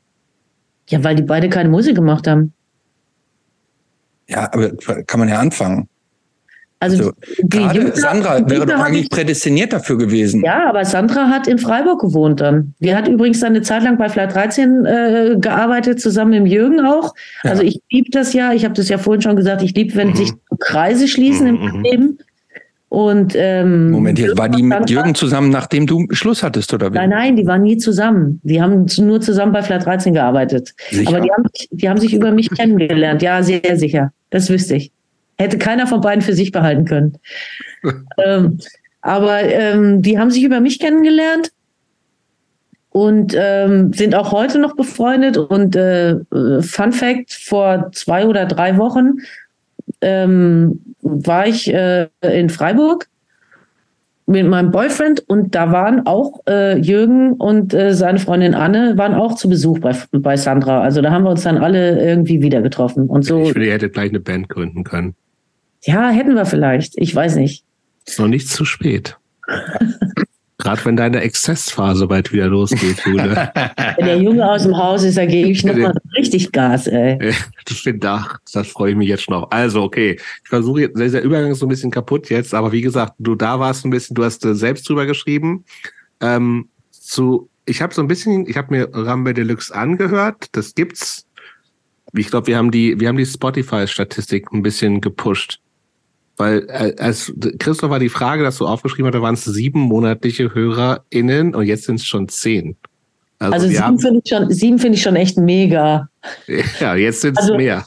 Ja, 0.89 1.02
weil 1.02 1.16
die 1.16 1.23
beide 1.23 1.48
keine 1.48 1.69
Musik 1.69 1.97
gemacht 1.97 2.28
haben. 2.28 2.52
Ja, 4.28 4.51
aber 4.52 4.70
kann 5.06 5.20
man 5.20 5.28
ja 5.28 5.38
anfangen. 5.38 5.88
Also, 6.80 6.96
also 6.96 7.12
gerade 7.48 7.78
Jünger, 7.78 7.96
Sandra 7.96 8.51
wäre 8.51 8.66
doch 8.66 8.78
eigentlich 8.78 9.09
prädestiniert 9.09 9.72
dafür 9.72 9.96
gewesen. 9.96 10.42
Ja, 10.44 10.68
aber 10.68 10.84
Sandra 10.84 11.28
hat 11.28 11.46
in 11.46 11.59
Freiburg 11.59 12.01
gewohnt 12.01 12.42
dann. 12.42 12.74
Die 12.80 12.94
hat 12.94 13.09
übrigens 13.09 13.42
eine 13.42 13.62
Zeit 13.62 13.84
lang 13.84 13.96
bei 13.96 14.09
Flight 14.09 14.34
13 14.34 14.84
äh, 14.84 15.36
gearbeitet, 15.38 16.01
zusammen 16.01 16.42
mit 16.42 16.52
Jürgen 16.52 16.84
auch. 16.84 17.14
Ja. 17.42 17.51
Also 17.51 17.62
ich 17.62 17.80
liebe 17.90 18.10
das 18.10 18.34
ja, 18.34 18.52
ich 18.52 18.64
habe 18.64 18.74
das 18.74 18.88
ja 18.90 18.98
vorhin 18.98 19.22
schon 19.22 19.36
gesagt, 19.36 19.62
ich 19.62 19.74
liebe, 19.74 19.94
wenn 19.94 20.09
mhm. 20.09 20.16
sich 20.16 20.32
Kreise 20.59 21.09
schließen 21.09 21.52
mhm. 21.52 21.68
im 21.68 21.82
Leben. 21.82 22.18
Und 22.95 23.35
ähm, 23.37 23.91
Moment, 23.91 24.21
jetzt 24.21 24.39
war 24.39 24.49
die 24.49 24.62
mit 24.62 24.89
Jürgen 24.89 25.16
zusammen, 25.16 25.51
nachdem 25.51 25.85
du 25.85 26.07
Schluss 26.11 26.45
hattest, 26.45 26.73
oder 26.73 26.93
wie? 26.93 26.97
Nein, 26.97 27.11
nein, 27.11 27.35
die 27.35 27.45
waren 27.45 27.62
nie 27.62 27.77
zusammen. 27.77 28.41
Die 28.45 28.62
haben 28.62 28.87
nur 28.99 29.21
zusammen 29.21 29.53
bei 29.53 29.62
Flight 29.62 29.85
13 29.85 30.15
gearbeitet. 30.15 30.73
Sicher? 30.93 31.09
Aber 31.09 31.21
die 31.21 31.33
haben, 31.33 31.45
die 31.73 31.89
haben 31.89 31.99
sich 31.99 32.15
über 32.15 32.31
mich 32.31 32.51
kennengelernt. 32.51 33.21
Ja, 33.21 33.43
sehr 33.43 33.77
sicher. 33.77 34.12
Das 34.31 34.49
wüsste 34.49 34.77
ich. 34.77 34.93
Hätte 35.39 35.59
keiner 35.59 35.89
von 35.89 36.03
beiden 36.03 36.23
für 36.23 36.35
sich 36.35 36.53
behalten 36.53 36.85
können. 36.85 37.19
ähm, 38.25 38.59
aber 39.01 39.43
ähm, 39.43 40.01
die 40.01 40.16
haben 40.16 40.31
sich 40.31 40.45
über 40.45 40.61
mich 40.61 40.79
kennengelernt 40.79 41.51
und 42.91 43.35
ähm, 43.37 43.93
sind 43.93 44.15
auch 44.15 44.31
heute 44.31 44.61
noch 44.61 44.77
befreundet. 44.77 45.37
Und 45.37 45.75
äh, 45.75 46.15
Fun 46.61 46.93
Fact: 46.93 47.33
Vor 47.33 47.91
zwei 47.93 48.25
oder 48.25 48.47
drei 48.47 48.79
Wochen 48.79 49.15
ähm, 50.05 50.81
war 51.01 51.47
ich 51.47 51.72
äh, 51.72 52.09
in 52.22 52.51
Freiburg 52.51 53.09
mit 54.26 54.47
meinem 54.47 54.70
Boyfriend 54.70 55.22
und 55.28 55.55
da 55.55 55.70
waren 55.70 56.06
auch 56.06 56.40
äh, 56.48 56.78
Jürgen 56.78 57.35
und 57.35 57.74
äh, 57.74 57.94
seine 57.94 58.18
Freundin 58.18 58.55
Anne 58.55 58.97
waren 58.97 59.14
auch 59.14 59.35
zu 59.35 59.48
Besuch 59.48 59.81
bei, 59.81 59.94
bei 60.12 60.36
Sandra. 60.36 60.81
Also 60.81 61.02
da 61.02 61.10
haben 61.10 61.24
wir 61.24 61.31
uns 61.31 61.43
dann 61.43 61.59
alle 61.59 62.02
irgendwie 62.02 62.40
wieder 62.40 62.62
getroffen 62.62 63.09
und 63.09 63.24
so. 63.24 63.43
Ich 63.43 63.52
finde, 63.52 63.66
ihr 63.66 63.74
hättet 63.74 63.93
gleich 63.93 64.10
eine 64.10 64.20
Band 64.20 64.48
gründen 64.48 64.85
können. 64.85 65.14
Ja, 65.82 66.09
hätten 66.09 66.35
wir 66.35 66.47
vielleicht. 66.47 66.94
Ich 66.97 67.14
weiß 67.14 67.36
nicht. 67.36 67.64
Ist 68.06 68.18
noch 68.18 68.28
nicht 68.28 68.48
zu 68.48 68.64
spät. 68.64 69.18
Gerade 70.59 70.85
wenn 70.85 70.97
deine 70.97 71.20
Exzessphase 71.20 72.06
bald 72.06 72.32
wieder 72.32 72.47
losgeht, 72.47 73.02
Jude. 73.05 73.51
wenn 73.97 74.06
der 74.06 74.18
Junge 74.18 74.48
aus 74.48 74.62
dem 74.62 74.76
Haus 74.76 75.02
ist, 75.02 75.18
da 75.18 75.26
gebe 75.26 75.51
ich 75.51 75.64
nochmal 75.64 75.94
richtig 76.16 76.52
Gas, 76.52 76.86
ey. 76.86 77.32
Ich 77.68 77.82
bin 77.82 77.98
da. 77.98 78.36
Das 78.52 78.68
freue 78.68 78.93
ich 78.93 78.97
mich 78.97 79.09
jetzt 79.09 79.24
schon 79.24 79.35
auf. 79.35 79.51
Also, 79.51 79.82
okay. 79.82 80.16
Ich 80.43 80.48
versuche 80.48 80.82
jetzt, 80.82 80.97
der 80.97 81.22
Übergang 81.22 81.51
ist 81.51 81.59
so 81.59 81.66
ein 81.66 81.70
bisschen 81.70 81.90
kaputt 81.90 82.31
jetzt, 82.31 82.55
aber 82.55 82.70
wie 82.70 82.82
gesagt, 82.82 83.14
du 83.18 83.35
da 83.35 83.59
warst 83.59 83.85
ein 83.85 83.90
bisschen, 83.90 84.14
du 84.14 84.22
hast 84.22 84.44
äh, 84.44 84.55
selbst 84.55 84.89
drüber 84.89 85.06
geschrieben. 85.06 85.64
Ähm, 86.20 86.68
zu, 86.93 87.51
ich 87.66 87.82
habe 87.82 87.93
so 87.93 88.02
ein 88.02 88.09
bisschen, 88.09 88.47
ich 88.47 88.56
habe 88.56 88.72
mir 88.72 88.89
Rambe 88.93 89.35
Deluxe 89.35 89.74
angehört. 89.74 90.47
Das 90.52 90.74
gibt's. 90.74 91.26
Ich 92.12 92.28
glaube, 92.28 92.47
wir 92.47 92.56
haben 92.56 92.70
die, 92.70 93.01
wir 93.01 93.09
haben 93.09 93.16
die 93.16 93.26
Spotify-Statistik 93.26 94.52
ein 94.52 94.62
bisschen 94.62 95.01
gepusht. 95.01 95.59
Weil 96.36 96.66
äh, 96.69 96.94
als 96.98 97.32
Christoph 97.59 97.90
war 97.90 98.01
die 98.01 98.09
Frage, 98.09 98.43
dass 98.43 98.59
du 98.59 98.66
aufgeschrieben 98.66 99.06
hast, 99.06 99.15
da 99.15 99.23
waren 99.23 99.35
es 99.35 99.44
sieben 99.44 99.81
monatliche 99.81 100.52
HörerInnen 100.55 101.55
und 101.55 101.66
jetzt 101.66 101.85
sind 101.85 101.97
es 101.97 102.06
schon 102.06 102.28
zehn. 102.28 102.77
Also, 103.39 103.55
also 103.55 103.69
sieben 103.69 103.98
finde 103.98 104.20
ich, 104.24 104.31
schon, 104.31 104.51
sieben 104.51 104.78
find 104.78 104.94
ich 104.94 105.02
schon 105.02 105.16
echt 105.16 105.36
mega. 105.36 106.09
Ja, 106.81 106.94
jetzt 106.94 107.20
sind 107.20 107.39
es 107.39 107.44
also, 107.44 107.56
mehr. 107.56 107.85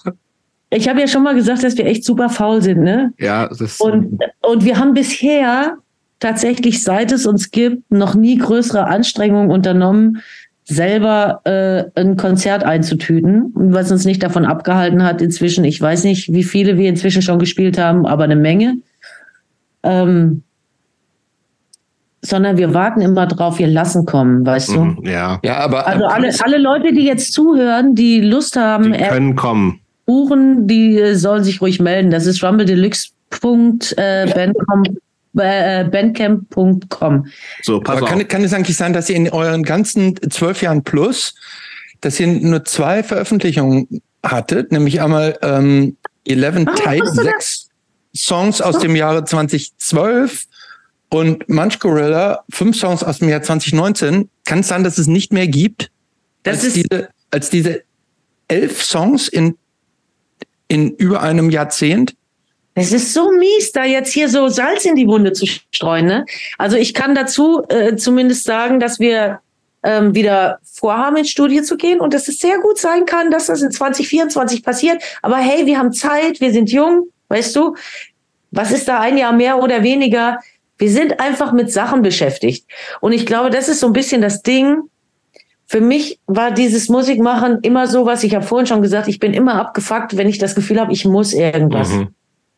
Ich 0.69 0.88
habe 0.88 0.99
ja 0.99 1.07
schon 1.07 1.24
mal 1.24 1.34
gesagt, 1.34 1.64
dass 1.64 1.78
wir 1.78 1.86
echt 1.86 2.03
super 2.03 2.30
faul 2.30 2.61
sind, 2.61 2.82
ne? 2.82 3.14
Ja, 3.18 3.48
das 3.48 3.61
ist. 3.61 3.82
Und, 3.82 4.19
und 4.41 4.65
wir 4.65 4.78
haben 4.78 4.94
bisher 4.94 5.78
tatsächlich, 6.19 6.84
seit 6.84 7.11
es 7.11 7.26
uns 7.26 7.52
gibt, 7.52 7.90
noch 7.91 8.15
nie 8.15 8.38
größere 8.38 8.86
Anstrengungen 8.86 9.49
unternommen, 9.49 10.22
selber 10.69 11.41
äh, 11.45 11.99
ein 11.99 12.18
Konzert 12.18 12.65
einzutüten, 12.65 13.52
was 13.56 13.89
uns 13.89 14.03
nicht 14.03 14.22
davon 14.22 14.45
abgehalten 14.45 15.02
hat, 15.02 15.22
inzwischen, 15.22 15.64
ich 15.64 15.81
weiß 15.81 16.03
nicht, 16.03 16.34
wie 16.34 16.44
viele 16.44 16.77
wir 16.77 16.89
inzwischen 16.89 17.22
schon 17.22 17.39
gespielt 17.39 17.77
haben, 17.77 18.06
aber 18.06 18.26
eine 18.26 18.35
Menge. 18.35 18.77
Ähm, 19.84 20.44
sondern 22.22 22.57
wir 22.57 22.73
warten 22.73 22.99
immer 22.99 23.27
drauf, 23.27 23.60
wir 23.60 23.68
lassen 23.68 24.06
kommen, 24.06 24.45
weißt 24.45 24.69
du? 24.69 24.80
Mhm, 24.81 25.06
ja. 25.06 25.39
Ja, 25.44 25.60
aber 25.60 25.88
also 25.88 26.06
alle, 26.06 26.31
alle 26.44 26.57
Leute, 26.57 26.91
die 26.91 27.06
jetzt 27.06 27.31
zuhören, 27.31 27.95
die 27.95 28.19
Lust 28.19 28.57
haben, 28.57 28.91
die 28.91 28.99
können 28.99 29.35
kommen. 29.38 29.80
Buchen, 30.06 30.68
die 30.68 31.15
sollen 31.15 31.45
sich 31.45 31.61
ruhig 31.61 31.80
melden. 31.80 32.11
Das 32.11 32.26
ist 32.26 32.39
äh, 33.98 34.26
bandcamp.com. 35.38 37.27
So, 37.61 37.80
pass 37.80 37.97
Aber 37.97 38.07
kann, 38.07 38.27
kann 38.27 38.43
es 38.43 38.53
eigentlich 38.53 38.77
sein, 38.77 38.93
dass 38.93 39.09
ihr 39.09 39.15
in 39.15 39.30
euren 39.30 39.64
ganzen 39.64 40.15
zwölf 40.30 40.61
Jahren 40.61 40.84
plus, 40.84 41.35
dass 42.01 42.19
ihr 42.19 42.27
nur 42.27 42.65
zwei 42.65 43.03
Veröffentlichungen 43.03 44.01
hattet, 44.23 44.72
nämlich 44.72 45.01
einmal 45.01 45.38
ähm, 45.41 45.97
11 46.26 46.65
ah, 46.68 46.76
Type, 46.76 47.07
sechs 47.07 47.69
Songs 48.15 48.61
aus 48.61 48.80
dem 48.80 48.95
Jahre 48.95 49.23
2012 49.23 50.45
und 51.09 51.47
Munch 51.47 51.80
Gorilla, 51.80 52.43
fünf 52.49 52.77
Songs 52.77 53.03
aus 53.03 53.19
dem 53.19 53.30
Jahr 53.30 53.41
2019. 53.41 54.30
Kann 54.45 54.59
es 54.59 54.68
sein, 54.68 54.84
dass 54.84 54.97
es 54.97 55.07
nicht 55.07 55.31
mehr 55.31 55.47
gibt 55.47 55.91
das 56.43 56.64
als, 56.64 56.73
diese, 56.73 57.09
als 57.31 57.49
diese 57.49 57.84
elf 58.47 58.84
Songs 58.84 59.27
in, 59.27 59.57
in 60.68 60.91
über 60.95 61.22
einem 61.22 61.49
Jahrzehnt? 61.49 62.15
Es 62.80 62.94
ist 62.94 63.12
so 63.12 63.32
mies, 63.32 63.72
da 63.72 63.86
jetzt 63.86 64.14
hier 64.14 64.30
so 64.30 64.49
Salz 64.49 64.86
in 64.86 64.95
die 64.95 65.08
Wunde 65.08 65.34
zu 65.34 65.48
streuen. 65.48 66.06
Ne? 66.06 66.28
Also 66.60 66.78
ich 66.78 66.94
kann 66.94 67.16
dazu 67.16 67.64
äh, 67.70 67.95
zumindest 67.95 68.44
sagen, 68.44 68.80
dass 68.80 68.99
wir 68.99 69.40
ähm, 69.82 70.14
wieder 70.14 70.60
vorhaben, 70.64 71.18
ins 71.18 71.32
Studio 71.32 71.64
zu 71.64 71.76
gehen 71.76 71.99
und 71.99 72.14
dass 72.14 72.28
es 72.28 72.38
sehr 72.38 72.60
gut 72.60 72.78
sein 72.78 73.08
kann, 73.08 73.32
dass 73.32 73.48
das 73.48 73.64
in 73.64 73.72
2024 73.72 74.62
passiert. 74.62 75.02
Aber 75.24 75.38
hey, 75.38 75.66
wir 75.66 75.80
haben 75.80 75.91
Zeit, 75.91 76.40
wir 76.40 76.52
sind 76.52 76.72
jung, 76.72 77.08
weißt 77.30 77.56
du? 77.56 77.76
Was 78.52 78.72
ist 78.72 78.88
da 78.88 78.99
ein 78.99 79.18
Jahr 79.18 79.34
mehr 79.34 79.58
oder 79.58 79.82
weniger? 79.82 80.38
Wir 80.78 80.91
sind 80.91 81.20
einfach 81.20 81.54
mit 81.54 81.74
Sachen 81.74 82.04
beschäftigt. 82.04 82.68
Und 83.02 83.12
ich 83.12 83.26
glaube, 83.26 83.49
das 83.49 83.70
ist 83.70 83.80
so 83.80 83.88
ein 83.88 83.94
bisschen 83.94 84.22
das 84.22 84.44
Ding. 84.44 84.84
Für 85.66 85.82
mich 85.82 86.20
war 86.28 86.52
dieses 86.52 86.90
Musikmachen 86.90 87.58
immer 87.64 87.88
so 87.88 88.06
was, 88.06 88.24
ich 88.24 88.36
habe 88.36 88.45
vorhin 88.45 88.68
schon 88.68 88.84
gesagt, 88.84 89.08
ich 89.08 89.18
bin 89.18 89.34
immer 89.34 89.56
abgefuckt, 89.56 90.16
wenn 90.16 90.30
ich 90.30 90.38
das 90.38 90.54
Gefühl 90.54 90.80
habe, 90.80 90.94
ich 90.94 91.06
muss 91.06 91.34
irgendwas. 91.34 91.90
Mhm. 91.90 92.10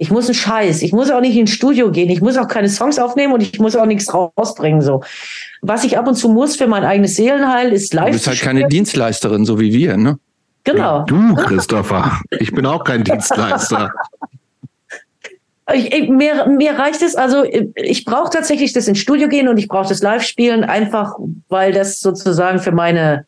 Ich 0.01 0.09
muss 0.11 0.25
einen 0.27 0.33
Scheiß. 0.33 0.81
Ich 0.81 0.93
muss 0.93 1.11
auch 1.11 1.19
nicht 1.19 1.35
ins 1.35 1.51
Studio 1.51 1.91
gehen. 1.91 2.09
Ich 2.09 2.21
muss 2.21 2.37
auch 2.37 2.47
keine 2.47 2.69
Songs 2.69 2.97
aufnehmen 2.97 3.33
und 3.33 3.41
ich 3.41 3.59
muss 3.59 3.75
auch 3.75 3.85
nichts 3.85 4.13
rausbringen. 4.13 4.81
So. 4.81 5.03
Was 5.61 5.83
ich 5.83 5.97
ab 5.97 6.07
und 6.07 6.15
zu 6.15 6.29
muss 6.29 6.55
für 6.55 6.67
mein 6.67 6.85
eigenes 6.85 7.15
Seelenheil 7.15 7.73
ist 7.73 7.93
live. 7.93 8.07
Du 8.07 8.13
bist 8.13 8.27
halt 8.27 8.39
keine 8.39 8.67
Dienstleisterin, 8.69 9.43
so 9.43 9.59
wie 9.59 9.73
wir, 9.73 9.97
ne? 9.97 10.17
Genau. 10.63 11.03
Du, 11.03 11.35
Christopher. 11.35 12.21
Ich 12.31 12.53
bin 12.53 12.65
auch 12.65 12.83
kein 12.85 13.03
Dienstleister. 13.03 13.91
Ich, 15.71 15.93
ich, 15.93 16.09
mir, 16.09 16.47
mir 16.47 16.79
reicht 16.79 17.03
es, 17.03 17.15
also 17.15 17.43
ich 17.75 18.03
brauche 18.03 18.31
tatsächlich 18.31 18.73
das 18.73 18.87
ins 18.87 18.97
Studio 18.97 19.27
gehen 19.27 19.47
und 19.47 19.59
ich 19.59 19.67
brauche 19.67 19.87
das 19.87 20.01
live 20.01 20.23
spielen, 20.23 20.63
einfach 20.63 21.13
weil 21.47 21.73
das 21.73 21.99
sozusagen 21.99 22.57
für 22.57 22.71
meine 22.71 23.27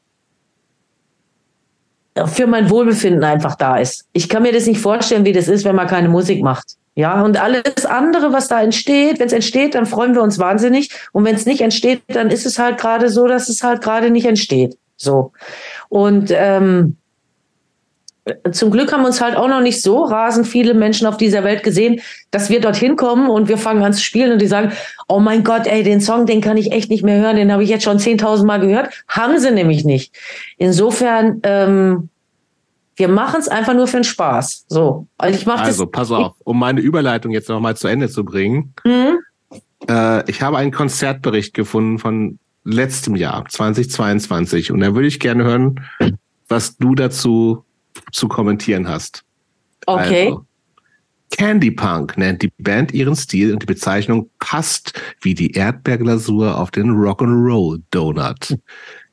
für 2.25 2.47
mein 2.47 2.69
Wohlbefinden 2.69 3.23
einfach 3.23 3.55
da 3.55 3.77
ist. 3.77 4.05
Ich 4.13 4.27
kann 4.29 4.43
mir 4.43 4.51
das 4.51 4.65
nicht 4.65 4.81
vorstellen, 4.81 5.25
wie 5.25 5.31
das 5.31 5.47
ist, 5.47 5.65
wenn 5.65 5.75
man 5.75 5.87
keine 5.87 6.09
Musik 6.09 6.43
macht. 6.43 6.75
Ja, 6.93 7.21
und 7.23 7.41
alles 7.41 7.85
andere, 7.85 8.33
was 8.33 8.49
da 8.49 8.61
entsteht, 8.61 9.19
wenn 9.19 9.27
es 9.27 9.33
entsteht, 9.33 9.75
dann 9.75 9.85
freuen 9.85 10.13
wir 10.13 10.21
uns 10.21 10.39
wahnsinnig. 10.39 10.89
Und 11.13 11.23
wenn 11.23 11.35
es 11.35 11.45
nicht 11.45 11.61
entsteht, 11.61 12.01
dann 12.07 12.29
ist 12.29 12.45
es 12.45 12.59
halt 12.59 12.77
gerade 12.77 13.09
so, 13.09 13.27
dass 13.27 13.47
es 13.47 13.63
halt 13.63 13.81
gerade 13.81 14.11
nicht 14.11 14.25
entsteht. 14.25 14.77
So. 14.97 15.31
Und 15.87 16.31
ähm, 16.31 16.97
zum 18.51 18.69
Glück 18.69 18.93
haben 18.93 19.03
uns 19.03 19.19
halt 19.19 19.35
auch 19.35 19.47
noch 19.47 19.61
nicht 19.61 19.81
so 19.81 20.03
rasend 20.03 20.45
viele 20.45 20.75
Menschen 20.75 21.07
auf 21.07 21.17
dieser 21.17 21.43
Welt 21.43 21.63
gesehen, 21.63 22.01
dass 22.29 22.49
wir 22.49 22.61
dorthin 22.61 22.95
kommen 22.95 23.29
und 23.29 23.47
wir 23.47 23.57
fangen 23.57 23.83
an 23.83 23.93
zu 23.93 24.03
spielen 24.03 24.31
und 24.31 24.41
die 24.41 24.47
sagen, 24.47 24.71
oh 25.07 25.19
mein 25.19 25.43
Gott, 25.43 25.65
ey, 25.65 25.81
den 25.81 26.01
Song, 26.01 26.27
den 26.27 26.39
kann 26.39 26.57
ich 26.57 26.71
echt 26.71 26.91
nicht 26.91 27.03
mehr 27.03 27.19
hören, 27.19 27.35
den 27.35 27.51
habe 27.51 27.63
ich 27.63 27.69
jetzt 27.69 27.83
schon 27.83 27.97
10.000 27.97 28.45
Mal 28.45 28.59
gehört. 28.59 28.93
Haben 29.07 29.39
sie 29.39 29.51
nämlich 29.51 29.85
nicht. 29.85 30.15
Insofern, 30.57 31.39
ähm, 31.43 32.09
wir 32.95 33.07
machen 33.07 33.39
es 33.39 33.47
einfach 33.47 33.73
nur 33.73 33.87
für 33.87 33.97
den 33.97 34.03
Spaß. 34.03 34.65
So. 34.67 35.07
Also, 35.17 35.39
ich 35.39 35.47
mach 35.47 35.59
also 35.59 35.87
pass 35.87 36.11
auf, 36.11 36.35
um 36.43 36.59
meine 36.59 36.81
Überleitung 36.81 37.31
jetzt 37.31 37.49
nochmal 37.49 37.75
zu 37.75 37.87
Ende 37.87 38.07
zu 38.07 38.23
bringen. 38.23 38.75
Mhm. 38.85 39.17
Äh, 39.89 40.29
ich 40.29 40.43
habe 40.43 40.57
einen 40.57 40.71
Konzertbericht 40.71 41.55
gefunden 41.55 41.97
von 41.97 42.37
letztem 42.63 43.15
Jahr, 43.15 43.45
2022. 43.49 44.71
Und 44.71 44.81
da 44.81 44.93
würde 44.93 45.07
ich 45.07 45.19
gerne 45.19 45.43
hören, 45.43 45.79
was 46.47 46.77
du 46.77 46.93
dazu 46.93 47.65
zu 48.11 48.27
kommentieren 48.27 48.87
hast. 48.87 49.23
Okay. 49.85 50.27
Also, 50.27 50.45
Candy 51.31 51.71
Punk 51.71 52.17
nennt 52.17 52.41
die 52.41 52.51
Band 52.59 52.93
ihren 52.93 53.15
Stil 53.15 53.53
und 53.53 53.61
die 53.61 53.65
Bezeichnung 53.67 54.29
passt 54.39 54.99
wie 55.21 55.33
die 55.33 55.51
Erdbeerglasur 55.51 56.57
auf 56.57 56.71
den 56.71 56.91
Rock'n'Roll 56.91 57.81
Donut. 57.89 58.57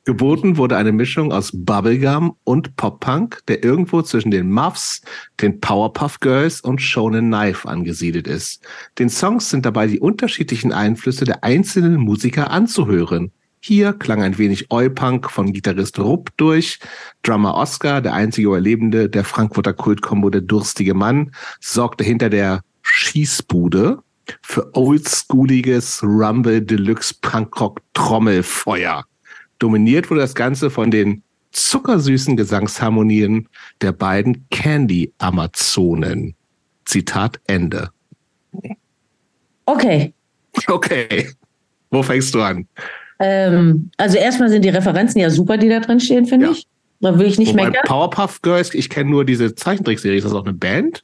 Geboten 0.05 0.57
wurde 0.57 0.75
eine 0.75 0.91
Mischung 0.91 1.31
aus 1.31 1.51
Bubblegum 1.53 2.35
und 2.43 2.75
Pop-Punk, 2.77 3.41
der 3.47 3.63
irgendwo 3.63 4.01
zwischen 4.01 4.31
den 4.31 4.51
Muffs, 4.51 5.01
den 5.39 5.59
Powerpuff 5.59 6.19
Girls 6.19 6.61
und 6.61 6.81
Shonen 6.81 7.27
Knife 7.27 7.67
angesiedelt 7.67 8.27
ist. 8.27 8.65
Den 8.97 9.09
Songs 9.09 9.49
sind 9.49 9.65
dabei 9.65 9.87
die 9.87 9.99
unterschiedlichen 9.99 10.73
Einflüsse 10.73 11.25
der 11.25 11.43
einzelnen 11.43 11.97
Musiker 11.97 12.49
anzuhören. 12.49 13.31
Hier 13.61 13.93
klang 13.93 14.23
ein 14.23 14.37
wenig 14.37 14.71
Oi-Punk 14.71 15.29
von 15.29 15.51
Gitarrist 15.51 15.99
Rupp 15.99 16.31
durch. 16.37 16.79
Drummer 17.23 17.55
Oscar, 17.55 18.01
der 18.01 18.13
einzige 18.13 18.47
Überlebende 18.47 19.09
der 19.09 19.25
Frankfurter 19.25 19.73
Kultkombo 19.73 20.29
Der 20.29 20.41
Durstige 20.41 20.93
Mann, 20.93 21.31
sorgte 21.59 22.03
hinter 22.03 22.29
der 22.29 22.61
Schießbude 22.83 24.01
für 24.41 24.75
oldschooliges 24.75 26.01
Rumble 26.03 26.61
Deluxe 26.61 27.13
Punkrock 27.21 27.81
Trommelfeuer. 27.93 29.03
Dominiert 29.59 30.09
wurde 30.09 30.21
das 30.21 30.35
Ganze 30.35 30.69
von 30.69 30.89
den 30.89 31.23
zuckersüßen 31.51 32.37
Gesangsharmonien 32.37 33.49
der 33.81 33.91
beiden 33.91 34.45
Candy-Amazonen. 34.51 36.35
Zitat 36.85 37.39
Ende. 37.45 37.89
Okay. 39.65 40.13
Okay. 40.67 41.29
Wo 41.91 42.03
fängst 42.03 42.33
du 42.33 42.41
an? 42.41 42.67
Ähm, 43.19 43.89
also 43.97 44.17
erstmal 44.17 44.49
sind 44.49 44.63
die 44.63 44.69
Referenzen 44.69 45.19
ja 45.19 45.29
super, 45.29 45.57
die 45.57 45.69
da 45.69 45.79
drin 45.79 45.99
stehen, 45.99 46.25
finde 46.25 46.47
Ja. 46.47 46.51
ich. 46.53 46.65
Da 47.01 47.17
will 47.17 47.27
ich 47.27 47.37
nicht 47.39 47.53
Wobei 47.53 47.65
meckern. 47.67 47.83
Powerpuff 47.85 48.41
Girls, 48.41 48.73
ich 48.73 48.89
kenne 48.89 49.09
nur 49.09 49.23
diese 49.23 49.55
Zeichentrickserie. 49.55 50.17
Ist 50.17 50.25
das 50.25 50.33
auch 50.33 50.43
eine 50.45 50.53
Band? 50.53 51.03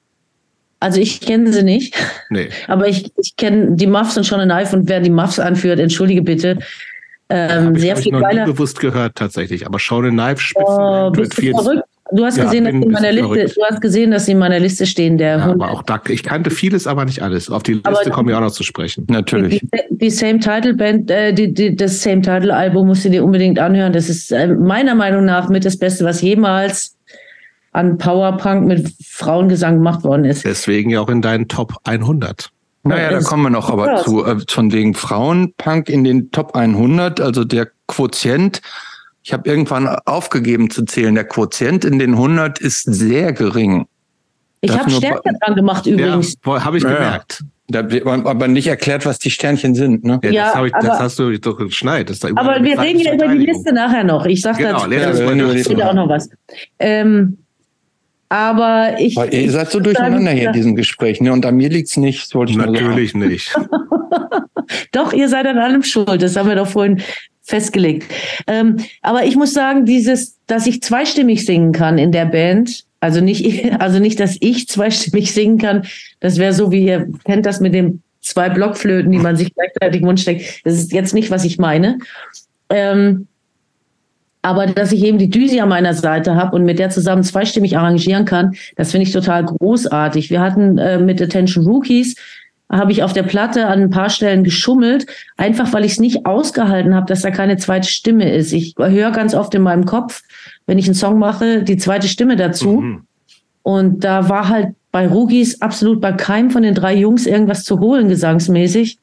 Also 0.82 1.00
ich 1.00 1.22
kenne 1.22 1.52
sie 1.54 1.64
nicht, 1.64 1.96
Nee. 2.30 2.50
aber 2.68 2.88
ich, 2.90 3.10
ich 3.18 3.36
kenne 3.38 3.76
die 3.76 3.88
Muffs 3.88 4.18
und 4.18 4.24
Sean 4.26 4.42
and 4.42 4.52
Knife 4.52 4.76
und 4.76 4.90
wer 4.90 5.00
die 5.00 5.10
Muffs 5.10 5.40
anführt, 5.40 5.80
entschuldige 5.80 6.22
bitte. 6.22 6.60
Ähm, 7.30 7.68
Hab 7.68 7.76
ich, 7.76 7.82
sehr 7.82 7.92
hab 7.92 7.98
ich 8.00 8.04
viel 8.04 8.12
noch 8.12 8.20
nie 8.20 8.26
geiler. 8.26 8.46
bewusst 8.46 8.80
gehört 8.82 9.16
tatsächlich. 9.16 9.66
Aber 9.66 9.80
Sean 9.80 10.10
Knife 10.12 10.36
Oh, 10.36 10.38
Spitzenband 10.40 11.18
mit 11.18 11.30
bist 11.30 11.42
du 11.42 11.52
verrückt? 11.64 11.84
Du 12.12 12.24
hast 12.24 12.38
Ja, 12.38 12.44
gesehen, 12.44 12.66
dass 12.66 12.74
in 12.74 12.92
meiner 12.92 13.12
Liste, 13.12 13.56
du 13.56 13.64
hast 13.68 13.82
gesehen, 13.82 14.12
dass 14.12 14.26
sie 14.28 14.34
in 14.34 14.38
meiner 14.38 14.60
Liste 14.60 14.86
stehen, 14.86 15.18
der 15.18 15.38
Ja, 15.38 15.44
100 15.46 15.62
aber 15.62 15.72
auch 15.72 15.82
da, 15.82 16.00
ich 16.08 16.22
kannte 16.22 16.52
vieles, 16.52 16.86
aber 16.86 17.04
nicht 17.06 17.24
alles. 17.24 17.50
Auf 17.50 17.64
die 17.64 17.80
Aber- 17.84 17.92
Liste 17.98 18.12
kommen 18.12 18.30
wir 18.30 18.38
auch 18.38 18.42
noch 18.42 18.52
zu 18.52 18.64
sprechen. 18.64 19.08
Natürlich. 19.10 19.60
Die, 19.60 19.70
die 19.90 20.10
Same 20.12 20.40
Title 20.40 20.76
Band, 20.76 21.10
äh, 21.10 21.34
die, 21.34 21.52
die, 21.52 21.76
das 21.76 22.04
Same 22.04 22.22
Title 22.22 22.56
Album 22.56 22.88
musst 22.88 23.06
du 23.06 23.10
dir 23.10 23.24
unbedingt 23.24 23.58
anhören. 23.58 23.92
Das 23.92 24.08
ist 24.08 24.32
äh, 24.32 24.48
meiner 24.48 24.94
Meinung 24.94 25.26
nach 25.26 25.50
mit 25.50 25.66
das 25.66 25.78
Beste, 25.78 26.06
was 26.06 26.22
jemals 26.22 26.96
an 27.72 27.98
Powerpunk 27.98 28.68
mit 28.68 28.94
Frauengesang 29.04 29.78
gemacht 29.78 30.04
worden 30.04 30.26
ist. 30.26 30.46
Deswegen 30.46 30.92
ja 30.92 31.02
auch 31.02 31.10
in 31.10 31.24
deinen 31.24 31.48
Top 31.48 31.74
100. 31.86 32.50
Naja, 32.84 33.10
da 33.10 33.20
kommen 33.22 33.42
wir 33.44 33.50
noch 33.50 33.72
aber 33.72 34.04
zu. 34.04 34.24
Äh, 34.24 34.38
von 34.48 34.72
wegen 34.72 34.94
Frauenpunk 34.94 35.90
in 35.90 36.04
den 36.04 36.30
Top 36.30 36.56
100, 36.56 37.20
also 37.20 37.44
der 37.44 37.68
Quotient. 37.88 38.62
Ich 39.26 39.34
habe 39.34 39.50
irgendwann 39.50 39.88
aufgegeben 40.06 40.70
zu 40.70 40.86
zählen. 40.86 41.16
Der 41.16 41.24
Quotient 41.24 41.84
in 41.84 41.98
den 41.98 42.12
100 42.12 42.60
ist 42.60 42.84
sehr 42.84 43.34
gering. 43.34 43.88
Ich 44.62 44.70
Das 44.70 44.82
habe 44.82 44.92
Sternchen 44.92 45.38
dran 45.42 45.56
gemacht 45.56 45.88
übrigens. 45.88 46.36
Ja, 46.46 46.64
habe 46.64 46.78
ich 46.78 46.84
ja. 46.84 46.94
gemerkt. 46.94 47.44
Da 47.68 47.90
wird 47.90 48.06
aber 48.06 48.48
nicht 48.48 48.68
erklärt, 48.68 49.04
was 49.08 49.18
die 49.18 49.32
Sternchen 49.32 49.74
sind. 49.74 50.04
Ne? 50.04 50.20
Ja, 50.24 50.30
Ja, 50.30 50.54
das, 50.54 50.66
ich, 50.68 50.72
das 50.74 50.86
aber- 50.86 51.00
hast 51.00 51.18
du 51.18 51.40
doch 51.40 51.58
geschneit. 51.58 52.12
Das 52.12 52.24
Aber 52.24 52.64
wir 52.64 52.80
reden 52.80 53.00
ja 53.00 53.16
über 53.16 53.28
die. 53.30 53.48
Liste 53.48 53.74
nachher 53.74 54.04
noch. 54.04 54.28
Ich 54.28 54.44
sag 54.44 54.60
Genau, 54.60 54.86
dazu 54.86 54.92
Ja, 54.92 55.12
das 55.12 55.66
später 55.66 55.90
auch 55.90 55.96
noch 55.96 56.08
was. 56.08 56.30
Ähm, 56.78 57.40
aber 58.30 58.96
ich. 59.00 59.16
Weil 59.16 59.34
ihr 59.34 59.50
seid 59.52 59.72
so 59.72 59.80
durcheinander 59.80 60.32
hier 60.34 60.48
in 60.50 60.54
diesem 60.54 60.76
Gespräch. 60.76 61.20
Ne? 61.20 61.34
Und 61.34 61.44
an 61.48 61.56
mir 61.58 61.70
liegt's 61.70 61.98
nicht. 61.98 62.28
Das 62.28 62.36
wollte 62.36 62.52
ich. 62.52 62.60
Natürlich 62.60 63.16
nicht. 63.16 63.56
Doch, 64.92 65.14
ihr 65.14 65.30
seid 65.30 65.48
an 65.48 65.58
allem 65.58 65.82
schuld. 65.82 66.22
Das 66.22 66.36
haben 66.36 66.48
wir 66.48 66.56
doch 66.56 66.68
vorhin 66.68 67.02
festgelegt. 67.46 68.12
Ähm, 68.48 68.78
aber 69.02 69.26
ich 69.26 69.36
muss 69.36 69.54
sagen, 69.54 69.86
dieses, 69.86 70.38
dass 70.48 70.66
ich 70.68 70.82
zweistimmig 70.82 71.46
singen 71.46 71.72
kann 71.72 71.98
in 71.98 72.12
der 72.12 72.26
Band, 72.26 72.84
also 73.00 73.22
nicht, 73.22 73.72
also 73.80 74.00
nicht, 74.00 74.20
dass 74.20 74.38
ich 74.40 74.68
zweistimmig 74.68 75.32
singen 75.32 75.58
kann. 75.58 75.86
Das 76.20 76.38
wäre 76.38 76.54
so, 76.54 76.72
wie 76.72 76.86
ihr 76.86 77.08
kennt 77.24 77.46
das 77.46 77.60
mit 77.60 77.74
den 77.74 78.02
zwei 78.22 78.50
Blockflöten, 78.50 79.12
die 79.12 79.20
man 79.20 79.36
sich 79.36 79.54
gleichzeitig 79.54 80.02
im 80.02 80.08
Mund 80.08 80.20
steckt. 80.20 80.66
Das 80.66 80.74
ist 80.74 80.92
jetzt 80.92 81.14
nicht, 81.14 81.30
was 81.30 81.46
ich 81.46 81.60
meine. 81.60 82.00
Ähm, 82.70 83.28
aber 84.42 84.68
dass 84.68 84.92
ich 84.92 85.04
eben 85.04 85.18
die 85.18 85.30
Düsi 85.30 85.60
an 85.60 85.70
meiner 85.70 85.94
Seite 85.94 86.36
habe 86.36 86.56
und 86.56 86.66
mit 86.66 86.78
der 86.78 86.90
zusammen 86.90 87.24
zweistimmig 87.24 87.78
arrangieren 87.78 88.26
kann, 88.26 88.56
das 88.76 88.92
finde 88.92 89.08
ich 89.08 89.14
total 89.14 89.46
großartig. 89.46 90.30
Wir 90.30 90.40
hatten 90.40 90.78
äh, 90.78 91.00
mit 91.00 91.22
Attention 91.22 91.66
Rookies 91.66 92.16
habe 92.70 92.92
ich 92.92 93.04
auf 93.04 93.14
der 93.14 93.24
Platte 93.24 93.68
an 93.68 93.84
ein 93.84 93.90
paar 93.90 94.10
Stellen 94.10 94.44
geschummelt, 94.44 95.06
einfach 95.38 95.72
weil 95.74 95.86
ich 95.86 95.94
es 95.94 96.00
nicht 96.00 96.26
ausgehalten 96.26 96.96
habe, 96.96 97.06
dass 97.06 97.22
da 97.22 97.32
keine 97.32 97.58
zweite 97.58 97.88
Stimme 97.88 98.34
ist. 98.34 98.54
Ich 98.54 98.74
höre 98.78 99.12
ganz 99.12 99.36
oft 99.36 99.54
in 99.54 99.62
meinem 99.62 99.86
Kopf, 99.86 100.24
wenn 100.66 100.80
ich 100.80 100.86
einen 100.86 100.96
Song 100.96 101.20
mache, 101.20 101.64
die 101.64 101.78
zweite 101.78 102.08
Stimme 102.08 102.36
dazu. 102.36 102.82
Mhm. 102.82 103.02
Und 103.62 104.04
da 104.04 104.30
war 104.30 104.50
halt 104.50 104.70
bei 104.92 105.08
Rookies 105.08 105.62
absolut 105.62 106.02
bei 106.02 106.12
keinem 106.12 106.52
von 106.52 106.64
den 106.64 106.76
drei 106.76 106.96
Jungs 106.96 107.26
irgendwas 107.26 107.64
zu 107.64 107.80
holen, 107.80 108.10
gesangsmäßig. 108.10 109.00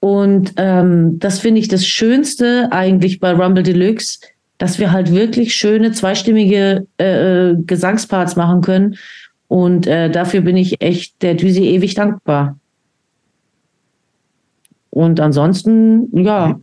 Und 0.00 0.54
ähm, 0.56 1.18
das 1.18 1.38
finde 1.38 1.60
ich 1.60 1.68
das 1.68 1.86
Schönste 1.86 2.68
eigentlich 2.70 3.20
bei 3.20 3.32
Rumble 3.32 3.62
Deluxe, 3.62 4.20
dass 4.58 4.78
wir 4.78 4.92
halt 4.92 5.12
wirklich 5.12 5.54
schöne 5.54 5.92
zweistimmige 5.92 6.86
äh, 6.98 7.54
Gesangsparts 7.64 8.36
machen 8.36 8.60
können. 8.60 8.96
Und 9.48 9.86
äh, 9.86 10.10
dafür 10.10 10.42
bin 10.42 10.56
ich 10.56 10.80
echt 10.82 11.22
der 11.22 11.34
Düsi 11.34 11.64
ewig 11.64 11.94
dankbar. 11.94 12.58
Und 14.90 15.20
ansonsten, 15.20 16.08
ja, 16.16 16.60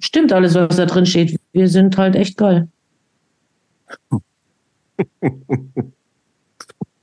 stimmt 0.00 0.32
alles, 0.32 0.54
was 0.54 0.76
da 0.76 0.86
drin 0.86 1.06
steht. 1.06 1.38
Wir 1.52 1.68
sind 1.68 1.96
halt 1.96 2.16
echt 2.16 2.36
geil. 2.36 2.68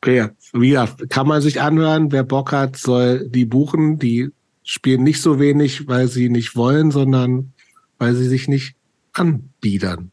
Okay, 0.01 0.27
wie 0.51 0.71
gesagt, 0.71 1.09
kann 1.09 1.27
man 1.27 1.41
sich 1.41 1.61
anhören, 1.61 2.11
wer 2.11 2.23
Bock 2.23 2.51
hat, 2.51 2.75
soll 2.75 3.29
die 3.29 3.45
buchen. 3.45 3.99
Die 3.99 4.31
spielen 4.63 5.03
nicht 5.03 5.21
so 5.21 5.39
wenig, 5.39 5.87
weil 5.87 6.09
sie 6.09 6.27
nicht 6.27 6.57
wollen, 6.57 6.91
sondern 6.91 7.53
weil 7.99 8.13
sie 8.13 8.27
sich 8.27 8.49
nicht 8.49 8.75
anbiedern. 9.13 10.11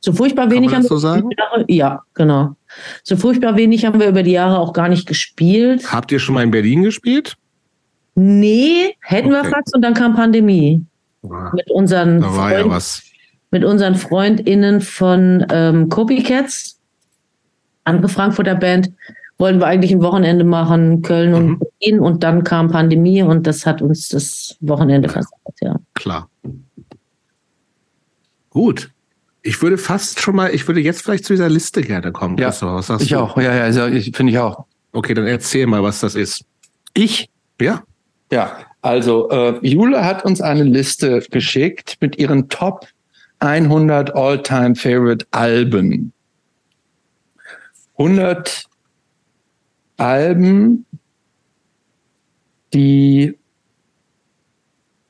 So 0.00 0.12
furchtbar 0.12 0.50
wenig 0.50 0.70
man 0.70 0.82
das 0.82 0.88
so 0.88 0.98
sagen? 0.98 1.30
ja, 1.68 2.02
genau. 2.12 2.56
So 3.02 3.16
furchtbar 3.16 3.56
wenig 3.56 3.84
haben 3.84 4.00
wir 4.00 4.08
über 4.08 4.22
die 4.22 4.32
Jahre 4.32 4.58
auch 4.58 4.72
gar 4.72 4.88
nicht 4.88 5.06
gespielt. 5.06 5.92
Habt 5.92 6.10
ihr 6.12 6.18
schon 6.18 6.34
mal 6.34 6.42
in 6.44 6.50
Berlin 6.50 6.82
gespielt? 6.82 7.36
Nee, 8.14 8.94
hätten 9.00 9.30
wir 9.30 9.40
Okay. 9.40 9.50
fast 9.50 9.74
und 9.74 9.82
dann 9.82 9.94
kam 9.94 10.14
Pandemie. 10.16 10.84
Ah, 11.28 11.50
Mit 11.54 11.70
unseren, 11.70 12.20
Da 12.20 12.36
war 12.36 12.50
ja 12.52 12.58
Freunden, 12.58 12.70
was. 12.74 13.02
mit 13.50 13.64
unseren 13.64 13.94
FreundInnen 13.94 14.80
von 14.80 15.46
ähm, 15.50 15.88
Copycats, 15.88 16.78
andere 17.84 18.08
Frankfurter 18.08 18.54
Band, 18.54 18.90
wollten 19.38 19.60
wir 19.60 19.66
eigentlich 19.66 19.92
ein 19.92 20.02
Wochenende 20.02 20.44
machen, 20.44 21.02
Köln 21.02 21.32
und 21.34 21.46
Mhm. 21.46 21.58
Berlin 21.80 22.00
und 22.00 22.22
dann 22.24 22.42
kam 22.42 22.68
Pandemie 22.70 23.22
und 23.22 23.46
das 23.46 23.64
hat 23.66 23.80
uns 23.82 24.08
das 24.08 24.56
Wochenende 24.60 25.08
versagt, 25.08 25.60
ja. 25.60 25.76
Klar. 25.94 26.28
Gut. 28.50 28.90
Ich 29.42 29.62
würde 29.62 29.78
fast 29.78 30.20
schon 30.20 30.36
mal, 30.36 30.54
ich 30.54 30.66
würde 30.66 30.80
jetzt 30.80 31.02
vielleicht 31.02 31.24
zu 31.24 31.32
dieser 31.32 31.48
Liste 31.48 31.82
gerne 31.82 32.12
kommen. 32.12 32.36
Ja. 32.38 32.48
Was 32.48 32.88
Ich 33.02 33.10
du? 33.10 33.18
auch. 33.18 33.36
Ja, 33.36 33.54
ja, 33.54 33.62
also 33.62 33.86
ich, 33.86 34.16
finde 34.16 34.32
ich 34.32 34.38
auch. 34.38 34.66
Okay, 34.92 35.14
dann 35.14 35.26
erzähl 35.26 35.66
mal, 35.66 35.82
was 35.82 36.00
das 36.00 36.14
ist. 36.14 36.44
Ich 36.94 37.30
Ja. 37.60 37.82
Ja, 38.30 38.58
also 38.82 39.30
äh, 39.30 39.58
Jule 39.66 40.04
hat 40.04 40.24
uns 40.24 40.40
eine 40.40 40.62
Liste 40.62 41.20
geschickt 41.30 41.96
mit 42.00 42.18
ihren 42.18 42.48
Top 42.48 42.86
100 43.38 44.14
All-Time 44.14 44.74
Favorite 44.74 45.26
Alben. 45.30 46.12
100 47.96 48.66
Alben, 49.96 50.86
die, 52.72 53.36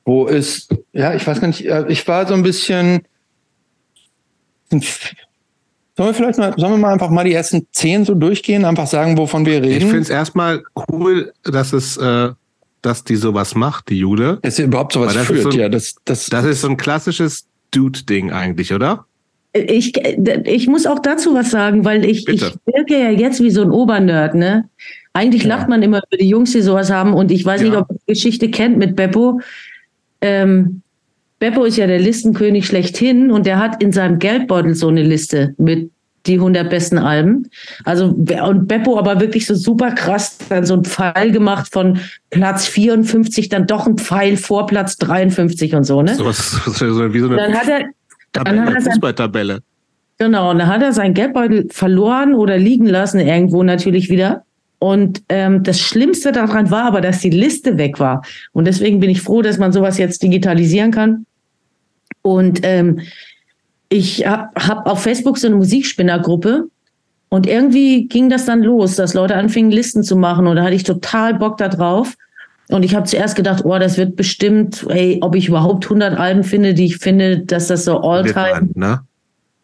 wo 0.05 0.27
es, 0.27 0.67
ja, 0.93 1.13
ich 1.13 1.25
weiß 1.27 1.41
gar 1.41 1.47
nicht, 1.47 1.65
äh, 1.65 1.85
ich 1.87 2.07
war 2.07 2.27
so 2.27 2.33
ein 2.33 2.43
bisschen, 2.43 3.01
sollen 4.71 6.09
wir 6.09 6.13
vielleicht 6.13 6.39
mal, 6.39 6.53
sollen 6.57 6.73
wir 6.73 6.77
mal 6.77 6.93
einfach 6.93 7.09
mal 7.09 7.23
die 7.25 7.33
ersten 7.33 7.67
10 7.71 8.05
so 8.05 8.13
durchgehen, 8.15 8.65
einfach 8.65 8.87
sagen, 8.87 9.17
wovon 9.17 9.45
wir 9.45 9.57
Ich 9.63 9.69
reden? 9.69 9.81
finde 9.87 9.99
es 10.01 10.09
erstmal 10.09 10.63
cool, 10.91 11.33
dass 11.43 11.73
es, 11.73 11.97
äh, 11.97 12.29
dass 12.81 13.03
die 13.03 13.15
sowas 13.17 13.55
macht, 13.55 13.89
die 13.89 13.97
Jude. 13.99 14.39
dass 14.41 14.57
ihr 14.59 14.65
überhaupt 14.65 14.93
sowas 14.93 15.09
Weil 15.09 15.15
das 15.15 15.23
ist 15.23 15.27
führt, 15.27 15.43
so 15.43 15.49
ein- 15.49 15.59
ja, 15.59 15.69
das, 15.69 15.95
das, 16.05 16.27
Das 16.27 16.45
ist 16.45 16.61
so 16.61 16.69
ein 16.69 16.77
klassisches 16.77 17.45
Dude-Ding 17.71 18.31
eigentlich, 18.31 18.73
oder? 18.73 19.05
Ich, 19.53 19.97
ich 19.97 20.67
muss 20.67 20.85
auch 20.85 20.99
dazu 20.99 21.33
was 21.33 21.49
sagen, 21.49 21.83
weil 21.83 22.05
ich, 22.05 22.27
ich 22.27 22.41
wirke 22.65 22.99
ja 22.99 23.09
jetzt 23.09 23.41
wie 23.43 23.49
so 23.49 23.63
ein 23.63 23.71
Obernerd, 23.71 24.35
ne? 24.35 24.69
Eigentlich 25.13 25.43
Ja. 25.43 25.49
lacht 25.57 25.67
man 25.69 25.81
immer 25.81 25.97
über 26.07 26.17
die 26.17 26.29
Jungs, 26.29 26.51
die 26.51 26.61
sowas 26.61 26.91
haben. 26.91 27.15
Und 27.15 27.31
ich 27.31 27.43
weiß 27.43 27.61
nicht, 27.63 27.73
Ja. 27.73 27.79
ob 27.79 27.89
ihr 27.89 27.97
die 28.07 28.13
Geschichte 28.13 28.51
kennt 28.51 28.77
mit 28.77 28.95
Beppo. 28.95 29.41
Ähm, 30.21 30.81
Beppo 31.39 31.63
ist 31.63 31.77
ja 31.77 31.87
der 31.87 31.99
Listenkönig 31.99 32.67
schlechthin 32.67 33.31
und 33.31 33.45
der 33.45 33.59
hat 33.59 33.81
in 33.81 33.91
seinem 33.91 34.19
Geldbeutel 34.19 34.75
so 34.75 34.89
eine 34.89 35.03
Liste 35.03 35.55
mit 35.57 35.89
die 36.25 36.33
100 36.33 36.69
besten 36.69 36.97
Alben. 36.97 37.49
Also, 37.85 38.07
und 38.07 38.67
Beppo 38.67 38.97
aber 38.97 39.19
wirklich 39.21 39.45
so 39.45 39.55
super 39.55 39.91
krass, 39.91 40.37
dann 40.49 40.65
so 40.65 40.75
ein 40.75 40.83
Pfeil 40.83 41.31
gemacht 41.31 41.71
von 41.71 41.99
Platz 42.29 42.67
54, 42.67 43.49
dann 43.49 43.67
doch 43.67 43.87
ein 43.87 43.97
Pfeil 43.97 44.35
vor 44.37 44.67
Platz 44.67 44.97
53 44.97 45.75
und 45.75 45.85
so, 45.85 46.01
ne? 46.01 46.15
Sowas 46.15 46.59
so 46.65 47.13
wie 47.13 47.19
so 47.19 47.29
Dann 47.29 47.39
eine 47.39 47.57
hat 47.57 47.67
er, 47.69 47.85
dann 48.33 48.65
hat 48.65 48.75
er 48.75 48.81
Fußballtabelle. 48.81 49.59
Genau, 50.17 50.51
und 50.51 50.59
dann 50.59 50.67
hat 50.67 50.81
er 50.81 50.91
seinen 50.91 51.13
Geldbeutel 51.13 51.67
verloren 51.71 52.33
oder 52.33 52.57
liegen 52.57 52.85
lassen, 52.85 53.19
irgendwo 53.19 53.63
natürlich 53.63 54.09
wieder. 54.09 54.43
Und 54.79 55.23
ähm, 55.27 55.63
das 55.63 55.79
Schlimmste 55.79 56.31
daran 56.31 56.71
war 56.71 56.85
aber, 56.85 57.01
dass 57.01 57.19
die 57.19 57.29
Liste 57.29 57.77
weg 57.77 57.99
war. 57.99 58.23
Und 58.53 58.65
deswegen 58.65 58.99
bin 59.01 59.09
ich 59.09 59.21
froh, 59.21 59.41
dass 59.41 59.57
man 59.57 59.73
sowas 59.73 59.97
jetzt 59.97 60.23
digitalisieren 60.23 60.91
kann. 60.91 61.25
Und 62.21 62.61
ähm, 62.63 63.01
ich 63.89 64.25
habe 64.25 64.49
hab 64.55 64.87
auf 64.87 65.03
Facebook 65.03 65.37
so 65.37 65.47
eine 65.47 65.57
Musikspinnergruppe. 65.57 66.69
Und 67.27 67.45
irgendwie 67.45 68.07
ging 68.07 68.29
das 68.29 68.45
dann 68.45 68.63
los, 68.63 68.95
dass 68.95 69.13
Leute 69.13 69.35
anfingen, 69.35 69.71
Listen 69.71 70.03
zu 70.03 70.15
machen. 70.15 70.47
Und 70.47 70.55
da 70.55 70.63
hatte 70.63 70.75
ich 70.75 70.83
total 70.83 71.35
Bock 71.35 71.57
da 71.57 71.67
drauf. 71.67 72.15
Und 72.69 72.83
ich 72.83 72.95
habe 72.95 73.05
zuerst 73.05 73.35
gedacht, 73.35 73.65
oh, 73.65 73.77
das 73.77 73.97
wird 73.97 74.15
bestimmt, 74.15 74.85
ey, 74.89 75.19
ob 75.21 75.35
ich 75.35 75.47
überhaupt 75.47 75.85
100 75.85 76.17
Alben 76.17 76.43
finde, 76.43 76.73
die 76.73 76.85
ich 76.85 76.97
finde, 76.97 77.39
dass 77.39 77.67
das 77.67 77.85
so 77.85 77.99
all-time. 77.99 78.69
Ne? 78.75 79.01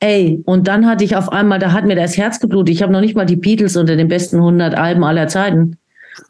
Ey, 0.06 0.44
und 0.46 0.68
dann 0.68 0.86
hatte 0.86 1.04
ich 1.04 1.16
auf 1.16 1.32
einmal, 1.32 1.58
da 1.58 1.72
hat 1.72 1.86
mir 1.86 1.96
das 1.96 2.16
Herz 2.16 2.40
geblutet. 2.40 2.76
Ich 2.76 2.84
habe 2.84 2.94
noch 2.94 3.02
nicht 3.02 3.16
mal 3.16 3.26
die 3.26 3.38
Beatles 3.38 3.76
unter 3.76 3.96
den 3.96 4.08
besten 4.08 4.36
100 4.36 4.76
Alben 4.76 5.04
aller 5.04 5.28
Zeiten. 5.28 5.78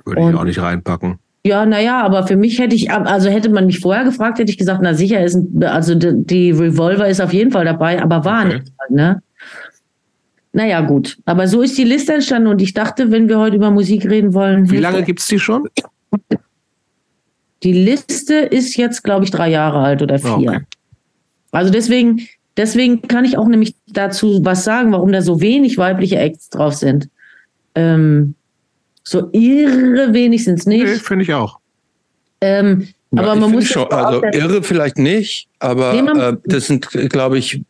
Würde 0.06 0.22
und, 0.22 0.30
ich 0.30 0.40
auch 0.40 0.44
nicht 0.46 0.62
reinpacken. 0.62 1.20
Ja, 1.44 1.66
naja, 1.66 2.02
aber 2.02 2.26
für 2.26 2.38
mich 2.38 2.58
hätte 2.58 2.74
ich, 2.74 2.90
also 2.90 3.30
hätte 3.30 3.50
man 3.50 3.66
mich 3.66 3.82
vorher 3.82 4.06
gefragt, 4.06 4.40
hätte 4.40 4.50
ich 4.50 4.58
gesagt, 4.58 4.80
na 4.82 4.94
sicher 4.94 5.22
ist, 5.22 5.36
ein, 5.36 5.62
also 5.66 5.94
die 5.94 6.52
Revolver 6.52 7.10
ist 7.10 7.20
auf 7.20 7.34
jeden 7.34 7.52
Fall 7.52 7.66
dabei, 7.66 8.02
aber 8.02 8.24
war 8.24 8.46
okay. 8.46 8.60
nicht, 8.60 8.72
ne? 8.92 9.22
Naja, 10.54 10.80
gut. 10.80 11.18
Aber 11.26 11.50
so 11.50 11.62
ist 11.62 11.78
die 11.78 11.84
Liste 11.84 12.14
entstanden 12.14 12.48
und 12.48 12.62
ich 12.62 12.74
dachte, 12.74 13.12
wenn 13.12 13.28
wir 13.28 13.40
heute 13.40 13.58
über 13.58 13.72
Musik 13.72 14.10
reden 14.10 14.34
wollen. 14.34 14.72
Wie 14.72 14.78
lange 14.78 15.04
gibt 15.04 15.20
es 15.20 15.28
die 15.28 15.38
schon? 15.38 15.68
Die 17.62 17.74
Liste 17.74 18.36
ist 18.36 18.78
jetzt, 18.78 19.04
glaube 19.04 19.26
ich, 19.26 19.32
drei 19.32 19.50
Jahre 19.50 19.80
alt 19.80 20.02
oder 20.02 20.18
vier. 20.18 20.32
Okay. 20.32 20.60
Also 21.52 21.74
deswegen, 21.74 22.22
deswegen 22.58 23.02
kann 23.02 23.26
ich 23.26 23.38
auch 23.38 23.48
nämlich 23.48 23.76
dazu 23.88 24.40
was 24.44 24.64
sagen, 24.64 24.92
warum 24.92 25.12
da 25.12 25.22
so 25.22 25.42
wenig 25.42 25.78
weibliche 25.78 26.18
Acts 26.18 26.50
drauf 26.50 26.76
sind. 26.76 27.10
Ähm, 27.76 28.36
so 29.04 29.30
irre 29.32 30.14
wenig 30.14 30.44
sind 30.44 30.60
es 30.60 30.66
nicht. 30.66 30.84
Nee, 30.84 30.96
finde 30.96 31.24
ich 31.24 31.34
auch. 31.34 31.60
Ähm, 32.42 32.88
ja, 33.12 33.22
aber 33.22 33.36
man 33.36 33.52
muss. 33.52 33.68
Schon, 33.68 33.92
also 33.92 34.24
irre 34.24 34.64
vielleicht 34.64 34.98
nicht, 34.98 35.48
aber 35.60 35.94
äh, 35.94 36.38
das 36.46 36.68
sind, 36.68 36.90
glaube 37.10 37.38
ich, 37.38 37.62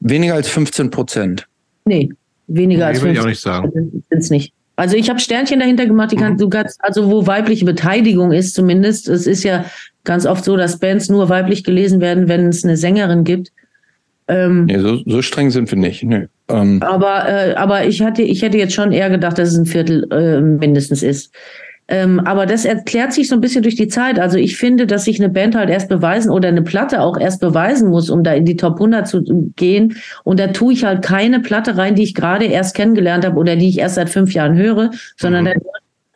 weniger 0.00 0.34
als 0.34 0.48
15 0.48 0.90
Prozent. 0.90 1.46
Nee, 1.84 2.10
weniger 2.46 2.80
nee, 2.80 2.84
als 2.84 3.00
15 3.00 3.08
will 3.08 3.12
ich 3.14 3.20
auch 3.20 3.28
nicht 3.28 3.40
sagen. 3.40 3.72
sind 3.72 4.04
es 4.10 4.30
nicht. 4.30 4.52
Also 4.76 4.96
ich 4.96 5.08
habe 5.08 5.18
Sternchen 5.18 5.58
dahinter 5.58 5.86
gemacht, 5.86 6.12
die 6.12 6.16
kann, 6.16 6.34
mhm. 6.34 6.50
kannst, 6.50 6.82
also 6.84 7.10
wo 7.10 7.26
weibliche 7.26 7.64
Beteiligung 7.64 8.32
ist 8.32 8.54
zumindest. 8.54 9.08
Es 9.08 9.26
ist 9.26 9.42
ja 9.42 9.64
ganz 10.04 10.26
oft 10.26 10.44
so, 10.44 10.56
dass 10.56 10.78
Bands 10.78 11.08
nur 11.08 11.28
weiblich 11.28 11.64
gelesen 11.64 12.00
werden, 12.00 12.28
wenn 12.28 12.48
es 12.48 12.62
eine 12.62 12.76
Sängerin 12.76 13.24
gibt. 13.24 13.52
Ähm, 14.28 14.66
nee, 14.66 14.78
so, 14.78 15.00
so 15.06 15.22
streng 15.22 15.50
sind 15.50 15.70
wir 15.70 15.78
nicht. 15.78 16.02
Nee. 16.02 16.26
Ähm, 16.48 16.82
aber, 16.82 17.28
äh, 17.28 17.54
aber 17.54 17.86
ich 17.86 18.02
hatte, 18.02 18.22
ich 18.22 18.42
hätte 18.42 18.58
jetzt 18.58 18.74
schon 18.74 18.92
eher 18.92 19.08
gedacht, 19.08 19.38
dass 19.38 19.50
es 19.50 19.58
ein 19.58 19.66
Viertel 19.66 20.06
äh, 20.12 20.40
mindestens 20.40 21.02
ist. 21.02 21.32
Ähm, 21.88 22.18
aber 22.20 22.46
das 22.46 22.64
erklärt 22.64 23.12
sich 23.12 23.28
so 23.28 23.36
ein 23.36 23.40
bisschen 23.40 23.62
durch 23.62 23.76
die 23.76 23.86
Zeit. 23.86 24.18
Also 24.18 24.38
ich 24.38 24.56
finde, 24.56 24.86
dass 24.86 25.04
sich 25.04 25.20
eine 25.20 25.28
Band 25.28 25.54
halt 25.54 25.70
erst 25.70 25.88
beweisen 25.88 26.30
oder 26.30 26.48
eine 26.48 26.62
Platte 26.62 27.00
auch 27.00 27.16
erst 27.16 27.40
beweisen 27.40 27.90
muss, 27.90 28.10
um 28.10 28.24
da 28.24 28.32
in 28.32 28.44
die 28.44 28.56
Top 28.56 28.74
100 28.74 29.06
zu 29.06 29.22
gehen. 29.54 29.96
Und 30.24 30.40
da 30.40 30.48
tue 30.48 30.72
ich 30.72 30.84
halt 30.84 31.02
keine 31.02 31.38
Platte 31.40 31.76
rein, 31.76 31.94
die 31.94 32.02
ich 32.02 32.14
gerade 32.14 32.46
erst 32.46 32.74
kennengelernt 32.74 33.24
habe 33.24 33.38
oder 33.38 33.54
die 33.54 33.68
ich 33.68 33.78
erst 33.78 33.94
seit 33.94 34.10
fünf 34.10 34.32
Jahren 34.34 34.56
höre, 34.56 34.90
sondern 35.16 35.44
mhm. 35.44 35.48
da 35.48 35.60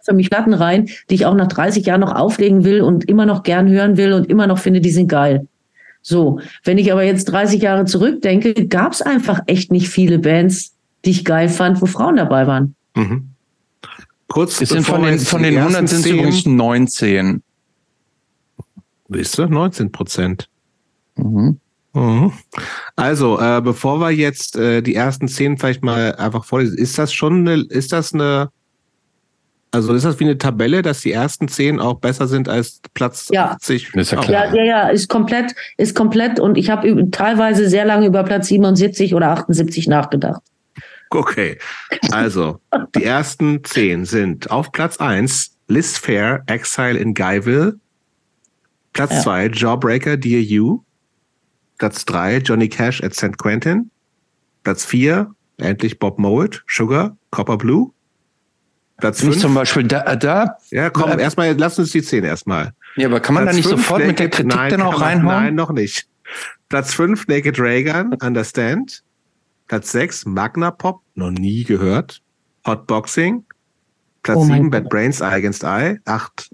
für 0.02 0.14
mich 0.14 0.30
Platten 0.30 0.55
rein, 0.55 0.88
die 1.09 1.14
ich 1.14 1.26
auch 1.26 1.34
nach 1.34 1.47
30 1.47 1.86
Jahren 1.86 2.01
noch 2.01 2.16
auflegen 2.16 2.64
will 2.64 2.80
und 2.80 3.09
immer 3.09 3.26
noch 3.26 3.42
gern 3.42 3.68
hören 3.68 3.97
will 3.97 4.12
und 4.12 4.28
immer 4.28 4.47
noch 4.47 4.59
finde, 4.59 4.80
die 4.80 4.90
sind 4.90 5.09
geil. 5.09 5.47
So, 6.02 6.40
wenn 6.64 6.78
ich 6.78 6.90
aber 6.90 7.05
jetzt 7.05 7.26
30 7.26 7.62
Jahre 7.62 7.84
zurückdenke, 7.84 8.66
gab 8.66 8.92
es 8.92 9.02
einfach 9.02 9.40
echt 9.47 9.70
nicht 9.70 9.88
viele 9.88 10.18
Bands, 10.18 10.74
die 11.05 11.10
ich 11.10 11.24
geil 11.24 11.48
fand, 11.48 11.80
wo 11.82 11.86
Frauen 11.86 12.16
dabei 12.16 12.47
waren. 12.47 12.74
Mhm. 12.97 13.30
Kurz 14.31 14.61
es 14.61 14.69
sind 14.69 14.85
von 14.85 15.02
den, 15.02 15.19
von 15.19 15.43
den 15.43 15.59
100 15.59 15.89
sind 15.89 16.01
es 16.01 16.07
übrigens 16.07 16.47
19. 16.47 17.43
Wisst 19.09 19.40
ihr? 19.40 19.48
19 19.48 19.90
Prozent. 19.90 20.48
Mhm. 21.16 21.59
Mhm. 21.93 22.32
Also, 22.94 23.40
äh, 23.40 23.61
bevor 23.61 23.98
wir 23.98 24.11
jetzt 24.12 24.55
äh, 24.55 24.82
die 24.82 24.94
ersten 24.94 25.27
zehn 25.27 25.59
vielleicht 25.59 25.82
mal 25.82 26.15
einfach 26.15 26.44
vorlesen, 26.44 26.78
ist 26.78 26.97
das 26.97 27.12
schon 27.12 27.40
eine, 27.40 27.65
ist 27.65 27.93
das 27.93 28.15
eine, 28.15 28.51
also 29.73 29.93
ist 29.94 30.05
das 30.05 30.20
wie 30.20 30.24
eine 30.24 30.39
Tabelle, 30.39 30.82
dass 30.82 31.01
die 31.01 31.11
ersten 31.11 31.48
zehn 31.48 31.81
auch 31.81 31.94
besser 31.94 32.28
sind 32.28 32.48
als 32.48 32.81
Platz 32.94 33.31
ja. 33.32 33.51
80? 33.51 33.97
Ist 33.97 34.12
ja, 34.12 34.20
klar. 34.20 34.47
ja, 34.47 34.55
ja, 34.55 34.62
ja, 34.62 34.89
ist 34.90 35.09
komplett, 35.09 35.57
ist 35.77 35.97
komplett 35.97 36.39
und 36.39 36.57
ich 36.57 36.70
habe 36.70 37.11
teilweise 37.11 37.69
sehr 37.69 37.85
lange 37.85 38.07
über 38.07 38.23
Platz 38.23 38.47
77 38.47 39.12
oder 39.12 39.31
78 39.31 39.89
nachgedacht. 39.89 40.40
Okay, 41.11 41.59
also 42.12 42.61
die 42.95 43.05
ersten 43.05 43.65
zehn 43.65 44.05
sind 44.05 44.51
auf 44.51 44.70
Platz 44.70 44.99
eins 44.99 45.57
Liz 45.66 45.99
Fair, 45.99 46.43
Exile 46.47 46.99
in 46.99 47.15
Guyville. 47.15 47.78
Platz 48.93 49.12
ja. 49.12 49.20
zwei 49.20 49.47
Jawbreaker, 49.47 50.16
Dear 50.16 50.41
You. 50.41 50.82
Platz 51.78 52.05
drei 52.05 52.39
Johnny 52.39 52.69
Cash 52.69 53.03
at 53.03 53.15
St. 53.15 53.39
Quentin. 53.39 53.91
Platz 54.62 54.85
vier 54.85 55.35
endlich 55.59 55.99
Bob 55.99 56.19
Mould, 56.19 56.62
Sugar, 56.66 57.17
Copper 57.31 57.57
Blue. 57.57 57.93
Platz 58.99 59.20
fünf. 59.20 59.39
zum 59.39 59.55
Beispiel 59.55 59.84
da, 59.84 60.15
da. 60.15 60.57
Ja, 60.70 60.91
komm, 60.91 61.10
äh, 61.10 61.23
erstmal, 61.23 61.57
lass 61.57 61.78
uns 61.78 61.91
die 61.91 62.02
zehn 62.02 62.25
erstmal. 62.25 62.73
Ja, 62.97 63.09
aber 63.09 63.20
kann 63.20 63.34
man 63.34 63.44
Platz 63.44 63.55
da 63.55 63.57
nicht 63.57 63.68
fünf, 63.68 63.81
sofort 63.81 64.01
Naked, 64.01 64.09
mit 64.09 64.18
der 64.18 64.31
Kritik 64.31 64.55
nein, 64.55 64.70
dann 64.70 64.83
auch 64.83 65.01
reinhauen? 65.01 65.44
Nein, 65.44 65.55
noch 65.55 65.73
nicht. 65.73 66.07
Platz 66.68 66.94
fünf 66.94 67.26
Naked 67.26 67.59
Raygun, 67.59 68.15
Understand. 68.15 69.02
Platz 69.70 69.92
6 69.92 70.26
Magna 70.26 70.73
Pop, 70.73 71.00
noch 71.15 71.31
nie 71.31 71.62
gehört. 71.62 72.23
Hotboxing. 72.66 73.44
Platz 74.24 74.39
oh 74.39 74.44
7 74.44 74.68
Bad 74.68 74.89
Brains 74.89 75.20
Eye 75.20 75.36
Against 75.36 75.62
Eye. 75.62 76.00
8 76.07 76.50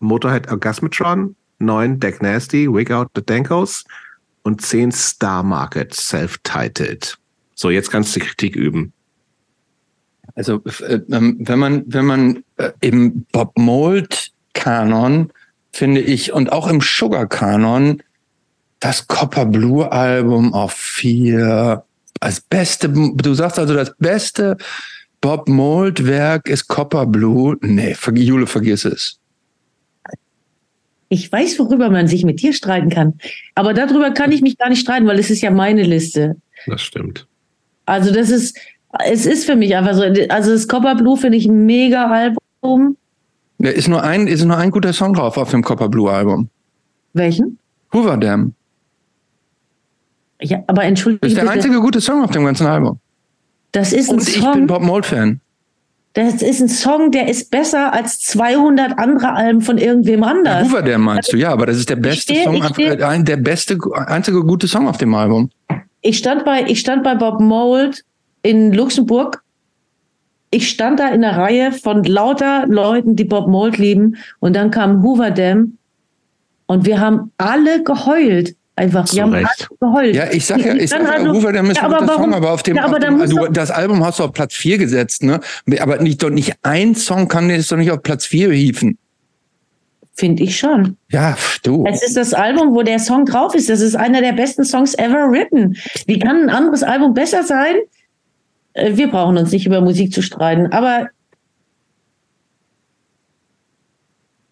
Motorhead 0.00 0.50
Orgasmatron. 0.50 1.34
9 1.60 1.98
Deck 1.98 2.20
Nasty, 2.20 2.70
Wig 2.70 2.90
Out 2.90 3.08
the 3.14 3.24
Dankos. 3.24 3.84
Und 4.42 4.60
10 4.60 4.92
Star 4.92 5.42
Market, 5.42 5.94
self-titled. 5.94 7.16
So, 7.54 7.70
jetzt 7.70 7.90
kannst 7.90 8.14
du 8.14 8.20
Kritik 8.20 8.54
üben. 8.54 8.92
Also, 10.34 10.62
äh, 10.86 11.00
ähm, 11.10 11.38
wenn 11.40 11.58
man, 11.58 11.84
wenn 11.86 12.04
man 12.04 12.44
äh, 12.58 12.72
im 12.80 13.24
Bob 13.32 13.56
Mold 13.56 14.30
Kanon, 14.52 15.32
finde 15.72 16.02
ich, 16.02 16.34
und 16.34 16.52
auch 16.52 16.68
im 16.68 16.82
Sugar 16.82 17.26
Kanon, 17.26 18.02
das 18.78 19.08
Copper 19.08 19.46
Blue 19.46 19.90
Album 19.90 20.52
auf 20.52 20.74
vier 20.74 21.86
als 22.22 22.40
beste, 22.40 22.88
du 22.88 23.34
sagst 23.34 23.58
also, 23.58 23.74
das 23.74 23.94
beste 23.98 24.56
Bob 25.20 25.48
Mold 25.48 26.06
Werk 26.06 26.48
ist 26.48 26.68
Copper 26.68 27.06
Blue. 27.06 27.56
Nee, 27.62 27.96
Jule, 28.14 28.46
vergiss 28.46 28.84
es. 28.84 29.18
Ich 31.08 31.30
weiß, 31.30 31.58
worüber 31.58 31.90
man 31.90 32.08
sich 32.08 32.24
mit 32.24 32.40
dir 32.40 32.52
streiten 32.52 32.88
kann. 32.88 33.14
Aber 33.54 33.74
darüber 33.74 34.12
kann 34.12 34.32
ich 34.32 34.40
mich 34.40 34.56
gar 34.56 34.70
nicht 34.70 34.80
streiten, 34.80 35.06
weil 35.06 35.18
es 35.18 35.30
ist 35.30 35.42
ja 35.42 35.50
meine 35.50 35.82
Liste. 35.82 36.36
Das 36.66 36.80
stimmt. 36.80 37.26
Also 37.84 38.12
das 38.12 38.30
ist, 38.30 38.58
es 39.04 39.26
ist 39.26 39.44
für 39.44 39.56
mich 39.56 39.76
einfach 39.76 39.94
so. 39.94 40.02
Also 40.28 40.52
das 40.52 40.68
Copper 40.68 40.94
Blue 40.94 41.16
finde 41.16 41.36
ich 41.38 41.46
ein 41.46 41.66
mega 41.66 42.10
Album. 42.10 42.96
Da 43.58 43.68
ist 43.68 43.88
nur 43.88 44.02
ein, 44.02 44.26
ist 44.26 44.44
nur 44.44 44.56
ein 44.56 44.70
guter 44.70 44.92
Song 44.92 45.12
drauf 45.12 45.36
auf 45.36 45.50
dem 45.50 45.62
Copper 45.62 45.88
Blue 45.88 46.10
Album. 46.10 46.48
Welchen? 47.12 47.58
Hoover 47.92 48.16
Dam. 48.16 48.54
Ja, 50.42 50.62
aber 50.66 50.84
entschuldige. 50.84 51.20
Das 51.20 51.32
ist 51.32 51.40
der 51.40 51.50
einzige 51.50 51.80
gute 51.80 52.00
Song 52.00 52.22
auf 52.22 52.30
dem 52.30 52.44
ganzen 52.44 52.66
Album. 52.66 52.98
Das 53.72 53.92
ist 53.92 54.10
ein 54.10 54.16
Und 54.16 54.22
Song. 54.22 54.34
ich 54.34 54.52
bin 54.52 54.66
Bob 54.66 54.82
Mold-Fan. 54.82 55.40
Das 56.14 56.42
ist 56.42 56.60
ein 56.60 56.68
Song, 56.68 57.10
der 57.10 57.28
ist 57.28 57.50
besser 57.50 57.94
als 57.94 58.20
200 58.20 58.98
andere 58.98 59.32
Alben 59.32 59.62
von 59.62 59.78
irgendwem 59.78 60.22
anders. 60.22 60.68
Hoover, 60.68 60.82
der 60.82 60.98
meinst 60.98 61.28
also, 61.28 61.38
du, 61.38 61.42
ja, 61.42 61.50
aber 61.50 61.64
das 61.64 61.78
ist 61.78 61.88
der 61.88 61.96
beste 61.96 62.34
steh, 62.34 62.44
Song, 62.44 62.62
steh, 62.62 62.88
äh, 62.88 63.22
der 63.24 63.36
beste, 63.38 63.78
einzige 64.06 64.44
gute 64.44 64.68
Song 64.68 64.88
auf 64.88 64.98
dem 64.98 65.14
Album. 65.14 65.50
Ich 66.02 66.18
stand 66.18 66.44
bei, 66.44 66.64
ich 66.66 66.80
stand 66.80 67.02
bei 67.02 67.14
Bob 67.14 67.40
Mold 67.40 68.04
in 68.42 68.72
Luxemburg. 68.72 69.42
Ich 70.50 70.68
stand 70.68 71.00
da 71.00 71.08
in 71.08 71.22
der 71.22 71.38
Reihe 71.38 71.72
von 71.72 72.04
lauter 72.04 72.66
Leuten, 72.66 73.16
die 73.16 73.24
Bob 73.24 73.48
Mold 73.48 73.78
lieben. 73.78 74.16
Und 74.38 74.54
dann 74.54 74.70
kam 74.70 75.02
Hoover 75.02 75.30
Dam. 75.30 75.78
Und 76.66 76.84
wir 76.84 77.00
haben 77.00 77.32
alle 77.38 77.82
geheult. 77.82 78.54
Einfach, 78.74 79.06
die 79.06 79.20
haben 79.20 79.46
geheult. 79.80 80.14
Ja, 80.14 80.30
ich 80.30 80.46
sag 80.46 80.64
ja, 80.64 80.74
ich 80.74 80.88
sag 80.88 81.02
ja, 81.02 81.10
also, 81.10 81.30
Uwe, 81.32 81.52
der 81.52 81.62
müssen 81.62 81.76
ja, 81.76 81.90
aber 81.90 82.06
Song, 82.06 82.32
aber 82.32 82.52
auf 82.52 82.62
dem, 82.62 82.76
ja, 82.76 82.84
aber 82.84 82.98
dem 82.98 83.20
also, 83.20 83.46
das 83.48 83.70
Album 83.70 84.02
hast 84.02 84.18
du 84.18 84.24
auf 84.24 84.32
Platz 84.32 84.54
4 84.54 84.78
gesetzt, 84.78 85.22
ne? 85.22 85.40
Aber 85.78 85.98
nicht, 85.98 86.22
doch 86.22 86.30
nicht 86.30 86.54
ein 86.62 86.94
Song 86.94 87.28
kann 87.28 87.50
es 87.50 87.68
doch 87.68 87.76
nicht 87.76 87.90
auf 87.90 88.02
Platz 88.02 88.24
4 88.24 88.50
hieven. 88.52 88.96
Finde 90.14 90.42
ich 90.42 90.58
schon. 90.58 90.96
Ja, 91.10 91.36
du. 91.62 91.84
Es 91.86 92.02
ist 92.02 92.16
das 92.16 92.32
Album, 92.32 92.74
wo 92.74 92.82
der 92.82 92.98
Song 92.98 93.26
drauf 93.26 93.54
ist. 93.54 93.68
Das 93.68 93.80
ist 93.80 93.94
einer 93.94 94.20
der 94.20 94.32
besten 94.32 94.64
Songs 94.64 94.94
ever 94.94 95.30
written. 95.30 95.76
Wie 96.06 96.18
kann 96.18 96.44
ein 96.44 96.50
anderes 96.50 96.82
Album 96.82 97.12
besser 97.12 97.42
sein? 97.42 97.74
Äh, 98.74 98.96
wir 98.96 99.10
brauchen 99.10 99.36
uns 99.36 99.52
nicht 99.52 99.66
über 99.66 99.80
Musik 99.80 100.12
zu 100.12 100.22
streiten, 100.22 100.72
aber 100.72 101.08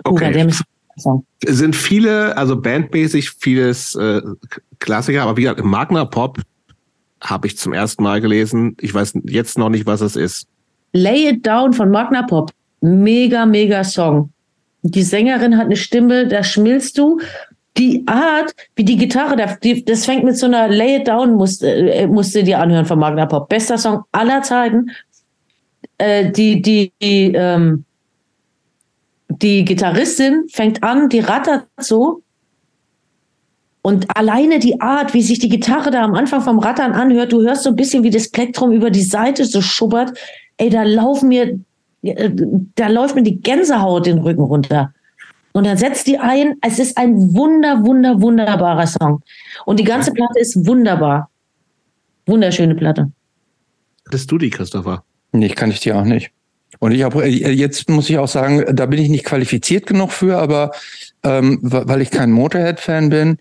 okay. 0.04 0.48
Song. 1.00 1.24
Sind 1.44 1.74
viele, 1.74 2.36
also 2.36 2.60
bandmäßig 2.60 3.30
vieles 3.30 3.94
äh, 3.96 4.22
Klassiker, 4.78 5.22
aber 5.22 5.36
wie 5.36 5.42
gesagt, 5.42 5.64
Magna 5.64 6.04
Pop 6.04 6.38
habe 7.20 7.46
ich 7.46 7.58
zum 7.58 7.72
ersten 7.72 8.02
Mal 8.02 8.20
gelesen. 8.20 8.76
Ich 8.80 8.94
weiß 8.94 9.14
jetzt 9.24 9.58
noch 9.58 9.68
nicht, 9.68 9.86
was 9.86 10.00
es 10.00 10.16
ist. 10.16 10.46
Lay 10.92 11.30
It 11.30 11.46
Down 11.46 11.72
von 11.72 11.90
Magna 11.90 12.22
Pop. 12.22 12.52
Mega, 12.80 13.44
mega 13.46 13.84
Song. 13.84 14.32
Die 14.82 15.02
Sängerin 15.02 15.58
hat 15.58 15.66
eine 15.66 15.76
Stimme, 15.76 16.26
da 16.26 16.42
schmilzt 16.42 16.96
du. 16.96 17.20
die 17.76 18.02
Art, 18.06 18.54
wie 18.76 18.84
die 18.84 18.96
Gitarre, 18.96 19.36
das 19.36 20.04
fängt 20.04 20.24
mit 20.24 20.36
so 20.36 20.46
einer 20.46 20.68
Lay 20.68 20.96
It 20.96 21.08
Down, 21.08 21.34
musst, 21.34 21.62
äh, 21.62 22.06
musst 22.06 22.34
du 22.34 22.42
dir 22.42 22.58
anhören 22.58 22.84
von 22.84 22.98
Magna 22.98 23.26
Pop. 23.26 23.48
Bester 23.48 23.78
Song 23.78 24.04
aller 24.12 24.42
Zeiten. 24.42 24.90
Äh, 25.98 26.30
die, 26.30 26.60
die, 26.60 26.92
die, 27.00 27.32
ähm, 27.34 27.84
die 29.30 29.64
Gitarristin 29.64 30.46
fängt 30.48 30.82
an, 30.82 31.08
die 31.08 31.20
rattert 31.20 31.66
so. 31.78 32.22
Und 33.82 34.14
alleine 34.14 34.58
die 34.58 34.80
Art, 34.80 35.14
wie 35.14 35.22
sich 35.22 35.38
die 35.38 35.48
Gitarre 35.48 35.90
da 35.90 36.02
am 36.02 36.14
Anfang 36.14 36.42
vom 36.42 36.58
Rattern 36.58 36.92
anhört, 36.92 37.32
du 37.32 37.40
hörst 37.40 37.62
so 37.62 37.70
ein 37.70 37.76
bisschen, 37.76 38.02
wie 38.02 38.10
das 38.10 38.28
Plektrum 38.28 38.72
über 38.72 38.90
die 38.90 39.02
Seite 39.02 39.44
so 39.46 39.62
schubbert. 39.62 40.18
Ey, 40.58 40.68
da 40.68 40.82
laufen 40.82 41.28
mir, 41.28 41.58
äh, 42.02 42.30
da 42.74 42.88
läuft 42.88 43.14
mir 43.14 43.22
die 43.22 43.40
Gänsehaut 43.40 44.04
den 44.04 44.18
Rücken 44.18 44.42
runter. 44.42 44.92
Und 45.52 45.66
dann 45.66 45.78
setzt 45.78 46.06
die 46.06 46.18
ein. 46.18 46.56
Es 46.60 46.78
ist 46.78 46.98
ein 46.98 47.34
wunder, 47.34 47.84
wunder, 47.84 48.20
wunderbarer 48.20 48.86
Song. 48.86 49.22
Und 49.64 49.80
die 49.80 49.84
ganze 49.84 50.12
Platte 50.12 50.38
ist 50.38 50.66
wunderbar. 50.66 51.30
Wunderschöne 52.26 52.74
Platte. 52.74 53.10
Hattest 54.06 54.30
du 54.30 54.38
die, 54.38 54.50
Christopher? 54.50 55.04
Nee, 55.32 55.48
kann 55.48 55.70
ich 55.70 55.80
dir 55.80 55.96
auch 55.96 56.04
nicht. 56.04 56.32
Und 56.78 56.92
ich 56.92 57.02
habe 57.02 57.26
jetzt 57.26 57.88
muss 57.90 58.08
ich 58.08 58.18
auch 58.18 58.28
sagen, 58.28 58.64
da 58.74 58.86
bin 58.86 59.00
ich 59.00 59.08
nicht 59.08 59.24
qualifiziert 59.24 59.86
genug 59.86 60.12
für, 60.12 60.38
aber 60.38 60.70
ähm, 61.22 61.58
weil 61.62 62.00
ich 62.00 62.10
kein 62.10 62.30
Motorhead-Fan 62.30 63.10
bin, 63.10 63.38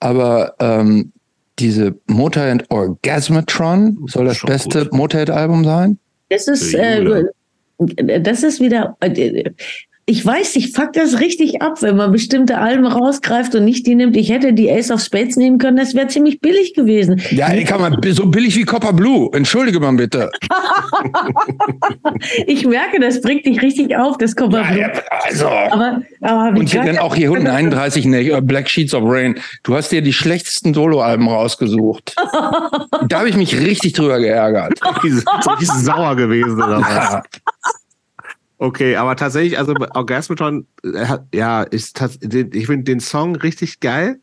aber 0.00 0.54
ähm, 0.60 1.12
diese 1.58 1.96
Motorhead 2.06 2.70
Orgasmatron 2.70 4.06
soll 4.06 4.26
das 4.26 4.36
Schon 4.36 4.48
beste. 4.48 4.88
Motorhead-Album 4.92 5.64
sein. 5.64 5.98
Das 6.28 6.46
ist, 6.46 6.74
äh, 6.74 7.24
das 8.20 8.42
ist 8.42 8.60
wieder, 8.60 8.96
äh, 9.00 9.50
ich 10.08 10.24
weiß, 10.24 10.56
ich 10.56 10.72
fuck 10.72 10.94
das 10.94 11.20
richtig 11.20 11.60
ab, 11.60 11.82
wenn 11.82 11.94
man 11.96 12.10
bestimmte 12.10 12.56
Alben 12.56 12.86
rausgreift 12.86 13.54
und 13.54 13.66
nicht 13.66 13.86
die 13.86 13.94
nimmt. 13.94 14.16
Ich 14.16 14.30
hätte 14.30 14.54
die 14.54 14.70
Ace 14.72 14.90
of 14.90 15.02
Spades 15.02 15.36
nehmen 15.36 15.58
können, 15.58 15.76
das 15.76 15.94
wäre 15.94 16.06
ziemlich 16.08 16.40
billig 16.40 16.72
gewesen. 16.72 17.20
Ja, 17.30 17.48
ey, 17.48 17.62
kann 17.64 17.82
man 17.82 18.00
so 18.12 18.24
billig 18.24 18.56
wie 18.56 18.64
Copper 18.64 18.94
Blue. 18.94 19.28
Entschuldige 19.34 19.78
mal 19.80 19.92
bitte. 19.92 20.30
Ich 22.46 22.66
merke, 22.66 23.00
das 23.00 23.20
bringt 23.20 23.44
dich 23.46 23.60
richtig 23.62 23.96
auf, 23.96 24.16
das 24.18 24.34
kommt 24.34 24.54
Ja, 24.54 24.74
ja, 24.74 24.90
also. 25.24 25.46
aber, 25.46 26.02
aber 26.20 26.58
Und 26.58 26.68
hier 26.68 26.82
dann 26.82 26.98
auch 26.98 27.14
hier 27.14 27.30
unten 27.30 27.46
31 27.46 28.06
ne, 28.06 28.22
äh, 28.22 28.40
Black 28.40 28.68
Sheets 28.68 28.94
of 28.94 29.04
Rain. 29.04 29.38
Du 29.62 29.74
hast 29.74 29.90
dir 29.90 30.02
die 30.02 30.12
schlechtesten 30.12 30.74
Soloalben 30.74 31.28
rausgesucht. 31.28 32.14
da 33.08 33.18
habe 33.18 33.28
ich 33.28 33.36
mich 33.36 33.58
richtig 33.58 33.92
drüber 33.92 34.18
geärgert. 34.18 34.80
Richtig 35.02 35.24
richtig 35.46 35.68
sauer 35.68 36.16
gewesen 36.16 36.54
oder 36.54 36.80
was? 36.80 37.22
Okay, 38.58 38.96
aber 38.96 39.14
tatsächlich, 39.14 39.56
also 39.58 39.72
Orgasmatron, 39.94 40.66
äh, 40.82 41.18
ja, 41.32 41.62
ist 41.62 42.00
ich 42.52 42.66
finde 42.66 42.84
den 42.84 43.00
Song 43.00 43.36
richtig 43.36 43.78
geil. 43.80 44.18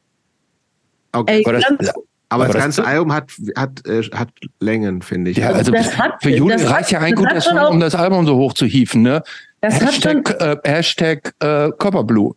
Ey, 1.28 1.44
Aber 1.46 1.54
das, 1.54 1.94
aber, 2.28 2.44
das 2.46 2.54
das- 2.54 2.62
ganze 2.64 2.86
Album 2.86 3.14
hat, 3.14 3.32
hat, 3.56 3.88
äh, 3.88 4.02
hat 4.14 4.30
Längen, 4.60 5.02
finde 5.02 5.32
ich. 5.32 5.38
ja, 5.38 5.52
also 5.52 5.72
Das 5.72 5.98
hat- 5.98 6.22
für 6.22 6.32
Juli 6.32 6.56
reicht 6.56 6.92
ja 6.92 7.00
ein 7.00 7.14
guter 7.16 7.40
Song, 7.40 7.58
um 7.70 7.80
das 7.80 7.96
Album 7.96 8.26
so 8.26 8.36
hoch 8.36 8.54
zu 8.54 8.66
hieven, 8.66 9.04
ne? 9.04 9.24
Hashtag, 9.62 10.30
äh, 10.42 10.58
Hashtag 10.66 11.34
äh, 11.40 11.72
Copper 11.78 12.04
Blue. 12.04 12.36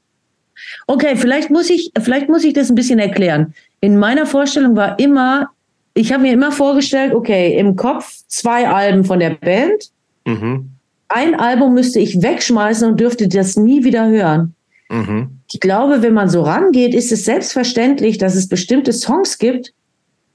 Okay, 0.86 1.16
vielleicht 1.16 1.50
muss 1.50 1.68
ich, 1.70 1.90
vielleicht 2.00 2.28
muss 2.28 2.44
ich 2.44 2.52
das 2.52 2.68
ein 2.70 2.74
bisschen 2.76 2.98
erklären. 3.00 3.54
In 3.80 3.98
meiner 3.98 4.26
Vorstellung 4.26 4.76
war 4.76 4.98
immer, 5.00 5.50
ich 5.94 6.12
habe 6.12 6.22
mir 6.22 6.32
immer 6.32 6.52
vorgestellt, 6.52 7.12
okay, 7.14 7.58
im 7.58 7.74
Kopf 7.76 8.22
zwei 8.28 8.68
Alben 8.68 9.04
von 9.04 9.18
der 9.18 9.30
Band. 9.30 9.90
Mhm. 10.24 10.70
Ein 11.08 11.34
Album 11.34 11.74
müsste 11.74 12.00
ich 12.00 12.22
wegschmeißen 12.22 12.88
und 12.88 13.00
dürfte 13.00 13.28
das 13.28 13.56
nie 13.56 13.84
wieder 13.84 14.08
hören. 14.08 14.54
Mhm. 14.90 15.40
Ich 15.50 15.60
glaube, 15.60 16.02
wenn 16.02 16.14
man 16.14 16.28
so 16.28 16.42
rangeht, 16.42 16.94
ist 16.94 17.12
es 17.12 17.24
selbstverständlich, 17.24 18.18
dass 18.18 18.34
es 18.34 18.48
bestimmte 18.48 18.92
Songs 18.92 19.38
gibt, 19.38 19.72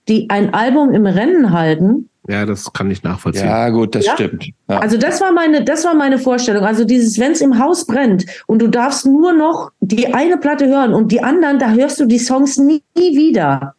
die 0.08 0.30
ein 0.30 0.54
Album 0.54 0.92
im 0.94 1.06
Rennen 1.06 1.52
halten. 1.52 2.10
Ja, 2.28 2.46
das 2.46 2.72
kann 2.72 2.90
ich 2.90 3.04
nachvollziehen. 3.04 3.46
Ja, 3.46 3.70
gut, 3.70 3.96
das 3.96 4.06
Ja? 4.06 4.14
stimmt. 4.14 4.46
Ja. 4.70 4.80
Also 4.80 4.98
das 4.98 5.20
war 5.20 5.32
meine, 5.34 5.64
das 5.64 5.84
war 5.84 5.94
meine 5.94 6.18
Vorstellung. 6.18 6.64
Also 6.64 6.86
dieses, 6.86 7.20
wenn 7.20 7.34
es 7.34 7.42
im 7.42 7.60
Haus 7.60 7.86
brennt 7.86 8.26
und 8.48 8.62
du 8.62 8.70
darfst 8.70 9.06
nur 9.06 9.34
noch 9.34 9.72
die 9.82 10.14
eine 10.14 10.38
Platte 10.38 10.68
hören 10.68 10.94
und 10.94 11.12
die 11.12 11.22
anderen, 11.22 11.60
da 11.60 11.72
hörst 11.72 12.00
du 12.00 12.06
die 12.06 12.20
Songs 12.20 12.58
nie, 12.58 12.82
nie 12.98 13.18
wieder. 13.18 13.76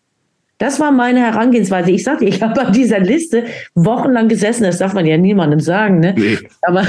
Das 0.58 0.78
war 0.78 0.92
meine 0.92 1.20
Herangehensweise. 1.20 1.90
Ich 1.90 2.04
sagte, 2.04 2.24
ich 2.24 2.42
habe 2.42 2.66
an 2.66 2.72
dieser 2.72 3.00
Liste 3.00 3.44
wochenlang 3.74 4.28
gesessen. 4.28 4.64
Das 4.64 4.78
darf 4.78 4.94
man 4.94 5.06
ja 5.06 5.16
niemandem 5.16 5.60
sagen, 5.60 6.00
ne? 6.00 6.14
Nee. 6.16 6.38
Aber, 6.62 6.84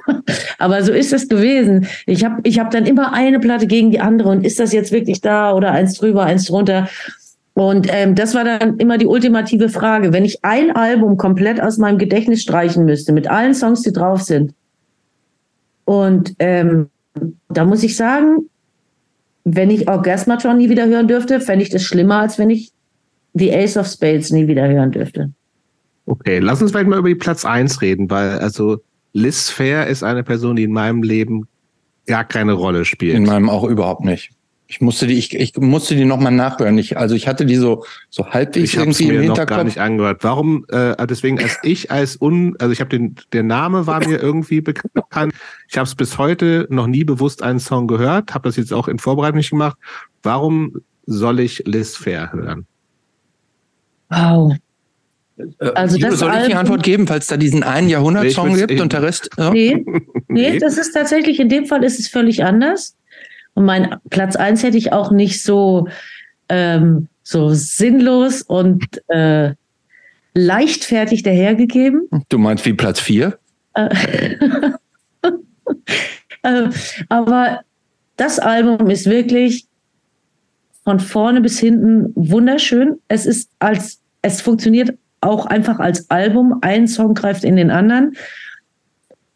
aber 0.58 0.82
so 0.82 0.92
ist 0.92 1.12
es 1.12 1.28
gewesen. 1.28 1.86
Ich 2.06 2.24
habe 2.24 2.40
ich 2.44 2.58
hab 2.58 2.70
dann 2.70 2.86
immer 2.86 3.12
eine 3.12 3.40
Platte 3.40 3.66
gegen 3.66 3.90
die 3.90 4.00
andere 4.00 4.30
und 4.30 4.44
ist 4.44 4.58
das 4.58 4.72
jetzt 4.72 4.92
wirklich 4.92 5.20
da 5.20 5.52
oder 5.52 5.72
eins 5.72 5.94
drüber, 5.94 6.24
eins 6.24 6.46
drunter? 6.46 6.88
Und 7.54 7.88
ähm, 7.92 8.14
das 8.14 8.34
war 8.34 8.44
dann 8.44 8.78
immer 8.78 8.96
die 8.96 9.06
ultimative 9.06 9.68
Frage. 9.68 10.12
Wenn 10.12 10.24
ich 10.24 10.42
ein 10.42 10.74
Album 10.74 11.18
komplett 11.18 11.60
aus 11.60 11.76
meinem 11.76 11.98
Gedächtnis 11.98 12.42
streichen 12.42 12.86
müsste, 12.86 13.12
mit 13.12 13.28
allen 13.28 13.54
Songs, 13.54 13.82
die 13.82 13.92
drauf 13.92 14.22
sind, 14.22 14.54
und 15.84 16.34
ähm, 16.38 16.88
da 17.48 17.64
muss 17.64 17.82
ich 17.82 17.96
sagen, 17.96 18.48
wenn 19.44 19.70
ich 19.70 19.88
Orgasmatron 19.88 20.56
nie 20.56 20.70
wieder 20.70 20.86
hören 20.86 21.08
dürfte, 21.08 21.40
fände 21.40 21.64
ich 21.64 21.70
das 21.70 21.82
schlimmer, 21.82 22.20
als 22.20 22.38
wenn 22.38 22.50
ich 22.50 22.72
die 23.34 23.52
Ace 23.52 23.76
of 23.76 23.86
Spades 23.86 24.30
nie 24.30 24.46
wieder 24.46 24.68
hören 24.68 24.90
dürfte. 24.90 25.32
Okay, 26.06 26.38
lass 26.38 26.60
uns 26.60 26.72
vielleicht 26.72 26.88
mal 26.88 26.98
über 26.98 27.08
die 27.08 27.14
Platz 27.14 27.44
eins 27.44 27.80
reden, 27.80 28.10
weil 28.10 28.38
also 28.38 28.82
Liz 29.12 29.50
Fair 29.50 29.86
ist 29.86 30.02
eine 30.02 30.22
Person, 30.22 30.56
die 30.56 30.64
in 30.64 30.72
meinem 30.72 31.02
Leben 31.02 31.46
gar 32.06 32.24
keine 32.24 32.52
Rolle 32.52 32.84
spielt. 32.84 33.14
In 33.14 33.24
meinem 33.24 33.48
auch 33.48 33.64
überhaupt 33.64 34.04
nicht. 34.04 34.30
Ich 34.66 34.80
musste 34.80 35.06
die, 35.06 35.18
ich, 35.18 35.34
ich 35.34 35.54
musste 35.58 35.94
die 35.94 36.06
nochmal 36.06 36.32
nachhören. 36.32 36.78
Ich, 36.78 36.96
also 36.96 37.14
ich 37.14 37.28
hatte 37.28 37.44
die 37.44 37.56
so, 37.56 37.84
so 38.08 38.26
halbwegs 38.30 38.72
ich 38.72 38.78
irgendwie 38.78 39.04
im 39.04 39.08
mir 39.08 39.14
noch 39.16 39.22
Hinterkopf. 39.24 39.56
gar 39.56 39.64
nicht 39.64 39.78
angehört. 39.78 40.24
Warum? 40.24 40.64
Äh, 40.70 41.06
deswegen 41.06 41.38
als 41.38 41.58
ich 41.62 41.90
als 41.90 42.18
un, 42.18 42.56
also 42.58 42.72
ich 42.72 42.80
habe 42.80 42.88
den, 42.88 43.16
der 43.34 43.42
Name 43.42 43.86
war 43.86 44.00
mir 44.00 44.18
irgendwie 44.18 44.62
bekannt. 44.62 45.34
Ich 45.68 45.76
habe 45.76 45.86
es 45.86 45.94
bis 45.94 46.16
heute 46.16 46.66
noch 46.70 46.86
nie 46.86 47.04
bewusst 47.04 47.42
einen 47.42 47.60
Song 47.60 47.86
gehört. 47.86 48.32
Habe 48.32 48.48
das 48.48 48.56
jetzt 48.56 48.72
auch 48.72 48.88
in 48.88 48.98
Vorbereitung 48.98 49.36
nicht 49.36 49.50
gemacht. 49.50 49.76
Warum 50.22 50.80
soll 51.04 51.40
ich 51.40 51.64
Liz 51.66 51.94
Fair 51.94 52.32
hören? 52.32 52.66
Wow. 54.12 54.54
Äh, 55.38 55.66
Also 55.74 55.96
Jule, 55.96 56.10
das 56.10 56.20
soll 56.20 56.32
ich 56.40 56.46
die 56.46 56.54
Antwort 56.54 56.82
geben, 56.82 57.06
falls 57.06 57.26
da 57.26 57.36
diesen 57.36 57.62
einen 57.62 57.88
Jahrhundert-Song 57.88 58.52
Nee, 58.52 58.66
gibt 58.66 58.80
und 58.80 58.92
der 58.92 59.02
Rest? 59.02 59.30
Ja? 59.38 59.50
Nee, 59.50 59.84
nee, 60.28 60.50
Nee. 60.52 60.58
das 60.58 60.78
ist 60.78 60.92
tatsächlich, 60.92 61.40
in 61.40 61.48
dem 61.48 61.66
Fall 61.66 61.84
ist 61.84 61.98
es 61.98 62.08
völlig 62.08 62.44
anders. 62.44 62.96
Und 63.54 63.64
mein 63.64 63.96
Platz 64.10 64.36
eins 64.36 64.62
hätte 64.62 64.78
ich 64.78 64.92
auch 64.92 65.10
nicht 65.10 65.42
so, 65.42 65.88
ähm, 66.48 67.08
so 67.22 67.50
sinnlos 67.50 68.42
und 68.42 68.84
äh, 69.08 69.54
leichtfertig 70.34 71.22
dahergegeben. 71.22 72.08
Du 72.28 72.38
meinst 72.38 72.64
wie 72.64 72.72
Platz 72.72 73.00
vier? 73.00 73.38
Äh, 73.74 73.88
äh, 76.42 76.68
aber 77.08 77.60
das 78.16 78.38
Album 78.38 78.88
ist 78.90 79.08
wirklich 79.08 79.66
von 80.84 81.00
vorne 81.00 81.40
bis 81.40 81.58
hinten 81.58 82.12
wunderschön. 82.14 82.98
Es 83.08 83.26
ist 83.26 83.50
als, 83.58 84.00
es 84.22 84.40
funktioniert 84.40 84.96
auch 85.20 85.46
einfach 85.46 85.78
als 85.78 86.10
Album. 86.10 86.58
Ein 86.62 86.88
Song 86.88 87.14
greift 87.14 87.44
in 87.44 87.56
den 87.56 87.70
anderen. 87.70 88.16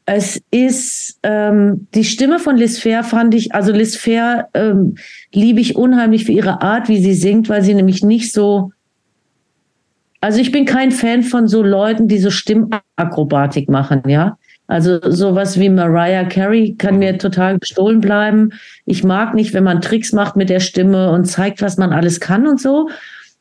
Es 0.05 0.41
ist 0.53 1.19
ähm, 1.25 1.89
die 1.95 2.05
Stimme 2.05 2.39
von 2.39 2.57
Liz 2.57 2.79
Fair 2.79 3.03
fand 3.03 3.35
ich, 3.35 3.55
also 3.55 3.73
Liz 3.73 3.97
Fair 3.97 4.49
ähm, 4.55 4.95
liebe 5.33 5.61
ich 5.61 5.75
unheimlich 5.75 6.25
für 6.25 6.33
ihre 6.33 6.63
Art, 6.63 6.89
wie 6.89 7.03
sie 7.03 7.15
singt, 7.15 7.49
weil 7.49 7.63
sie 7.63 7.75
nämlich 7.75 8.05
nicht 8.05 8.33
so, 8.33 8.71
also 10.21 10.41
ich 10.41 10.53
bin 10.53 10.65
kein 10.65 10.93
Fan 10.93 11.25
von 11.25 11.49
so 11.49 11.63
Leuten, 11.63 12.07
die 12.07 12.19
so 12.19 12.31
Stimmakrobatik 12.31 13.69
machen, 13.69 14.03
ja. 14.07 14.39
Also 14.69 14.99
sowas 15.11 15.59
wie 15.61 15.69
Mariah 15.69 16.25
Carey 16.25 16.75
kann 16.77 16.99
mir 16.99 17.19
total 17.19 17.59
gestohlen 17.59 18.01
bleiben. 18.01 18.53
Ich 18.85 19.05
mag 19.05 19.35
nicht, 19.35 19.55
wenn 19.55 19.63
man 19.63 19.81
Tricks 19.81 20.13
macht 20.13 20.35
mit 20.35 20.51
der 20.51 20.61
Stimme 20.61 21.11
und 21.11 21.27
zeigt, 21.27 21.63
was 21.63 21.77
man 21.77 21.93
alles 21.93 22.19
kann 22.19 22.47
und 22.49 22.61
so. 22.61 22.89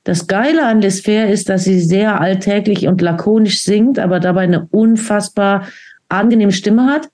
Das 0.06 0.28
Geile 0.28 0.68
an 0.68 0.82
Liz 0.82 1.02
Fair 1.02 1.32
ist, 1.32 1.50
dass 1.50 1.64
sie 1.64 1.80
sehr 1.82 2.22
alltäglich 2.22 2.88
und 2.88 3.02
lakonisch 3.02 3.64
singt, 3.64 3.98
aber 3.98 4.20
dabei 4.20 4.42
eine 4.42 4.68
unfassbar 4.68 5.66
angenehme 6.10 6.52
Stimme 6.52 6.86
hat. 6.86 7.10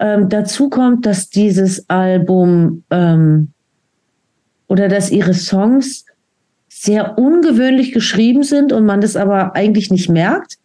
Ähm, 0.00 0.28
dazu 0.28 0.70
kommt, 0.70 1.06
dass 1.06 1.30
dieses 1.30 1.88
Album 1.88 2.82
ähm, 2.90 3.52
oder 4.66 4.88
dass 4.88 5.12
ihre 5.12 5.34
Songs 5.34 6.04
sehr 6.68 7.16
ungewöhnlich 7.16 7.92
geschrieben 7.92 8.42
sind 8.42 8.72
und 8.72 8.84
man 8.84 9.00
das 9.00 9.14
aber 9.14 9.54
eigentlich 9.54 9.90
nicht 9.92 10.08
merkt. 10.08 10.56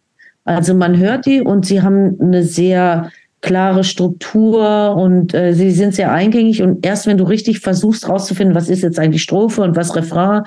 Also 0.44 0.74
man 0.74 0.98
hört 0.98 1.26
die 1.26 1.40
und 1.40 1.64
sie 1.64 1.80
haben 1.80 2.20
eine 2.20 2.42
sehr 2.42 3.12
klare 3.40 3.84
Struktur 3.84 4.96
und 4.96 5.32
äh, 5.32 5.52
sie 5.52 5.70
sind 5.70 5.94
sehr 5.94 6.10
eingängig 6.10 6.60
und 6.60 6.84
erst 6.84 7.06
wenn 7.06 7.18
du 7.18 7.24
richtig 7.24 7.60
versuchst 7.60 8.08
rauszufinden, 8.08 8.56
was 8.56 8.68
ist 8.68 8.82
jetzt 8.82 8.98
eigentlich 8.98 9.22
Strophe 9.22 9.62
und 9.62 9.76
was 9.76 9.94
Refrain 9.94 10.42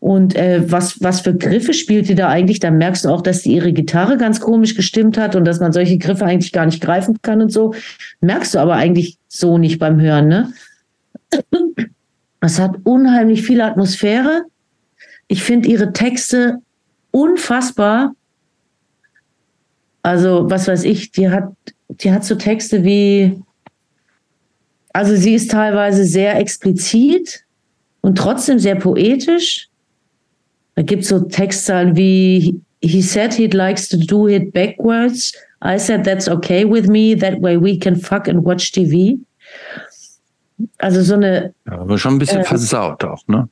und 0.00 0.34
äh, 0.34 0.62
was, 0.70 1.02
was 1.02 1.20
für 1.20 1.36
Griffe 1.36 1.74
spielt 1.74 2.08
die 2.08 2.14
da 2.14 2.28
eigentlich, 2.28 2.58
dann 2.58 2.78
merkst 2.78 3.04
du 3.04 3.10
auch, 3.10 3.20
dass 3.20 3.42
die 3.42 3.52
ihre 3.52 3.72
Gitarre 3.72 4.16
ganz 4.16 4.40
komisch 4.40 4.74
gestimmt 4.74 5.18
hat 5.18 5.36
und 5.36 5.44
dass 5.44 5.60
man 5.60 5.72
solche 5.72 5.98
Griffe 5.98 6.24
eigentlich 6.24 6.52
gar 6.52 6.64
nicht 6.64 6.82
greifen 6.82 7.20
kann 7.20 7.42
und 7.42 7.52
so. 7.52 7.74
Merkst 8.22 8.54
du 8.54 8.58
aber 8.58 8.74
eigentlich 8.74 9.18
so 9.28 9.58
nicht 9.58 9.78
beim 9.78 10.00
Hören, 10.00 10.28
ne? 10.28 10.52
Es 12.40 12.58
hat 12.58 12.76
unheimlich 12.84 13.42
viel 13.42 13.60
Atmosphäre. 13.60 14.44
Ich 15.28 15.42
finde 15.42 15.68
ihre 15.68 15.92
Texte 15.92 16.58
unfassbar. 17.10 18.14
Also, 20.02 20.48
was 20.48 20.66
weiß 20.66 20.84
ich, 20.84 21.12
die 21.12 21.28
hat, 21.28 21.52
die 21.88 22.10
hat 22.10 22.24
so 22.24 22.34
Texte 22.36 22.82
wie, 22.82 23.38
also 24.94 25.14
sie 25.14 25.34
ist 25.34 25.50
teilweise 25.50 26.06
sehr 26.06 26.38
explizit 26.38 27.44
und 28.00 28.16
trotzdem 28.16 28.58
sehr 28.58 28.76
poetisch. 28.76 29.69
Da 30.80 30.86
gibt 30.86 31.02
es 31.02 31.10
so 31.10 31.20
Textzahlen 31.20 31.94
wie 31.94 32.58
He 32.80 33.02
said 33.02 33.34
he'd 33.34 33.52
likes 33.52 33.86
to 33.90 33.98
do 33.98 34.26
it 34.28 34.54
backwards. 34.54 35.34
I 35.60 35.78
said 35.78 36.04
that's 36.04 36.26
okay 36.26 36.64
with 36.64 36.88
me. 36.88 37.14
That 37.14 37.42
way 37.42 37.58
we 37.58 37.78
can 37.78 37.96
fuck 37.96 38.26
and 38.26 38.42
watch 38.46 38.72
TV. 38.72 39.18
Also 40.78 41.02
so 41.02 41.16
eine. 41.16 41.52
Ja, 41.66 41.80
aber 41.80 41.98
schon 41.98 42.14
ein 42.14 42.18
bisschen 42.18 42.40
äh, 42.40 42.44
versaut 42.44 43.04
auch, 43.04 43.20
ne? 43.28 43.46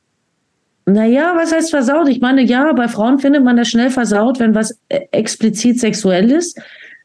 Naja, 0.86 1.34
was 1.36 1.52
heißt 1.52 1.68
versaut? 1.68 2.08
Ich 2.08 2.22
meine, 2.22 2.40
ja, 2.40 2.72
bei 2.72 2.88
Frauen 2.88 3.18
findet 3.18 3.44
man 3.44 3.58
das 3.58 3.68
schnell 3.68 3.90
versaut, 3.90 4.40
wenn 4.40 4.54
was 4.54 4.78
äh, 4.88 5.00
explizit 5.12 5.78
sexuell 5.78 6.30
ist. 6.30 6.58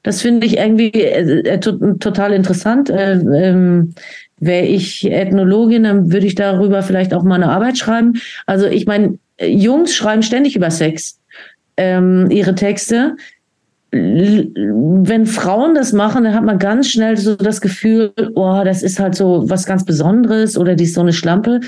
Das 0.04 0.22
finde 0.22 0.48
ich 0.48 0.56
irgendwie 0.56 0.92
äh, 0.92 1.42
äh 1.42 1.60
total 1.60 2.32
interessant. 2.32 2.90
Äh, 2.90 3.16
ähm, 3.16 3.94
Wäre 4.40 4.66
ich 4.66 5.10
Ethnologin, 5.10 5.84
dann 5.84 6.12
würde 6.12 6.28
ich 6.28 6.36
darüber 6.36 6.82
vielleicht 6.82 7.14
auch 7.14 7.24
mal 7.24 7.36
eine 7.36 7.50
Arbeit 7.50 7.78
schreiben. 7.78 8.14
Also 8.46 8.68
ich 8.68 8.86
meine, 8.86 9.18
Jungs 9.42 9.96
schreiben 9.96 10.24
ständig 10.24 10.56
über 10.56 10.72
Sex 10.72 11.20
ähm, 11.78 12.30
ihre 12.30 12.56
Texte. 12.56 13.16
Wenn 13.92 15.26
Frauen 15.28 15.76
das 15.76 15.94
machen, 15.94 16.24
dann 16.24 16.34
hat 16.34 16.44
man 16.44 16.58
ganz 16.58 16.90
schnell 16.90 17.16
so 17.16 17.36
das 17.36 17.62
Gefühl, 17.62 18.12
oh, 18.34 18.62
das 18.66 18.82
ist 18.82 19.00
halt 19.00 19.14
so 19.16 19.48
was 19.50 19.68
ganz 19.68 19.86
Besonderes 19.86 20.58
oder 20.58 20.76
die 20.76 20.86
ist 20.86 20.96
so 20.96 21.02
eine 21.02 21.14
Schlampe. 21.14 21.60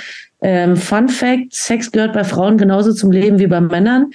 Ähm, 0.42 0.76
Fun 0.76 1.08
Fact: 1.08 1.54
Sex 1.54 1.92
gehört 1.92 2.14
bei 2.14 2.24
Frauen 2.24 2.58
genauso 2.58 2.94
zum 2.94 3.12
Leben 3.12 3.38
wie 3.38 3.48
bei 3.48 3.62
Männern. 3.62 4.12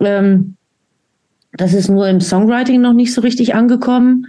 Ähm, 0.00 0.56
das 1.52 1.74
ist 1.74 1.88
nur 1.88 2.08
im 2.08 2.20
Songwriting 2.20 2.80
noch 2.80 2.94
nicht 2.94 3.12
so 3.12 3.20
richtig 3.20 3.54
angekommen. 3.54 4.26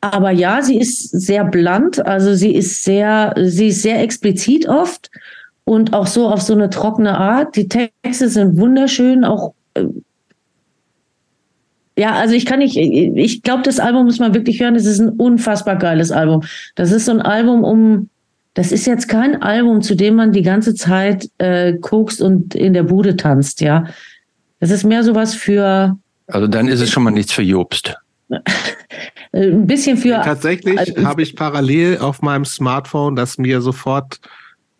Aber 0.00 0.30
ja, 0.30 0.62
sie 0.62 0.78
ist 0.80 1.10
sehr 1.10 1.44
blunt, 1.44 2.04
also 2.04 2.34
sie 2.34 2.54
ist 2.54 2.82
sehr, 2.82 3.34
sie 3.36 3.68
ist 3.68 3.82
sehr 3.82 4.02
explizit 4.02 4.68
oft 4.68 5.10
und 5.64 5.94
auch 5.94 6.06
so 6.06 6.28
auf 6.28 6.42
so 6.42 6.54
eine 6.54 6.70
trockene 6.70 7.16
Art. 7.16 7.56
Die 7.56 7.68
Texte 7.68 8.28
sind 8.28 8.56
wunderschön, 8.58 9.24
auch 9.24 9.54
äh, 9.74 9.84
ja, 11.96 12.12
also 12.14 12.34
ich 12.34 12.46
kann 12.46 12.60
nicht, 12.60 12.76
ich 12.76 13.42
glaube, 13.42 13.62
das 13.62 13.78
Album 13.78 14.06
muss 14.06 14.18
man 14.18 14.34
wirklich 14.34 14.60
hören. 14.60 14.76
Es 14.76 14.86
ist 14.86 14.98
ein 14.98 15.10
unfassbar 15.10 15.76
geiles 15.76 16.10
Album. 16.10 16.42
Das 16.74 16.90
ist 16.90 17.04
so 17.04 17.12
ein 17.12 17.20
Album, 17.20 17.64
um, 17.64 18.08
das 18.54 18.72
ist 18.72 18.86
jetzt 18.86 19.08
kein 19.08 19.42
Album, 19.42 19.82
zu 19.82 19.94
dem 19.94 20.14
man 20.14 20.32
die 20.32 20.42
ganze 20.42 20.74
Zeit 20.74 21.28
äh, 21.38 21.74
guckst 21.74 22.22
und 22.22 22.54
in 22.54 22.72
der 22.72 22.84
Bude 22.84 23.16
tanzt, 23.16 23.60
ja. 23.60 23.84
Das 24.58 24.70
ist 24.70 24.84
mehr 24.84 25.02
sowas 25.02 25.34
für. 25.34 25.98
Also 26.28 26.46
dann 26.46 26.68
ist 26.68 26.80
es 26.80 26.90
schon 26.90 27.02
mal 27.02 27.10
nichts 27.10 27.32
für 27.32 27.42
Jobst. 27.42 27.94
ein 29.32 29.66
bisschen 29.66 29.98
für. 29.98 30.22
Tatsächlich 30.22 30.78
also, 30.78 31.04
habe 31.04 31.22
ich 31.22 31.36
parallel 31.36 31.98
auf 31.98 32.22
meinem 32.22 32.44
Smartphone 32.44 33.16
das 33.16 33.36
mir 33.38 33.60
sofort 33.60 34.20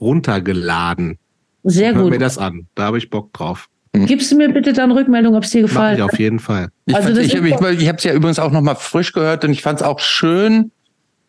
runtergeladen. 0.03 1.19
Sehr 1.65 1.93
gut. 1.93 2.03
Hör 2.03 2.11
mir 2.11 2.19
das 2.19 2.39
an. 2.39 2.67
Da 2.75 2.85
habe 2.85 2.99
ich 2.99 3.09
Bock 3.09 3.33
drauf. 3.33 3.69
Mhm. 3.95 4.07
Gibst 4.07 4.33
du 4.33 4.37
mir 4.37 4.49
bitte 4.49 4.73
dann 4.73 4.91
Rückmeldung, 4.91 5.35
ob 5.35 5.45
es 5.45 5.51
dir 5.51 5.63
gefallen 5.63 6.01
hat? 6.01 6.13
auf 6.13 6.19
jeden 6.19 6.39
Fall. 6.39 6.69
Ich, 6.87 6.95
also 6.95 7.21
ich, 7.21 7.35
ich, 7.35 7.45
ich 7.45 7.89
habe 7.89 7.99
es 7.99 8.05
ja 8.05 8.13
übrigens 8.13 8.39
auch 8.39 8.51
noch 8.51 8.63
mal 8.63 8.75
frisch 8.75 9.13
gehört 9.13 9.45
und 9.45 9.53
ich 9.53 9.63
fand 9.63 9.81
es 9.81 9.87
auch 9.87 10.01
schön. 10.01 10.73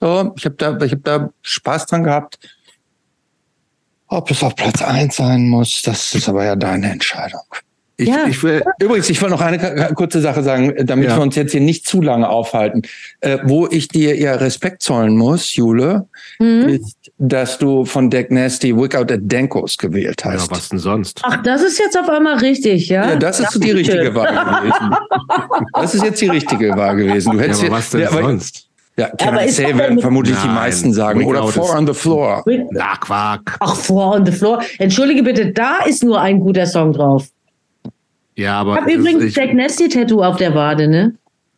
So, 0.02 0.34
ich 0.38 0.46
habe 0.46 0.56
da, 0.56 0.78
ich 0.82 0.92
hab 0.92 1.04
da 1.04 1.30
Spaß 1.42 1.86
dran 1.86 2.04
gehabt. 2.04 2.40
Ob 4.08 4.30
es 4.30 4.44
auf 4.44 4.56
Platz 4.56 4.82
eins 4.82 5.16
sein 5.16 5.50
muss, 5.50 5.82
das 5.82 6.14
ist 6.14 6.30
aber 6.30 6.46
ja 6.46 6.56
deine 6.56 6.92
Entscheidung. 6.92 7.42
Ich, 8.04 8.10
ja. 8.10 8.26
ich 8.28 8.44
will, 8.44 8.62
übrigens, 8.80 9.10
ich 9.10 9.22
wollte 9.22 9.36
noch 9.36 9.42
eine 9.42 9.94
kurze 9.96 10.20
Sache 10.20 10.44
sagen, 10.44 10.74
damit 10.86 11.10
ja. 11.10 11.16
wir 11.16 11.24
uns 11.24 11.36
jetzt 11.36 11.54
hier 11.54 11.62
nicht 11.62 11.88
zu 11.88 12.02
lange 12.02 12.28
aufhalten. 12.28 12.82
Äh, 13.22 13.38
wo 13.44 13.68
ich 13.68 13.88
dir 13.88 14.18
ja 14.18 14.36
Respekt 14.36 14.84
zollen 14.84 15.16
muss, 15.16 15.56
Jule, 15.56 16.06
mhm. 16.40 16.68
ist, 16.68 16.98
dass 17.18 17.58
du 17.58 17.86
von 17.86 18.10
Deck 18.10 18.30
Nasty 18.30 18.76
Wickout 18.76 19.12
at 19.12 19.22
Denkos 19.24 19.78
gewählt 19.78 20.26
hast. 20.26 20.52
Ja, 20.52 20.58
was 20.58 20.70
denn 20.70 20.80
sonst? 20.80 21.22
Ach, 21.24 21.42
das 21.44 21.62
ist 21.62 21.80
jetzt 21.80 21.98
auf 21.98 22.10
einmal 22.10 22.38
richtig, 22.40 22.90
ja? 22.90 23.12
Ja, 23.12 23.16
das 23.16 23.40
ist 23.40 23.64
die 23.64 23.72
richtige 23.72 24.14
Wahl 24.14 24.34
gewesen. 24.34 24.96
Das 25.74 25.96
ist 25.96 26.04
jetzt 26.04 26.22
die 26.22 26.30
richtige 26.30 26.76
Wahl 26.76 26.96
gewesen. 26.98 27.32
Du 27.32 27.40
hättest 27.40 27.62
ja, 27.62 27.68
aber 27.70 27.78
was 27.78 27.90
denn 27.90 28.02
ja, 28.02 28.10
sonst? 28.12 28.68
Ja, 28.96 29.10
Can 29.18 29.30
aber 29.30 29.46
I 29.46 29.50
say, 29.50 29.76
werden 29.76 30.00
vermutlich 30.00 30.36
Nein, 30.36 30.50
die 30.50 30.54
meisten 30.54 30.94
sagen. 30.94 31.26
Oder 31.26 31.48
Four 31.48 31.76
on 31.76 31.88
the 31.88 31.94
Floor. 31.94 32.44
Na, 32.72 32.96
Quark. 32.98 33.58
Ach, 33.60 33.76
Four 33.76 34.16
on 34.16 34.26
the 34.26 34.32
Floor. 34.32 34.62
Entschuldige 34.78 35.24
bitte, 35.24 35.52
da 35.52 35.80
ist 35.86 36.04
nur 36.04 36.22
ein 36.22 36.40
guter 36.40 36.68
Song 36.68 36.94
drauf. 36.94 37.28
Ja, 38.36 38.60
aber. 38.60 38.76
Ich 38.76 38.82
habe 38.82 38.94
übrigens 38.94 39.24
ich, 39.24 39.36
Jack 39.36 39.54
Nasty 39.54 39.90
Tattoo 39.90 40.22
auf 40.22 40.38
der 40.38 40.56
Wade, 40.56 40.88
ne? 40.88 41.16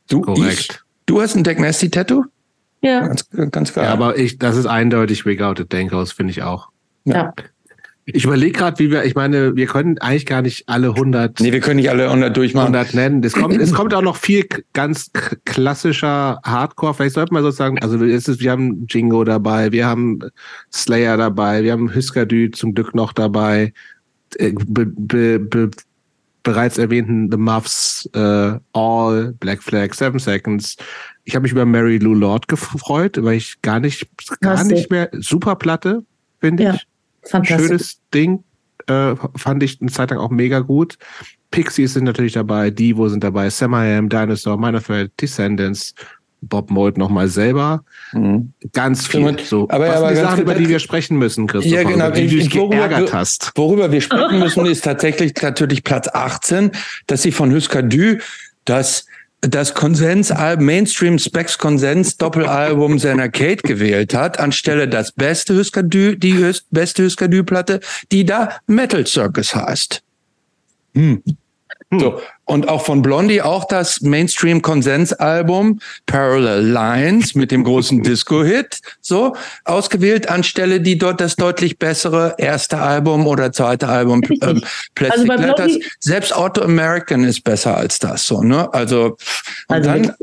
Du, 0.09 0.21
korrekt. 0.21 0.59
Ich, 0.59 0.79
du 1.05 1.21
hast 1.21 1.35
ein 1.35 1.43
Jack 1.43 1.59
Nasty 1.59 1.89
Tattoo? 1.89 2.25
Ja. 2.81 3.07
Ganz, 3.07 3.29
ganz 3.51 3.73
geil. 3.73 3.85
Ja, 3.85 3.93
aber 3.93 4.17
ich, 4.17 4.37
das 4.37 4.57
ist 4.57 4.67
eindeutig 4.67 5.25
Regouted 5.25 5.71
Denkhaus, 5.71 6.11
finde 6.11 6.31
ich 6.31 6.43
auch. 6.43 6.69
Ja. 7.05 7.15
ja. 7.15 7.33
Ich 8.07 8.23
überlege 8.23 8.51
gerade, 8.51 8.77
wie 8.77 8.91
wir, 8.91 9.03
ich 9.03 9.15
meine, 9.15 9.55
wir 9.55 9.65
können 9.65 9.97
eigentlich 9.97 10.27
gar 10.27 10.43
nicht 10.43 10.69
alle 10.69 10.89
100. 10.89 11.39
Nee, 11.39 11.51
wir 11.51 11.59
können 11.59 11.77
nicht 11.77 11.89
alle 11.89 12.05
100 12.05 12.37
durchmachen. 12.37 12.75
100 12.75 12.93
nennen. 12.93 13.23
Es 13.23 13.33
kommt, 13.33 13.57
es 13.57 13.73
kommt 13.73 13.95
auch 13.95 14.03
noch 14.03 14.15
viel 14.15 14.45
ganz 14.73 15.09
klassischer 15.45 16.39
Hardcore. 16.43 16.93
Vielleicht 16.93 17.15
sollte 17.15 17.33
man 17.33 17.41
sozusagen, 17.41 17.79
also 17.79 18.03
es 18.05 18.27
ist, 18.27 18.41
wir 18.41 18.51
haben 18.51 18.85
Jingo 18.87 19.23
dabei, 19.23 19.71
wir 19.71 19.87
haben 19.87 20.19
Slayer 20.71 21.17
dabei, 21.17 21.63
wir 21.63 21.71
haben 21.71 21.95
Husker 21.95 22.27
Dü 22.27 22.51
zum 22.51 22.75
Glück 22.75 22.93
noch 22.93 23.11
dabei. 23.11 23.73
Äh, 24.37 24.51
be, 24.51 24.85
be, 24.85 25.39
be, 25.39 25.71
bereits 26.45 26.77
erwähnten 26.77 27.29
The 27.29 27.37
Muffs, 27.37 28.09
äh, 28.13 28.57
All, 28.71 29.33
Black 29.39 29.61
Flag, 29.61 29.93
Seven 29.93 30.19
Seconds. 30.19 30.77
Ich 31.25 31.35
habe 31.35 31.43
mich 31.43 31.51
über 31.51 31.65
Mary 31.65 31.97
Lou 31.97 32.13
Lord 32.13 32.47
gefreut, 32.47 33.17
weil 33.21 33.35
ich 33.35 33.61
gar 33.61 33.81
nicht, 33.81 34.07
gar 34.39 34.63
nicht 34.63 34.89
mehr, 34.89 35.09
super 35.11 35.55
Platte, 35.55 36.05
finde 36.39 36.63
ja, 36.63 36.75
ich. 36.75 37.47
Schönes 37.47 37.99
Ding, 38.13 38.43
äh, 38.87 39.15
fand 39.35 39.63
ich 39.63 39.81
eine 39.81 39.91
Zeit 39.91 40.11
lang 40.11 40.19
auch 40.19 40.29
mega 40.29 40.59
gut. 40.59 40.97
Pixies 41.49 41.93
sind 41.93 42.03
natürlich 42.03 42.33
dabei, 42.33 42.69
Divo 42.69 43.09
sind 43.09 43.23
dabei, 43.23 43.49
Sam 43.49 43.73
I 43.73 43.97
Am, 43.97 44.07
Dinosaur, 44.07 44.57
Minor 44.57 44.83
Threat, 44.83 45.11
Descendants, 45.19 45.95
Bob 46.47 46.71
Mold 46.71 46.97
nochmal 46.97 47.27
selber. 47.27 47.83
Mhm. 48.13 48.53
Ganz 48.73 49.07
viel. 49.07 49.37
So, 49.43 49.67
aber, 49.69 49.87
was 49.87 49.97
aber 49.97 50.09
die 50.09 50.15
Sachen, 50.15 50.41
über 50.41 50.55
die 50.55 50.69
wir 50.69 50.79
sprechen 50.79 51.17
müssen, 51.17 51.47
Christopher, 51.47 51.75
ja, 51.75 51.83
genau, 51.83 52.09
die 52.11 52.27
du 52.27 52.35
dich 52.35 52.49
geärgert 52.49 53.13
hast. 53.13 53.51
Worüber 53.55 53.91
wir 53.91 54.01
sprechen 54.01 54.39
müssen, 54.39 54.65
ist 54.65 54.83
tatsächlich 54.83 55.33
natürlich 55.41 55.83
Platz 55.83 56.07
18, 56.07 56.71
dass 57.07 57.21
sie 57.21 57.31
von 57.31 57.53
Husker 57.53 57.83
Dü 57.83 58.19
das 58.65 59.05
das 59.41 59.73
Konsensalbum, 59.73 60.65
Mainstream 60.65 61.19
Specs 61.19 61.57
Konsens 61.57 62.17
Doppelalbum 62.17 62.97
seiner 62.97 63.29
Kate 63.29 63.61
gewählt 63.61 64.13
hat, 64.13 64.39
anstelle 64.39 64.87
das 64.87 65.11
beste 65.11 65.55
Husker 65.55 65.83
Dü, 65.83 66.15
die 66.15 66.51
beste 66.71 67.03
Husker 67.05 67.27
Dü 67.27 67.43
Platte, 67.43 67.79
die 68.11 68.25
da 68.25 68.57
Metal 68.65 69.05
Circus 69.05 69.55
heißt. 69.55 70.01
Hm. 70.95 71.21
Hm. 71.95 71.99
So. 71.99 72.21
Und 72.47 72.69
auch 72.69 72.85
von 72.85 73.01
Blondie 73.01 73.41
auch 73.41 73.65
das 73.65 74.01
Mainstream-Konsensalbum 74.01 75.79
Parallel 76.05 76.63
Lines 76.63 77.33
mit 77.33 77.51
dem 77.51 77.63
großen 77.63 78.03
Disco-Hit 78.03 78.81
so 79.01 79.35
ausgewählt, 79.63 80.29
anstelle 80.29 80.79
die 80.79 80.97
dort 80.97 81.21
das 81.21 81.35
deutlich 81.35 81.79
bessere 81.79 82.35
erste 82.37 82.77
Album 82.77 83.25
oder 83.25 83.51
zweite 83.51 83.87
Album 83.87 84.21
ähm, 84.41 84.61
Plastic 84.93 85.29
also 85.29 85.43
Letters. 85.43 85.71
Selbst 85.99 86.35
Auto 86.35 86.61
American 86.61 87.23
ist 87.23 87.43
besser 87.43 87.77
als 87.77 87.97
das 87.97 88.27
so, 88.27 88.43
ne? 88.43 88.71
Also, 88.73 89.05
und 89.05 89.17
also 89.67 89.89
dann 89.89 90.13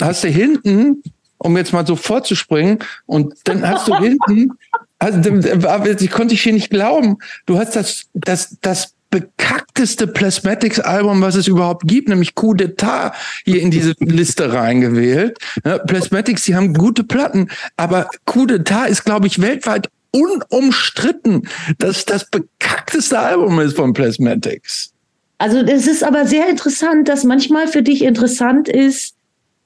hast 0.00 0.24
du 0.24 0.28
hinten, 0.28 1.02
um 1.38 1.56
jetzt 1.58 1.74
mal 1.74 1.86
so 1.86 1.96
vorzuspringen, 1.96 2.78
und 3.04 3.34
dann 3.44 3.66
hast 3.68 3.86
du 3.86 3.96
hinten, 3.98 4.52
also 4.98 5.20
ich 5.20 6.10
konnte 6.10 6.32
ich 6.32 6.42
hier 6.42 6.54
nicht 6.54 6.70
glauben, 6.70 7.18
du 7.44 7.58
hast 7.58 7.76
das, 7.76 8.06
das, 8.14 8.56
das 8.62 8.95
bekackteste 9.20 10.06
Plasmatics-Album, 10.06 11.20
was 11.20 11.34
es 11.34 11.48
überhaupt 11.48 11.86
gibt, 11.86 12.08
nämlich 12.08 12.34
Coup 12.34 12.54
d'etat, 12.54 13.12
hier 13.44 13.60
in 13.60 13.70
diese 13.70 13.94
Liste 14.00 14.52
reingewählt. 14.52 15.38
Ja, 15.64 15.78
Plasmatics, 15.78 16.44
die 16.44 16.54
haben 16.54 16.74
gute 16.74 17.04
Platten, 17.04 17.48
aber 17.76 18.08
Coup 18.24 18.48
d'etat 18.48 18.88
ist, 18.88 19.04
glaube 19.04 19.26
ich, 19.26 19.40
weltweit 19.40 19.88
unumstritten, 20.12 21.48
dass 21.78 22.04
das 22.04 22.28
bekackteste 22.30 23.18
Album 23.18 23.60
ist 23.60 23.76
von 23.76 23.92
Plasmatics. 23.92 24.92
Also 25.38 25.58
es 25.58 25.86
ist 25.86 26.02
aber 26.02 26.26
sehr 26.26 26.48
interessant, 26.48 27.08
dass 27.08 27.24
manchmal 27.24 27.68
für 27.68 27.82
dich 27.82 28.02
interessant 28.02 28.68
ist, 28.68 29.15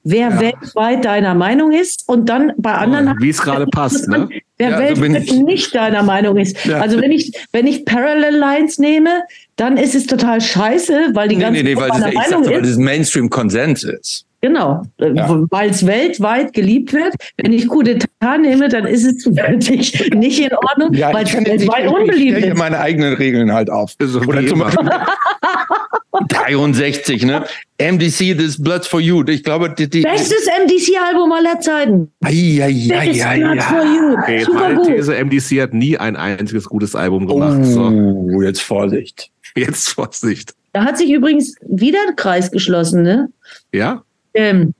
wer 0.03 0.29
ja. 0.29 0.39
weltweit 0.39 1.05
deiner 1.05 1.35
Meinung 1.35 1.71
ist 1.71 2.07
und 2.07 2.27
dann 2.27 2.53
bei 2.57 2.73
anderen. 2.73 3.09
Oh, 3.09 3.21
wie 3.21 3.29
es 3.29 3.41
gerade 3.41 3.67
passt, 3.67 4.07
ne? 4.07 4.29
Wer 4.57 4.69
ja, 4.69 4.79
weltweit 4.79 5.27
so 5.27 5.43
nicht 5.43 5.73
deiner 5.75 6.03
Meinung 6.03 6.37
ist. 6.37 6.65
Ja. 6.65 6.79
Also 6.79 7.01
wenn 7.01 7.11
ich, 7.11 7.31
wenn 7.51 7.67
ich 7.67 7.85
Parallel 7.85 8.35
Lines 8.35 8.77
nehme, 8.79 9.23
dann 9.55 9.77
ist 9.77 9.95
es 9.95 10.07
total 10.07 10.41
scheiße, 10.41 11.11
weil 11.13 11.29
die 11.29 11.35
nee, 11.35 11.41
ganze 11.41 11.63
nee, 11.63 11.73
nee, 11.73 11.79
weil 11.79 11.89
das, 11.89 12.13
Meinung 12.13 12.43
ist. 12.43 12.49
weil 12.51 12.61
das 12.61 12.77
Mainstream-Konsens 12.77 13.83
ist. 13.83 14.25
Genau, 14.41 14.81
Ja. 14.99 15.39
weil 15.51 15.69
es 15.69 15.85
weltweit 15.85 16.53
geliebt 16.53 16.93
wird. 16.93 17.13
Wenn 17.37 17.53
ich 17.53 17.67
Coup 17.67 17.83
d'etat 17.83 18.39
nehme, 18.39 18.69
dann 18.69 18.85
ist 18.87 19.05
es 19.05 19.17
zufällig 19.19 20.09
nicht 20.15 20.39
in 20.39 20.51
Ordnung, 20.53 20.89
weil 20.91 21.25
es 21.25 21.33
weltweit 21.33 21.85
ich 21.85 21.91
unbeliebt 21.91 22.37
hier 22.39 22.47
ist. 22.53 22.57
meine 22.57 22.79
eigenen 22.79 23.13
Regeln 23.13 23.53
halt 23.53 23.69
auf. 23.69 23.93
So 24.01 24.19
Oder 24.21 24.45
zum 24.47 24.61
immer. 24.61 24.65
Beispiel 24.65 24.89
63, 26.27 27.23
ne? 27.25 27.45
MDC, 27.79 28.37
This 28.37 28.61
Bloods 28.61 28.87
for 28.87 28.99
You. 28.99 29.23
Ich 29.27 29.43
glaube, 29.43 29.69
die, 29.69 29.89
die 29.89 30.01
Bestes 30.01 30.45
MDC-Album 30.63 31.31
aller 31.31 31.59
Zeiten. 31.59 32.11
Blood. 32.19 32.33
You. 33.85 34.17
Okay, 34.21 34.43
Super 34.43 34.59
meine 34.59 34.75
gut. 34.75 34.87
These, 34.87 35.23
MDC 35.23 35.61
hat 35.61 35.73
nie 35.73 35.97
ein 35.97 36.15
einziges 36.15 36.65
gutes 36.65 36.95
Album 36.95 37.27
gemacht. 37.27 37.63
So, 37.63 37.81
Oh, 37.85 38.41
jetzt 38.41 38.61
Vorsicht. 38.61 39.29
jetzt 39.55 39.89
Vorsicht. 39.89 40.53
Da 40.73 40.83
hat 40.85 40.97
sich 40.97 41.11
übrigens 41.11 41.55
wieder 41.67 41.99
ein 42.07 42.15
Kreis 42.15 42.51
geschlossen, 42.51 43.03
ne? 43.03 43.29
Ja? 43.73 44.03
Ähm, 44.33 44.73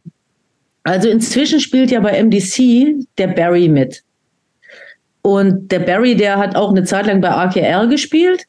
also 0.83 1.09
inzwischen 1.09 1.59
spielt 1.59 1.91
ja 1.91 1.99
bei 1.99 2.21
MDC 2.21 3.05
der 3.17 3.27
Barry 3.27 3.69
mit. 3.69 4.03
Und 5.21 5.71
der 5.71 5.79
Barry, 5.79 6.15
der 6.15 6.37
hat 6.37 6.55
auch 6.55 6.71
eine 6.71 6.83
Zeit 6.83 7.05
lang 7.05 7.21
bei 7.21 7.29
AKR 7.29 7.87
gespielt. 7.87 8.45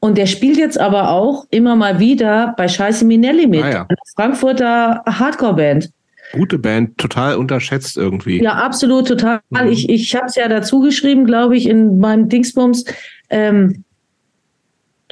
Und 0.00 0.16
der 0.16 0.24
spielt 0.24 0.56
jetzt 0.56 0.78
aber 0.78 1.10
auch 1.10 1.46
immer 1.50 1.76
mal 1.76 1.98
wieder 1.98 2.54
bei 2.56 2.68
Scheiße 2.68 3.04
Minelli 3.04 3.46
mit. 3.46 3.62
Ah, 3.62 3.70
ja. 3.70 3.80
einer 3.82 3.98
Frankfurter 4.16 5.02
Hardcore-Band. 5.06 5.90
Gute 6.32 6.58
Band, 6.58 6.96
total 6.96 7.36
unterschätzt 7.36 7.98
irgendwie. 7.98 8.42
Ja, 8.42 8.52
absolut, 8.52 9.08
total. 9.08 9.40
Mhm. 9.50 9.68
Ich, 9.68 9.90
ich 9.90 10.14
habe 10.14 10.26
es 10.26 10.36
ja 10.36 10.48
dazu 10.48 10.80
geschrieben, 10.80 11.26
glaube 11.26 11.56
ich, 11.56 11.68
in 11.68 11.98
meinem 11.98 12.28
Dingsbums. 12.28 12.84
Ähm, 13.28 13.84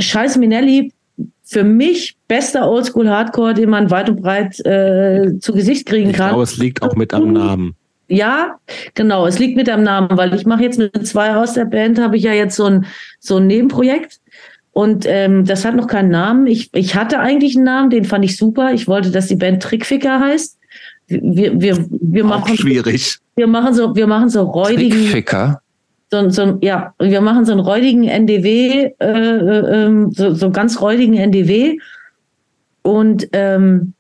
Scheiße 0.01 0.39
Minelli, 0.39 0.93
für 1.51 1.65
mich 1.65 2.15
bester 2.29 2.71
Oldschool-Hardcore, 2.71 3.55
den 3.55 3.71
man 3.71 3.91
weit 3.91 4.11
und 4.11 4.21
breit 4.21 4.61
äh, 4.67 5.39
zu 5.41 5.55
Gesicht 5.55 5.87
kriegen 5.87 6.11
Ich 6.11 6.17
kann. 6.17 6.29
glaube, 6.29 6.43
es 6.43 6.59
liegt 6.59 6.83
auch 6.83 6.95
mit 6.95 7.15
am 7.15 7.33
Namen. 7.33 7.75
Ja, 8.09 8.57
genau. 8.95 9.27
Es 9.27 9.39
liegt 9.39 9.57
mit 9.57 9.69
am 9.71 9.83
Namen, 9.83 10.09
weil 10.19 10.35
ich 10.35 10.45
mache 10.45 10.63
jetzt 10.63 10.79
mit 10.79 11.07
zwei 11.07 11.35
aus 11.35 11.55
der 11.55 11.65
Band, 11.65 11.99
habe 11.99 12.19
ich 12.19 12.25
ja 12.25 12.33
jetzt 12.35 12.55
so 12.55 12.67
ein, 12.67 12.85
so 13.19 13.39
ein 13.39 13.47
Nebenprojekt. 13.47 14.21
Und 14.73 15.07
ähm, 15.07 15.47
das 15.47 15.65
hat 15.65 15.75
noch 15.75 15.87
keinen 15.87 16.11
Namen. 16.11 16.47
Ich, 16.47 16.69
ich 16.75 16.95
hatte 16.95 17.19
eigentlich 17.19 17.57
einen 17.57 17.65
Namen, 17.65 17.89
den 17.91 18.05
fand 18.05 18.27
ich 18.27 18.37
super. 18.37 18.73
Ich 18.75 18.87
wollte, 18.87 19.11
dass 19.11 19.27
die 19.29 19.37
Band 19.37 19.63
Trickficker 19.63 20.21
heißt. 20.21 20.59
Wir, 21.07 21.59
wir, 21.59 21.87
wir, 21.91 22.25
Auch 22.27 22.29
machen, 22.29 22.59
schwierig. 22.59 23.17
wir 23.37 23.47
machen 23.47 23.73
so, 23.73 23.97
wir 23.97 24.07
machen 24.07 24.29
so 24.29 24.43
räudigen, 24.43 24.91
Trickficker. 24.99 25.63
So, 26.11 26.31
so, 26.31 26.59
ja, 26.63 26.95
wir 26.99 27.21
machen 27.21 27.45
so 27.45 27.53
einen 27.53 27.61
räudigen 27.61 28.05
NDW, 28.05 28.93
äh, 28.99 29.07
äh, 29.07 29.85
ähm, 29.85 30.11
so, 30.13 30.35
so 30.35 30.47
einen 30.47 30.53
ganz 30.53 30.81
räudigen 30.81 31.15
NDW. 31.15 31.79
Und 32.83 33.29
ähm, 33.33 33.93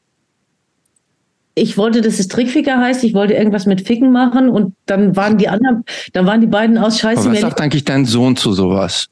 ich 1.54 1.76
wollte, 1.76 2.00
dass 2.00 2.18
es 2.18 2.28
Trickficker 2.28 2.78
heißt. 2.78 3.04
Ich 3.04 3.14
wollte 3.14 3.34
irgendwas 3.34 3.66
mit 3.66 3.86
Ficken 3.86 4.12
machen 4.12 4.48
und 4.48 4.74
dann 4.86 5.16
waren 5.16 5.36
die 5.38 5.48
anderen, 5.48 5.84
dann 6.12 6.26
waren 6.26 6.40
die 6.40 6.46
beiden 6.46 6.78
aus 6.78 6.94
Aber 6.94 7.14
Scheiße. 7.14 7.16
was 7.18 7.24
Berlin. 7.24 7.40
sagt 7.40 7.60
eigentlich 7.60 7.84
dein 7.84 8.04
Sohn 8.04 8.36
zu 8.36 8.52
sowas? 8.52 9.08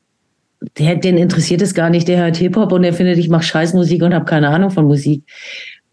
Der, 0.78 0.96
den 0.96 1.18
interessiert 1.18 1.60
es 1.60 1.74
gar 1.74 1.90
nicht. 1.90 2.08
Der 2.08 2.18
hört 2.18 2.36
Hip-Hop 2.36 2.72
und 2.72 2.82
der 2.82 2.94
findet, 2.94 3.18
ich 3.18 3.28
mache 3.28 3.42
Scheißmusik 3.42 4.02
und 4.02 4.14
habe 4.14 4.24
keine 4.24 4.48
Ahnung 4.48 4.70
von 4.70 4.86
Musik. 4.86 5.22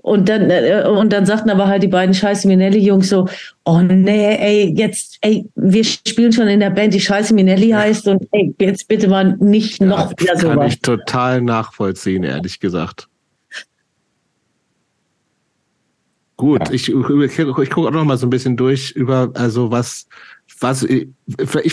Und 0.04 0.28
dann, 0.28 0.50
äh, 0.50 0.84
und 0.86 1.14
dann 1.14 1.26
sagten 1.26 1.50
aber 1.50 1.68
halt 1.68 1.82
die 1.82 1.88
beiden 1.88 2.14
Scheiße 2.14 2.46
Minelli-Jungs 2.50 3.08
so, 3.08 3.26
oh 3.64 3.80
nee, 3.80 4.36
ey, 4.36 4.74
jetzt, 4.78 5.18
ey, 5.22 5.46
wir 5.56 5.84
spielen 5.86 6.34
schon 6.34 6.50
in 6.50 6.60
der 6.60 6.72
Band, 6.72 6.94
die 6.94 7.00
Scheiße 7.00 7.34
Minelli 7.34 7.70
heißt 7.70 8.10
und 8.10 8.28
ey, 8.34 8.54
jetzt 8.60 8.90
bitte 8.90 9.08
mal 9.08 9.38
nicht 9.40 9.82
noch 9.82 10.12
wieder 10.20 10.34
kann 10.34 10.42
sowas. 10.42 10.74
ich 10.74 10.82
total 10.82 11.42
nachvollziehen, 11.42 12.24
ehrlich 12.24 12.60
gesagt. 12.60 13.08
Gut, 16.36 16.68
Ja. 16.68 16.74
ich, 16.74 16.90
ich, 16.90 17.40
ich 17.40 17.70
gucke 17.70 17.88
auch 17.88 17.92
noch 17.92 18.04
mal 18.04 18.18
so 18.18 18.28
ein 18.28 18.30
bisschen 18.30 18.58
durch 18.58 18.92
über, 18.92 19.32
also 19.36 19.72
was, 19.72 20.08
was, 20.64 20.84
ich, 20.84 21.08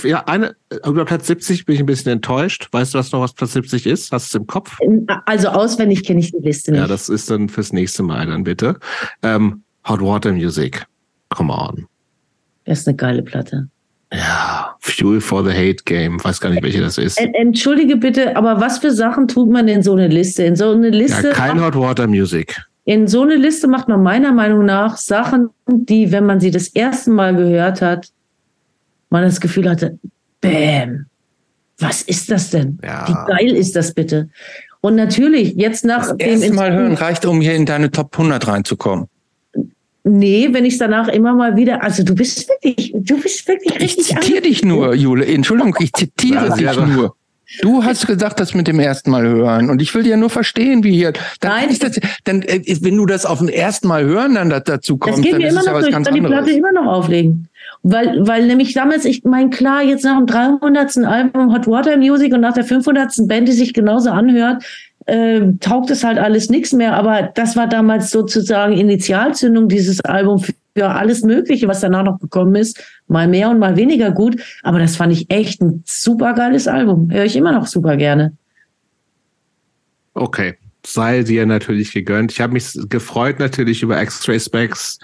ja, 0.04 0.24
eine, 0.26 0.54
über 0.86 1.04
Platz 1.04 1.26
70 1.28 1.64
bin 1.64 1.74
ich 1.76 1.80
ein 1.80 1.86
bisschen 1.86 2.12
enttäuscht. 2.12 2.68
Weißt 2.72 2.92
du, 2.94 2.98
was 2.98 3.10
noch 3.12 3.20
was 3.20 3.32
Platz 3.32 3.52
70 3.54 3.86
ist? 3.86 4.12
Hast 4.12 4.34
du 4.34 4.38
es 4.38 4.40
im 4.42 4.46
Kopf? 4.46 4.76
Also 5.24 5.48
auswendig 5.48 6.04
kenne 6.04 6.20
ich 6.20 6.32
die 6.32 6.38
Liste 6.38 6.72
nicht. 6.72 6.80
Ja, 6.80 6.86
das 6.86 7.08
ist 7.08 7.30
dann 7.30 7.48
fürs 7.48 7.72
nächste 7.72 8.02
Mal 8.02 8.26
dann 8.26 8.44
bitte. 8.44 8.78
Ähm, 9.22 9.62
Hot 9.88 10.00
Water 10.02 10.32
Music. 10.32 10.84
Come 11.30 11.52
on. 11.52 11.86
das 12.64 12.80
ist 12.80 12.88
eine 12.88 12.96
geile 12.96 13.22
Platte. 13.22 13.68
Ja, 14.12 14.74
Fuel 14.80 15.20
for 15.20 15.44
the 15.44 15.52
Hate 15.52 15.84
Game. 15.84 16.22
Weiß 16.22 16.40
gar 16.40 16.50
nicht, 16.50 16.62
welche 16.64 16.80
das 16.80 16.98
ist. 16.98 17.18
En- 17.20 17.32
Entschuldige 17.34 17.96
bitte, 17.96 18.36
aber 18.36 18.60
was 18.60 18.78
für 18.78 18.90
Sachen 18.90 19.28
tut 19.28 19.48
man 19.48 19.68
in 19.68 19.82
so 19.84 19.92
eine 19.92 20.08
Liste? 20.08 20.42
In 20.42 20.56
so 20.56 20.72
eine 20.72 20.90
Liste, 20.90 21.28
Ja, 21.28 21.32
kein 21.32 21.62
Hot 21.62 21.76
Water 21.76 22.08
Music. 22.08 22.60
in 22.84 23.06
so 23.06 23.22
eine 23.22 23.36
Liste 23.36 23.68
macht 23.68 23.86
man 23.86 24.02
meiner 24.02 24.32
Meinung 24.32 24.64
nach 24.64 24.96
Sachen, 24.96 25.50
die, 25.68 26.10
wenn 26.10 26.26
man 26.26 26.40
sie 26.40 26.50
das 26.50 26.66
erste 26.68 27.10
Mal 27.12 27.36
gehört 27.36 27.80
hat, 27.82 28.08
man 29.10 29.22
das 29.22 29.40
Gefühl 29.40 29.68
hatte, 29.68 29.98
bäm, 30.40 31.06
was 31.78 32.02
ist 32.02 32.30
das 32.30 32.50
denn? 32.50 32.78
Ja. 32.82 33.06
Wie 33.08 33.32
geil 33.32 33.56
ist 33.56 33.76
das 33.76 33.92
bitte? 33.92 34.28
Und 34.80 34.94
natürlich, 34.97 35.55
jetzt 35.56 35.84
nach 35.84 36.08
Das 36.08 36.16
dem 36.16 36.28
erste 36.30 36.52
Mal 36.55 36.72
hören 36.72 36.94
reicht, 36.94 37.26
um 37.26 37.40
hier 37.40 37.55
in 37.55 37.66
deine 37.66 37.90
Top 37.90 38.12
100 38.18 38.47
reinzukommen. 38.48 39.06
Nee, 40.02 40.48
wenn 40.52 40.64
ich 40.64 40.74
es 40.74 40.78
danach 40.78 41.08
immer 41.08 41.34
mal 41.34 41.56
wieder, 41.56 41.82
also 41.82 42.02
du 42.02 42.14
bist 42.14 42.48
wirklich, 42.48 42.92
du 42.97 43.20
bist 43.20 43.47
wirklich 43.47 43.74
Ich 43.76 43.80
richtig 43.82 44.06
zitiere 44.06 44.40
dich 44.40 44.64
nur, 44.64 44.94
Jule. 44.94 45.26
Entschuldigung, 45.26 45.76
ich 45.80 45.92
zitiere 45.92 46.47
Ja, 46.48 46.55
dich 46.55 46.64
ja, 46.64 46.70
aber- 46.72 46.86
nur. 46.86 47.14
Du 47.62 47.82
hast 47.82 48.06
gesagt, 48.06 48.39
das 48.39 48.55
mit 48.55 48.68
dem 48.68 48.78
ersten 48.78 49.10
Mal 49.10 49.24
hören. 49.26 49.70
Und 49.70 49.82
ich 49.82 49.92
will 49.92 50.06
ja 50.06 50.16
nur 50.16 50.30
verstehen, 50.30 50.84
wie 50.84 50.92
hier. 50.92 51.12
Dann 51.40 51.50
Nein. 51.50 51.68
ist 51.68 51.82
das, 51.82 51.98
dann, 52.22 52.42
äh, 52.42 52.62
wenn 52.80 52.97
du 52.97 53.06
das 53.06 53.26
auf 53.26 53.39
dem 53.40 53.48
ersten 53.48 53.89
Mal 53.89 54.05
hören 54.05 54.36
dann 54.36 54.50
da- 54.50 54.60
dazu 54.60 54.97
Das 55.05 55.20
geht 55.20 55.32
dann 55.32 55.39
mir 55.40 55.48
ist 55.48 55.52
immer 55.55 55.60
es 55.60 55.66
ja 55.66 55.72
noch 55.72 55.78
was. 55.80 55.86
Ich 55.86 55.92
ganz 55.92 56.06
kann 56.06 56.14
die 56.14 56.20
Platte 56.20 56.36
anderes. 56.39 56.56
immer 56.56 56.72
noch 56.72 56.86
auflegen. 56.86 57.48
Weil, 57.83 58.26
weil 58.26 58.47
nämlich 58.47 58.75
damals, 58.75 59.05
ich 59.05 59.25
mein 59.25 59.50
klar, 59.50 59.83
jetzt 59.83 60.05
nach 60.05 60.18
dem 60.18 60.26
300. 60.26 60.99
Album 60.99 61.52
Hot 61.52 61.67
Water 61.67 61.97
Music 61.97 62.33
und 62.34 62.41
nach 62.41 62.52
der 62.52 62.65
500. 62.65 63.26
Band, 63.26 63.49
die 63.49 63.52
sich 63.52 63.73
genauso 63.73 64.10
anhört, 64.10 64.62
äh, 65.07 65.41
taugt 65.60 65.91
es 65.91 66.05
halt 66.05 66.18
alles 66.18 66.50
nichts 66.50 66.73
mehr. 66.73 66.94
Aber 66.94 67.23
das 67.34 67.57
war 67.57 67.67
damals 67.67 68.10
sozusagen 68.10 68.75
Initialzündung, 68.75 69.68
dieses 69.68 70.05
Album 70.05 70.41
für 70.41 70.52
für 70.76 70.89
alles 70.89 71.23
Mögliche, 71.23 71.68
was 71.68 71.81
danach 71.81 72.05
noch 72.05 72.20
gekommen 72.20 72.55
ist. 72.55 72.83
Mal 73.07 73.28
mehr 73.28 73.50
und 73.50 73.59
mal 73.59 73.76
weniger 73.76 74.10
gut. 74.10 74.41
Aber 74.62 74.78
das 74.78 74.97
fand 74.97 75.12
ich 75.12 75.31
echt 75.31 75.60
ein 75.60 75.83
super 75.86 76.34
geiles 76.34 76.68
Album. 76.68 77.10
Höre 77.10 77.25
ich 77.25 77.36
immer 77.36 77.52
noch 77.52 77.67
super 77.67 77.97
gerne. 77.97 78.36
Okay. 80.15 80.55
Sei 80.86 81.23
dir 81.23 81.44
natürlich 81.44 81.92
gegönnt. 81.92 82.33
Ich 82.33 82.41
habe 82.41 82.55
mich 82.55 82.73
gefreut 82.89 83.39
natürlich 83.39 83.83
über 83.83 84.00
X-Ray 84.00 84.41
Specs, 84.41 84.99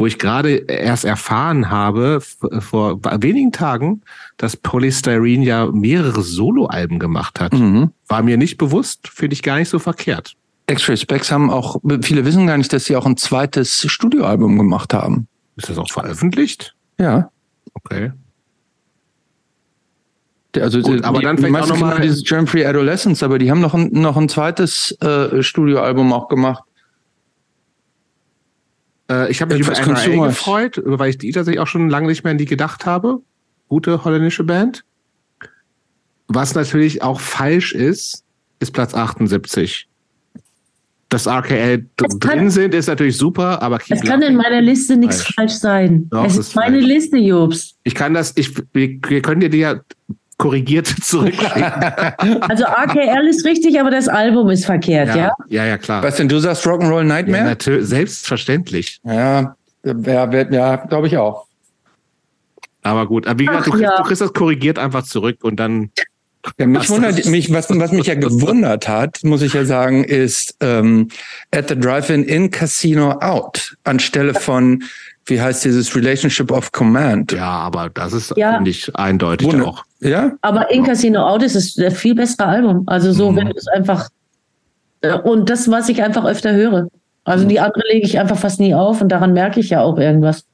wo 0.00 0.06
ich 0.06 0.18
gerade 0.18 0.56
erst 0.56 1.04
erfahren 1.04 1.68
habe, 1.68 2.20
vor 2.22 3.00
wenigen 3.20 3.52
Tagen, 3.52 4.00
dass 4.38 4.56
Polystyrene 4.56 5.44
ja 5.44 5.66
mehrere 5.66 6.22
Soloalben 6.22 6.98
gemacht 6.98 7.38
hat. 7.38 7.52
Mhm. 7.52 7.90
War 8.08 8.22
mir 8.22 8.38
nicht 8.38 8.56
bewusst, 8.56 9.08
finde 9.08 9.34
ich 9.34 9.42
gar 9.42 9.58
nicht 9.58 9.68
so 9.68 9.78
verkehrt. 9.78 10.36
X-Ray 10.68 10.96
Specs 10.96 11.30
haben 11.30 11.50
auch, 11.50 11.76
viele 12.00 12.24
wissen 12.24 12.46
gar 12.46 12.56
nicht, 12.56 12.72
dass 12.72 12.86
sie 12.86 12.96
auch 12.96 13.04
ein 13.04 13.18
zweites 13.18 13.84
Studioalbum 13.90 14.56
gemacht 14.56 14.94
haben. 14.94 15.28
Ist 15.56 15.68
das 15.68 15.76
auch 15.76 15.90
veröffentlicht? 15.90 16.74
Ja. 16.98 17.30
Okay. 17.74 18.12
Also 20.56 20.80
Gut, 20.80 21.04
aber 21.04 21.18
die, 21.18 21.26
dann 21.26 21.36
vielleicht 21.36 21.54
auch 21.54 21.60
meisten 21.60 21.74
noch 21.74 21.80
mal- 21.80 21.92
kennen 21.92 22.02
dieses 22.04 22.24
Germ 22.24 22.46
Free 22.46 22.64
Adolescence, 22.64 23.22
aber 23.22 23.38
die 23.38 23.50
haben 23.50 23.60
noch 23.60 23.74
ein, 23.74 23.90
noch 23.92 24.16
ein 24.16 24.30
zweites 24.30 24.92
äh, 25.02 25.42
Studioalbum 25.42 26.10
auch 26.14 26.28
gemacht. 26.28 26.64
Äh, 29.10 29.30
ich 29.30 29.42
habe 29.42 29.54
mich 29.54 29.66
über 29.66 29.76
NRA 29.76 30.28
gefreut, 30.28 30.76
über- 30.78 30.98
weil 30.98 31.10
ich 31.10 31.18
die 31.18 31.32
tatsächlich 31.32 31.60
auch 31.60 31.66
schon 31.66 31.90
lange 31.90 32.06
nicht 32.06 32.22
mehr 32.24 32.30
an 32.30 32.38
die 32.38 32.44
gedacht 32.46 32.86
habe. 32.86 33.20
Gute 33.68 34.04
holländische 34.04 34.44
Band. 34.44 34.84
Was 36.28 36.54
natürlich 36.54 37.02
auch 37.02 37.20
falsch 37.20 37.72
ist, 37.72 38.24
ist 38.60 38.70
Platz 38.72 38.94
78. 38.94 39.88
Dass 41.08 41.26
RKL 41.26 41.86
kann- 41.96 42.18
drin 42.20 42.50
sind, 42.50 42.72
ist 42.72 42.86
natürlich 42.86 43.16
super, 43.16 43.60
aber 43.62 43.78
Keep 43.78 43.96
Es 43.96 44.02
kann 44.04 44.22
in 44.22 44.36
meiner 44.36 44.60
Liste 44.60 44.96
nichts 44.96 45.22
Falsch. 45.22 45.34
falsch 45.34 45.52
sein. 45.54 46.08
Doch, 46.10 46.24
es 46.24 46.34
es 46.34 46.38
ist 46.38 46.48
ist 46.50 46.54
meine 46.54 46.76
falsch. 46.78 46.86
Liste, 46.86 47.16
Jobs. 47.16 47.74
ich 47.82 47.96
kann 47.96 48.14
das, 48.14 48.32
ich, 48.36 48.56
wir, 48.72 48.98
wir 49.08 49.22
können 49.22 49.40
dir 49.40 49.50
die 49.50 49.58
ja 49.58 49.80
korrigiert 50.40 50.86
zurückschicken. 51.02 52.42
Also 52.48 52.64
AKL 52.64 53.28
ist 53.28 53.44
richtig, 53.44 53.78
aber 53.78 53.90
das 53.90 54.08
Album 54.08 54.48
ist 54.48 54.64
verkehrt, 54.64 55.08
ja? 55.08 55.16
ja, 55.16 55.34
ja, 55.48 55.66
ja, 55.66 55.78
klar. 55.78 56.02
Was 56.02 56.16
denn, 56.16 56.28
du 56.28 56.38
sagst 56.38 56.66
Rock'n'Roll 56.66 56.98
Ja, 56.98 57.04
Nightmare? 57.04 57.44
natürlich, 57.44 57.86
selbstverständlich. 57.86 59.00
Ja, 59.04 59.54
ja, 59.84 59.94
ja, 60.32 60.50
ja 60.50 60.76
glaube 60.76 61.06
ich 61.06 61.16
auch. 61.18 61.46
Aber 62.82 63.06
gut, 63.06 63.26
aber 63.26 63.38
wie 63.38 63.44
gesagt, 63.44 63.66
du 63.66 63.70
Ach, 63.72 63.74
kriegst, 63.76 63.90
ja. 63.90 63.96
du 63.98 64.02
kriegst 64.04 64.22
das 64.22 64.32
korrigiert 64.32 64.78
einfach 64.78 65.02
zurück 65.02 65.36
und 65.42 65.60
dann 65.60 65.90
Ja, 66.58 66.66
mich 66.66 66.80
Was 66.80 66.88
wundert, 66.88 67.26
mich, 67.26 67.52
was, 67.52 67.68
was 67.68 67.92
mich 67.92 68.06
ja 68.06 68.14
gewundert 68.14 68.88
hat, 68.88 69.22
muss 69.22 69.42
ich 69.42 69.52
ja 69.52 69.66
sagen, 69.66 70.04
ist 70.04 70.56
ähm, 70.60 71.08
at 71.50 71.68
the 71.68 71.78
Drive-In 71.78 72.24
in 72.24 72.50
Casino 72.50 73.10
Out 73.20 73.76
anstelle 73.84 74.32
von, 74.32 74.82
wie 75.26 75.40
heißt 75.40 75.64
dieses 75.64 75.94
Relationship 75.94 76.50
of 76.50 76.72
Command? 76.72 77.32
Ja, 77.32 77.48
aber 77.50 77.88
das 77.90 78.12
ist, 78.12 78.32
Ja. 78.36 78.54
finde 78.54 78.70
ich, 78.70 78.94
eindeutig 78.96 79.46
Wunder- 79.52 79.66
auch. 79.68 79.84
Ja? 80.00 80.32
Aber 80.42 80.70
In 80.70 80.82
Casino 80.82 81.20
Out 81.26 81.42
ist 81.42 81.78
ein 81.78 81.90
viel 81.92 82.14
bessere 82.14 82.46
Album. 82.46 82.82
Also 82.86 83.12
so, 83.12 83.30
Mhm. 83.30 83.36
wenn 83.36 83.46
du 83.48 83.54
es 83.56 83.68
einfach. 83.68 84.08
äh, 85.02 85.14
Und 85.18 85.48
das, 85.48 85.70
was 85.70 85.88
ich 85.88 86.02
einfach 86.02 86.24
öfter 86.24 86.52
höre. 86.52 86.88
Also 87.24 87.46
die 87.46 87.58
andere 87.60 87.82
lege 87.92 88.06
ich 88.06 88.18
einfach 88.18 88.36
fast 88.38 88.60
nie 88.60 88.74
auf 88.74 89.00
und 89.00 89.08
daran 89.10 89.32
merke 89.32 89.60
ich 89.60 89.70
ja 89.70 89.80
auch 89.82 89.96
irgendwas. 89.98 90.44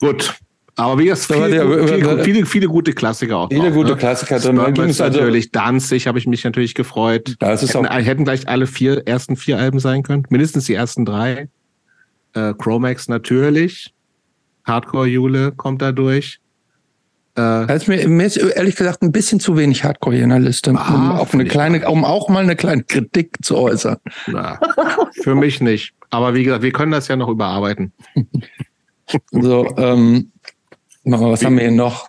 Gut. 0.00 0.34
Aber 0.74 0.98
wie 0.98 1.04
gesagt, 1.04 1.32
viele, 1.32 1.50
der- 1.50 1.86
viele, 1.86 2.24
viele, 2.24 2.46
viele, 2.46 2.66
gute 2.66 2.92
Klassiker 2.94 3.36
auch. 3.36 3.48
Viele 3.50 3.64
drauf, 3.64 3.74
gute 3.74 3.90
ne? 3.90 3.96
Klassiker 3.96 4.38
drin. 4.38 4.56
Ist 4.88 5.00
also- 5.00 5.20
natürlich 5.20 5.52
Danzig, 5.52 6.06
habe 6.06 6.18
ich 6.18 6.26
mich 6.26 6.42
natürlich 6.44 6.74
gefreut. 6.74 7.34
Da 7.38 7.52
ist 7.52 7.62
hätten, 7.62 7.86
auch- 7.86 7.92
hätten 7.94 8.24
gleich 8.24 8.48
alle 8.48 8.66
vier 8.66 9.06
ersten 9.06 9.36
vier 9.36 9.58
Alben 9.58 9.78
sein 9.80 10.02
können. 10.02 10.24
Mindestens 10.30 10.64
die 10.64 10.74
ersten 10.74 11.04
drei. 11.04 11.48
Äh, 12.34 12.54
Chromax 12.54 13.08
natürlich. 13.08 13.92
Hardcore 14.64 15.06
Jule 15.08 15.52
kommt 15.52 15.82
da 15.82 15.92
durch. 15.92 16.38
Äh, 17.36 17.74
ist 17.74 17.88
mir, 17.88 18.06
mir 18.08 18.26
ist 18.26 18.36
ehrlich 18.36 18.76
gesagt 18.76 19.02
ein 19.02 19.10
bisschen 19.10 19.40
zu 19.40 19.56
wenig 19.56 19.84
Hardcore 19.84 20.14
hier 20.16 20.24
in 20.24 20.30
der 20.30 20.38
Liste, 20.38 20.70
um, 20.70 20.76
Ah, 20.76 21.16
auf 21.18 21.30
find 21.30 21.40
eine 21.42 21.48
kleine, 21.50 21.88
um 21.88 22.04
auch 22.04 22.28
mal 22.28 22.42
eine 22.42 22.56
kleine 22.56 22.84
Kritik 22.84 23.38
zu 23.42 23.56
äußern. 23.56 23.96
na, 24.26 24.60
für 25.22 25.34
mich 25.34 25.60
nicht. 25.60 25.94
Aber 26.10 26.34
wie 26.34 26.44
gesagt, 26.44 26.62
wir 26.62 26.72
können 26.72 26.92
das 26.92 27.08
ja 27.08 27.16
noch 27.16 27.28
überarbeiten. 27.28 27.92
So, 29.30 29.76
ähm, 29.76 30.32
was 31.04 31.44
haben 31.44 31.56
wir 31.56 31.64
hier 31.64 31.72
noch? 31.72 32.08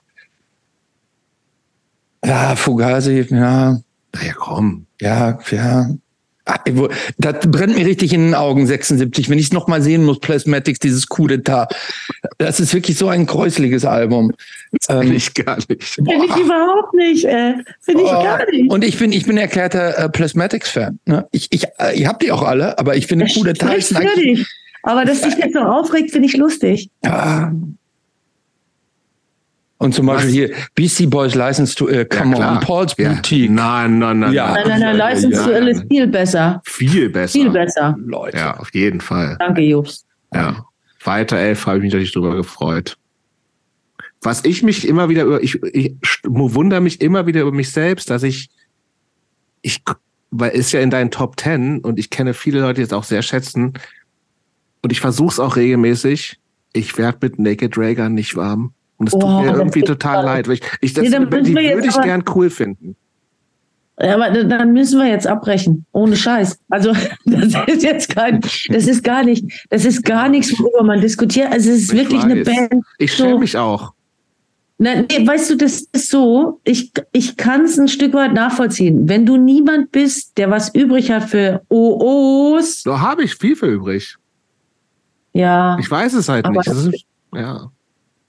Ja, 2.23 2.55
Fugazi, 2.55 3.25
ja, 3.29 3.77
Naja, 4.13 4.33
komm. 4.37 4.85
ja, 5.01 5.37
ja. 5.51 5.87
Ah, 6.45 6.57
wo- 6.71 6.89
Das 7.17 7.35
brennt 7.49 7.77
mir 7.77 7.85
richtig 7.85 8.11
in 8.13 8.25
den 8.25 8.35
Augen, 8.35 8.67
76. 8.67 9.29
Wenn 9.29 9.39
ich 9.39 9.45
es 9.45 9.53
nochmal 9.53 9.81
sehen 9.81 10.03
muss, 10.03 10.19
Plasmatics, 10.19 10.79
dieses 10.79 11.07
Coup 11.07 11.29
d'etat. 11.29 11.67
Das 12.37 12.59
ist 12.59 12.73
wirklich 12.73 12.97
so 12.97 13.07
ein 13.07 13.25
gräusliches 13.25 13.85
Album. 13.85 14.33
Ähm, 14.89 15.09
Nicht 15.11 15.35
gar 15.35 15.55
nicht. 15.55 15.83
Finde 15.83 16.13
ich 16.15 16.35
überhaupt 16.35 16.93
nicht, 16.95 17.23
äh. 17.25 17.53
Finde 17.79 18.03
ich 18.03 18.09
Oh, 18.09 18.23
gar 18.23 18.45
nicht. 18.51 18.69
Und 18.69 18.83
ich 18.83 18.97
bin, 18.97 19.11
ich 19.13 19.25
bin 19.25 19.37
erklärter 19.37 19.97
äh, 19.97 20.09
Plasmatics-Fan. 20.09 20.99
Ne? 21.05 21.25
Ich, 21.31 21.47
ich, 21.51 21.63
äh, 21.79 21.93
ich 21.95 22.05
hab 22.07 22.19
die 22.19 22.31
auch 22.31 22.43
alle, 22.43 22.77
aber 22.77 22.97
ich 22.97 23.07
finde 23.07 23.25
Das 23.25 23.35
Coup 23.35 23.45
d'etat 23.45 23.75
ist 23.75 23.95
dich. 24.17 24.45
Aber 24.83 25.05
dass 25.05 25.21
dich 25.21 25.35
jetzt 25.37 25.53
so 25.53 25.59
aufregt, 25.61 26.11
finde 26.11 26.27
ich 26.27 26.35
lustig. 26.35 26.89
Ja. 27.05 27.53
Und 29.83 29.93
zum 29.93 30.05
Beispiel 30.05 30.29
Was? 30.29 30.33
hier 30.33 30.67
Beastie 30.75 31.07
Boys 31.07 31.35
License 31.35 31.75
to 31.75 31.89
äh, 31.89 32.05
Come 32.05 32.37
Ja, 32.37 32.53
On. 32.53 32.59
Paul's 32.61 32.95
Ja. 32.97 33.13
Boutique. 33.13 33.51
Nein, 33.51 33.99
nein, 33.99 34.19
nein. 34.19 34.31
Ja. 34.31 34.53
Nein, 34.53 34.63
nein, 34.67 34.79
nein, 34.79 34.97
License 34.97 35.35
ja, 35.35 35.43
to 35.43 35.51
Ill 35.51 35.63
ja. 35.63 35.71
ist 35.71 35.85
viel 35.89 36.07
besser. 36.07 36.61
Viel 36.65 37.09
besser. 37.09 37.31
Viel 37.33 37.49
besser. 37.49 37.97
Leute. 37.99 38.37
Ja, 38.37 38.57
auf 38.57 38.73
jeden 38.73 39.01
Fall. 39.01 39.35
Danke, 39.39 39.61
Jobs. 39.61 40.05
Ja. 40.33 40.65
Weiter 41.03 41.37
elf 41.37 41.65
habe 41.65 41.77
ich 41.77 41.83
mich 41.83 41.91
natürlich 41.91 42.13
drüber 42.13 42.33
gefreut. 42.35 42.97
Was 44.21 44.45
ich 44.45 44.63
mich 44.63 44.87
immer 44.87 45.09
wieder 45.09 45.23
über, 45.23 45.43
ich, 45.43 45.61
ich 45.63 45.95
wundere 46.23 46.79
mich 46.79 47.01
immer 47.01 47.27
wieder 47.27 47.41
über 47.41 47.51
mich 47.51 47.71
selbst, 47.71 48.09
dass 48.09 48.23
ich, 48.23 48.49
ich, 49.61 49.83
weil 50.31 50.51
ist 50.51 50.71
ja 50.71 50.79
in 50.79 50.91
deinen 50.91 51.11
Top 51.11 51.35
Ten 51.35 51.79
und 51.79 51.99
ich 51.99 52.09
kenne 52.09 52.33
viele 52.33 52.61
Leute, 52.61 52.75
die 52.75 52.83
es 52.83 52.93
auch 52.93 53.03
sehr 53.03 53.21
schätzen 53.21 53.73
und 54.81 54.93
ich 54.93 55.01
versuche 55.01 55.33
es 55.33 55.39
auch 55.41 55.57
regelmäßig. 55.57 56.39
Ich 56.71 56.97
werde 56.97 57.17
mit 57.21 57.37
Naked 57.37 57.77
Raygun 57.77 58.13
nicht 58.13 58.37
warm. 58.37 58.73
Und 59.03 59.07
es 59.07 59.13
tut 59.13 59.23
Oh, 59.23 59.41
mir 59.41 59.47
das 59.49 59.57
irgendwie 59.57 59.81
total 59.81 60.25
leid. 60.25 60.47
Weil 60.47 60.55
ich, 60.55 60.61
ich, 60.81 60.93
das, 60.93 61.03
Nee, 61.03 61.09
die 61.09 61.53
würde 61.55 61.87
ich 61.87 61.93
aber- 61.95 62.03
gern 62.03 62.23
cool 62.35 62.49
finden. 62.49 62.95
Ja, 63.99 64.15
aber 64.15 64.43
dann- 64.43 64.73
müssen 64.73 64.99
wir 64.99 65.07
jetzt 65.07 65.27
abbrechen. 65.27 65.85
Ohne 65.91 66.15
Scheiß. 66.15 66.57
Also, 66.69 66.93
das 67.25 67.53
ist 67.67 67.83
jetzt 67.83 68.09
kein, 68.09 68.41
das 68.69 68.87
ist 68.87 69.03
gar 69.03 69.23
nicht, 69.23 69.65
das 69.69 69.85
ist 69.85 70.03
gar 70.03 70.29
nichts, 70.29 70.57
worüber 70.59 70.83
man 70.83 70.99
diskutiert. 70.99 71.51
Also, 71.51 71.69
es 71.69 71.83
ist 71.83 71.93
Ich 71.93 71.99
wirklich 71.99 72.23
eine 72.23 72.45
weiß. 72.45 72.69
Band. 72.69 72.85
Ich 72.97 73.11
So. 73.15 73.23
schäme 73.25 73.39
mich 73.39 73.55
auch. 73.57 73.93
Na, 74.79 74.95
nee, 74.95 75.25
weißt 75.25 75.51
du, 75.51 75.55
das 75.57 75.81
ist 75.93 76.09
so, 76.09 76.59
ich, 76.63 76.91
ich 77.11 77.37
kann 77.37 77.65
es 77.65 77.77
ein 77.77 77.87
Stück 77.87 78.13
weit 78.15 78.33
nachvollziehen. 78.33 79.07
Wenn 79.07 79.25
du 79.27 79.37
niemand 79.37 79.91
bist, 79.91 80.37
der 80.39 80.49
was 80.49 80.73
übrig 80.73 81.11
hat 81.11 81.29
für 81.29 81.61
OOs, 81.69 82.81
So 82.81 82.99
habe 82.99 83.23
ich 83.23 83.35
viel 83.35 83.55
für 83.55 83.67
übrig. 83.67 84.17
ja, 85.33 85.77
Ich 85.79 85.89
weiß 85.89 86.13
es 86.13 86.27
halt 86.27 86.49
nicht. 86.49 86.67
Ist, 86.67 87.05
ja. 87.35 87.71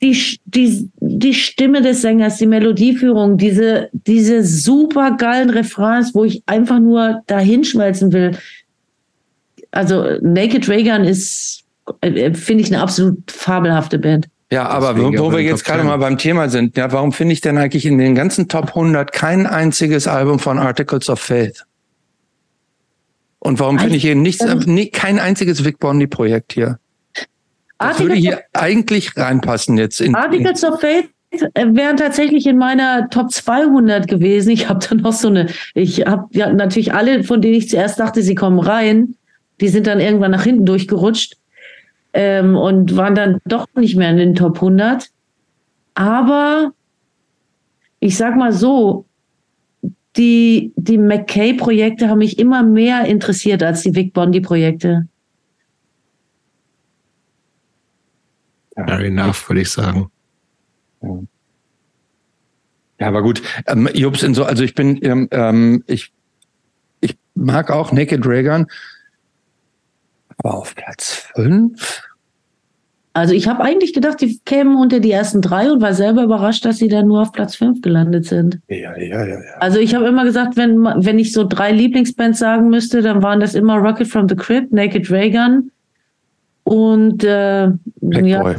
Die, 0.04 0.38
die, 0.44 0.90
die 1.00 1.34
Stimme 1.34 1.80
des 1.80 2.02
Sängers, 2.02 2.36
die 2.36 2.46
Melodieführung, 2.46 3.38
diese, 3.38 3.88
diese 3.92 4.44
super 4.44 5.16
geilen 5.16 5.48
Refrains, 5.48 6.14
wo 6.14 6.24
ich 6.24 6.42
einfach 6.44 6.78
nur 6.78 7.22
dahinschmelzen 7.26 8.12
will. 8.12 8.36
Also 9.70 10.18
Naked 10.20 10.68
Raygun 10.68 11.04
ist, 11.04 11.64
äh, 12.02 12.34
finde 12.34 12.62
ich, 12.62 12.72
eine 12.72 12.82
absolut 12.82 13.30
fabelhafte 13.30 13.98
Band. 13.98 14.28
Ja, 14.52 14.68
aber 14.68 14.98
wo, 14.98 15.18
wo 15.18 15.32
wir 15.32 15.40
jetzt 15.40 15.64
gerade 15.64 15.80
10. 15.80 15.88
mal 15.88 15.96
beim 15.96 16.18
Thema 16.18 16.50
sind, 16.50 16.76
ja, 16.76 16.92
warum 16.92 17.12
finde 17.12 17.32
ich 17.32 17.40
denn 17.40 17.56
eigentlich 17.56 17.86
in 17.86 17.96
den 17.96 18.14
ganzen 18.14 18.46
Top 18.46 18.68
100 18.68 19.10
kein 19.10 19.46
einziges 19.46 20.06
Album 20.06 20.38
von 20.38 20.58
Articles 20.58 21.08
of 21.08 21.18
Faith? 21.18 21.64
Und 23.38 23.58
warum 23.58 23.78
finde 23.78 23.96
ich 23.96 24.02
hier 24.02 24.14
nichts, 24.14 24.44
nee, 24.66 24.86
kein 24.86 25.18
einziges 25.18 25.64
Vic 25.64 25.78
Bondi 25.78 26.06
Projekt 26.06 26.52
hier? 26.52 26.78
Das 27.88 28.00
würde 28.00 28.14
hier 28.14 28.42
eigentlich 28.52 29.16
reinpassen 29.16 29.76
jetzt 29.78 30.00
in, 30.00 30.14
Articles 30.14 30.64
of 30.64 30.80
Faith 30.80 31.08
wären 31.54 31.96
tatsächlich 31.96 32.46
in 32.46 32.58
meiner 32.58 33.08
Top 33.10 33.32
200 33.32 34.06
gewesen. 34.08 34.50
Ich 34.50 34.68
habe 34.68 34.86
da 34.86 34.94
noch 34.94 35.12
so 35.12 35.28
eine, 35.28 35.48
ich 35.74 36.06
habe 36.06 36.28
ja 36.32 36.52
natürlich 36.52 36.94
alle, 36.94 37.24
von 37.24 37.42
denen 37.42 37.54
ich 37.54 37.68
zuerst 37.68 37.98
dachte, 37.98 38.22
sie 38.22 38.34
kommen 38.34 38.60
rein, 38.60 39.16
die 39.60 39.68
sind 39.68 39.86
dann 39.86 40.00
irgendwann 40.00 40.30
nach 40.30 40.44
hinten 40.44 40.66
durchgerutscht 40.66 41.36
ähm, 42.12 42.56
und 42.56 42.96
waren 42.96 43.14
dann 43.14 43.38
doch 43.46 43.66
nicht 43.74 43.96
mehr 43.96 44.10
in 44.10 44.16
den 44.16 44.34
Top 44.34 44.56
100. 44.56 45.10
Aber 45.94 46.72
ich 48.00 48.16
sag 48.16 48.36
mal 48.36 48.52
so, 48.52 49.06
die, 50.16 50.72
die 50.76 50.98
McKay-Projekte 50.98 52.08
haben 52.08 52.18
mich 52.18 52.38
immer 52.38 52.62
mehr 52.62 53.04
interessiert 53.06 53.62
als 53.62 53.82
die 53.82 53.94
Vic 53.94 54.12
Bondi-Projekte. 54.12 55.06
Fair 58.74 59.00
enough, 59.00 59.48
würde 59.48 59.60
ich 59.62 59.70
sagen. 59.70 60.10
Ja, 63.00 63.08
aber 63.08 63.22
gut. 63.22 63.42
Ähm, 63.66 63.88
Jobs, 63.92 64.22
in 64.22 64.34
so, 64.34 64.44
also 64.44 64.62
ich 64.62 64.74
bin, 64.74 64.98
ähm, 65.02 65.28
ähm, 65.30 65.84
ich, 65.86 66.12
ich 67.00 67.16
mag 67.34 67.70
auch 67.70 67.92
Naked 67.92 68.26
Raygun, 68.26 68.66
aber 70.38 70.54
auf 70.54 70.74
Platz 70.74 71.28
fünf. 71.34 72.02
Also 73.16 73.32
ich 73.32 73.46
habe 73.46 73.62
eigentlich 73.62 73.92
gedacht, 73.92 74.20
die 74.20 74.40
kämen 74.44 74.76
unter 74.76 74.98
die 74.98 75.12
ersten 75.12 75.40
drei 75.40 75.70
und 75.70 75.80
war 75.80 75.94
selber 75.94 76.24
überrascht, 76.24 76.64
dass 76.64 76.78
sie 76.78 76.88
dann 76.88 77.06
nur 77.06 77.22
auf 77.22 77.30
Platz 77.30 77.54
fünf 77.54 77.80
gelandet 77.80 78.24
sind. 78.24 78.58
Ja, 78.66 78.96
ja, 78.96 79.24
ja, 79.24 79.26
ja. 79.26 79.40
Also 79.60 79.78
ich 79.78 79.94
habe 79.94 80.06
immer 80.06 80.24
gesagt, 80.24 80.56
wenn, 80.56 80.82
wenn 80.82 81.20
ich 81.20 81.32
so 81.32 81.46
drei 81.46 81.70
Lieblingsbands 81.70 82.40
sagen 82.40 82.70
müsste, 82.70 83.02
dann 83.02 83.22
waren 83.22 83.38
das 83.38 83.54
immer 83.54 83.76
Rocket 83.76 84.08
from 84.08 84.28
the 84.28 84.34
Crypt, 84.34 84.72
Naked 84.72 85.12
Raygun 85.12 85.70
und 86.64 87.22
äh, 87.24 87.70
ja, 88.00 88.54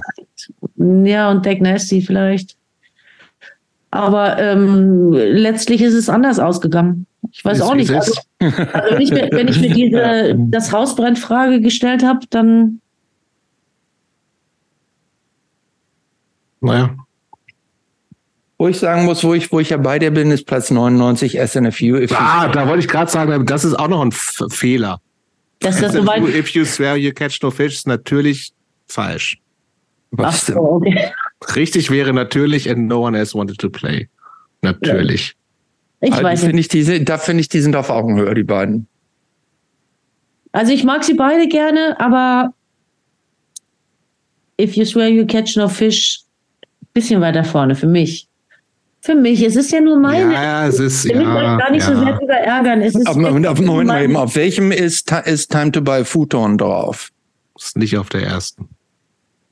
ja 0.78 1.32
und 1.32 1.46
Deck 1.46 1.62
Nasty 1.62 2.02
vielleicht. 2.02 2.56
Aber 3.92 4.38
ähm, 4.40 5.12
letztlich 5.14 5.82
ist 5.82 5.94
es 5.94 6.10
anders 6.10 6.40
ausgegangen. 6.40 7.06
Ich 7.32 7.44
weiß 7.44 7.58
Ist, 7.58 7.64
auch 7.64 7.76
nicht. 7.76 7.92
Also, 7.92 8.14
also 8.40 8.56
wenn, 8.92 9.02
ich 9.02 9.12
mir, 9.12 9.30
wenn 9.32 9.48
ich 9.48 9.60
mir 9.60 9.70
diese 9.74 10.36
das 10.50 10.72
Hausbrennfrage 10.72 11.62
gestellt 11.62 12.04
habe, 12.04 12.20
dann 12.30 12.82
Naja. 16.66 16.96
Wo 18.58 18.68
ich 18.68 18.80
sagen 18.80 19.06
muss, 19.06 19.24
wo 19.24 19.34
ich, 19.34 19.52
wo 19.52 19.60
ich 19.60 19.70
ja 19.70 19.78
bei 19.78 20.00
dir 20.00 20.12
bin, 20.12 20.32
ist 20.32 20.46
Platz 20.46 20.72
99 20.72 21.40
SNFU. 21.46 22.06
Ah, 22.14 22.48
da 22.48 22.68
wollte 22.68 22.80
ich 22.80 22.88
gerade 22.88 23.12
sagen, 23.12 23.46
das 23.46 23.66
ist 23.66 23.76
auch 23.76 23.90
noch 23.90 24.02
ein 24.02 24.10
F 24.10 24.42
Fehler. 24.50 25.00
Dass 25.66 25.80
das 25.82 25.94
so 25.94 26.06
weit. 26.06 26.24
If 26.36 26.50
you 26.50 26.66
swear 26.66 26.96
you 26.96 27.12
catch 27.12 27.42
no 27.42 27.52
fish 27.52 27.74
ist 27.76 27.88
natürlich 27.88 28.54
falsch. 28.88 29.38
Ach 30.18 30.24
was 30.24 30.46
so, 30.46 30.54
denn? 30.54 30.94
okay. 30.94 31.12
Richtig 31.56 31.92
wäre 31.92 32.14
natürlich 32.14 32.70
and 32.70 32.88
no 32.88 33.02
one 33.02 33.18
else 33.18 33.38
wanted 33.38 33.58
to 33.60 33.70
play. 33.70 34.08
Natürlich. 34.62 35.36
Ich 36.02 36.12
Also, 36.12 36.24
weiß 36.24 36.40
finde 36.42 36.56
nicht. 36.56 36.74
ich, 36.74 36.86
die 36.86 37.06
da 37.06 37.18
finde 37.18 37.42
ich, 37.42 37.50
die 37.50 37.62
sind 37.62 37.76
auf 37.76 37.90
Augenhöhe, 37.90 38.34
die 38.34 38.44
beiden. 38.44 38.88
Also 40.52 40.72
ich 40.72 40.84
mag 40.84 41.04
sie 41.04 41.16
beide 41.16 41.48
gerne, 41.48 42.00
aber 42.00 42.54
if 44.60 44.76
you 44.76 44.86
swear 44.86 45.10
you 45.10 45.26
catch 45.26 45.56
no 45.58 45.68
fish, 45.68 46.22
bisschen 46.94 47.20
weiter 47.22 47.44
vorne 47.44 47.76
für 47.76 47.88
mich. 47.88 48.28
Für 49.06 49.14
mich, 49.14 49.44
es 49.44 49.56
ist 49.56 49.72
ja 49.72 49.82
nur 49.82 50.00
meine. 50.00 50.34
Ja, 50.34 50.44
ja, 50.44 50.68
es 50.68 50.80
ist, 50.80 51.06
ich 51.06 51.14
will 51.14 51.28
mich 51.28 51.28
ja, 51.28 51.58
gar 51.58 51.70
nicht 51.70 51.84
so 51.84 51.94
sehr 51.94 52.08
ja. 52.08 52.18
drüber 52.18 52.34
ärgern. 52.34 52.82
Es 52.82 52.96
ist 52.96 53.06
Auf, 53.06 53.16
Moment, 53.16 53.46
auf, 53.46 53.62
Moment 53.62 53.88
mal 53.88 54.04
eben, 54.04 54.18
auf 54.18 54.36
welchem 54.36 54.72
ist, 54.72 55.12
ist 55.26 55.52
Time 55.52 55.72
to 55.72 55.84
Buy 55.84 56.04
Futon 56.04 56.58
drauf? 56.58 57.12
Ist 57.56 57.78
nicht 57.78 58.00
auf 58.00 58.10
der 58.10 58.24
ersten. 58.24 58.68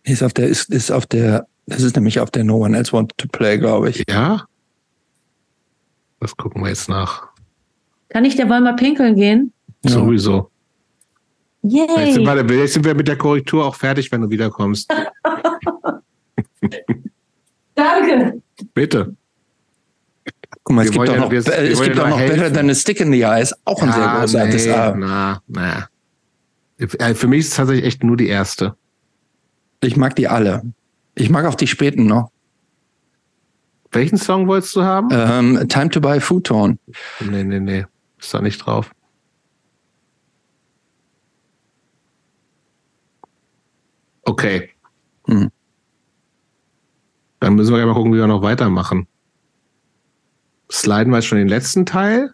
Ist 0.02 0.24
auf 0.24 0.34
der, 0.34 0.48
ist, 0.48 0.72
ist 0.72 0.90
auf 0.90 1.06
der, 1.06 1.46
das 1.68 1.84
ist 1.84 1.96
nämlich 1.96 2.20
auf 2.20 2.32
der 2.32 2.44
No 2.46 2.66
One 2.66 2.76
Else 2.76 2.94
Wanted 2.94 3.16
to 3.20 3.28
Play, 3.28 3.60
glaube 3.60 3.92
ich. 3.92 4.04
Ja? 4.10 4.48
Das 6.20 6.36
gucken 6.36 6.64
wir 6.64 6.70
jetzt 6.70 6.90
nach. 6.90 7.28
Kann 8.10 8.26
ich 8.26 8.36
derweil 8.36 8.62
mal 8.62 8.76
pinkeln 8.76 9.16
gehen? 9.16 9.54
Ja. 9.84 9.92
Sowieso. 9.92 10.50
Jetzt 11.62 11.94
sind, 12.16 12.26
Yay! 12.26 12.50
wir, 12.50 12.58
jetzt 12.58 12.74
sind 12.74 12.86
wir 12.86 12.96
mit 12.96 13.08
der 13.08 13.20
Korrektur 13.20 13.64
auch 13.68 13.76
fertig, 13.76 14.12
wenn 14.12 14.22
du 14.22 14.32
wiederkommst. 14.32 14.92
Danke! 17.76 18.42
Bitte. 18.74 19.16
Guck 20.64 20.76
mal, 20.76 20.86
es 20.86 20.92
gibt 20.92 21.10
auch 21.10 21.14
ja- 21.14 21.20
noch, 21.20 21.32
es 21.32 21.46
gibt 21.46 21.96
ja 21.98 22.04
auch 22.04 22.10
noch 22.10 22.18
nur 22.18 22.28
Better 22.28 22.42
helfen. 22.44 22.54
Than 22.56 22.70
a 22.70 22.74
Stick 22.74 23.00
in 23.02 23.12
the 23.12 23.22
Eye, 23.22 23.42
ist 23.42 23.56
auch 23.66 23.82
ein 23.82 23.92
sehr 23.92 24.08
großartiges 24.08 24.66
nee, 24.66 24.72
A. 24.72 24.96
na, 24.96 25.42
na. 25.48 25.90
Äh, 26.78 27.14
Für 27.16 27.28
mich 27.28 27.40
ist 27.42 27.48
es 27.50 27.56
tatsächlich 27.56 27.86
echt 27.86 28.04
nur 28.04 28.16
die 28.18 28.28
erste. 28.28 28.76
Ich 29.82 29.98
mag 29.98 30.16
die 30.16 30.28
alle. 30.28 30.64
Ich 31.16 31.30
mag 31.30 31.46
auch 31.46 31.56
die 31.56 31.68
späten 31.68 32.06
noch. 32.06 32.32
Welchen 33.92 34.18
Song 34.18 34.48
wolltest 34.48 34.76
du 34.76 34.84
haben? 34.84 35.10
Ähm, 35.12 35.68
Time 35.68 35.90
to 35.90 36.00
Buy 36.02 36.20
Futon. 36.20 36.80
Nee, 37.20 37.44
nee, 37.44 37.60
nee. 37.60 37.86
Ist 38.18 38.34
da 38.34 38.42
nicht 38.42 38.58
drauf. 38.66 38.92
Okay. 44.24 44.70
Hm. 45.28 45.52
Dann 47.40 47.56
müssen 47.56 47.72
wir 47.72 47.78
gleich 47.78 47.88
mal 47.88 47.94
gucken, 47.94 48.14
wie 48.14 48.18
wir 48.18 48.28
noch 48.28 48.42
weitermachen. 48.42 49.08
Sliden 50.74 51.12
wir 51.12 51.18
jetzt 51.18 51.28
schon 51.28 51.38
den 51.38 51.48
letzten 51.48 51.86
Teil? 51.86 52.34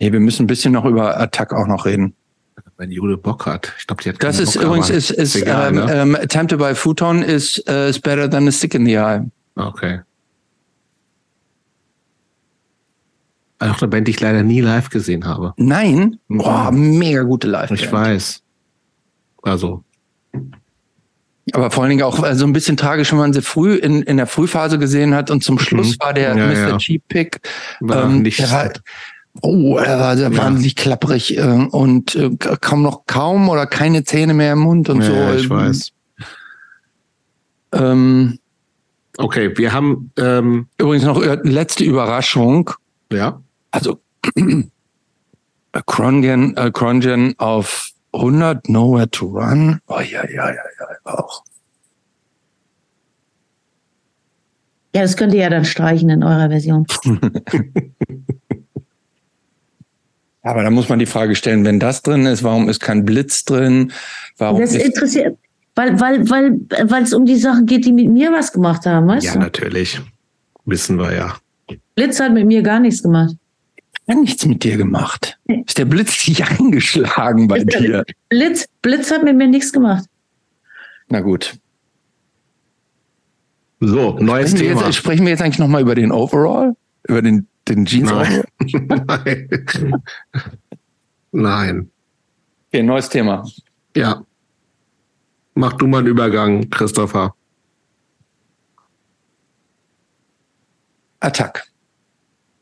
Nee, 0.00 0.12
wir 0.12 0.20
müssen 0.20 0.42
ein 0.44 0.46
bisschen 0.48 0.72
noch 0.72 0.84
über 0.84 1.18
Attack 1.18 1.52
auch 1.54 1.66
noch 1.66 1.86
reden. 1.86 2.14
Wenn 2.76 2.90
Jule 2.90 3.16
Bock 3.16 3.46
hat. 3.46 3.72
Ich 3.78 3.86
glaube, 3.86 4.02
die 4.02 4.08
hat 4.10 4.22
Das 4.22 4.38
ist 4.38 4.54
Bock, 4.54 4.64
übrigens 4.64 4.88
aber 4.88 4.96
ist, 4.98 5.10
ist 5.10 5.36
egal, 5.36 5.68
ähm, 5.68 5.74
ne? 6.10 6.18
ähm, 6.20 6.28
Time 6.28 6.46
to 6.48 6.58
Buy 6.58 6.74
Futon 6.74 7.22
is, 7.22 7.58
äh, 7.66 7.88
is 7.88 7.98
better 7.98 8.28
than 8.28 8.46
a 8.48 8.50
stick 8.52 8.74
in 8.74 8.84
the 8.84 8.94
eye. 8.96 9.20
Okay. 9.54 10.00
Auch 13.58 13.80
eine 13.80 13.88
Band, 13.88 14.06
die 14.06 14.10
ich 14.10 14.20
leider 14.20 14.42
nie 14.42 14.60
live 14.60 14.90
gesehen 14.90 15.24
habe. 15.24 15.54
Nein, 15.56 16.18
Mhm. 16.28 16.38
boah, 16.38 16.70
mega 16.72 17.22
gute 17.22 17.48
Live. 17.48 17.70
Ich 17.70 17.90
weiß. 17.90 18.42
Also, 19.42 19.82
Aber 21.52 21.70
vor 21.70 21.84
allen 21.84 21.90
Dingen 21.90 22.02
auch 22.02 22.24
äh, 22.24 22.34
so 22.34 22.44
ein 22.44 22.52
bisschen 22.52 22.76
tragisch, 22.76 23.12
wenn 23.12 23.18
man 23.18 23.32
sie 23.32 23.40
früh 23.42 23.74
in, 23.76 24.02
in 24.02 24.16
der 24.16 24.26
Frühphase 24.26 24.78
gesehen 24.78 25.14
hat 25.14 25.30
und 25.30 25.44
zum 25.44 25.58
Schluss 25.58 25.92
Mhm. 25.92 25.96
war 26.00 26.12
der 26.12 26.36
Ja, 26.36 26.46
Mr. 26.46 26.68
ja. 26.70 26.78
Cheap 26.78 27.02
Pick. 27.08 27.40
ähm, 27.88 28.22
nicht. 28.22 28.38
der 28.40 28.50
war, 28.50 28.70
oh, 29.42 29.76
er 29.78 30.00
war 30.00 30.16
sehr 30.16 30.30
Ja. 30.30 30.36
wahnsinnig 30.36 30.74
klapprig 30.74 31.36
äh, 31.38 31.40
und 31.42 32.14
äh, 32.16 32.30
kaum 32.60 32.82
noch 32.82 33.06
kaum 33.06 33.48
oder 33.48 33.66
keine 33.66 34.02
Zähne 34.04 34.34
mehr 34.34 34.54
im 34.54 34.58
Mund 34.60 34.88
und 34.88 35.02
ja, 35.02 35.06
so. 35.06 35.12
ja, 35.14 35.34
ich 35.36 35.48
weiß. 35.50 35.92
Ähm, 37.72 38.38
Okay, 39.18 39.56
wir 39.56 39.72
haben, 39.72 40.10
ähm, 40.18 40.66
übrigens 40.76 41.06
noch 41.06 41.22
äh, 41.22 41.38
letzte 41.42 41.84
Überraschung. 41.84 42.70
ja, 43.10 43.40
Also 43.70 43.98
Krongen, 45.86 46.56
äh, 46.56 46.70
Krongen 46.70 47.34
auf 47.38 47.90
100 48.12 48.68
Nowhere 48.68 49.10
to 49.10 49.26
Run. 49.26 49.80
Oh 49.88 50.00
ja, 50.00 50.24
ja, 50.28 50.48
ja, 50.48 50.54
ja, 50.54 50.62
auch. 51.04 51.44
Ja, 54.94 55.02
das 55.02 55.16
könnt 55.16 55.34
ihr 55.34 55.40
ja 55.40 55.50
dann 55.50 55.66
streichen 55.66 56.08
in 56.08 56.22
eurer 56.24 56.48
Version. 56.48 56.86
Aber 60.42 60.62
da 60.62 60.70
muss 60.70 60.88
man 60.88 60.98
die 61.00 61.06
Frage 61.06 61.34
stellen, 61.34 61.64
wenn 61.64 61.80
das 61.80 62.02
drin 62.02 62.24
ist, 62.24 62.42
warum 62.44 62.68
ist 62.68 62.80
kein 62.80 63.04
Blitz 63.04 63.44
drin? 63.44 63.92
Warum 64.38 64.60
Das 64.60 64.74
ist, 64.74 64.86
interessiert, 64.86 65.36
weil, 65.74 66.00
weil, 66.00 66.30
weil, 66.30 66.60
weil 66.84 67.02
es 67.02 67.12
um 67.12 67.26
die 67.26 67.36
Sachen 67.36 67.66
geht, 67.66 67.84
die 67.84 67.92
mit 67.92 68.08
mir 68.08 68.32
was 68.32 68.52
gemacht 68.52 68.86
haben, 68.86 69.06
weißt 69.08 69.26
ja, 69.26 69.32
du? 69.34 69.40
natürlich. 69.40 70.00
Wissen 70.64 70.98
wir 70.98 71.14
ja. 71.14 71.36
Blitz 71.94 72.18
hat 72.18 72.32
mit 72.32 72.46
mir 72.46 72.62
gar 72.62 72.80
nichts 72.80 73.02
gemacht. 73.02 73.34
Hat 74.08 74.18
nichts 74.18 74.44
mit 74.46 74.62
dir 74.62 74.76
gemacht? 74.76 75.38
Ist 75.46 75.78
der 75.78 75.84
Blitz 75.84 76.26
nicht 76.28 76.48
eingeschlagen 76.60 77.48
bei 77.48 77.64
dir? 77.64 78.04
Blitz, 78.28 78.66
Blitz 78.82 79.10
hat 79.10 79.24
mit 79.24 79.36
mir 79.36 79.48
nichts 79.48 79.72
gemacht. 79.72 80.04
Na 81.08 81.20
gut. 81.20 81.58
So, 83.80 84.18
neues 84.18 84.50
Sprechen 84.50 84.64
wir, 84.64 84.68
Thema. 84.74 84.86
jetzt, 84.86 84.96
sprechen 84.96 85.24
wir 85.24 85.30
jetzt 85.30 85.42
eigentlich 85.42 85.58
nochmal 85.58 85.82
über 85.82 85.94
den 85.94 86.10
Overall? 86.10 86.74
Über 87.06 87.22
den, 87.22 87.46
den 87.68 87.84
Jeans? 87.84 88.10
Nein. 89.06 90.02
Nein. 91.32 91.90
Okay, 92.68 92.82
neues 92.82 93.08
Thema. 93.08 93.46
Ja. 93.94 94.24
Mach 95.54 95.74
du 95.74 95.86
mal 95.86 95.98
einen 95.98 96.06
Übergang, 96.08 96.68
Christopher. 96.70 97.34
Attack. 101.20 101.66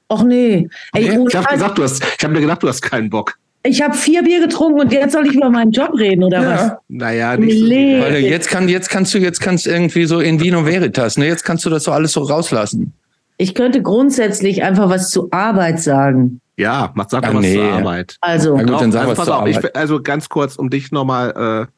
Och 0.08 0.22
nee. 0.22 0.68
Ey, 0.92 1.10
Okay. 1.10 1.24
Ich 1.28 1.36
habe 1.36 1.46
gesagt, 1.48 1.78
du 1.78 1.82
hast, 1.82 2.02
ich 2.18 2.24
habe 2.24 2.34
mir 2.34 2.40
gedacht, 2.40 2.62
du 2.62 2.68
hast 2.68 2.82
keinen 2.82 3.10
Bock. 3.10 3.38
ich 3.66 3.82
habe 3.82 3.94
vier 3.94 4.22
Bier 4.22 4.40
getrunken 4.40 4.80
und 4.80 4.92
jetzt 4.92 5.12
soll 5.12 5.26
ich 5.26 5.34
über 5.34 5.48
meinen 5.48 5.72
Job 5.72 5.94
reden 5.96 6.22
oder 6.22 6.46
was? 6.46 6.72
Naja, 6.88 7.36
nicht 7.36 7.58
so. 7.58 7.66
Weil 7.66 8.18
jetzt 8.18 8.48
kann, 8.48 8.68
jetzt 8.68 8.90
kannst 8.90 9.14
du, 9.14 9.18
jetzt 9.18 9.40
kannst 9.40 9.66
irgendwie 9.66 10.04
so 10.04 10.20
in 10.20 10.40
Vino 10.40 10.66
Veritas, 10.66 11.16
ne? 11.16 11.26
Jetzt 11.26 11.44
kannst 11.44 11.64
du 11.64 11.70
das 11.70 11.84
so 11.84 11.92
alles 11.92 12.12
so 12.12 12.22
rauslassen. 12.22 12.92
Ich 13.38 13.54
könnte 13.54 13.82
grundsätzlich 13.82 14.62
einfach 14.62 14.90
was 14.90 15.10
zu 15.10 15.28
Arbeit 15.32 15.80
sagen. 15.80 16.40
Ja, 16.56 16.92
mach 16.94 17.08
sag 17.08 17.24
doch 17.24 17.34
was 17.34 17.40
nee. 17.40 17.54
zur 17.54 17.64
Arbeit. 17.64 18.16
Also, 18.20 18.56
gut, 18.56 18.70
dann 18.80 18.92
sag 18.92 19.00
also 19.00 19.10
was 19.10 19.16
pass 19.16 19.26
zur 19.26 19.42
auf, 19.42 19.48
ich, 19.48 19.76
also 19.76 20.02
ganz 20.02 20.28
kurz, 20.28 20.56
um 20.56 20.70
dich 20.70 20.92
nochmal, 20.92 21.68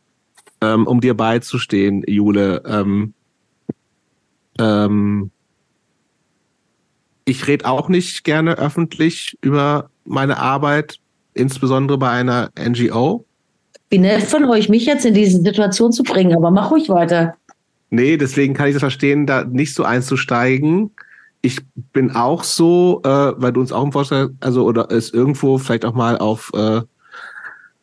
äh, 0.61 0.67
ähm, 0.67 0.87
um 0.87 1.01
dir 1.01 1.15
beizustehen, 1.17 2.03
Jule. 2.07 2.63
Ähm, 2.67 3.15
ähm, 4.59 5.31
ich 7.27 7.47
rede 7.47 7.67
auch 7.67 7.89
nicht 7.89 8.25
gerne 8.25 8.57
öffentlich 8.57 9.37
über 9.43 9.91
meine 10.05 10.39
Arbeit, 10.39 10.99
insbesondere 11.35 11.99
bei 11.99 12.09
einer 12.09 12.51
NGO. 12.59 13.27
wie 13.91 13.99
nett 13.99 14.23
von 14.23 14.45
euch, 14.47 14.69
mich 14.69 14.87
jetzt 14.87 15.05
in 15.05 15.15
diese 15.15 15.43
Situation 15.43 15.93
zu 15.93 16.03
bringen, 16.03 16.35
aber 16.35 16.51
mach 16.51 16.71
ruhig 16.71 16.89
weiter. 16.89 17.35
Nee, 17.91 18.17
deswegen 18.17 18.55
kann 18.55 18.69
ich 18.69 18.75
das 18.75 18.81
verstehen, 18.81 19.27
da 19.27 19.45
nicht 19.45 19.75
so 19.75 19.85
einzusteigen. 19.85 20.91
Ich 21.43 21.61
bin 21.93 22.11
auch 22.13 22.43
so, 22.43 23.01
äh, 23.05 23.09
weil 23.37 23.53
du 23.53 23.61
uns 23.61 23.73
auch 23.73 23.85
im 23.85 23.93
Vorschlag, 23.93 24.31
also 24.41 24.65
oder 24.65 24.91
es 24.91 25.11
irgendwo 25.11 25.59
vielleicht 25.59 25.85
auch 25.85 25.95
mal 25.95 26.19
auf 26.19 26.51
äh, 26.55 26.81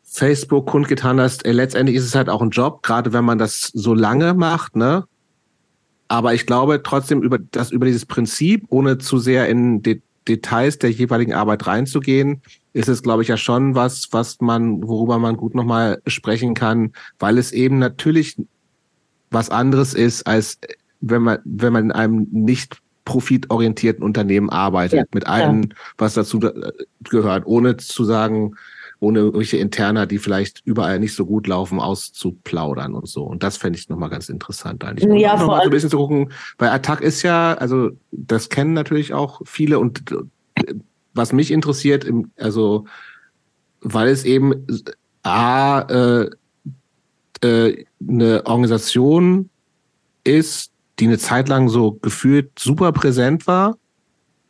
Facebook 0.04 0.68
kundgetan 0.68 1.20
hast, 1.20 1.46
äh, 1.46 1.52
letztendlich 1.52 1.98
ist 1.98 2.06
es 2.06 2.16
halt 2.16 2.30
auch 2.30 2.42
ein 2.42 2.50
Job, 2.50 2.84
gerade 2.84 3.14
wenn 3.14 3.26
man 3.26 3.38
das 3.38 3.72
so 3.74 3.94
lange 3.94 4.34
macht, 4.34 4.76
ne? 4.76 5.06
Aber 6.14 6.36
ich 6.36 6.46
glaube 6.46 6.84
trotzdem 6.84 7.24
über 7.24 7.40
das 7.40 7.72
über 7.72 7.88
dieses 7.88 8.06
Prinzip, 8.06 8.66
ohne 8.70 9.00
zu 9.00 9.18
sehr 9.18 9.50
in 9.50 9.82
De 9.82 10.00
Details 10.28 10.78
der 10.78 10.92
jeweiligen 10.92 11.34
Arbeit 11.34 11.66
reinzugehen, 11.66 12.44
ist 12.72 12.88
es, 12.88 13.02
glaube 13.02 13.24
ich, 13.24 13.30
ja 13.30 13.36
schon 13.36 13.74
was, 13.74 14.10
was 14.12 14.40
man, 14.40 14.88
worüber 14.88 15.18
man 15.18 15.36
gut 15.38 15.56
nochmal 15.56 16.02
sprechen 16.06 16.54
kann, 16.54 16.94
weil 17.18 17.40
es 17.40 17.52
eben 17.52 17.80
natürlich 17.80 18.38
was 19.32 19.50
anderes 19.50 19.96
ist, 19.96 20.28
als 20.28 20.60
wenn 21.02 21.24
man, 21.24 21.40
wenn 21.46 21.74
man 21.74 21.86
in 21.86 21.92
einem 21.92 22.28
nicht 22.32 22.78
profitorientierten 23.06 24.04
Unternehmen 24.04 24.50
arbeitet, 24.52 25.00
Ja, 25.00 25.06
mit 25.14 25.26
allem, 25.28 25.70
was 25.98 26.14
dazu 26.14 26.38
da- 26.38 26.54
gehört, 27.10 27.46
ohne 27.48 27.76
zu 27.78 28.06
sagen, 28.06 28.54
ohne 29.04 29.20
irgendwelche 29.20 29.58
Interna, 29.58 30.06
die 30.06 30.18
vielleicht 30.18 30.62
überall 30.66 31.00
nicht 31.00 31.14
so 31.14 31.26
gut 31.26 31.46
laufen, 31.48 31.80
auszuplaudern 31.80 32.96
und 32.96 33.08
so. 33.08 33.24
Und 33.24 33.44
das 33.44 33.58
fände 33.58 33.78
ich 33.78 33.90
nochmal 33.90 34.10
ganz 34.10 34.30
interessant 34.30 34.84
eigentlich. 34.84 35.10
Und 35.10 35.18
Ja, 35.18 35.34
auch 35.34 35.40
noch 35.40 35.46
vor 35.46 35.56
mal 35.58 35.64
so 35.64 35.70
ein 35.70 35.72
bisschen 35.72 35.90
zu 35.90 35.98
gucken, 35.98 36.32
weil 36.58 36.70
Attack 36.70 37.02
ist 37.02 37.22
ja, 37.22 37.54
also 37.56 37.92
das 38.12 38.50
kennen 38.50 38.74
natürlich 38.74 39.14
auch 39.14 39.42
viele 39.46 39.78
und 39.80 40.12
äh, 40.56 40.74
was 41.14 41.34
mich 41.34 41.52
interessiert, 41.52 42.08
also 42.38 42.86
weil 43.82 44.08
es 44.08 44.24
eben 44.24 44.66
A, 45.22 45.82
äh, 45.82 46.30
äh, 47.42 47.86
eine 48.08 48.46
Organisation 48.46 49.50
ist, 50.24 50.72
die 51.00 51.08
eine 51.08 51.18
Zeit 51.18 51.50
lang 51.50 51.68
so 51.68 51.92
gefühlt 51.92 52.58
super 52.58 52.94
präsent 52.94 53.48
war 53.48 53.78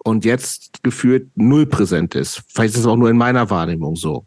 und 0.04 0.26
jetzt 0.26 0.84
gefühlt 0.84 1.30
null 1.36 1.66
präsent 1.66 2.14
ist. 2.14 2.44
Vielleicht 2.48 2.76
ist 2.76 2.82
es 2.82 2.86
auch 2.86 2.98
nur 2.98 3.10
in 3.10 3.18
meiner 3.18 3.50
Wahrnehmung 3.50 3.96
so. 3.96 4.26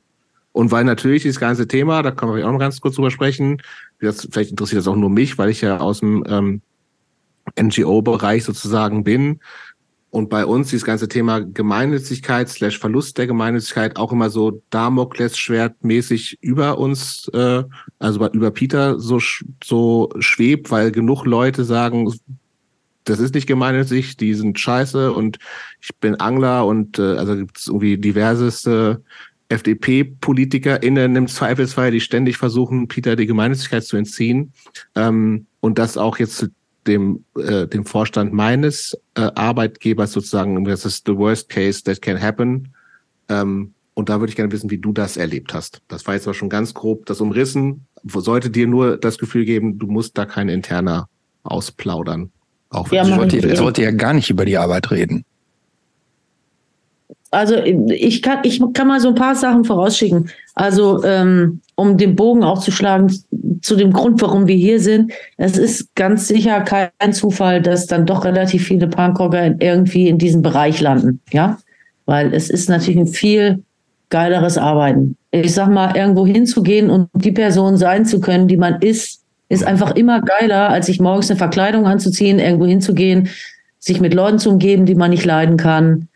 Und 0.57 0.70
weil 0.70 0.85
natürlich 0.85 1.20
dieses 1.20 1.39
ganze 1.39 1.68
Thema, 1.68 2.02
da 2.02 2.10
können 2.12 2.35
wir 2.35 2.49
auch 2.49 2.52
noch 2.52 2.59
ganz 2.59 2.81
kurz 2.81 2.94
drüber 2.94 3.10
sprechen, 3.10 3.60
das, 4.01 4.26
vielleicht 4.31 4.52
interessiert 4.52 4.78
das 4.78 4.89
auch 4.89 4.97
nur 4.97 5.10
mich, 5.10 5.36
weil 5.36 5.51
ich 5.51 5.60
ja 5.60 5.81
aus 5.81 6.01
dem 6.01 6.25
ähm, 6.26 6.62
NGO-Bereich 7.60 8.43
sozusagen 8.43 9.05
bin. 9.05 9.41
Und 10.09 10.31
bei 10.31 10.47
uns 10.47 10.70
dieses 10.70 10.86
ganze 10.86 11.09
Thema 11.09 11.41
Gemeinnützigkeit 11.41 12.49
slash 12.49 12.78
Verlust 12.78 13.18
der 13.18 13.26
Gemeinnützigkeit 13.26 13.99
auch 13.99 14.12
immer 14.12 14.31
so 14.31 14.62
Damoklesschwertmäßig 14.70 16.39
über 16.41 16.78
uns, 16.78 17.28
äh, 17.35 17.62
also 17.99 18.26
über 18.31 18.51
Peter 18.51 18.99
so, 18.99 19.20
so 19.62 20.09
schwebt, 20.20 20.70
weil 20.70 20.91
genug 20.91 21.26
Leute 21.26 21.67
sagen, 21.67 22.10
das 23.05 23.20
ist 23.20 23.35
nicht 23.35 23.47
gemeinnützig, 23.47 24.17
die 24.17 24.33
sind 24.33 24.59
scheiße 24.59 25.12
und 25.12 25.36
ich 25.83 25.94
bin 25.97 26.15
Angler 26.15 26.65
und 26.65 26.99
äh, 26.99 27.18
also 27.18 27.36
gibt 27.36 27.59
es 27.59 27.67
irgendwie 27.67 27.99
diverseste 27.99 29.02
FDP-PolitikerInnen 29.49 31.16
im 31.16 31.28
Zweifelsfall, 31.28 31.91
die 31.91 32.00
ständig 32.00 32.36
versuchen, 32.36 32.89
Peter 32.89 33.16
die 33.16 33.26
Gemeinnützigkeit 33.26 33.84
zu 33.84 33.97
entziehen. 33.97 34.52
Ähm, 34.94 35.47
und 35.60 35.78
das 35.78 35.97
auch 35.97 36.18
jetzt 36.18 36.49
dem, 36.86 37.25
äh, 37.39 37.66
dem 37.66 37.84
Vorstand 37.84 38.33
meines 38.33 38.97
äh, 39.15 39.23
Arbeitgebers 39.34 40.12
sozusagen, 40.12 40.65
das 40.65 40.84
ist 40.84 41.07
the 41.07 41.16
worst 41.16 41.49
case 41.49 41.83
that 41.84 42.00
can 42.02 42.20
happen. 42.20 42.68
Ähm, 43.28 43.73
und 43.94 44.08
da 44.08 44.20
würde 44.20 44.31
ich 44.31 44.36
gerne 44.36 44.52
wissen, 44.52 44.70
wie 44.70 44.78
du 44.78 44.92
das 44.92 45.16
erlebt 45.16 45.55
hast. 45.55 45.81
Das 45.89 46.07
war 46.07 46.15
jetzt 46.15 46.26
aber 46.26 46.34
schon 46.34 46.50
ganz 46.50 46.75
grob 46.75 47.07
das 47.07 47.20
Umrissen. 47.20 47.86
Sollte 48.05 48.50
dir 48.50 48.66
nur 48.66 48.99
das 48.99 49.16
Gefühl 49.18 49.44
geben, 49.44 49.78
du 49.78 49.86
musst 49.86 50.18
da 50.18 50.26
kein 50.26 50.49
interner 50.49 51.08
ausplaudern. 51.42 52.31
Auch 52.70 52.91
wenn 52.91 52.99
Ja, 52.99 53.08
Ich 53.08 53.16
wollte, 53.16 53.39
Ja. 53.39 53.55
ich 53.55 53.60
wollte 53.60 53.83
ja 53.83 53.91
gar 53.91 54.12
nicht 54.12 54.28
über 54.28 54.44
die 54.44 54.58
Arbeit 54.58 54.91
reden. 54.91 55.25
Also 57.30 57.56
ich 57.56 58.22
kann, 58.22 58.38
ich 58.44 58.62
kann 58.72 58.88
mal 58.88 59.00
so 59.00 59.08
ein 59.08 59.14
paar 59.14 59.34
Sachen 59.34 59.64
vorausschicken. 59.64 60.30
Also 60.55 61.02
ähm, 61.05 61.60
um 61.74 61.98
den 61.98 62.16
Bogen 62.16 62.42
auch 62.42 62.60
zu 62.60 62.70
schlagen 62.70 63.12
zu 63.60 63.76
dem 63.76 63.92
Grund, 63.92 64.20
warum 64.22 64.46
wir 64.46 64.56
hier 64.56 64.80
sind. 64.80 65.12
Es 65.36 65.58
ist 65.58 65.94
ganz 65.94 66.28
sicher 66.28 66.60
kein 66.62 67.12
Zufall, 67.12 67.60
dass 67.60 67.86
dann 67.86 68.06
doch 68.06 68.24
relativ 68.24 68.66
viele 68.66 68.88
Punkrocker 68.88 69.60
irgendwie 69.60 70.08
in 70.08 70.18
diesem 70.18 70.42
Bereich 70.42 70.80
landen. 70.80 71.20
Ja, 71.32 71.58
weil 72.06 72.32
es 72.32 72.48
ist 72.48 72.68
natürlich 72.68 73.00
ein 73.00 73.06
viel 73.06 73.62
geileres 74.08 74.56
Arbeiten. 74.56 75.16
Ich 75.32 75.52
sag 75.52 75.68
mal, 75.68 75.96
irgendwo 75.96 76.26
hinzugehen 76.26 76.88
und 76.90 77.08
die 77.12 77.32
Person 77.32 77.76
sein 77.76 78.06
zu 78.06 78.20
können, 78.20 78.48
die 78.48 78.56
man 78.56 78.80
ist, 78.80 79.22
ist 79.48 79.64
einfach 79.64 79.94
immer 79.94 80.22
geiler, 80.22 80.70
als 80.70 80.86
sich 80.86 81.00
morgens 81.00 81.30
eine 81.30 81.38
Verkleidung 81.38 81.86
anzuziehen, 81.86 82.38
irgendwo 82.38 82.66
hinzugehen, 82.66 83.28
sich 83.78 84.00
mit 84.00 84.14
Leuten 84.14 84.38
zu 84.38 84.50
umgeben, 84.50 84.86
die 84.86 84.94
man 84.94 85.10
nicht 85.10 85.24
leiden 85.24 85.56
kann 85.56 86.08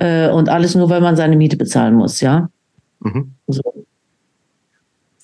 äh, 0.00 0.30
und 0.30 0.48
alles 0.48 0.74
nur, 0.74 0.88
weil 0.88 1.02
man 1.02 1.14
seine 1.14 1.36
Miete 1.36 1.56
bezahlen 1.56 1.94
muss, 1.94 2.20
ja. 2.20 2.48
Mhm. 3.00 3.32
So. 3.46 3.62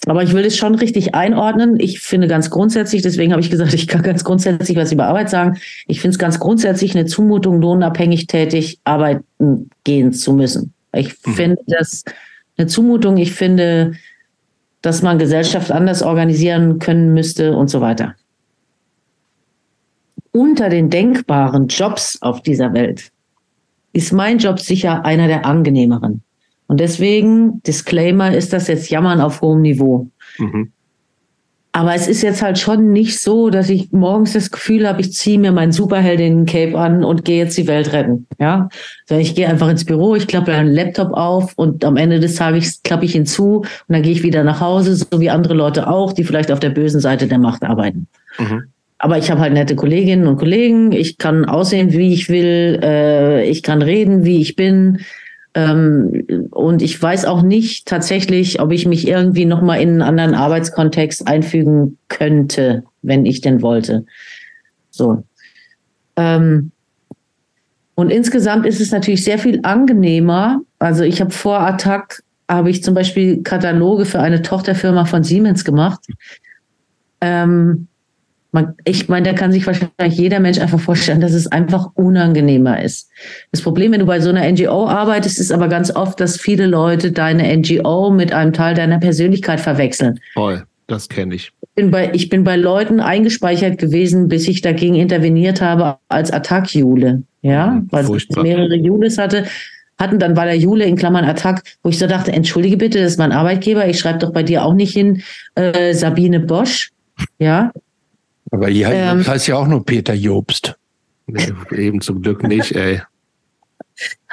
Aber 0.06 0.22
ich 0.22 0.34
will 0.34 0.44
es 0.44 0.56
schon 0.56 0.74
richtig 0.76 1.14
einordnen. 1.14 1.80
Ich 1.80 2.00
finde 2.00 2.28
ganz 2.28 2.50
grundsätzlich, 2.50 3.02
deswegen 3.02 3.32
habe 3.32 3.40
ich 3.40 3.50
gesagt, 3.50 3.74
ich 3.74 3.88
kann 3.88 4.02
ganz 4.02 4.22
grundsätzlich 4.22 4.76
was 4.76 4.92
über 4.92 5.06
Arbeit 5.06 5.30
sagen. 5.30 5.58
Ich 5.86 6.00
finde 6.00 6.12
es 6.12 6.18
ganz 6.18 6.38
grundsätzlich 6.38 6.94
eine 6.94 7.06
Zumutung, 7.06 7.60
lohnabhängig 7.60 8.26
tätig 8.26 8.78
arbeiten 8.84 9.70
gehen 9.82 10.12
zu 10.12 10.34
müssen. 10.34 10.74
Ich 10.92 11.14
mhm. 11.26 11.32
finde 11.32 11.58
das 11.66 12.04
eine 12.56 12.68
Zumutung. 12.68 13.16
Ich 13.16 13.32
finde, 13.32 13.94
dass 14.82 15.02
man 15.02 15.18
Gesellschaft 15.18 15.72
anders 15.72 16.02
organisieren 16.02 16.78
können 16.78 17.14
müsste 17.14 17.56
und 17.56 17.68
so 17.68 17.80
weiter. 17.80 18.14
Unter 20.32 20.68
den 20.68 20.90
denkbaren 20.90 21.66
Jobs 21.66 22.18
auf 22.20 22.42
dieser 22.42 22.74
Welt 22.74 23.10
ist 23.96 24.12
mein 24.12 24.38
Job 24.38 24.60
sicher 24.60 25.06
einer 25.06 25.26
der 25.26 25.46
angenehmeren. 25.46 26.22
Und 26.66 26.80
deswegen, 26.80 27.62
Disclaimer, 27.62 28.34
ist 28.34 28.52
das 28.52 28.68
jetzt 28.68 28.90
Jammern 28.90 29.20
auf 29.20 29.40
hohem 29.40 29.62
Niveau. 29.62 30.08
Mhm. 30.38 30.72
Aber 31.72 31.94
es 31.94 32.08
ist 32.08 32.22
jetzt 32.22 32.42
halt 32.42 32.58
schon 32.58 32.92
nicht 32.92 33.20
so, 33.20 33.50
dass 33.50 33.68
ich 33.68 33.92
morgens 33.92 34.32
das 34.32 34.50
Gefühl 34.50 34.88
habe, 34.88 35.00
ich 35.00 35.12
ziehe 35.12 35.38
mir 35.38 35.52
mein 35.52 35.72
Superheldinnen-Cape 35.72 36.76
an 36.76 37.04
und 37.04 37.24
gehe 37.24 37.38
jetzt 37.38 37.56
die 37.56 37.66
Welt 37.66 37.92
retten. 37.92 38.26
Ja, 38.38 38.68
Sondern 39.06 39.22
ich 39.22 39.34
gehe 39.34 39.48
einfach 39.48 39.68
ins 39.68 39.84
Büro, 39.84 40.14
ich 40.14 40.26
klappe 40.26 40.52
einen 40.52 40.72
Laptop 40.72 41.12
auf 41.12 41.52
und 41.56 41.84
am 41.84 41.96
Ende 41.96 42.18
des 42.18 42.36
Tages 42.36 42.82
klappe 42.82 43.04
ich 43.04 43.14
ihn 43.14 43.26
zu 43.26 43.58
und 43.58 43.66
dann 43.88 44.02
gehe 44.02 44.12
ich 44.12 44.22
wieder 44.22 44.42
nach 44.42 44.60
Hause, 44.60 44.94
so 44.96 45.20
wie 45.20 45.30
andere 45.30 45.54
Leute 45.54 45.88
auch, 45.88 46.12
die 46.12 46.24
vielleicht 46.24 46.50
auf 46.50 46.60
der 46.60 46.70
bösen 46.70 47.00
Seite 47.00 47.26
der 47.28 47.38
Macht 47.38 47.62
arbeiten. 47.62 48.08
Mhm. 48.38 48.64
Aber 48.98 49.18
ich 49.18 49.30
habe 49.30 49.40
halt 49.40 49.52
nette 49.52 49.76
Kolleginnen 49.76 50.26
und 50.26 50.38
Kollegen. 50.38 50.92
Ich 50.92 51.18
kann 51.18 51.44
aussehen, 51.44 51.92
wie 51.92 52.14
ich 52.14 52.28
will. 52.28 52.80
Äh, 52.82 53.48
ich 53.48 53.62
kann 53.62 53.82
reden, 53.82 54.24
wie 54.24 54.40
ich 54.40 54.56
bin. 54.56 55.00
Ähm, 55.54 56.48
und 56.50 56.82
ich 56.82 57.00
weiß 57.00 57.24
auch 57.24 57.42
nicht 57.42 57.86
tatsächlich, 57.86 58.60
ob 58.60 58.72
ich 58.72 58.86
mich 58.86 59.06
irgendwie 59.06 59.44
nochmal 59.44 59.80
in 59.80 59.88
einen 59.88 60.02
anderen 60.02 60.34
Arbeitskontext 60.34 61.26
einfügen 61.26 61.98
könnte, 62.08 62.84
wenn 63.02 63.26
ich 63.26 63.40
denn 63.40 63.62
wollte. 63.62 64.04
So. 64.90 65.24
Ähm, 66.16 66.72
und 67.94 68.10
insgesamt 68.10 68.66
ist 68.66 68.80
es 68.80 68.92
natürlich 68.92 69.24
sehr 69.24 69.38
viel 69.38 69.60
angenehmer. 69.62 70.60
Also 70.78 71.04
ich 71.04 71.20
habe 71.20 71.30
vor 71.30 71.60
Attack 71.60 72.22
habe 72.48 72.70
ich 72.70 72.82
zum 72.82 72.94
Beispiel 72.94 73.42
Kataloge 73.42 74.04
für 74.04 74.20
eine 74.20 74.42
Tochterfirma 74.42 75.04
von 75.04 75.24
Siemens 75.24 75.64
gemacht. 75.64 76.00
Ähm, 77.20 77.88
man, 78.56 78.74
ich 78.84 79.06
meine, 79.10 79.28
da 79.28 79.34
kann 79.34 79.52
sich 79.52 79.66
wahrscheinlich 79.66 80.18
jeder 80.18 80.40
Mensch 80.40 80.58
einfach 80.58 80.80
vorstellen, 80.80 81.20
dass 81.20 81.34
es 81.34 81.46
einfach 81.46 81.90
unangenehmer 81.92 82.82
ist. 82.82 83.10
Das 83.52 83.60
Problem, 83.60 83.92
wenn 83.92 84.00
du 84.00 84.06
bei 84.06 84.18
so 84.18 84.30
einer 84.30 84.50
NGO 84.50 84.88
arbeitest, 84.88 85.38
ist 85.38 85.52
aber 85.52 85.68
ganz 85.68 85.94
oft, 85.94 86.18
dass 86.20 86.40
viele 86.40 86.66
Leute 86.66 87.12
deine 87.12 87.54
NGO 87.54 88.10
mit 88.10 88.32
einem 88.32 88.54
Teil 88.54 88.74
deiner 88.74 88.98
Persönlichkeit 88.98 89.60
verwechseln. 89.60 90.20
Voll, 90.32 90.64
das 90.86 91.10
kenne 91.10 91.34
ich. 91.34 91.52
Ich 91.60 91.74
bin, 91.74 91.90
bei, 91.90 92.10
ich 92.14 92.30
bin 92.30 92.44
bei 92.44 92.56
Leuten 92.56 93.00
eingespeichert 93.00 93.76
gewesen, 93.76 94.28
bis 94.28 94.48
ich 94.48 94.62
dagegen 94.62 94.94
interveniert 94.94 95.60
habe 95.60 95.98
als 96.08 96.30
Attack-Jule. 96.30 97.24
Ja, 97.42 97.66
mhm, 97.66 97.88
weil 97.90 98.16
ich 98.16 98.28
mehrere 98.30 98.74
Jules 98.74 99.18
hatte 99.18 99.44
hatten, 99.98 100.18
dann 100.18 100.36
war 100.36 100.44
der 100.44 100.58
Jule 100.58 100.84
in 100.84 100.96
Klammern 100.96 101.24
Attack, 101.24 101.62
wo 101.82 101.88
ich 101.88 101.98
so 101.98 102.06
dachte, 102.06 102.30
entschuldige 102.30 102.76
bitte, 102.76 103.00
das 103.00 103.12
ist 103.12 103.18
mein 103.18 103.32
Arbeitgeber, 103.32 103.88
ich 103.88 103.98
schreibe 103.98 104.18
doch 104.18 104.30
bei 104.30 104.42
dir 104.42 104.62
auch 104.62 104.74
nicht 104.74 104.92
hin 104.92 105.22
äh, 105.54 105.94
Sabine 105.94 106.40
Bosch, 106.40 106.90
ja, 107.38 107.72
aber 108.50 108.68
hier 108.68 108.90
ähm, 108.90 109.26
heißt 109.26 109.48
ja 109.48 109.56
auch 109.56 109.66
nur 109.66 109.84
Peter 109.84 110.14
Jobst. 110.14 110.76
Nee, 111.26 111.52
eben 111.72 112.00
zum 112.00 112.22
Glück 112.22 112.42
nicht, 112.42 112.72
ey. 112.72 113.02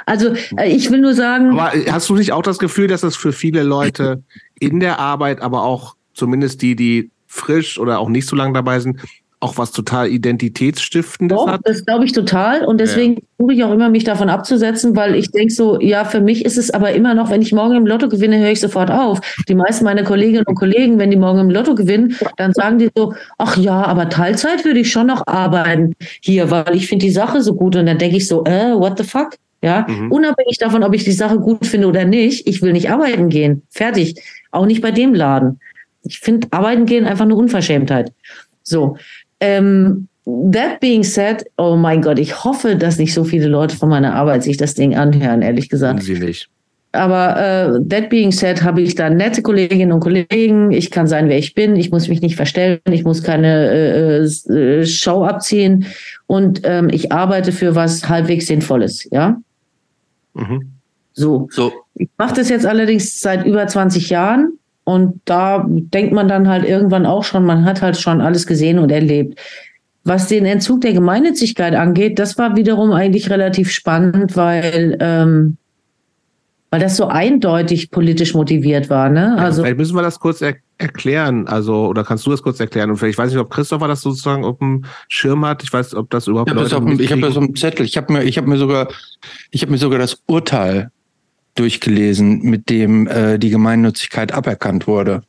Also 0.06 0.34
äh, 0.56 0.68
ich 0.68 0.90
will 0.90 1.00
nur 1.00 1.14
sagen. 1.14 1.58
Aber 1.58 1.72
hast 1.90 2.08
du 2.08 2.14
nicht 2.14 2.32
auch 2.32 2.42
das 2.42 2.58
Gefühl, 2.58 2.86
dass 2.86 3.00
das 3.00 3.16
für 3.16 3.32
viele 3.32 3.62
Leute 3.62 4.22
in 4.58 4.80
der 4.80 4.98
Arbeit, 4.98 5.40
aber 5.40 5.64
auch 5.64 5.96
zumindest 6.12 6.62
die, 6.62 6.76
die 6.76 7.10
frisch 7.26 7.78
oder 7.78 7.98
auch 7.98 8.08
nicht 8.08 8.28
so 8.28 8.36
lange 8.36 8.52
dabei 8.52 8.80
sind, 8.80 9.00
auch 9.44 9.58
was 9.58 9.72
total 9.72 10.08
Identitätsstiftendes 10.08 11.36
Doch, 11.36 11.46
hat? 11.46 11.60
Das 11.64 11.84
glaube 11.84 12.06
ich 12.06 12.12
total. 12.12 12.64
Und 12.64 12.80
deswegen 12.80 13.14
ja. 13.14 13.20
versuche 13.36 13.54
ich 13.54 13.64
auch 13.64 13.72
immer, 13.72 13.90
mich 13.90 14.04
davon 14.04 14.30
abzusetzen, 14.30 14.96
weil 14.96 15.14
ich 15.14 15.30
denke 15.30 15.52
so, 15.52 15.78
ja, 15.80 16.06
für 16.06 16.22
mich 16.22 16.46
ist 16.46 16.56
es 16.56 16.70
aber 16.70 16.92
immer 16.92 17.12
noch, 17.12 17.30
wenn 17.30 17.42
ich 17.42 17.52
morgen 17.52 17.76
im 17.76 17.86
Lotto 17.86 18.08
gewinne, 18.08 18.38
höre 18.38 18.50
ich 18.50 18.60
sofort 18.60 18.90
auf. 18.90 19.20
Die 19.46 19.54
meisten 19.54 19.84
meiner 19.84 20.02
Kolleginnen 20.02 20.44
und 20.46 20.54
Kollegen, 20.54 20.98
wenn 20.98 21.10
die 21.10 21.18
morgen 21.18 21.40
im 21.40 21.50
Lotto 21.50 21.74
gewinnen, 21.74 22.16
dann 22.38 22.54
sagen 22.54 22.78
die 22.78 22.88
so, 22.96 23.12
ach 23.36 23.58
ja, 23.58 23.84
aber 23.84 24.08
Teilzeit 24.08 24.64
würde 24.64 24.80
ich 24.80 24.90
schon 24.90 25.08
noch 25.08 25.26
arbeiten 25.26 25.94
hier, 26.22 26.50
weil 26.50 26.74
ich 26.74 26.88
finde 26.88 27.04
die 27.04 27.12
Sache 27.12 27.42
so 27.42 27.54
gut. 27.54 27.76
Und 27.76 27.84
dann 27.84 27.98
denke 27.98 28.16
ich 28.16 28.26
so, 28.26 28.44
äh, 28.44 28.72
what 28.74 28.96
the 28.96 29.04
fuck? 29.04 29.32
Ja, 29.62 29.86
mhm. 29.88 30.10
unabhängig 30.10 30.58
davon, 30.58 30.82
ob 30.82 30.94
ich 30.94 31.04
die 31.04 31.12
Sache 31.12 31.38
gut 31.38 31.66
finde 31.66 31.88
oder 31.88 32.04
nicht, 32.04 32.46
ich 32.46 32.60
will 32.62 32.72
nicht 32.72 32.90
arbeiten 32.90 33.28
gehen. 33.28 33.62
Fertig. 33.70 34.22
Auch 34.50 34.66
nicht 34.66 34.80
bei 34.80 34.90
dem 34.90 35.14
Laden. 35.14 35.60
Ich 36.02 36.20
finde 36.20 36.48
arbeiten 36.50 36.86
gehen 36.86 37.06
einfach 37.06 37.24
eine 37.24 37.34
Unverschämtheit. 37.34 38.12
So. 38.62 38.96
Ähm, 39.44 40.08
that 40.52 40.80
being 40.80 41.02
said, 41.02 41.44
oh 41.58 41.76
mein 41.76 42.02
Gott, 42.02 42.18
ich 42.18 42.44
hoffe, 42.44 42.76
dass 42.76 42.98
nicht 42.98 43.14
so 43.14 43.24
viele 43.24 43.48
Leute 43.48 43.76
von 43.76 43.88
meiner 43.88 44.14
Arbeit 44.14 44.42
sich 44.42 44.56
das 44.56 44.74
Ding 44.74 44.96
anhören, 44.96 45.42
ehrlich 45.42 45.68
gesagt. 45.68 46.02
Sie 46.02 46.18
nicht. 46.18 46.48
Aber 46.92 47.36
äh, 47.36 47.88
that 47.88 48.08
being 48.08 48.30
said, 48.30 48.62
habe 48.62 48.80
ich 48.80 48.94
da 48.94 49.10
nette 49.10 49.42
Kolleginnen 49.42 49.90
und 49.90 50.00
Kollegen. 50.00 50.70
Ich 50.70 50.92
kann 50.92 51.08
sein, 51.08 51.28
wer 51.28 51.38
ich 51.38 51.54
bin. 51.54 51.74
Ich 51.74 51.90
muss 51.90 52.08
mich 52.08 52.20
nicht 52.20 52.36
verstellen. 52.36 52.78
Ich 52.88 53.02
muss 53.02 53.24
keine 53.24 53.68
äh, 53.68 54.52
äh, 54.52 54.86
Show 54.86 55.24
abziehen. 55.24 55.86
Und 56.28 56.60
ähm, 56.62 56.88
ich 56.92 57.10
arbeite 57.10 57.50
für 57.50 57.74
was 57.74 58.08
halbwegs 58.08 58.46
Sinnvolles, 58.46 59.08
ja? 59.10 59.40
Mhm. 60.34 60.70
So. 61.14 61.48
so. 61.50 61.72
Ich 61.96 62.08
mache 62.16 62.36
das 62.36 62.48
jetzt 62.48 62.64
allerdings 62.64 63.20
seit 63.20 63.44
über 63.44 63.66
20 63.66 64.10
Jahren. 64.10 64.58
Und 64.84 65.20
da 65.24 65.64
denkt 65.66 66.12
man 66.12 66.28
dann 66.28 66.48
halt 66.48 66.64
irgendwann 66.64 67.06
auch 67.06 67.24
schon, 67.24 67.44
man 67.44 67.64
hat 67.64 67.80
halt 67.80 67.96
schon 67.96 68.20
alles 68.20 68.46
gesehen 68.46 68.78
und 68.78 68.92
erlebt. 68.92 69.38
Was 70.04 70.28
den 70.28 70.44
Entzug 70.44 70.82
der 70.82 70.92
Gemeinnützigkeit 70.92 71.74
angeht, 71.74 72.18
das 72.18 72.36
war 72.36 72.56
wiederum 72.56 72.92
eigentlich 72.92 73.30
relativ 73.30 73.70
spannend, 73.70 74.36
weil, 74.36 74.98
ähm, 75.00 75.56
weil 76.70 76.80
das 76.80 76.98
so 76.98 77.06
eindeutig 77.06 77.90
politisch 77.90 78.34
motiviert 78.34 78.90
war. 78.90 79.08
Ne? 79.08 79.38
Also, 79.38 79.62
ja, 79.62 79.64
vielleicht 79.64 79.78
müssen 79.78 79.96
wir 79.96 80.02
das 80.02 80.20
kurz 80.20 80.42
er 80.42 80.56
erklären. 80.76 81.46
Also, 81.46 81.86
oder 81.86 82.04
kannst 82.04 82.26
du 82.26 82.30
das 82.30 82.42
kurz 82.42 82.60
erklären? 82.60 82.90
Und 82.90 82.96
vielleicht 82.98 83.16
weiß 83.16 83.28
ich 83.28 83.36
nicht, 83.36 83.44
ob 83.44 83.50
Christopher 83.50 83.88
das 83.88 84.02
sozusagen 84.02 84.44
auf 84.44 84.58
dem 84.58 84.84
Schirm 85.08 85.46
hat. 85.46 85.62
Ich 85.62 85.72
weiß, 85.72 85.94
ob 85.94 86.10
das 86.10 86.26
überhaupt. 86.26 86.50
Ich 86.50 86.56
habe 86.56 86.64
das, 86.64 86.74
auf, 86.74 87.00
ich 87.00 87.12
hab 87.12 87.20
das 87.20 87.36
auf 87.36 87.46
dem 87.46 87.56
Zettel. 87.56 87.86
Ich 87.86 87.96
habe 87.96 88.12
mir, 88.12 88.24
ich 88.24 88.36
habe 88.36 88.48
mir 88.48 88.58
sogar, 88.58 88.88
ich 89.50 89.62
habe 89.62 89.72
mir 89.72 89.78
sogar 89.78 89.98
das 89.98 90.22
Urteil 90.26 90.90
durchgelesen, 91.54 92.42
mit 92.42 92.68
dem 92.70 93.06
äh, 93.06 93.38
die 93.38 93.50
Gemeinnützigkeit 93.50 94.32
aberkannt 94.32 94.86
wurde. 94.86 95.22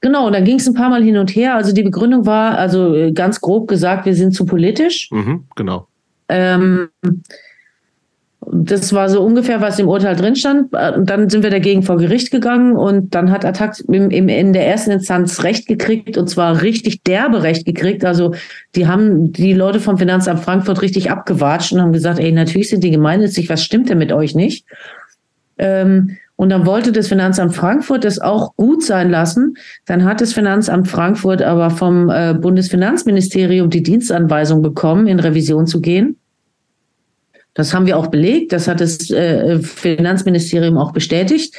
Genau, 0.00 0.30
da 0.30 0.40
ging 0.40 0.58
es 0.58 0.66
ein 0.68 0.74
paar 0.74 0.90
Mal 0.90 1.02
hin 1.02 1.16
und 1.16 1.34
her. 1.34 1.56
Also 1.56 1.72
die 1.72 1.82
Begründung 1.82 2.24
war, 2.24 2.56
also 2.56 2.94
äh, 2.94 3.12
ganz 3.12 3.40
grob 3.40 3.66
gesagt, 3.66 4.06
wir 4.06 4.14
sind 4.14 4.32
zu 4.32 4.44
politisch. 4.44 5.10
Mhm, 5.10 5.44
genau. 5.56 5.88
Ähm, 6.28 6.88
das 8.46 8.92
war 8.92 9.08
so 9.08 9.22
ungefähr, 9.22 9.60
was 9.60 9.78
im 9.78 9.88
Urteil 9.88 10.14
drin 10.14 10.36
stand. 10.36 10.72
Und 10.72 11.10
dann 11.10 11.28
sind 11.28 11.42
wir 11.42 11.50
dagegen 11.50 11.82
vor 11.82 11.96
Gericht 11.96 12.30
gegangen 12.30 12.76
und 12.76 13.14
dann 13.14 13.32
hat 13.32 13.44
Attac 13.44 13.80
im, 13.88 14.10
im, 14.10 14.28
in 14.28 14.52
der 14.52 14.66
ersten 14.66 14.92
Instanz 14.92 15.42
Recht 15.42 15.66
gekriegt 15.66 16.16
und 16.16 16.30
zwar 16.30 16.62
richtig 16.62 17.02
derbe 17.02 17.42
Recht 17.42 17.66
gekriegt. 17.66 18.04
Also 18.04 18.34
die 18.74 18.86
haben 18.86 19.32
die 19.32 19.52
Leute 19.54 19.80
vom 19.80 19.98
Finanzamt 19.98 20.40
Frankfurt 20.40 20.82
richtig 20.82 21.10
abgewatscht 21.10 21.72
und 21.72 21.80
haben 21.80 21.92
gesagt, 21.92 22.20
ey, 22.20 22.30
natürlich 22.30 22.70
sind 22.70 22.84
die 22.84 22.92
gemeinnützig, 22.92 23.48
was 23.48 23.62
stimmt 23.62 23.88
denn 23.90 23.98
mit 23.98 24.12
euch 24.12 24.34
nicht? 24.34 24.64
Ähm, 25.58 26.16
und 26.36 26.50
dann 26.50 26.64
wollte 26.64 26.92
das 26.92 27.08
Finanzamt 27.08 27.56
Frankfurt 27.56 28.04
das 28.04 28.20
auch 28.20 28.54
gut 28.54 28.84
sein 28.84 29.10
lassen. 29.10 29.56
Dann 29.86 30.04
hat 30.04 30.20
das 30.20 30.32
Finanzamt 30.32 30.86
Frankfurt 30.86 31.42
aber 31.42 31.70
vom 31.70 32.08
äh, 32.08 32.34
Bundesfinanzministerium 32.34 33.68
die 33.68 33.82
Dienstanweisung 33.82 34.62
bekommen, 34.62 35.08
in 35.08 35.18
Revision 35.18 35.66
zu 35.66 35.80
gehen. 35.80 36.16
Das 37.58 37.74
haben 37.74 37.86
wir 37.86 37.96
auch 37.96 38.06
belegt, 38.06 38.52
das 38.52 38.68
hat 38.68 38.80
das 38.80 39.10
äh, 39.10 39.58
Finanzministerium 39.58 40.78
auch 40.78 40.92
bestätigt. 40.92 41.56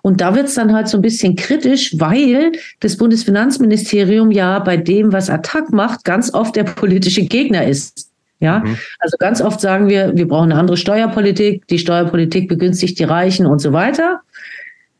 Und 0.00 0.20
da 0.20 0.36
wird 0.36 0.46
es 0.46 0.54
dann 0.54 0.72
halt 0.72 0.86
so 0.86 0.96
ein 0.96 1.02
bisschen 1.02 1.34
kritisch, 1.34 1.98
weil 1.98 2.52
das 2.78 2.96
Bundesfinanzministerium 2.96 4.30
ja 4.30 4.60
bei 4.60 4.76
dem, 4.76 5.12
was 5.12 5.28
Attac 5.28 5.72
macht, 5.72 6.04
ganz 6.04 6.32
oft 6.32 6.54
der 6.54 6.62
politische 6.62 7.22
Gegner 7.22 7.66
ist. 7.66 8.10
Ja, 8.38 8.60
mhm. 8.60 8.78
also 9.00 9.16
ganz 9.18 9.42
oft 9.42 9.60
sagen 9.60 9.88
wir, 9.88 10.16
wir 10.16 10.28
brauchen 10.28 10.52
eine 10.52 10.60
andere 10.60 10.76
Steuerpolitik, 10.76 11.66
die 11.66 11.80
Steuerpolitik 11.80 12.48
begünstigt 12.48 13.00
die 13.00 13.04
Reichen 13.04 13.44
und 13.44 13.58
so 13.58 13.72
weiter. 13.72 14.20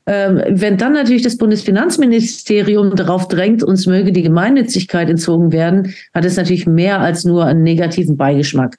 Ähm, 0.07 0.43
wenn 0.49 0.79
dann 0.79 0.95
natürlich 0.95 1.23
das 1.23 1.37
Bundesfinanzministerium 1.37 2.97
darauf 2.97 3.29
drängt, 3.29 3.63
uns 3.63 3.87
möge 3.87 4.11
die 4.11 4.23
Gemeinnützigkeit 4.23 5.09
entzogen 5.09 5.53
werden, 5.53 5.95
hat 6.13 6.25
es 6.25 6.37
natürlich 6.37 6.67
mehr 6.67 6.99
als 7.01 7.25
nur 7.25 7.45
einen 7.45 7.63
negativen 7.63 8.17
Beigeschmack. 8.17 8.77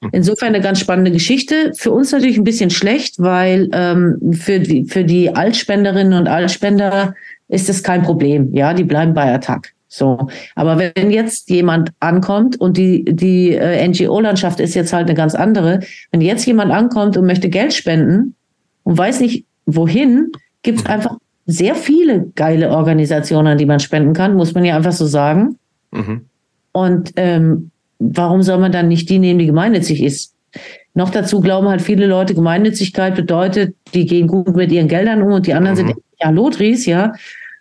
Mhm. 0.00 0.08
Insofern 0.12 0.48
eine 0.48 0.60
ganz 0.60 0.80
spannende 0.80 1.10
Geschichte. 1.10 1.72
Für 1.76 1.92
uns 1.92 2.12
natürlich 2.12 2.38
ein 2.38 2.44
bisschen 2.44 2.70
schlecht, 2.70 3.16
weil 3.18 3.68
ähm, 3.72 4.18
für, 4.32 4.60
die, 4.60 4.84
für 4.84 5.04
die 5.04 5.34
Altspenderinnen 5.34 6.18
und 6.18 6.28
Altspender 6.28 7.14
ist 7.48 7.68
das 7.68 7.82
kein 7.82 8.02
Problem. 8.02 8.54
Ja, 8.54 8.74
die 8.74 8.84
bleiben 8.84 9.14
bei 9.14 9.32
Attac. 9.32 9.72
So, 9.92 10.28
aber 10.54 10.78
wenn 10.78 11.10
jetzt 11.10 11.50
jemand 11.50 11.90
ankommt 11.98 12.60
und 12.60 12.76
die 12.76 13.04
die 13.04 13.54
äh, 13.54 13.88
NGO-Landschaft 13.88 14.60
ist 14.60 14.74
jetzt 14.76 14.92
halt 14.92 15.08
eine 15.08 15.16
ganz 15.16 15.34
andere, 15.34 15.80
wenn 16.12 16.20
jetzt 16.20 16.46
jemand 16.46 16.70
ankommt 16.70 17.16
und 17.16 17.26
möchte 17.26 17.48
Geld 17.48 17.74
spenden 17.74 18.36
und 18.84 18.96
weiß 18.96 19.18
nicht 19.18 19.46
wohin, 19.66 20.30
gibt 20.62 20.78
es 20.78 20.84
mhm. 20.84 20.90
einfach 20.90 21.16
sehr 21.46 21.74
viele 21.74 22.30
geile 22.36 22.70
Organisationen, 22.70 23.48
an 23.48 23.58
die 23.58 23.66
man 23.66 23.80
spenden 23.80 24.12
kann, 24.12 24.36
muss 24.36 24.54
man 24.54 24.64
ja 24.64 24.76
einfach 24.76 24.92
so 24.92 25.06
sagen. 25.06 25.58
Mhm. 25.90 26.26
Und 26.70 27.12
ähm, 27.16 27.69
warum 28.00 28.42
soll 28.42 28.58
man 28.58 28.72
dann 28.72 28.88
nicht 28.88 29.08
die 29.08 29.18
nehmen, 29.18 29.38
die 29.38 29.46
gemeinnützig 29.46 30.02
ist? 30.02 30.34
Noch 30.94 31.10
dazu 31.10 31.40
glauben 31.40 31.68
halt 31.68 31.82
viele 31.82 32.06
Leute, 32.06 32.34
Gemeinnützigkeit 32.34 33.14
bedeutet, 33.14 33.76
die 33.94 34.06
gehen 34.06 34.26
gut 34.26 34.56
mit 34.56 34.72
ihren 34.72 34.88
Geldern 34.88 35.22
um 35.22 35.34
und 35.34 35.46
die 35.46 35.54
anderen 35.54 35.74
mhm. 35.76 35.88
sind 35.88 35.98
ja 36.20 36.30
Lotris, 36.30 36.86
ja. 36.86 37.12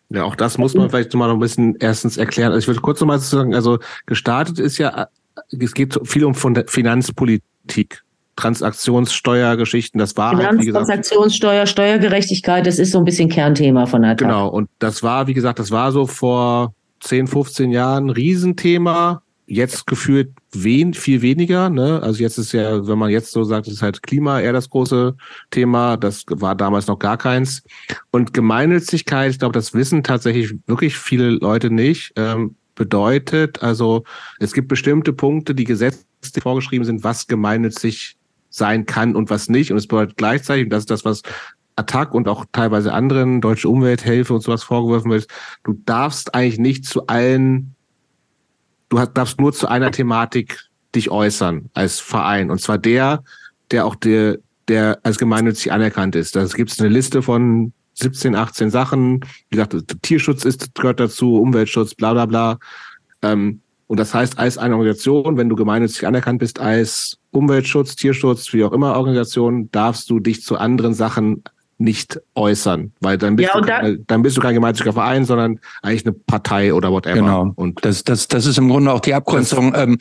Ja, 0.09 0.23
auch 0.23 0.35
das 0.35 0.57
muss 0.57 0.73
man 0.73 0.89
vielleicht 0.89 1.13
mal 1.13 1.27
noch 1.27 1.35
ein 1.35 1.39
bisschen 1.39 1.75
erstens 1.79 2.17
erklären. 2.17 2.51
Also 2.51 2.63
ich 2.63 2.67
würde 2.67 2.81
kurz 2.81 2.99
nochmal 2.99 3.19
sagen, 3.19 3.53
also 3.53 3.77
gestartet 4.07 4.57
ist 4.57 4.79
ja, 4.79 5.07
es 5.51 5.73
geht 5.75 5.99
viel 6.03 6.25
um 6.25 6.33
Finanzpolitik. 6.33 8.01
Transaktionssteuergeschichten, 8.35 9.99
das 9.99 10.15
war 10.15 10.35
halt, 10.35 10.59
wie 10.59 10.65
gesagt. 10.65 10.87
Transaktionssteuer, 10.87 11.65
Steuergerechtigkeit, 11.65 12.65
das 12.65 12.79
ist 12.79 12.91
so 12.91 12.97
ein 12.97 13.03
bisschen 13.03 13.27
Kernthema 13.27 13.85
von 13.85 14.01
der. 14.01 14.15
Genau, 14.15 14.47
und 14.47 14.69
das 14.79 15.03
war, 15.03 15.27
wie 15.27 15.33
gesagt, 15.33 15.59
das 15.59 15.71
war 15.71 15.91
so 15.91 16.07
vor 16.07 16.73
10, 17.01 17.27
15 17.27 17.71
Jahren 17.71 18.05
ein 18.05 18.09
Riesenthema 18.09 19.21
jetzt 19.49 19.87
gefühlt 19.87 20.31
wen, 20.51 20.93
viel 20.93 21.21
weniger. 21.21 21.69
Ne? 21.69 22.01
Also 22.01 22.21
jetzt 22.21 22.37
ist 22.37 22.51
ja, 22.51 22.87
wenn 22.87 22.97
man 22.97 23.09
jetzt 23.09 23.31
so 23.31 23.43
sagt, 23.43 23.67
ist 23.67 23.81
halt 23.81 24.03
Klima 24.03 24.39
eher 24.39 24.53
das 24.53 24.69
große 24.69 25.15
Thema. 25.51 25.97
Das 25.97 26.23
war 26.29 26.55
damals 26.55 26.87
noch 26.87 26.99
gar 26.99 27.17
keins. 27.17 27.63
Und 28.11 28.33
Gemeinnützigkeit, 28.33 29.31
ich 29.31 29.39
glaube, 29.39 29.53
das 29.53 29.73
wissen 29.73 30.03
tatsächlich 30.03 30.53
wirklich 30.67 30.97
viele 30.97 31.31
Leute 31.31 31.69
nicht. 31.71 32.13
Ähm, 32.15 32.55
bedeutet, 32.75 33.61
also 33.61 34.03
es 34.39 34.53
gibt 34.53 34.69
bestimmte 34.69 35.11
Punkte, 35.11 35.53
die 35.53 35.65
gesetzlich 35.65 36.05
vorgeschrieben 36.41 36.85
sind, 36.85 37.03
was 37.03 37.27
gemeinnützig 37.27 38.17
sein 38.49 38.85
kann 38.85 39.15
und 39.15 39.29
was 39.29 39.49
nicht. 39.49 39.71
Und 39.71 39.77
es 39.77 39.87
bedeutet 39.87 40.15
gleichzeitig, 40.17 40.65
und 40.65 40.69
das 40.69 40.83
ist 40.83 40.91
das, 40.91 41.05
was 41.05 41.21
Attac 41.75 42.13
und 42.13 42.27
auch 42.27 42.45
teilweise 42.51 42.93
anderen, 42.93 43.41
Deutsche 43.41 43.69
Umwelthilfe 43.69 44.33
und 44.33 44.41
sowas 44.41 44.63
vorgeworfen 44.63 45.11
wird, 45.11 45.27
du 45.63 45.73
darfst 45.85 46.33
eigentlich 46.35 46.59
nicht 46.59 46.85
zu 46.85 47.07
allen 47.07 47.75
du 48.89 49.05
darfst 49.05 49.39
nur 49.39 49.53
zu 49.53 49.67
einer 49.67 49.91
Thematik 49.91 50.69
dich 50.95 51.11
äußern 51.11 51.69
als 51.73 51.99
Verein. 51.99 52.49
Und 52.49 52.59
zwar 52.61 52.77
der, 52.77 53.23
der 53.71 53.85
auch 53.85 53.95
der, 53.95 54.39
der 54.67 54.99
als 55.03 55.17
gemeinnützig 55.17 55.71
anerkannt 55.71 56.15
ist. 56.15 56.35
Da 56.35 56.45
gibt 56.45 56.71
es 56.71 56.79
eine 56.79 56.89
Liste 56.89 57.21
von 57.21 57.73
17, 57.95 58.35
18 58.35 58.69
Sachen. 58.69 59.21
Wie 59.49 59.57
gesagt, 59.57 60.01
Tierschutz 60.01 60.45
ist, 60.45 60.73
gehört 60.75 60.99
dazu, 60.99 61.35
Umweltschutz, 61.35 61.95
bla 61.95 62.13
bla 62.13 62.25
bla. 62.25 62.59
Ähm, 63.21 63.61
und 63.87 63.99
das 63.99 64.13
heißt, 64.13 64.37
als 64.37 64.57
eine 64.57 64.75
Organisation, 64.75 65.37
wenn 65.37 65.49
du 65.49 65.55
gemeinnützig 65.55 66.05
anerkannt 66.05 66.39
bist 66.39 66.59
als 66.59 67.17
Umweltschutz, 67.31 67.95
Tierschutz, 67.95 68.53
wie 68.53 68.63
auch 68.63 68.71
immer 68.71 68.95
Organisation, 68.95 69.69
darfst 69.71 70.09
du 70.09 70.19
dich 70.19 70.43
zu 70.43 70.57
anderen 70.57 70.93
Sachen 70.93 71.43
nicht 71.79 72.19
äußern, 72.35 72.91
weil 72.99 73.17
dann 73.17 73.37
bist, 73.37 73.49
ja, 73.53 73.59
du, 73.59 73.65
keine, 73.65 73.97
dann 73.99 74.21
bist 74.21 74.35
du 74.35 74.41
kein 74.41 74.53
gemeinnütziger 74.53 74.93
Verein, 74.93 75.23
sondern 75.23 75.59
eigentlich 75.81 76.05
eine 76.05 76.13
Partei 76.13 76.73
oder 76.73 76.91
whatever. 76.91 77.15
Genau. 77.15 77.51
Und 77.55 77.83
das, 77.85 78.03
das, 78.03 78.27
das 78.27 78.45
ist 78.45 78.57
im 78.57 78.69
Grunde 78.69 78.91
auch 78.91 78.99
die 78.99 79.13
Abgrenzung. 79.13 79.71
Das, 79.71 79.83
ähm, 79.83 79.97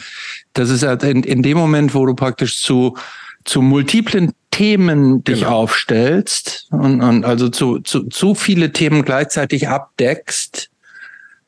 das 0.55 0.71
ist 0.71 0.83
ja 0.83 0.95
in, 0.95 1.23
in 1.23 1.43
dem 1.43 1.57
Moment, 1.57 1.95
wo 1.95 2.05
du 2.05 2.15
praktisch 2.15 2.61
zu, 2.61 2.97
zu 3.45 3.63
multiplen 3.63 4.33
Themen 4.51 5.23
dich 5.23 5.41
genau. 5.41 5.63
aufstellst 5.63 6.67
und, 6.71 7.01
und 7.01 7.25
also 7.25 7.49
zu, 7.49 7.79
zu, 7.79 8.09
zu 8.09 8.35
viele 8.35 8.73
Themen 8.73 9.05
gleichzeitig 9.05 9.69
abdeckst, 9.69 10.71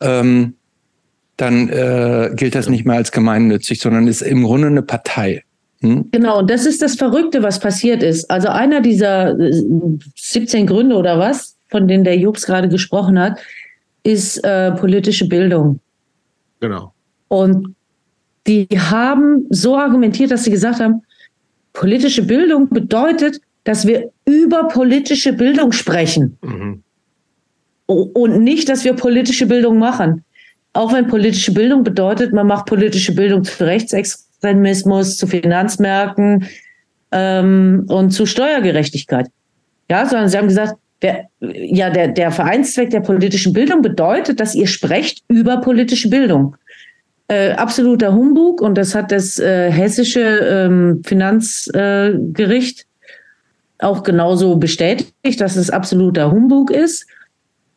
ähm, 0.01 0.55
dann 1.37 1.69
äh, 1.71 2.31
gilt 2.35 2.55
das 2.55 2.69
nicht 2.69 2.87
mehr 2.87 2.97
als 2.97 3.11
gemeinnützig, 3.11 3.81
sondern 3.81 4.07
ist 4.07 4.23
im 4.23 4.45
Grunde 4.45 4.69
eine 4.69 4.83
Partei. 4.83 5.43
Hm? 5.83 6.11
Genau, 6.11 6.41
und 6.41 6.51
das 6.51 6.67
ist 6.67 6.83
das 6.83 6.95
Verrückte, 6.97 7.43
was 7.43 7.59
passiert 7.59 8.03
ist. 8.03 8.31
Also 8.31 8.49
einer 8.49 8.81
dieser 8.81 9.37
17 10.17 10.63
äh, 10.63 10.67
Gründe 10.67 10.97
oder 10.97 11.19
was, 11.19 11.57
von 11.69 11.89
denen 11.89 12.05
der 12.05 12.19
Jobs 12.19 12.45
gerade 12.45 12.69
gesprochen 12.69 13.19
hat, 13.19 13.39
ist 14.03 14.45
äh, 14.45 14.73
politische 14.73 15.27
Bildung. 15.27 15.81
Genau. 16.61 16.93
Und 17.29 17.75
die 18.47 18.67
haben 18.77 19.47
so 19.51 19.77
argumentiert, 19.77 20.31
dass 20.31 20.45
sie 20.45 20.51
gesagt 20.51 20.81
haben, 20.81 21.03
politische 21.73 22.23
Bildung 22.23 22.69
bedeutet, 22.69 23.41
dass 23.65 23.87
wir 23.87 24.11
über 24.27 24.69
politische 24.69 25.33
Bildung 25.33 25.73
sprechen. 25.73 26.37
Mhm. 26.43 26.83
Und 27.87 28.43
nicht, 28.43 28.69
dass 28.69 28.85
wir 28.85 28.95
politische 28.95 29.47
Bildung 29.47 29.79
machen. 29.79 30.25
Auch 30.73 30.93
wenn 30.93 31.09
politische 31.09 31.53
Bildung 31.53 31.83
bedeutet, 31.83 32.33
man 32.33 32.47
macht 32.47 32.67
politische 32.67 33.15
Bildung 33.15 33.43
zu 33.45 33.65
Rechtsextremismus 33.65 34.30
Extremismus, 34.41 35.17
zu 35.17 35.27
Finanzmärkten 35.27 36.47
ähm, 37.13 37.85
und 37.89 38.11
zu 38.11 38.25
Steuergerechtigkeit. 38.25 39.27
Ja, 39.91 40.07
sondern 40.07 40.29
sie 40.29 40.39
haben 40.39 40.49
gesagt, 40.49 40.75
der, 41.03 41.27
ja, 41.41 41.91
der, 41.91 42.09
der 42.09 42.31
Vereinszweck 42.31 42.91
der 42.91 43.01
politischen 43.01 43.53
Bildung 43.53 43.83
bedeutet, 43.83 44.41
dass 44.41 44.55
ihr 44.55 44.67
sprecht 44.67 45.23
über 45.29 45.59
politische 45.59 46.09
Bildung. 46.09 46.57
Äh, 47.29 47.53
absoluter 47.53 48.15
Humbug 48.15 48.61
und 48.61 48.77
das 48.77 48.95
hat 48.95 49.13
das 49.13 49.39
äh, 49.39 49.71
hessische 49.71 50.21
ähm, 50.21 51.03
Finanzgericht 51.05 52.81
äh, 52.81 53.85
auch 53.85 54.03
genauso 54.03 54.57
bestätigt, 54.57 55.41
dass 55.41 55.57
es 55.57 55.71
absoluter 55.71 56.31
Humbug 56.31 56.71
ist. 56.71 57.07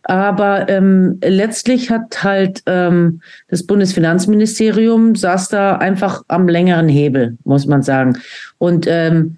Aber 0.03 0.67
ähm, 0.67 1.19
letztlich 1.23 1.89
hat 1.89 2.23
halt 2.23 2.61
ähm, 2.65 3.21
das 3.47 3.65
Bundesfinanzministerium 3.65 5.15
saß 5.15 5.47
da 5.47 5.77
einfach 5.77 6.23
am 6.27 6.49
längeren 6.49 6.89
Hebel, 6.89 7.37
muss 7.45 7.65
man 7.65 7.83
sagen. 7.83 8.17
Und 8.57 8.85
ähm, 8.87 9.37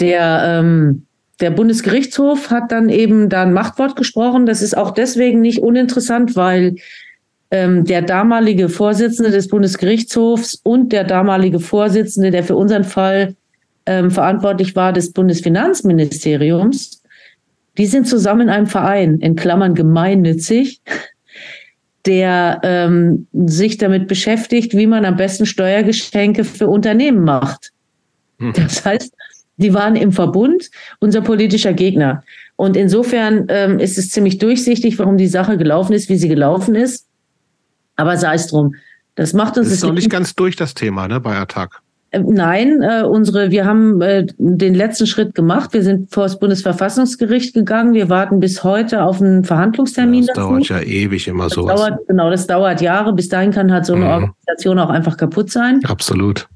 der, 0.00 0.42
ähm, 0.44 1.06
der 1.40 1.50
Bundesgerichtshof 1.50 2.50
hat 2.50 2.72
dann 2.72 2.88
eben 2.88 3.28
da 3.28 3.42
ein 3.42 3.52
Machtwort 3.52 3.94
gesprochen. 3.94 4.46
Das 4.46 4.62
ist 4.62 4.76
auch 4.76 4.90
deswegen 4.90 5.40
nicht 5.40 5.60
uninteressant, 5.60 6.34
weil 6.34 6.74
ähm, 7.50 7.84
der 7.84 8.02
damalige 8.02 8.68
Vorsitzende 8.68 9.30
des 9.30 9.48
Bundesgerichtshofs 9.48 10.60
und 10.64 10.92
der 10.92 11.04
damalige 11.04 11.60
Vorsitzende, 11.60 12.32
der 12.32 12.42
für 12.42 12.56
unseren 12.56 12.84
Fall 12.84 13.36
ähm, 13.86 14.10
verantwortlich 14.10 14.76
war, 14.76 14.92
des 14.92 15.12
Bundesfinanzministeriums, 15.12 16.97
die 17.78 17.86
sind 17.86 18.06
zusammen 18.06 18.42
in 18.42 18.48
einem 18.50 18.66
Verein, 18.66 19.18
in 19.18 19.36
Klammern 19.36 19.74
gemeinnützig, 19.74 20.82
der 22.04 22.60
ähm, 22.64 23.26
sich 23.32 23.78
damit 23.78 24.08
beschäftigt, 24.08 24.76
wie 24.76 24.86
man 24.86 25.04
am 25.04 25.16
besten 25.16 25.46
Steuergeschenke 25.46 26.44
für 26.44 26.66
Unternehmen 26.68 27.24
macht. 27.24 27.72
Hm. 28.38 28.52
Das 28.54 28.84
heißt, 28.84 29.12
die 29.56 29.74
waren 29.74 29.96
im 29.96 30.12
Verbund 30.12 30.70
unser 31.00 31.20
politischer 31.20 31.72
Gegner. 31.72 32.22
Und 32.56 32.76
insofern 32.76 33.46
ähm, 33.48 33.78
ist 33.78 33.98
es 33.98 34.10
ziemlich 34.10 34.38
durchsichtig, 34.38 34.98
warum 34.98 35.16
die 35.16 35.26
Sache 35.26 35.56
gelaufen 35.56 35.92
ist, 35.92 36.08
wie 36.08 36.16
sie 36.16 36.28
gelaufen 36.28 36.74
ist. 36.74 37.06
Aber 37.96 38.16
sei 38.16 38.34
es 38.34 38.48
drum. 38.48 38.74
Das 39.14 39.32
macht 39.32 39.58
uns. 39.58 39.68
Das 39.68 39.78
ist 39.78 39.84
noch 39.84 39.92
nicht 39.92 40.10
ganz 40.10 40.34
durch 40.34 40.56
das 40.56 40.74
Thema, 40.74 41.08
ne, 41.08 41.20
bei 41.20 41.36
Attac. 41.36 41.82
Äh, 42.10 42.20
nein, 42.20 42.82
äh, 42.82 43.02
unsere, 43.02 43.50
wir 43.50 43.64
haben 43.64 44.00
äh, 44.00 44.26
den 44.38 44.74
letzten 44.74 45.06
Schritt 45.06 45.34
gemacht. 45.34 45.72
Wir 45.72 45.82
sind 45.82 46.10
vor 46.12 46.24
das 46.24 46.38
Bundesverfassungsgericht 46.38 47.54
gegangen. 47.54 47.94
Wir 47.94 48.08
warten 48.08 48.40
bis 48.40 48.64
heute 48.64 49.02
auf 49.02 49.20
einen 49.20 49.44
Verhandlungstermin. 49.44 50.22
Ja, 50.22 50.32
das 50.34 50.44
dauert 50.44 50.68
ja 50.68 50.80
ewig 50.80 51.28
immer 51.28 51.50
so. 51.50 51.70
Genau, 52.06 52.30
das 52.30 52.46
dauert 52.46 52.80
Jahre. 52.80 53.12
Bis 53.12 53.28
dahin 53.28 53.50
kann 53.50 53.72
halt 53.72 53.86
so 53.86 53.94
eine 53.94 54.04
mhm. 54.04 54.10
Organisation 54.10 54.78
auch 54.78 54.90
einfach 54.90 55.16
kaputt 55.16 55.50
sein. 55.50 55.80
Absolut. 55.84 56.48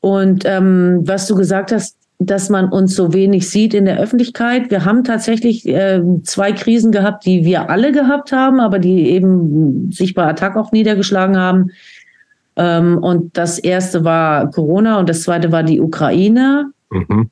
Und 0.00 0.44
ähm, 0.44 1.00
was 1.04 1.26
du 1.26 1.34
gesagt 1.34 1.72
hast, 1.72 1.96
dass 2.18 2.48
man 2.48 2.70
uns 2.70 2.94
so 2.94 3.12
wenig 3.12 3.50
sieht 3.50 3.74
in 3.74 3.84
der 3.84 3.98
Öffentlichkeit. 3.98 4.70
Wir 4.70 4.86
haben 4.86 5.04
tatsächlich 5.04 5.66
äh, 5.66 6.00
zwei 6.22 6.52
Krisen 6.52 6.90
gehabt, 6.90 7.26
die 7.26 7.44
wir 7.44 7.68
alle 7.68 7.92
gehabt 7.92 8.32
haben, 8.32 8.58
aber 8.58 8.78
die 8.78 9.10
eben 9.10 9.92
sich 9.92 10.14
bei 10.14 10.24
Attac 10.24 10.56
auch 10.56 10.72
niedergeschlagen 10.72 11.36
haben. 11.36 11.72
Ähm, 12.56 12.98
und 12.98 13.36
das 13.36 13.58
erste 13.58 14.04
war 14.04 14.50
Corona 14.50 14.98
und 14.98 15.08
das 15.08 15.22
zweite 15.22 15.52
war 15.52 15.62
die 15.62 15.80
Ukraine. 15.80 16.70
Mhm. 16.90 17.30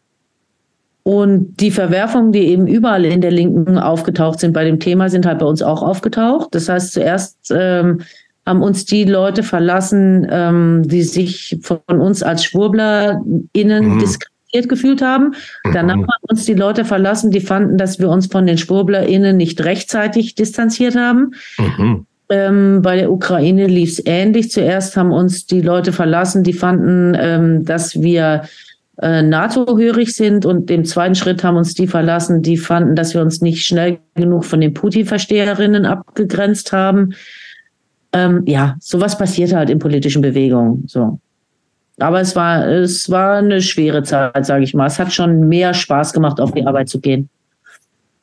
Und 1.03 1.61
die 1.61 1.70
Verwerfungen, 1.70 2.33
die 2.33 2.47
eben 2.47 2.67
überall 2.67 3.05
in 3.05 3.20
der 3.20 3.31
Linken 3.31 3.78
aufgetaucht 3.78 4.41
sind 4.41 4.55
bei 4.55 4.65
dem 4.65 4.81
Thema, 4.81 5.11
sind 5.11 5.27
halt 5.27 5.39
bei 5.39 5.47
uns 5.47 5.62
auch 5.62 5.83
aufgetaucht. 5.83 6.49
Das 6.53 6.69
heißt, 6.69 6.94
zuerst 6.94 7.36
ähm, 7.51 8.01
haben 8.47 8.62
uns 8.62 8.86
die 8.86 9.05
Leute 9.05 9.43
verlassen, 9.43 10.27
ähm, 10.31 10.83
die 10.85 11.03
sich 11.03 11.59
von 11.62 11.78
uns 11.89 12.23
als 12.23 12.44
SchwurblerInnen 12.44 13.23
mhm. 13.55 13.99
diskriminiert 13.99 14.69
gefühlt 14.69 15.03
haben. 15.03 15.35
Danach 15.75 15.97
mhm. 15.97 16.03
haben 16.03 16.25
uns 16.31 16.47
die 16.47 16.55
Leute 16.55 16.86
verlassen, 16.86 17.31
die 17.31 17.41
fanden, 17.41 17.77
dass 17.77 17.99
wir 17.99 18.09
uns 18.09 18.27
von 18.27 18.47
den 18.47 18.57
SchwurblerInnen 18.57 19.36
nicht 19.36 19.62
rechtzeitig 19.62 20.35
distanziert 20.35 20.97
haben. 20.97 21.33
Mhm. 21.59 22.07
Ähm, 22.31 22.81
bei 22.83 22.97
der 22.97 23.12
Ukraine 23.12 23.67
lief 23.67 23.91
es 23.91 24.07
ähnlich. 24.07 24.51
Zuerst 24.51 24.97
haben 24.97 25.12
uns 25.12 25.47
die 25.47 25.61
Leute 25.61 25.93
verlassen, 25.93 26.43
die 26.43 26.55
fanden, 26.55 27.15
ähm, 27.19 27.65
dass 27.65 28.01
wir 28.01 28.43
äh, 29.03 29.23
NATO-hörig 29.23 30.15
sind 30.15 30.47
und 30.47 30.70
im 30.70 30.85
zweiten 30.85 31.15
Schritt 31.15 31.43
haben 31.44 31.57
uns 31.57 31.75
die 31.75 31.86
verlassen, 31.86 32.43
die 32.43 32.57
fanden, 32.57 32.94
dass 32.94 33.12
wir 33.12 33.20
uns 33.20 33.41
nicht 33.41 33.67
schnell 33.67 33.99
genug 34.15 34.44
von 34.44 34.61
den 34.61 34.73
Putin-Versteherinnen 34.73 35.85
abgegrenzt 35.85 36.73
haben. 36.73 37.15
Ähm, 38.12 38.44
ja, 38.47 38.77
sowas 38.81 39.19
passiert 39.19 39.53
halt 39.53 39.69
in 39.69 39.81
politischen 39.81 40.23
Bewegungen. 40.23 40.85
So. 40.86 41.19
Aber 41.99 42.20
es 42.20 42.35
war, 42.36 42.67
es 42.67 43.11
war 43.11 43.39
eine 43.39 43.61
schwere 43.61 44.03
Zeit, 44.03 44.47
sage 44.47 44.65
ich 44.65 44.75
mal. 44.75 44.86
Es 44.86 44.99
hat 44.99 45.12
schon 45.12 45.49
mehr 45.49 45.75
Spaß 45.75 46.12
gemacht, 46.12 46.41
auf 46.41 46.53
die 46.53 46.65
Arbeit 46.65 46.89
zu 46.89 47.01
gehen. 47.01 47.28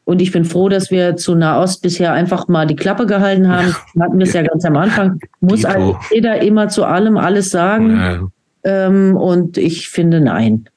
Und 0.04 0.22
ich 0.22 0.32
bin 0.32 0.46
froh, 0.46 0.68
dass 0.68 0.92
wir 0.92 1.16
zu 1.16 1.36
Nahost 1.36 1.82
bisher 1.82 2.14
einfach 2.14 2.48
mal 2.48 2.66
die 2.66 2.76
Klappe 2.76 3.06
gehalten 3.06 3.48
haben. 3.48 3.76
Wir 3.94 4.04
hatten 4.04 4.20
das 4.20 4.34
ja 4.34 4.42
ganz 4.42 4.66
am 4.66 4.76
Anfang. 4.76 5.20
Muss 5.40 5.64
also 5.64 5.98
jeder 6.12 6.42
immer 6.42 6.70
zu 6.70 6.84
allem 6.84 7.18
alles 7.18 7.52
sagen. 7.52 7.98
Ja. 7.98 8.28
Ähm, 8.64 9.16
und 9.16 9.58
ich 9.58 9.90
finde 9.90 10.22
nein. 10.22 10.70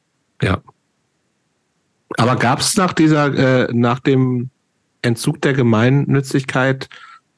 Ja. 0.43 0.59
Aber 2.17 2.36
gab 2.36 2.61
es 2.61 2.77
nach 2.77 2.93
dieser, 2.93 3.67
äh, 3.67 3.73
nach 3.73 3.99
dem 3.99 4.51
Entzug 5.03 5.41
der 5.43 5.53
Gemeinnützigkeit 5.53 6.89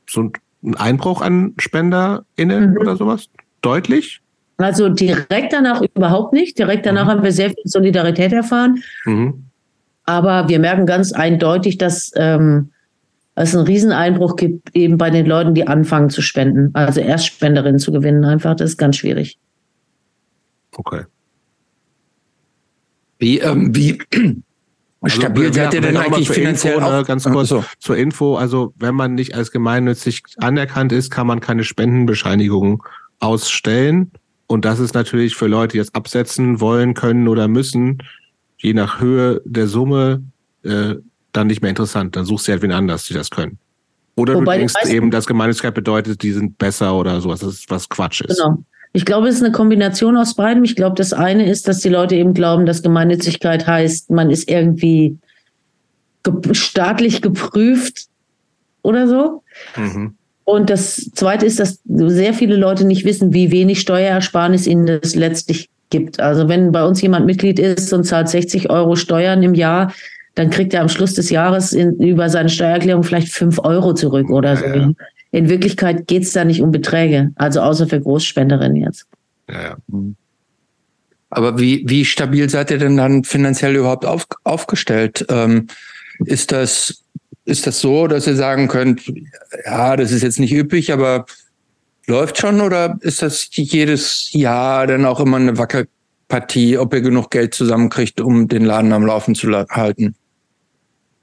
so 0.08 0.30
einen 0.62 0.74
Einbruch 0.74 1.22
an 1.22 1.54
SpenderInnen 1.58 2.72
mhm. 2.72 2.78
oder 2.78 2.96
sowas? 2.96 3.28
Deutlich? 3.62 4.20
Also 4.58 4.88
direkt 4.88 5.52
danach 5.52 5.82
überhaupt 5.82 6.32
nicht. 6.32 6.58
Direkt 6.58 6.86
danach 6.86 7.04
mhm. 7.04 7.10
haben 7.10 7.22
wir 7.22 7.32
sehr 7.32 7.50
viel 7.50 7.64
Solidarität 7.64 8.32
erfahren. 8.32 8.82
Mhm. 9.04 9.44
Aber 10.06 10.48
wir 10.48 10.60
merken 10.60 10.86
ganz 10.86 11.12
eindeutig, 11.12 11.78
dass 11.78 12.12
ähm, 12.14 12.70
es 13.34 13.54
einen 13.54 13.66
Rieseneinbruch 13.66 14.36
gibt, 14.36 14.74
eben 14.74 14.96
bei 14.96 15.10
den 15.10 15.26
Leuten, 15.26 15.54
die 15.54 15.66
anfangen 15.66 16.08
zu 16.10 16.22
spenden. 16.22 16.70
Also 16.72 17.00
Erstspenderinnen 17.00 17.78
zu 17.78 17.92
gewinnen, 17.92 18.24
einfach, 18.24 18.54
das 18.54 18.70
ist 18.70 18.76
ganz 18.78 18.96
schwierig. 18.96 19.38
Okay. 20.74 21.02
Wie, 23.18 23.40
ähm, 23.40 23.74
wie 23.74 23.98
also, 25.00 25.20
stabil 25.20 25.52
seid 25.52 25.74
ihr 25.74 25.80
denn 25.80 25.96
eigentlich 25.96 26.30
finanziell? 26.30 26.76
Info, 26.76 26.90
ne, 26.90 27.04
ganz 27.04 27.24
kurz 27.24 27.48
so. 27.48 27.64
zur 27.78 27.96
Info. 27.96 28.36
Also, 28.36 28.72
wenn 28.76 28.94
man 28.94 29.14
nicht 29.14 29.34
als 29.34 29.50
gemeinnützig 29.50 30.22
anerkannt 30.38 30.92
ist, 30.92 31.10
kann 31.10 31.26
man 31.26 31.40
keine 31.40 31.64
Spendenbescheinigung 31.64 32.84
ausstellen. 33.20 34.12
Und 34.46 34.64
das 34.64 34.78
ist 34.78 34.94
natürlich 34.94 35.34
für 35.34 35.46
Leute, 35.46 35.72
die 35.72 35.78
jetzt 35.78 35.94
absetzen 35.94 36.60
wollen, 36.60 36.94
können 36.94 37.26
oder 37.26 37.48
müssen, 37.48 37.98
je 38.66 38.74
nach 38.74 39.00
Höhe 39.00 39.40
der 39.44 39.68
Summe 39.68 40.24
äh, 40.64 40.96
dann 41.30 41.46
nicht 41.46 41.62
mehr 41.62 41.70
interessant. 41.70 42.16
Dann 42.16 42.24
suchst 42.24 42.48
du 42.48 42.52
halt 42.52 42.62
wen 42.62 42.72
anders, 42.72 43.04
die 43.04 43.14
das 43.14 43.30
können. 43.30 43.58
Oder 44.16 44.34
Wobei 44.34 44.54
du 44.54 44.66
denkst 44.66 44.90
eben, 44.90 45.12
dass 45.12 45.26
Gemeinnützigkeit 45.26 45.74
bedeutet, 45.74 46.22
die 46.22 46.32
sind 46.32 46.58
besser 46.58 46.96
oder 46.96 47.20
sowas, 47.20 47.44
was 47.68 47.88
Quatsch 47.88 48.22
ist. 48.22 48.38
Genau. 48.38 48.64
Ich 48.92 49.04
glaube, 49.04 49.28
es 49.28 49.36
ist 49.36 49.44
eine 49.44 49.52
Kombination 49.52 50.16
aus 50.16 50.34
beidem. 50.34 50.64
Ich 50.64 50.74
glaube, 50.74 50.96
das 50.96 51.12
eine 51.12 51.48
ist, 51.48 51.68
dass 51.68 51.78
die 51.78 51.90
Leute 51.90 52.16
eben 52.16 52.34
glauben, 52.34 52.66
dass 52.66 52.82
Gemeinnützigkeit 52.82 53.66
heißt, 53.68 54.10
man 54.10 54.30
ist 54.30 54.50
irgendwie 54.50 55.18
ge 56.24 56.34
staatlich 56.52 57.22
geprüft 57.22 58.06
oder 58.82 59.06
so. 59.06 59.44
Mhm. 59.76 60.16
Und 60.42 60.70
das 60.70 61.10
zweite 61.14 61.46
ist, 61.46 61.60
dass 61.60 61.80
sehr 61.84 62.34
viele 62.34 62.56
Leute 62.56 62.84
nicht 62.84 63.04
wissen, 63.04 63.32
wie 63.32 63.52
wenig 63.52 63.80
Steuerersparnis 63.80 64.66
ihnen 64.66 64.86
das 64.86 65.14
letztlich 65.14 65.68
gibt. 65.90 66.20
Also 66.20 66.48
wenn 66.48 66.72
bei 66.72 66.84
uns 66.84 67.00
jemand 67.02 67.26
Mitglied 67.26 67.58
ist 67.58 67.92
und 67.92 68.04
zahlt 68.04 68.28
60 68.28 68.70
Euro 68.70 68.96
Steuern 68.96 69.42
im 69.42 69.54
Jahr, 69.54 69.92
dann 70.34 70.50
kriegt 70.50 70.74
er 70.74 70.82
am 70.82 70.88
Schluss 70.88 71.14
des 71.14 71.30
Jahres 71.30 71.72
in, 71.72 71.96
über 71.96 72.28
seine 72.28 72.48
Steuererklärung 72.48 73.02
vielleicht 73.02 73.28
5 73.28 73.58
Euro 73.60 73.94
zurück 73.94 74.30
oder 74.30 74.56
so. 74.56 74.66
Ja, 74.66 74.92
In 75.30 75.48
Wirklichkeit 75.48 76.06
geht 76.06 76.24
es 76.24 76.32
da 76.32 76.44
nicht 76.44 76.60
um 76.60 76.70
Beträge, 76.70 77.32
also 77.36 77.60
außer 77.60 77.86
für 77.86 78.00
Großspenderinnen 78.00 78.76
jetzt. 78.76 79.06
Ja, 79.48 79.62
ja. 79.62 79.76
Aber 81.30 81.58
wie, 81.58 81.84
wie 81.86 82.04
stabil 82.04 82.48
seid 82.48 82.70
ihr 82.70 82.78
denn 82.78 82.96
dann 82.96 83.24
finanziell 83.24 83.76
überhaupt 83.76 84.04
auf, 84.04 84.26
aufgestellt? 84.44 85.26
Ähm, 85.28 85.66
ist 86.24 86.52
das, 86.52 87.02
ist 87.44 87.66
das 87.66 87.80
so, 87.80 88.06
dass 88.06 88.26
ihr 88.26 88.36
sagen 88.36 88.68
könnt, 88.68 89.02
ja, 89.64 89.96
das 89.96 90.12
ist 90.12 90.22
jetzt 90.22 90.38
nicht 90.38 90.52
üppig, 90.52 90.92
aber 90.92 91.26
läuft 92.06 92.38
schon 92.38 92.60
oder 92.60 92.98
ist 93.00 93.22
das 93.22 93.48
jedes 93.52 94.32
Jahr 94.32 94.86
dann 94.86 95.04
auch 95.04 95.20
immer 95.20 95.36
eine 95.36 95.58
Wackelpartie, 95.58 96.78
ob 96.78 96.94
ihr 96.94 97.00
genug 97.00 97.30
Geld 97.30 97.54
zusammenkriegt, 97.54 98.20
um 98.20 98.48
den 98.48 98.64
Laden 98.64 98.92
am 98.92 99.04
Laufen 99.04 99.34
zu 99.34 99.50
halten? 99.50 100.14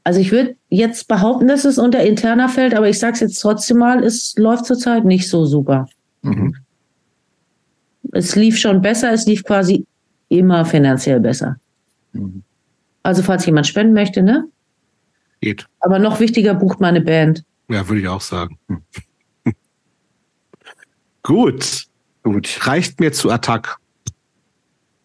Also 0.04 0.20
ich 0.20 0.32
würde 0.32 0.56
jetzt 0.70 1.08
behaupten, 1.08 1.48
dass 1.48 1.64
es 1.64 1.78
unter 1.78 2.04
interner 2.04 2.50
fällt, 2.50 2.74
aber 2.74 2.90
ich 2.90 3.00
sage 3.00 3.14
es 3.14 3.20
jetzt 3.22 3.40
trotzdem 3.40 3.78
mal, 3.78 4.04
es 4.04 4.36
läuft 4.38 4.66
zurzeit 4.66 5.06
nicht 5.06 5.30
so 5.30 5.46
super. 5.46 5.88
Mhm. 6.24 6.56
Es 8.12 8.36
lief 8.36 8.60
schon 8.60 8.82
besser, 8.82 9.14
es 9.14 9.26
lief 9.26 9.44
quasi 9.44 9.86
immer 10.28 10.66
finanziell 10.66 11.22
besser. 11.22 11.56
Mhm. 12.12 12.44
Also 13.02 13.22
falls 13.22 13.46
jemand 13.46 13.68
spenden 13.68 13.94
möchte, 13.94 14.22
ne? 14.22 14.46
Geht. 15.42 15.68
Aber 15.80 16.00
noch 16.00 16.20
wichtiger, 16.20 16.54
bucht 16.54 16.80
meine 16.80 17.02
Band. 17.02 17.44
Ja, 17.70 17.88
würde 17.88 18.02
ich 18.02 18.08
auch 18.08 18.22
sagen. 18.22 18.58
Hm. 18.68 18.82
Gut. 21.24 21.86
Gut. 22.24 22.60
Reicht 22.62 23.00
mir 23.00 23.12
zu 23.12 23.32
Attack. 23.32 23.78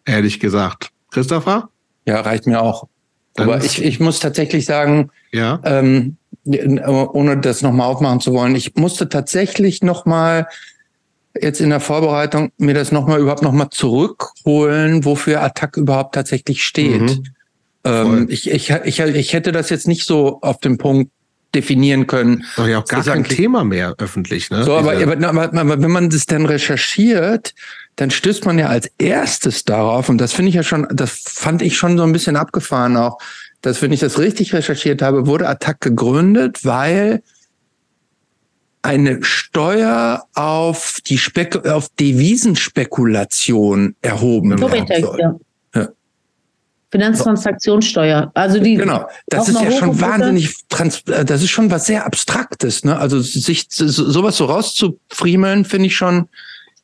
Ehrlich 0.05 0.39
gesagt. 0.39 0.91
Christopher? 1.11 1.69
Ja, 2.05 2.21
reicht 2.21 2.45
mir 2.45 2.61
auch. 2.61 2.87
Dann 3.33 3.49
Aber 3.49 3.63
ich, 3.63 3.81
ich 3.83 3.99
muss 3.99 4.19
tatsächlich 4.19 4.65
sagen, 4.65 5.11
ja. 5.31 5.59
ähm, 5.63 6.17
ohne 6.45 7.37
das 7.37 7.61
nochmal 7.61 7.87
aufmachen 7.87 8.19
zu 8.19 8.33
wollen, 8.33 8.55
ich 8.55 8.75
musste 8.75 9.09
tatsächlich 9.09 9.81
nochmal 9.81 10.47
jetzt 11.39 11.61
in 11.61 11.69
der 11.69 11.79
Vorbereitung 11.79 12.51
mir 12.57 12.73
das 12.73 12.91
nochmal 12.91 13.19
überhaupt 13.19 13.43
nochmal 13.43 13.69
zurückholen, 13.69 15.05
wofür 15.05 15.41
Attack 15.41 15.77
überhaupt 15.77 16.15
tatsächlich 16.15 16.63
steht. 16.63 17.01
Mhm. 17.01 17.23
Ähm, 17.83 18.27
ich, 18.29 18.49
ich, 18.49 18.69
ich, 18.69 18.99
ich 18.99 19.33
hätte 19.33 19.51
das 19.51 19.69
jetzt 19.69 19.87
nicht 19.87 20.05
so 20.05 20.39
auf 20.41 20.59
den 20.59 20.77
Punkt 20.77 21.11
definieren 21.55 22.07
können. 22.07 22.45
Doch 22.55 22.67
ja 22.67 22.79
auch 22.79 22.85
gar 22.85 23.03
kein 23.03 23.23
Thema 23.23 23.63
mehr 23.63 23.95
öffentlich. 23.97 24.49
Ne? 24.49 24.63
So, 24.63 24.75
aber, 24.75 24.93
aber, 24.93 25.49
aber, 25.49 25.81
wenn 25.81 25.91
man 25.91 26.09
das 26.09 26.25
dann 26.25 26.45
recherchiert, 26.45 27.53
dann 27.95 28.11
stößt 28.11 28.45
man 28.45 28.59
ja 28.59 28.67
als 28.67 28.89
erstes 28.97 29.65
darauf, 29.65 30.09
und 30.09 30.19
das 30.19 30.33
finde 30.33 30.49
ich 30.49 30.55
ja 30.55 30.63
schon, 30.63 30.87
das 30.91 31.21
fand 31.25 31.61
ich 31.61 31.77
schon 31.77 31.97
so 31.97 32.03
ein 32.03 32.11
bisschen 32.11 32.35
abgefahren 32.35 32.95
auch, 32.97 33.17
dass 33.61 33.81
wenn 33.81 33.91
ich 33.91 33.99
das 33.99 34.19
richtig 34.19 34.53
recherchiert 34.53 35.01
habe, 35.01 35.27
wurde 35.27 35.49
Attac 35.49 35.81
gegründet, 35.81 36.63
weil 36.63 37.21
eine 38.81 39.21
Steuer 39.23 40.23
auf 40.33 40.99
die 41.05 41.17
Spek 41.17 41.67
auf 41.67 41.89
Devisenspekulation 41.99 43.95
erhoben 44.01 44.59
werden 44.61 45.01
soll. 45.01 45.39
Finanztransaktionssteuer. 46.91 48.31
Also 48.33 48.59
die 48.59 48.75
genau, 48.75 49.07
das 49.27 49.47
ist 49.47 49.61
ja 49.61 49.71
schon 49.71 49.99
wahnsinnig, 50.01 50.55
äh, 51.07 51.23
das 51.23 51.43
ist 51.43 51.49
schon 51.49 51.69
was 51.69 51.85
sehr 51.85 52.05
Abstraktes. 52.05 52.83
Ne? 52.83 52.97
Also 52.97 53.19
sich 53.19 53.67
sowas 53.69 54.37
so 54.37 54.45
rauszufriemeln, 54.45 55.65
finde 55.65 55.87
ich 55.87 55.95
schon, 55.95 56.27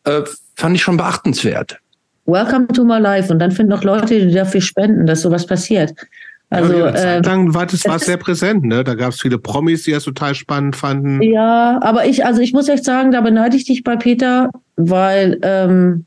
äh, 0.04 0.22
fand 0.56 0.76
ich 0.76 0.84
schon 0.84 0.98
beachtenswert. 0.98 1.80
Welcome 2.26 2.68
to 2.68 2.84
my 2.84 3.00
life. 3.00 3.32
Und 3.32 3.40
dann 3.40 3.52
finden 3.52 3.74
auch 3.74 3.84
Leute, 3.84 4.28
die 4.28 4.34
dafür 4.34 4.62
spenden, 4.62 5.06
dass 5.06 5.22
sowas 5.22 5.46
passiert. 5.46 5.94
Also, 6.50 6.74
ja, 6.74 6.90
äh, 6.90 7.22
lang 7.22 7.54
war 7.54 7.66
das 7.66 7.86
war 7.86 7.98
sehr 7.98 8.18
präsent, 8.18 8.64
ne? 8.66 8.84
Da 8.84 8.94
gab 8.94 9.14
es 9.14 9.22
viele 9.22 9.40
Promis, 9.40 9.84
die 9.84 9.92
das 9.92 10.04
total 10.04 10.36
spannend 10.36 10.76
fanden. 10.76 11.22
Ja, 11.22 11.80
aber 11.82 12.06
ich, 12.06 12.24
also 12.24 12.40
ich 12.40 12.54
muss 12.54 12.70
echt 12.70 12.86
sagen, 12.86 13.12
da 13.12 13.22
beneide 13.22 13.58
ich 13.58 13.66
dich 13.66 13.84
bei 13.84 13.96
Peter, 13.96 14.52
weil 14.76 15.40
ähm, 15.42 16.06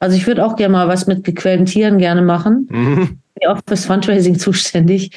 also 0.00 0.16
ich 0.16 0.26
würde 0.26 0.44
auch 0.44 0.56
gerne 0.56 0.72
mal 0.72 0.88
was 0.88 1.06
mit 1.06 1.24
gequälten 1.24 1.66
Tieren 1.66 1.98
gerne 1.98 2.22
machen. 2.22 2.66
Mhm. 2.70 3.20
Ich 3.34 3.42
bin 3.42 3.48
auch 3.50 3.60
fürs 3.68 3.84
Fundraising 3.84 4.38
zuständig. 4.38 5.12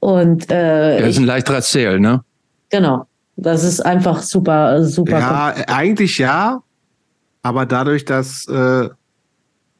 Und 0.00 0.50
äh, 0.50 1.00
das 1.00 1.10
ist 1.10 1.18
ein 1.18 1.24
leichteres 1.24 1.70
Ziel, 1.70 1.98
ne? 1.98 2.22
Genau. 2.70 3.06
Das 3.36 3.62
ist 3.62 3.80
einfach 3.80 4.20
super, 4.22 4.84
super. 4.84 5.20
Ja, 5.20 5.54
eigentlich 5.68 6.18
ja. 6.18 6.60
Aber 7.42 7.64
dadurch, 7.66 8.04
dass 8.04 8.46
äh, 8.48 8.88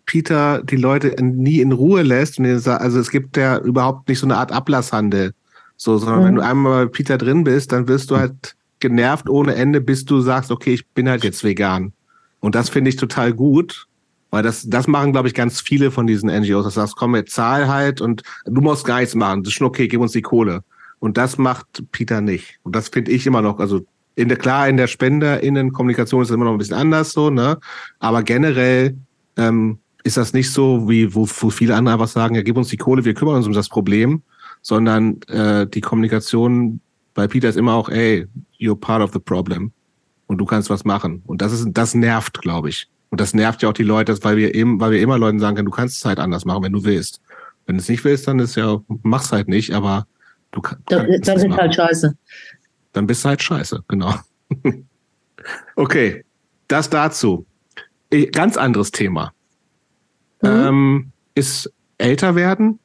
Peter 0.06 0.62
die 0.62 0.76
Leute 0.76 1.22
nie 1.22 1.60
in 1.60 1.72
Ruhe 1.72 2.02
lässt, 2.02 2.38
und 2.38 2.46
also 2.46 3.00
es 3.00 3.10
gibt 3.10 3.36
ja 3.36 3.58
überhaupt 3.58 4.08
nicht 4.08 4.20
so 4.20 4.26
eine 4.26 4.36
Art 4.36 4.52
Ablasshandel. 4.52 5.34
So, 5.76 5.98
sondern 5.98 6.20
mhm. 6.20 6.24
wenn 6.26 6.34
du 6.36 6.44
einmal 6.44 6.86
bei 6.86 6.92
Peter 6.92 7.18
drin 7.18 7.42
bist, 7.42 7.72
dann 7.72 7.88
wirst 7.88 8.10
du 8.10 8.16
halt 8.16 8.54
genervt 8.78 9.28
ohne 9.28 9.56
Ende, 9.56 9.80
bis 9.80 10.04
du 10.04 10.20
sagst, 10.20 10.52
okay, 10.52 10.74
ich 10.74 10.86
bin 10.88 11.08
halt 11.08 11.24
jetzt 11.24 11.42
vegan. 11.42 11.92
Und 12.38 12.54
das 12.54 12.68
finde 12.68 12.90
ich 12.90 12.96
total 12.96 13.32
gut, 13.32 13.87
weil 14.30 14.42
das, 14.42 14.68
das 14.68 14.86
machen, 14.86 15.12
glaube 15.12 15.28
ich, 15.28 15.34
ganz 15.34 15.60
viele 15.60 15.90
von 15.90 16.06
diesen 16.06 16.30
NGOs. 16.30 16.64
Das 16.64 16.74
sagst, 16.74 16.96
komm, 16.96 17.16
jetzt 17.16 17.34
zahl 17.34 17.68
halt 17.68 18.00
und 18.00 18.22
du 18.44 18.60
musst 18.60 18.84
gar 18.84 19.00
nichts 19.00 19.14
machen. 19.14 19.42
Das 19.42 19.52
ist 19.52 19.58
schon 19.58 19.66
okay, 19.66 19.88
gib 19.88 20.00
uns 20.00 20.12
die 20.12 20.22
Kohle. 20.22 20.62
Und 20.98 21.16
das 21.16 21.38
macht 21.38 21.84
Peter 21.92 22.20
nicht. 22.20 22.58
Und 22.62 22.74
das 22.74 22.88
finde 22.88 23.12
ich 23.12 23.26
immer 23.26 23.42
noch, 23.42 23.60
also 23.60 23.80
In 24.16 24.28
der, 24.28 24.36
klar, 24.36 24.68
in 24.68 24.76
der 24.76 24.88
SpenderInnen-Kommunikation 24.88 26.22
ist 26.22 26.30
es 26.30 26.34
immer 26.34 26.44
noch 26.44 26.52
ein 26.52 26.58
bisschen 26.58 26.76
anders 26.76 27.12
so, 27.12 27.30
ne? 27.30 27.58
Aber 28.00 28.24
generell 28.24 28.96
ähm, 29.36 29.78
ist 30.02 30.16
das 30.16 30.32
nicht 30.32 30.50
so, 30.50 30.88
wie 30.88 31.14
wo, 31.14 31.28
wo 31.40 31.50
viele 31.50 31.76
andere 31.76 31.94
einfach 31.94 32.08
sagen, 32.08 32.34
ja, 32.34 32.42
gib 32.42 32.56
uns 32.56 32.68
die 32.68 32.76
Kohle, 32.76 33.04
wir 33.04 33.14
kümmern 33.14 33.36
uns 33.36 33.46
um 33.46 33.52
das 33.52 33.68
Problem, 33.68 34.22
sondern 34.60 35.20
äh, 35.28 35.68
die 35.68 35.80
Kommunikation 35.80 36.80
bei 37.14 37.28
Peter 37.28 37.48
ist 37.48 37.56
immer 37.56 37.74
auch, 37.74 37.88
ey, 37.88 38.26
you're 38.58 38.74
part 38.74 39.02
of 39.02 39.12
the 39.12 39.20
problem 39.20 39.70
und 40.26 40.38
du 40.38 40.44
kannst 40.44 40.68
was 40.68 40.84
machen. 40.84 41.22
Und 41.26 41.40
das 41.40 41.52
ist, 41.52 41.68
das 41.72 41.94
nervt, 41.94 42.42
glaube 42.42 42.70
ich. 42.70 42.88
Und 43.10 43.20
das 43.20 43.34
nervt 43.34 43.62
ja 43.62 43.68
auch 43.68 43.74
die 43.74 43.84
Leute, 43.84 44.22
weil 44.22 44.36
wir 44.36 44.54
eben, 44.54 44.80
weil 44.80 44.92
wir 44.92 45.00
immer 45.00 45.18
Leuten 45.18 45.38
sagen 45.38 45.56
können, 45.56 45.66
du 45.66 45.72
kannst 45.72 45.98
es 45.98 46.04
halt 46.04 46.18
anders 46.18 46.44
machen, 46.44 46.62
wenn 46.62 46.72
du 46.72 46.84
willst. 46.84 47.20
Wenn 47.66 47.76
du 47.76 47.82
es 47.82 47.88
nicht 47.88 48.04
willst, 48.04 48.28
dann 48.28 48.38
ist 48.38 48.56
ja, 48.56 48.80
mach's 49.02 49.32
halt 49.32 49.48
nicht, 49.48 49.74
aber 49.74 50.06
du 50.52 50.60
kannst. 50.60 50.90
Dann, 50.90 51.08
dann 51.22 51.38
sind 51.38 51.56
halt 51.56 51.74
scheiße. 51.74 52.16
Dann 52.92 53.06
bist 53.06 53.24
du 53.24 53.28
halt 53.30 53.42
scheiße, 53.42 53.82
genau. 53.88 54.14
okay, 55.76 56.24
das 56.68 56.90
dazu. 56.90 57.46
Ganz 58.32 58.56
anderes 58.56 58.90
Thema. 58.90 59.32
Mhm. 60.42 60.48
Ähm, 60.48 61.12
ist 61.34 61.70
älter 61.98 62.34
werden 62.34 62.78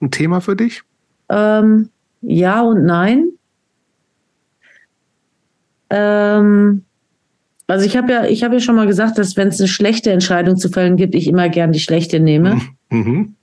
ein 0.00 0.10
Thema 0.10 0.40
für 0.40 0.56
dich? 0.56 0.82
Ähm, 1.28 1.90
ja 2.20 2.62
und 2.62 2.84
nein. 2.84 3.28
Ähm, 5.90 6.84
also 7.68 7.84
ich 7.84 7.96
habe 7.96 8.12
ja, 8.12 8.24
ich 8.24 8.42
habe 8.42 8.54
ja 8.54 8.60
schon 8.60 8.76
mal 8.76 8.86
gesagt, 8.86 9.18
dass 9.18 9.36
wenn 9.36 9.48
es 9.48 9.60
eine 9.60 9.68
schlechte 9.68 10.10
Entscheidung 10.10 10.56
zu 10.56 10.70
fällen 10.70 10.96
gibt, 10.96 11.14
ich 11.14 11.28
immer 11.28 11.48
gern 11.50 11.70
die 11.70 11.80
schlechte 11.80 12.18
nehme. 12.18 12.60
Mhm. 12.88 13.34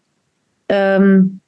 Ähm, 0.67 1.39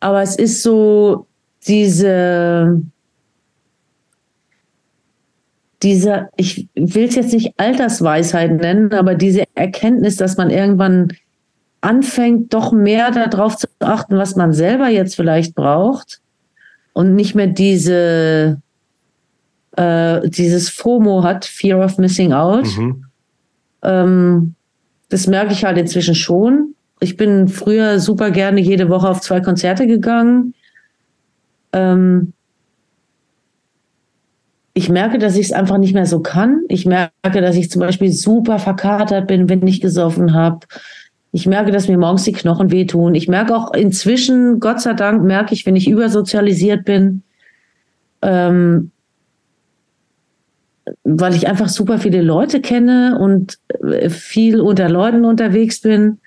aber 0.00 0.22
es 0.22 0.36
ist 0.36 0.62
so 0.62 1.26
diese, 1.66 2.82
diese, 5.82 6.28
ich 6.36 6.68
will 6.74 7.08
es 7.08 7.14
jetzt 7.14 7.32
nicht 7.32 7.54
Altersweisheit 7.56 8.52
nennen, 8.52 8.92
aber 8.92 9.14
diese 9.14 9.44
Erkenntnis, 9.54 10.16
dass 10.16 10.36
man 10.36 10.50
irgendwann 10.50 11.12
anfängt, 11.80 12.52
doch 12.52 12.72
mehr 12.72 13.10
darauf 13.10 13.56
zu 13.56 13.68
achten, 13.80 14.16
was 14.18 14.36
man 14.36 14.52
selber 14.52 14.88
jetzt 14.88 15.16
vielleicht 15.16 15.54
braucht 15.54 16.20
und 16.92 17.14
nicht 17.14 17.34
mehr 17.34 17.46
diese 17.48 18.61
äh, 19.76 20.28
dieses 20.28 20.68
FOMO 20.68 21.22
hat, 21.22 21.44
Fear 21.44 21.84
of 21.84 21.98
Missing 21.98 22.32
Out. 22.32 22.66
Mhm. 22.76 23.04
Ähm, 23.82 24.54
das 25.08 25.26
merke 25.26 25.52
ich 25.52 25.64
halt 25.64 25.78
inzwischen 25.78 26.14
schon. 26.14 26.74
Ich 27.00 27.16
bin 27.16 27.48
früher 27.48 27.98
super 28.00 28.30
gerne 28.30 28.60
jede 28.60 28.88
Woche 28.88 29.08
auf 29.08 29.20
zwei 29.20 29.40
Konzerte 29.40 29.86
gegangen. 29.86 30.54
Ähm, 31.72 32.32
ich 34.74 34.88
merke, 34.88 35.18
dass 35.18 35.36
ich 35.36 35.46
es 35.46 35.52
einfach 35.52 35.78
nicht 35.78 35.94
mehr 35.94 36.06
so 36.06 36.20
kann. 36.20 36.62
Ich 36.68 36.86
merke, 36.86 37.40
dass 37.40 37.56
ich 37.56 37.70
zum 37.70 37.80
Beispiel 37.80 38.12
super 38.12 38.58
verkatert 38.58 39.26
bin, 39.26 39.48
wenn 39.48 39.66
ich 39.66 39.80
gesoffen 39.80 40.32
habe. 40.32 40.60
Ich 41.32 41.46
merke, 41.46 41.72
dass 41.72 41.88
mir 41.88 41.98
morgens 41.98 42.24
die 42.24 42.32
Knochen 42.32 42.70
wehtun. 42.70 43.14
Ich 43.14 43.28
merke 43.28 43.56
auch 43.56 43.74
inzwischen, 43.74 44.60
Gott 44.60 44.80
sei 44.80 44.94
Dank, 44.94 45.22
merke 45.22 45.54
ich, 45.54 45.66
wenn 45.66 45.76
ich 45.76 45.88
übersozialisiert 45.88 46.84
bin, 46.84 47.22
ähm, 48.22 48.92
weil 51.04 51.34
ich 51.34 51.48
einfach 51.48 51.68
super 51.68 51.98
viele 51.98 52.22
Leute 52.22 52.60
kenne 52.60 53.18
und 53.18 53.58
äh, 53.82 54.10
viel 54.10 54.60
unter 54.60 54.88
Leuten 54.88 55.24
unterwegs 55.24 55.80
bin. 55.80 56.18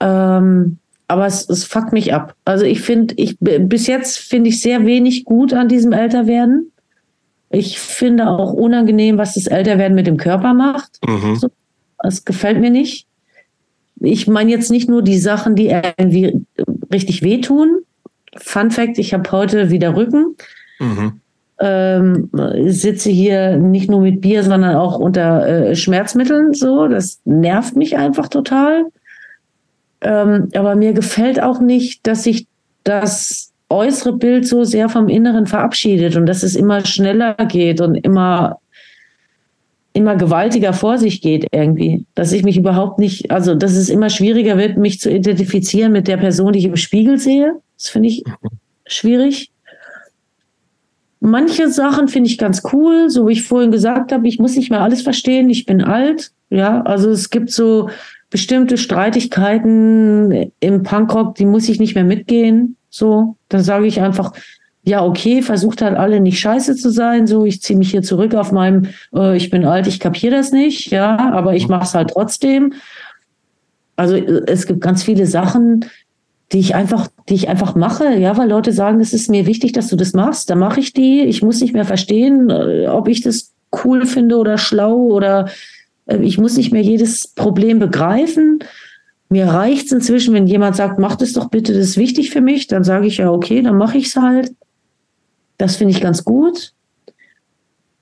Ähm, 0.00 0.78
aber 1.08 1.26
es, 1.26 1.48
es 1.48 1.64
fuckt 1.64 1.92
mich 1.92 2.12
ab. 2.12 2.34
Also 2.44 2.64
ich 2.64 2.80
finde, 2.80 3.14
ich 3.16 3.36
bis 3.38 3.86
jetzt 3.86 4.18
finde 4.18 4.50
ich 4.50 4.60
sehr 4.60 4.84
wenig 4.86 5.24
gut 5.24 5.52
an 5.52 5.68
diesem 5.68 5.92
Älterwerden. 5.92 6.72
Ich 7.50 7.78
finde 7.78 8.28
auch 8.28 8.52
unangenehm, 8.52 9.18
was 9.18 9.34
das 9.34 9.46
Älterwerden 9.46 9.94
mit 9.94 10.08
dem 10.08 10.16
Körper 10.16 10.52
macht. 10.52 10.98
Mhm. 11.06 11.36
So, 11.36 11.48
das 12.02 12.24
gefällt 12.24 12.60
mir 12.60 12.70
nicht. 12.70 13.06
Ich 14.00 14.26
meine 14.26 14.50
jetzt 14.50 14.70
nicht 14.70 14.90
nur 14.90 15.02
die 15.02 15.18
Sachen, 15.18 15.54
die 15.54 15.68
irgendwie 15.68 16.44
richtig 16.92 17.22
wehtun. 17.22 17.78
Fun 18.36 18.72
Fact: 18.72 18.98
Ich 18.98 19.14
habe 19.14 19.30
heute 19.30 19.70
wieder 19.70 19.94
Rücken. 19.94 20.36
Mhm 20.80 21.20
ähm, 21.58 22.30
sitze 22.66 23.10
hier 23.10 23.56
nicht 23.56 23.90
nur 23.90 24.00
mit 24.00 24.20
Bier, 24.20 24.42
sondern 24.42 24.76
auch 24.76 24.98
unter 24.98 25.46
äh, 25.46 25.76
Schmerzmitteln. 25.76 26.52
So, 26.52 26.86
das 26.88 27.20
nervt 27.24 27.76
mich 27.76 27.96
einfach 27.96 28.28
total. 28.28 28.86
Ähm, 30.02 30.48
aber 30.54 30.76
mir 30.76 30.92
gefällt 30.92 31.42
auch 31.42 31.60
nicht, 31.60 32.06
dass 32.06 32.24
sich 32.24 32.46
das 32.84 33.52
äußere 33.68 34.12
Bild 34.12 34.46
so 34.46 34.64
sehr 34.64 34.88
vom 34.88 35.08
Inneren 35.08 35.46
verabschiedet 35.46 36.16
und 36.16 36.26
dass 36.26 36.42
es 36.42 36.54
immer 36.54 36.84
schneller 36.84 37.34
geht 37.48 37.80
und 37.80 37.96
immer 37.96 38.58
immer 39.96 40.14
gewaltiger 40.14 40.74
vor 40.74 40.98
sich 40.98 41.22
geht 41.22 41.46
irgendwie, 41.52 42.04
dass 42.14 42.30
ich 42.32 42.44
mich 42.44 42.58
überhaupt 42.58 42.98
nicht, 42.98 43.30
also 43.30 43.54
dass 43.54 43.72
es 43.72 43.88
immer 43.88 44.10
schwieriger 44.10 44.58
wird, 44.58 44.76
mich 44.76 45.00
zu 45.00 45.10
identifizieren 45.10 45.90
mit 45.90 46.06
der 46.06 46.18
Person, 46.18 46.52
die 46.52 46.58
ich 46.58 46.66
im 46.66 46.76
Spiegel 46.76 47.18
sehe. 47.18 47.54
Das 47.78 47.88
finde 47.88 48.10
ich 48.10 48.22
schwierig. 48.86 49.50
Manche 51.26 51.68
Sachen 51.70 52.06
finde 52.06 52.30
ich 52.30 52.38
ganz 52.38 52.62
cool, 52.72 53.10
so 53.10 53.26
wie 53.26 53.32
ich 53.32 53.42
vorhin 53.42 53.72
gesagt 53.72 54.12
habe, 54.12 54.28
ich 54.28 54.38
muss 54.38 54.54
nicht 54.54 54.70
mehr 54.70 54.82
alles 54.82 55.02
verstehen, 55.02 55.50
ich 55.50 55.66
bin 55.66 55.82
alt. 55.82 56.30
Ja, 56.50 56.82
also 56.82 57.10
es 57.10 57.30
gibt 57.30 57.50
so 57.50 57.90
bestimmte 58.30 58.78
Streitigkeiten 58.78 60.52
im 60.60 60.84
Punkrock, 60.84 61.34
die 61.34 61.44
muss 61.44 61.68
ich 61.68 61.80
nicht 61.80 61.96
mehr 61.96 62.04
mitgehen. 62.04 62.76
So, 62.90 63.34
dann 63.48 63.64
sage 63.64 63.88
ich 63.88 64.00
einfach, 64.00 64.34
ja, 64.84 65.04
okay, 65.04 65.42
versucht 65.42 65.82
halt 65.82 65.96
alle 65.96 66.20
nicht 66.20 66.38
scheiße 66.38 66.76
zu 66.76 66.90
sein. 66.90 67.26
So, 67.26 67.44
ich 67.44 67.60
ziehe 67.60 67.76
mich 67.76 67.90
hier 67.90 68.02
zurück 68.02 68.36
auf 68.36 68.52
meinem, 68.52 68.86
äh, 69.12 69.36
ich 69.36 69.50
bin 69.50 69.64
alt, 69.64 69.88
ich 69.88 69.98
kapiere 69.98 70.36
das 70.36 70.52
nicht, 70.52 70.92
ja, 70.92 71.32
aber 71.32 71.56
ich 71.56 71.66
mache 71.66 71.86
es 71.86 71.94
halt 71.96 72.10
trotzdem. 72.10 72.72
Also 73.96 74.14
es 74.14 74.68
gibt 74.68 74.80
ganz 74.80 75.02
viele 75.02 75.26
Sachen, 75.26 75.86
die 76.52 76.60
ich 76.60 76.74
einfach, 76.74 77.08
die 77.28 77.34
ich 77.34 77.48
einfach 77.48 77.74
mache, 77.74 78.14
ja, 78.14 78.36
weil 78.36 78.48
Leute 78.48 78.72
sagen, 78.72 79.00
es 79.00 79.12
ist 79.12 79.28
mir 79.28 79.46
wichtig, 79.46 79.72
dass 79.72 79.88
du 79.88 79.96
das 79.96 80.12
machst, 80.12 80.48
dann 80.48 80.58
mache 80.58 80.80
ich 80.80 80.92
die. 80.92 81.22
Ich 81.22 81.42
muss 81.42 81.60
nicht 81.60 81.72
mehr 81.72 81.84
verstehen, 81.84 82.50
äh, 82.50 82.86
ob 82.86 83.08
ich 83.08 83.20
das 83.22 83.52
cool 83.84 84.06
finde 84.06 84.36
oder 84.36 84.56
schlau 84.56 84.94
oder 84.96 85.48
äh, 86.06 86.18
ich 86.18 86.38
muss 86.38 86.56
nicht 86.56 86.72
mehr 86.72 86.82
jedes 86.82 87.28
Problem 87.28 87.78
begreifen. 87.80 88.60
Mir 89.28 89.46
reicht 89.46 89.86
es 89.86 89.92
inzwischen, 89.92 90.34
wenn 90.34 90.46
jemand 90.46 90.76
sagt, 90.76 91.00
mach 91.00 91.16
das 91.16 91.32
doch 91.32 91.48
bitte, 91.48 91.72
das 91.72 91.82
ist 91.82 91.96
wichtig 91.96 92.30
für 92.30 92.40
mich, 92.40 92.68
dann 92.68 92.84
sage 92.84 93.08
ich 93.08 93.16
ja, 93.16 93.30
okay, 93.30 93.60
dann 93.60 93.76
mache 93.76 93.98
ich 93.98 94.06
es 94.06 94.16
halt. 94.16 94.54
Das 95.58 95.76
finde 95.76 95.94
ich 95.94 96.00
ganz 96.00 96.24
gut. 96.24 96.72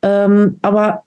Ähm, 0.03 0.59
aber 0.61 1.05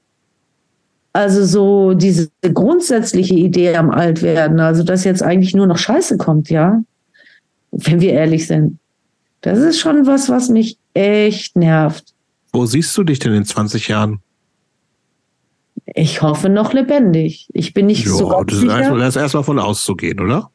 also 1.13 1.45
so 1.45 1.93
diese 1.93 2.29
grundsätzliche 2.41 3.35
Idee 3.35 3.75
am 3.75 3.91
Altwerden, 3.91 4.59
also 4.59 4.81
dass 4.81 5.03
jetzt 5.03 5.21
eigentlich 5.21 5.55
nur 5.55 5.67
noch 5.67 5.77
Scheiße 5.77 6.17
kommt, 6.17 6.49
ja, 6.49 6.81
wenn 7.71 8.01
wir 8.01 8.13
ehrlich 8.13 8.47
sind. 8.47 8.79
Das 9.41 9.59
ist 9.59 9.79
schon 9.79 10.05
was, 10.07 10.29
was 10.29 10.49
mich 10.49 10.77
echt 10.93 11.55
nervt. 11.55 12.13
Wo 12.51 12.65
siehst 12.65 12.97
du 12.97 13.03
dich 13.03 13.19
denn 13.19 13.33
in 13.33 13.45
20 13.45 13.87
Jahren? 13.87 14.19
Ich 15.93 16.21
hoffe 16.21 16.49
noch 16.49 16.73
lebendig. 16.73 17.47
Ich 17.53 17.73
bin 17.73 17.85
nicht 17.85 18.05
jo, 18.05 18.15
so. 18.15 18.43
Das 18.43 18.57
ist, 18.57 18.63
erst, 18.63 18.91
das 18.91 19.15
ist 19.15 19.21
erstmal 19.21 19.43
von 19.43 19.59
auszugehen, 19.59 20.19
oder? 20.19 20.49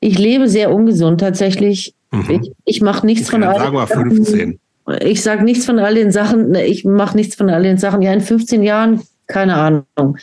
Ich 0.00 0.18
lebe 0.18 0.48
sehr 0.48 0.72
ungesund 0.72 1.20
tatsächlich. 1.20 1.94
Mhm. 2.10 2.30
Ich, 2.30 2.52
ich 2.64 2.80
mache 2.80 3.06
nichts 3.06 3.28
okay, 3.28 3.42
von 3.42 3.44
all 3.44 3.58
sagen 3.58 3.76
wir 3.76 3.86
15. 3.86 4.60
Ich 5.00 5.22
sage 5.22 5.44
nichts 5.44 5.64
von 5.64 5.78
all 5.78 5.94
den 5.94 6.10
Sachen. 6.10 6.54
Ich 6.54 6.84
mache 6.84 7.16
nichts 7.16 7.36
von 7.36 7.48
all 7.50 7.62
den 7.62 7.78
Sachen. 7.78 8.02
Ja, 8.02 8.12
in 8.12 8.20
15 8.20 8.62
Jahren, 8.62 9.02
keine 9.26 9.54
Ahnung. 9.54 10.16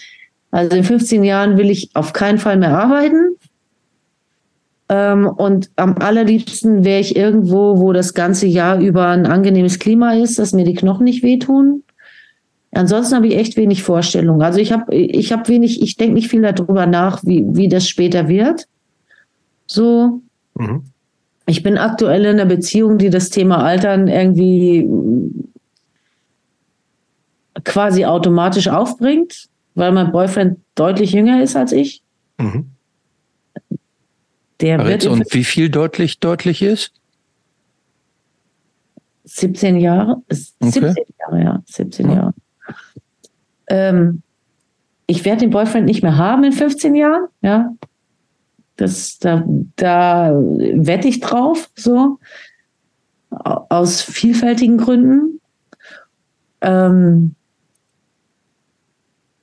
Also 0.52 0.76
in 0.76 0.84
15 0.84 1.24
Jahren 1.24 1.58
will 1.58 1.70
ich 1.70 1.92
auf 1.94 2.14
keinen 2.14 2.40
Fall 2.40 2.58
mehr 2.58 2.78
arbeiten. 2.78 3.36
Ähm, 4.90 5.28
und 5.28 5.70
am 5.76 5.98
allerliebsten 6.00 6.84
wäre 6.84 7.00
ich 7.00 7.16
irgendwo, 7.16 7.80
wo 7.80 7.94
das 7.94 8.16
ganze 8.16 8.48
Jahr 8.48 8.80
über 8.80 9.08
ein 9.08 9.28
angenehmes 9.28 9.78
Klima 9.78 10.14
ist, 10.14 10.40
dass 10.40 10.52
mir 10.52 10.66
die 10.66 10.74
Knochen 10.74 11.04
nicht 11.04 11.22
wehtun. 11.22 11.84
Ansonsten 12.72 13.16
habe 13.16 13.28
ich 13.28 13.36
echt 13.36 13.56
wenig 13.56 13.84
Vorstellungen. 13.84 14.42
Also 14.42 14.60
ich 14.60 14.72
habe 14.72 14.94
ich 14.96 15.32
hab 15.32 15.48
wenig, 15.48 15.82
ich 15.82 15.96
denke 15.96 16.16
nicht 16.16 16.30
viel 16.30 16.42
darüber 16.42 16.86
nach, 16.86 17.24
wie, 17.24 17.46
wie 17.50 17.68
das 17.68 17.88
später 17.88 18.28
wird. 18.28 18.68
So. 19.68 20.22
Mhm. 20.56 20.84
Ich 21.46 21.64
bin 21.64 21.78
aktuell 21.78 22.26
in 22.26 22.40
einer 22.40 22.46
Beziehung, 22.46 23.00
die 23.00 23.10
das 23.10 23.32
Thema 23.32 23.64
Altern 23.64 24.08
irgendwie 24.08 24.88
quasi 27.64 28.06
automatisch 28.06 28.68
aufbringt, 28.68 29.48
weil 29.74 29.92
mein 29.92 30.12
Boyfriend 30.12 30.60
deutlich 30.76 31.12
jünger 31.12 31.42
ist 31.42 31.56
als 31.56 31.72
ich. 31.72 32.02
Mhm. 32.38 32.72
Der 34.62 34.86
wird 34.86 35.06
und 35.06 35.34
wie 35.34 35.44
viel 35.44 35.70
deutlich 35.70 36.20
deutlich 36.20 36.62
ist? 36.62 36.92
17 39.24 39.78
Jahre. 39.80 40.22
17 40.30 40.84
okay. 40.84 41.06
Jahre, 41.20 41.44
ja. 41.44 41.64
17 41.66 42.10
ja. 42.10 42.16
Jahre. 42.16 42.34
Ähm, 43.68 44.22
ich 45.08 45.24
werde 45.26 45.42
den 45.42 45.50
Boyfriend 45.52 45.86
nicht 45.86 46.04
mehr 46.04 46.18
haben 46.18 46.44
in 46.44 46.52
15 46.52 46.96
Jahren, 46.96 47.28
ja. 47.42 47.74
Das, 48.76 49.20
da, 49.20 49.44
da 49.76 50.32
wette 50.34 51.08
ich 51.08 51.20
drauf, 51.20 51.70
so. 51.76 52.20
aus 53.30 54.02
vielfältigen 54.02 54.78
Gründen. 54.78 55.42
Ähm, 56.62 57.36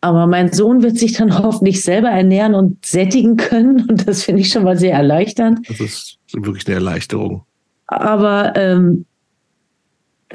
aber 0.00 0.26
mein 0.26 0.52
Sohn 0.52 0.82
wird 0.82 0.98
sich 0.98 1.14
dann 1.14 1.38
hoffentlich 1.42 1.82
selber 1.82 2.08
ernähren 2.08 2.54
und 2.54 2.84
sättigen 2.84 3.36
können. 3.36 3.80
Und 3.88 4.06
das 4.06 4.22
finde 4.22 4.42
ich 4.42 4.48
schon 4.48 4.64
mal 4.64 4.76
sehr 4.76 4.94
erleichternd. 4.94 5.68
Das 5.68 5.80
ist 5.80 6.18
wirklich 6.32 6.66
eine 6.66 6.76
Erleichterung. 6.76 7.44
Aber 7.86 8.54
ähm, 8.56 9.04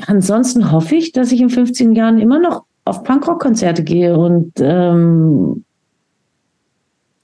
ansonsten 0.07 0.72
hoffe 0.72 0.95
ich, 0.95 1.11
dass 1.11 1.31
ich 1.31 1.41
in 1.41 1.49
15 1.49 1.95
Jahren 1.95 2.19
immer 2.19 2.40
noch 2.40 2.64
auf 2.85 3.03
Punkrock-Konzerte 3.03 3.83
gehe 3.83 4.17
und 4.17 4.53
ähm, 4.59 5.64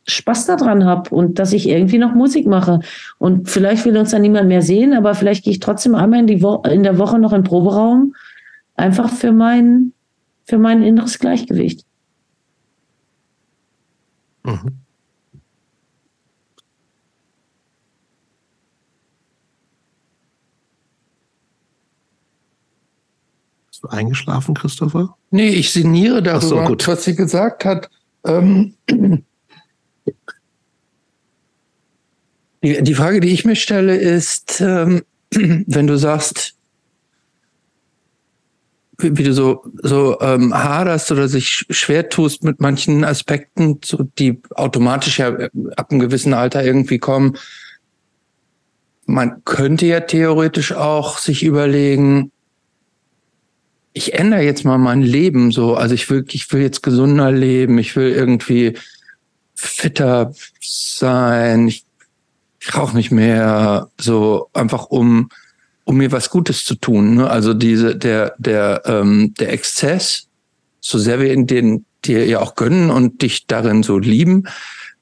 Spaß 0.08 0.46
daran 0.46 0.86
habe 0.86 1.14
und 1.14 1.40
dass 1.40 1.52
ich 1.52 1.68
irgendwie 1.68 1.98
noch 1.98 2.14
Musik 2.14 2.48
mache. 2.48 2.80
Und 3.18 3.50
vielleicht 3.50 3.86
will 3.86 3.98
uns 3.98 4.12
dann 4.12 4.22
niemand 4.22 4.48
mehr 4.48 4.62
sehen, 4.62 4.94
aber 4.94 5.16
vielleicht 5.16 5.44
gehe 5.44 5.52
ich 5.52 5.60
trotzdem 5.60 5.96
einmal 5.96 6.20
in, 6.20 6.28
in 6.28 6.84
der 6.84 6.98
Woche 6.98 7.20
noch 7.20 7.34
in 7.34 7.42
den 7.42 7.48
Proberaum, 7.48 8.16
einfach 8.76 9.10
für 9.10 9.32
mein, 9.32 9.94
für 10.46 10.58
mein 10.58 10.84
inneres 10.84 11.20
Gleichgewicht. 11.20 11.87
Mhm. 14.48 14.80
Bist 23.68 23.84
du 23.84 23.90
eingeschlafen, 23.90 24.56
Christopher? 24.56 25.16
Nee, 25.32 25.50
ich 25.50 25.74
sinniere 25.74 26.24
darüber, 26.24 26.66
so, 26.66 26.88
was 26.88 27.04
sie 27.04 27.16
gesagt 27.16 27.66
hat. 27.66 27.90
Ähm, 28.26 28.76
die, 32.64 32.82
die, 32.82 32.94
Frage, 32.96 33.20
die 33.20 33.30
ich 33.30 33.44
mir 33.44 33.58
stelle, 33.58 33.98
ist, 33.98 34.62
ähm, 34.62 35.04
wenn 35.32 35.88
du 35.88 35.98
sagst, 35.98 36.57
wie, 38.98 39.18
wie 39.18 39.24
du 39.24 39.34
so, 39.34 39.64
so 39.82 40.20
ähm, 40.22 40.54
haderst 40.54 41.12
oder 41.12 41.28
sich 41.28 41.66
schwer 41.70 42.10
tust 42.10 42.44
mit 42.44 42.60
manchen 42.62 43.04
Aspekten, 43.04 43.80
so, 43.84 44.04
die 44.18 44.42
automatisch 44.52 45.20
ja 45.20 45.30
ab 45.76 45.92
einem 45.92 46.00
gewissen 46.00 46.34
Alter 46.34 46.64
irgendwie 46.64 46.98
kommen. 46.98 47.38
Man 49.06 49.44
könnte 49.46 49.86
ja 49.86 50.02
theoretisch 50.02 50.74
auch 50.74 51.18
sich 51.18 51.44
überlegen, 51.44 52.32
ich 53.98 54.14
ändere 54.14 54.44
jetzt 54.44 54.64
mal 54.64 54.78
mein 54.78 55.02
Leben 55.02 55.52
so. 55.52 55.76
Also 55.76 55.96
ich 55.96 56.08
will, 56.10 56.24
ich 56.30 56.52
will 56.54 56.62
jetzt 56.62 56.84
gesunder 56.84 57.32
leben. 57.32 57.80
Ich 57.80 57.96
will 57.96 58.12
irgendwie 58.12 58.78
fitter 59.56 60.34
sein. 60.62 61.68
Ich, 61.68 61.84
ich 62.60 62.76
rauche 62.76 62.96
nicht 62.96 63.10
mehr. 63.10 63.90
So 64.00 64.50
einfach 64.54 64.86
um, 64.86 65.30
um 65.88 65.96
mir 65.96 66.12
was 66.12 66.30
Gutes 66.30 66.66
zu 66.66 66.76
tun. 66.76 67.16
Ne? 67.16 67.30
Also 67.30 67.54
diese, 67.54 67.96
der, 67.96 68.36
der, 68.38 68.82
ähm, 68.86 69.34
der 69.40 69.54
Exzess, 69.54 70.28
so 70.82 70.98
sehr 70.98 71.22
wir 71.22 71.32
in 71.32 71.48
den 71.48 71.86
dir 72.04 72.26
ja 72.26 72.42
auch 72.42 72.56
gönnen 72.56 72.90
und 72.90 73.22
dich 73.22 73.48
darin 73.48 73.84
so 73.84 73.98
lieben. 73.98 74.44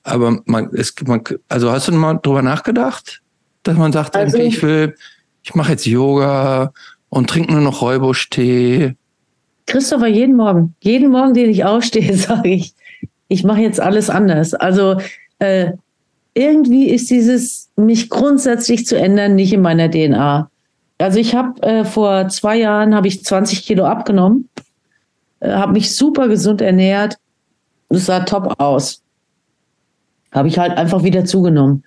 Aber 0.03 0.41
man, 0.45 0.69
es, 0.73 0.93
man, 1.03 1.23
also 1.49 1.71
hast 1.71 1.87
du 1.87 1.91
mal 1.93 2.19
drüber 2.21 2.43
nachgedacht, 2.43 3.23
dass 3.63 3.75
man 3.75 3.91
sagt, 3.91 4.15
also, 4.15 4.37
ich 4.37 4.61
will, 4.61 4.95
ich 5.41 5.55
mache 5.55 5.71
jetzt 5.71 5.87
Yoga 5.87 6.71
und 7.09 7.31
trinke 7.31 7.51
nur 7.51 7.61
noch 7.61 7.81
Räubusch-Tee. 7.81 8.93
Christopher, 9.65 10.07
jeden 10.07 10.35
Morgen, 10.35 10.75
jeden 10.81 11.09
Morgen, 11.09 11.33
den 11.33 11.49
ich 11.49 11.65
aufstehe, 11.65 12.13
sage 12.15 12.49
ich, 12.49 12.75
ich 13.27 13.43
mache 13.43 13.61
jetzt 13.61 13.79
alles 13.79 14.11
anders. 14.11 14.53
Also 14.53 15.01
äh, 15.39 15.71
irgendwie 16.35 16.89
ist 16.89 17.09
dieses 17.09 17.71
mich 17.75 18.11
grundsätzlich 18.11 18.85
zu 18.85 18.99
ändern 18.99 19.33
nicht 19.33 19.51
in 19.51 19.61
meiner 19.61 19.89
DNA. 19.89 20.51
Also 20.97 21.19
ich 21.19 21.35
habe 21.35 21.61
äh, 21.63 21.85
vor 21.85 22.29
zwei 22.29 22.57
Jahren 22.57 22.95
habe 22.95 23.07
ich 23.07 23.23
20 23.23 23.65
Kilo 23.65 23.85
abgenommen, 23.85 24.49
äh, 25.39 25.51
habe 25.51 25.73
mich 25.73 25.95
super 25.95 26.27
gesund 26.27 26.61
ernährt, 26.61 27.17
es 27.89 28.05
sah 28.05 28.21
top 28.21 28.59
aus. 28.59 29.01
Habe 30.31 30.47
ich 30.47 30.57
halt 30.57 30.77
einfach 30.77 31.03
wieder 31.03 31.25
zugenommen. 31.25 31.83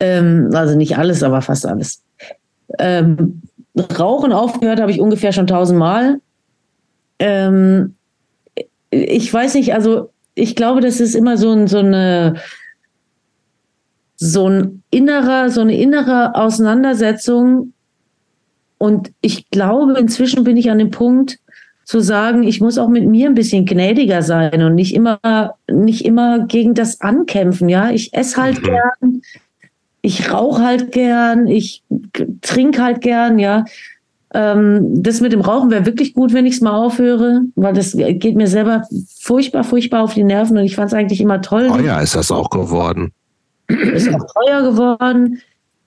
Ähm, 0.00 0.50
also 0.52 0.76
nicht 0.76 0.98
alles, 0.98 1.22
aber 1.22 1.42
fast 1.42 1.66
alles. 1.66 2.02
Ähm, 2.78 3.42
Rauchen 3.98 4.32
aufgehört 4.32 4.80
habe 4.80 4.92
ich 4.92 5.00
ungefähr 5.00 5.32
schon 5.32 5.46
tausendmal. 5.46 6.20
Ähm, 7.18 7.94
ich 8.90 9.32
weiß 9.32 9.54
nicht, 9.54 9.74
also 9.74 10.10
ich 10.34 10.56
glaube, 10.56 10.80
das 10.80 11.00
ist 11.00 11.14
immer 11.14 11.36
so, 11.36 11.52
ein, 11.52 11.66
so 11.66 11.78
eine 11.78 12.34
so 14.22 14.48
ein 14.48 14.82
innerer, 14.90 15.50
so 15.50 15.60
eine 15.62 15.76
innere 15.76 16.34
Auseinandersetzung. 16.36 17.72
Und 18.82 19.12
ich 19.20 19.48
glaube, 19.50 19.96
inzwischen 19.96 20.42
bin 20.42 20.56
ich 20.56 20.68
an 20.68 20.78
dem 20.78 20.90
Punkt 20.90 21.38
zu 21.84 22.00
sagen, 22.00 22.42
ich 22.42 22.60
muss 22.60 22.78
auch 22.78 22.88
mit 22.88 23.06
mir 23.06 23.28
ein 23.28 23.36
bisschen 23.36 23.64
gnädiger 23.64 24.22
sein 24.22 24.60
und 24.60 24.74
nicht 24.74 24.92
immer, 24.92 25.20
nicht 25.70 26.04
immer 26.04 26.46
gegen 26.46 26.74
das 26.74 27.00
ankämpfen. 27.00 27.68
Ja, 27.68 27.90
ich 27.90 28.12
esse 28.12 28.42
halt 28.42 28.60
mhm. 28.60 28.64
gern, 28.64 29.22
ich 30.00 30.32
rauche 30.32 30.64
halt 30.64 30.90
gern, 30.90 31.46
ich 31.46 31.84
trinke 32.40 32.82
halt 32.82 33.02
gern, 33.02 33.38
ja. 33.38 33.66
Ähm, 34.34 35.00
das 35.00 35.20
mit 35.20 35.32
dem 35.32 35.42
Rauchen 35.42 35.70
wäre 35.70 35.86
wirklich 35.86 36.12
gut, 36.12 36.32
wenn 36.32 36.46
ich 36.46 36.54
es 36.54 36.60
mal 36.60 36.74
aufhöre, 36.74 37.42
weil 37.54 37.74
das 37.74 37.92
geht 37.96 38.34
mir 38.34 38.48
selber 38.48 38.82
furchtbar, 39.20 39.62
furchtbar 39.62 40.02
auf 40.02 40.14
die 40.14 40.24
Nerven 40.24 40.58
und 40.58 40.64
ich 40.64 40.74
fand 40.74 40.88
es 40.88 40.94
eigentlich 40.94 41.20
immer 41.20 41.40
toll. 41.40 41.70
Oh 41.72 41.78
ja, 41.78 42.00
ist 42.00 42.16
das 42.16 42.32
auch 42.32 42.50
geworden. 42.50 43.12
Ist 43.68 44.12
auch 44.12 44.26
teuer 44.34 44.62
geworden. 44.68 45.40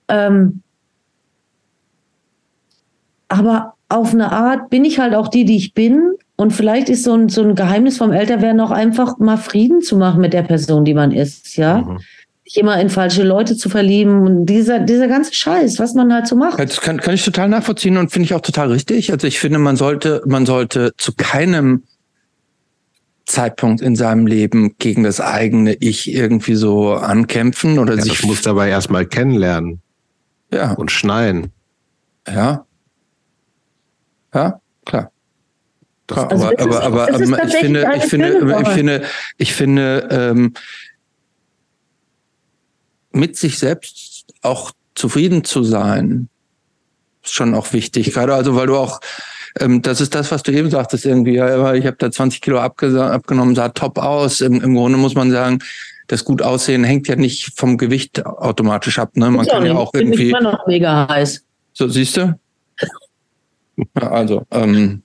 Ähm, 0.08 0.62
aber 3.28 3.74
auf 3.88 4.12
eine 4.12 4.32
Art 4.32 4.70
bin 4.70 4.84
ich 4.84 4.98
halt 4.98 5.14
auch 5.14 5.28
die, 5.28 5.44
die 5.44 5.56
ich 5.56 5.74
bin. 5.74 6.12
Und 6.36 6.52
vielleicht 6.52 6.88
ist 6.88 7.04
so 7.04 7.14
ein, 7.14 7.28
so 7.28 7.42
ein 7.42 7.54
Geheimnis 7.54 7.98
vom 7.98 8.12
Älterwerden 8.12 8.60
auch 8.60 8.70
einfach 8.70 9.18
mal 9.18 9.36
Frieden 9.36 9.80
zu 9.80 9.96
machen 9.96 10.20
mit 10.20 10.32
der 10.32 10.42
Person, 10.42 10.84
die 10.84 10.94
man 10.94 11.12
ist, 11.12 11.56
ja. 11.56 11.78
Mhm 11.78 11.98
sich 12.46 12.58
immer 12.58 12.80
in 12.80 12.90
falsche 12.90 13.24
Leute 13.24 13.56
zu 13.56 13.68
verlieben 13.68 14.22
und 14.22 14.46
dieser, 14.46 14.78
dieser 14.78 15.08
ganze 15.08 15.34
Scheiß, 15.34 15.80
was 15.80 15.94
man 15.94 16.12
halt 16.12 16.28
so 16.28 16.36
macht. 16.36 16.58
Das 16.58 16.80
kann, 16.80 17.00
kann 17.00 17.14
ich 17.14 17.24
total 17.24 17.48
nachvollziehen 17.48 17.96
und 17.96 18.12
finde 18.12 18.26
ich 18.26 18.34
auch 18.34 18.40
total 18.40 18.70
richtig. 18.70 19.10
Also 19.12 19.26
ich 19.26 19.40
finde, 19.40 19.58
man 19.58 19.76
sollte, 19.76 20.22
man 20.26 20.46
sollte 20.46 20.92
zu 20.96 21.12
keinem 21.16 21.82
Zeitpunkt 23.24 23.80
in 23.80 23.96
seinem 23.96 24.28
Leben 24.28 24.76
gegen 24.78 25.02
das 25.02 25.20
eigene 25.20 25.74
Ich 25.74 26.12
irgendwie 26.12 26.54
so 26.54 26.92
ankämpfen 26.94 27.80
oder 27.80 27.96
ja, 27.96 28.02
sich. 28.02 28.24
muss 28.24 28.42
dabei 28.42 28.68
erstmal 28.68 29.06
kennenlernen. 29.06 29.80
Ja. 30.52 30.72
Und 30.74 30.92
schneien. 30.92 31.48
Ja. 32.28 32.64
Ja, 34.36 34.60
klar. 34.84 35.10
Klar, 36.06 36.30
also 36.30 36.44
aber, 36.44 36.60
aber, 36.60 36.82
aber, 36.82 37.14
aber 37.14 37.44
ich 37.44 37.56
finde, 37.56 37.90
ich 37.96 38.04
finde, 38.04 38.62
ich 38.62 38.68
finde, 38.68 39.02
ich 39.38 39.54
finde, 39.54 40.08
ähm, 40.10 40.52
mit 43.12 43.36
sich 43.36 43.58
selbst 43.58 44.26
auch 44.42 44.72
zufrieden 44.94 45.42
zu 45.42 45.64
sein, 45.64 46.28
ist 47.24 47.32
schon 47.32 47.54
auch 47.54 47.72
wichtig. 47.72 48.12
Gerade 48.12 48.34
also, 48.34 48.54
weil 48.54 48.66
du 48.66 48.76
auch, 48.76 49.00
ähm, 49.58 49.80
das 49.80 50.02
ist 50.02 50.14
das, 50.14 50.30
was 50.30 50.42
du 50.42 50.52
eben 50.52 50.70
sagtest, 50.70 51.06
irgendwie, 51.06 51.34
ja, 51.36 51.72
ich 51.72 51.86
habe 51.86 51.96
da 51.98 52.10
20 52.10 52.42
Kilo 52.42 52.60
abgenommen, 52.60 53.54
sah 53.54 53.70
top 53.70 53.98
aus. 53.98 54.42
Im, 54.42 54.60
Im 54.60 54.74
Grunde 54.74 54.98
muss 54.98 55.14
man 55.14 55.30
sagen, 55.30 55.60
das 56.08 56.24
gut 56.24 56.42
aussehen 56.42 56.84
hängt 56.84 57.08
ja 57.08 57.16
nicht 57.16 57.52
vom 57.56 57.78
Gewicht 57.78 58.24
automatisch 58.24 58.98
ab. 58.98 59.16
Ne? 59.16 59.30
Man 59.30 59.46
kann 59.46 59.64
ja 59.64 59.74
auch 59.74 59.92
irgendwie. 59.94 60.28
Immer 60.28 60.42
noch 60.42 60.66
mega 60.66 61.08
heiß. 61.08 61.42
So, 61.72 61.88
siehst 61.88 62.18
du? 62.18 62.38
Also, 63.94 64.46
ähm, 64.50 65.02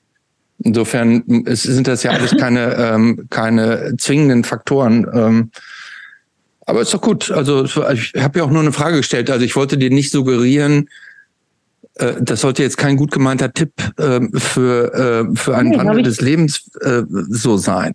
insofern 0.59 1.45
es 1.45 1.63
sind 1.63 1.87
das 1.87 2.03
ja 2.03 2.11
alles 2.11 2.35
keine, 2.37 2.75
ähm, 2.75 3.27
keine 3.29 3.95
zwingenden 3.97 4.43
Faktoren. 4.43 5.07
Ähm, 5.13 5.51
aber 6.65 6.81
ist 6.81 6.93
doch 6.93 7.01
gut. 7.01 7.31
Also 7.31 7.65
ich 7.65 8.13
habe 8.17 8.39
ja 8.39 8.45
auch 8.45 8.51
nur 8.51 8.61
eine 8.61 8.71
Frage 8.71 8.97
gestellt. 8.97 9.29
Also 9.29 9.43
ich 9.43 9.55
wollte 9.55 9.77
dir 9.77 9.89
nicht 9.89 10.11
suggerieren, 10.11 10.87
äh, 11.95 12.13
das 12.21 12.41
sollte 12.41 12.63
jetzt 12.63 12.77
kein 12.77 12.97
gut 12.97 13.11
gemeinter 13.11 13.53
Tipp 13.53 13.73
äh, 13.97 14.21
für, 14.37 14.93
äh, 14.93 15.35
für 15.35 15.57
einen 15.57 15.71
nee, 15.71 15.77
Wandel 15.77 16.03
des 16.03 16.21
Lebens 16.21 16.69
äh, 16.81 17.03
so 17.09 17.57
sein. 17.57 17.93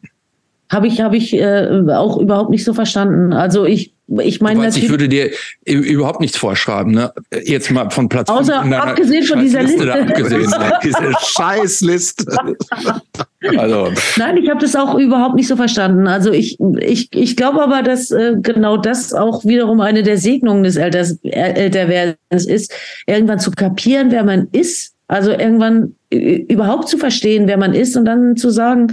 Habe 0.71 0.89
ich, 0.89 1.01
habe 1.01 1.17
ich 1.17 1.33
äh, 1.33 1.69
auch 1.91 2.19
überhaupt 2.19 2.51
nicht 2.51 2.65
so 2.65 2.75
verstanden. 2.75 3.33
Also 3.33 3.65
ich, 3.65 3.95
ich 4.09 4.41
meine, 4.41 4.61
weißt, 4.61 4.77
ich 4.77 4.89
würde 4.89 5.09
dir 5.09 5.31
überhaupt 5.65 6.21
nichts 6.21 6.37
vorschreiben, 6.37 6.93
ne? 6.93 7.13
Jetzt 7.45 7.71
mal 7.71 7.91
von 7.91 8.09
Platz 8.09 8.29
Außer 8.29 8.63
abgesehen 8.63 9.25
von 9.25 9.41
dieser 9.41 9.63
Liste. 9.63 9.85
Liste. 9.85 10.01
abgesehen, 10.01 10.55
diese 10.85 11.13
Scheißliste. 11.21 12.37
also. 13.59 13.93
Nein, 14.17 14.37
ich 14.39 14.49
habe 14.51 14.61
das 14.61 14.75
auch 14.75 14.97
überhaupt 14.97 15.37
nicht 15.37 15.49
so 15.49 15.57
verstanden. 15.57 16.09
Also 16.09 16.33
ich, 16.33 16.59
ich, 16.81 17.09
ich 17.13 17.37
glaube 17.37 17.63
aber, 17.63 17.83
dass 17.83 18.11
äh, 18.11 18.35
genau 18.41 18.77
das 18.77 19.13
auch 19.13 19.45
wiederum 19.45 19.81
eine 19.81 20.03
der 20.03 20.19
Segnungen 20.19 20.65
des 20.65 20.77
Älters, 20.77 21.19
Älterwerdens 21.23 22.47
ist, 22.47 22.73
irgendwann 23.07 23.39
zu 23.39 23.51
kapieren, 23.53 24.11
wer 24.11 24.25
man 24.25 24.49
ist. 24.53 24.95
Also 25.09 25.31
irgendwann 25.31 25.95
überhaupt 26.11 26.89
zu 26.89 26.99
verstehen, 26.99 27.47
wer 27.47 27.59
man 27.59 27.75
ist 27.75 27.97
und 27.97 28.05
dann 28.05 28.37
zu 28.37 28.51
sagen, 28.51 28.89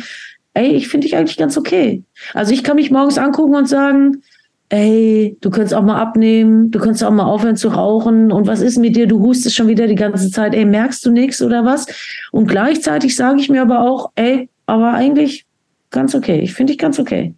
ey, 0.54 0.70
ich 0.70 0.88
finde 0.88 1.06
dich 1.06 1.16
eigentlich 1.16 1.38
ganz 1.38 1.58
okay. 1.58 2.04
Also 2.34 2.54
ich 2.54 2.64
kann 2.64 2.76
mich 2.76 2.92
morgens 2.92 3.18
angucken 3.18 3.56
und 3.56 3.68
sagen, 3.68 4.22
ey, 4.70 5.38
du 5.42 5.50
könntest 5.50 5.74
auch 5.74 5.84
mal 5.84 6.00
abnehmen, 6.00 6.72
du 6.72 6.80
könntest 6.80 7.04
auch 7.04 7.12
mal 7.12 7.26
aufhören 7.26 7.56
zu 7.56 7.70
rauchen 7.70 8.32
und 8.32 8.48
was 8.48 8.62
ist 8.62 8.78
mit 8.78 8.96
dir, 8.96 9.08
du 9.08 9.20
hustest 9.20 9.56
schon 9.56 9.68
wieder 9.68 9.88
die 9.88 9.96
ganze 9.96 10.32
Zeit, 10.32 10.56
ey, 10.56 10.66
merkst 10.66 11.06
du 11.06 11.12
nichts 11.12 11.42
oder 11.42 11.64
was? 11.64 11.86
Und 12.32 12.48
gleichzeitig 12.48 13.16
sage 13.16 13.40
ich 13.40 13.50
mir 13.50 13.62
aber 13.62 13.82
auch, 13.82 14.12
ey, 14.16 14.50
aber 14.66 14.94
eigentlich 14.94 15.46
ganz 15.92 16.16
okay, 16.16 16.40
ich 16.40 16.54
finde 16.54 16.74
dich 16.74 16.80
ganz 16.80 17.00
okay. 17.00 17.36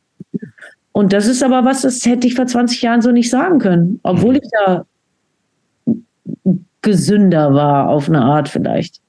Und 0.94 1.12
das 1.12 1.28
ist 1.28 1.44
aber 1.44 1.66
was, 1.66 1.82
das 1.82 2.06
hätte 2.06 2.26
ich 2.26 2.36
vor 2.36 2.48
20 2.48 2.82
Jahren 2.82 3.02
so 3.02 3.12
nicht 3.12 3.30
sagen 3.30 3.60
können, 3.60 4.00
obwohl 4.04 4.38
ich 4.38 4.50
da 4.66 4.86
gesünder 6.82 7.54
war 7.54 7.90
auf 7.90 8.08
eine 8.08 8.22
Art 8.22 8.48
vielleicht. 8.48 9.02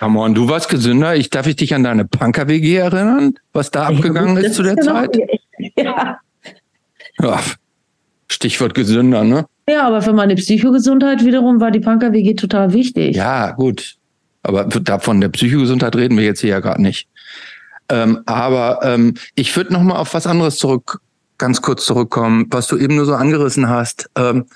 Come 0.00 0.18
on, 0.18 0.34
du 0.34 0.48
warst 0.48 0.70
gesünder. 0.70 1.14
Ich 1.14 1.28
darf 1.28 1.46
ich 1.46 1.56
dich 1.56 1.74
an 1.74 1.84
deine 1.84 2.06
Punker-WG 2.06 2.76
erinnern, 2.76 3.34
was 3.52 3.70
da 3.70 3.88
abgegangen 3.88 4.38
ist 4.38 4.54
zu 4.54 4.62
der 4.62 4.74
genau, 4.74 4.92
Zeit? 4.92 5.18
Ja. 5.76 6.18
ja. 7.20 7.40
Stichwort 8.26 8.72
gesünder, 8.72 9.24
ne? 9.24 9.44
Ja, 9.68 9.86
aber 9.86 10.00
für 10.00 10.14
meine 10.14 10.36
Psychogesundheit 10.36 11.22
wiederum 11.22 11.60
war 11.60 11.70
die 11.70 11.80
Punker-WG 11.80 12.32
total 12.32 12.72
wichtig. 12.72 13.14
Ja, 13.14 13.50
gut. 13.50 13.96
Aber 14.42 14.70
von 15.00 15.20
der 15.20 15.28
Psychogesundheit 15.28 15.94
reden 15.96 16.16
wir 16.16 16.24
jetzt 16.24 16.40
hier 16.40 16.48
ja 16.48 16.60
gerade 16.60 16.80
nicht. 16.80 17.06
Ähm, 17.90 18.20
aber 18.24 18.80
ähm, 18.82 19.14
ich 19.34 19.54
würde 19.54 19.74
noch 19.74 19.82
mal 19.82 19.96
auf 19.96 20.14
was 20.14 20.26
anderes 20.26 20.56
zurück, 20.56 21.02
ganz 21.36 21.60
kurz 21.60 21.84
zurückkommen, 21.84 22.46
was 22.48 22.68
du 22.68 22.78
eben 22.78 22.96
nur 22.96 23.04
so 23.04 23.12
angerissen 23.12 23.68
hast. 23.68 24.08
Ähm, 24.16 24.46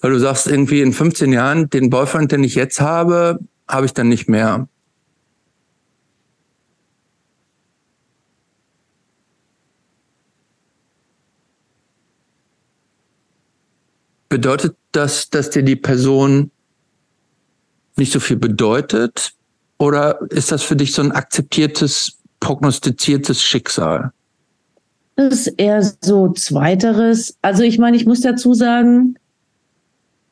weil 0.00 0.12
du 0.12 0.18
sagst, 0.18 0.46
irgendwie 0.46 0.80
in 0.80 0.94
15 0.94 1.34
Jahren, 1.34 1.68
den 1.68 1.90
Boyfriend, 1.90 2.32
den 2.32 2.44
ich 2.44 2.54
jetzt 2.54 2.80
habe, 2.80 3.40
habe 3.68 3.86
ich 3.86 3.94
dann 3.94 4.08
nicht 4.08 4.28
mehr. 4.28 4.68
Bedeutet 14.28 14.76
das, 14.92 15.30
dass 15.30 15.50
dir 15.50 15.62
die 15.62 15.76
Person 15.76 16.50
nicht 17.96 18.12
so 18.12 18.20
viel 18.20 18.36
bedeutet? 18.36 19.32
Oder 19.78 20.20
ist 20.30 20.50
das 20.50 20.62
für 20.62 20.76
dich 20.76 20.92
so 20.92 21.02
ein 21.02 21.12
akzeptiertes, 21.12 22.18
prognostiziertes 22.40 23.42
Schicksal? 23.42 24.12
Das 25.16 25.46
ist 25.46 25.46
eher 25.58 25.82
so 26.00 26.32
zweiteres. 26.32 27.36
Also 27.42 27.62
ich 27.62 27.78
meine, 27.78 27.96
ich 27.96 28.06
muss 28.06 28.20
dazu 28.20 28.54
sagen, 28.54 29.16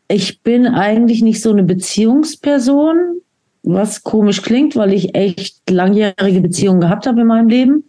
ich 0.08 0.40
bin 0.42 0.66
eigentlich 0.66 1.22
nicht 1.22 1.40
so 1.40 1.50
eine 1.50 1.62
Beziehungsperson, 1.62 3.21
was 3.62 4.02
komisch 4.02 4.42
klingt, 4.42 4.76
weil 4.76 4.92
ich 4.92 5.14
echt 5.14 5.70
langjährige 5.70 6.40
Beziehungen 6.40 6.80
gehabt 6.80 7.06
habe 7.06 7.20
in 7.20 7.26
meinem 7.26 7.48
Leben. 7.48 7.84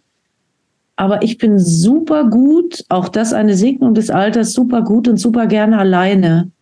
Aber 0.96 1.22
ich 1.22 1.38
bin 1.38 1.58
super 1.58 2.24
gut, 2.24 2.84
auch 2.88 3.08
das 3.08 3.32
eine 3.32 3.54
Segnung 3.56 3.94
des 3.94 4.10
Alters, 4.10 4.52
super 4.52 4.82
gut 4.82 5.08
und 5.08 5.16
super 5.16 5.46
gerne 5.46 5.78
alleine. 5.78 6.52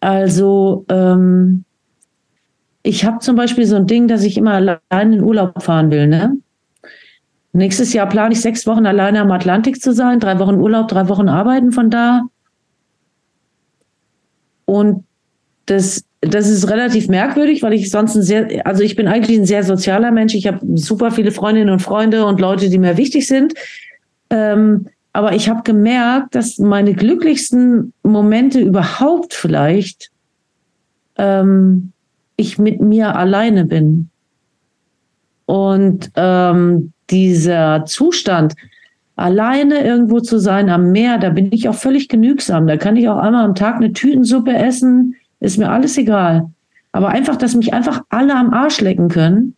Also 0.00 0.84
ähm, 0.88 1.64
ich 2.82 3.04
habe 3.04 3.18
zum 3.20 3.36
Beispiel 3.36 3.66
so 3.66 3.76
ein 3.76 3.86
Ding, 3.86 4.08
dass 4.08 4.24
ich 4.24 4.36
immer 4.36 4.52
allein 4.52 5.12
in 5.12 5.22
Urlaub 5.22 5.62
fahren 5.62 5.90
will. 5.90 6.06
Ne? 6.06 6.36
Nächstes 7.52 7.92
Jahr 7.92 8.08
plane 8.08 8.32
ich 8.32 8.40
sechs 8.40 8.66
Wochen 8.66 8.86
alleine 8.86 9.20
am 9.20 9.30
Atlantik 9.30 9.80
zu 9.80 9.92
sein, 9.92 10.20
drei 10.20 10.38
Wochen 10.38 10.56
Urlaub, 10.56 10.88
drei 10.88 11.08
Wochen 11.08 11.28
arbeiten 11.28 11.72
von 11.72 11.90
da. 11.90 12.22
Und 14.66 15.04
das, 15.66 16.04
das 16.20 16.48
ist 16.48 16.68
relativ 16.68 17.08
merkwürdig, 17.08 17.62
weil 17.62 17.72
ich 17.72 17.90
sonst 17.90 18.16
ein 18.16 18.22
sehr, 18.22 18.66
also 18.66 18.82
ich 18.82 18.96
bin 18.96 19.08
eigentlich 19.08 19.38
ein 19.38 19.46
sehr 19.46 19.62
sozialer 19.62 20.10
Mensch. 20.10 20.34
Ich 20.34 20.46
habe 20.46 20.60
super 20.74 21.10
viele 21.10 21.32
Freundinnen 21.32 21.70
und 21.70 21.80
Freunde 21.80 22.26
und 22.26 22.40
Leute, 22.40 22.68
die 22.68 22.78
mir 22.78 22.96
wichtig 22.96 23.26
sind. 23.26 23.54
Ähm, 24.30 24.86
aber 25.12 25.34
ich 25.34 25.48
habe 25.48 25.62
gemerkt, 25.62 26.34
dass 26.34 26.58
meine 26.58 26.94
glücklichsten 26.94 27.92
Momente 28.02 28.60
überhaupt 28.60 29.34
vielleicht 29.34 30.10
ähm, 31.16 31.92
ich 32.36 32.58
mit 32.58 32.80
mir 32.80 33.16
alleine 33.16 33.64
bin. 33.64 34.08
Und 35.46 36.10
ähm, 36.14 36.92
dieser 37.10 37.84
Zustand, 37.86 38.54
alleine 39.16 39.84
irgendwo 39.84 40.20
zu 40.20 40.38
sein 40.38 40.70
am 40.70 40.92
Meer, 40.92 41.18
da 41.18 41.30
bin 41.30 41.52
ich 41.52 41.68
auch 41.68 41.74
völlig 41.74 42.08
genügsam. 42.08 42.66
Da 42.66 42.76
kann 42.76 42.96
ich 42.96 43.08
auch 43.08 43.18
einmal 43.18 43.44
am 43.44 43.54
Tag 43.54 43.76
eine 43.76 43.92
Tütensuppe 43.92 44.54
essen, 44.54 45.16
ist 45.40 45.58
mir 45.58 45.70
alles 45.70 45.96
egal. 45.98 46.50
Aber 46.92 47.08
einfach, 47.08 47.36
dass 47.36 47.54
mich 47.54 47.72
einfach 47.72 48.02
alle 48.08 48.34
am 48.34 48.52
Arsch 48.52 48.80
lecken 48.80 49.08
können, 49.08 49.56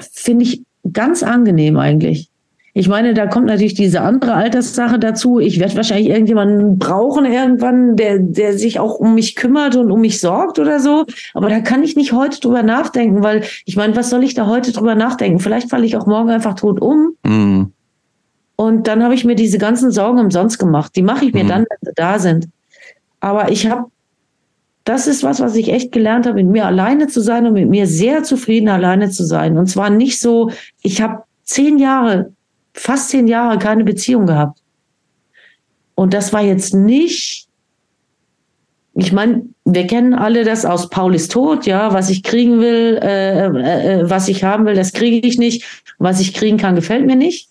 finde 0.00 0.44
ich 0.44 0.62
ganz 0.92 1.22
angenehm 1.22 1.76
eigentlich. 1.76 2.30
Ich 2.78 2.88
meine, 2.88 3.14
da 3.14 3.26
kommt 3.26 3.46
natürlich 3.46 3.72
diese 3.72 4.02
andere 4.02 4.34
Alterssache 4.34 4.98
dazu. 4.98 5.38
Ich 5.38 5.58
werde 5.58 5.76
wahrscheinlich 5.76 6.08
irgendjemanden 6.08 6.78
brauchen 6.78 7.24
irgendwann, 7.24 7.96
der, 7.96 8.18
der 8.18 8.58
sich 8.58 8.78
auch 8.78 8.96
um 8.96 9.14
mich 9.14 9.34
kümmert 9.34 9.76
und 9.76 9.90
um 9.90 10.02
mich 10.02 10.20
sorgt 10.20 10.58
oder 10.58 10.78
so. 10.78 11.06
Aber 11.32 11.48
da 11.48 11.60
kann 11.60 11.82
ich 11.82 11.96
nicht 11.96 12.12
heute 12.12 12.38
drüber 12.38 12.62
nachdenken, 12.62 13.22
weil 13.22 13.44
ich 13.64 13.76
meine, 13.76 13.96
was 13.96 14.10
soll 14.10 14.22
ich 14.24 14.34
da 14.34 14.46
heute 14.46 14.72
drüber 14.72 14.94
nachdenken? 14.94 15.38
Vielleicht 15.38 15.70
falle 15.70 15.86
ich 15.86 15.96
auch 15.96 16.06
morgen 16.06 16.28
einfach 16.28 16.52
tot 16.52 16.82
um. 16.82 17.16
Mhm. 17.24 17.72
Und 18.56 18.86
dann 18.86 19.02
habe 19.02 19.14
ich 19.14 19.24
mir 19.24 19.36
diese 19.36 19.56
ganzen 19.56 19.90
Sorgen 19.90 20.18
umsonst 20.18 20.58
gemacht. 20.58 20.94
Die 20.96 21.02
mache 21.02 21.24
ich 21.24 21.32
mir 21.32 21.44
mhm. 21.44 21.48
dann, 21.48 21.60
wenn 21.60 21.78
sie 21.80 21.94
da 21.94 22.18
sind. 22.18 22.48
Aber 23.20 23.50
ich 23.50 23.70
habe, 23.70 23.86
das 24.86 25.08
ist 25.08 25.24
was, 25.24 25.40
was 25.40 25.56
ich 25.56 25.68
echt 25.68 25.90
gelernt 25.90 26.26
habe, 26.26 26.36
mit 26.36 26.46
mir 26.46 26.64
alleine 26.64 27.08
zu 27.08 27.20
sein 27.20 27.44
und 27.44 27.54
mit 27.54 27.68
mir 27.68 27.88
sehr 27.88 28.22
zufrieden 28.22 28.68
alleine 28.68 29.10
zu 29.10 29.24
sein. 29.24 29.58
Und 29.58 29.66
zwar 29.66 29.90
nicht 29.90 30.20
so, 30.20 30.52
ich 30.80 31.02
habe 31.02 31.24
zehn 31.42 31.78
Jahre, 31.78 32.32
fast 32.72 33.10
zehn 33.10 33.26
Jahre 33.26 33.58
keine 33.58 33.82
Beziehung 33.82 34.26
gehabt. 34.26 34.60
Und 35.96 36.14
das 36.14 36.32
war 36.32 36.42
jetzt 36.42 36.72
nicht, 36.72 37.48
ich 38.94 39.12
meine, 39.12 39.46
wir 39.64 39.88
kennen 39.88 40.14
alle 40.14 40.44
das 40.44 40.64
aus 40.64 40.88
Paul 40.88 41.16
ist 41.16 41.32
tot, 41.32 41.66
ja, 41.66 41.92
was 41.92 42.08
ich 42.08 42.22
kriegen 42.22 42.60
will, 42.60 43.00
äh, 43.02 43.46
äh, 43.48 44.02
äh 44.02 44.08
was 44.08 44.28
ich 44.28 44.44
haben 44.44 44.66
will, 44.66 44.76
das 44.76 44.92
kriege 44.92 45.26
ich 45.26 45.36
nicht. 45.36 45.64
Was 45.98 46.20
ich 46.20 46.32
kriegen 46.32 46.58
kann, 46.58 46.76
gefällt 46.76 47.06
mir 47.06 47.16
nicht. 47.16 47.48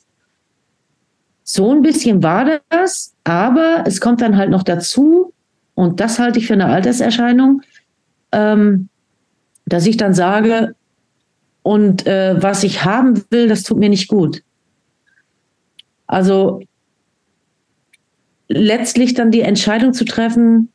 So 1.44 1.70
ein 1.74 1.82
bisschen 1.82 2.24
war 2.24 2.62
das, 2.70 3.14
aber 3.26 3.84
es 3.86 4.00
kommt 4.00 4.22
dann 4.22 4.38
halt 4.38 4.52
noch 4.52 4.64
dazu, 4.64 5.34
und 5.76 6.00
das 6.00 6.20
halte 6.20 6.40
ich 6.40 6.48
für 6.48 6.54
eine 6.54 6.68
Alterserscheinung, 6.68 7.62
ähm, 8.32 8.90
dass 9.66 9.86
ich 9.86 9.98
dann 9.98 10.14
sage, 10.14 10.76
und 11.62 12.06
äh, 12.06 12.42
was 12.42 12.64
ich 12.64 12.86
haben 12.86 13.24
will, 13.30 13.48
das 13.48 13.64
tut 13.64 13.80
mir 13.80 13.90
nicht 13.90 14.08
gut. 14.08 14.44
Also 16.08 16.62
letztlich 18.48 19.14
dann 19.16 19.32
die 19.32 19.42
Entscheidung 19.42 19.94
zu 19.94 20.06
treffen 20.06 20.70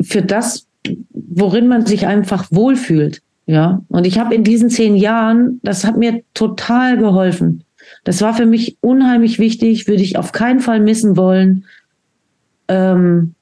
für 0.00 0.22
das, 0.22 0.66
worin 1.12 1.68
man 1.68 1.84
sich 1.84 2.06
einfach 2.06 2.46
wohlfühlt. 2.50 3.22
Ja, 3.46 3.82
und 3.88 4.06
ich 4.06 4.18
habe 4.18 4.34
in 4.34 4.44
diesen 4.44 4.70
zehn 4.70 4.96
Jahren, 4.96 5.60
das 5.62 5.84
hat 5.84 5.96
mir 5.96 6.22
total 6.34 6.96
geholfen. 6.96 7.64
Das 8.04 8.22
war 8.22 8.34
für 8.34 8.46
mich 8.46 8.76
unheimlich 8.80 9.38
wichtig, 9.38 9.88
würde 9.88 10.02
ich 10.02 10.16
auf 10.16 10.32
keinen 10.32 10.60
Fall 10.60 10.80
missen 10.80 11.16
wollen. 11.16 11.64
Ähm, 12.70 13.34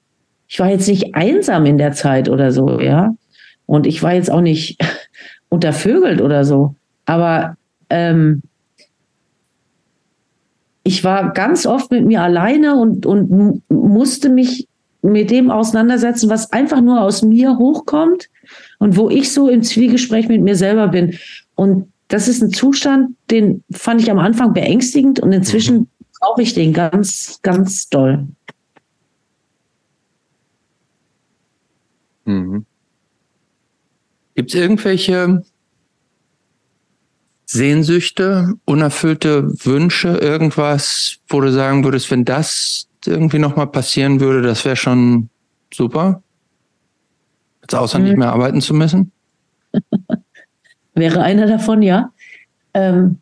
ich 0.49 0.59
war 0.59 0.71
jetzt 0.71 0.89
nicht 0.89 1.15
einsam 1.15 1.67
in 1.67 1.79
der 1.79 1.93
Zeit 1.93 2.29
oder 2.29 2.51
so, 2.51 2.81
ja. 2.81 3.15
Und 3.67 3.87
ich 3.87 4.03
war 4.03 4.15
jetzt 4.15 4.31
auch 4.31 4.41
nicht 4.41 4.81
untervögelt 5.51 6.21
oder 6.21 6.45
so. 6.45 6.75
Aber 7.05 7.57
ähm, 7.91 8.43
ich 10.83 11.05
war 11.05 11.33
ganz 11.35 11.67
oft 11.67 11.91
mit 11.91 12.07
mir 12.07 12.23
alleine 12.23 12.77
und, 12.77 13.05
und 13.05 13.63
musste 13.69 14.31
mich 14.31 14.67
mit 15.03 15.31
dem 15.31 15.51
auseinandersetzen, 15.51 16.31
was 16.31 16.51
einfach 16.53 16.81
nur 16.81 17.03
aus 17.03 17.23
mir 17.23 17.59
hochkommt 17.59 18.31
und 18.79 18.97
wo 18.97 19.11
ich 19.11 19.31
so 19.33 19.49
im 19.49 19.63
Zwiegespräch 19.63 20.29
mit 20.29 20.41
mir 20.41 20.57
selber 20.57 20.89
bin. 20.89 21.15
Und 21.55 21.93
das 22.09 22.27
ist 22.27 22.43
ein 22.43 22.51
Zustand, 22.51 23.17
den 23.31 23.63
fand 23.71 24.01
ich 24.01 24.11
am 24.11 24.19
Anfang 24.19 24.55
beängstigend 24.55 25.21
und 25.21 25.33
inzwischen 25.33 25.77
mhm. 25.77 25.89
brauche 26.21 26.43
ich 26.43 26.55
den 26.55 26.73
ganz, 26.73 27.41
ganz 27.43 27.91
doll. 27.91 28.27
Mhm. 32.29 32.67
Gibt 34.35 34.51
es 34.51 34.61
irgendwelche 34.61 35.43
Sehnsüchte, 37.47 38.55
unerfüllte 38.67 39.49
Wünsche, 39.65 40.09
irgendwas, 40.09 41.17
wo 41.29 41.41
du 41.41 41.51
sagen 41.51 41.85
würdest, 41.85 42.11
wenn 42.11 42.27
das 42.27 42.89
irgendwie 43.07 43.39
nochmal 43.39 43.69
passieren 43.69 44.21
würde, 44.21 44.43
das 44.43 44.65
wäre 44.67 44.77
schon 44.77 45.31
super? 45.73 46.23
Jetzt 47.63 47.75
außer 47.75 47.99
mhm. 47.99 48.05
nicht 48.05 48.17
mehr 48.19 48.33
arbeiten 48.33 48.61
zu 48.61 48.75
müssen? 48.75 49.11
wäre 50.95 51.23
einer 51.23 51.47
davon, 51.47 51.81
ja. 51.81 52.13
Ähm, 52.75 53.19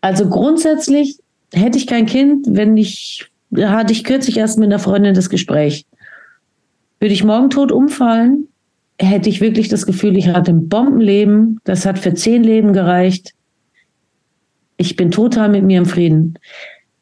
also 0.00 0.30
grundsätzlich 0.30 1.18
hätte 1.52 1.76
ich 1.76 1.86
kein 1.86 2.06
Kind, 2.06 2.46
wenn 2.48 2.78
ich, 2.78 3.30
da 3.50 3.72
hatte 3.72 3.92
ich 3.92 4.04
kürzlich 4.04 4.38
erst 4.38 4.58
mit 4.58 4.68
einer 4.68 4.78
Freundin 4.78 5.14
das 5.14 5.28
Gespräch. 5.28 5.84
Würde 7.00 7.14
ich 7.14 7.24
morgen 7.24 7.50
tot 7.50 7.72
umfallen, 7.72 8.46
hätte 9.00 9.28
ich 9.30 9.40
wirklich 9.40 9.68
das 9.68 9.86
Gefühl, 9.86 10.16
ich 10.16 10.28
hatte 10.28 10.50
ein 10.52 10.68
Bombenleben, 10.68 11.58
das 11.64 11.86
hat 11.86 11.98
für 11.98 12.14
zehn 12.14 12.44
Leben 12.44 12.72
gereicht. 12.72 13.32
Ich 14.76 14.96
bin 14.96 15.10
total 15.10 15.48
mit 15.48 15.64
mir 15.64 15.78
im 15.78 15.86
Frieden. 15.86 16.38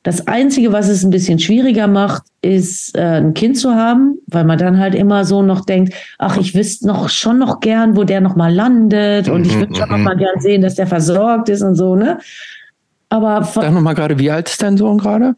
Das 0.04 0.26
Einzige, 0.28 0.72
was 0.72 0.88
es 0.88 1.02
ein 1.04 1.10
bisschen 1.10 1.38
schwieriger 1.40 1.88
macht, 1.88 2.22
ist 2.40 2.96
äh, 2.96 3.00
ein 3.20 3.34
Kind 3.34 3.58
zu 3.58 3.74
haben, 3.74 4.18
weil 4.28 4.44
man 4.44 4.56
dann 4.56 4.78
halt 4.78 4.94
immer 4.94 5.24
so 5.24 5.42
noch 5.42 5.64
denkt, 5.66 5.92
ach, 6.18 6.38
ich 6.38 6.54
wüsste 6.54 6.86
noch 6.86 7.08
schon 7.08 7.38
noch 7.38 7.60
gern, 7.60 7.96
wo 7.96 8.04
der 8.04 8.20
noch 8.20 8.36
mal 8.36 8.54
landet 8.54 9.28
und 9.28 9.44
ich 9.46 9.54
Mhm, 9.54 9.60
würde 9.60 9.74
schon 9.74 9.88
noch 9.90 9.98
mhm. 9.98 10.04
mal 10.04 10.16
gern 10.16 10.40
sehen, 10.40 10.62
dass 10.62 10.76
der 10.76 10.86
versorgt 10.86 11.48
ist 11.48 11.62
und 11.62 11.74
so, 11.74 11.96
ne? 11.96 12.18
Aber 13.08 13.42
von 13.42 13.62
Sag 13.64 13.72
nochmal 13.74 13.94
gerade, 13.94 14.18
wie 14.18 14.30
alt 14.30 14.48
ist 14.48 14.62
dein 14.62 14.76
Sohn 14.76 14.98
gerade? 14.98 15.34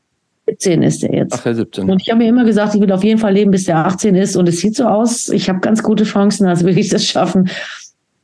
17 0.51 0.83
ist 0.83 1.03
er 1.05 1.15
jetzt. 1.15 1.35
Ach, 1.35 1.45
ja, 1.47 1.55
17. 1.55 1.89
Und 1.91 2.03
ich 2.03 2.11
habe 2.11 2.19
mir 2.23 2.29
immer 2.29 2.45
gesagt, 2.45 2.75
ich 2.75 2.81
will 2.81 2.93
auf 2.93 3.05
jeden 3.05 3.19
Fall 3.19 3.33
leben, 3.35 3.51
bis 3.51 3.65
der 3.65 3.79
18 3.87 4.15
ist. 4.15 4.37
Und 4.37 4.49
es 4.49 4.61
sieht 4.61 4.77
so 4.77 4.85
aus, 4.85 5.29
ich 5.29 5.49
habe 5.49 5.61
ganz 5.61 5.83
gute 5.83 6.05
Chancen, 6.05 6.47
also 6.47 6.67
will 6.67 6.79
ich 6.79 6.89
das 6.89 7.05
schaffen. 7.05 7.49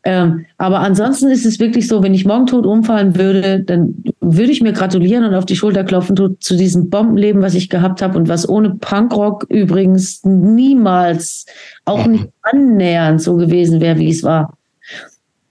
Ähm, 0.04 0.46
aber 0.56 0.78
ansonsten 0.80 1.28
ist 1.30 1.44
es 1.44 1.58
wirklich 1.58 1.88
so, 1.88 2.00
wenn 2.02 2.14
ich 2.14 2.24
morgen 2.24 2.46
tot 2.46 2.64
umfallen 2.64 3.16
würde, 3.16 3.58
dann 3.60 4.04
würde 4.20 4.52
ich 4.52 4.60
mir 4.62 4.72
gratulieren 4.72 5.24
und 5.24 5.34
auf 5.34 5.46
die 5.46 5.56
Schulter 5.56 5.82
klopfen 5.82 6.16
zu, 6.16 6.28
zu 6.38 6.56
diesem 6.56 6.90
Bombenleben, 6.90 7.42
was 7.42 7.54
ich 7.54 7.68
gehabt 7.70 8.02
habe 8.02 8.16
und 8.16 8.28
was 8.28 8.48
ohne 8.48 8.70
Punkrock 8.76 9.46
übrigens 9.48 10.22
niemals, 10.22 11.46
auch 11.84 12.06
Mhm. 12.06 12.12
nicht 12.12 12.28
annähernd 12.42 13.20
so 13.20 13.34
gewesen 13.34 13.80
wäre, 13.80 13.98
wie 13.98 14.10
es 14.10 14.22
war. 14.22 14.56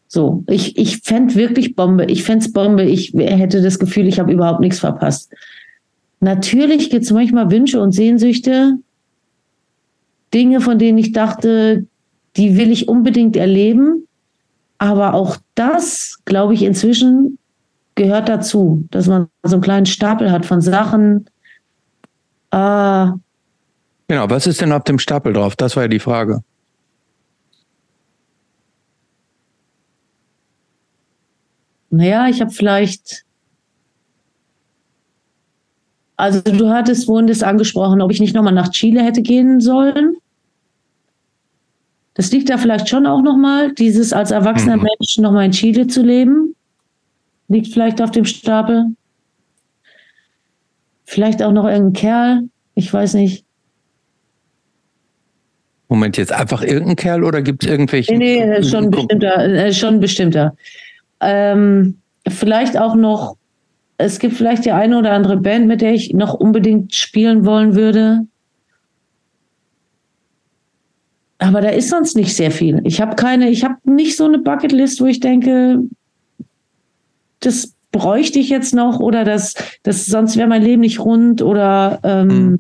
So, 0.08 0.46
ich, 0.48 0.78
ich 0.78 1.00
fände 1.00 1.36
wirklich 1.36 1.76
Bombe. 1.76 2.06
Ich 2.06 2.24
fände 2.24 2.46
es 2.46 2.54
Bombe. 2.54 2.84
Ich 2.84 3.14
hätte 3.14 3.62
das 3.62 3.78
Gefühl, 3.80 4.08
ich 4.08 4.20
habe 4.22 4.32
überhaupt 4.32 4.62
nichts 4.62 4.80
verpasst. 4.80 5.30
Natürlich 6.20 6.90
gibt 6.90 7.04
es 7.04 7.12
manchmal 7.12 7.52
Wünsche 7.52 7.82
und 7.82 7.92
Sehnsüchte, 7.92 8.78
Dinge, 10.34 10.62
von 10.62 10.80
denen 10.80 10.98
ich 10.98 11.12
dachte, 11.12 11.86
die 12.36 12.58
will 12.58 12.72
ich 12.72 12.88
unbedingt 12.88 13.36
erleben. 13.36 14.08
Aber 14.78 15.14
auch 15.14 15.38
das, 15.56 16.20
glaube 16.26 16.54
ich, 16.54 16.64
inzwischen 16.64 17.38
gehört 17.96 18.28
dazu, 18.28 18.86
dass 18.92 19.08
man 19.08 19.28
so 19.44 19.56
einen 19.56 19.62
kleinen 19.62 19.86
Stapel 19.86 20.32
hat 20.32 20.46
von 20.46 20.62
Sachen. 20.62 21.26
Äh, 22.52 23.08
Genau, 24.08 24.30
was 24.30 24.46
ist 24.46 24.62
denn 24.62 24.72
auf 24.72 24.84
dem 24.84 25.00
Stapel 25.00 25.34
drauf? 25.34 25.56
Das 25.56 25.76
war 25.76 25.84
ja 25.84 25.88
die 25.88 26.00
Frage. 26.00 26.44
naja, 31.96 32.28
ich 32.28 32.42
habe 32.42 32.52
vielleicht. 32.52 33.24
Also 36.18 36.42
du 36.42 36.70
hattest 36.70 37.10
das 37.10 37.44
angesprochen, 37.44 38.02
ob 38.02 38.12
ich 38.12 38.20
nicht 38.20 38.36
nochmal 38.36 38.54
nach 38.54 38.70
Chile 38.70 39.04
hätte 39.04 39.22
gehen 39.22 39.60
sollen. 39.60 40.16
Das 42.14 42.32
liegt 42.32 42.50
da 42.50 42.58
vielleicht 42.58 42.88
schon 42.88 43.06
auch 43.06 43.22
nochmal, 43.22 43.74
dieses 43.74 44.14
als 44.14 44.32
erwachsener 44.32 44.78
Mhm. 44.78 44.84
Mensch 44.84 45.18
nochmal 45.18 45.46
in 45.46 45.52
Chile 45.52 45.88
zu 45.88 46.02
leben. 46.02 46.56
Liegt 47.50 47.68
vielleicht 47.68 48.02
auf 48.02 48.12
dem 48.12 48.26
Stapel. 48.26 48.96
Vielleicht 51.04 51.44
auch 51.44 51.52
noch 51.52 51.66
irgendein 51.66 51.94
Kerl. 51.94 52.44
Ich 52.74 52.92
weiß 52.92 53.14
nicht. 53.16 53.46
Moment, 55.88 56.18
jetzt 56.18 56.32
einfach 56.32 56.64
irgendein 56.64 56.96
Kerl 56.96 57.24
oder 57.24 57.42
gibt 57.42 57.64
es 57.64 57.70
irgendwelche? 57.70 58.16
Nee, 58.18 58.44
nee, 58.46 58.64
schon 58.64 58.90
bestimmter. 58.90 59.38
Äh, 59.38 59.74
schon 59.74 60.00
bestimmter. 60.00 60.56
Ähm, 61.20 62.00
vielleicht 62.28 62.78
auch 62.78 62.96
noch, 62.96 63.38
es 63.98 64.20
gibt 64.20 64.36
vielleicht 64.36 64.66
die 64.66 64.72
eine 64.72 64.98
oder 64.98 65.14
andere 65.14 65.38
Band, 65.38 65.68
mit 65.68 65.82
der 65.82 65.94
ich 65.94 66.14
noch 66.14 66.34
unbedingt 66.34 66.94
spielen 66.96 67.46
wollen 67.46 67.76
würde. 67.76 68.28
Aber 71.38 71.62
da 71.62 71.70
ist 71.70 71.90
sonst 71.90 72.16
nicht 72.16 72.36
sehr 72.36 72.52
viel. 72.52 72.82
Ich 72.86 73.02
habe 73.02 73.16
keine, 73.16 73.50
ich 73.50 73.64
habe 73.64 73.76
nicht 73.84 74.16
so 74.16 74.26
eine 74.26 74.40
Bucketlist, 74.40 75.02
wo 75.02 75.06
ich 75.06 75.20
denke, 75.20 75.80
das 77.40 77.74
bräuchte 77.92 78.40
ich 78.40 78.50
jetzt 78.50 78.74
noch 78.74 79.00
oder 79.00 79.24
das, 79.24 79.54
das 79.84 80.06
sonst 80.06 80.36
wäre 80.38 80.48
mein 80.48 80.64
Leben 80.64 80.82
nicht 80.82 81.00
rund 81.00 81.42
oder 81.42 82.00
ähm, 82.04 82.28
Mhm. 82.28 82.60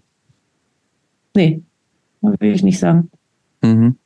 nee, 1.36 1.62
will 2.22 2.54
ich 2.54 2.64
nicht 2.64 2.80
sagen. 2.80 3.10
Mhm. 3.62 3.98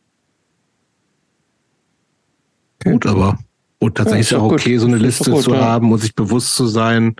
Gut, 2.83 3.05
aber 3.05 3.37
und 3.79 3.95
tatsächlich 3.95 4.21
ist 4.27 4.31
Ja, 4.31 4.37
ist 4.37 4.43
auch 4.43 4.51
okay, 4.51 4.73
gut. 4.73 4.81
so 4.81 4.87
eine 4.87 4.97
Liste 4.97 5.31
gut, 5.31 5.43
zu 5.43 5.53
ja. 5.53 5.61
haben 5.61 5.91
und 5.91 5.99
sich 5.99 6.15
bewusst 6.15 6.55
zu 6.55 6.67
sein, 6.67 7.15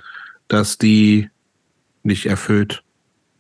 dass 0.48 0.78
die 0.78 1.30
nicht 2.04 2.26
erfüllt 2.26 2.84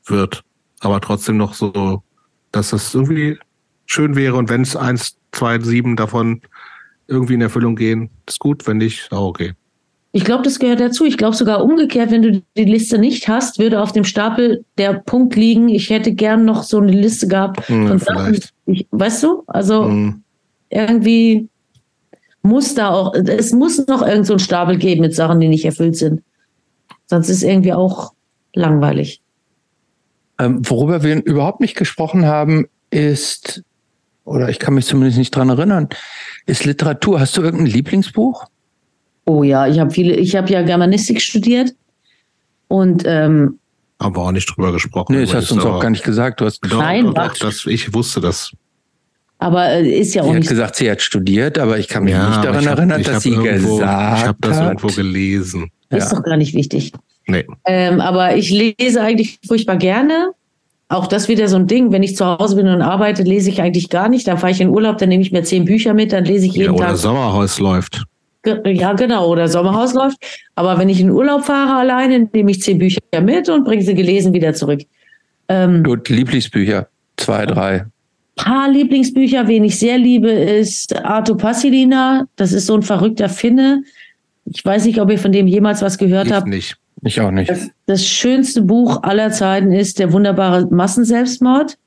wird. 0.05 0.43
Aber 0.79 1.01
trotzdem 1.01 1.37
noch 1.37 1.53
so, 1.53 2.03
dass 2.51 2.69
das 2.71 2.93
irgendwie 2.93 3.37
schön 3.85 4.15
wäre 4.15 4.35
und 4.35 4.49
wenn 4.49 4.61
es 4.61 4.75
eins, 4.75 5.17
zwei, 5.31 5.59
sieben 5.59 5.95
davon 5.95 6.41
irgendwie 7.07 7.33
in 7.33 7.41
Erfüllung 7.41 7.75
gehen, 7.75 8.09
ist 8.27 8.39
gut, 8.39 8.65
wenn 8.67 8.77
nicht, 8.77 9.11
auch 9.11 9.27
okay. 9.27 9.53
Ich 10.11 10.23
glaube, 10.25 10.43
das 10.43 10.57
gehört 10.57 10.79
dazu. 10.79 11.05
Ich 11.05 11.17
glaube 11.17 11.35
sogar 11.35 11.63
umgekehrt, 11.63 12.09
wenn 12.09 12.21
du 12.23 12.41
die 12.57 12.63
Liste 12.65 12.97
nicht 12.97 13.27
hast, 13.27 13.59
würde 13.59 13.79
auf 13.81 13.91
dem 13.91 14.03
Stapel 14.03 14.65
der 14.79 14.93
Punkt 14.93 15.35
liegen, 15.35 15.69
ich 15.69 15.89
hätte 15.91 16.13
gern 16.13 16.45
noch 16.45 16.63
so 16.63 16.79
eine 16.79 16.91
Liste 16.91 17.27
gehabt 17.27 17.67
Hm, 17.67 17.87
von 17.87 17.99
Sachen. 17.99 18.25
vielleicht. 18.25 18.53
Ich, 18.65 18.87
weißt 18.91 19.21
du? 19.23 19.43
Also 19.47 19.85
Hm. 19.85 20.23
irgendwie 20.69 21.47
muss 22.49 22.75
da 22.75 22.89
auch, 22.89 23.13
es 23.13 23.53
muss 23.53 23.85
noch 23.87 24.01
irgend 24.01 24.25
so 24.25 24.33
einen 24.33 24.39
Stapel 24.39 24.77
geben 24.77 25.01
mit 25.01 25.15
Sachen, 25.15 25.39
die 25.39 25.47
nicht 25.47 25.65
erfüllt 25.65 25.95
sind. 25.95 26.21
Sonst 27.05 27.29
ist 27.29 27.43
irgendwie 27.43 27.73
auch 27.73 28.13
langweilig. 28.53 29.21
Ähm, 30.39 30.61
worüber 30.67 31.03
wir 31.03 31.23
überhaupt 31.23 31.61
nicht 31.61 31.75
gesprochen 31.75 32.25
haben, 32.25 32.67
ist, 32.91 33.63
oder 34.25 34.49
ich 34.49 34.59
kann 34.59 34.73
mich 34.73 34.85
zumindest 34.85 35.17
nicht 35.17 35.35
dran 35.35 35.49
erinnern, 35.49 35.89
ist 36.45 36.65
Literatur. 36.65 37.19
Hast 37.19 37.37
du 37.37 37.41
irgendein 37.41 37.67
Lieblingsbuch? 37.67 38.45
Oh 39.25 39.43
ja, 39.43 39.67
ich 39.67 39.79
habe 39.79 39.91
viele, 39.91 40.15
ich 40.15 40.35
habe 40.35 40.49
ja 40.51 40.63
Germanistik 40.63 41.21
studiert 41.21 41.75
und 42.67 43.03
ähm, 43.05 43.59
Haben 44.01 44.15
wir 44.15 44.21
auch 44.21 44.31
nicht 44.31 44.49
drüber 44.49 44.71
gesprochen. 44.71 45.13
Nee, 45.15 45.25
das 45.25 45.33
hast 45.33 45.51
du 45.51 45.55
uns 45.55 45.65
auch 45.65 45.79
gar 45.79 45.91
nicht 45.91 46.03
gesagt. 46.03 46.41
Du 46.41 46.45
hast, 46.45 46.61
Doch, 46.61 46.79
Nein, 46.79 47.05
doch, 47.05 47.13
doch, 47.13 47.37
das, 47.37 47.65
ich 47.65 47.93
wusste 47.93 48.21
das. 48.21 48.51
Aber 49.39 49.69
äh, 49.69 49.89
ist 49.99 50.13
ja 50.13 50.21
sie 50.23 50.27
auch 50.29 50.33
hat 50.33 50.39
nicht. 50.39 50.49
gesagt, 50.49 50.75
sie 50.75 50.89
hat 50.91 51.01
studiert, 51.01 51.57
aber 51.57 51.79
ich 51.79 51.87
kann 51.87 52.03
mich 52.03 52.13
nicht 52.13 52.23
aber 52.23 52.43
daran 52.43 52.67
hab- 52.67 52.77
erinnern, 52.77 53.03
dass 53.03 53.23
sie 53.23 53.29
irgendwo, 53.31 53.77
gesagt 53.77 54.17
Ich 54.19 54.27
habe 54.27 54.37
das 54.41 54.57
hat. 54.57 54.67
irgendwo 54.67 54.87
gelesen. 54.87 55.69
Ist 55.89 56.11
Ja. 56.11 56.17
doch 56.17 56.23
gar 56.23 56.37
nicht 56.37 56.53
wichtig. 56.53 56.91
Nee. 57.25 57.45
Ähm, 57.65 57.99
aber 58.01 58.35
ich 58.35 58.49
lese 58.51 59.01
eigentlich 59.01 59.39
furchtbar 59.47 59.77
gerne. 59.77 60.31
Auch 60.87 61.05
das 61.07 61.27
wieder 61.27 61.47
so 61.47 61.55
ein 61.57 61.67
Ding. 61.67 61.91
Wenn 61.91 62.01
ich 62.03 62.15
zu 62.15 62.25
Hause 62.25 62.55
bin 62.55 62.67
und 62.67 62.81
arbeite, 62.81 63.21
lese 63.23 63.49
ich 63.51 63.61
eigentlich 63.61 63.89
gar 63.89 64.09
nicht. 64.09 64.27
Dann 64.27 64.37
fahre 64.39 64.51
ich 64.51 64.59
in 64.61 64.69
Urlaub, 64.69 64.97
dann 64.97 65.09
nehme 65.09 65.21
ich 65.21 65.31
mir 65.31 65.43
zehn 65.43 65.65
Bücher 65.65 65.93
mit, 65.93 66.11
dann 66.11 66.25
lese 66.25 66.47
ich 66.47 66.53
Ja, 66.53 66.61
jeden 66.63 66.75
oder 66.75 66.87
Tag. 66.87 66.97
Sommerhaus 66.97 67.59
läuft. 67.59 68.03
Ja, 68.65 68.93
genau. 68.93 69.27
Oder 69.29 69.47
Sommerhaus 69.47 69.93
läuft. 69.93 70.17
Aber 70.55 70.79
wenn 70.79 70.89
ich 70.89 70.99
in 70.99 71.11
Urlaub 71.11 71.43
fahre 71.45 71.77
alleine, 71.79 72.27
nehme 72.33 72.49
ich 72.51 72.61
zehn 72.61 72.79
Bücher 72.79 72.99
mit 73.21 73.49
und 73.49 73.65
bringe 73.65 73.83
sie 73.83 73.93
gelesen 73.93 74.33
wieder 74.33 74.53
zurück. 74.53 74.81
Ähm, 75.49 75.83
Gut, 75.83 76.09
Lieblingsbücher. 76.09 76.87
Zwei, 77.17 77.45
drei. 77.45 77.85
Paar 78.43 78.69
Lieblingsbücher, 78.69 79.47
wen 79.47 79.63
ich 79.63 79.77
sehr 79.79 79.97
liebe, 79.97 80.29
ist 80.29 80.95
Arto 81.03 81.35
Passilina. 81.35 82.25
Das 82.35 82.51
ist 82.53 82.65
so 82.67 82.75
ein 82.75 82.83
verrückter 82.83 83.29
Finne. 83.29 83.83
Ich 84.45 84.63
weiß 84.63 84.85
nicht, 84.85 84.99
ob 85.01 85.11
ihr 85.11 85.19
von 85.19 85.31
dem 85.31 85.47
jemals 85.47 85.81
was 85.81 85.97
gehört 85.97 86.27
Ich 86.27 86.33
habt. 86.33 86.47
nicht. 86.47 86.77
Ich 87.03 87.19
auch 87.21 87.31
nicht. 87.31 87.49
Das, 87.49 87.69
das 87.85 88.05
schönste 88.05 88.61
Buch 88.61 89.03
aller 89.03 89.31
Zeiten 89.31 89.71
ist 89.71 89.99
der 89.99 90.11
wunderbare 90.11 90.65
Massenselbstmord. 90.67 91.77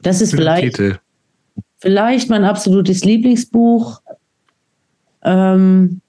Das 0.00 0.20
ist 0.20 0.32
vielleicht, 0.32 0.62
Titel. 0.76 0.98
vielleicht 1.78 2.28
mein 2.30 2.44
absolutes 2.44 3.04
Lieblingsbuch. 3.04 4.00
Ähm, 5.22 6.00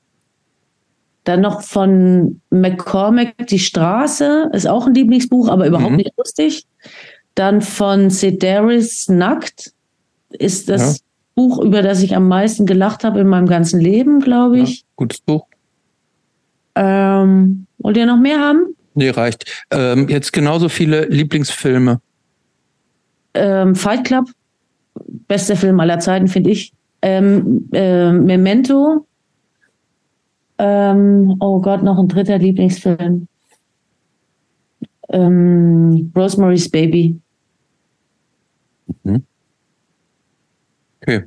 dann 1.24 1.42
noch 1.42 1.62
von 1.62 2.42
McCormack 2.50 3.48
Die 3.48 3.60
Straße, 3.60 4.50
ist 4.54 4.68
auch 4.68 4.86
ein 4.88 4.94
Lieblingsbuch, 4.94 5.48
aber 5.50 5.66
überhaupt 5.68 5.92
Mhm. 5.92 5.98
nicht 5.98 6.14
lustig. 6.18 6.66
Dann 7.36 7.62
von 7.62 8.10
Sedaris 8.10 9.10
Nackt 9.10 9.74
ist 10.30 10.70
das 10.70 11.00
Ja. 11.00 11.06
Buch, 11.36 11.60
über 11.60 11.82
das 11.82 12.02
ich 12.02 12.16
am 12.16 12.28
meisten 12.30 12.66
gelacht 12.66 13.04
habe 13.04 13.20
in 13.20 13.28
meinem 13.28 13.48
ganzen 13.48 13.80
Leben, 13.82 14.20
glaube 14.22 14.58
Ja, 14.58 14.64
ich. 14.64 14.86
gutes 14.96 15.20
Buch. 15.20 15.46
Ähm, 16.76 17.68
wollt 17.80 17.98
ihr 17.98 18.06
noch 18.06 18.18
mehr 18.18 18.40
haben? 18.40 18.76
Nee, 18.94 19.10
reicht. 19.10 19.66
Ähm, 19.72 20.08
jetzt 20.08 20.32
genauso 20.32 20.70
viele 20.70 21.06
Lieblingsfilme. 21.08 22.00
ähm, 23.34 23.76
Fight 23.76 24.06
Club, 24.06 24.30
bester 25.28 25.58
Film 25.58 25.78
aller 25.82 26.00
Zeiten, 26.00 26.30
finde 26.30 26.52
ich. 26.52 26.72
Ähm, 27.02 27.68
äh, 27.74 28.14
Memento. 28.14 29.06
Ähm, 30.58 31.36
oh 31.42 31.60
Gott, 31.60 31.84
noch 31.84 32.00
ein 32.00 32.08
dritter 32.08 32.38
Lieblingsfilm. 32.38 33.28
Ähm, 35.10 36.14
Rosemary's 36.16 36.70
Baby. 36.70 37.20
Okay. 41.02 41.24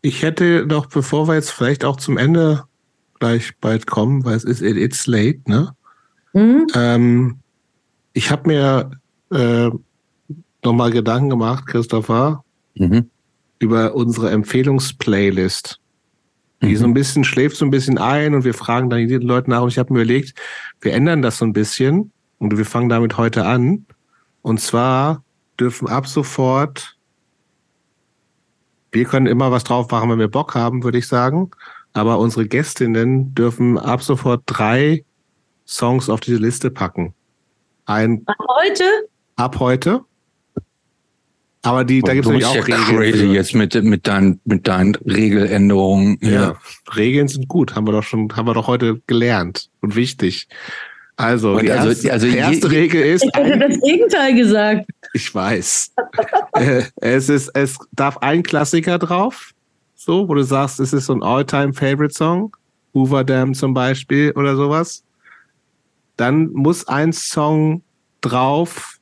Ich 0.00 0.22
hätte 0.22 0.64
noch, 0.66 0.86
bevor 0.86 1.28
wir 1.28 1.34
jetzt 1.34 1.50
vielleicht 1.50 1.84
auch 1.84 1.96
zum 1.96 2.18
Ende 2.18 2.64
gleich 3.18 3.52
bald 3.60 3.86
kommen, 3.86 4.24
weil 4.24 4.36
es 4.36 4.44
ist 4.44 4.62
It's 4.62 5.06
Late, 5.06 5.40
ne? 5.46 5.74
Hm? 6.32 6.66
Ähm, 6.74 7.38
ich 8.12 8.30
habe 8.30 8.48
mir 8.48 8.90
äh, 9.30 9.70
nochmal 10.64 10.90
Gedanken 10.90 11.30
gemacht, 11.30 11.66
Christopher, 11.66 12.44
Mhm. 12.74 13.10
über 13.58 13.94
unsere 13.94 14.30
Empfehlungsplaylist. 14.30 15.80
Die 16.62 16.76
so 16.76 16.84
ein 16.84 16.94
bisschen 16.94 17.24
schläft 17.24 17.56
so 17.56 17.64
ein 17.64 17.70
bisschen 17.70 17.98
ein 17.98 18.34
und 18.34 18.44
wir 18.44 18.54
fragen 18.54 18.90
dann 18.90 19.06
die 19.06 19.14
Leute 19.16 19.50
nach 19.50 19.62
und 19.62 19.68
ich 19.68 19.78
habe 19.78 19.92
mir 19.92 20.00
überlegt, 20.00 20.34
wir 20.80 20.92
ändern 20.92 21.22
das 21.22 21.38
so 21.38 21.44
ein 21.44 21.52
bisschen 21.52 22.12
und 22.38 22.56
wir 22.56 22.64
fangen 22.64 22.88
damit 22.88 23.16
heute 23.16 23.46
an. 23.46 23.86
Und 24.42 24.60
zwar 24.60 25.22
dürfen 25.58 25.88
ab 25.88 26.06
sofort, 26.08 26.96
wir 28.92 29.04
können 29.04 29.26
immer 29.26 29.50
was 29.50 29.64
drauf 29.64 29.90
machen, 29.90 30.10
wenn 30.10 30.18
wir 30.18 30.28
Bock 30.28 30.54
haben, 30.54 30.82
würde 30.84 30.98
ich 30.98 31.06
sagen. 31.06 31.50
Aber 31.92 32.18
unsere 32.18 32.46
Gästinnen 32.46 33.34
dürfen 33.34 33.78
ab 33.78 34.02
sofort 34.02 34.42
drei 34.46 35.04
Songs 35.66 36.08
auf 36.08 36.20
diese 36.20 36.38
Liste 36.38 36.70
packen. 36.70 37.14
Ein 37.86 38.24
Heute? 38.62 38.84
ab 39.36 39.58
heute. 39.58 40.00
Aber 41.62 41.84
die, 41.84 42.00
da 42.02 42.14
gibt 42.14 42.26
es 42.26 42.44
auch 42.44 42.54
ja 42.54 42.62
Regeln. 42.62 42.84
crazy 42.84 43.18
für- 43.18 43.32
jetzt 43.34 43.54
mit, 43.54 43.74
mit, 43.82 44.06
deinen, 44.06 44.40
mit 44.44 44.68
deinen 44.68 44.94
Regeländerungen. 44.94 46.18
Ja. 46.20 46.54
Regeln 46.96 47.28
sind 47.28 47.48
gut, 47.48 47.74
haben 47.74 47.86
wir 47.86 47.92
doch 47.92 48.04
schon, 48.04 48.28
haben 48.36 48.46
wir 48.46 48.54
doch 48.54 48.68
heute 48.68 49.00
gelernt 49.06 49.68
und 49.80 49.96
wichtig. 49.96 50.48
Also, 51.16 51.54
Und 51.56 51.62
die 51.64 51.72
also- 51.72 51.88
erste, 51.88 52.12
also 52.12 52.26
die 52.26 52.32
je- 52.34 52.38
erste 52.38 52.70
Regel 52.70 53.02
ist, 53.02 53.24
Ich 53.24 53.30
hätte 53.34 53.58
das 53.58 53.80
Gegenteil 53.80 54.34
gesagt. 54.36 54.88
Ich 55.12 55.34
weiß, 55.34 55.94
Äh, 56.58 56.84
es 56.96 57.28
ist, 57.28 57.50
es 57.54 57.78
darf 57.92 58.18
ein 58.18 58.42
Klassiker 58.42 58.98
drauf, 58.98 59.52
so, 59.94 60.28
wo 60.28 60.34
du 60.34 60.42
sagst, 60.42 60.80
es 60.80 60.92
ist 60.92 61.06
so 61.06 61.14
ein 61.14 61.22
All-Time-Favorite-Song, 61.22 62.56
Hoover 62.94 63.24
Dam 63.24 63.54
zum 63.54 63.74
Beispiel 63.74 64.32
oder 64.32 64.56
sowas. 64.56 65.04
Dann 66.16 66.50
muss 66.52 66.88
ein 66.88 67.12
Song 67.12 67.82
drauf 68.20 68.98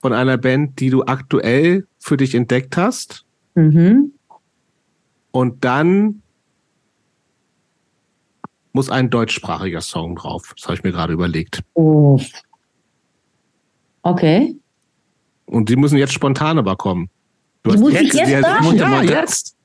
von 0.00 0.12
einer 0.12 0.36
Band, 0.36 0.78
die 0.78 0.90
du 0.90 1.04
aktuell 1.04 1.86
für 1.98 2.16
dich 2.16 2.34
entdeckt 2.34 2.76
hast. 2.76 3.24
Mhm. 3.54 4.12
Und 5.32 5.64
dann 5.64 6.22
muss 8.72 8.90
ein 8.90 9.10
deutschsprachiger 9.10 9.80
Song 9.80 10.14
drauf. 10.14 10.52
Das 10.56 10.66
habe 10.66 10.74
ich 10.74 10.84
mir 10.84 10.92
gerade 10.92 11.12
überlegt. 11.12 11.62
Oh. 11.74 12.20
Okay. 14.02 14.54
Und 15.46 15.68
die 15.68 15.76
müssen 15.76 15.96
jetzt 15.96 16.12
spontan 16.12 16.58
aber 16.58 16.76
kommen. 16.76 17.08
Du 17.62 17.72
Die 17.72 17.78
muss 17.78 17.94
ich 17.94 18.12
jetzt 18.12 18.30
ja, 18.30 18.42
sagen? 18.42 18.76
ja, 18.76 19.02
jetzt. 19.02 19.56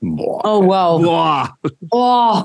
Boah. 0.00 0.40
Oh, 0.44 0.66
wow. 0.66 1.02
Boah. 1.02 1.58
Oh. 1.90 2.42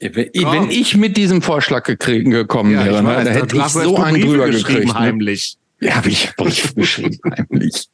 Wenn, 0.00 0.14
wenn 0.14 0.70
ich 0.70 0.96
mit 0.96 1.16
diesem 1.16 1.42
Vorschlag 1.42 1.82
gekriegt, 1.82 2.30
gekommen 2.30 2.70
Ja, 2.70 2.84
wäre, 2.84 2.96
ich 2.96 3.02
ne, 3.02 3.08
weiß, 3.08 3.24
da 3.24 3.30
hätte 3.32 3.56
ich 3.56 3.64
so 3.64 3.96
einen 3.96 4.20
drüber 4.20 4.46
geschrieben, 4.46 4.80
gekriegt. 4.80 4.94
Ne? 4.94 5.00
heimlich. 5.00 5.58
Ja, 5.80 5.96
habe 5.96 6.08
ich 6.08 6.34
Brief 6.36 6.74
geschrieben, 6.74 7.18
heimlich. 7.36 7.88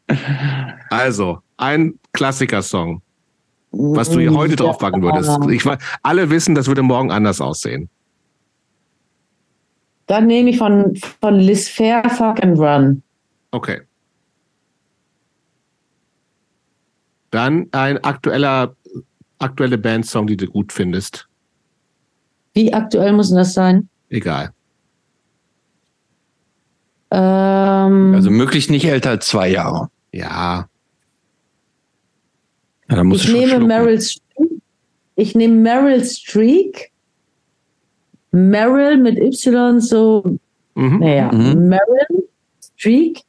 Also, 0.90 1.38
ein 1.56 1.98
Klassikersong, 2.12 3.02
was 3.70 4.10
du 4.10 4.20
hier 4.20 4.34
heute 4.34 4.56
drauf 4.56 4.78
packen 4.78 5.02
würdest. 5.02 5.30
Ich, 5.50 5.64
alle 6.02 6.30
wissen, 6.30 6.54
das 6.54 6.66
würde 6.66 6.82
morgen 6.82 7.10
anders 7.10 7.40
aussehen. 7.40 7.88
Dann 10.06 10.26
nehme 10.26 10.50
ich 10.50 10.58
von, 10.58 10.94
von 11.20 11.36
Liz 11.36 11.68
Fair 11.68 12.08
Fuck 12.10 12.42
and 12.42 12.58
Run. 12.58 13.02
Okay. 13.54 13.82
Dann 17.30 17.68
ein 17.70 18.02
aktueller, 18.02 18.74
aktuelle 19.38 19.78
Bandsong, 19.78 20.26
die 20.26 20.36
du 20.36 20.46
gut 20.48 20.72
findest. 20.72 21.28
Wie 22.52 22.72
aktuell 22.74 23.12
muss 23.12 23.28
denn 23.28 23.38
das 23.38 23.54
sein? 23.54 23.88
Egal. 24.08 24.50
Ähm, 27.12 28.12
Also 28.14 28.30
möglichst 28.32 28.70
nicht 28.70 28.86
älter 28.86 29.10
als 29.10 29.26
zwei 29.28 29.48
Jahre. 29.50 29.88
Ja, 30.12 30.68
Ja, 32.88 32.96
da 32.96 33.04
musst 33.04 33.24
ich 33.24 33.30
du 33.30 33.36
nehme 33.36 33.48
schlucken. 33.50 33.66
Meryl 33.68 34.00
Streep. 34.00 34.62
Ich 35.14 35.34
nehme 35.36 35.54
Meryl 35.54 36.04
Streak. 36.04 36.90
Meryl 38.32 38.96
mit 38.96 39.16
Y, 39.18 39.80
so, 39.80 40.38
mhm. 40.74 40.98
naja, 40.98 41.30
Mhm. 41.32 41.68
Meryl 41.68 42.28
Streak. 42.76 43.22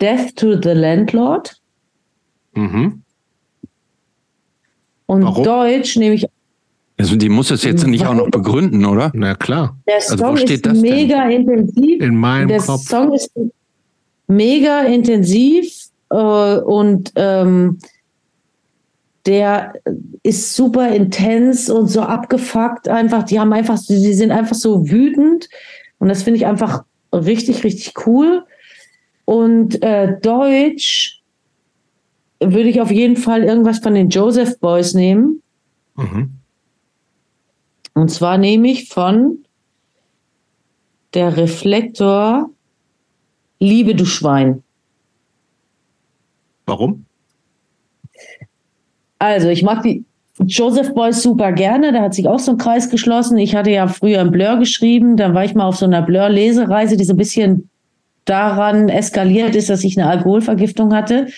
Death 0.00 0.34
to 0.36 0.60
the 0.60 0.70
Landlord. 0.70 1.56
Mhm. 2.54 3.02
Und 5.06 5.22
Warum? 5.24 5.44
Deutsch 5.44 5.96
nehme 5.96 6.14
ich 6.16 6.26
Also 6.98 7.16
die 7.16 7.28
muss 7.28 7.50
es 7.50 7.62
jetzt 7.64 7.86
nicht 7.86 8.04
auch 8.06 8.14
noch 8.14 8.30
begründen, 8.30 8.84
oder? 8.84 9.10
na 9.14 9.34
klar. 9.34 9.76
Der 9.86 9.96
Also 9.96 10.18
wo 10.18 10.22
Song 10.26 10.36
steht 10.36 10.50
ist 10.50 10.66
das 10.66 10.72
denn? 10.80 10.82
mega 10.82 11.28
intensiv. 11.28 12.02
In 12.02 12.16
meinem 12.16 12.48
Der 12.48 12.60
Kopf. 12.60 12.82
Song 12.82 13.12
ist 13.14 13.30
mega 14.26 14.82
intensiv 14.82 15.72
äh, 16.10 16.16
und 16.58 17.12
ähm, 17.16 17.78
der 19.26 19.74
ist 20.22 20.54
super 20.54 20.88
intens 20.94 21.68
und 21.70 21.88
so 21.88 22.00
abgefuckt 22.02 22.88
einfach. 22.88 23.24
Die 23.24 23.38
haben 23.38 23.52
einfach, 23.52 23.78
die 23.78 24.14
sind 24.14 24.30
einfach 24.30 24.54
so 24.56 24.90
wütend 24.90 25.48
und 25.98 26.08
das 26.08 26.22
finde 26.22 26.38
ich 26.38 26.46
einfach 26.46 26.84
richtig, 27.12 27.64
richtig 27.64 27.94
cool. 28.06 28.44
Und 29.28 29.82
äh, 29.82 30.18
Deutsch 30.22 31.20
würde 32.40 32.70
ich 32.70 32.80
auf 32.80 32.90
jeden 32.90 33.18
Fall 33.18 33.44
irgendwas 33.44 33.78
von 33.78 33.92
den 33.92 34.08
Joseph 34.08 34.58
Boys 34.58 34.94
nehmen. 34.94 35.42
Mhm. 35.96 36.30
Und 37.92 38.10
zwar 38.10 38.38
nehme 38.38 38.70
ich 38.70 38.88
von 38.88 39.44
der 41.12 41.36
Reflektor 41.36 42.48
Liebe 43.58 43.94
du 43.94 44.06
Schwein. 44.06 44.62
Warum? 46.64 47.04
Also, 49.18 49.48
ich 49.50 49.62
mag 49.62 49.82
die 49.82 50.06
Joseph 50.38 50.94
Boys 50.94 51.22
super 51.22 51.52
gerne. 51.52 51.92
Da 51.92 52.00
hat 52.00 52.14
sich 52.14 52.26
auch 52.28 52.38
so 52.38 52.52
ein 52.52 52.58
Kreis 52.58 52.88
geschlossen. 52.88 53.36
Ich 53.36 53.54
hatte 53.54 53.72
ja 53.72 53.88
früher 53.88 54.22
ein 54.22 54.30
Blur 54.30 54.56
geschrieben. 54.56 55.18
Dann 55.18 55.34
war 55.34 55.44
ich 55.44 55.54
mal 55.54 55.66
auf 55.66 55.76
so 55.76 55.84
einer 55.84 56.00
Blur-Lesereise, 56.00 56.96
die 56.96 57.04
so 57.04 57.12
ein 57.12 57.18
bisschen 57.18 57.68
daran 58.28 58.88
eskaliert 58.88 59.56
ist, 59.56 59.70
dass 59.70 59.84
ich 59.84 59.98
eine 59.98 60.08
Alkoholvergiftung 60.08 60.94
hatte. 60.94 61.28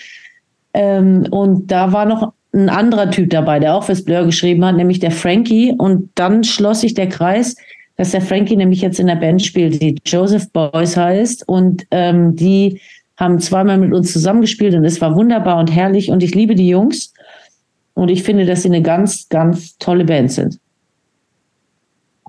Ähm, 0.73 1.27
und 1.31 1.71
da 1.71 1.91
war 1.93 2.05
noch 2.05 2.33
ein 2.53 2.69
anderer 2.69 3.09
Typ 3.09 3.29
dabei, 3.29 3.59
der 3.59 3.75
auch 3.75 3.83
fürs 3.83 4.03
Blur 4.03 4.25
geschrieben 4.25 4.65
hat, 4.65 4.75
nämlich 4.75 4.99
der 4.99 5.11
Frankie. 5.11 5.73
Und 5.77 6.09
dann 6.15 6.43
schloss 6.43 6.81
sich 6.81 6.93
der 6.93 7.07
Kreis, 7.07 7.55
dass 7.95 8.11
der 8.11 8.21
Frankie 8.21 8.55
nämlich 8.55 8.81
jetzt 8.81 8.99
in 8.99 9.07
der 9.07 9.15
Band 9.15 9.41
spielt, 9.41 9.81
die 9.81 9.95
Joseph 10.05 10.51
Boys 10.51 10.97
heißt. 10.97 11.47
Und 11.47 11.85
ähm, 11.91 12.35
die 12.35 12.81
haben 13.17 13.39
zweimal 13.39 13.77
mit 13.77 13.93
uns 13.93 14.11
zusammengespielt 14.11 14.73
und 14.73 14.83
es 14.83 14.99
war 14.99 15.15
wunderbar 15.15 15.59
und 15.59 15.67
herrlich. 15.67 16.09
Und 16.09 16.23
ich 16.23 16.33
liebe 16.33 16.55
die 16.55 16.67
Jungs. 16.67 17.13
Und 17.93 18.09
ich 18.09 18.23
finde, 18.23 18.45
dass 18.45 18.63
sie 18.63 18.69
eine 18.69 18.81
ganz, 18.81 19.29
ganz 19.29 19.77
tolle 19.77 20.05
Band 20.05 20.31
sind. 20.31 20.59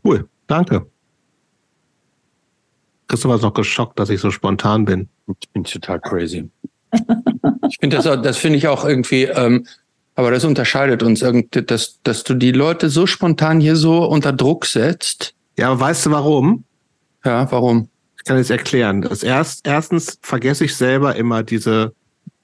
Cool. 0.04 0.28
Danke. 0.46 0.86
Christopher 3.12 3.34
ist 3.34 3.42
noch 3.42 3.52
geschockt, 3.52 3.98
dass 4.00 4.08
ich 4.08 4.20
so 4.22 4.30
spontan 4.30 4.86
bin. 4.86 5.06
Ich 5.38 5.50
bin 5.50 5.64
total 5.64 6.00
crazy. 6.00 6.48
ich 7.68 7.76
finde 7.78 7.96
das, 7.98 8.06
auch- 8.06 8.16
das 8.22 8.38
finde 8.38 8.56
ich 8.56 8.68
auch 8.68 8.86
irgendwie, 8.86 9.24
ähm, 9.24 9.66
aber 10.14 10.30
das 10.30 10.44
unterscheidet 10.46 11.02
uns 11.02 11.20
irgendwie, 11.20 11.62
dass, 11.62 11.98
dass 12.04 12.24
du 12.24 12.32
die 12.32 12.52
Leute 12.52 12.88
so 12.88 13.06
spontan 13.06 13.60
hier 13.60 13.76
so 13.76 14.06
unter 14.06 14.32
Druck 14.32 14.64
setzt. 14.64 15.34
Ja, 15.58 15.70
aber 15.70 15.80
weißt 15.80 16.06
du 16.06 16.10
warum? 16.10 16.64
Ja, 17.22 17.52
warum? 17.52 17.88
Ich 18.16 18.24
kann 18.24 18.38
es 18.38 18.48
erklären. 18.48 19.02
Das 19.02 19.22
erst, 19.22 19.66
erstens 19.66 20.18
vergesse 20.22 20.64
ich 20.64 20.74
selber 20.74 21.14
immer 21.16 21.42
diese 21.42 21.92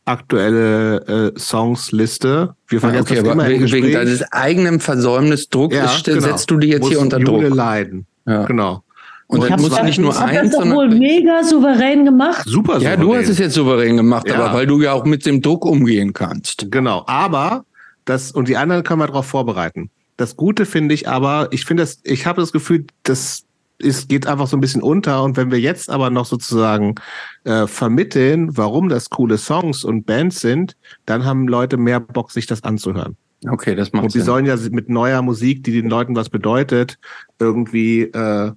aktuelle 0.05 1.33
äh, 1.35 1.39
Songsliste. 1.39 2.55
Wir 2.67 2.77
Ja, 2.77 2.81
vergessen 2.81 3.03
okay, 3.07 3.23
das 3.23 3.33
immer 3.33 3.47
im 3.47 3.51
wegen, 3.63 3.73
wegen 3.73 3.93
deines 3.93 4.23
eigenen 4.33 4.81
Versäumnisdrucks 4.81 5.75
Ja, 5.75 5.85
ist- 5.87 6.05
genau. 6.05 6.21
setzt 6.21 6.51
du 6.51 6.59
die 6.59 6.69
jetzt 6.69 6.81
Muss 6.81 6.91
hier 6.91 7.01
unter 7.01 7.19
Jule 7.19 7.49
Druck. 7.49 7.57
leiden. 7.57 8.07
Ja. 8.27 8.45
Genau. 8.45 8.83
Und 9.29 9.45
Ich 9.45 9.51
habe 9.53 9.61
muss 9.63 9.71
das, 9.73 9.83
nicht 9.85 9.99
nur 9.99 10.19
eins, 10.19 10.51
das 10.53 10.61
doch 10.61 10.67
wohl 10.75 10.91
sondern. 10.91 10.99
mega 10.99 11.45
souverän 11.45 12.05
gemacht. 12.07 12.45
Super 12.47 12.79
Ja, 12.81 12.97
du 12.97 13.03
souverän. 13.03 13.23
hast 13.23 13.29
es 13.31 13.39
jetzt 13.39 13.55
souverän 13.55 13.97
gemacht, 13.99 14.27
Ja. 14.29 14.37
aber 14.37 14.55
weil 14.57 14.67
du 14.67 14.81
ja 14.81 14.93
auch 14.95 15.05
mit 15.05 15.27
dem 15.27 15.43
Druck 15.43 15.67
umgehen 15.67 16.15
kannst. 16.15 16.67
Genau. 16.71 17.05
Aber 17.07 17.65
das, 18.07 18.33
und 18.33 18.49
die 18.49 18.57
anderen 18.57 18.85
können 18.85 19.01
wir 19.01 19.07
darauf 19.07 19.27
vorbereiten. 19.27 19.91
Das 20.17 20.35
Gute 20.37 20.65
finde 20.65 20.95
ich 20.95 21.09
aber, 21.09 21.49
ich 21.51 21.67
finde 21.67 21.83
das, 21.83 22.01
ich 22.05 22.25
habe 22.27 22.41
das 22.41 22.53
Gefühl, 22.53 22.87
das 23.03 23.45
ist, 23.77 24.09
geht 24.09 24.27
einfach 24.27 24.47
so 24.49 24.57
ein 24.57 24.61
bisschen 24.63 24.83
unter. 24.83 25.23
Und 25.23 25.37
wenn 25.37 25.51
wir 25.51 25.61
jetzt 25.61 25.91
aber 25.91 26.09
noch 26.09 26.25
sozusagen 26.25 26.95
äh, 27.45 27.67
vermitteln, 27.67 28.57
warum 28.57 28.89
das 28.89 29.11
coole 29.11 29.37
Songs 29.37 29.85
und 29.85 30.07
Bands 30.07 30.41
sind, 30.41 30.75
dann 31.05 31.27
haben 31.27 31.47
Leute 31.47 31.77
mehr 31.77 32.01
Bock, 32.01 32.33
sich 32.33 32.47
das 32.47 32.65
anzuhören. 32.65 33.17
Okay, 33.47 33.77
das 33.77 33.93
macht 33.93 34.05
Und 34.05 34.11
sie 34.11 34.21
sollen 34.23 34.47
ja 34.47 34.57
mit 34.71 34.89
neuer 34.89 35.21
Musik, 35.23 35.63
die 35.65 35.71
den 35.73 35.89
Leuten 35.91 36.17
was 36.17 36.29
bedeutet, 36.31 36.99
irgendwie 37.39 38.05
äh, 38.05 38.53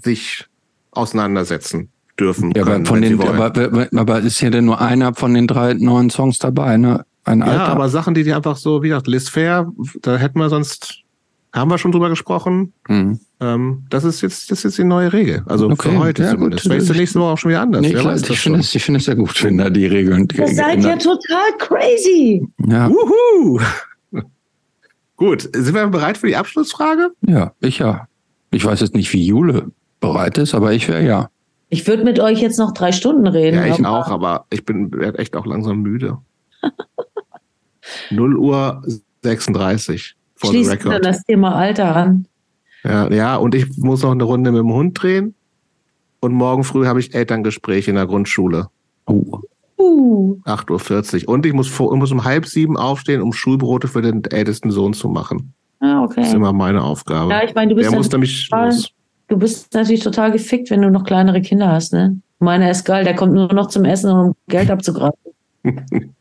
sich 0.00 0.46
auseinandersetzen 0.92 1.88
dürfen. 2.18 2.52
Ja, 2.54 2.62
aber 2.62 2.72
können, 2.72 2.86
von 2.86 3.02
wenn 3.02 3.18
sie 3.18 3.24
den, 3.24 3.28
aber, 3.28 3.88
aber 3.94 4.20
ist 4.20 4.38
hier 4.38 4.50
denn 4.50 4.64
nur 4.64 4.80
einer 4.80 5.14
von 5.14 5.34
den 5.34 5.46
drei 5.46 5.74
neuen 5.74 6.10
Songs 6.10 6.38
dabei, 6.38 6.76
ne? 6.76 7.04
Ein 7.24 7.40
ja, 7.40 7.46
alter. 7.46 7.68
aber 7.68 7.88
Sachen, 7.88 8.14
die 8.14 8.24
die 8.24 8.32
einfach 8.32 8.56
so, 8.56 8.82
wie 8.82 8.88
gesagt, 8.88 9.06
Liz 9.06 9.28
Fair, 9.28 9.70
da 10.00 10.16
hätten 10.16 10.38
wir 10.40 10.48
sonst, 10.48 11.02
haben 11.52 11.70
wir 11.70 11.78
schon 11.78 11.92
drüber 11.92 12.08
gesprochen. 12.08 12.72
Hm. 12.88 13.20
Ähm, 13.40 13.84
das 13.90 14.02
ist 14.02 14.22
jetzt, 14.22 14.50
das 14.50 14.58
ist 14.58 14.64
jetzt 14.64 14.78
die 14.78 14.84
neue 14.84 15.12
Regel. 15.12 15.42
Also 15.46 15.70
Okay, 15.70 15.90
für 15.90 15.98
heute 15.98 16.22
ja, 16.24 16.30
zumindest. 16.30 16.64
gut. 16.64 16.72
Vielleicht 16.72 16.90
ist 16.90 16.96
nächste 16.96 17.20
Woche 17.20 17.32
auch 17.32 17.38
schon 17.38 17.50
wieder 17.50 17.60
anders. 17.60 17.82
Nee, 17.82 17.92
klar, 17.92 18.16
ich 18.16 18.40
finde 18.40 18.58
es, 18.58 18.74
ich 18.74 18.82
finde 18.82 18.98
es 18.98 19.04
sehr 19.04 19.14
gut, 19.14 19.42
wenn 19.44 19.58
da 19.58 19.70
die 19.70 19.86
Regeln. 19.86 20.26
Ihr 20.34 20.48
seid 20.48 20.82
ja 20.82 20.96
total 20.96 21.56
crazy. 21.58 22.44
ja. 22.66 22.88
Wuhu! 22.90 23.60
Gut, 25.16 25.48
sind 25.52 25.74
wir 25.74 25.86
bereit 25.86 26.18
für 26.18 26.26
die 26.26 26.34
Abschlussfrage? 26.34 27.12
Ja, 27.24 27.52
ich 27.60 27.78
ja. 27.78 28.08
Ich 28.50 28.64
weiß 28.64 28.80
jetzt 28.80 28.96
nicht, 28.96 29.12
wie 29.12 29.24
Jule 29.24 29.70
bereit 30.02 30.36
ist, 30.36 30.54
aber 30.54 30.72
ich 30.74 30.88
wäre 30.88 31.02
ja. 31.04 31.30
Ich 31.70 31.86
würde 31.86 32.04
mit 32.04 32.20
euch 32.20 32.40
jetzt 32.40 32.58
noch 32.58 32.72
drei 32.72 32.92
Stunden 32.92 33.26
reden. 33.26 33.56
Ja, 33.56 33.64
ich 33.64 33.82
auch, 33.86 34.08
aber 34.08 34.44
ich 34.50 34.66
bin 34.66 34.92
echt 35.16 35.34
auch 35.34 35.46
langsam 35.46 35.80
müde. 35.80 36.18
0 38.10 38.36
Uhr 38.36 38.82
36 39.22 40.14
for 40.34 40.50
the 40.50 40.56
Schließt 40.56 40.70
dann 40.70 40.78
record. 40.78 41.04
das 41.06 41.22
Thema 41.24 41.54
Alter 41.54 41.96
an. 41.96 42.26
Ja, 42.84 43.10
ja, 43.10 43.36
und 43.36 43.54
ich 43.54 43.78
muss 43.78 44.02
noch 44.02 44.10
eine 44.10 44.24
Runde 44.24 44.52
mit 44.52 44.60
dem 44.60 44.72
Hund 44.72 45.00
drehen. 45.02 45.34
Und 46.20 46.34
morgen 46.34 46.62
früh 46.62 46.86
habe 46.86 47.00
ich 47.00 47.14
Elterngespräch 47.14 47.88
in 47.88 47.94
der 47.94 48.06
Grundschule. 48.06 48.68
Oh. 49.06 49.38
Uh, 49.78 50.38
8.40 50.44 51.22
Uhr. 51.22 51.28
Und 51.34 51.46
ich 51.46 51.52
muss, 51.52 51.68
vor, 51.68 51.92
ich 51.92 51.98
muss 51.98 52.12
um 52.12 52.22
halb 52.22 52.46
sieben 52.46 52.76
aufstehen, 52.76 53.20
um 53.20 53.32
Schulbrote 53.32 53.88
für 53.88 54.02
den 54.02 54.22
ältesten 54.24 54.70
Sohn 54.70 54.92
zu 54.92 55.08
machen. 55.08 55.54
ah, 55.80 56.06
Das 56.06 56.16
ist 56.18 56.28
okay. 56.28 56.36
immer 56.36 56.52
meine 56.52 56.82
Aufgabe. 56.82 57.32
Ja, 57.32 57.42
ich 57.42 57.54
meine, 57.54 57.70
du 57.70 57.76
bist, 57.76 57.90
Der 57.90 57.96
muss 57.96 58.10
nämlich 58.12 58.48
los. 58.52 58.90
Du 59.28 59.36
bist 59.36 59.72
natürlich 59.74 60.02
total 60.02 60.32
gefickt, 60.32 60.70
wenn 60.70 60.82
du 60.82 60.90
noch 60.90 61.04
kleinere 61.04 61.40
Kinder 61.40 61.70
hast, 61.70 61.92
ne? 61.92 62.20
Meiner 62.38 62.70
ist 62.70 62.84
geil, 62.84 63.04
der 63.04 63.14
kommt 63.14 63.34
nur 63.34 63.52
noch 63.52 63.68
zum 63.68 63.84
Essen 63.84 64.10
um 64.10 64.34
Geld 64.48 64.70
abzugreifen. 64.70 65.16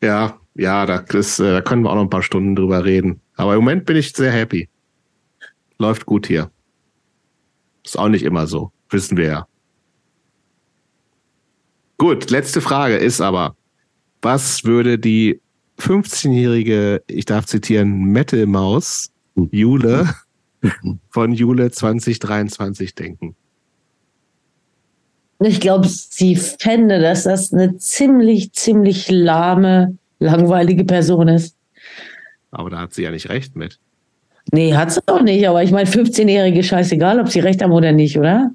Ja, 0.00 0.38
ja, 0.54 0.86
da, 0.86 0.98
ist, 0.98 1.40
äh, 1.40 1.52
da 1.54 1.60
können 1.60 1.82
wir 1.82 1.90
auch 1.90 1.96
noch 1.96 2.02
ein 2.02 2.10
paar 2.10 2.22
Stunden 2.22 2.54
drüber 2.54 2.84
reden. 2.84 3.20
Aber 3.34 3.54
im 3.54 3.60
Moment 3.60 3.84
bin 3.84 3.96
ich 3.96 4.12
sehr 4.12 4.30
happy. 4.30 4.68
Läuft 5.78 6.06
gut 6.06 6.28
hier. 6.28 6.50
Ist 7.84 7.98
auch 7.98 8.08
nicht 8.08 8.24
immer 8.24 8.46
so, 8.46 8.70
wissen 8.90 9.16
wir 9.16 9.26
ja. 9.26 9.46
Gut, 11.96 12.30
letzte 12.30 12.60
Frage 12.60 12.96
ist 12.96 13.20
aber, 13.20 13.56
was 14.22 14.64
würde 14.64 14.98
die 15.00 15.40
15-jährige, 15.80 17.02
ich 17.08 17.24
darf 17.24 17.46
zitieren, 17.46 18.04
Metal-Maus 18.12 19.10
Jule 19.50 20.08
von 21.10 21.32
Jule 21.32 21.70
2023 21.70 22.94
denken? 22.94 23.36
Ich 25.40 25.60
glaube, 25.60 25.86
sie 25.88 26.34
fände, 26.34 27.00
dass 27.00 27.24
das 27.24 27.52
eine 27.52 27.76
ziemlich, 27.76 28.52
ziemlich 28.52 29.08
lahme, 29.08 29.96
langweilige 30.18 30.84
Person 30.84 31.28
ist. 31.28 31.56
Aber 32.50 32.70
da 32.70 32.80
hat 32.80 32.94
sie 32.94 33.02
ja 33.02 33.10
nicht 33.10 33.28
recht 33.28 33.54
mit. 33.54 33.78
Nee, 34.50 34.74
hat 34.74 34.92
sie 34.92 35.00
auch 35.06 35.22
nicht, 35.22 35.46
aber 35.46 35.62
ich 35.62 35.70
meine, 35.70 35.88
15-Jährige 35.88 36.62
scheißegal, 36.62 37.20
ob 37.20 37.28
sie 37.28 37.40
recht 37.40 37.62
haben 37.62 37.72
oder 37.72 37.92
nicht, 37.92 38.18
oder? 38.18 38.50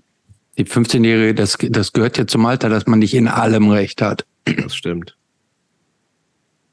Die 0.58 0.66
15-Jährige, 0.66 1.36
das, 1.36 1.58
das 1.70 1.94
gehört 1.94 2.18
ja 2.18 2.28
zum 2.28 2.46
Alter, 2.46 2.70
dass 2.70 2.86
man 2.86 3.00
nicht 3.00 3.14
in 3.14 3.28
allem 3.28 3.70
recht 3.70 4.02
hat. 4.02 4.26
Das 4.46 4.76
stimmt. 4.76 5.16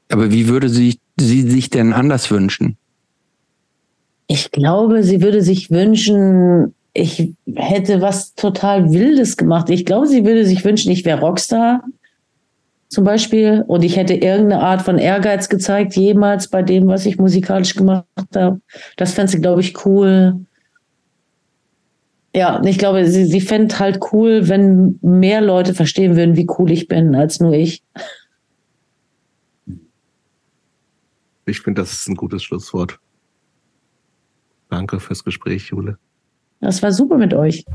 Aber 0.09 0.31
wie 0.31 0.47
würde 0.47 0.69
sie, 0.69 0.99
sie 1.17 1.49
sich 1.49 1.69
denn 1.69 1.93
anders 1.93 2.29
wünschen? 2.31 2.77
Ich 4.31 4.49
glaube, 4.51 5.03
sie 5.03 5.21
würde 5.21 5.41
sich 5.41 5.71
wünschen, 5.71 6.73
ich 6.93 7.33
hätte 7.53 7.99
was 7.99 8.33
total 8.33 8.93
Wildes 8.93 9.35
gemacht. 9.35 9.69
Ich 9.69 9.85
glaube, 9.85 10.07
sie 10.07 10.23
würde 10.23 10.45
sich 10.45 10.63
wünschen, 10.63 10.89
ich 10.89 11.03
wäre 11.03 11.19
Rockstar 11.19 11.83
zum 12.87 13.03
Beispiel 13.03 13.65
und 13.67 13.83
ich 13.83 13.97
hätte 13.97 14.13
irgendeine 14.13 14.61
Art 14.61 14.83
von 14.83 14.97
Ehrgeiz 14.97 15.49
gezeigt, 15.49 15.97
jemals 15.97 16.47
bei 16.47 16.61
dem, 16.61 16.87
was 16.87 17.05
ich 17.05 17.17
musikalisch 17.17 17.75
gemacht 17.75 18.05
habe. 18.33 18.61
Das 18.95 19.11
fände 19.15 19.33
sie, 19.33 19.41
glaube 19.41 19.59
ich, 19.59 19.85
cool. 19.85 20.39
Ja, 22.33 22.61
ich 22.63 22.77
glaube, 22.77 23.05
sie, 23.07 23.25
sie 23.25 23.41
fände 23.41 23.79
halt 23.79 23.99
cool, 24.13 24.47
wenn 24.47 24.97
mehr 25.01 25.41
Leute 25.41 25.73
verstehen 25.73 26.15
würden, 26.15 26.37
wie 26.37 26.47
cool 26.57 26.71
ich 26.71 26.87
bin, 26.87 27.15
als 27.15 27.41
nur 27.41 27.51
ich. 27.51 27.83
Ich 31.45 31.59
finde, 31.59 31.81
das 31.81 31.91
ist 31.91 32.07
ein 32.07 32.15
gutes 32.15 32.41
Schlusswort. 32.43 32.97
Danke 34.71 35.01
fürs 35.01 35.23
Gespräch, 35.25 35.67
Jule. 35.67 35.97
Das 36.61 36.81
war 36.81 36.93
super 36.93 37.17
mit 37.17 37.33
euch. 37.33 37.65